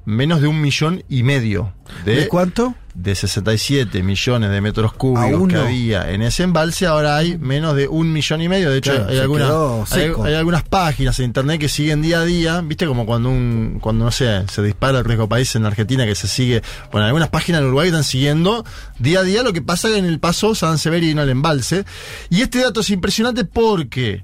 menos 0.06 0.42
de 0.42 0.48
un 0.48 0.62
millón 0.62 1.04
y 1.10 1.24
medio. 1.24 1.74
¿De, 2.04 2.16
¿De 2.16 2.28
cuánto? 2.28 2.76
De 2.94 3.14
67 3.14 4.02
millones 4.04 4.50
de 4.50 4.62
metros 4.62 4.94
cúbicos 4.94 5.50
que 5.50 5.58
había 5.58 6.10
en 6.12 6.22
ese 6.22 6.44
embalse, 6.44 6.86
ahora 6.86 7.18
hay 7.18 7.38
menos 7.38 7.76
de 7.76 7.88
un 7.88 8.14
millón 8.14 8.42
y 8.42 8.48
medio. 8.48 8.70
De 8.70 8.78
hecho, 8.78 8.92
Claro, 8.92 9.10
hay, 9.10 9.20
algunas, 9.20 9.92
hay, 9.92 10.12
hay 10.24 10.34
algunas 10.36 10.64
páginas 10.64 11.20
en 11.20 11.26
internet 11.26 11.60
que 11.60 11.68
siguen 11.68 12.02
día 12.02 12.22
a 12.22 12.26
día, 12.26 12.62
viste 12.62 12.88
como 12.88 13.06
cuando 13.06 13.30
un, 13.30 13.80
cuando 13.82 14.06
no 14.06 14.12
sé, 14.12 14.46
se 14.50 14.62
dispara 14.64 15.00
el 15.00 15.06
riesgo 15.06 15.28
país 15.28 15.54
en 15.56 15.66
Argentina 15.66 16.06
que 16.06 16.16
se 16.16 16.28
sigue, 16.28 16.62
bueno, 16.92 17.08
algunas 17.08 17.30
páginas 17.30 17.62
en 17.62 17.68
Uruguay 17.68 17.88
están 17.88 18.04
siguiendo 18.04 18.64
día 19.00 19.20
a 19.20 19.24
día 19.24 19.44
lo 19.44 19.52
que 19.52 19.62
pasa 19.62 19.96
en 19.98 20.06
el 20.06 20.20
paso 20.20 20.56
San 20.56 20.78
Severino 20.78 21.22
al 21.22 21.30
embalse. 21.30 21.86
Y 22.30 22.42
este 22.42 22.60
dato 22.60 22.80
es 22.80 22.90
impresionante 22.92 23.44
porque 23.44 24.24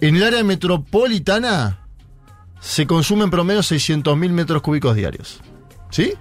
en 0.00 0.16
el 0.16 0.22
área 0.22 0.42
metropolitana 0.42 1.79
se 2.60 2.86
consumen 2.86 3.24
en 3.24 3.30
promedio 3.30 3.60
600.000 3.60 4.30
metros 4.30 4.62
cúbicos 4.62 4.94
diarios. 4.94 5.40
¿Sí? 5.90 6.14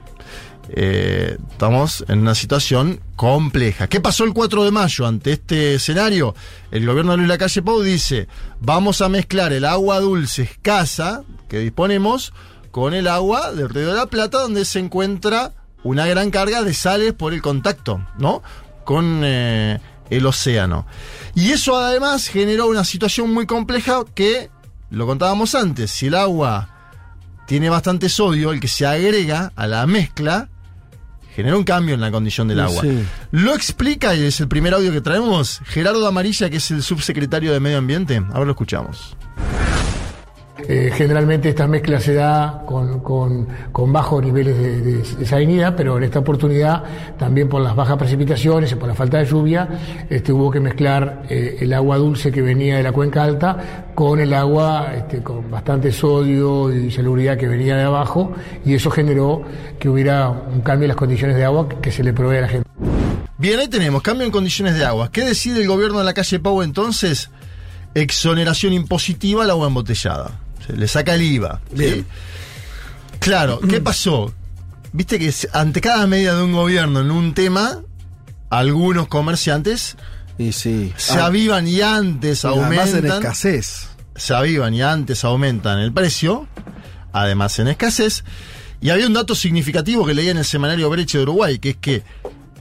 Eh, 0.71 1.37
estamos 1.51 2.05
en 2.07 2.19
una 2.19 2.35
situación 2.35 2.99
compleja. 3.15 3.87
¿Qué 3.87 3.99
pasó 3.99 4.23
el 4.23 4.33
4 4.33 4.65
de 4.65 4.71
mayo 4.71 5.07
ante 5.07 5.33
este 5.33 5.75
escenario? 5.75 6.35
El 6.71 6.85
gobierno 6.85 7.11
de 7.11 7.17
Luis 7.17 7.29
Lacalle 7.29 7.61
Pou 7.61 7.81
dice, 7.81 8.27
vamos 8.59 9.01
a 9.01 9.09
mezclar 9.09 9.51
el 9.51 9.65
agua 9.65 9.99
dulce 9.99 10.43
escasa 10.43 11.23
que 11.47 11.59
disponemos 11.59 12.33
con 12.71 12.93
el 12.93 13.07
agua 13.07 13.51
del 13.51 13.69
Río 13.69 13.89
de 13.89 13.95
la 13.95 14.05
Plata, 14.05 14.39
donde 14.39 14.63
se 14.63 14.79
encuentra 14.79 15.53
una 15.83 16.05
gran 16.05 16.29
carga 16.29 16.61
de 16.61 16.73
sales 16.73 17.13
por 17.13 17.33
el 17.33 17.41
contacto, 17.41 18.05
¿no? 18.17 18.43
Con 18.85 19.21
eh, 19.23 19.79
el 20.09 20.25
océano. 20.25 20.85
Y 21.33 21.51
eso 21.51 21.77
además 21.77 22.27
generó 22.27 22.67
una 22.67 22.83
situación 22.83 23.33
muy 23.33 23.47
compleja 23.47 24.03
que, 24.13 24.49
lo 24.89 25.05
contábamos 25.05 25.55
antes, 25.55 25.91
si 25.91 26.07
el 26.07 26.15
agua 26.15 26.69
tiene 27.47 27.69
bastante 27.69 28.09
sodio, 28.09 28.51
el 28.51 28.59
que 28.59 28.67
se 28.67 28.85
agrega 28.85 29.51
a 29.55 29.67
la 29.67 29.85
mezcla, 29.87 30.49
genera 31.35 31.57
un 31.57 31.63
cambio 31.63 31.95
en 31.95 32.01
la 32.01 32.11
condición 32.11 32.47
del 32.47 32.59
agua. 32.59 32.81
sí. 32.81 33.05
Lo 33.31 33.53
explica, 33.55 34.15
y 34.15 34.23
es 34.23 34.39
el 34.39 34.47
primer 34.47 34.73
audio 34.73 34.91
que 34.91 35.01
traemos, 35.01 35.61
Gerardo 35.65 36.05
Amarilla, 36.07 36.49
que 36.49 36.57
es 36.57 36.71
el 36.71 36.83
subsecretario 36.83 37.51
de 37.53 37.59
Medio 37.59 37.77
Ambiente. 37.77 38.17
Ahora 38.31 38.45
lo 38.45 38.51
escuchamos. 38.51 39.15
Generalmente 40.67 41.49
esta 41.49 41.67
mezcla 41.67 41.99
se 41.99 42.13
da 42.13 42.63
con, 42.65 42.99
con- 42.99 43.47
bajos 43.91 44.23
niveles 44.23 44.57
de, 44.57 45.25
salinidad, 45.25 45.75
pero 45.75 45.97
en 45.97 46.03
esta 46.03 46.19
oportunidad, 46.19 46.83
también 47.17 47.49
por 47.49 47.61
las 47.61 47.75
bajas 47.75 47.97
precipitaciones 47.97 48.71
y 48.71 48.75
por 48.75 48.87
la 48.87 48.95
falta 48.95 49.17
de 49.17 49.25
lluvia, 49.25 49.67
este, 50.09 50.31
hubo 50.31 50.51
que 50.51 50.59
mezclar 50.59 51.23
eh, 51.29 51.57
el 51.61 51.73
agua 51.73 51.97
dulce 51.97 52.31
que 52.31 52.41
venía 52.41 52.77
de 52.77 52.83
la 52.83 52.91
cuenca 52.91 53.23
alta 53.23 53.91
con 53.95 54.19
el 54.19 54.33
agua 54.33 54.93
este, 54.95 55.23
con 55.23 55.49
bastante 55.49 55.91
sodio 55.91 56.71
y 56.73 56.91
salubridad 56.91 57.37
que 57.37 57.47
venía 57.47 57.75
de 57.75 57.83
abajo, 57.83 58.31
y 58.65 58.73
eso 58.75 58.91
generó 58.91 59.41
que 59.79 59.89
hubiera 59.89 60.29
un 60.29 60.61
cambio 60.61 60.85
en 60.85 60.89
las 60.89 60.97
condiciones 60.97 61.35
de 61.35 61.45
agua 61.45 61.67
que, 61.67 61.77
que 61.77 61.91
se 61.91 62.03
le 62.03 62.13
provee 62.13 62.37
a 62.37 62.41
la 62.41 62.47
gente. 62.47 62.69
Bien, 63.37 63.59
ahí 63.59 63.67
tenemos, 63.69 64.01
cambio 64.01 64.25
en 64.25 64.31
condiciones 64.31 64.75
de 64.75 64.83
agua. 64.85 65.09
¿Qué 65.11 65.23
decide 65.23 65.61
el 65.61 65.67
gobierno 65.67 65.99
de 65.99 66.03
la 66.03 66.13
calle 66.13 66.39
Pau 66.39 66.61
entonces? 66.61 67.29
Exoneración 67.95 68.73
impositiva 68.73 69.43
al 69.43 69.49
agua 69.49 69.67
embotellada. 69.67 70.31
Le 70.75 70.87
saca 70.87 71.15
el 71.15 71.21
IVA. 71.21 71.61
Claro, 73.19 73.59
¿qué 73.59 73.81
pasó? 73.81 74.33
Viste 74.93 75.19
que 75.19 75.33
ante 75.53 75.81
cada 75.81 76.07
medida 76.07 76.35
de 76.35 76.43
un 76.43 76.53
gobierno 76.53 77.01
en 77.01 77.11
un 77.11 77.33
tema, 77.33 77.79
algunos 78.49 79.07
comerciantes 79.07 79.97
Y 80.37 80.51
sí. 80.53 80.93
se 80.97 81.19
Ah, 81.19 81.25
avivan 81.27 81.67
y 81.67 81.81
antes 81.81 82.43
y 82.43 82.47
además 82.47 82.89
en 82.89 82.95
aumentan. 82.95 83.17
escasez. 83.21 83.87
se 84.15 84.33
avivan 84.33 84.73
y 84.73 84.81
antes 84.81 85.23
aumentan 85.23 85.79
el 85.79 85.91
precio, 85.93 86.47
además 87.13 87.59
en 87.59 87.67
escasez. 87.67 88.23
Y 88.81 88.89
había 88.89 89.05
un 89.07 89.13
dato 89.13 89.35
significativo 89.35 90.05
que 90.05 90.13
leía 90.13 90.31
en 90.31 90.37
el 90.37 90.45
semanario 90.45 90.89
Breche 90.89 91.17
de 91.17 91.23
Uruguay, 91.23 91.59
que 91.59 91.71
es 91.71 91.77
que 91.77 92.03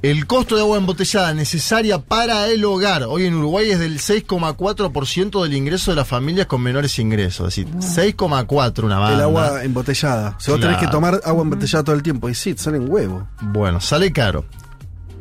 el 0.02 0.26
costo 0.26 0.54
de 0.56 0.62
agua 0.62 0.78
embotellada 0.78 1.34
necesaria 1.34 1.98
para 1.98 2.46
el 2.48 2.64
hogar 2.64 3.02
hoy 3.04 3.26
en 3.26 3.34
Uruguay 3.34 3.70
es 3.70 3.78
del 3.80 3.98
6,4% 3.98 5.42
del 5.42 5.54
ingreso 5.54 5.90
de 5.90 5.96
las 5.96 6.06
familias 6.08 6.46
con 6.46 6.62
menores 6.62 6.98
ingresos. 6.98 7.58
Es 7.58 7.66
decir, 7.66 8.14
6,4 8.14 8.84
una 8.84 8.98
banda. 8.98 9.14
El 9.16 9.22
agua 9.22 9.64
embotellada. 9.64 10.36
Si 10.38 10.50
vos 10.50 10.60
tenés 10.60 10.76
Claro. 10.76 10.88
que 10.90 10.92
tomar 10.92 11.20
agua 11.24 11.42
embotellada 11.42 11.84
todo 11.84 11.96
el 11.96 12.02
tiempo. 12.02 12.28
Y 12.28 12.34
sí, 12.34 12.54
te 12.54 12.62
salen 12.62 12.90
huevo. 12.90 13.26
Bueno, 13.40 13.80
sale 13.80 14.12
caro. 14.12 14.44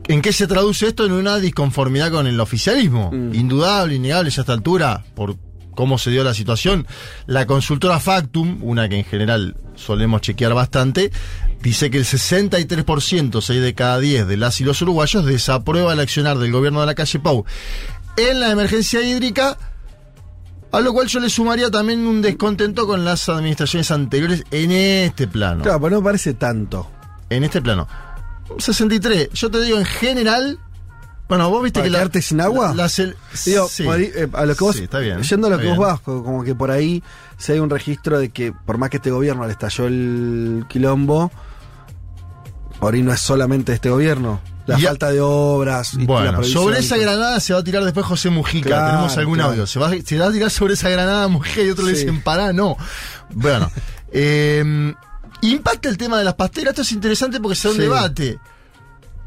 ¿En 0.08 0.22
qué 0.22 0.32
se 0.32 0.48
traduce 0.48 0.88
esto? 0.88 1.06
En 1.06 1.12
una 1.12 1.38
disconformidad 1.38 2.12
con 2.12 2.28
el 2.28 2.40
oficialismo. 2.40 3.10
Indudable, 3.14 3.96
innegable 3.96 4.30
ya 4.30 4.42
a 4.42 4.44
esta 4.44 4.54
altura, 4.54 5.04
por 5.16 5.36
cómo 5.78 6.00
se 6.00 6.10
dio 6.10 6.24
la 6.24 6.34
situación. 6.34 6.88
La 7.28 7.46
consultora 7.46 8.00
Factum, 8.00 8.58
una 8.64 8.90
que 8.90 8.98
en 8.98 9.06
general 9.06 9.56
solemos 9.76 10.22
chequear 10.22 10.56
bastante, 10.56 11.12
dice 11.62 11.92
que 11.92 12.00
el 12.00 12.04
63%, 12.04 13.42
6 13.42 13.62
de 13.62 13.74
cada 13.76 14.00
10 14.00 14.28
de 14.28 14.38
las 14.38 14.60
y 14.60 14.64
los 14.64 14.82
uruguayos, 14.82 15.24
desaprueba 15.24 15.94
el 15.94 16.00
accionar 16.00 16.40
del 16.40 16.52
gobierno 16.52 16.80
de 16.82 16.88
la 16.88 16.96
calle 16.96 17.20
Pau 17.20 17.46
en 18.18 18.40
la 18.40 18.50
emergencia 18.52 19.02
hídrica. 19.02 19.56
A 20.72 20.82
lo 20.82 20.92
cual 20.94 21.08
yo 21.08 21.20
le 21.20 21.30
sumaría 21.30 21.70
también 21.70 22.06
un 22.08 22.22
descontento 22.22 22.88
con 22.88 23.06
las 23.06 23.30
administraciones 23.30 23.90
anteriores 23.92 24.44
en 24.52 24.72
este 24.72 25.28
plano 25.28 25.62
Claro, 25.64 25.80
pero 25.80 25.96
no 25.98 26.04
parece 26.04 26.34
tanto. 26.34 26.90
en 27.30 27.44
este 27.44 27.62
plano. 27.62 27.88
63. 28.58 29.30
Yo 29.32 29.52
te 29.52 29.62
digo, 29.62 29.78
en 29.78 29.86
general. 29.86 30.60
Bueno, 31.30 31.50
vos 31.50 31.62
viste 31.64 31.80
¿Para 31.80 31.86
que 31.86 31.90
la. 31.92 31.98
quedarte 32.00 32.22
sin 32.22 32.40
agua? 32.42 32.74
la 32.74 32.88
Digo, 33.46 33.68
sí. 33.68 33.84
eh, 33.86 34.28
a 34.34 34.46
lo 34.46 34.56
que 34.56 34.64
vos, 34.64 34.76
Sí, 34.78 34.84
está 34.84 35.00
bien, 35.00 35.22
yendo 35.22 35.48
a 35.48 35.50
lo 35.50 35.60
que 35.60 35.68
vos 35.68 35.78
vas, 35.78 36.00
co- 36.00 36.24
como 36.24 36.44
que 36.44 36.56
por 36.56 36.72
ahí 36.72 37.04
si 37.38 37.52
hay 37.52 37.60
un 37.60 37.70
registro 37.70 38.18
de 38.18 38.30
que 38.30 38.54
por 38.54 38.78
más 38.78 38.90
que 38.90 38.98
este 38.98 39.12
gobierno 39.12 39.46
le 39.46 39.52
estalló 39.52 39.88
el 39.88 40.66
quilombo, 40.70 41.30
por 42.80 42.94
ahí 42.94 43.02
no 43.02 43.12
es 43.12 43.20
solamente 43.20 43.74
este 43.74 43.90
gobierno. 43.90 44.40
La 44.68 44.78
Y 44.78 44.82
falta 44.84 45.12
de 45.12 45.22
obras. 45.22 45.94
y 45.94 46.06
Bueno, 46.06 46.44
sobre 46.44 46.80
esa 46.80 46.98
granada 46.98 47.40
se 47.40 47.54
va 47.54 47.60
a 47.60 47.64
tirar 47.64 47.84
después 47.86 48.06
José 48.06 48.30
Mujica. 48.30 48.68
Claro, 48.68 48.88
Tenemos 48.88 49.18
algún 49.18 49.36
claro. 49.36 49.52
audio. 49.52 49.66
Se 49.68 49.80
va, 49.80 49.90
se 50.06 50.18
va 50.18 50.28
a 50.28 50.32
tirar 50.32 50.50
sobre 50.52 50.74
esa 50.74 50.90
granada 50.90 51.28
Mujica 51.30 51.62
y 51.62 51.70
otro 51.70 51.86
le 51.86 51.96
Sí. 51.96 52.02
dicen 52.06 52.22
pará, 52.22 52.52
no. 52.52 52.76
Bueno. 53.34 53.72
eh, 54.12 54.94
impacta 55.42 55.88
el 55.88 55.98
tema 55.98 56.18
de 56.20 56.26
las 56.26 56.34
pasteras. 56.34 56.72
Esto 56.72 56.82
es 56.82 56.92
interesante 56.92 57.40
porque 57.40 57.56
se 57.56 57.68
da 57.70 57.74
un 57.76 57.80
debate. 57.80 58.40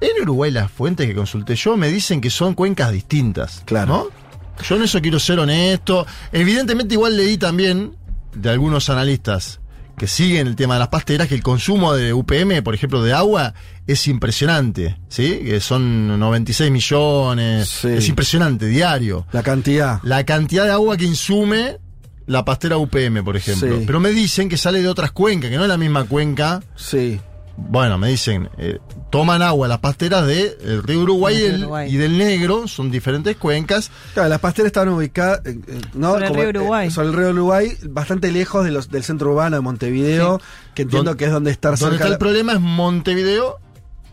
En 0.01 0.23
Uruguay 0.23 0.51
las 0.51 0.71
fuentes 0.71 1.07
que 1.07 1.15
consulté 1.15 1.55
yo 1.57 1.77
me 1.77 1.89
dicen 1.89 2.21
que 2.21 2.31
son 2.31 2.55
cuencas 2.55 2.93
distintas. 2.93 3.63
Claro. 3.67 4.11
¿no? 4.59 4.65
Yo 4.65 4.77
en 4.77 4.83
eso 4.83 5.01
quiero 5.01 5.19
ser 5.19 5.39
honesto. 5.39 6.07
Evidentemente 6.33 6.95
igual 6.95 7.17
leí 7.17 7.37
también 7.39 7.97
de 8.35 8.51
algunos 8.51 8.89
analistas 8.91 9.61
que 9.97 10.07
siguen 10.07 10.47
el 10.47 10.57
tema 10.57 10.75
de 10.75 10.81
las 10.81 10.89
pasteras 10.89 11.29
que 11.29 11.35
el 11.35 11.43
consumo 11.43 11.93
de 11.95 12.15
UPM, 12.15 12.63
por 12.63 12.75
ejemplo, 12.75 13.03
de 13.03 13.13
agua 13.13 13.53
es 13.87 14.07
impresionante, 14.09 14.99
¿sí? 15.09 15.41
Que 15.45 15.61
son 15.61 16.19
96 16.19 16.71
millones, 16.71 17.69
Sí. 17.69 17.89
es 17.89 18.09
impresionante 18.09 18.65
diario. 18.67 19.27
La 19.33 19.43
cantidad. 19.43 20.01
La 20.03 20.25
cantidad 20.25 20.65
de 20.65 20.71
agua 20.73 20.97
que 20.97 21.05
insume 21.05 21.77
la 22.27 22.47
pastera 22.47 22.79
UPM, 22.79 23.23
por 23.23 23.37
ejemplo. 23.37 23.77
Sí. 23.79 23.85
Pero 23.87 24.01
me 24.01 24.11
dicen 24.11 24.49
que 24.49 24.57
sale 24.57 24.81
de 24.81 24.89
otras 24.89 25.11
cuencas, 25.13 25.51
que 25.51 25.57
no 25.57 25.65
es 25.65 25.69
la 25.69 25.77
misma 25.77 26.05
cuenca. 26.05 26.63
Sí. 26.77 27.21
Bueno, 27.69 27.99
me 27.99 28.09
dicen, 28.09 28.49
eh, 28.59 28.79
toman 29.11 29.43
agua 29.43 29.69
las 29.69 29.79
pasteras 29.79 30.27
del 30.27 30.83
río 30.83 31.03
Uruguay, 31.03 31.35
Del 31.37 31.43
y 31.43 31.47
río 31.47 31.53
del- 31.53 31.63
Uruguay. 31.63 31.95
y 31.95 31.97
del 31.99 32.19
Negro, 32.19 32.67
son 32.69 32.91
diferentes 32.91 33.37
cuencas. 33.37 33.91
Claro, 34.15 34.29
las 34.29 34.41
pasteras 34.41 34.67
estaban 34.69 34.89
ubicadas 34.89 35.41
eh, 35.47 35.59
eh, 35.69 35.81
¿no? 35.95 36.13
Sobre 36.13 36.27
el 36.27 36.35
río 36.35 36.43
eh, 36.45 36.49
Uruguay. 36.49 36.91
sobre 36.91 37.09
el 37.09 37.15
río 37.15 37.31
Uruguay, 37.31 37.77
bastante 37.85 38.33
lejos 38.33 38.65
de 38.65 38.71
los, 38.73 38.91
del 38.91 39.05
centro 39.05 39.31
urbano 39.31 39.57
de 39.57 39.63
Montevideo, 39.63 40.41
que 40.75 40.83
entiendo 40.83 41.11
Don- 41.13 41.19
que 41.19 41.27
es 41.27 41.31
donde 41.33 41.51
está 41.53 41.69
Donde 41.71 41.79
cerca. 41.85 41.95
está 41.97 42.09
el 42.09 42.19
problema 42.19 42.53
es 42.55 42.61
Montevideo 42.61 43.59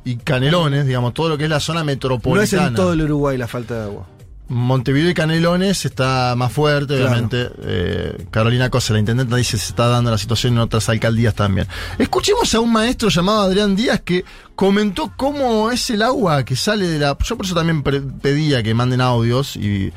y 0.04 0.18
Canelones, 0.18 0.86
digamos, 0.86 1.14
todo 1.14 1.30
lo 1.30 1.38
que 1.38 1.46
es 1.46 1.50
la 1.50 1.60
zona 1.60 1.80
no 1.80 1.86
metropolitana. 1.88 2.64
es 2.64 2.68
en 2.70 2.76
todo 2.76 2.94
el 2.94 3.02
Uruguay 3.02 3.38
la 3.38 3.48
falta 3.48 3.76
de 3.76 3.84
agua. 3.86 4.08
Montevideo 4.50 5.10
y 5.10 5.14
Canelones 5.14 5.86
está 5.86 6.34
más 6.38 6.52
fuerte, 6.54 6.96
Claro. 6.96 7.12
obviamente. 7.12 7.50
Eh, 7.64 8.26
Carolina 8.32 8.70
Cosa, 8.70 8.94
la 8.94 9.00
intendenta, 9.00 9.36
dice 9.36 9.58
se 9.58 9.70
está 9.70 9.88
dando 9.88 10.10
la 10.12 10.18
situación 10.18 10.54
en 10.54 10.60
otras 10.60 10.88
alcaldías 10.90 11.34
también. 11.36 11.68
Escuchemos 11.98 12.54
a 12.56 12.60
un 12.62 12.72
maestro 12.72 13.10
llamado 13.10 13.42
Adrián 13.42 13.76
Díaz 13.76 14.02
que 14.06 14.24
comentó 14.56 15.12
cómo 15.18 15.70
es 15.72 15.90
el 15.90 16.02
agua 16.02 16.44
que 16.46 16.56
sale 16.56 16.88
de 16.88 17.00
la. 17.00 17.18
Yo 17.24 17.36
por 17.36 17.46
eso 17.46 17.56
también 17.56 17.84
pedía 17.84 18.64
que 18.64 18.74
manden 18.74 19.02
audios 19.02 19.56
y 19.58 19.92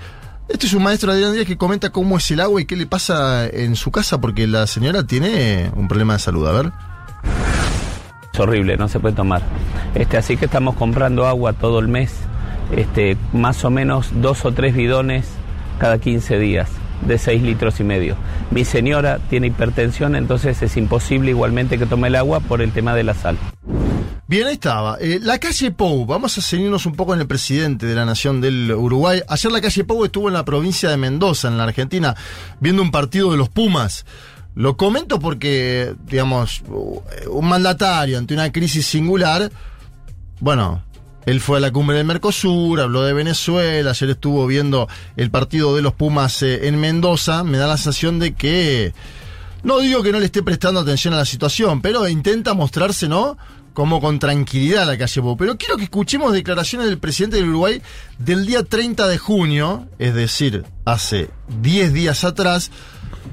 Este 0.48 0.66
es 0.66 0.72
un 0.74 0.82
maestro 0.82 1.12
Adrián 1.12 1.32
Díaz 1.32 1.46
que 1.46 1.56
comenta 1.56 1.90
cómo 1.90 2.16
es 2.18 2.28
el 2.32 2.40
agua 2.40 2.60
y 2.60 2.64
qué 2.64 2.74
le 2.74 2.86
pasa 2.86 3.46
en 3.46 3.76
su 3.76 3.92
casa 3.92 4.20
porque 4.20 4.48
la 4.48 4.66
señora 4.66 5.06
tiene 5.06 5.70
un 5.76 5.86
problema 5.86 6.14
de 6.14 6.18
salud. 6.18 6.46
A 6.48 6.52
ver. 6.52 6.72
Es 8.32 8.40
horrible, 8.40 8.76
no 8.76 8.88
se 8.88 8.98
puede 9.00 9.14
tomar. 9.14 9.42
Este, 9.94 10.16
así 10.16 10.36
que 10.36 10.46
estamos 10.46 10.74
comprando 10.76 11.26
agua 11.26 11.52
todo 11.52 11.78
el 11.78 11.88
mes, 11.88 12.10
este, 12.76 13.16
más 13.32 13.64
o 13.64 13.70
menos 13.70 14.10
dos 14.14 14.44
o 14.44 14.52
tres 14.52 14.74
bidones 14.74 15.26
cada 15.78 15.98
15 15.98 16.38
días, 16.38 16.68
de 17.06 17.18
6 17.18 17.42
litros 17.42 17.80
y 17.80 17.84
medio. 17.84 18.16
Mi 18.50 18.64
señora 18.64 19.18
tiene 19.30 19.48
hipertensión, 19.48 20.14
entonces 20.14 20.60
es 20.62 20.76
imposible 20.76 21.30
igualmente 21.30 21.78
que 21.78 21.86
tome 21.86 22.08
el 22.08 22.16
agua 22.16 22.40
por 22.40 22.60
el 22.60 22.72
tema 22.72 22.94
de 22.94 23.04
la 23.04 23.14
sal. 23.14 23.38
Bien, 24.30 24.46
ahí 24.46 24.52
estaba. 24.52 24.96
Eh, 25.00 25.18
la 25.20 25.38
calle 25.38 25.72
Pou, 25.72 26.06
vamos 26.06 26.38
a 26.38 26.40
seguirnos 26.40 26.86
un 26.86 26.94
poco 26.94 27.14
en 27.14 27.20
el 27.20 27.26
presidente 27.26 27.86
de 27.86 27.96
la 27.96 28.04
Nación 28.04 28.40
del 28.40 28.70
Uruguay. 28.70 29.20
Ayer 29.26 29.50
la 29.50 29.60
calle 29.60 29.82
Pou 29.82 30.04
estuvo 30.04 30.28
en 30.28 30.34
la 30.34 30.44
provincia 30.44 30.88
de 30.88 30.96
Mendoza, 30.96 31.48
en 31.48 31.58
la 31.58 31.64
Argentina, 31.64 32.14
viendo 32.60 32.80
un 32.80 32.92
partido 32.92 33.32
de 33.32 33.36
los 33.36 33.48
Pumas. 33.48 34.06
Lo 34.54 34.76
comento 34.76 35.18
porque, 35.18 35.94
digamos, 36.06 36.62
un 36.68 37.48
mandatario 37.48 38.18
ante 38.18 38.34
una 38.34 38.52
crisis 38.52 38.86
singular, 38.86 39.50
bueno, 40.38 40.84
él 41.26 41.40
fue 41.40 41.58
a 41.58 41.60
la 41.60 41.70
cumbre 41.70 41.96
del 41.96 42.06
Mercosur, 42.06 42.80
habló 42.80 43.02
de 43.02 43.12
Venezuela, 43.12 43.90
ayer 43.90 44.10
estuvo 44.10 44.46
viendo 44.46 44.88
el 45.16 45.30
partido 45.30 45.76
de 45.76 45.82
los 45.82 45.92
Pumas 45.92 46.42
eh, 46.42 46.68
en 46.68 46.80
Mendoza, 46.80 47.44
me 47.44 47.58
da 47.58 47.66
la 47.66 47.76
sensación 47.76 48.18
de 48.18 48.34
que, 48.34 48.94
no 49.62 49.80
digo 49.80 50.02
que 50.02 50.12
no 50.12 50.20
le 50.20 50.26
esté 50.26 50.42
prestando 50.42 50.80
atención 50.80 51.14
a 51.14 51.18
la 51.18 51.24
situación, 51.24 51.82
pero 51.82 52.08
intenta 52.08 52.54
mostrarse, 52.54 53.08
¿no? 53.08 53.36
como 53.72 54.00
con 54.00 54.18
tranquilidad 54.18 54.86
la 54.86 54.98
calle 54.98 55.22
Pou. 55.22 55.36
Pero 55.36 55.56
quiero 55.56 55.76
que 55.76 55.84
escuchemos 55.84 56.32
declaraciones 56.32 56.88
del 56.88 56.98
presidente 56.98 57.36
del 57.36 57.48
Uruguay 57.48 57.82
del 58.18 58.46
día 58.46 58.62
30 58.62 59.06
de 59.08 59.18
junio, 59.18 59.88
es 59.98 60.14
decir, 60.14 60.64
hace 60.84 61.30
10 61.60 61.92
días 61.92 62.24
atrás, 62.24 62.70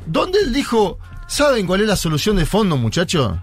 donde 0.05 0.39
él 0.39 0.53
dijo, 0.53 0.99
¿saben 1.27 1.65
cuál 1.65 1.81
es 1.81 1.87
la 1.87 1.95
solución 1.95 2.35
de 2.35 2.45
fondo, 2.45 2.77
muchachos? 2.77 3.37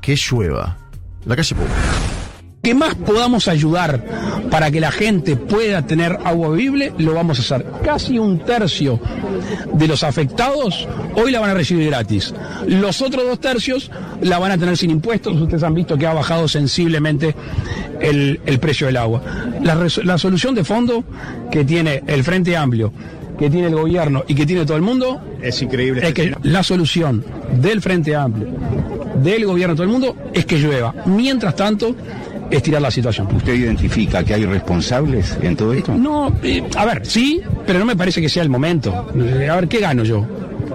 Que 0.00 0.16
llueva. 0.16 0.78
La 1.24 1.36
calle 1.36 1.54
Pou. 1.54 2.17
Que 2.68 2.74
más 2.74 2.94
podamos 2.96 3.48
ayudar 3.48 4.04
para 4.50 4.70
que 4.70 4.78
la 4.78 4.90
gente 4.90 5.36
pueda 5.36 5.86
tener 5.86 6.18
agua 6.22 6.50
bebible, 6.50 6.92
lo 6.98 7.14
vamos 7.14 7.38
a 7.38 7.40
hacer. 7.40 7.64
Casi 7.82 8.18
un 8.18 8.40
tercio 8.40 9.00
de 9.72 9.88
los 9.88 10.04
afectados 10.04 10.86
hoy 11.16 11.32
la 11.32 11.40
van 11.40 11.48
a 11.48 11.54
recibir 11.54 11.86
gratis. 11.88 12.34
Los 12.66 13.00
otros 13.00 13.24
dos 13.24 13.40
tercios 13.40 13.90
la 14.20 14.38
van 14.38 14.50
a 14.52 14.58
tener 14.58 14.76
sin 14.76 14.90
impuestos. 14.90 15.40
Ustedes 15.40 15.62
han 15.62 15.72
visto 15.72 15.96
que 15.96 16.06
ha 16.06 16.12
bajado 16.12 16.46
sensiblemente 16.46 17.34
el, 18.02 18.38
el 18.44 18.58
precio 18.60 18.86
del 18.86 18.98
agua. 18.98 19.22
La, 19.62 19.86
la 20.04 20.18
solución 20.18 20.54
de 20.54 20.62
fondo 20.62 21.04
que 21.50 21.64
tiene 21.64 22.02
el 22.06 22.22
Frente 22.22 22.54
Amplio, 22.54 22.92
que 23.38 23.48
tiene 23.48 23.68
el 23.68 23.76
gobierno 23.76 24.24
y 24.28 24.34
que 24.34 24.44
tiene 24.44 24.66
todo 24.66 24.76
el 24.76 24.82
mundo, 24.82 25.22
Es 25.40 25.62
increíble. 25.62 26.06
es 26.06 26.12
que 26.12 26.34
la 26.42 26.62
solución 26.62 27.24
del 27.62 27.80
Frente 27.80 28.14
Amplio, 28.14 28.48
del 29.22 29.46
gobierno, 29.46 29.74
todo 29.74 29.84
el 29.84 29.90
mundo, 29.92 30.14
es 30.34 30.44
que 30.44 30.58
llueva. 30.58 30.94
Mientras 31.06 31.56
tanto, 31.56 31.94
estirar 32.50 32.82
la 32.82 32.90
situación. 32.90 33.28
¿Usted 33.34 33.54
identifica 33.54 34.24
que 34.24 34.34
hay 34.34 34.46
responsables 34.46 35.36
en 35.42 35.56
todo 35.56 35.72
esto? 35.72 35.94
No, 35.94 36.32
eh, 36.42 36.62
a 36.76 36.84
ver, 36.84 37.04
sí, 37.04 37.40
pero 37.66 37.78
no 37.78 37.84
me 37.84 37.96
parece 37.96 38.20
que 38.20 38.28
sea 38.28 38.42
el 38.42 38.48
momento. 38.48 38.94
A 38.94 39.12
ver, 39.12 39.68
¿qué 39.68 39.78
gano 39.78 40.04
yo? 40.04 40.24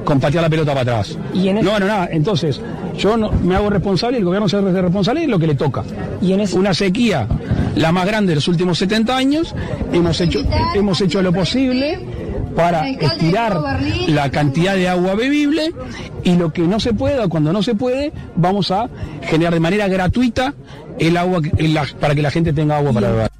Con 0.03 0.19
patear 0.19 0.43
la 0.43 0.49
pelota 0.49 0.73
para 0.73 0.81
atrás. 0.81 1.17
No 1.33 1.71
gano 1.71 1.87
nada. 1.87 2.09
Entonces, 2.11 2.59
yo 2.97 3.17
no, 3.17 3.31
me 3.31 3.55
hago 3.55 3.69
responsable, 3.69 4.17
el 4.17 4.25
gobierno 4.25 4.47
se 4.49 4.57
hace 4.57 4.81
responsable 4.81 5.21
de 5.21 5.27
lo 5.27 5.39
que 5.39 5.47
le 5.47 5.55
toca. 5.55 5.83
Y 6.21 6.33
en 6.33 6.43
Una 6.53 6.73
sequía, 6.73 7.27
la 7.75 7.91
más 7.91 8.05
grande 8.05 8.31
de 8.31 8.35
los 8.35 8.47
últimos 8.47 8.77
70 8.77 9.15
años, 9.15 9.55
hemos 9.91 10.19
hecho, 10.21 10.41
hemos 10.75 11.01
hecho 11.01 11.21
lo 11.21 11.33
posible 11.33 11.99
para 12.55 12.87
estirar 12.87 13.59
la 14.07 14.29
cantidad 14.29 14.75
de 14.75 14.87
agua 14.87 15.15
bebible 15.15 15.73
y 16.23 16.35
lo 16.35 16.53
que 16.53 16.61
no 16.61 16.79
se 16.79 16.93
pueda, 16.93 17.27
cuando 17.27 17.51
no 17.51 17.63
se 17.63 17.75
puede, 17.75 18.11
vamos 18.35 18.71
a 18.71 18.89
generar 19.23 19.53
de 19.53 19.59
manera 19.59 19.87
gratuita 19.87 20.53
el 20.99 21.17
agua 21.17 21.41
la- 21.57 21.87
para 21.99 22.15
que 22.15 22.21
la 22.21 22.31
gente 22.31 22.53
tenga 22.53 22.77
agua 22.77 22.93
para 22.93 23.09
beber. 23.11 23.31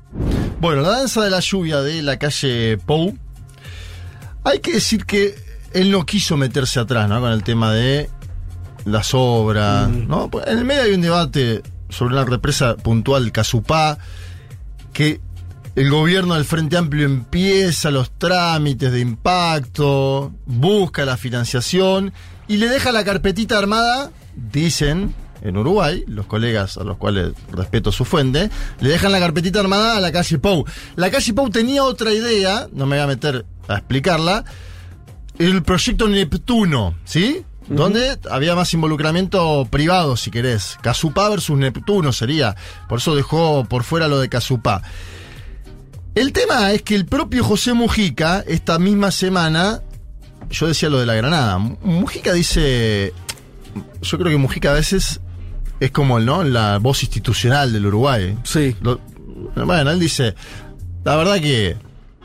Bueno, 0.60 0.82
la 0.82 0.90
danza 0.90 1.24
de 1.24 1.30
la 1.30 1.40
lluvia 1.40 1.82
de 1.82 2.02
la 2.02 2.18
calle 2.18 2.78
Pou. 2.86 3.18
Hay 4.46 4.60
que 4.60 4.74
decir 4.74 5.06
que 5.06 5.36
él 5.74 5.92
no 5.92 6.06
quiso 6.06 6.38
meterse 6.38 6.80
atrás, 6.80 7.08
¿no? 7.10 7.20
Con 7.22 7.32
el 7.32 7.44
tema 7.44 7.74
de 7.74 8.10
las 8.86 9.14
obras, 9.14 9.90
¿no? 9.90 10.30
Pues 10.30 10.46
En 10.48 10.58
el 10.60 10.66
medio 10.66 10.84
hay 10.84 10.94
un 10.94 11.02
debate 11.02 11.64
sobre 11.90 12.16
una 12.16 12.26
represa 12.26 12.76
puntual 12.76 13.32
Casupá, 13.32 13.98
que 14.94 15.20
el 15.76 15.90
gobierno 15.90 16.36
del 16.36 16.46
Frente 16.46 16.78
Amplio 16.78 17.06
empieza 17.06 17.90
los 17.92 18.12
trámites 18.12 18.92
de 18.92 19.00
impacto, 19.00 20.32
busca 20.46 21.06
la 21.06 21.18
financiación 21.18 22.14
y 22.48 22.58
le 22.58 22.68
deja 22.68 22.92
la 22.92 23.04
carpetita 23.04 23.58
armada, 23.58 24.12
dicen 24.36 25.16
en 25.44 25.58
Uruguay, 25.58 26.04
los 26.08 26.26
colegas 26.26 26.78
a 26.78 26.84
los 26.84 26.98
cuales 26.98 27.34
respeto 27.52 27.92
su 27.92 28.06
fuente, 28.06 28.50
le 28.80 28.90
dejan 28.90 29.12
la 29.12 29.20
carpetita 29.20 29.60
armada 29.60 29.98
a 29.98 30.00
la 30.00 30.12
calle 30.12 30.40
Pou. 30.40 30.66
La 30.96 31.12
calle 31.12 31.34
Pou 31.34 31.50
tenía 31.50 31.84
otra 31.84 32.14
idea, 32.14 32.68
no 32.72 32.86
me 32.86 32.96
voy 32.96 33.04
a 33.04 33.08
meter 33.08 33.46
a 33.68 33.76
explicarla, 33.76 34.46
el 35.38 35.62
proyecto 35.64 36.08
Neptuno, 36.08 36.96
¿sí? 37.04 37.44
Donde 37.68 38.18
había 38.30 38.56
más 38.56 38.74
involucramiento 38.74 39.68
privado, 39.70 40.16
si 40.18 40.32
querés. 40.32 40.78
Casupá 40.82 41.30
versus 41.30 41.58
Neptuno 41.58 42.12
sería. 42.12 42.56
Por 42.88 43.00
eso 43.00 43.16
dejó 43.16 43.66
por 43.66 43.84
fuera 43.84 44.08
lo 44.08 44.20
de 44.20 44.30
Casupá. 44.30 44.82
El 46.16 46.34
tema 46.34 46.72
es 46.72 46.84
que 46.84 46.96
el 46.96 47.06
propio 47.06 47.44
José 47.44 47.74
Mujica, 47.74 48.44
esta 48.48 48.80
misma 48.80 49.12
semana, 49.12 49.82
yo 50.52 50.68
decía 50.68 50.90
lo 50.90 51.00
de 51.00 51.06
la 51.06 51.16
Granada. 51.16 51.58
Mujica 51.58 52.34
dice. 52.34 53.14
Yo 54.02 54.18
creo 54.20 54.30
que 54.30 54.38
Mujica 54.38 54.72
a 54.72 54.76
veces 54.76 55.22
es 55.80 55.92
como 55.92 56.20
¿no? 56.20 56.44
la 56.44 56.78
voz 56.80 57.04
institucional 57.04 57.74
del 57.74 57.86
Uruguay. 57.88 58.38
Sí. 58.44 58.76
bueno, 59.56 59.92
él 59.92 60.00
dice. 60.00 60.36
La 61.04 61.16
verdad 61.16 61.40
que. 61.40 61.76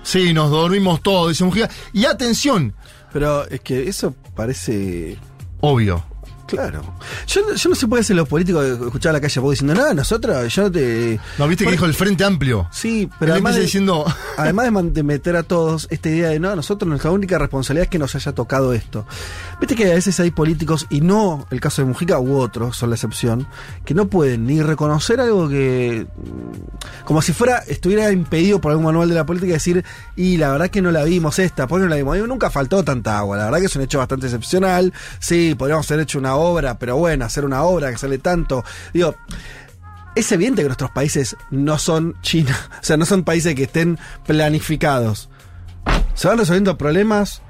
Sí, 0.02 0.32
nos 0.32 0.50
dormimos 0.50 1.02
todos, 1.02 1.28
dice 1.30 1.44
Mujica. 1.44 1.68
Y 1.92 2.04
atención. 2.04 2.74
Pero 3.12 3.46
es 3.48 3.60
que 3.60 3.88
eso 3.88 4.14
parece. 4.34 5.16
Obvio. 5.60 6.04
Claro. 6.48 6.82
Yo, 7.26 7.42
no- 7.42 7.54
yo 7.54 7.68
no 7.68 7.74
sé 7.76 7.86
por 7.86 8.04
qué 8.04 8.14
los 8.14 8.26
políticos 8.28 8.64
escuchar 8.64 9.10
a 9.10 9.12
la 9.14 9.20
calle 9.20 9.40
Pou 9.40 9.50
diciendo, 9.50 9.74
nada, 9.74 9.92
nosotros, 9.94 10.52
yo 10.54 10.62
no 10.62 10.72
te. 10.72 11.20
No, 11.38 11.46
viste 11.46 11.64
que 11.64 11.70
dijo 11.72 11.84
el 11.84 11.94
Frente 11.94 12.24
Amplio. 12.24 12.66
Sí, 12.72 13.08
pero 13.20 13.32
además 13.34 13.54
de, 13.54 13.60
diciendo. 13.62 14.04
además 14.36 14.66
de, 14.94 15.02
meter 15.02 15.36
a 15.36 15.42
todos 15.42 15.86
esta 15.90 16.08
idea 16.08 16.30
de 16.30 16.40
no, 16.40 16.56
nosotros 16.56 16.88
nuestra 16.88 17.10
única 17.10 17.38
responsabilidad 17.38 17.84
es 17.84 17.90
que 17.90 17.98
nos 17.98 18.14
haya 18.14 18.32
tocado 18.32 18.72
esto. 18.72 19.06
Viste 19.60 19.74
que 19.76 19.90
a 19.92 19.94
veces 19.94 20.18
hay 20.20 20.30
políticos, 20.30 20.86
y 20.88 21.00
no 21.02 21.46
el 21.50 21.60
caso 21.60 21.82
de 21.82 21.88
Mujica 21.88 22.18
u 22.18 22.38
otros, 22.38 22.76
son 22.76 22.90
la 22.90 22.96
excepción, 22.96 23.46
que 23.84 23.92
no 23.94 24.08
pueden 24.08 24.46
ni 24.46 24.62
reconocer 24.62 25.20
algo 25.20 25.48
que. 25.48 26.06
mm, 26.16 27.04
como 27.04 27.20
si 27.22 27.32
fuera, 27.32 27.58
estuviera 27.66 28.10
impedido 28.10 28.60
por 28.60 28.70
algún 28.72 28.86
manual 28.86 29.08
de 29.08 29.14
la 29.14 29.26
política 29.26 29.52
decir, 29.52 29.84
y 30.16 30.36
la 30.38 30.50
verdad 30.50 30.70
que 30.70 30.80
no 30.82 30.90
la 30.90 31.04
vimos 31.04 31.38
esta, 31.38 31.66
¿por 31.66 31.78
qué 31.80 31.84
no 31.84 31.90
la 31.90 31.96
vimos? 31.96 32.16
Nunca 32.26 32.50
faltó 32.50 32.82
tanta 32.82 33.18
agua, 33.18 33.36
la 33.36 33.44
verdad 33.44 33.58
que 33.60 33.66
es 33.66 33.76
un 33.76 33.82
hecho 33.82 33.98
bastante 33.98 34.26
excepcional. 34.26 34.92
Sí, 35.18 35.54
podríamos 35.58 35.90
haber 35.90 36.04
hecho 36.04 36.18
una 36.18 36.36
obra, 36.38 36.78
pero 36.78 36.96
bueno, 36.96 37.24
hacer 37.24 37.44
una 37.44 37.62
obra 37.62 37.90
que 37.90 37.98
sale 37.98 38.18
tanto. 38.18 38.64
Digo, 38.92 39.14
es 40.14 40.32
evidente 40.32 40.62
que 40.62 40.68
nuestros 40.68 40.90
países 40.90 41.36
no 41.50 41.78
son 41.78 42.16
China, 42.22 42.56
o 42.80 42.84
sea, 42.84 42.96
no 42.96 43.04
son 43.04 43.24
países 43.24 43.54
que 43.54 43.64
estén 43.64 43.98
planificados. 44.26 45.28
Se 46.14 46.28
van 46.28 46.38
resolviendo 46.38 46.76
problemas. 46.76 47.42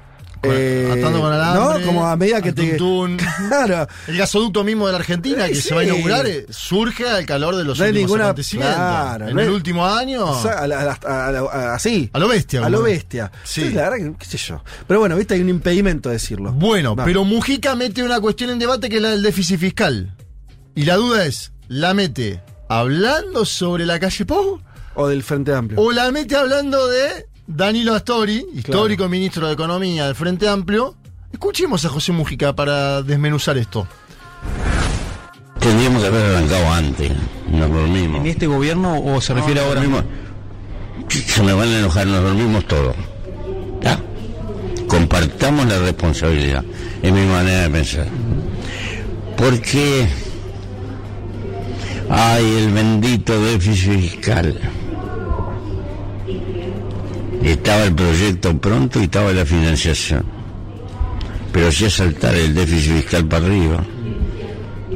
Eh, 0.43 0.89
atando 0.97 1.21
con 1.21 1.33
alambre, 1.33 1.79
¿no? 1.81 1.85
Como 1.85 2.07
a 2.07 2.15
medida 2.15 2.41
que 2.41 2.53
te. 2.53 2.69
tuntún. 2.77 3.17
Claro. 3.49 3.87
El 4.07 4.17
gasoducto 4.17 4.63
mismo 4.63 4.85
de 4.85 4.93
la 4.93 4.99
Argentina, 4.99 5.47
que 5.47 5.55
Sí. 5.55 5.61
se 5.61 5.75
va 5.75 5.81
a 5.81 5.83
inaugurar, 5.83 6.25
eh, 6.27 6.45
surge 6.49 7.07
al 7.09 7.25
calor 7.25 7.55
de 7.55 7.63
los 7.63 7.77
No 7.79 7.85
últimos 7.85 8.01
ninguna- 8.09 8.23
acontecimientos. 8.25 8.75
claro, 8.75 9.27
en 9.29 9.35
no 9.35 9.41
el 9.41 9.49
último 9.49 9.85
año. 9.85 10.25
O 10.25 10.41
sea, 10.41 10.51
a 10.59 10.67
la- 10.67 10.83
la- 10.85 11.73
así. 11.73 12.09
A 12.13 12.19
lo 12.19 12.27
bestia. 12.27 12.65
A 12.65 12.69
lo 12.69 12.81
bestia. 12.81 13.31
Sí. 13.43 13.61
Entonces, 13.61 13.75
la 13.83 13.89
verdad 13.89 14.05
que, 14.11 14.17
qué 14.19 14.25
sé 14.25 14.37
yo. 14.37 14.63
Pero 14.87 14.99
bueno, 14.99 15.15
viste, 15.15 15.33
hay 15.33 15.41
un 15.41 15.49
impedimento 15.49 16.09
a 16.09 16.11
decirlo. 16.13 16.51
Bueno, 16.53 16.95
Vamos. 16.95 17.05
pero 17.09 17.23
Mujica 17.23 17.75
mete 17.75 18.03
una 18.03 18.19
cuestión 18.21 18.49
en 18.51 18.59
debate 18.59 18.89
que 18.89 18.97
es 18.97 19.01
la 19.01 19.09
del 19.09 19.23
déficit 19.23 19.59
fiscal. 19.59 20.15
Y 20.75 20.83
la 20.85 20.95
duda 20.95 21.25
es, 21.25 21.51
¿la 21.67 21.93
mete 21.93 22.41
hablando 22.69 23.45
sobre 23.45 23.85
la 23.85 23.99
calle 23.99 24.25
Pou? 24.25 24.61
O 24.95 25.07
del 25.07 25.23
Frente 25.23 25.53
Amplio. 25.53 25.79
¿O 25.81 25.91
la 25.91 26.11
mete 26.11 26.35
hablando 26.35 26.87
de 26.87 27.27
Danilo 27.51 27.95
Astori, 27.95 28.45
histórico 28.53 29.09
ministro 29.09 29.47
de 29.47 29.53
Economía 29.53 30.05
del 30.05 30.13
Frente 30.13 30.47
Amplio? 30.47 30.95
Escuchemos 31.33 31.83
a 31.83 31.89
José 31.89 32.11
Mujica 32.11 32.53
para 32.55 33.01
desmenuzar 33.01 33.57
esto. 33.57 33.87
Tendríamos 35.59 35.99
que 36.03 36.07
haber 36.09 36.25
arrancado 36.35 36.71
antes, 36.71 37.11
nos 37.51 37.71
dormimos. 37.71 38.21
¿En 38.21 38.27
este 38.27 38.45
gobierno 38.45 39.01
o 39.03 39.19
se 39.19 39.33
refiere 39.33 39.61
No, 39.61 39.67
ahora? 39.67 39.81
dormimos. 39.81 40.03
Se 41.09 41.41
me 41.41 41.53
van 41.53 41.69
a 41.69 41.79
enojar, 41.79 42.05
nos 42.05 42.21
dormimos 42.23 42.65
todos. 42.67 42.95
¿Está? 43.81 43.99
Compartamos 44.87 45.65
la 45.65 45.79
responsabilidad, 45.79 46.63
es 47.01 47.11
mi 47.11 47.25
manera 47.25 47.63
de 47.63 47.69
pensar. 47.71 48.07
Porque 49.35 50.07
hay 52.11 52.45
el 52.57 52.71
bendito 52.73 53.41
déficit 53.41 53.99
fiscal. 54.01 54.55
Estaba 57.43 57.83
el 57.83 57.95
proyecto 57.95 58.57
pronto 58.57 58.99
y 58.99 59.03
estaba 59.03 59.31
la 59.31 59.45
financiación. 59.45 60.25
Pero 61.51 61.69
hacía 61.69 61.89
saltar 61.89 62.35
el 62.35 62.53
déficit 62.53 62.93
fiscal 62.93 63.25
para 63.25 63.45
arriba. 63.45 63.83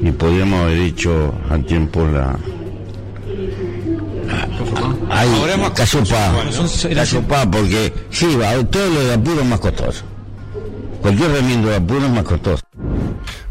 Y 0.02 0.12
podríamos 0.12 0.62
haber 0.62 0.80
hecho 0.80 1.34
a 1.50 1.58
tiempo 1.60 2.06
la. 2.06 2.38
Ay, 5.10 5.30
Casupá. 5.76 6.34
Casupá, 6.94 7.50
porque 7.50 7.94
sí, 8.10 8.36
va, 8.36 8.64
todo 8.66 8.90
lo 8.90 9.00
de 9.02 9.14
apuro 9.14 9.42
es 9.42 9.48
más 9.48 9.60
costoso. 9.60 10.04
Cualquier 11.02 11.32
remiendo 11.32 11.70
de 11.70 11.76
apuro 11.76 12.06
es 12.06 12.12
más 12.12 12.24
costoso. 12.24 12.64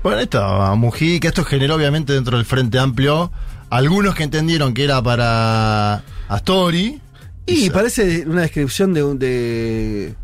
Bueno, 0.02 0.20
esto, 0.20 0.77
Mujica, 0.77 1.28
esto 1.28 1.44
generó 1.44 1.77
obviamente 1.77 2.12
dentro 2.12 2.36
del 2.36 2.44
Frente 2.44 2.78
Amplio 2.78 3.31
algunos 3.70 4.14
que 4.14 4.24
entendieron 4.24 4.74
que 4.74 4.85
era 4.85 5.02
para 5.02 6.02
Astori. 6.28 7.01
Y 7.47 7.70
parece 7.70 8.24
una 8.27 8.43
descripción 8.43 8.94
de, 8.94 9.02
de, 9.16 10.14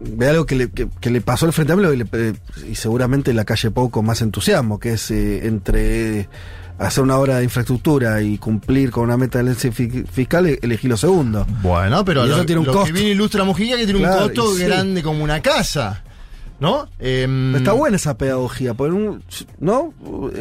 de 0.00 0.28
algo 0.28 0.44
que 0.46 0.56
le, 0.56 0.70
que, 0.70 0.88
que 1.00 1.10
le 1.10 1.20
pasó 1.20 1.46
al 1.46 1.52
Frente 1.52 1.72
Amplio 1.72 1.92
y, 1.92 1.98
le- 1.98 2.34
y 2.70 2.74
seguramente 2.74 3.32
la 3.32 3.44
calle 3.44 3.70
Pau 3.70 3.90
con 3.90 4.04
más 4.06 4.20
entusiasmo, 4.22 4.78
que 4.80 4.94
es 4.94 5.10
eh, 5.10 5.46
entre 5.46 6.28
hacer 6.78 7.02
una 7.04 7.16
obra 7.16 7.38
de 7.38 7.44
infraestructura 7.44 8.20
y 8.20 8.36
cumplir 8.38 8.90
con 8.90 9.04
una 9.04 9.16
meta 9.16 9.42
del 9.42 9.54
fiscal, 9.56 10.46
e- 10.46 10.58
elegí 10.62 10.88
lo 10.88 10.96
segundo. 10.96 11.46
Bueno, 11.62 12.04
pero 12.04 12.26
Y 12.26 12.28
lo, 12.28 12.34
eso 12.36 12.44
tiene 12.46 12.60
un 12.60 12.66
lo 12.66 12.72
costo. 12.72 12.92
que 12.92 13.02
ilustra 13.10 13.44
Mujica 13.44 13.76
que 13.76 13.84
tiene 13.84 14.00
Claro, 14.00 14.26
un 14.26 14.34
costo 14.34 14.54
sí. 14.56 14.64
grande 14.64 15.02
como 15.02 15.22
una 15.24 15.40
casa. 15.40 16.02
¿No? 16.58 16.88
Em, 16.98 17.54
Está 17.54 17.72
buena 17.72 17.96
esa 17.96 18.16
pedagogía, 18.16 18.72
porque 18.72 18.94
un- 18.94 19.22
¿no? 19.60 19.92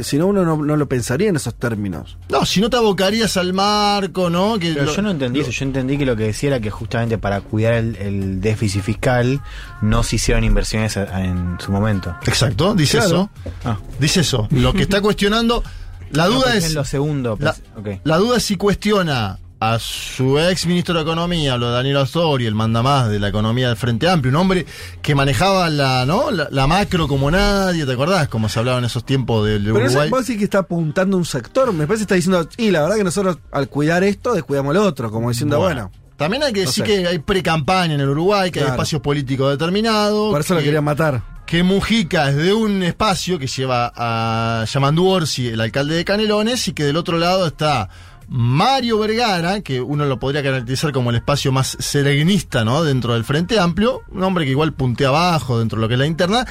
Si 0.01 0.17
no, 0.17 0.27
uno 0.27 0.45
no, 0.45 0.55
no 0.55 0.77
lo 0.77 0.87
pensaría 0.87 1.27
en 1.27 1.35
esos 1.35 1.55
términos. 1.55 2.17
No, 2.29 2.45
si 2.45 2.61
no 2.61 2.69
te 2.69 2.77
abocarías 2.77 3.35
al 3.35 3.51
marco, 3.51 4.29
¿no? 4.29 4.57
Que 4.57 4.71
Pero 4.73 4.85
lo- 4.85 4.95
yo 4.95 5.01
no 5.01 5.11
entendí 5.11 5.41
eso, 5.41 5.51
yo 5.51 5.65
entendí 5.65 5.97
que 5.97 6.05
lo 6.05 6.15
que 6.15 6.23
decía 6.23 6.51
era 6.51 6.59
que 6.61 6.71
justamente 6.71 7.17
para 7.17 7.41
cuidar 7.41 7.73
el, 7.73 7.97
el 7.97 8.39
déficit 8.39 8.81
fiscal 8.81 9.41
no 9.81 10.03
se 10.03 10.15
hicieron 10.15 10.45
inversiones 10.45 10.95
a- 10.95 11.21
en 11.23 11.57
su 11.59 11.71
momento. 11.73 12.15
Exacto, 12.25 12.73
dice 12.75 12.97
Claro. 12.99 13.29
eso. 13.43 13.51
Ah. 13.65 13.77
Dice 13.99 14.21
eso. 14.21 14.47
Lo 14.51 14.71
que 14.71 14.83
está 14.83 15.01
cuestionando. 15.01 15.63
La 16.11 16.25
No, 16.27 16.35
duda 16.35 16.43
pensé 16.51 16.57
es. 16.59 16.65
en 16.67 16.75
lo 16.75 16.85
segundo, 16.85 17.37
La, 17.41 17.51
ok. 17.75 17.87
la 18.05 18.17
duda 18.17 18.37
es 18.37 18.43
si 18.43 18.55
cuestiona 18.55 19.37
a 19.73 19.79
su 19.79 20.37
ex 20.39 20.65
ministro 20.65 20.95
de 20.95 21.01
Economía, 21.01 21.57
lo 21.57 21.67
de 21.69 21.73
Daniel 21.73 21.97
Astori, 21.97 22.45
el 22.45 22.55
mandamás 22.55 23.09
de 23.09 23.19
la 23.19 23.29
economía 23.29 23.67
del 23.69 23.77
Frente 23.77 24.09
Amplio, 24.09 24.29
un 24.31 24.35
hombre 24.37 24.65
que 25.01 25.15
manejaba 25.15 25.69
la, 25.69 26.05
¿no? 26.05 26.31
la, 26.31 26.47
la 26.51 26.67
macro 26.67 27.07
como 27.07 27.31
nadie, 27.31 27.85
¿te 27.85 27.91
acordás? 27.93 28.27
Como 28.27 28.49
se 28.49 28.59
hablaba 28.59 28.77
en 28.79 28.85
esos 28.85 29.05
tiempos 29.05 29.45
del 29.47 29.63
Pero 29.63 29.85
Uruguay. 29.85 30.09
vos 30.09 30.25
decís 30.25 30.37
que 30.39 30.43
está 30.45 30.59
apuntando 30.59 31.17
un 31.17 31.25
sector, 31.25 31.71
me 31.73 31.87
parece 31.87 32.01
que 32.01 32.03
está 32.03 32.15
diciendo, 32.15 32.47
y 32.57 32.71
la 32.71 32.81
verdad 32.81 32.95
que 32.97 33.03
nosotros 33.03 33.37
al 33.51 33.69
cuidar 33.69 34.03
esto, 34.03 34.33
descuidamos 34.33 34.71
el 34.75 34.81
otro, 34.81 35.09
como 35.11 35.29
diciendo, 35.29 35.59
bueno. 35.59 35.91
También 36.17 36.43
hay 36.43 36.53
que 36.53 36.61
No 36.63 36.67
decir 36.69 36.85
sé. 36.85 36.91
que 37.01 37.07
hay 37.07 37.19
pre-campaña 37.19 37.95
en 37.95 37.99
el 37.99 38.07
Uruguay, 38.09 38.49
que 38.49 38.61
hay 38.61 38.67
espacios 38.67 39.01
políticos 39.01 39.51
determinados. 39.51 40.31
Por 40.31 40.39
eso 40.39 40.53
lo 40.53 40.59
que- 40.61 40.65
querían 40.67 40.83
matar. 40.85 41.21
que 41.45 41.61
Mujica 41.61 42.29
es 42.29 42.37
de 42.37 42.53
un 42.53 42.81
espacio 42.83 43.37
que 43.37 43.47
lleva 43.47 43.91
a 43.95 44.63
Yamandu 44.65 45.05
Orsi, 45.07 45.49
el 45.49 45.59
alcalde 45.61 45.93
de 45.95 46.05
Canelones, 46.05 46.67
y 46.69 46.73
que 46.73 46.83
del 46.85 46.95
otro 46.95 47.17
lado 47.17 47.45
está 47.45 47.89
Mario 48.27 48.99
Vergara, 48.99 49.61
que 49.61 49.81
uno 49.81 50.05
lo 50.05 50.19
podría 50.19 50.43
caracterizar 50.43 50.91
como 50.91 51.09
el 51.09 51.17
espacio 51.17 51.51
más 51.51 51.77
serenista, 51.79 52.65
¿no? 52.65 52.83
Dentro 52.83 53.13
del 53.13 53.23
Frente 53.23 53.59
Amplio, 53.59 54.01
un 54.09 54.23
hombre 54.23 54.45
que 54.45 54.51
igual 54.51 54.73
puntea 54.73 55.09
abajo 55.09 55.59
dentro 55.59 55.77
de 55.77 55.81
lo 55.81 55.87
que 55.87 55.93
es 55.95 55.99
la 55.99 56.07
interna, 56.07 56.45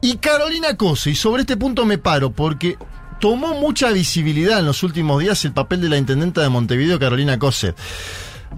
y 0.00 0.16
Carolina 0.16 0.76
Cose, 0.76 1.10
y 1.10 1.14
sobre 1.14 1.42
este 1.42 1.56
punto 1.56 1.86
me 1.86 1.98
paro, 1.98 2.30
porque 2.30 2.76
tomó 3.20 3.54
mucha 3.54 3.90
visibilidad 3.90 4.58
en 4.58 4.66
los 4.66 4.82
últimos 4.82 5.20
días 5.20 5.44
el 5.44 5.52
papel 5.52 5.80
de 5.80 5.88
la 5.88 5.96
intendenta 5.96 6.42
de 6.42 6.48
Montevideo, 6.50 6.98
Carolina 6.98 7.38
Cose. 7.38 7.74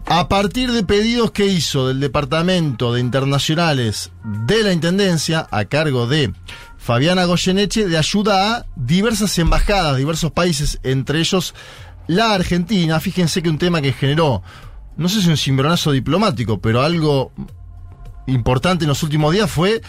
A 0.04 0.28
partir 0.28 0.72
de 0.72 0.82
pedidos 0.82 1.30
que 1.30 1.46
hizo 1.46 1.88
del 1.88 2.00
Departamento 2.00 2.92
de 2.92 3.00
Internacionales 3.00 4.10
de 4.24 4.62
la 4.62 4.72
Intendencia, 4.72 5.46
a 5.50 5.64
cargo 5.64 6.06
de 6.06 6.32
Fabiana 6.76 7.24
Goyeneche, 7.24 7.88
de 7.88 7.96
ayuda 7.98 8.56
a 8.56 8.66
diversas 8.76 9.38
embajadas, 9.38 9.96
diversos 9.96 10.30
países, 10.32 10.78
entre 10.82 11.20
ellos 11.20 11.54
la 12.06 12.34
Argentina. 12.34 13.00
Fíjense 13.00 13.42
que 13.42 13.48
un 13.48 13.58
tema 13.58 13.80
que 13.80 13.92
generó, 13.92 14.42
no 14.96 15.08
sé 15.08 15.22
si 15.22 15.28
un 15.28 15.36
cimbronazo 15.36 15.92
diplomático, 15.92 16.60
pero 16.60 16.82
algo 16.82 17.32
importante 18.26 18.84
en 18.84 18.88
los 18.88 19.02
últimos 19.02 19.32
días 19.32 19.50
fue 19.50 19.82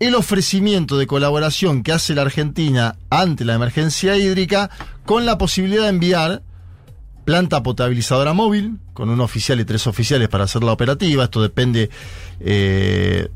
el 0.00 0.14
ofrecimiento 0.14 0.98
de 0.98 1.06
colaboración 1.06 1.82
que 1.82 1.92
hace 1.92 2.14
la 2.14 2.22
Argentina 2.22 2.96
ante 3.10 3.44
la 3.44 3.54
emergencia 3.54 4.16
hídrica 4.16 4.70
con 5.04 5.24
la 5.24 5.38
posibilidad 5.38 5.84
de 5.84 5.88
enviar 5.90 6.42
planta 7.24 7.62
potabilizadora 7.62 8.32
móvil, 8.32 8.78
con 8.92 9.08
un 9.08 9.20
oficial 9.20 9.60
y 9.60 9.64
tres 9.64 9.86
oficiales 9.86 10.28
para 10.28 10.44
hacerla 10.44 10.72
operativa. 10.72 11.24
Esto 11.24 11.42
depende 11.42 11.90
eh, 12.40 13.28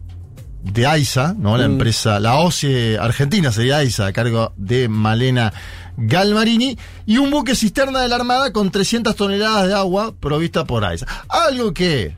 de 0.62 0.86
AISA, 0.86 1.35
¿no? 1.39 1.56
La 1.56 1.68
Mm. 1.68 1.72
empresa, 1.72 2.18
la 2.20 2.36
OCE 2.36 2.98
argentina 2.98 3.52
sería 3.52 3.78
AISA, 3.78 4.06
a 4.06 4.12
cargo 4.12 4.52
de 4.56 4.89
Malena 4.89 5.52
Galmarini, 5.97 6.76
y 7.06 7.18
un 7.18 7.30
buque 7.30 7.55
cisterna 7.55 8.01
de 8.01 8.09
la 8.09 8.16
Armada 8.16 8.52
con 8.52 8.70
300 8.70 9.14
toneladas 9.16 9.66
de 9.68 9.74
agua 9.74 10.14
provista 10.18 10.64
por 10.64 10.85
AISA. 10.85 11.06
Algo 11.28 11.72
que 11.72 12.14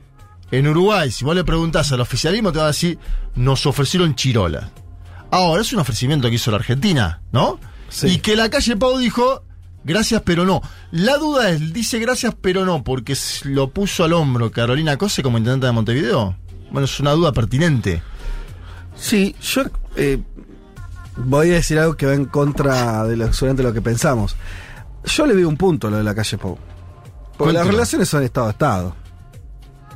en 0.50 0.66
Uruguay, 0.68 1.10
si 1.10 1.24
vos 1.24 1.34
le 1.34 1.44
preguntás 1.44 1.92
al 1.92 2.00
oficialismo, 2.00 2.50
te 2.52 2.58
va 2.58 2.64
a 2.64 2.68
decir, 2.68 2.98
nos 3.34 3.64
ofrecieron 3.66 4.14
chirola. 4.14 4.70
Ahora, 5.30 5.62
es 5.62 5.72
un 5.72 5.78
ofrecimiento 5.78 6.28
que 6.28 6.34
hizo 6.36 6.50
la 6.50 6.56
Argentina, 6.56 7.20
¿no? 7.32 7.60
Y 8.02 8.18
que 8.18 8.36
la 8.36 8.50
calle 8.50 8.76
Pau 8.76 8.98
dijo, 8.98 9.44
gracias 9.84 10.22
pero 10.24 10.44
no. 10.44 10.60
La 10.90 11.16
duda 11.18 11.50
es, 11.50 11.72
dice 11.72 11.98
gracias 12.00 12.34
pero 12.40 12.64
no, 12.64 12.82
porque 12.84 13.16
lo 13.44 13.70
puso 13.70 14.04
al 14.04 14.12
hombro 14.12 14.50
Carolina 14.50 14.96
Cose 14.96 15.22
como 15.22 15.38
intendente 15.38 15.66
de 15.66 15.72
Montevideo. 15.72 16.36
Bueno, 16.70 16.84
es 16.84 17.00
una 17.00 17.12
duda 17.12 17.32
pertinente. 17.32 18.02
Sí, 19.00 19.34
yo 19.40 19.62
eh, 19.96 20.18
voy 21.16 21.50
a 21.50 21.54
decir 21.54 21.78
algo 21.78 21.96
que 21.96 22.06
va 22.06 22.14
en 22.14 22.26
contra 22.26 23.04
de 23.04 23.16
lo, 23.16 23.32
seguramente 23.32 23.62
lo 23.62 23.72
que 23.72 23.80
pensamos. 23.82 24.36
Yo 25.04 25.26
le 25.26 25.34
veo 25.34 25.48
un 25.48 25.56
punto 25.56 25.88
a 25.88 25.90
lo 25.90 25.96
de 25.96 26.04
la 26.04 26.14
calle 26.14 26.36
Pau. 26.38 26.58
Porque 27.38 27.54
las 27.54 27.66
relaciones 27.66 28.08
son 28.08 28.22
Estado 28.22 28.48
a 28.48 28.50
Estado. 28.50 28.94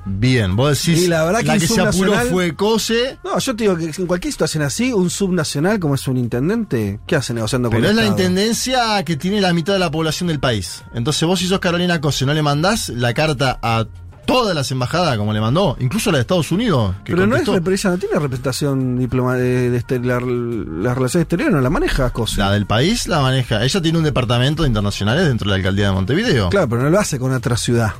Bien, 0.06 0.54
vos 0.54 0.78
decís, 0.84 1.04
Y 1.04 1.08
la 1.08 1.24
verdad 1.24 1.40
que 1.40 1.46
la 1.46 1.54
que 1.58 1.66
se 1.66 1.80
apuró 1.80 2.12
subnacional- 2.12 2.30
fue 2.30 2.54
Cose, 2.54 3.18
No, 3.24 3.38
yo 3.38 3.56
te 3.56 3.64
digo 3.64 3.76
que 3.76 3.84
en 3.96 4.06
cualquier 4.06 4.32
situación 4.32 4.62
así, 4.62 4.92
un 4.92 5.08
subnacional 5.08 5.80
como 5.80 5.94
es 5.94 6.06
un 6.08 6.18
intendente, 6.18 7.00
¿qué 7.06 7.16
hace 7.16 7.32
negociando 7.32 7.70
con 7.70 7.76
pero 7.80 7.86
el 7.86 7.90
es 7.92 7.96
la 7.96 8.02
Estado? 8.10 8.20
intendencia 8.22 9.02
que 9.04 9.16
tiene 9.16 9.40
la 9.40 9.54
mitad 9.54 9.72
de 9.72 9.78
la 9.78 9.90
población 9.90 10.26
del 10.28 10.40
país. 10.40 10.82
Entonces 10.92 11.26
vos 11.26 11.38
si 11.40 11.46
sos 11.46 11.58
Carolina 11.58 12.02
Cose, 12.02 12.26
¿no 12.26 12.34
le 12.34 12.42
mandás 12.42 12.90
la 12.90 13.14
carta 13.14 13.58
a 13.62 13.86
todas 14.26 14.54
las 14.54 14.70
embajadas 14.70 15.16
como 15.18 15.32
le 15.32 15.40
mandó? 15.40 15.76
Incluso 15.80 16.10
la 16.10 16.18
de 16.18 16.22
Estados 16.22 16.50
Unidos. 16.52 16.94
que 17.04 17.12
Pero 17.14 17.26
no 17.26 17.36
es, 17.36 17.46
no 17.46 17.98
tiene 17.98 18.18
representación 18.18 18.98
diploma 18.98 19.36
de, 19.36 19.70
de 19.70 19.76
este- 19.76 19.98
la- 20.00 20.20
las 20.20 20.94
relaciones 20.96 21.22
exteriores, 21.24 21.54
no 21.54 21.60
la 21.60 21.70
maneja 21.70 22.10
cosa. 22.10 22.46
La 22.46 22.50
del 22.52 22.66
país 22.66 23.06
la 23.06 23.20
maneja. 23.20 23.64
Ella 23.64 23.80
tiene 23.82 23.98
un 23.98 24.04
departamento 24.04 24.62
de 24.62 24.68
internacionales 24.68 25.26
dentro 25.26 25.46
de 25.46 25.50
la 25.50 25.56
alcaldía 25.56 25.86
de 25.88 25.92
Montevideo. 25.92 26.48
Claro, 26.50 26.68
pero 26.68 26.82
no 26.82 26.90
lo 26.90 26.98
hace 26.98 27.18
con 27.18 27.32
otra 27.32 27.56
ciudad. 27.56 27.92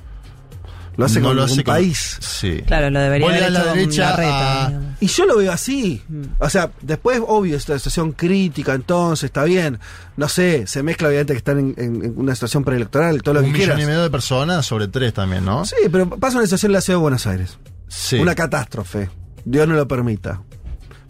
Lo 0.97 1.07
hace 1.07 1.21
No 1.21 1.29
con 1.29 1.37
lo 1.37 1.43
un 1.45 1.51
hace 1.51 1.65
con- 1.65 1.75
país. 1.75 2.17
Sí. 2.21 2.63
Claro, 2.67 2.89
lo 2.91 3.01
debería 3.01 3.27
haber 3.29 3.53
la 3.53 3.65
con 3.65 3.75
derecha 3.79 4.11
Larreta, 4.11 4.65
a- 4.65 4.69
digamos. 4.69 4.95
Y 5.01 5.07
yo 5.09 5.27
lo 5.27 5.37
veo 5.39 5.53
así. 5.53 6.03
O 6.39 6.49
sea, 6.49 6.71
después, 6.83 7.21
obvio, 7.27 7.57
esta 7.57 7.77
situación 7.79 8.13
crítica, 8.13 8.75
entonces, 8.75 9.25
está 9.25 9.45
bien. 9.45 9.79
No 10.17 10.29
sé, 10.29 10.67
se 10.67 10.83
mezcla 10.83 11.09
obviamente 11.09 11.33
que 11.33 11.39
están 11.39 11.59
en, 11.59 11.75
en- 11.77 12.05
en 12.05 12.15
una 12.19 12.35
situación 12.35 12.65
preelectoral, 12.65 13.23
todo 13.23 13.35
lo 13.35 13.41
un 13.41 13.47
que 13.47 13.53
millón 13.53 13.67
quieras. 13.67 13.83
y 13.83 13.87
medio 13.87 14.03
de 14.03 14.11
personas 14.11 14.65
sobre 14.67 14.89
tres 14.89 15.13
también, 15.13 15.45
¿no? 15.45 15.65
Sí, 15.65 15.75
pero 15.91 16.09
pasa 16.11 16.37
una 16.39 16.47
situación 16.47 16.71
en 16.71 16.75
la 16.75 16.81
ciudad 16.81 16.99
de 16.99 17.03
Buenos 17.03 17.27
Aires. 17.27 17.59
Sí. 17.89 18.17
Una 18.17 18.35
catástrofe. 18.35 19.11
Dios 19.45 19.67
no 19.69 19.75
lo 19.75 19.87
permita. 19.89 20.43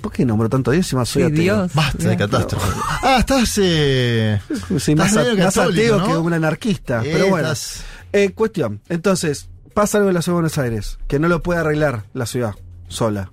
¿Por 0.01 0.12
qué 0.12 0.27
nombro 0.27 0.48
tanto 0.51 0.70
a 0.70 0.74
Dios 0.74 0.86
si 0.86 0.97
más 0.97 1.09
soy 1.09 1.23
Sí, 1.23 1.27
ateo? 1.28 1.40
Dios. 1.43 1.74
Basta 1.74 2.09
de 2.09 2.16
catástrofe. 2.16 2.66
Ah, 3.02 3.16
estás. 3.20 3.59
Eh, 3.62 4.39
Sí, 4.78 4.94
más, 4.94 5.09
estás 5.09 5.24
medio 5.27 5.44
más 5.44 5.55
católico, 5.55 5.94
ateo 5.94 5.98
¿no? 5.98 6.06
que 6.06 6.16
un 6.16 6.32
anarquista. 6.35 7.02
Eh, 7.05 7.11
pero 7.12 7.28
bueno. 7.28 7.47
estás- 7.52 7.82
Eh, 8.12 8.31
cuestión. 8.35 8.81
Entonces, 8.90 9.48
pasa 9.75 9.99
algo 9.99 10.09
en 10.09 10.15
la 10.15 10.23
ciudad 10.23 10.37
de 10.37 10.43
Buenos 10.43 10.59
Aires, 10.59 10.99
que 11.09 11.19
no 11.19 11.29
lo 11.29 11.43
puede 11.43 11.61
arreglar 11.61 12.05
la 12.15 12.27
ciudad 12.27 12.55
sola. 12.89 13.33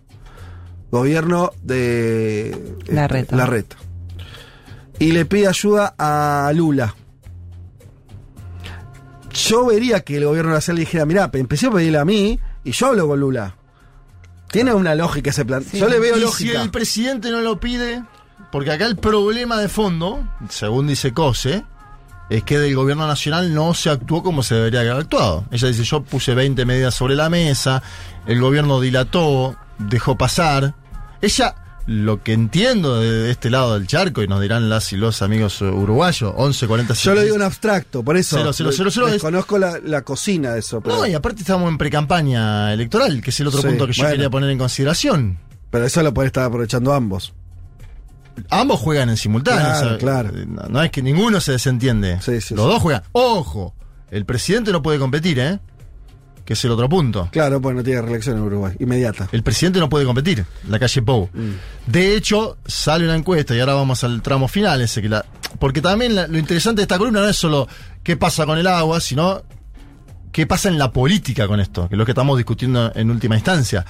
Gobierno 0.92 1.52
de 1.64 2.50
eh, 2.50 2.78
Larreta. 2.88 3.36
Larreta. 3.36 3.78
Y 5.00 5.14
le 5.14 5.26
pide 5.26 5.48
ayuda 5.48 5.96
a 5.98 6.52
Lula. 6.54 6.96
Yo 9.34 9.66
vería 9.66 10.02
que 10.02 10.18
el 10.18 10.26
gobierno 10.26 10.52
nacional 10.52 10.78
le 10.78 10.82
dijera, 10.82 11.06
mirá, 11.06 11.30
empecé 11.34 11.68
a 11.68 11.72
pedirle 11.72 11.98
a 11.98 12.06
mí 12.06 12.40
y 12.64 12.72
yo 12.72 12.88
hablo 12.88 13.08
con 13.08 13.20
Lula. 13.20 13.56
Tiene 14.52 14.74
una 14.74 14.96
lógica 14.96 15.30
ese 15.30 15.46
plan. 15.46 15.64
Yo 15.72 15.88
le 15.88 16.00
veo 16.00 16.18
y 16.18 16.20
lógica. 16.20 16.52
si 16.52 16.58
el 16.58 16.72
presidente 16.72 17.32
no 17.32 17.40
lo 17.40 17.60
pide, 17.60 18.04
porque 18.52 18.72
acá 18.72 18.86
el 18.86 18.98
problema 18.98 19.58
de 19.58 19.70
fondo, 19.70 20.28
según 20.50 20.88
dice 20.88 21.14
Cose, 21.14 21.64
es 22.32 22.44
que 22.44 22.58
del 22.58 22.76
gobierno 22.76 23.06
nacional 23.08 23.54
no 23.54 23.74
se 23.74 23.90
actuó 23.90 24.24
como 24.24 24.42
se 24.42 24.56
debería 24.56 24.80
haber 24.82 24.94
actuado. 24.94 25.46
Ella 25.52 25.68
dice, 25.68 25.84
yo 25.84 26.02
puse 26.02 26.34
20 26.34 26.66
medidas 26.66 26.96
sobre 26.96 27.16
la 27.16 27.30
mesa, 27.30 27.84
el 28.26 28.40
gobierno 28.42 28.80
dilató, 28.82 29.56
dejó 29.78 30.18
pasar. 30.18 30.74
Ella 31.22 31.56
lo 31.88 32.22
que 32.24 32.34
entiendo 32.34 33.00
de 33.02 33.32
este 33.32 33.50
lado 33.50 33.74
del 33.74 33.88
charco, 33.88 34.22
y 34.22 34.28
nos 34.28 34.40
dirán 34.40 34.70
las 34.70 34.94
y 34.94 34.98
los 34.98 35.22
amigos 35.24 35.62
uruguayos, 35.62 36.32
11, 36.38 36.68
40, 36.68 36.94
Yo 36.94 37.16
lo 37.16 37.22
digo 37.22 37.36
en 37.36 37.42
abstracto, 37.42 38.04
por 38.04 38.16
eso. 38.18 38.38
Cero, 38.38 38.52
cero, 38.54 38.70
cero, 38.72 38.90
cero, 38.94 39.08
es- 39.08 39.14
Desconozco 39.14 39.58
la, 39.58 39.80
la 39.84 40.04
cocina 40.04 40.54
de 40.54 40.60
eso. 40.60 40.80
Pero, 40.80 40.98
No, 40.98 41.08
y 41.08 41.14
aparte 41.16 41.42
estamos 41.42 41.70
en 41.70 41.78
precampaña 41.80 42.72
electoral, 42.72 43.22
que 43.22 43.32
es 43.32 43.40
el 43.40 43.48
otro 43.48 43.62
Sí, 43.62 43.68
punto 43.68 43.88
que 43.88 43.94
yo 43.94 44.04
bueno. 44.04 44.14
quería 44.14 44.30
poner 44.30 44.50
en 44.52 44.58
consideración. 44.60 45.40
pero 45.72 45.86
eso 45.86 46.02
lo 46.04 46.14
pueden 46.14 46.28
estar 46.28 46.44
aprovechando 46.46 46.94
ambos. 46.94 47.34
Ambos 48.50 48.80
juegan 48.80 49.10
en 49.10 49.18
simultáneo. 49.18 49.62
Claro, 49.62 49.86
o 49.86 49.90
sea, 49.90 49.98
claro. 49.98 50.32
No, 50.48 50.62
no 50.70 50.84
es 50.84 50.92
que 50.92 51.02
ninguno 51.02 51.40
se 51.42 51.54
desentiende. 51.54 52.20
Los 52.26 52.44
sí. 52.44 52.56
dos 52.56 52.82
juegan. 52.82 53.04
¡Ojo! 53.12 53.76
El 54.10 54.26
presidente 54.26 54.72
no 54.72 54.82
puede 54.82 55.00
competir, 55.00 55.40
¿eh? 55.40 55.60
Que 56.44 56.54
es 56.54 56.66
el 56.66 56.72
otro 56.72 56.90
punto. 56.90 57.30
Claro, 57.32 57.62
pues 57.62 57.76
no 57.76 57.84
tiene 57.84 58.02
reelección 58.02 58.38
en 58.38 58.44
Uruguay. 58.44 58.74
Inmediata. 58.80 59.30
El 59.32 59.44
presidente 59.44 59.80
no 59.80 59.88
puede 59.90 60.06
competir 60.06 60.44
la 60.68 60.80
calle 60.80 61.02
Pou. 61.02 61.30
Mm. 61.34 61.52
De 61.92 62.16
hecho, 62.16 62.58
sale 62.66 63.06
una 63.06 63.16
encuesta 63.16 63.56
y 63.56 63.60
ahora 63.60 63.74
vamos 63.76 64.04
al 64.04 64.22
tramo 64.22 64.48
final 64.48 64.82
ese 64.82 65.02
que 65.02 65.10
la. 65.10 65.24
Porque 65.60 65.82
también 65.82 66.16
la- 66.16 66.28
lo 66.28 66.38
interesante 66.38 66.80
de 66.80 66.84
esta 66.84 66.98
columna 66.98 67.22
no 67.22 67.28
es 67.30 67.36
solo 67.38 67.68
qué 68.04 68.18
pasa 68.18 68.46
con 68.46 68.58
el 68.58 68.68
agua, 68.68 69.00
sino 69.00 69.44
qué 70.32 70.48
pasa 70.48 70.68
en 70.70 70.78
la 70.78 70.92
política 70.92 71.48
con 71.48 71.60
esto, 71.60 71.88
que 71.88 71.96
es 71.96 72.00
lo 72.00 72.06
que 72.06 72.12
estamos 72.12 72.38
discutiendo 72.38 72.92
en 72.96 73.12
última 73.12 73.36
instancia. 73.36 73.86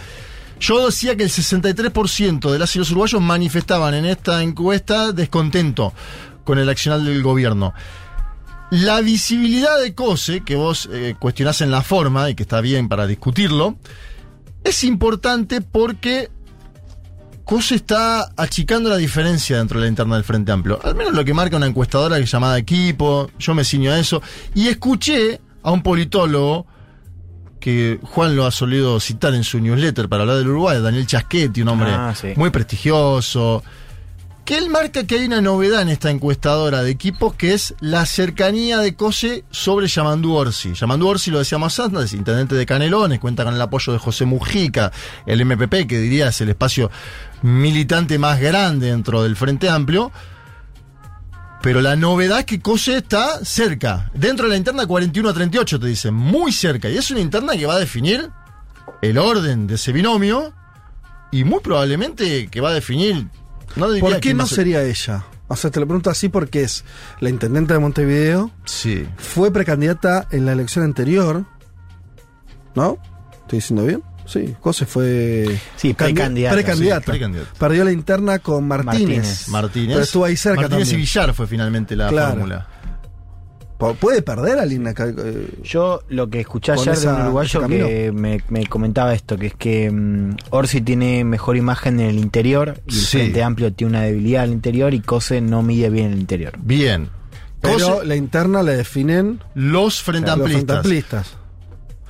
Yo 0.62 0.86
decía 0.86 1.18
que 1.18 1.24
el 1.24 1.30
63% 1.30 2.52
de 2.52 2.60
las 2.60 2.76
y 2.76 2.80
los 2.80 2.92
uruguayos 2.92 3.20
manifestaban 3.20 3.96
en 3.96 4.06
esta 4.06 4.44
encuesta 4.44 5.12
descontento 5.12 5.92
con 6.44 6.60
el 6.60 6.70
accional 6.70 7.04
del 7.04 7.24
gobierno. 7.24 7.74
La 8.70 9.02
visibilidad 9.02 9.82
de 9.82 9.96
COSE, 9.96 10.42
que 10.42 10.56
vos 10.56 10.88
eh, 10.92 11.16
cuestionás 11.18 11.62
en 11.62 11.72
la 11.72 11.82
forma 11.82 12.30
y 12.30 12.36
que 12.36 12.44
está 12.44 12.62
bien 12.62 12.90
para 12.90 13.08
discutirlo, 13.08 13.76
es 14.64 14.84
importante 14.84 15.62
porque 15.62 16.30
COSE 17.44 17.74
está 17.74 18.32
achicando 18.38 18.88
la 18.88 18.98
diferencia 18.98 19.58
dentro 19.58 19.80
de 19.80 19.86
la 19.86 19.90
interna 19.90 20.14
del 20.14 20.24
Frente 20.24 20.52
Amplio. 20.52 20.80
Al 20.84 20.94
menos 20.94 21.14
lo 21.14 21.26
que 21.26 21.34
marca 21.34 21.58
una 21.58 21.66
encuestadora 21.66 22.20
que 22.20 22.28
llamada 22.28 22.60
Equipo, 22.60 23.32
yo 23.40 23.56
me 23.56 23.64
ciño 23.64 23.92
a 23.92 23.98
eso. 23.98 24.22
Y 24.54 24.68
escuché 24.68 25.42
a 25.64 25.72
un 25.72 25.82
politólogo 25.82 26.68
que 27.62 28.00
Juan 28.04 28.36
lo 28.36 28.46
ha 28.46 28.52
solido 28.52 29.00
citar 29.00 29.34
en 29.34 29.46
su 29.46 29.62
newsletter 29.62 30.10
para 30.10 30.24
hablar 30.24 30.38
del 30.40 30.50
Uruguay, 30.50 30.82
Daniel 30.82 31.08
Chasquetti, 31.08 31.62
un 31.62 31.70
hombre 31.70 31.92
Ah, 31.94 32.14
sí. 32.20 32.34
muy 32.36 32.50
prestigioso, 32.50 33.64
que 34.44 34.58
él 34.58 34.70
marca 34.70 35.06
que 35.06 35.16
hay 35.16 35.26
una 35.26 35.40
novedad 35.40 35.82
en 35.84 35.90
esta 35.90 36.10
encuestadora 36.10 36.82
de 36.84 36.90
equipos 36.92 37.36
que 37.36 37.54
es 37.54 37.76
la 37.80 38.06
cercanía 38.06 38.80
de 38.80 38.96
COSE 38.96 39.46
sobre 39.52 39.88
Yamandú 39.88 40.34
Orsi. 40.34 40.74
Yamandú 40.74 41.08
Orsi, 41.08 41.32
lo 41.32 41.40
decíamos 41.40 41.80
antes, 41.80 42.12
intendente 42.14 42.56
de 42.56 42.66
Canelones, 42.66 43.20
cuenta 43.20 43.44
con 43.46 43.54
el 43.54 43.62
apoyo 43.62 43.94
de 43.94 44.00
José 44.00 44.26
Mujica, 44.26 44.92
el 45.28 45.46
MPP, 45.46 45.88
que 45.88 46.00
diría 46.00 46.28
es 46.30 46.42
el 46.42 46.50
espacio 46.50 46.90
militante 47.44 48.18
más 48.20 48.40
grande 48.42 48.88
dentro 48.88 49.24
del 49.24 49.36
Frente 49.36 49.70
Amplio. 49.70 50.12
Pero 51.62 51.82
la 51.82 51.96
novedad 51.96 52.40
es 52.40 52.46
que 52.46 52.60
COSE 52.60 52.98
está 52.98 53.46
cerca. 53.46 54.10
Dentro 54.16 54.46
de 54.46 54.52
la 54.52 54.58
interna 54.58 54.88
41 54.88 55.30
a 55.30 55.34
38, 55.34 55.80
te 55.80 55.88
dicen, 55.88 56.14
muy 56.14 56.52
cerca. 56.52 56.90
Y 56.90 56.98
es 56.98 57.12
una 57.12 57.20
interna 57.20 57.56
que 57.56 57.68
va 57.68 57.76
a 57.76 57.80
definir 57.80 58.32
el 59.02 59.18
orden 59.18 59.68
de 59.68 59.76
ese 59.76 59.92
binomio 59.92 60.54
y 61.32 61.44
muy 61.44 61.60
probablemente 61.60 62.48
que 62.48 62.62
va 62.62 62.70
a 62.70 62.74
definir... 62.74 63.28
No 63.76 63.88
¿Por 64.00 64.20
qué 64.20 64.34
no 64.34 64.48
sería 64.48 64.84
ella? 64.84 65.24
O 65.48 65.56
sea, 65.56 65.70
te 65.70 65.80
lo 65.80 65.86
pregunto 65.86 66.10
así 66.10 66.30
porque 66.30 66.64
es 66.64 66.84
la 67.20 67.30
intendente 67.30 67.74
de 67.74 67.80
Montevideo. 67.80 68.52
Sí. 68.66 69.08
Fue 69.18 69.52
precandidata 69.52 70.28
en 70.32 70.46
la 70.46 70.54
elección 70.54 70.84
anterior. 70.84 71.46
¿No? 72.74 72.98
¿Estoy 73.32 73.60
diciendo 73.60 73.86
bien? 73.86 74.04
Sí, 74.26 74.56
Cose 74.62 74.86
fue. 74.86 75.60
Sí, 75.76 75.94
precandidata. 75.94 77.14
Perdió 77.60 77.84
la 77.84 77.92
interna 77.92 78.40
con 78.40 78.68
Martínez. 78.68 79.48
Martínez. 79.50 79.90
Pero 79.90 80.04
estuvo 80.04 80.26
ahí 80.26 80.38
cerca 80.38 80.62
Martínez 80.62 80.88
también. 80.90 81.00
y 81.00 81.02
Villar 81.02 81.34
fue 81.34 81.48
finalmente 81.48 81.96
la 81.96 82.08
Claro. 82.10 82.32
fórmula. 82.32 82.68
¿Puede 84.00 84.22
perder 84.22 84.60
a 84.60 84.66
Lina? 84.66 84.94
Eh, 84.96 85.48
Yo 85.64 86.04
lo 86.10 86.30
que 86.30 86.42
escuché 86.42 86.72
ayer 86.74 86.86
de 86.86 86.92
esa- 86.94 87.16
un 87.16 87.22
uruguayo 87.24 87.68
que 87.68 88.12
me, 88.14 88.40
me 88.50 88.68
comentaba 88.68 89.12
esto, 89.16 89.38
que 89.38 89.48
es 89.48 89.56
que 89.56 89.90
mm, 89.90 90.36
Orsi 90.52 90.82
tiene 90.82 91.24
mejor 91.24 91.58
imagen 91.58 92.00
en 92.00 92.10
el 92.12 92.20
interior 92.20 92.80
y 92.86 92.94
el 92.94 92.96
Sí. 93.02 93.18
Frente 93.18 93.42
Amplio 93.42 93.74
tiene 93.74 93.90
una 93.98 94.02
debilidad 94.04 94.44
al 94.44 94.52
interior 94.52 94.94
y 94.94 95.00
Cose 95.02 95.42
no 95.42 95.64
mide 95.64 95.90
bien 95.90 96.12
el 96.14 96.20
interior. 96.20 96.54
Bien. 96.62 97.10
Pero 97.60 97.74
Cose- 97.96 98.06
la 98.06 98.16
interna 98.16 98.62
la 98.62 98.74
definen 98.74 99.42
los 99.56 100.04
frente 100.04 100.30
los 100.38 100.54
amplistas. 100.70 101.38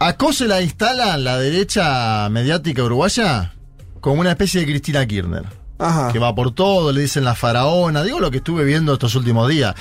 ¿A 0.03 0.17
Cose 0.17 0.47
la 0.47 0.63
instala 0.63 1.15
la 1.15 1.37
derecha 1.37 2.27
mediática 2.29 2.83
uruguaya 2.83 3.53
como 3.99 4.21
una 4.21 4.31
especie 4.31 4.61
de 4.61 4.65
Cristina 4.65 5.05
Kirchner? 5.05 5.45
Ajá. 5.77 6.11
Que 6.11 6.17
va 6.17 6.33
por 6.33 6.55
todo, 6.55 6.91
le 6.91 7.01
dicen 7.01 7.23
la 7.23 7.35
faraona, 7.35 8.01
digo 8.01 8.19
lo 8.19 8.31
que 8.31 8.37
estuve 8.37 8.63
viendo 8.63 8.93
estos 8.93 9.13
últimos 9.13 9.47
días. 9.47 9.75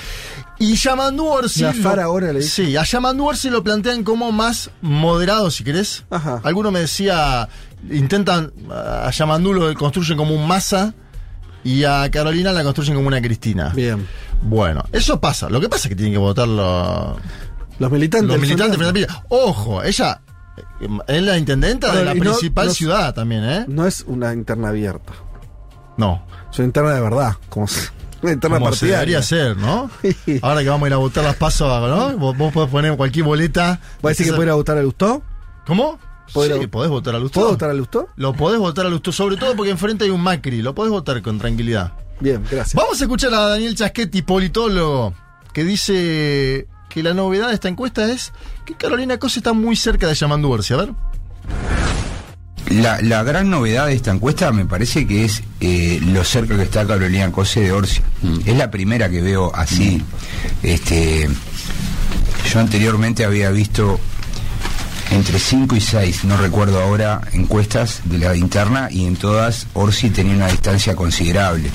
Y 0.59 0.75
Yamandu 0.75 1.25
Orsi. 1.25 1.63
La 1.63 1.73
faraona 1.73 2.33
le 2.33 2.39
dicen. 2.41 2.67
Sí, 2.67 2.77
a 2.77 2.83
Yamandu 2.83 3.25
Orsi 3.29 3.49
lo 3.49 3.63
plantean 3.63 4.03
como 4.03 4.31
más 4.31 4.69
moderado, 4.81 5.49
si 5.49 5.63
querés. 5.63 6.05
Ajá. 6.11 6.39
Alguno 6.43 6.69
me 6.69 6.81
decía, 6.81 7.49
intentan, 7.89 8.53
a 8.69 9.09
Yamandu 9.09 9.53
lo 9.53 9.73
construyen 9.73 10.19
como 10.19 10.35
un 10.35 10.47
masa 10.47 10.93
y 11.63 11.83
a 11.83 12.07
Carolina 12.11 12.51
la 12.51 12.63
construyen 12.63 12.93
como 12.93 13.07
una 13.07 13.23
Cristina. 13.23 13.69
Bien. 13.69 14.07
Bueno, 14.43 14.83
eso 14.91 15.19
pasa. 15.19 15.49
Lo 15.49 15.59
que 15.59 15.67
pasa 15.67 15.87
es 15.87 15.89
que 15.89 15.95
tienen 15.95 16.13
que 16.13 16.19
votar 16.19 16.47
los, 17.81 17.91
militantes. 17.91 18.29
los 18.29 18.39
militantes. 18.41 18.77
Frente 18.77 18.91
frente 19.01 19.13
amplia. 19.13 19.25
Ojo, 19.29 19.83
ella 19.83 20.21
eh, 20.79 20.87
es 21.07 21.23
la 21.23 21.37
intendenta 21.37 21.93
de 21.93 22.05
la 22.05 22.13
no- 22.13 22.19
principal 22.19 22.67
no- 22.67 22.73
ciudad 22.73 23.13
también, 23.13 23.43
¿eh? 23.43 23.65
No 23.67 23.85
es 23.85 24.03
una 24.07 24.33
interna 24.33 24.69
abierta. 24.69 25.13
No. 25.97 26.25
Es 26.51 26.59
una 26.59 26.65
interna 26.67 26.91
de 26.93 27.01
verdad. 27.01 27.33
Como 27.49 27.67
si- 27.67 27.87
una 28.21 28.33
interna 28.33 28.57
Como 28.59 28.67
se 28.67 28.71
partidaria. 28.85 28.97
debería 28.99 29.21
ser, 29.23 29.57
¿no? 29.57 29.89
Ahora 30.43 30.61
que 30.61 30.69
vamos 30.69 30.85
a 30.85 30.87
ir 30.89 30.93
a 30.93 30.97
votar 30.97 31.23
las 31.23 31.35
pasos, 31.35 31.67
¿no? 31.89 32.17
Vos, 32.17 32.37
vos 32.37 32.53
podés 32.53 32.69
poner 32.69 32.95
cualquier 32.95 33.25
boleta. 33.25 33.79
¿Va 34.05 34.09
a 34.09 34.11
decir 34.11 34.27
que 34.27 34.33
puede 34.33 34.47
ir 34.47 34.51
a 34.51 34.55
votar 34.55 34.77
a 34.77 34.83
Lustó? 34.83 35.23
¿Cómo? 35.65 35.99
¿Puedo 36.33 36.61
sí, 36.61 36.67
podés 36.67 36.89
votar 36.89 37.13
a 37.15 37.19
Lustó. 37.19 37.39
¿Puedo 37.41 37.51
votar 37.51 37.69
a 37.71 37.73
Lustó? 37.73 38.07
Lo 38.15 38.31
podés 38.33 38.57
votar 38.59 38.85
a 38.85 38.89
Lustó, 38.89 39.11
sobre 39.11 39.35
todo 39.35 39.53
porque 39.55 39.71
enfrente 39.71 40.05
hay 40.05 40.11
un 40.11 40.21
Macri. 40.21 40.61
Lo 40.61 40.73
podés 40.73 40.91
votar 40.91 41.21
con 41.21 41.39
tranquilidad. 41.39 41.91
Bien, 42.21 42.41
gracias. 42.49 42.75
Vamos 42.75 43.01
a 43.01 43.03
escuchar 43.03 43.33
a 43.33 43.47
Daniel 43.47 43.75
Chasquetti, 43.75 44.21
politólogo, 44.21 45.13
que 45.51 45.63
dice 45.65 46.67
que 46.93 47.03
la 47.03 47.13
novedad 47.13 47.47
de 47.47 47.53
esta 47.53 47.69
encuesta 47.69 48.11
es 48.11 48.33
que 48.65 48.75
Carolina 48.75 49.17
Cose 49.17 49.39
está 49.39 49.53
muy 49.53 49.75
cerca 49.75 50.07
de 50.07 50.15
Yamandu 50.15 50.51
Orsi. 50.51 50.73
A 50.73 50.77
ver. 50.77 50.89
La, 52.69 53.01
la 53.01 53.23
gran 53.23 53.49
novedad 53.49 53.87
de 53.87 53.93
esta 53.93 54.11
encuesta 54.11 54.51
me 54.51 54.65
parece 54.65 55.07
que 55.07 55.25
es 55.25 55.43
eh, 55.61 55.99
lo 56.03 56.23
cerca 56.23 56.55
que 56.55 56.63
está 56.63 56.85
Carolina 56.85 57.31
Cose 57.31 57.61
de 57.61 57.71
Orsi. 57.71 58.01
Es 58.45 58.57
la 58.57 58.69
primera 58.69 59.09
que 59.09 59.21
veo 59.21 59.51
así. 59.55 60.03
Este, 60.63 61.29
yo 62.51 62.59
anteriormente 62.59 63.23
había 63.25 63.51
visto 63.51 63.99
entre 65.11 65.39
5 65.39 65.75
y 65.75 65.81
6, 65.81 66.23
no 66.23 66.37
recuerdo 66.37 66.81
ahora, 66.81 67.21
encuestas 67.33 68.01
de 68.05 68.17
la 68.17 68.35
interna 68.35 68.87
y 68.89 69.05
en 69.05 69.17
todas 69.17 69.67
Orsi 69.73 70.09
tenía 70.09 70.35
una 70.35 70.47
distancia 70.47 70.95
considerable. 70.95 71.69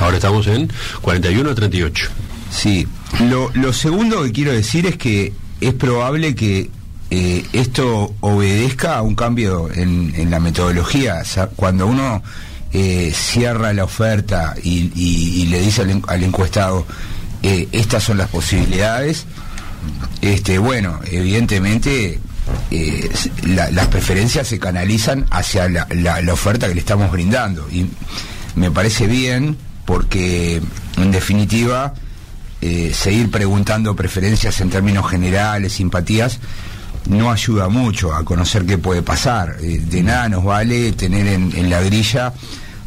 Ahora 0.00 0.16
estamos 0.16 0.46
en 0.46 0.70
41 1.00 1.50
a 1.50 1.54
38. 1.54 2.10
Sí, 2.56 2.86
lo, 3.28 3.50
segundo 3.72 4.22
que 4.22 4.32
quiero 4.32 4.52
decir 4.52 4.86
es 4.86 4.96
que 4.96 5.32
es 5.60 5.74
probable 5.74 6.34
que 6.34 6.70
eh, 7.10 7.44
esto 7.52 8.14
obedezca 8.20 8.96
a 8.96 9.02
un 9.02 9.14
cambio 9.14 9.68
en, 9.72 10.12
la 10.30 10.38
metodología. 10.40 11.22
Cuando 11.56 11.86
uno 11.86 12.22
eh, 12.72 13.12
cierra 13.14 13.72
la 13.72 13.84
oferta 13.84 14.54
y, 14.62 14.90
y- 14.94 15.46
le 15.46 15.60
dice 15.60 15.82
al, 15.82 15.90
en- 15.90 16.02
al 16.06 16.22
encuestado, 16.22 16.86
eh, 17.42 17.68
estas 17.72 18.04
son 18.04 18.18
las 18.18 18.28
posibilidades, 18.28 19.26
este, 20.22 20.58
bueno, 20.58 21.00
evidentemente 21.10 22.18
eh, 22.70 23.10
las 23.46 23.86
preferencias 23.88 24.46
se 24.48 24.58
canalizan 24.58 25.26
hacia 25.30 25.68
la, 25.68 25.86
la- 25.90 26.22
la 26.22 26.32
oferta 26.32 26.68
que 26.68 26.74
le 26.74 26.80
estamos 26.80 27.10
brindando. 27.10 27.66
Y 27.70 27.86
me 28.54 28.70
parece 28.70 29.06
bien 29.08 29.56
porque, 29.84 30.62
en 30.96 31.10
definitiva, 31.10 31.94
eh, 32.64 32.92
seguir 32.94 33.30
preguntando 33.30 33.94
preferencias 33.94 34.60
en 34.62 34.70
términos 34.70 35.08
generales, 35.10 35.74
simpatías, 35.74 36.38
no 37.08 37.30
ayuda 37.30 37.68
mucho 37.68 38.14
a 38.14 38.24
conocer 38.24 38.64
qué 38.64 38.78
puede 38.78 39.02
pasar. 39.02 39.56
Eh, 39.62 39.80
de 39.84 40.02
nada 40.02 40.28
nos 40.30 40.44
vale 40.44 40.92
tener 40.92 41.26
en, 41.26 41.68
la 41.68 41.80
grilla 41.82 42.32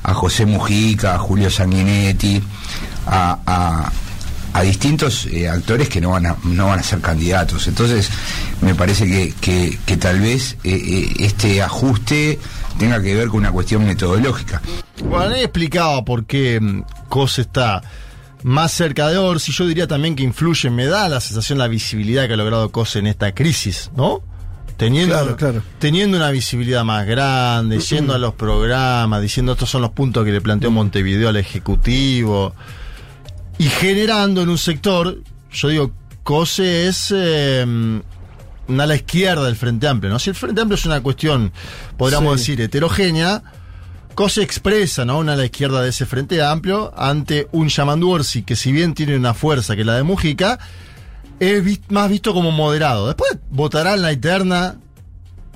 a 0.04 0.14
José 0.16 0.46
Mujica, 0.48 1.14
a 1.14 1.20
Julio 1.20 1.50
Sanguinetti, 1.52 2.42
a, 3.06 3.38
a- 3.46 3.92
distintos 4.64 5.28
eh, 5.28 5.48
actores 5.48 5.88
que 5.88 6.02
no 6.02 6.10
van, 6.10 6.26
a, 6.26 6.36
no 6.44 6.66
van 6.68 6.80
a 6.80 6.84
ser 6.84 7.00
candidatos. 7.00 7.68
Entonces, 7.68 8.10
me 8.62 8.74
parece 8.74 9.06
que, 9.06 9.78
que- 9.86 9.98
tal 9.98 10.20
vez 10.20 10.58
eh, 10.64 11.14
este 11.20 11.62
ajuste 11.62 12.40
tenga 12.80 13.00
que 13.00 13.14
ver 13.14 13.28
con 13.28 13.38
una 13.42 13.52
cuestión 13.52 13.86
metodológica. 13.86 14.60
Bueno, 15.08 15.36
ahí 15.36 15.42
explicaba 15.44 16.04
por 16.04 16.26
qué 16.26 16.60
mm, 16.60 16.82
Cose 17.08 17.42
está 17.42 17.84
más 18.44 18.72
cerca 18.72 19.10
de 19.10 19.18
Orsi. 19.18 19.52
Yo 19.52 19.66
diría 19.66 19.88
también 19.88 20.16
que 20.16 20.24
influye, 20.24 20.70
me 20.70 20.86
da 20.86 21.10
la 21.10 21.20
sensación, 21.20 21.58
la 21.58 21.68
visibilidad 21.68 22.28
que 22.28 22.34
ha 22.34 22.38
logrado 22.38 22.72
Cose 22.72 23.00
en 23.00 23.08
esta 23.08 23.34
crisis, 23.34 23.92
¿no? 23.96 24.22
Teniendo, 24.78 25.16
Claro, 25.16 25.36
claro. 25.38 25.64
teniendo 25.80 26.18
una 26.18 26.30
visibilidad 26.30 26.84
más 26.84 27.08
grande, 27.08 27.80
yendo 27.80 28.14
a 28.14 28.20
los 28.20 28.36
programas, 28.36 29.22
diciendo 29.24 29.54
estos 29.54 29.70
son 29.70 29.82
los 29.82 29.90
puntos 29.92 30.24
que 30.24 30.32
le 30.32 30.40
planteó 30.40 30.70
Montevideo 30.70 31.30
al 31.30 31.38
Ejecutivo, 31.38 32.54
y 33.58 33.66
generando 33.70 34.44
en 34.44 34.50
un 34.50 34.58
sector, 34.60 35.18
yo 35.52 35.68
digo, 35.70 35.92
COSE 36.22 36.88
es 36.90 37.12
eh, 37.16 37.66
una 38.68 38.84
ala 38.84 38.96
izquierda 38.96 39.46
del 39.46 39.56
Frente 39.56 39.88
Amplio, 39.88 40.12
¿no? 40.14 40.20
Si 40.20 40.30
el 40.30 40.36
Frente 40.36 40.62
Amplio 40.62 40.76
es 40.76 40.86
una 40.86 41.02
cuestión, 41.02 41.52
podríamos 41.98 42.40
Sí. 42.42 42.52
decir, 42.52 42.62
heterogénea, 42.66 43.42
COSE 44.18 44.42
expresa, 44.42 45.06
¿no? 45.06 45.20
Una 45.20 45.34
ala 45.34 45.46
izquierda 45.46 45.80
de 45.84 45.90
ese 45.90 46.08
Frente 46.08 46.42
Amplio 46.42 46.92
ante 46.98 47.48
un 47.52 47.68
Yamandu 47.68 48.10
Orsi 48.10 48.42
que 48.42 48.56
si 48.56 48.72
bien 48.72 48.96
tiene 48.96 49.16
una 49.16 49.36
fuerza 49.36 49.76
que 49.76 49.86
la 49.86 49.94
de 49.94 50.02
Mujica, 50.02 50.58
es 51.40 51.64
más 51.90 52.10
visto 52.10 52.34
como 52.34 52.50
moderado. 52.50 53.06
Después 53.06 53.38
votará 53.52 53.94
en 53.94 54.02
la 54.02 54.12
interna. 54.12 54.78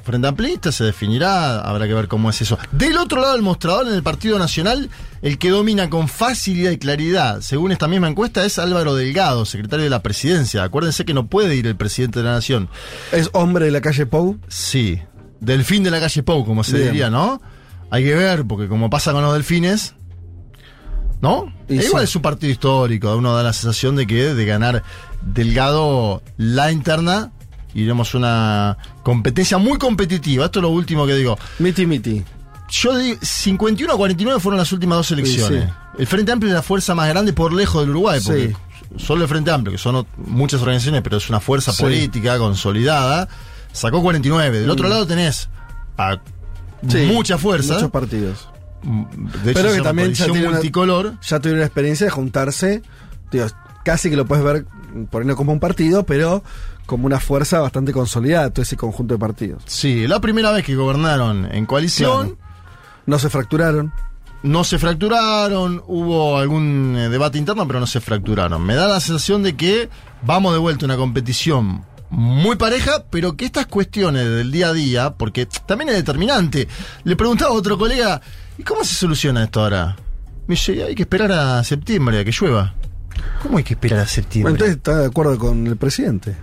Frente 0.03 0.27
Amplista 0.27 0.71
se 0.71 0.83
definirá, 0.83 1.61
habrá 1.61 1.87
que 1.87 1.95
ver 1.95 2.07
cómo 2.07 2.29
es 2.29 2.39
eso. 2.39 2.59
Del 2.71 2.97
otro 2.97 3.19
lado 3.19 3.33
del 3.33 3.41
mostrador, 3.41 3.87
en 3.87 3.95
el 3.95 4.03
Partido 4.03 4.37
Nacional, 4.37 4.91
el 5.23 5.39
que 5.39 5.49
domina 5.49 5.89
con 5.89 6.07
facilidad 6.07 6.69
y 6.69 6.77
claridad, 6.77 7.41
según 7.41 7.71
esta 7.71 7.87
misma 7.87 8.09
encuesta, 8.09 8.45
es 8.45 8.59
Álvaro 8.59 8.93
Delgado, 8.93 9.43
secretario 9.45 9.85
de 9.85 9.89
la 9.89 10.03
presidencia. 10.03 10.61
Acuérdense 10.61 11.03
que 11.03 11.15
no 11.15 11.25
puede 11.25 11.55
ir 11.55 11.65
el 11.65 11.77
presidente 11.77 12.19
de 12.19 12.25
la 12.25 12.33
Nación. 12.33 12.69
¿Es 13.11 13.31
hombre 13.33 13.65
de 13.65 13.71
la 13.71 13.81
calle 13.81 14.05
Pou? 14.05 14.37
Sí, 14.49 15.01
delfín 15.39 15.81
de 15.81 15.89
la 15.89 15.99
calle 15.99 16.21
Pou, 16.21 16.45
como 16.45 16.63
se 16.63 16.77
Bien. 16.77 16.91
diría, 16.91 17.09
¿no? 17.09 17.41
Hay 17.91 18.03
que 18.03 18.15
ver, 18.15 18.45
porque 18.45 18.67
como 18.67 18.89
pasa 18.89 19.11
con 19.11 19.21
los 19.21 19.33
delfines, 19.33 19.93
¿no? 21.21 21.53
E 21.67 21.75
igual 21.75 22.01
sí. 22.01 22.09
es 22.09 22.15
un 22.15 22.21
partido 22.21 22.51
histórico, 22.51 23.15
uno 23.15 23.35
da 23.35 23.43
la 23.43 23.53
sensación 23.53 23.95
de 23.95 24.07
que 24.07 24.33
de 24.33 24.45
ganar 24.45 24.83
Delgado 25.21 26.23
la 26.37 26.71
interna, 26.71 27.31
iremos 27.75 28.15
una 28.15 28.77
competencia 29.03 29.57
muy 29.59 29.77
competitiva. 29.77 30.45
Esto 30.45 30.59
es 30.59 30.63
lo 30.63 30.69
último 30.69 31.05
que 31.05 31.13
digo. 31.13 31.37
Miti 31.59 31.85
miti. 31.85 32.23
Yo 32.69 32.97
digo, 32.97 33.19
51 33.21 33.93
a 33.93 33.97
49 33.97 34.39
fueron 34.39 34.57
las 34.57 34.71
últimas 34.71 34.97
dos 34.97 35.11
elecciones. 35.11 35.65
Sí, 35.65 35.69
El 35.99 36.07
Frente 36.07 36.31
Amplio 36.31 36.49
es 36.51 36.55
la 36.55 36.63
fuerza 36.63 36.95
más 36.95 37.07
grande 37.09 37.33
por 37.33 37.53
lejos 37.53 37.81
del 37.81 37.91
Uruguay, 37.91 38.19
porque 38.23 38.55
solo 38.97 39.23
el 39.23 39.27
Frente 39.29 39.51
Amplio, 39.51 39.73
que 39.73 39.77
son 39.77 40.07
muchas 40.17 40.61
organizaciones, 40.61 41.01
pero 41.01 41.17
es 41.17 41.29
una 41.29 41.39
fuerza 41.41 41.73
política 41.73 42.37
consolidada, 42.37 43.27
sacó 43.73 44.01
49. 44.01 44.61
Del 44.61 44.69
otro 44.69 44.87
Mm. 44.87 44.89
lado 44.89 45.05
tenés 45.05 45.49
a 45.97 46.17
Sí, 46.87 47.09
mucha 47.13 47.37
fuerza. 47.37 47.75
Muchos 47.75 47.91
partidos. 47.91 48.47
De 49.43 49.51
hecho, 49.51 49.61
Pero 49.61 49.73
que 49.73 49.81
también 49.81 50.13
ya 50.13 50.25
tiene 50.25 50.41
una- 50.41 50.51
multicolor. 50.51 51.13
ya 51.21 51.39
tuvieron 51.39 51.59
la 51.59 51.65
experiencia 51.67 52.05
de 52.05 52.11
juntarse. 52.11 52.81
Digo, 53.31 53.45
casi 53.85 54.09
que 54.09 54.15
lo 54.15 54.25
puedes 54.25 54.43
ver 54.43 54.65
por 55.09 55.21
ahí 55.21 55.27
no 55.27 55.35
como 55.35 55.51
un 55.53 55.59
partido, 55.59 56.03
pero 56.05 56.43
como 56.87 57.05
una 57.05 57.19
fuerza 57.19 57.59
bastante 57.59 57.93
consolidada, 57.93 58.49
todo 58.49 58.63
ese 58.63 58.75
conjunto 58.77 59.13
de 59.13 59.19
partidos. 59.19 59.63
Sí, 59.67 60.07
la 60.07 60.19
primera 60.19 60.51
vez 60.51 60.65
que 60.65 60.75
gobernaron 60.75 61.47
en 61.53 61.65
coalición. 61.65 62.37
No 63.05 63.19
se 63.19 63.29
fracturaron. 63.29 63.93
No 64.43 64.63
se 64.63 64.79
fracturaron, 64.79 65.83
hubo 65.85 66.37
algún 66.39 66.95
eh, 66.97 67.09
debate 67.09 67.37
interno, 67.37 67.67
pero 67.67 67.79
no 67.79 67.85
se 67.85 68.01
fracturaron. 68.01 68.63
Me 68.63 68.73
da 68.73 68.87
la 68.87 68.99
sensación 68.99 69.43
de 69.43 69.55
que 69.55 69.87
vamos 70.23 70.51
de 70.53 70.59
vuelta 70.59 70.85
a 70.85 70.87
una 70.87 70.97
competición 70.97 71.85
muy 72.11 72.57
pareja, 72.57 73.05
pero 73.09 73.35
que 73.35 73.45
estas 73.45 73.65
cuestiones 73.67 74.25
del 74.25 74.51
día 74.51 74.67
a 74.67 74.73
día, 74.73 75.09
porque 75.11 75.47
también 75.65 75.89
es 75.89 75.95
determinante. 75.95 76.67
Le 77.03 77.15
preguntaba 77.15 77.51
a 77.51 77.53
otro 77.53 77.77
colega, 77.77 78.21
¿y 78.57 78.63
cómo 78.63 78.83
se 78.83 78.93
soluciona 78.95 79.43
esto 79.45 79.61
ahora? 79.61 79.95
Me 80.47 80.55
dice, 80.55 80.83
hay 80.83 80.93
que 80.93 81.03
esperar 81.03 81.31
a 81.31 81.63
septiembre, 81.63 82.19
a 82.19 82.25
que 82.25 82.31
llueva. 82.31 82.73
¿Cómo 83.41 83.57
hay 83.57 83.63
que 83.63 83.73
esperar 83.73 83.99
a 83.99 84.07
septiembre? 84.07 84.51
Entonces 84.51 84.77
está 84.77 84.97
de 84.99 85.05
acuerdo 85.07 85.37
con 85.39 85.65
el 85.65 85.77
presidente. 85.77 86.35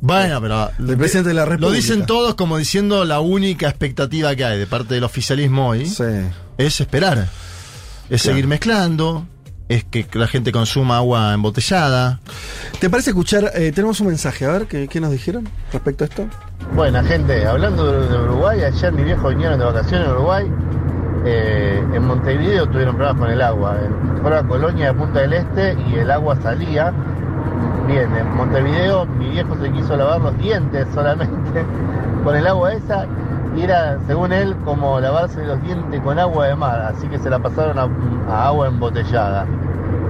Bueno, 0.00 0.40
pero. 0.40 0.70
El 0.78 0.96
presidente 0.96 1.28
de 1.28 1.34
la 1.34 1.44
República. 1.44 1.68
Lo 1.68 1.72
dicen 1.72 2.06
todos 2.06 2.34
como 2.34 2.58
diciendo 2.58 3.04
la 3.04 3.20
única 3.20 3.68
expectativa 3.68 4.34
que 4.34 4.44
hay 4.44 4.58
de 4.58 4.66
parte 4.66 4.94
del 4.94 5.04
oficialismo 5.04 5.68
hoy 5.68 5.82
es 6.58 6.80
esperar. 6.80 7.28
Es 8.10 8.22
Claro. 8.22 8.34
seguir 8.34 8.46
mezclando, 8.48 9.26
es 9.68 9.84
que 9.84 10.06
la 10.14 10.26
gente 10.26 10.52
consuma 10.52 10.96
agua 10.98 11.32
embotellada. 11.34 12.20
¿Te 12.80 12.90
parece 12.90 13.10
escuchar? 13.10 13.50
eh, 13.54 13.72
tenemos 13.72 14.00
un 14.00 14.08
mensaje, 14.08 14.44
a 14.44 14.50
ver, 14.52 14.66
¿qué, 14.66 14.88
qué 14.88 15.00
nos 15.00 15.10
dijeron 15.10 15.48
respecto 15.72 16.04
a 16.04 16.06
esto? 16.08 16.26
Buena 16.74 17.02
gente, 17.04 17.46
hablando 17.46 17.90
de, 17.92 18.08
de 18.08 18.18
Uruguay, 18.18 18.62
ayer 18.62 18.92
mis 18.92 19.04
viejos 19.04 19.30
vinieron 19.30 19.58
de 19.58 19.64
vacaciones 19.64 20.06
en 20.06 20.12
Uruguay. 20.14 20.46
eh, 21.24 21.82
en 21.94 22.06
Montevideo 22.06 22.66
tuvieron 22.68 22.96
problemas 22.96 23.20
con 23.20 23.30
el 23.30 23.40
agua. 23.42 23.76
En, 23.84 24.20
fueron 24.20 24.44
a 24.44 24.48
Colonia 24.48 24.86
de 24.88 24.94
Punta 24.94 25.20
del 25.20 25.32
Este 25.34 25.76
y 25.90 25.94
el 25.98 26.10
agua 26.10 26.36
salía. 26.42 26.92
Bien, 27.86 28.14
en 28.16 28.34
Montevideo 28.36 29.06
mi 29.06 29.28
viejo 29.30 29.56
se 29.60 29.70
quiso 29.72 29.96
lavar 29.96 30.20
los 30.20 30.38
dientes 30.38 30.86
solamente 30.94 31.64
con 32.24 32.36
el 32.36 32.46
agua 32.46 32.72
esa 32.74 33.06
y 33.56 33.62
era, 33.62 33.98
según 34.06 34.32
él, 34.32 34.56
como 34.64 34.98
lavarse 35.00 35.44
los 35.44 35.62
dientes 35.62 36.00
con 36.02 36.18
agua 36.18 36.48
de 36.48 36.54
mar. 36.56 36.80
Así 36.94 37.06
que 37.08 37.18
se 37.18 37.28
la 37.30 37.38
pasaron 37.38 37.78
a, 37.78 37.88
a 38.32 38.46
agua 38.48 38.68
embotellada. 38.68 39.46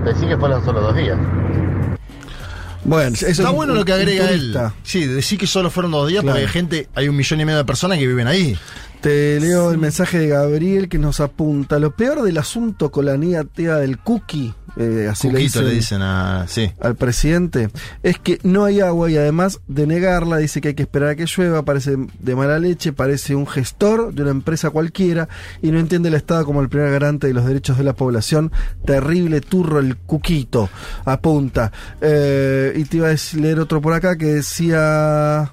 Decí 0.05 0.27
que 0.27 0.37
fueron 0.37 0.65
solo 0.65 0.81
dos 0.81 0.97
días. 0.97 1.19
Bueno, 2.85 3.15
eso 3.15 3.27
Está 3.27 3.49
es 3.51 3.55
bueno 3.55 3.73
un- 3.73 3.79
lo 3.79 3.85
que 3.85 3.93
agrega 3.93 4.31
él. 4.31 4.57
Sí, 4.83 5.07
decir 5.07 5.39
que 5.39 5.47
solo 5.47 5.71
fueron 5.71 5.93
dos 5.93 6.09
días 6.09 6.23
Claro. 6.23 6.35
porque 6.35 6.47
hay 6.47 6.53
gente, 6.53 6.89
hay 6.95 7.09
un 7.09 7.17
millón 7.17 7.41
y 7.41 7.45
medio 7.45 7.59
de 7.59 7.65
personas 7.65 7.99
que 7.99 8.07
viven 8.07 8.27
ahí. 8.27 8.59
Te 9.01 9.39
leo 9.41 9.71
el 9.73 9.79
mensaje 9.79 10.19
de 10.19 10.29
Gabriel 10.29 10.89
que 10.89 10.99
nos 10.99 11.21
apunta. 11.21 11.79
Lo 11.79 11.91
peor 11.95 12.23
del 12.23 12.39
asunto 12.39 12.91
con 12.91 13.05
la 13.07 13.17
niña 13.17 13.45
tía 13.45 13.77
del 13.77 13.99
cookie, 13.99 14.55
eh, 14.77 15.09
así 15.11 15.31
le 15.31 15.41
dicen, 15.41 15.67
le 15.67 15.75
dicen 15.75 16.01
a. 16.03 16.47
Sí. 16.49 16.73
al 16.81 16.97
presidente, 16.97 17.69
es 18.03 18.19
que 18.19 18.39
no 18.43 18.65
hay 18.65 18.81
agua 18.81 19.11
y 19.11 19.17
además 19.17 19.61
de 19.69 19.87
negarla 19.87 20.39
dice 20.39 20.61
que 20.61 20.69
hay 20.69 20.75
que 20.75 20.83
esperar 20.83 21.11
a 21.11 21.17
que 21.17 21.27
llueva, 21.27 21.63
parece 21.65 21.97
de 22.19 22.35
mala 22.35 22.59
leche, 22.59 22.93
parece 22.93 23.35
un 23.35 23.47
gestor 23.47 24.15
de 24.15 24.23
una 24.23 24.31
empresa 24.31 24.71
cualquiera 24.71 25.29
y 25.61 25.71
no 25.71 25.79
entiende 25.79 26.09
el 26.09 26.15
Estado 26.15 26.45
como 26.45 26.63
el 26.63 26.69
primer 26.69 26.91
garante 26.91 27.27
de 27.27 27.35
los 27.35 27.45
derechos 27.45 27.77
de 27.77 27.85
la 27.85 27.95
población. 27.95 28.51
Terrible 28.85 29.41
turro 29.41 29.79
el 29.79 29.97
cuquito, 29.97 30.71
apunta. 31.05 31.71
Eh, 32.01 32.73
y 32.77 32.85
te 32.85 32.97
iba 32.97 33.09
a 33.11 33.17
leer 33.37 33.61
otro 33.61 33.81
por 33.81 33.93
acá 33.93 34.17
que 34.17 34.27
decía... 34.27 35.53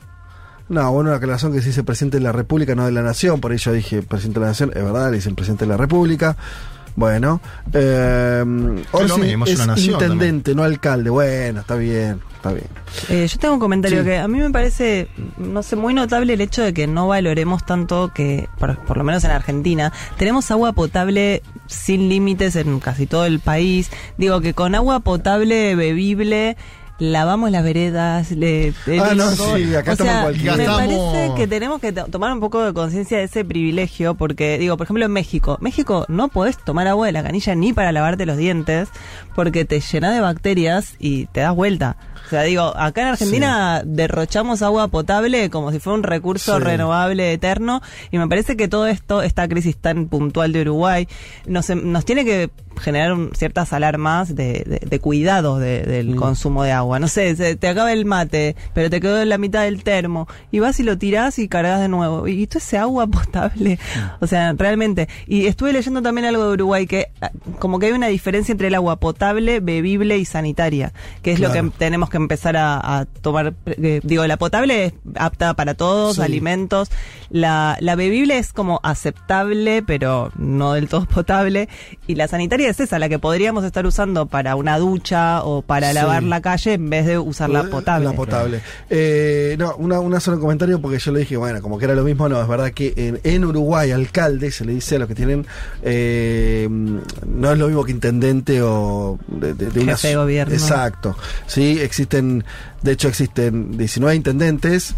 No, 0.70 0.92
bueno, 0.92 1.10
una 1.10 1.18
aclaración 1.18 1.52
que 1.52 1.62
se 1.62 1.70
dice 1.70 1.84
presidente 1.84 2.18
de 2.18 2.24
la 2.24 2.32
República, 2.32 2.76
no 2.76 2.86
de 2.86 2.92
la 2.92 3.02
Nación. 3.02 3.42
Por 3.42 3.54
ello 3.54 3.72
dije 3.74 4.04
presidente 4.04 4.40
de 4.40 4.46
la 4.46 4.52
Nación. 4.52 4.72
Es 4.76 4.84
verdad, 4.84 5.10
le 5.10 5.16
dicen 5.16 5.34
presidente 5.34 5.66
de 5.66 5.70
la 5.70 5.78
República. 5.78 6.38
Bueno, 7.00 7.40
eh, 7.72 8.44
Orsi 8.92 9.22
mismo, 9.22 9.46
es 9.46 9.52
es 9.52 9.58
una 9.60 9.68
nación 9.68 9.94
intendente, 9.94 10.54
no 10.54 10.64
alcalde. 10.64 11.10
Bueno, 11.10 11.62
está 11.62 11.76
bien, 11.76 12.20
está 12.36 12.52
bien. 12.52 12.68
Eh, 13.08 13.26
yo 13.26 13.40
tengo 13.40 13.54
un 13.54 13.60
comentario 13.62 14.00
Sí. 14.00 14.06
que 14.06 14.18
a 14.18 14.28
mí 14.28 14.38
me 14.38 14.50
parece, 14.50 15.08
no 15.38 15.64
sé, 15.64 15.78
muy 15.78 15.94
notable 15.94 16.34
el 16.34 16.42
hecho 16.42 16.62
de 16.62 16.74
que 16.74 16.88
no 16.88 17.08
valoremos 17.08 17.66
tanto 17.66 18.12
que, 18.14 18.50
por, 18.60 18.78
por 18.80 18.98
lo 18.98 19.06
menos 19.06 19.24
en 19.24 19.32
Argentina, 19.32 19.94
tenemos 20.18 20.52
agua 20.52 20.74
potable 20.74 21.42
sin 21.68 22.10
límites 22.10 22.58
en 22.58 22.82
casi 22.82 23.08
todo 23.08 23.26
el 23.26 23.40
país. 23.40 23.90
Digo 24.18 24.42
que 24.42 24.54
con 24.54 24.76
agua 24.76 25.00
potable 25.00 25.76
bebible 25.76 26.58
lavamos 27.00 27.50
las 27.52 27.64
veredas, 27.64 28.32
le 28.32 28.74
Ah, 29.02 29.14
no, 29.16 29.30
sí, 29.32 29.74
acá 29.76 29.94
o 29.94 29.96
sea, 29.96 30.28
me 30.28 30.38
Gastamos- 30.44 30.78
parece 30.78 31.32
que 31.36 31.48
tenemos 31.48 31.80
que 31.80 31.92
to- 31.94 32.06
tomar 32.08 32.32
un 32.34 32.40
poco 32.40 32.62
de 32.64 32.74
conciencia 32.74 33.18
de 33.18 33.24
ese 33.24 33.44
privilegio, 33.46 34.16
porque 34.16 34.58
digo, 34.58 34.78
por 34.78 34.86
ejemplo 34.86 35.06
en 35.06 35.12
México, 35.12 35.58
México 35.62 36.06
no 36.10 36.28
podés 36.28 36.58
tomar 36.58 36.88
agua 36.88 37.06
de 37.08 37.14
la 37.14 37.24
canilla 37.24 37.56
ni 37.56 37.74
para 37.74 37.92
lavarte 37.92 38.26
los 38.26 38.38
dientes, 38.38 38.90
porque 39.36 39.66
te 39.66 39.80
llena 39.80 40.12
de 40.12 40.20
bacterias 40.20 40.96
y 41.00 41.26
te 41.28 41.40
das 41.42 41.56
vuelta. 41.56 41.96
O 42.26 42.30
sea, 42.30 42.44
digo, 42.44 42.74
acá 42.78 43.02
en 43.02 43.08
Argentina 43.08 43.82
derrochamos 43.86 44.62
agua 44.62 44.88
potable 44.90 45.50
como 45.50 45.72
si 45.72 45.80
fuera 45.80 45.96
un 45.98 46.04
recurso 46.04 46.58
Sí. 46.58 46.64
renovable 46.64 47.34
eterno 47.34 47.82
y 48.12 48.18
me 48.20 48.28
parece 48.28 48.56
que 48.56 48.68
todo 48.68 48.86
esto, 48.86 49.24
esta 49.24 49.48
crisis 49.48 49.78
tan 49.78 50.08
puntual 50.10 50.52
de 50.52 50.62
Uruguay, 50.62 51.08
nos, 51.48 51.70
em- 51.72 51.92
nos 51.92 52.06
tiene 52.06 52.26
que 52.26 52.52
generar 52.80 53.14
un- 53.14 53.32
ciertas 53.36 53.74
alarmas 53.74 54.36
de, 54.36 54.64
de, 54.66 54.82
de 54.88 55.00
cuidado 55.00 55.60
de- 55.60 55.84
del 55.84 56.16
consumo 56.16 56.64
de 56.64 56.72
agua. 56.72 57.00
No 57.00 57.08
sé, 57.08 57.36
se- 57.36 57.56
te 57.56 57.68
acaba 57.68 57.94
el 57.94 58.06
mate, 58.06 58.56
pero 58.74 58.90
te 58.90 59.00
quedó 59.02 59.22
en 59.22 59.30
la 59.30 59.38
mitad 59.38 59.64
del 59.64 59.84
termo 59.84 60.28
y 60.52 60.60
vas 60.60 60.80
y 60.80 60.84
lo 60.84 60.98
tirás 60.98 61.40
y 61.40 61.48
cargas 61.48 61.80
de 61.82 61.88
nuevo. 61.88 62.28
Y 62.28 62.48
todo 62.48 62.60
ese 62.60 62.78
agua 62.78 63.08
potable, 63.12 63.80
o 64.20 64.28
sea, 64.28 64.54
realmente. 64.54 65.08
Y 65.28 65.46
estuve 65.48 65.74
leyendo 65.74 66.02
también 66.02 66.26
algo 66.26 66.48
de 66.48 66.54
Uruguay 66.54 66.88
que 66.88 67.08
ah, 67.22 67.32
como 67.60 67.80
que 67.80 67.88
hay 67.88 67.92
una 67.92 68.08
diferencia 68.08 68.52
entre 68.52 68.68
el 68.68 68.76
agua 68.76 68.98
potable, 69.00 69.60
bebible 69.60 70.18
y 70.18 70.26
sanitaria, 70.26 70.94
que 71.22 71.32
es 71.32 71.40
lo 71.40 71.52
que 71.52 71.64
tenemos 71.78 72.10
que 72.10 72.18
empezar 72.18 72.58
a, 72.58 73.00
a 73.00 73.06
tomar. 73.06 73.54
eh, 73.66 74.00
digo, 74.04 74.26
la 74.28 74.38
potable 74.38 74.86
es 74.86 74.94
apta 75.16 75.54
para 75.54 75.74
todos, 75.74 76.16
Sí. 76.16 76.22
alimentos. 76.22 76.90
La, 77.30 77.78
la 77.80 77.96
bebible 77.96 78.38
es 78.38 78.54
como 78.54 78.80
aceptable, 78.84 79.84
pero 79.86 80.32
no 80.36 80.74
del 80.74 80.88
todo 80.88 81.06
potable. 81.14 81.70
Y 82.08 82.16
la 82.16 82.28
sanitaria 82.28 82.69
es 82.70 82.80
esa, 82.80 83.00
la 83.00 83.10
que 83.10 83.20
podríamos 83.20 83.64
estar 83.64 83.86
usando 83.86 84.26
para 84.26 84.56
una 84.56 84.78
ducha 84.78 85.44
o 85.44 85.62
para 85.62 85.90
Sí. 85.90 85.96
lavar 85.96 86.24
la 86.24 86.42
calle 86.42 86.74
en 86.74 86.90
vez 86.90 87.06
de 87.06 87.18
usar 87.20 87.50
la 87.50 87.64
potable. 87.64 88.06
La 88.06 88.14
potable. 88.14 88.62
Eh, 88.90 89.56
no, 89.60 89.76
una, 89.78 90.00
una 90.00 90.20
solo 90.20 90.40
comentario 90.40 90.80
porque 90.82 91.00
yo 91.00 91.12
le 91.12 91.20
dije, 91.22 91.38
bueno, 91.38 91.62
como 91.62 91.78
que 91.78 91.86
era 91.86 91.96
lo 91.96 92.04
mismo, 92.04 92.28
no, 92.30 92.42
es 92.42 92.48
verdad 92.48 92.72
que 92.72 92.94
en, 92.96 93.20
en 93.24 93.46
Uruguay 93.46 93.92
alcalde 93.92 94.52
se 94.52 94.66
le 94.66 94.74
dice 94.74 94.96
a 94.96 95.00
los 95.00 95.08
que 95.08 95.16
tienen, 95.16 95.46
eh, 95.84 96.68
no 96.70 97.52
es 97.52 97.58
lo 97.58 97.68
mismo 97.68 97.84
que 97.84 97.92
intendente 97.92 98.62
o 98.62 99.18
de, 99.28 99.54
de- 99.54 99.68
de 99.72 99.80
una... 99.82 99.94
Jefe 99.94 100.10
de 100.10 100.16
gobierno. 100.16 100.54
Exacto. 100.54 101.16
Sí, 101.48 101.80
existen, 101.82 102.44
de 102.82 102.92
hecho 102.92 103.08
existen 103.08 103.78
19 103.78 104.16
intendentes. 104.16 104.96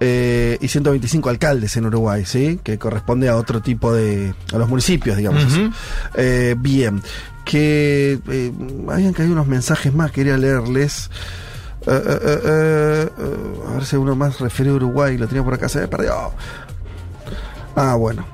Eh, 0.00 0.58
y 0.60 0.68
125 0.68 1.28
alcaldes 1.28 1.76
en 1.76 1.86
Uruguay, 1.86 2.24
¿sí? 2.24 2.60
Que 2.62 2.78
corresponde 2.78 3.28
a 3.28 3.36
otro 3.36 3.60
tipo 3.60 3.92
de. 3.92 4.34
a 4.52 4.58
los 4.58 4.68
municipios, 4.68 5.16
digamos. 5.16 5.44
Así. 5.44 5.70
Eh, 6.14 6.54
bien. 6.58 7.02
Que 7.44 8.18
eh, 8.28 8.52
habían 8.88 9.12
caído 9.12 9.32
unos 9.32 9.46
mensajes 9.46 9.92
más, 9.94 10.12
quería 10.12 10.36
leerles. 10.36 11.10
Eh, 11.86 11.90
eh, 11.90 12.40
eh, 12.44 13.08
a 13.68 13.72
ver 13.74 13.84
si 13.84 13.96
uno 13.96 14.14
más 14.14 14.40
referido 14.40 14.74
a 14.74 14.76
Uruguay, 14.76 15.16
lo 15.16 15.26
tenía 15.26 15.42
por 15.42 15.54
acá, 15.54 15.68
se 15.68 15.80
me 15.80 15.88
perdió. 15.88 16.32
Ah, 17.80 17.94
bueno. 17.94 18.26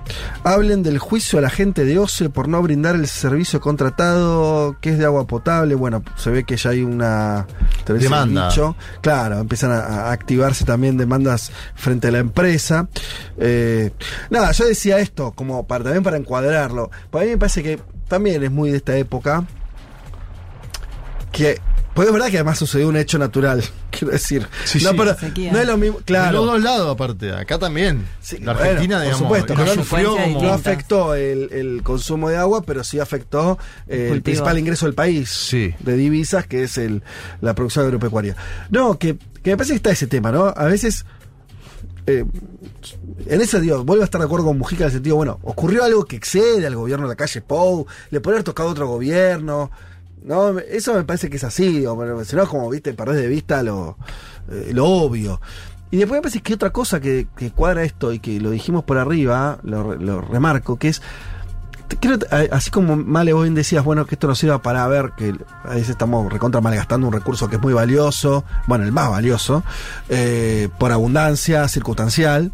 Hablen 0.43 0.83
del 0.83 0.99
juicio 0.99 1.39
a 1.39 1.43
la 1.43 1.51
gente 1.51 1.85
de 1.85 1.99
OCE 1.99 2.31
por 2.31 2.49
no 2.49 2.63
brindar 2.63 2.95
el 2.95 3.07
servicio 3.07 3.61
contratado 3.61 4.77
que 4.81 4.91
es 4.91 4.99
de 4.99 5.05
agua 5.05 5.27
potable. 5.27 5.75
Bueno, 5.75 6.03
se 6.17 6.31
ve 6.31 6.45
que 6.45 6.57
ya 6.57 6.71
hay 6.71 6.83
una 6.83 7.47
Demanda. 7.87 8.49
dicho. 8.49 8.75
Claro, 9.03 9.39
empiezan 9.41 9.71
a, 9.73 9.81
a 9.81 10.13
activarse 10.13 10.65
también 10.65 10.97
demandas 10.97 11.53
frente 11.75 12.09
a 12.09 12.11
la 12.13 12.19
empresa. 12.19 12.89
Eh, 13.37 13.91
nada, 14.31 14.53
yo 14.53 14.67
decía 14.67 14.99
esto 14.99 15.33
como 15.33 15.67
para, 15.67 15.85
también 15.85 16.03
para 16.03 16.17
encuadrarlo. 16.17 16.91
Porque 17.11 17.25
a 17.25 17.27
mí 17.27 17.33
me 17.33 17.39
parece 17.39 17.63
que 17.63 17.79
también 18.09 18.43
es 18.43 18.51
muy 18.51 18.71
de 18.71 18.79
esta 18.79 18.97
época. 18.97 19.45
Que. 21.33 21.61
Pues 21.95 22.09
es 22.09 22.13
verdad 22.13 22.29
que 22.29 22.39
además 22.39 22.59
sucedió 22.59 22.89
un 22.89 22.97
hecho 22.97 23.19
natural, 23.19 23.63
quiero 23.91 24.13
decir. 24.13 24.47
Sí, 24.65 24.81
no, 24.83 24.91
sí. 24.91 24.97
pero 24.99 25.17
no 25.53 25.59
es 25.61 25.67
lo 25.67 25.77
mismo. 25.77 25.99
De 25.99 26.05
Claro. 26.05 26.39
los 26.39 26.47
dos 26.47 26.63
lados, 26.63 26.91
aparte. 26.93 27.33
Acá 27.33 27.59
también. 27.59 28.05
la 28.41 28.53
Bueno, 28.53 28.61
Argentina, 28.61 28.97
por 28.97 29.03
digamos, 29.05 29.19
supuesto, 29.21 29.55
no 29.55 29.67
sufrió 29.69 30.17
no 30.43 30.53
afectó 30.53 31.15
el, 31.15 31.53
el 31.53 31.83
consumo 31.85 32.29
de 32.31 32.37
agua, 32.37 32.63
pero 32.63 32.83
sí 32.83 32.99
afectó 32.99 33.59
eh, 33.87 33.95
el 34.05 34.09
Cultivo. 34.09 34.25
principal 34.25 34.59
ingreso 34.59 34.87
del 34.87 34.95
país 34.95 35.31
Sí. 35.31 35.73
de 35.81 35.97
divisas, 35.97 36.47
que 36.47 36.65
es 36.65 36.79
el, 36.79 37.03
la 37.41 37.55
producción 37.55 37.85
agropecuaria. 37.85 38.35
No, 38.71 38.99
que, 38.99 39.17
que 39.43 39.51
me 39.51 39.57
parece 39.57 39.73
que 39.75 39.77
está 39.77 39.91
ese 39.93 40.07
tema, 40.09 40.33
¿no? 40.33 40.47
A 40.57 40.65
veces, 40.65 41.05
eh, 42.07 42.25
en 43.27 43.41
ese 43.41 43.61
digo, 43.61 43.85
vuelvo 43.85 44.03
a 44.03 44.07
estar 44.07 44.21
de 44.21 44.25
acuerdo 44.27 44.47
con 44.47 44.59
Mujica 44.59 44.83
en 44.83 44.87
el 44.89 44.93
sentido, 44.95 45.17
bueno, 45.17 45.39
ocurrió 45.43 45.85
algo 45.85 46.05
que 46.05 46.17
excede 46.17 46.67
al 46.67 46.75
gobierno 46.75 47.07
de 47.07 47.13
la 47.13 47.17
calle 47.17 47.41
Pou, 47.41 47.87
le 48.11 48.21
puede 48.21 48.37
haber 48.39 48.45
tocado 48.45 48.69
a 48.69 48.73
otro 48.73 48.87
gobierno. 48.89 49.71
No, 50.25 50.59
eso 50.59 50.95
me 50.95 51.05
parece 51.05 51.29
que 51.29 51.37
es 51.37 51.45
así, 51.45 51.85
o 51.87 52.25
si 52.25 52.35
no, 52.35 52.49
como 52.49 52.71
viste, 52.71 52.95
perdés 52.95 53.17
de 53.17 53.29
vista 53.29 53.63
lo, 53.63 53.99
eh, 54.51 54.71
lo 54.73 54.87
obvio. 54.87 55.41
Y 55.91 55.99
después 55.99 56.19
me 56.19 56.23
parece 56.23 56.41
que 56.41 56.55
otra 56.55 56.71
cosa 56.71 56.99
que, 56.99 57.29
que 57.37 57.51
cuadra 57.51 57.85
esto 57.85 58.13
y 58.13 58.19
que 58.19 58.41
lo 58.41 58.51
dijimos 58.51 58.85
por 58.85 58.97
arriba, 58.99 59.59
lo, 59.63 59.95
lo 59.95 60.23
remarco, 60.23 60.79
que 60.79 60.89
es, 60.89 61.03
creo, 62.01 62.19
así 62.51 62.71
como 62.71 62.97
Male 62.97 63.33
vos 63.33 63.43
bien 63.43 63.55
decías, 63.55 63.85
bueno, 63.85 64.07
que 64.07 64.15
esto 64.15 64.27
nos 64.27 64.39
sirva 64.39 64.63
para 64.63 64.87
ver 64.89 65.13
que 65.17 65.35
a 65.63 65.75
veces 65.75 65.91
estamos 65.91 66.33
recontra 66.33 66.61
malgastando 66.61 67.07
un 67.07 67.13
recurso 67.13 67.49
que 67.49 67.57
es 67.57 67.63
muy 67.63 67.75
valioso, 67.75 68.45
bueno, 68.67 68.85
el 68.85 68.93
más 68.93 69.11
valioso, 69.11 69.63
eh, 70.09 70.69
por 70.79 70.93
abundancia 70.93 71.69
circunstancial. 71.69 72.51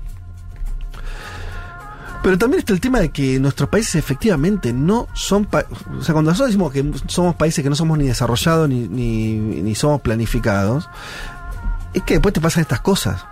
Pero 2.23 2.37
también 2.37 2.59
está 2.61 2.75
el 2.75 2.81
tema 2.81 3.01
de 3.01 3.09
que 3.09 3.41
nuestros 3.41 3.69
países 3.71 3.95
efectivamente 3.95 4.73
no 4.75 5.09
son... 5.15 5.47
pa- 5.47 5.65
o 5.99 6.03
sea, 6.03 6.13
cuando 6.13 6.31
nosotros 6.31 6.49
decimos 6.51 6.73
que 6.73 6.85
somos 7.07 7.35
países 7.35 7.63
que 7.63 7.71
no 7.71 7.77
somos 7.77 7.97
ni 7.97 8.07
desarrollados 8.07 8.69
ni, 8.69 8.87
ni, 8.89 9.75
somos 9.75 10.03
planificados, 10.03 10.89
es 11.95 12.03
que 12.03 12.15
después 12.15 12.35
te 12.35 12.41
pasan 12.41 12.61
estas 12.61 12.81
cosas. 12.81 13.25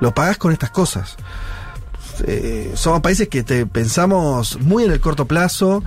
Lo 0.00 0.12
pagás 0.14 0.36
con 0.36 0.52
estas 0.52 0.70
cosas. 0.70 1.16
Eh, 2.26 2.72
somos 2.74 3.00
países 3.00 3.28
que 3.28 3.42
te 3.42 3.64
pensamos 3.64 4.60
muy 4.60 4.84
en 4.84 4.92
el 4.92 5.00
corto 5.00 5.24
plazo, 5.24 5.82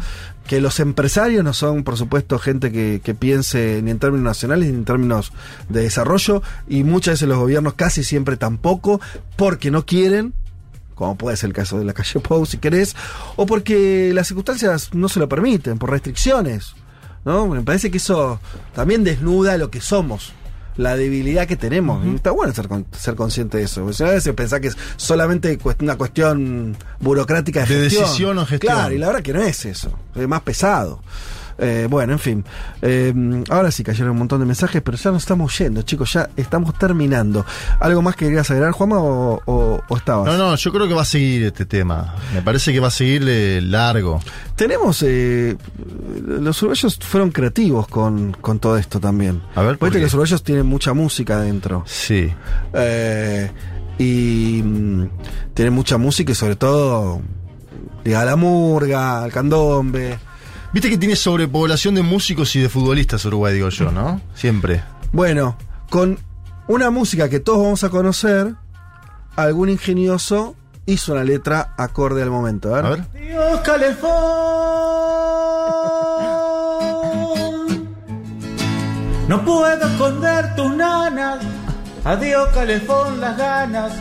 que 0.48 0.60
los 0.60 0.80
empresarios 0.80 1.44
no 1.44 1.54
son, 1.54 1.84
por 1.84 1.96
supuesto, 1.96 2.40
gente 2.40 2.72
que, 2.72 3.02
que 3.04 3.14
piense 3.14 3.82
ni 3.84 3.92
en 3.92 4.00
términos 4.00 4.26
nacionales 4.26 4.70
ni 4.70 4.76
en 4.76 4.84
términos 4.86 5.32
de 5.70 5.82
desarrollo, 5.84 6.42
y 6.68 6.84
muchas 6.84 7.14
veces 7.14 7.30
los 7.30 7.38
gobiernos 7.38 7.76
casi 7.76 8.04
siempre 8.04 8.36
tampoco, 8.36 9.00
porque 9.36 9.72
no 9.72 9.86
quieren, 9.86 10.34
como 10.98 11.16
puede 11.16 11.38
ser 11.38 11.50
el 11.50 11.54
caso 11.54 11.78
de 11.78 11.86
la 11.86 11.94
calle 11.94 12.20
Pou, 12.20 12.46
si 12.46 12.58
querés, 12.58 12.96
o 13.36 13.46
porque 13.46 14.12
las 14.14 14.28
circunstancias 14.28 14.90
no 14.94 15.08
se 15.08 15.20
lo 15.20 15.30
permiten, 15.30 15.78
por 15.78 15.92
restricciones. 15.92 16.74
¿no? 17.24 17.48
Me 17.48 17.62
parece 17.62 17.92
que 17.92 17.98
eso 17.98 18.40
también 18.74 19.04
desnuda 19.04 19.58
lo 19.58 19.70
que 19.70 19.80
somos. 19.80 20.34
La 20.76 20.96
debilidad 20.96 21.48
que 21.48 21.56
tenemos. 21.56 22.06
Y 22.06 22.16
está 22.16 22.30
bueno 22.30 22.54
ser, 22.54 22.68
ser 22.96 23.16
consciente 23.16 23.58
de 23.58 23.64
eso. 23.64 23.82
Porque 23.82 23.98
si 23.98 24.04
a 24.04 24.12
veces 24.12 24.34
pensás 24.36 24.60
que 24.60 24.68
es 24.68 24.78
solamente 24.96 25.58
una 25.82 25.98
cuestión 25.98 26.78
burocrática 27.00 27.66
de, 27.66 27.76
De 27.76 27.82
gestión. 27.86 28.04
decisión 28.04 28.38
o 28.38 28.46
gestión. 28.46 28.74
Claro, 28.74 28.94
y 28.94 29.00
la 29.00 29.08
verdad 29.08 29.24
que 29.24 29.34
no 29.34 29.42
es 29.42 29.66
eso. 29.66 29.92
Es 30.16 30.28
más 30.28 30.42
pesado. 30.42 31.02
Eh, 31.60 31.88
bueno, 31.90 32.14
en 32.14 32.20
fin. 32.20 32.46
Eh, 32.82 33.44
ahora 33.50 33.72
sí 33.72 33.84
cayeron 33.84 34.12
un 34.12 34.20
montón 34.20 34.40
de 34.40 34.46
mensajes, 34.46 34.82
pero 34.82 34.98
ya 34.98 35.12
nos 35.12 35.24
estamos 35.24 35.58
yendo, 35.58 35.82
chicos. 35.82 36.14
Ya 36.14 36.30
estamos 36.38 36.78
terminando. 36.78 37.46
¿Algo 37.80 38.02
más 38.02 38.16
que 38.16 38.26
querías 38.26 38.50
agregar, 38.52 38.72
Juanma, 38.74 39.00
o, 39.00 39.42
o- 39.46 39.82
o 39.88 39.98
estabas? 39.98 40.28
No, 40.28 40.38
no, 40.38 40.56
yo 40.56 40.72
creo 40.72 40.88
que 40.88 40.94
va 40.94 41.02
a 41.02 41.06
seguir 41.06 41.44
este 41.46 41.66
tema. 41.66 42.16
Me 42.34 42.42
parece 42.42 42.72
que 42.72 42.80
va 42.80 42.90
a 42.90 42.92
seguir 42.92 43.24
eh, 43.28 43.60
largo. 43.62 44.20
Tenemos. 44.56 45.04
eh, 45.04 45.56
los 46.28 46.62
uruguayos 46.62 46.98
fueron 47.02 47.32
creativos 47.32 47.88
con, 47.88 48.34
con 48.40 48.60
todo 48.60 48.78
esto 48.78 49.00
también. 49.00 49.42
A 49.56 49.62
ver, 49.62 49.78
¿por 49.78 49.88
Viste 49.90 49.98
que 49.98 50.02
qué? 50.02 50.06
los 50.06 50.14
uruguayos 50.14 50.44
tienen 50.44 50.66
mucha 50.66 50.94
música 50.94 51.38
adentro. 51.38 51.84
Sí. 51.88 52.32
Eh, 52.74 53.52
y 53.98 54.62
mm, 54.64 55.08
tienen 55.54 55.74
mucha 55.74 55.98
música 55.98 56.32
y 56.32 56.36
sobre 56.36 56.56
todo. 56.56 57.22
a 58.16 58.26
la 58.26 58.36
murga, 58.36 59.24
al 59.24 59.32
candombe. 59.32 60.20
Viste 60.78 60.92
que 60.92 60.98
tiene 61.00 61.16
sobrepoblación 61.16 61.96
de 61.96 62.04
músicos 62.04 62.56
y 62.56 62.60
de 62.60 62.70
futbolistas 62.70 63.26
Uruguay, 63.26 63.52
digo 63.52 63.70
yo, 63.70 63.92
¿no? 63.92 64.22
Siempre. 64.36 64.84
Bueno, 65.12 65.58
con 65.90 66.20
una 66.68 66.92
música 66.92 67.30
que 67.30 67.40
todos 67.40 67.64
vamos 67.64 67.84
a 67.84 67.90
conocer, 67.90 68.54
algún 69.36 69.70
ingenioso 69.70 70.56
hizo 70.86 71.14
una 71.14 71.24
letra 71.24 71.74
acorde 71.78 72.22
al 72.22 72.30
momento. 72.30 72.76
A 72.76 72.82
ver. 72.84 72.86
A 72.86 72.90
ver. 72.90 73.26
Dios 73.26 73.60
calefón. 73.62 74.12
No 79.28 79.44
puedo 79.44 79.88
esconder 79.88 80.56
tus 80.56 80.76
nanas. 80.76 81.44
Adiós 82.04 82.50
calefón 82.50 83.20
las 83.20 83.36
ganas 83.36 83.94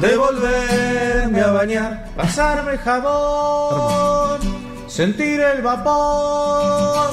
de 0.00 0.16
volverme 0.16 1.40
a 1.40 1.50
bañar, 1.50 2.08
pasarme 2.16 2.72
el 2.72 2.78
jabón, 2.78 4.40
sentir 4.94 5.40
el 5.40 5.60
vapor. 5.60 7.10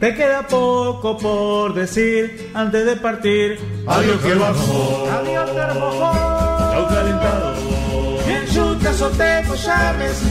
Te 0.00 0.14
queda 0.16 0.46
poco 0.48 1.16
por 1.16 1.74
decir 1.74 2.50
antes 2.54 2.84
de 2.86 2.96
partir. 2.96 3.60
Adiós 3.86 4.20
que 4.20 4.34
bajo. 4.34 5.06
Adiós 5.20 5.54
termojón. 5.54 6.16
Chau 6.72 6.88
calentado. 6.88 7.54
En 8.26 8.46
yucas 8.46 9.00
o 9.00 9.10
te 9.10 9.44
llames, 9.64 10.22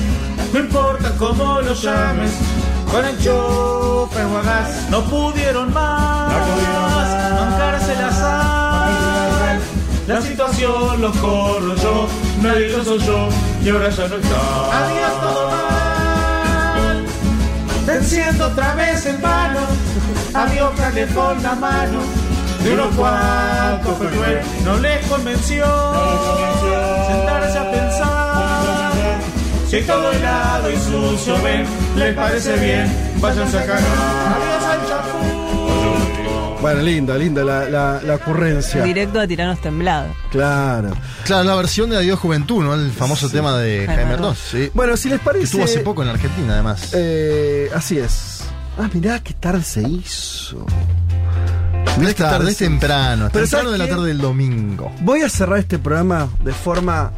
no 0.53 0.59
importa 0.59 1.13
cómo 1.17 1.61
lo 1.61 1.73
llames, 1.73 2.31
con 2.91 3.05
enchufe 3.05 4.23
o 4.23 4.37
a 4.37 4.41
gas, 4.43 4.89
no 4.89 5.01
pudieron 5.03 5.73
más, 5.73 6.33
bancarse 7.39 7.95
la 7.95 8.11
sal. 8.11 9.59
La 10.07 10.21
situación 10.21 11.01
los 11.01 11.17
corro 11.17 11.75
yo, 11.75 12.07
nadie 12.41 12.69
lo 12.69 12.83
soy 12.83 12.99
yo, 12.99 13.29
y 13.61 13.69
ahora 13.69 13.89
ya 13.89 14.07
no 14.07 14.15
está. 14.15 14.85
Adiós 14.85 15.21
todo 15.21 15.49
mal, 15.49 15.76
te 17.87 17.95
enciendo 17.95 18.47
otra 18.47 18.75
vez 18.75 19.05
en 19.05 19.21
vano, 19.21 19.61
adiós 20.33 20.71
calefón 20.77 21.41
la 21.41 21.55
mano. 21.55 22.01
De 22.61 22.73
unos 22.73 22.93
cuantos 22.95 23.97
cruel, 23.97 24.41
no 24.65 24.77
les 24.77 25.05
convenció 25.07 25.65
sentarse 27.07 27.57
a 27.57 27.71
pensar. 27.71 28.91
Si 29.69 29.81
todo 29.83 30.11
helado 30.11 30.69
y 30.69 30.75
sucio 30.75 31.41
ven, 31.41 31.65
les 31.95 32.13
parece 32.13 32.57
bien, 32.57 33.15
váyanse 33.21 33.57
a. 33.57 34.76
Bueno, 36.61 36.81
linda, 36.81 37.15
linda 37.17 37.43
la, 37.43 37.69
la, 37.69 38.01
la 38.01 38.15
ocurrencia. 38.15 38.83
Directo 38.83 39.19
a 39.19 39.27
tiranos 39.27 39.61
temblado. 39.61 40.07
Claro. 40.31 40.91
Claro, 41.23 41.43
la 41.43 41.55
versión 41.55 41.89
de 41.89 41.97
Adiós 41.97 42.19
Juventud, 42.19 42.63
¿no? 42.63 42.73
El 42.73 42.91
famoso 42.91 43.29
tema 43.29 43.55
de 43.57 43.85
Jaime 43.85 44.03
Jaime 44.03 44.17
Ross. 44.17 44.39
Sí. 44.51 44.71
Bueno, 44.73 44.97
si 44.97 45.09
les 45.09 45.19
Que 45.19 45.25
parece. 45.25 45.43
estuvo 45.45 45.63
hace 45.63 45.79
poco 45.81 46.01
en 46.03 46.09
Argentina, 46.09 46.53
además. 46.53 46.91
Eh, 46.93 47.69
así 47.75 47.99
es. 47.99 48.43
Ah, 48.79 48.89
mirá 48.93 49.19
qué 49.19 49.33
tarde 49.33 49.63
se 49.63 49.81
hizo. 49.87 50.57
No 50.57 51.97
Mirá 51.97 52.09
es 52.09 52.15
qué 52.15 52.23
tarde, 52.23 52.51
es 52.51 52.57
temprano. 52.57 53.29
Pero 53.31 53.45
temprano 53.45 53.69
¿sabes 53.69 53.71
de 53.71 53.77
la 53.77 53.87
tarde 53.89 54.07
del 54.07 54.19
domingo. 54.19 54.91
Voy 55.01 55.21
a 55.21 55.29
cerrar 55.29 55.59
este 55.59 55.79
programa 55.79 56.27
de 56.43 56.53
forma 56.53 57.11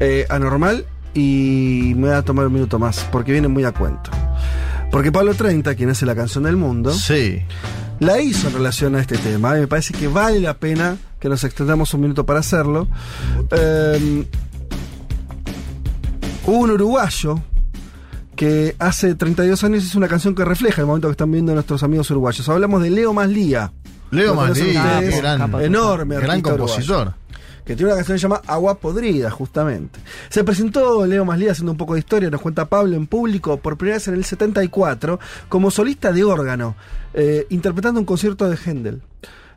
eh, 0.00 0.26
anormal 0.30 0.84
y 1.14 1.92
me 1.96 2.08
voy 2.08 2.16
a 2.16 2.22
tomar 2.22 2.46
un 2.46 2.52
minuto 2.54 2.78
más 2.78 3.00
porque 3.10 3.32
viene 3.32 3.48
muy 3.48 3.64
a 3.64 3.72
cuento. 3.72 4.10
Porque 4.90 5.10
Pablo 5.12 5.34
30, 5.34 5.74
quien 5.74 5.90
hace 5.90 6.06
la 6.06 6.14
canción 6.14 6.44
del 6.44 6.56
mundo, 6.56 6.92
Sí. 6.92 7.42
La 8.00 8.20
hizo 8.20 8.48
en 8.48 8.54
relación 8.54 8.94
a 8.96 9.00
este 9.00 9.16
tema 9.18 9.56
y 9.56 9.60
me 9.60 9.66
parece 9.66 9.94
que 9.94 10.08
vale 10.08 10.40
la 10.40 10.54
pena 10.54 10.96
que 11.18 11.28
nos 11.28 11.44
extendamos 11.44 11.92
un 11.94 12.00
minuto 12.02 12.26
para 12.26 12.40
hacerlo. 12.40 12.88
Eh, 13.50 14.26
hubo 16.46 16.58
un 16.58 16.70
uruguayo 16.70 17.40
que 18.34 18.76
hace 18.78 19.14
32 19.14 19.64
años 19.64 19.84
hizo 19.84 19.96
una 19.98 20.08
canción 20.08 20.34
que 20.34 20.44
refleja 20.44 20.82
el 20.82 20.86
momento 20.86 21.08
que 21.08 21.12
están 21.12 21.32
viendo 21.32 21.54
nuestros 21.54 21.82
amigos 21.82 22.10
uruguayos. 22.10 22.46
Hablamos 22.48 22.82
de 22.82 22.90
Leo 22.90 23.12
Maslía. 23.14 23.72
Leo 24.10 24.34
¿Lo 24.34 24.40
conocen 24.40 24.74
Maslía, 24.74 25.10
gran, 25.18 25.62
enorme 25.62 26.16
gran 26.16 26.40
compositor. 26.42 27.08
uruguayo. 27.08 27.25
Que 27.66 27.74
tiene 27.74 27.90
una 27.90 27.96
canción 27.96 28.14
que 28.14 28.20
se 28.20 28.22
llama 28.22 28.42
Agua 28.46 28.78
Podrida, 28.78 29.28
justamente. 29.28 29.98
Se 30.28 30.44
presentó 30.44 31.04
Leo 31.04 31.24
Maslía 31.24 31.50
haciendo 31.50 31.72
un 31.72 31.78
poco 31.78 31.94
de 31.94 31.98
historia, 31.98 32.30
nos 32.30 32.40
cuenta 32.40 32.68
Pablo 32.68 32.96
en 32.96 33.08
público 33.08 33.56
por 33.56 33.76
primera 33.76 33.96
vez 33.96 34.06
en 34.06 34.14
el 34.14 34.24
74 34.24 35.18
como 35.48 35.72
solista 35.72 36.12
de 36.12 36.22
órgano, 36.22 36.76
eh, 37.12 37.44
interpretando 37.50 37.98
un 37.98 38.06
concierto 38.06 38.48
de 38.48 38.56
Händel. 38.56 39.02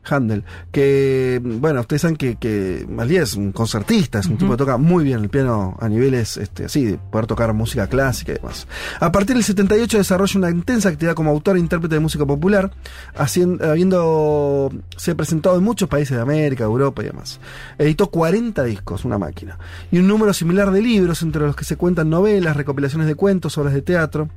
Handel, 0.09 0.43
que, 0.71 1.41
bueno, 1.43 1.81
ustedes 1.81 2.01
saben 2.01 2.17
que, 2.17 2.35
que 2.35 2.85
Maslía 2.89 3.23
es 3.23 3.35
un 3.35 3.51
concertista, 3.51 4.19
es 4.19 4.27
un 4.27 4.37
tipo 4.37 4.51
que 4.51 4.57
toca 4.57 4.77
muy 4.77 5.03
bien 5.03 5.19
el 5.19 5.29
piano 5.29 5.77
a 5.79 5.89
niveles 5.89 6.37
este, 6.37 6.65
así, 6.65 6.85
de 6.85 6.97
poder 6.97 7.27
tocar 7.27 7.53
música 7.53 7.87
clásica 7.87 8.31
y 8.31 8.35
demás. 8.35 8.67
A 8.99 9.11
partir 9.11 9.35
del 9.35 9.43
78 9.43 9.97
desarrolla 9.97 10.37
una 10.37 10.49
intensa 10.49 10.89
actividad 10.89 11.15
como 11.15 11.31
autor 11.31 11.57
e 11.57 11.59
intérprete 11.59 11.95
de 11.95 12.01
música 12.01 12.25
popular, 12.25 12.71
haciendo, 13.15 13.69
habiendo 13.69 14.71
se 14.97 15.15
presentado 15.15 15.57
en 15.57 15.63
muchos 15.63 15.89
países 15.89 16.15
de 16.15 16.21
América, 16.21 16.63
Europa 16.63 17.01
y 17.01 17.05
demás. 17.05 17.39
Editó 17.77 18.07
40 18.07 18.63
discos, 18.63 19.05
una 19.05 19.17
máquina, 19.17 19.57
y 19.91 19.99
un 19.99 20.07
número 20.07 20.33
similar 20.33 20.71
de 20.71 20.81
libros, 20.81 21.21
entre 21.21 21.41
los 21.41 21.55
que 21.55 21.65
se 21.65 21.75
cuentan 21.75 22.09
novelas, 22.09 22.55
recopilaciones 22.55 23.07
de 23.07 23.15
cuentos, 23.15 23.57
obras 23.57 23.73
de 23.73 23.81
teatro. 23.81 24.29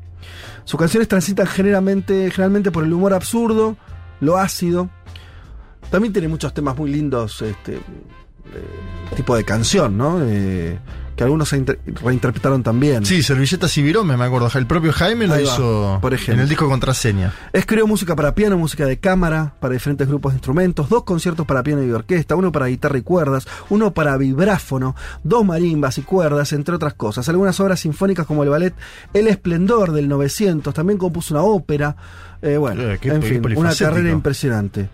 Sus 0.64 0.78
canciones 0.78 1.08
transitan 1.08 1.46
generalmente, 1.46 2.30
generalmente 2.30 2.70
por 2.70 2.84
el 2.84 2.92
humor 2.92 3.14
absurdo, 3.14 3.76
lo 4.20 4.38
ácido, 4.38 4.90
también 5.92 6.12
tiene 6.12 6.26
muchos 6.26 6.52
temas 6.52 6.76
muy 6.76 6.90
lindos, 6.90 7.40
este 7.42 7.74
eh, 7.74 7.80
tipo 9.14 9.36
de 9.36 9.44
canción, 9.44 9.96
¿no? 9.96 10.18
Eh, 10.22 10.78
que 11.14 11.24
algunos 11.24 11.50
se 11.50 11.58
inter- 11.58 11.78
reinterpretaron 12.02 12.62
también. 12.62 13.04
Sí, 13.04 13.22
servilletas 13.22 13.76
y 13.76 13.82
viromes, 13.82 14.16
me 14.16 14.24
acuerdo. 14.24 14.48
El 14.54 14.66
propio 14.66 14.92
Jaime 14.94 15.26
lo 15.26 15.38
hizo 15.38 15.98
por 16.00 16.14
ejemplo. 16.14 16.34
en 16.34 16.40
el 16.40 16.48
disco 16.48 16.66
Contraseña. 16.70 17.34
Escribió 17.52 17.86
música 17.86 18.16
para 18.16 18.34
piano, 18.34 18.56
música 18.56 18.86
de 18.86 18.98
cámara, 18.98 19.54
para 19.60 19.74
diferentes 19.74 20.08
grupos 20.08 20.32
de 20.32 20.36
instrumentos, 20.38 20.88
dos 20.88 21.04
conciertos 21.04 21.44
para 21.46 21.62
piano 21.62 21.82
y 21.84 21.90
orquesta, 21.92 22.34
uno 22.34 22.50
para 22.50 22.66
guitarra 22.66 22.96
y 22.96 23.02
cuerdas, 23.02 23.46
uno 23.68 23.92
para 23.92 24.16
vibráfono, 24.16 24.96
dos 25.22 25.44
marimbas 25.44 25.98
y 25.98 26.02
cuerdas, 26.02 26.54
entre 26.54 26.74
otras 26.74 26.94
cosas. 26.94 27.28
Algunas 27.28 27.60
obras 27.60 27.80
sinfónicas 27.80 28.24
como 28.26 28.42
el 28.42 28.48
ballet 28.48 28.74
El 29.12 29.28
Esplendor 29.28 29.92
del 29.92 30.08
900, 30.08 30.72
también 30.72 30.98
compuso 30.98 31.34
una 31.34 31.42
ópera. 31.42 31.94
Eh, 32.40 32.56
bueno, 32.56 32.82
Eh, 32.84 32.98
en 33.02 33.22
fin, 33.22 33.42
una 33.54 33.74
carrera 33.74 34.10
impresionante. 34.10 34.88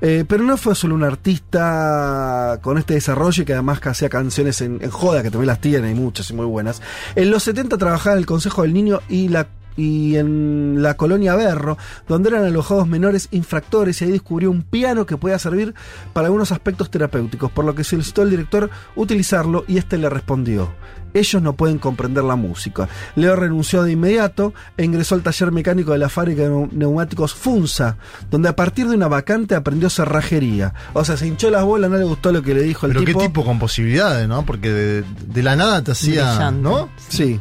Eh, 0.00 0.24
pero 0.28 0.44
no 0.44 0.56
fue 0.56 0.74
solo 0.74 0.94
un 0.94 1.04
artista 1.04 2.58
con 2.62 2.78
este 2.78 2.94
desarrollo 2.94 3.44
que 3.44 3.54
además 3.54 3.80
hacía 3.82 4.08
canciones 4.08 4.60
en, 4.60 4.78
joda, 4.90 5.22
que 5.22 5.30
también 5.30 5.48
las 5.48 5.60
tiene, 5.60 5.88
hay 5.88 5.94
muchas 5.94 6.30
y 6.30 6.34
muy 6.34 6.46
buenas. 6.46 6.82
En 7.14 7.30
los 7.30 7.42
70 7.44 7.78
trabajaba 7.78 8.14
en 8.14 8.20
el 8.20 8.26
Consejo 8.26 8.62
del 8.62 8.74
Niño 8.74 9.00
y 9.08 9.28
la 9.28 9.48
y 9.78 10.16
en 10.16 10.82
la 10.82 10.96
colonia 10.96 11.36
Berro, 11.36 11.76
donde 12.08 12.30
eran 12.30 12.44
alojados 12.44 12.88
menores 12.88 13.28
infractores, 13.30 14.00
y 14.00 14.06
ahí 14.06 14.10
descubrió 14.10 14.50
un 14.50 14.62
piano 14.62 15.04
que 15.04 15.18
podía 15.18 15.38
servir 15.38 15.74
para 16.14 16.28
algunos 16.28 16.50
aspectos 16.50 16.90
terapéuticos, 16.90 17.52
por 17.52 17.66
lo 17.66 17.74
que 17.74 17.84
solicitó 17.84 18.22
al 18.22 18.30
director 18.30 18.70
utilizarlo 18.94 19.64
y 19.68 19.76
este 19.76 19.98
le 19.98 20.08
respondió. 20.08 20.72
Ellos 21.18 21.40
no 21.42 21.54
pueden 21.54 21.78
comprender 21.78 22.24
la 22.24 22.36
música. 22.36 22.88
Leo 23.14 23.36
renunció 23.36 23.82
de 23.82 23.92
inmediato 23.92 24.52
e 24.76 24.84
ingresó 24.84 25.14
al 25.14 25.22
taller 25.22 25.50
mecánico 25.52 25.92
de 25.92 25.98
la 25.98 26.08
fábrica 26.08 26.42
de 26.42 26.50
neu- 26.50 26.70
neumáticos 26.72 27.34
Funza, 27.34 27.96
donde 28.30 28.48
a 28.48 28.56
partir 28.56 28.88
de 28.88 28.96
una 28.96 29.08
vacante 29.08 29.54
aprendió 29.54 29.88
cerrajería. 29.90 30.74
O 30.92 31.04
sea, 31.04 31.16
se 31.16 31.26
hinchó 31.26 31.50
las 31.50 31.64
bolas, 31.64 31.90
no 31.90 31.96
le 31.96 32.04
gustó 32.04 32.32
lo 32.32 32.42
que 32.42 32.54
le 32.54 32.62
dijo 32.62 32.86
el 32.86 32.92
Pero 32.92 33.04
tipo. 33.04 33.18
qué 33.20 33.26
tipo 33.28 33.44
con 33.44 33.58
posibilidades, 33.58 34.28
¿no? 34.28 34.44
Porque 34.44 34.70
de, 34.70 35.04
de 35.28 35.42
la 35.42 35.56
nada 35.56 35.82
te 35.82 35.92
hacía. 35.92 36.30
Brillante. 36.34 36.62
¿No? 36.62 36.88
Sí. 37.08 37.40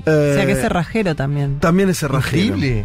O 0.00 0.04
sea 0.04 0.44
que 0.46 0.52
Eh, 0.52 0.54
es 0.54 0.60
cerrajero 0.60 1.14
también. 1.14 1.60
También 1.60 1.88
es 1.88 1.98
cerrajero. 1.98 2.56
Increíble. 2.56 2.84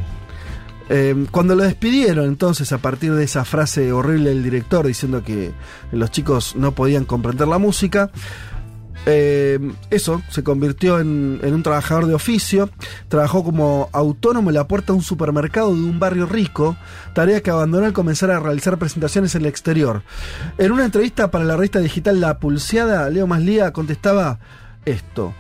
Eh, 0.91 1.27
cuando 1.29 1.55
lo 1.55 1.63
despidieron, 1.63 2.25
entonces, 2.25 2.71
a 2.71 2.79
partir 2.79 3.13
de 3.13 3.23
esa 3.23 3.45
frase 3.45 3.91
horrible 3.91 4.29
del 4.31 4.43
director 4.43 4.87
diciendo 4.87 5.23
que 5.23 5.51
los 5.91 6.09
chicos 6.09 6.55
no 6.55 6.71
podían 6.71 7.05
comprender 7.05 7.47
la 7.47 7.59
música, 7.59 8.09
eh, 9.11 9.59
eso 9.89 10.21
se 10.29 10.43
convirtió 10.43 10.99
en, 10.99 11.39
en 11.41 11.53
un 11.55 11.63
trabajador 11.63 12.05
de 12.05 12.13
oficio. 12.13 12.69
Trabajó 13.07 13.43
como 13.43 13.89
autónomo 13.91 14.51
en 14.51 14.55
la 14.55 14.67
puerta 14.67 14.93
de 14.93 14.97
un 14.97 15.03
supermercado 15.03 15.73
de 15.73 15.81
un 15.81 15.99
barrio 15.99 16.27
rico, 16.27 16.77
tarea 17.13 17.41
que 17.41 17.49
abandonó 17.49 17.87
al 17.87 17.93
comenzar 17.93 18.29
a 18.29 18.39
realizar 18.39 18.77
presentaciones 18.77 19.33
en 19.33 19.41
el 19.41 19.47
exterior. 19.47 20.03
En 20.59 20.71
una 20.71 20.85
entrevista 20.85 21.31
para 21.31 21.45
la 21.45 21.55
revista 21.55 21.79
digital 21.79 22.21
La 22.21 22.37
Pulseada, 22.37 23.09
Leo 23.09 23.25
Maslía 23.25 23.73
contestaba 23.73 24.39
esto 24.85 25.33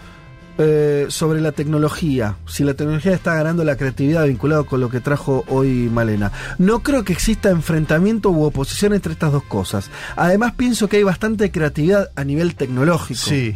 eh, 0.61 1.05
sobre 1.07 1.39
la 1.39 1.53
tecnología, 1.53 2.35
si 2.45 2.65
la 2.65 2.73
tecnología 2.73 3.13
está 3.13 3.35
ganando 3.35 3.63
la 3.63 3.77
creatividad 3.77 4.25
vinculado 4.25 4.65
con 4.65 4.81
lo 4.81 4.89
que 4.89 4.99
trajo 4.99 5.45
hoy 5.47 5.89
Malena. 5.89 6.33
No 6.57 6.83
creo 6.83 7.05
que 7.05 7.13
exista 7.13 7.49
enfrentamiento 7.49 8.29
u 8.29 8.43
oposición 8.43 8.93
entre 8.93 9.13
estas 9.13 9.31
dos 9.31 9.43
cosas. 9.43 9.89
Además 10.17 10.55
pienso 10.57 10.89
que 10.89 10.97
hay 10.97 11.03
bastante 11.03 11.49
creatividad 11.49 12.11
a 12.13 12.25
nivel 12.25 12.55
tecnológico. 12.55 13.21
Sí. 13.21 13.55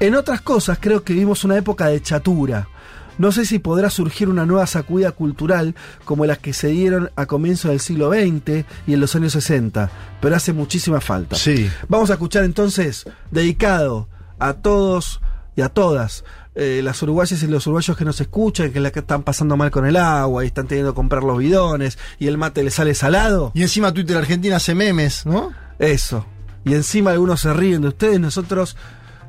En 0.00 0.14
otras 0.14 0.42
cosas 0.42 0.76
creo 0.78 1.02
que 1.02 1.14
vivimos 1.14 1.44
una 1.44 1.56
época 1.56 1.86
de 1.86 2.02
chatura. 2.02 2.68
No 3.16 3.32
sé 3.32 3.46
si 3.46 3.58
podrá 3.58 3.88
surgir 3.88 4.28
una 4.28 4.44
nueva 4.44 4.66
sacudida 4.66 5.12
cultural 5.12 5.74
como 6.04 6.26
las 6.26 6.40
que 6.40 6.52
se 6.52 6.68
dieron 6.68 7.10
a 7.16 7.24
comienzos 7.24 7.70
del 7.70 7.80
siglo 7.80 8.10
XX 8.12 8.66
y 8.86 8.92
en 8.92 9.00
los 9.00 9.16
años 9.16 9.32
60, 9.32 9.90
pero 10.20 10.36
hace 10.36 10.52
muchísima 10.52 11.00
falta. 11.00 11.36
Sí. 11.36 11.70
Vamos 11.88 12.10
a 12.10 12.14
escuchar 12.14 12.44
entonces, 12.44 13.06
dedicado 13.30 14.10
a 14.38 14.52
todos 14.52 15.22
y 15.56 15.62
a 15.62 15.68
todas, 15.68 16.24
eh, 16.54 16.80
las 16.82 17.02
uruguayas 17.02 17.42
y 17.42 17.46
los 17.46 17.66
uruguayos 17.66 17.96
que 17.96 18.04
nos 18.04 18.20
escuchan, 18.20 18.72
que 18.72 18.80
la 18.80 18.90
que 18.90 19.00
están 19.00 19.22
pasando 19.22 19.56
mal 19.56 19.70
con 19.70 19.86
el 19.86 19.96
agua 19.96 20.44
y 20.44 20.48
están 20.48 20.66
teniendo 20.66 20.92
que 20.92 20.96
comprar 20.96 21.24
los 21.24 21.38
bidones 21.38 21.98
y 22.18 22.26
el 22.26 22.38
mate 22.38 22.62
les 22.62 22.74
sale 22.74 22.94
salado. 22.94 23.52
Y 23.54 23.62
encima 23.62 23.92
Twitter 23.92 24.16
Argentina 24.16 24.56
hace 24.56 24.74
memes, 24.74 25.26
¿no? 25.26 25.52
Eso. 25.78 26.26
Y 26.64 26.74
encima 26.74 27.10
algunos 27.10 27.40
se 27.40 27.52
ríen 27.52 27.82
de 27.82 27.88
ustedes, 27.88 28.20
nosotros 28.20 28.76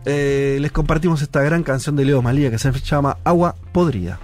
eh, 0.05 0.57
les 0.61 0.71
compartimos 0.71 1.21
esta 1.21 1.41
gran 1.41 1.63
canción 1.63 1.95
de 1.95 2.05
Leo 2.05 2.21
Malía 2.21 2.51
que 2.51 2.59
se 2.59 2.71
llama 2.71 3.17
Agua 3.23 3.55
Podrida. 3.71 4.19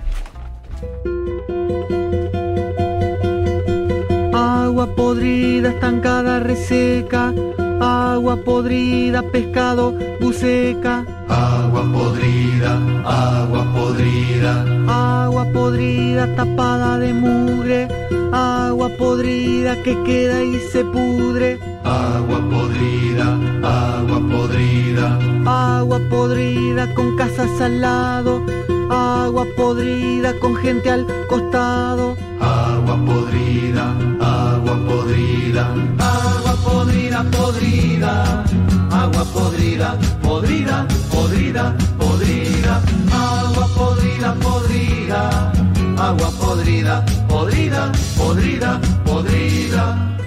Agua 4.34 4.96
podrida, 4.96 5.70
estancada, 5.70 6.40
reseca. 6.40 7.34
Agua 7.82 8.38
podrida, 8.38 9.24
pescado, 9.24 9.98
buceca. 10.19 11.03
Agua 11.27 11.84
podrida, 11.92 12.77
agua 13.03 13.66
podrida. 13.74 14.53
Agua 14.88 15.45
podrida, 15.51 16.27
tapada 16.35 17.00
de 17.00 17.11
mugre. 17.11 17.88
Agua 18.32 18.88
podrida 19.00 19.76
que 19.82 20.00
queda 20.03 20.43
y 20.43 20.60
se 20.72 20.85
pudre. 20.85 21.60
Agua 21.84 22.40
podrida, 22.51 23.26
agua 23.64 24.19
podrida. 24.30 25.18
Agua 25.48 26.00
podrida 26.08 26.93
con 26.93 27.16
casas 27.16 27.60
al 27.61 27.82
lado. 27.82 28.45
Agua 28.92 29.45
podrida 29.58 30.38
con 30.40 30.56
gente 30.56 30.88
al 30.92 31.08
costado. 31.27 32.16
Agua 32.40 32.95
podrida, 33.08 33.85
agua 34.19 34.76
podrida. 34.85 35.64
Agua 35.98 36.20
podrida, 36.58 37.24
podrida. 37.32 38.44
Agua 38.92 39.26
podrida, 39.26 39.98
podrida, 40.22 40.88
podrida, 41.12 41.76
podrida. 41.98 42.82
Agua 43.12 43.68
podrida, 43.76 44.34
podrida. 44.36 45.52
Agua 45.98 46.32
podrida, 46.40 47.06
podrida, 47.28 47.92
podrida, 48.18 48.82
podrida. 49.06 50.18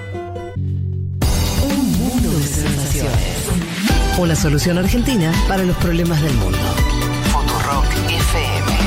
Un 1.63 1.93
mundo 1.99 2.31
de 2.39 2.47
sensaciones. 2.47 3.35
Una 4.19 4.37
solución 4.37 4.79
argentina 4.79 5.33
para 5.49 5.65
los 5.65 5.77
problemas 5.77 6.23
del 6.23 6.35
mundo. 6.35 6.59
Futurock 7.33 7.87
FM. 8.09 8.84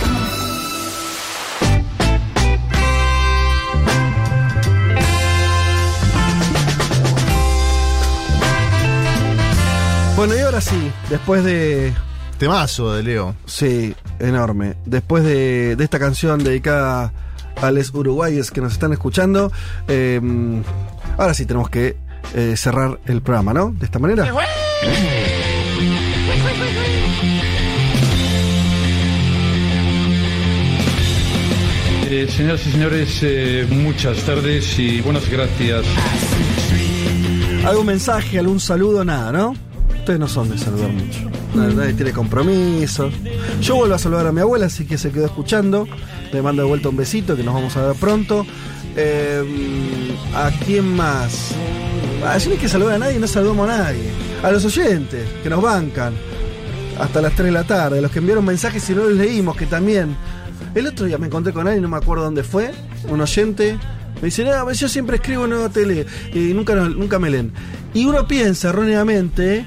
Bueno, 10.17 10.35
y 10.35 10.39
ahora 10.39 10.61
sí, 10.61 10.91
después 11.11 11.43
de... 11.43 11.93
Temazo 12.39 12.91
de 12.91 13.03
Leo. 13.03 13.35
Sí, 13.45 13.93
enorme. 14.17 14.73
Después 14.83 15.23
de, 15.23 15.75
de 15.75 15.83
esta 15.83 15.99
canción 15.99 16.43
dedicada 16.43 17.13
a 17.61 17.69
los 17.69 17.93
uruguayes 17.93 18.49
que 18.49 18.59
nos 18.59 18.73
están 18.73 18.93
escuchando, 18.93 19.51
eh, 19.87 20.19
ahora 21.19 21.35
sí 21.35 21.45
tenemos 21.45 21.69
que 21.69 21.97
eh, 22.33 22.55
cerrar 22.57 22.99
el 23.05 23.21
programa, 23.21 23.53
¿no? 23.53 23.69
De 23.77 23.85
esta 23.85 23.99
manera. 23.99 24.27
Eh, 32.09 32.27
señoras 32.35 32.65
y 32.65 32.71
señores, 32.71 33.19
eh, 33.21 33.67
muchas 33.69 34.17
tardes 34.23 34.79
y 34.79 34.99
buenas 35.01 35.29
gracias. 35.29 35.85
¿Algún 37.63 37.85
mensaje, 37.85 38.39
algún 38.39 38.59
saludo? 38.59 39.05
Nada, 39.05 39.31
¿no? 39.31 39.66
Ustedes 40.07 40.21
no 40.21 40.27
son 40.29 40.49
de 40.49 40.57
saludar 40.57 40.89
mucho. 40.89 41.29
Nadie, 41.53 41.91
tiene 41.91 42.13
compromiso. 42.13 43.09
Yo 43.59 43.75
vuelvo 43.75 43.95
a 43.95 43.99
saludar 43.99 44.25
a 44.25 44.31
mi 44.31 44.39
abuela, 44.39 44.67
así 44.67 44.85
que 44.85 44.97
se 44.97 45.11
quedó 45.11 45.25
escuchando. 45.25 45.85
Le 46.31 46.41
mando 46.41 46.61
de 46.61 46.67
vuelta 46.69 46.87
un 46.87 46.95
besito, 46.95 47.35
que 47.35 47.43
nos 47.43 47.53
vamos 47.53 47.75
a 47.75 47.87
ver 47.87 47.95
pronto. 47.97 48.45
Eh, 48.95 49.43
¿A 50.33 50.49
quién 50.65 50.95
más? 50.95 51.51
Ah, 52.23 52.37
no 52.45 52.51
hay 52.53 52.57
que 52.57 52.69
saludar 52.69 52.95
a 52.95 52.99
nadie, 52.99 53.19
no 53.19 53.27
saludamos 53.27 53.69
a 53.69 53.79
nadie. 53.79 54.09
A 54.43 54.49
los 54.49 54.63
oyentes 54.63 55.27
que 55.43 55.49
nos 55.49 55.61
bancan 55.61 56.13
hasta 56.97 57.21
las 57.21 57.33
3 57.35 57.47
de 57.47 57.51
la 57.51 57.65
tarde, 57.65 58.01
los 58.01 58.09
que 58.09 58.19
enviaron 58.19 58.45
mensajes 58.45 58.89
y 58.89 58.95
no 58.95 59.03
los 59.03 59.17
leímos, 59.17 59.57
que 59.57 59.65
también. 59.65 60.15
El 60.73 60.87
otro 60.87 61.05
día 61.05 61.17
me 61.17 61.27
encontré 61.27 61.51
con 61.51 61.67
alguien, 61.67 61.83
no 61.83 61.89
me 61.89 61.97
acuerdo 61.97 62.23
dónde 62.23 62.43
fue, 62.43 62.71
un 63.09 63.19
oyente. 63.19 63.77
Me 64.21 64.27
dice, 64.27 64.45
no, 64.45 64.71
yo 64.71 64.87
siempre 64.87 65.17
escribo 65.17 65.43
en 65.43 65.49
Nueva 65.49 65.67
Tele 65.67 66.05
y 66.33 66.53
nunca, 66.53 66.75
nunca 66.75 67.19
me 67.19 67.29
leen. 67.29 67.51
Y 67.93 68.05
uno 68.05 68.25
piensa 68.25 68.69
erróneamente 68.69 69.65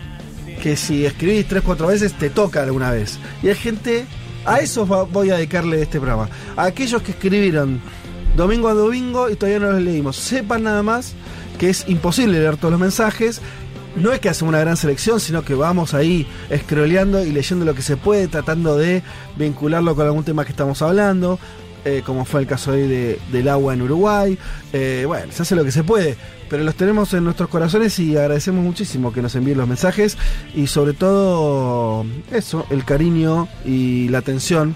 que 0.62 0.76
si 0.76 1.06
escribís 1.06 1.46
tres, 1.48 1.62
cuatro 1.64 1.86
veces 1.88 2.12
te 2.14 2.30
toca 2.30 2.62
alguna 2.62 2.90
vez. 2.90 3.18
Y 3.42 3.48
hay 3.48 3.54
gente, 3.54 4.04
a 4.44 4.58
eso 4.58 4.86
va- 4.86 5.04
voy 5.04 5.30
a 5.30 5.36
dedicarle 5.36 5.80
este 5.82 5.98
programa. 5.98 6.28
A 6.56 6.64
aquellos 6.64 7.02
que 7.02 7.12
escribieron 7.12 7.80
domingo 8.36 8.68
a 8.68 8.74
domingo 8.74 9.28
y 9.30 9.36
todavía 9.36 9.58
no 9.60 9.72
los 9.72 9.82
leímos. 9.82 10.16
Sepan 10.16 10.62
nada 10.64 10.82
más 10.82 11.14
que 11.58 11.68
es 11.70 11.84
imposible 11.88 12.38
leer 12.38 12.56
todos 12.56 12.72
los 12.72 12.80
mensajes. 12.80 13.40
No 13.96 14.12
es 14.12 14.20
que 14.20 14.28
hacemos 14.28 14.50
una 14.50 14.60
gran 14.60 14.76
selección, 14.76 15.18
sino 15.18 15.42
que 15.42 15.54
vamos 15.54 15.94
ahí 15.94 16.26
scrolleando 16.56 17.24
y 17.24 17.32
leyendo 17.32 17.64
lo 17.64 17.74
que 17.74 17.82
se 17.82 17.96
puede, 17.96 18.28
tratando 18.28 18.76
de 18.76 19.02
vincularlo 19.36 19.96
con 19.96 20.06
algún 20.06 20.22
tema 20.24 20.44
que 20.44 20.52
estamos 20.52 20.80
hablando, 20.80 21.38
eh, 21.84 22.02
como 22.04 22.24
fue 22.24 22.40
el 22.40 22.46
caso 22.46 22.72
hoy 22.72 22.86
de- 22.88 23.18
del 23.32 23.48
agua 23.48 23.74
en 23.74 23.82
Uruguay. 23.82 24.38
Eh, 24.72 25.04
bueno, 25.06 25.32
se 25.32 25.42
hace 25.42 25.54
lo 25.56 25.64
que 25.64 25.72
se 25.72 25.82
puede, 25.84 26.16
pero 26.48 26.62
los 26.64 26.74
tenemos 26.74 27.12
en 27.14 27.24
nuestros 27.24 27.48
corazones 27.48 27.98
y 27.98 28.16
agradecemos 28.16 28.62
muchísimo 28.64 29.12
que 29.12 29.22
nos 29.22 29.34
envíen 29.34 29.58
los 29.58 29.68
mensajes 29.68 30.16
y 30.54 30.66
sobre 30.66 30.92
todo 30.94 32.04
eso, 32.32 32.66
el 32.70 32.84
cariño 32.84 33.48
y 33.64 34.08
la 34.08 34.18
atención. 34.18 34.74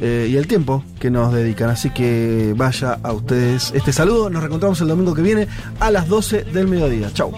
eh, 0.00 0.26
y 0.28 0.36
el 0.36 0.48
tiempo 0.48 0.82
que 0.98 1.08
nos 1.08 1.32
dedican. 1.32 1.70
Así 1.70 1.88
que 1.90 2.52
vaya 2.56 2.98
a 3.00 3.12
ustedes 3.12 3.70
este 3.76 3.92
saludo. 3.92 4.28
Nos 4.28 4.42
reencontramos 4.42 4.80
el 4.80 4.88
domingo 4.88 5.14
que 5.14 5.22
viene 5.22 5.46
a 5.78 5.92
las 5.92 6.08
12 6.08 6.42
del 6.42 6.66
mediodía. 6.66 7.12
Chau. 7.14 7.30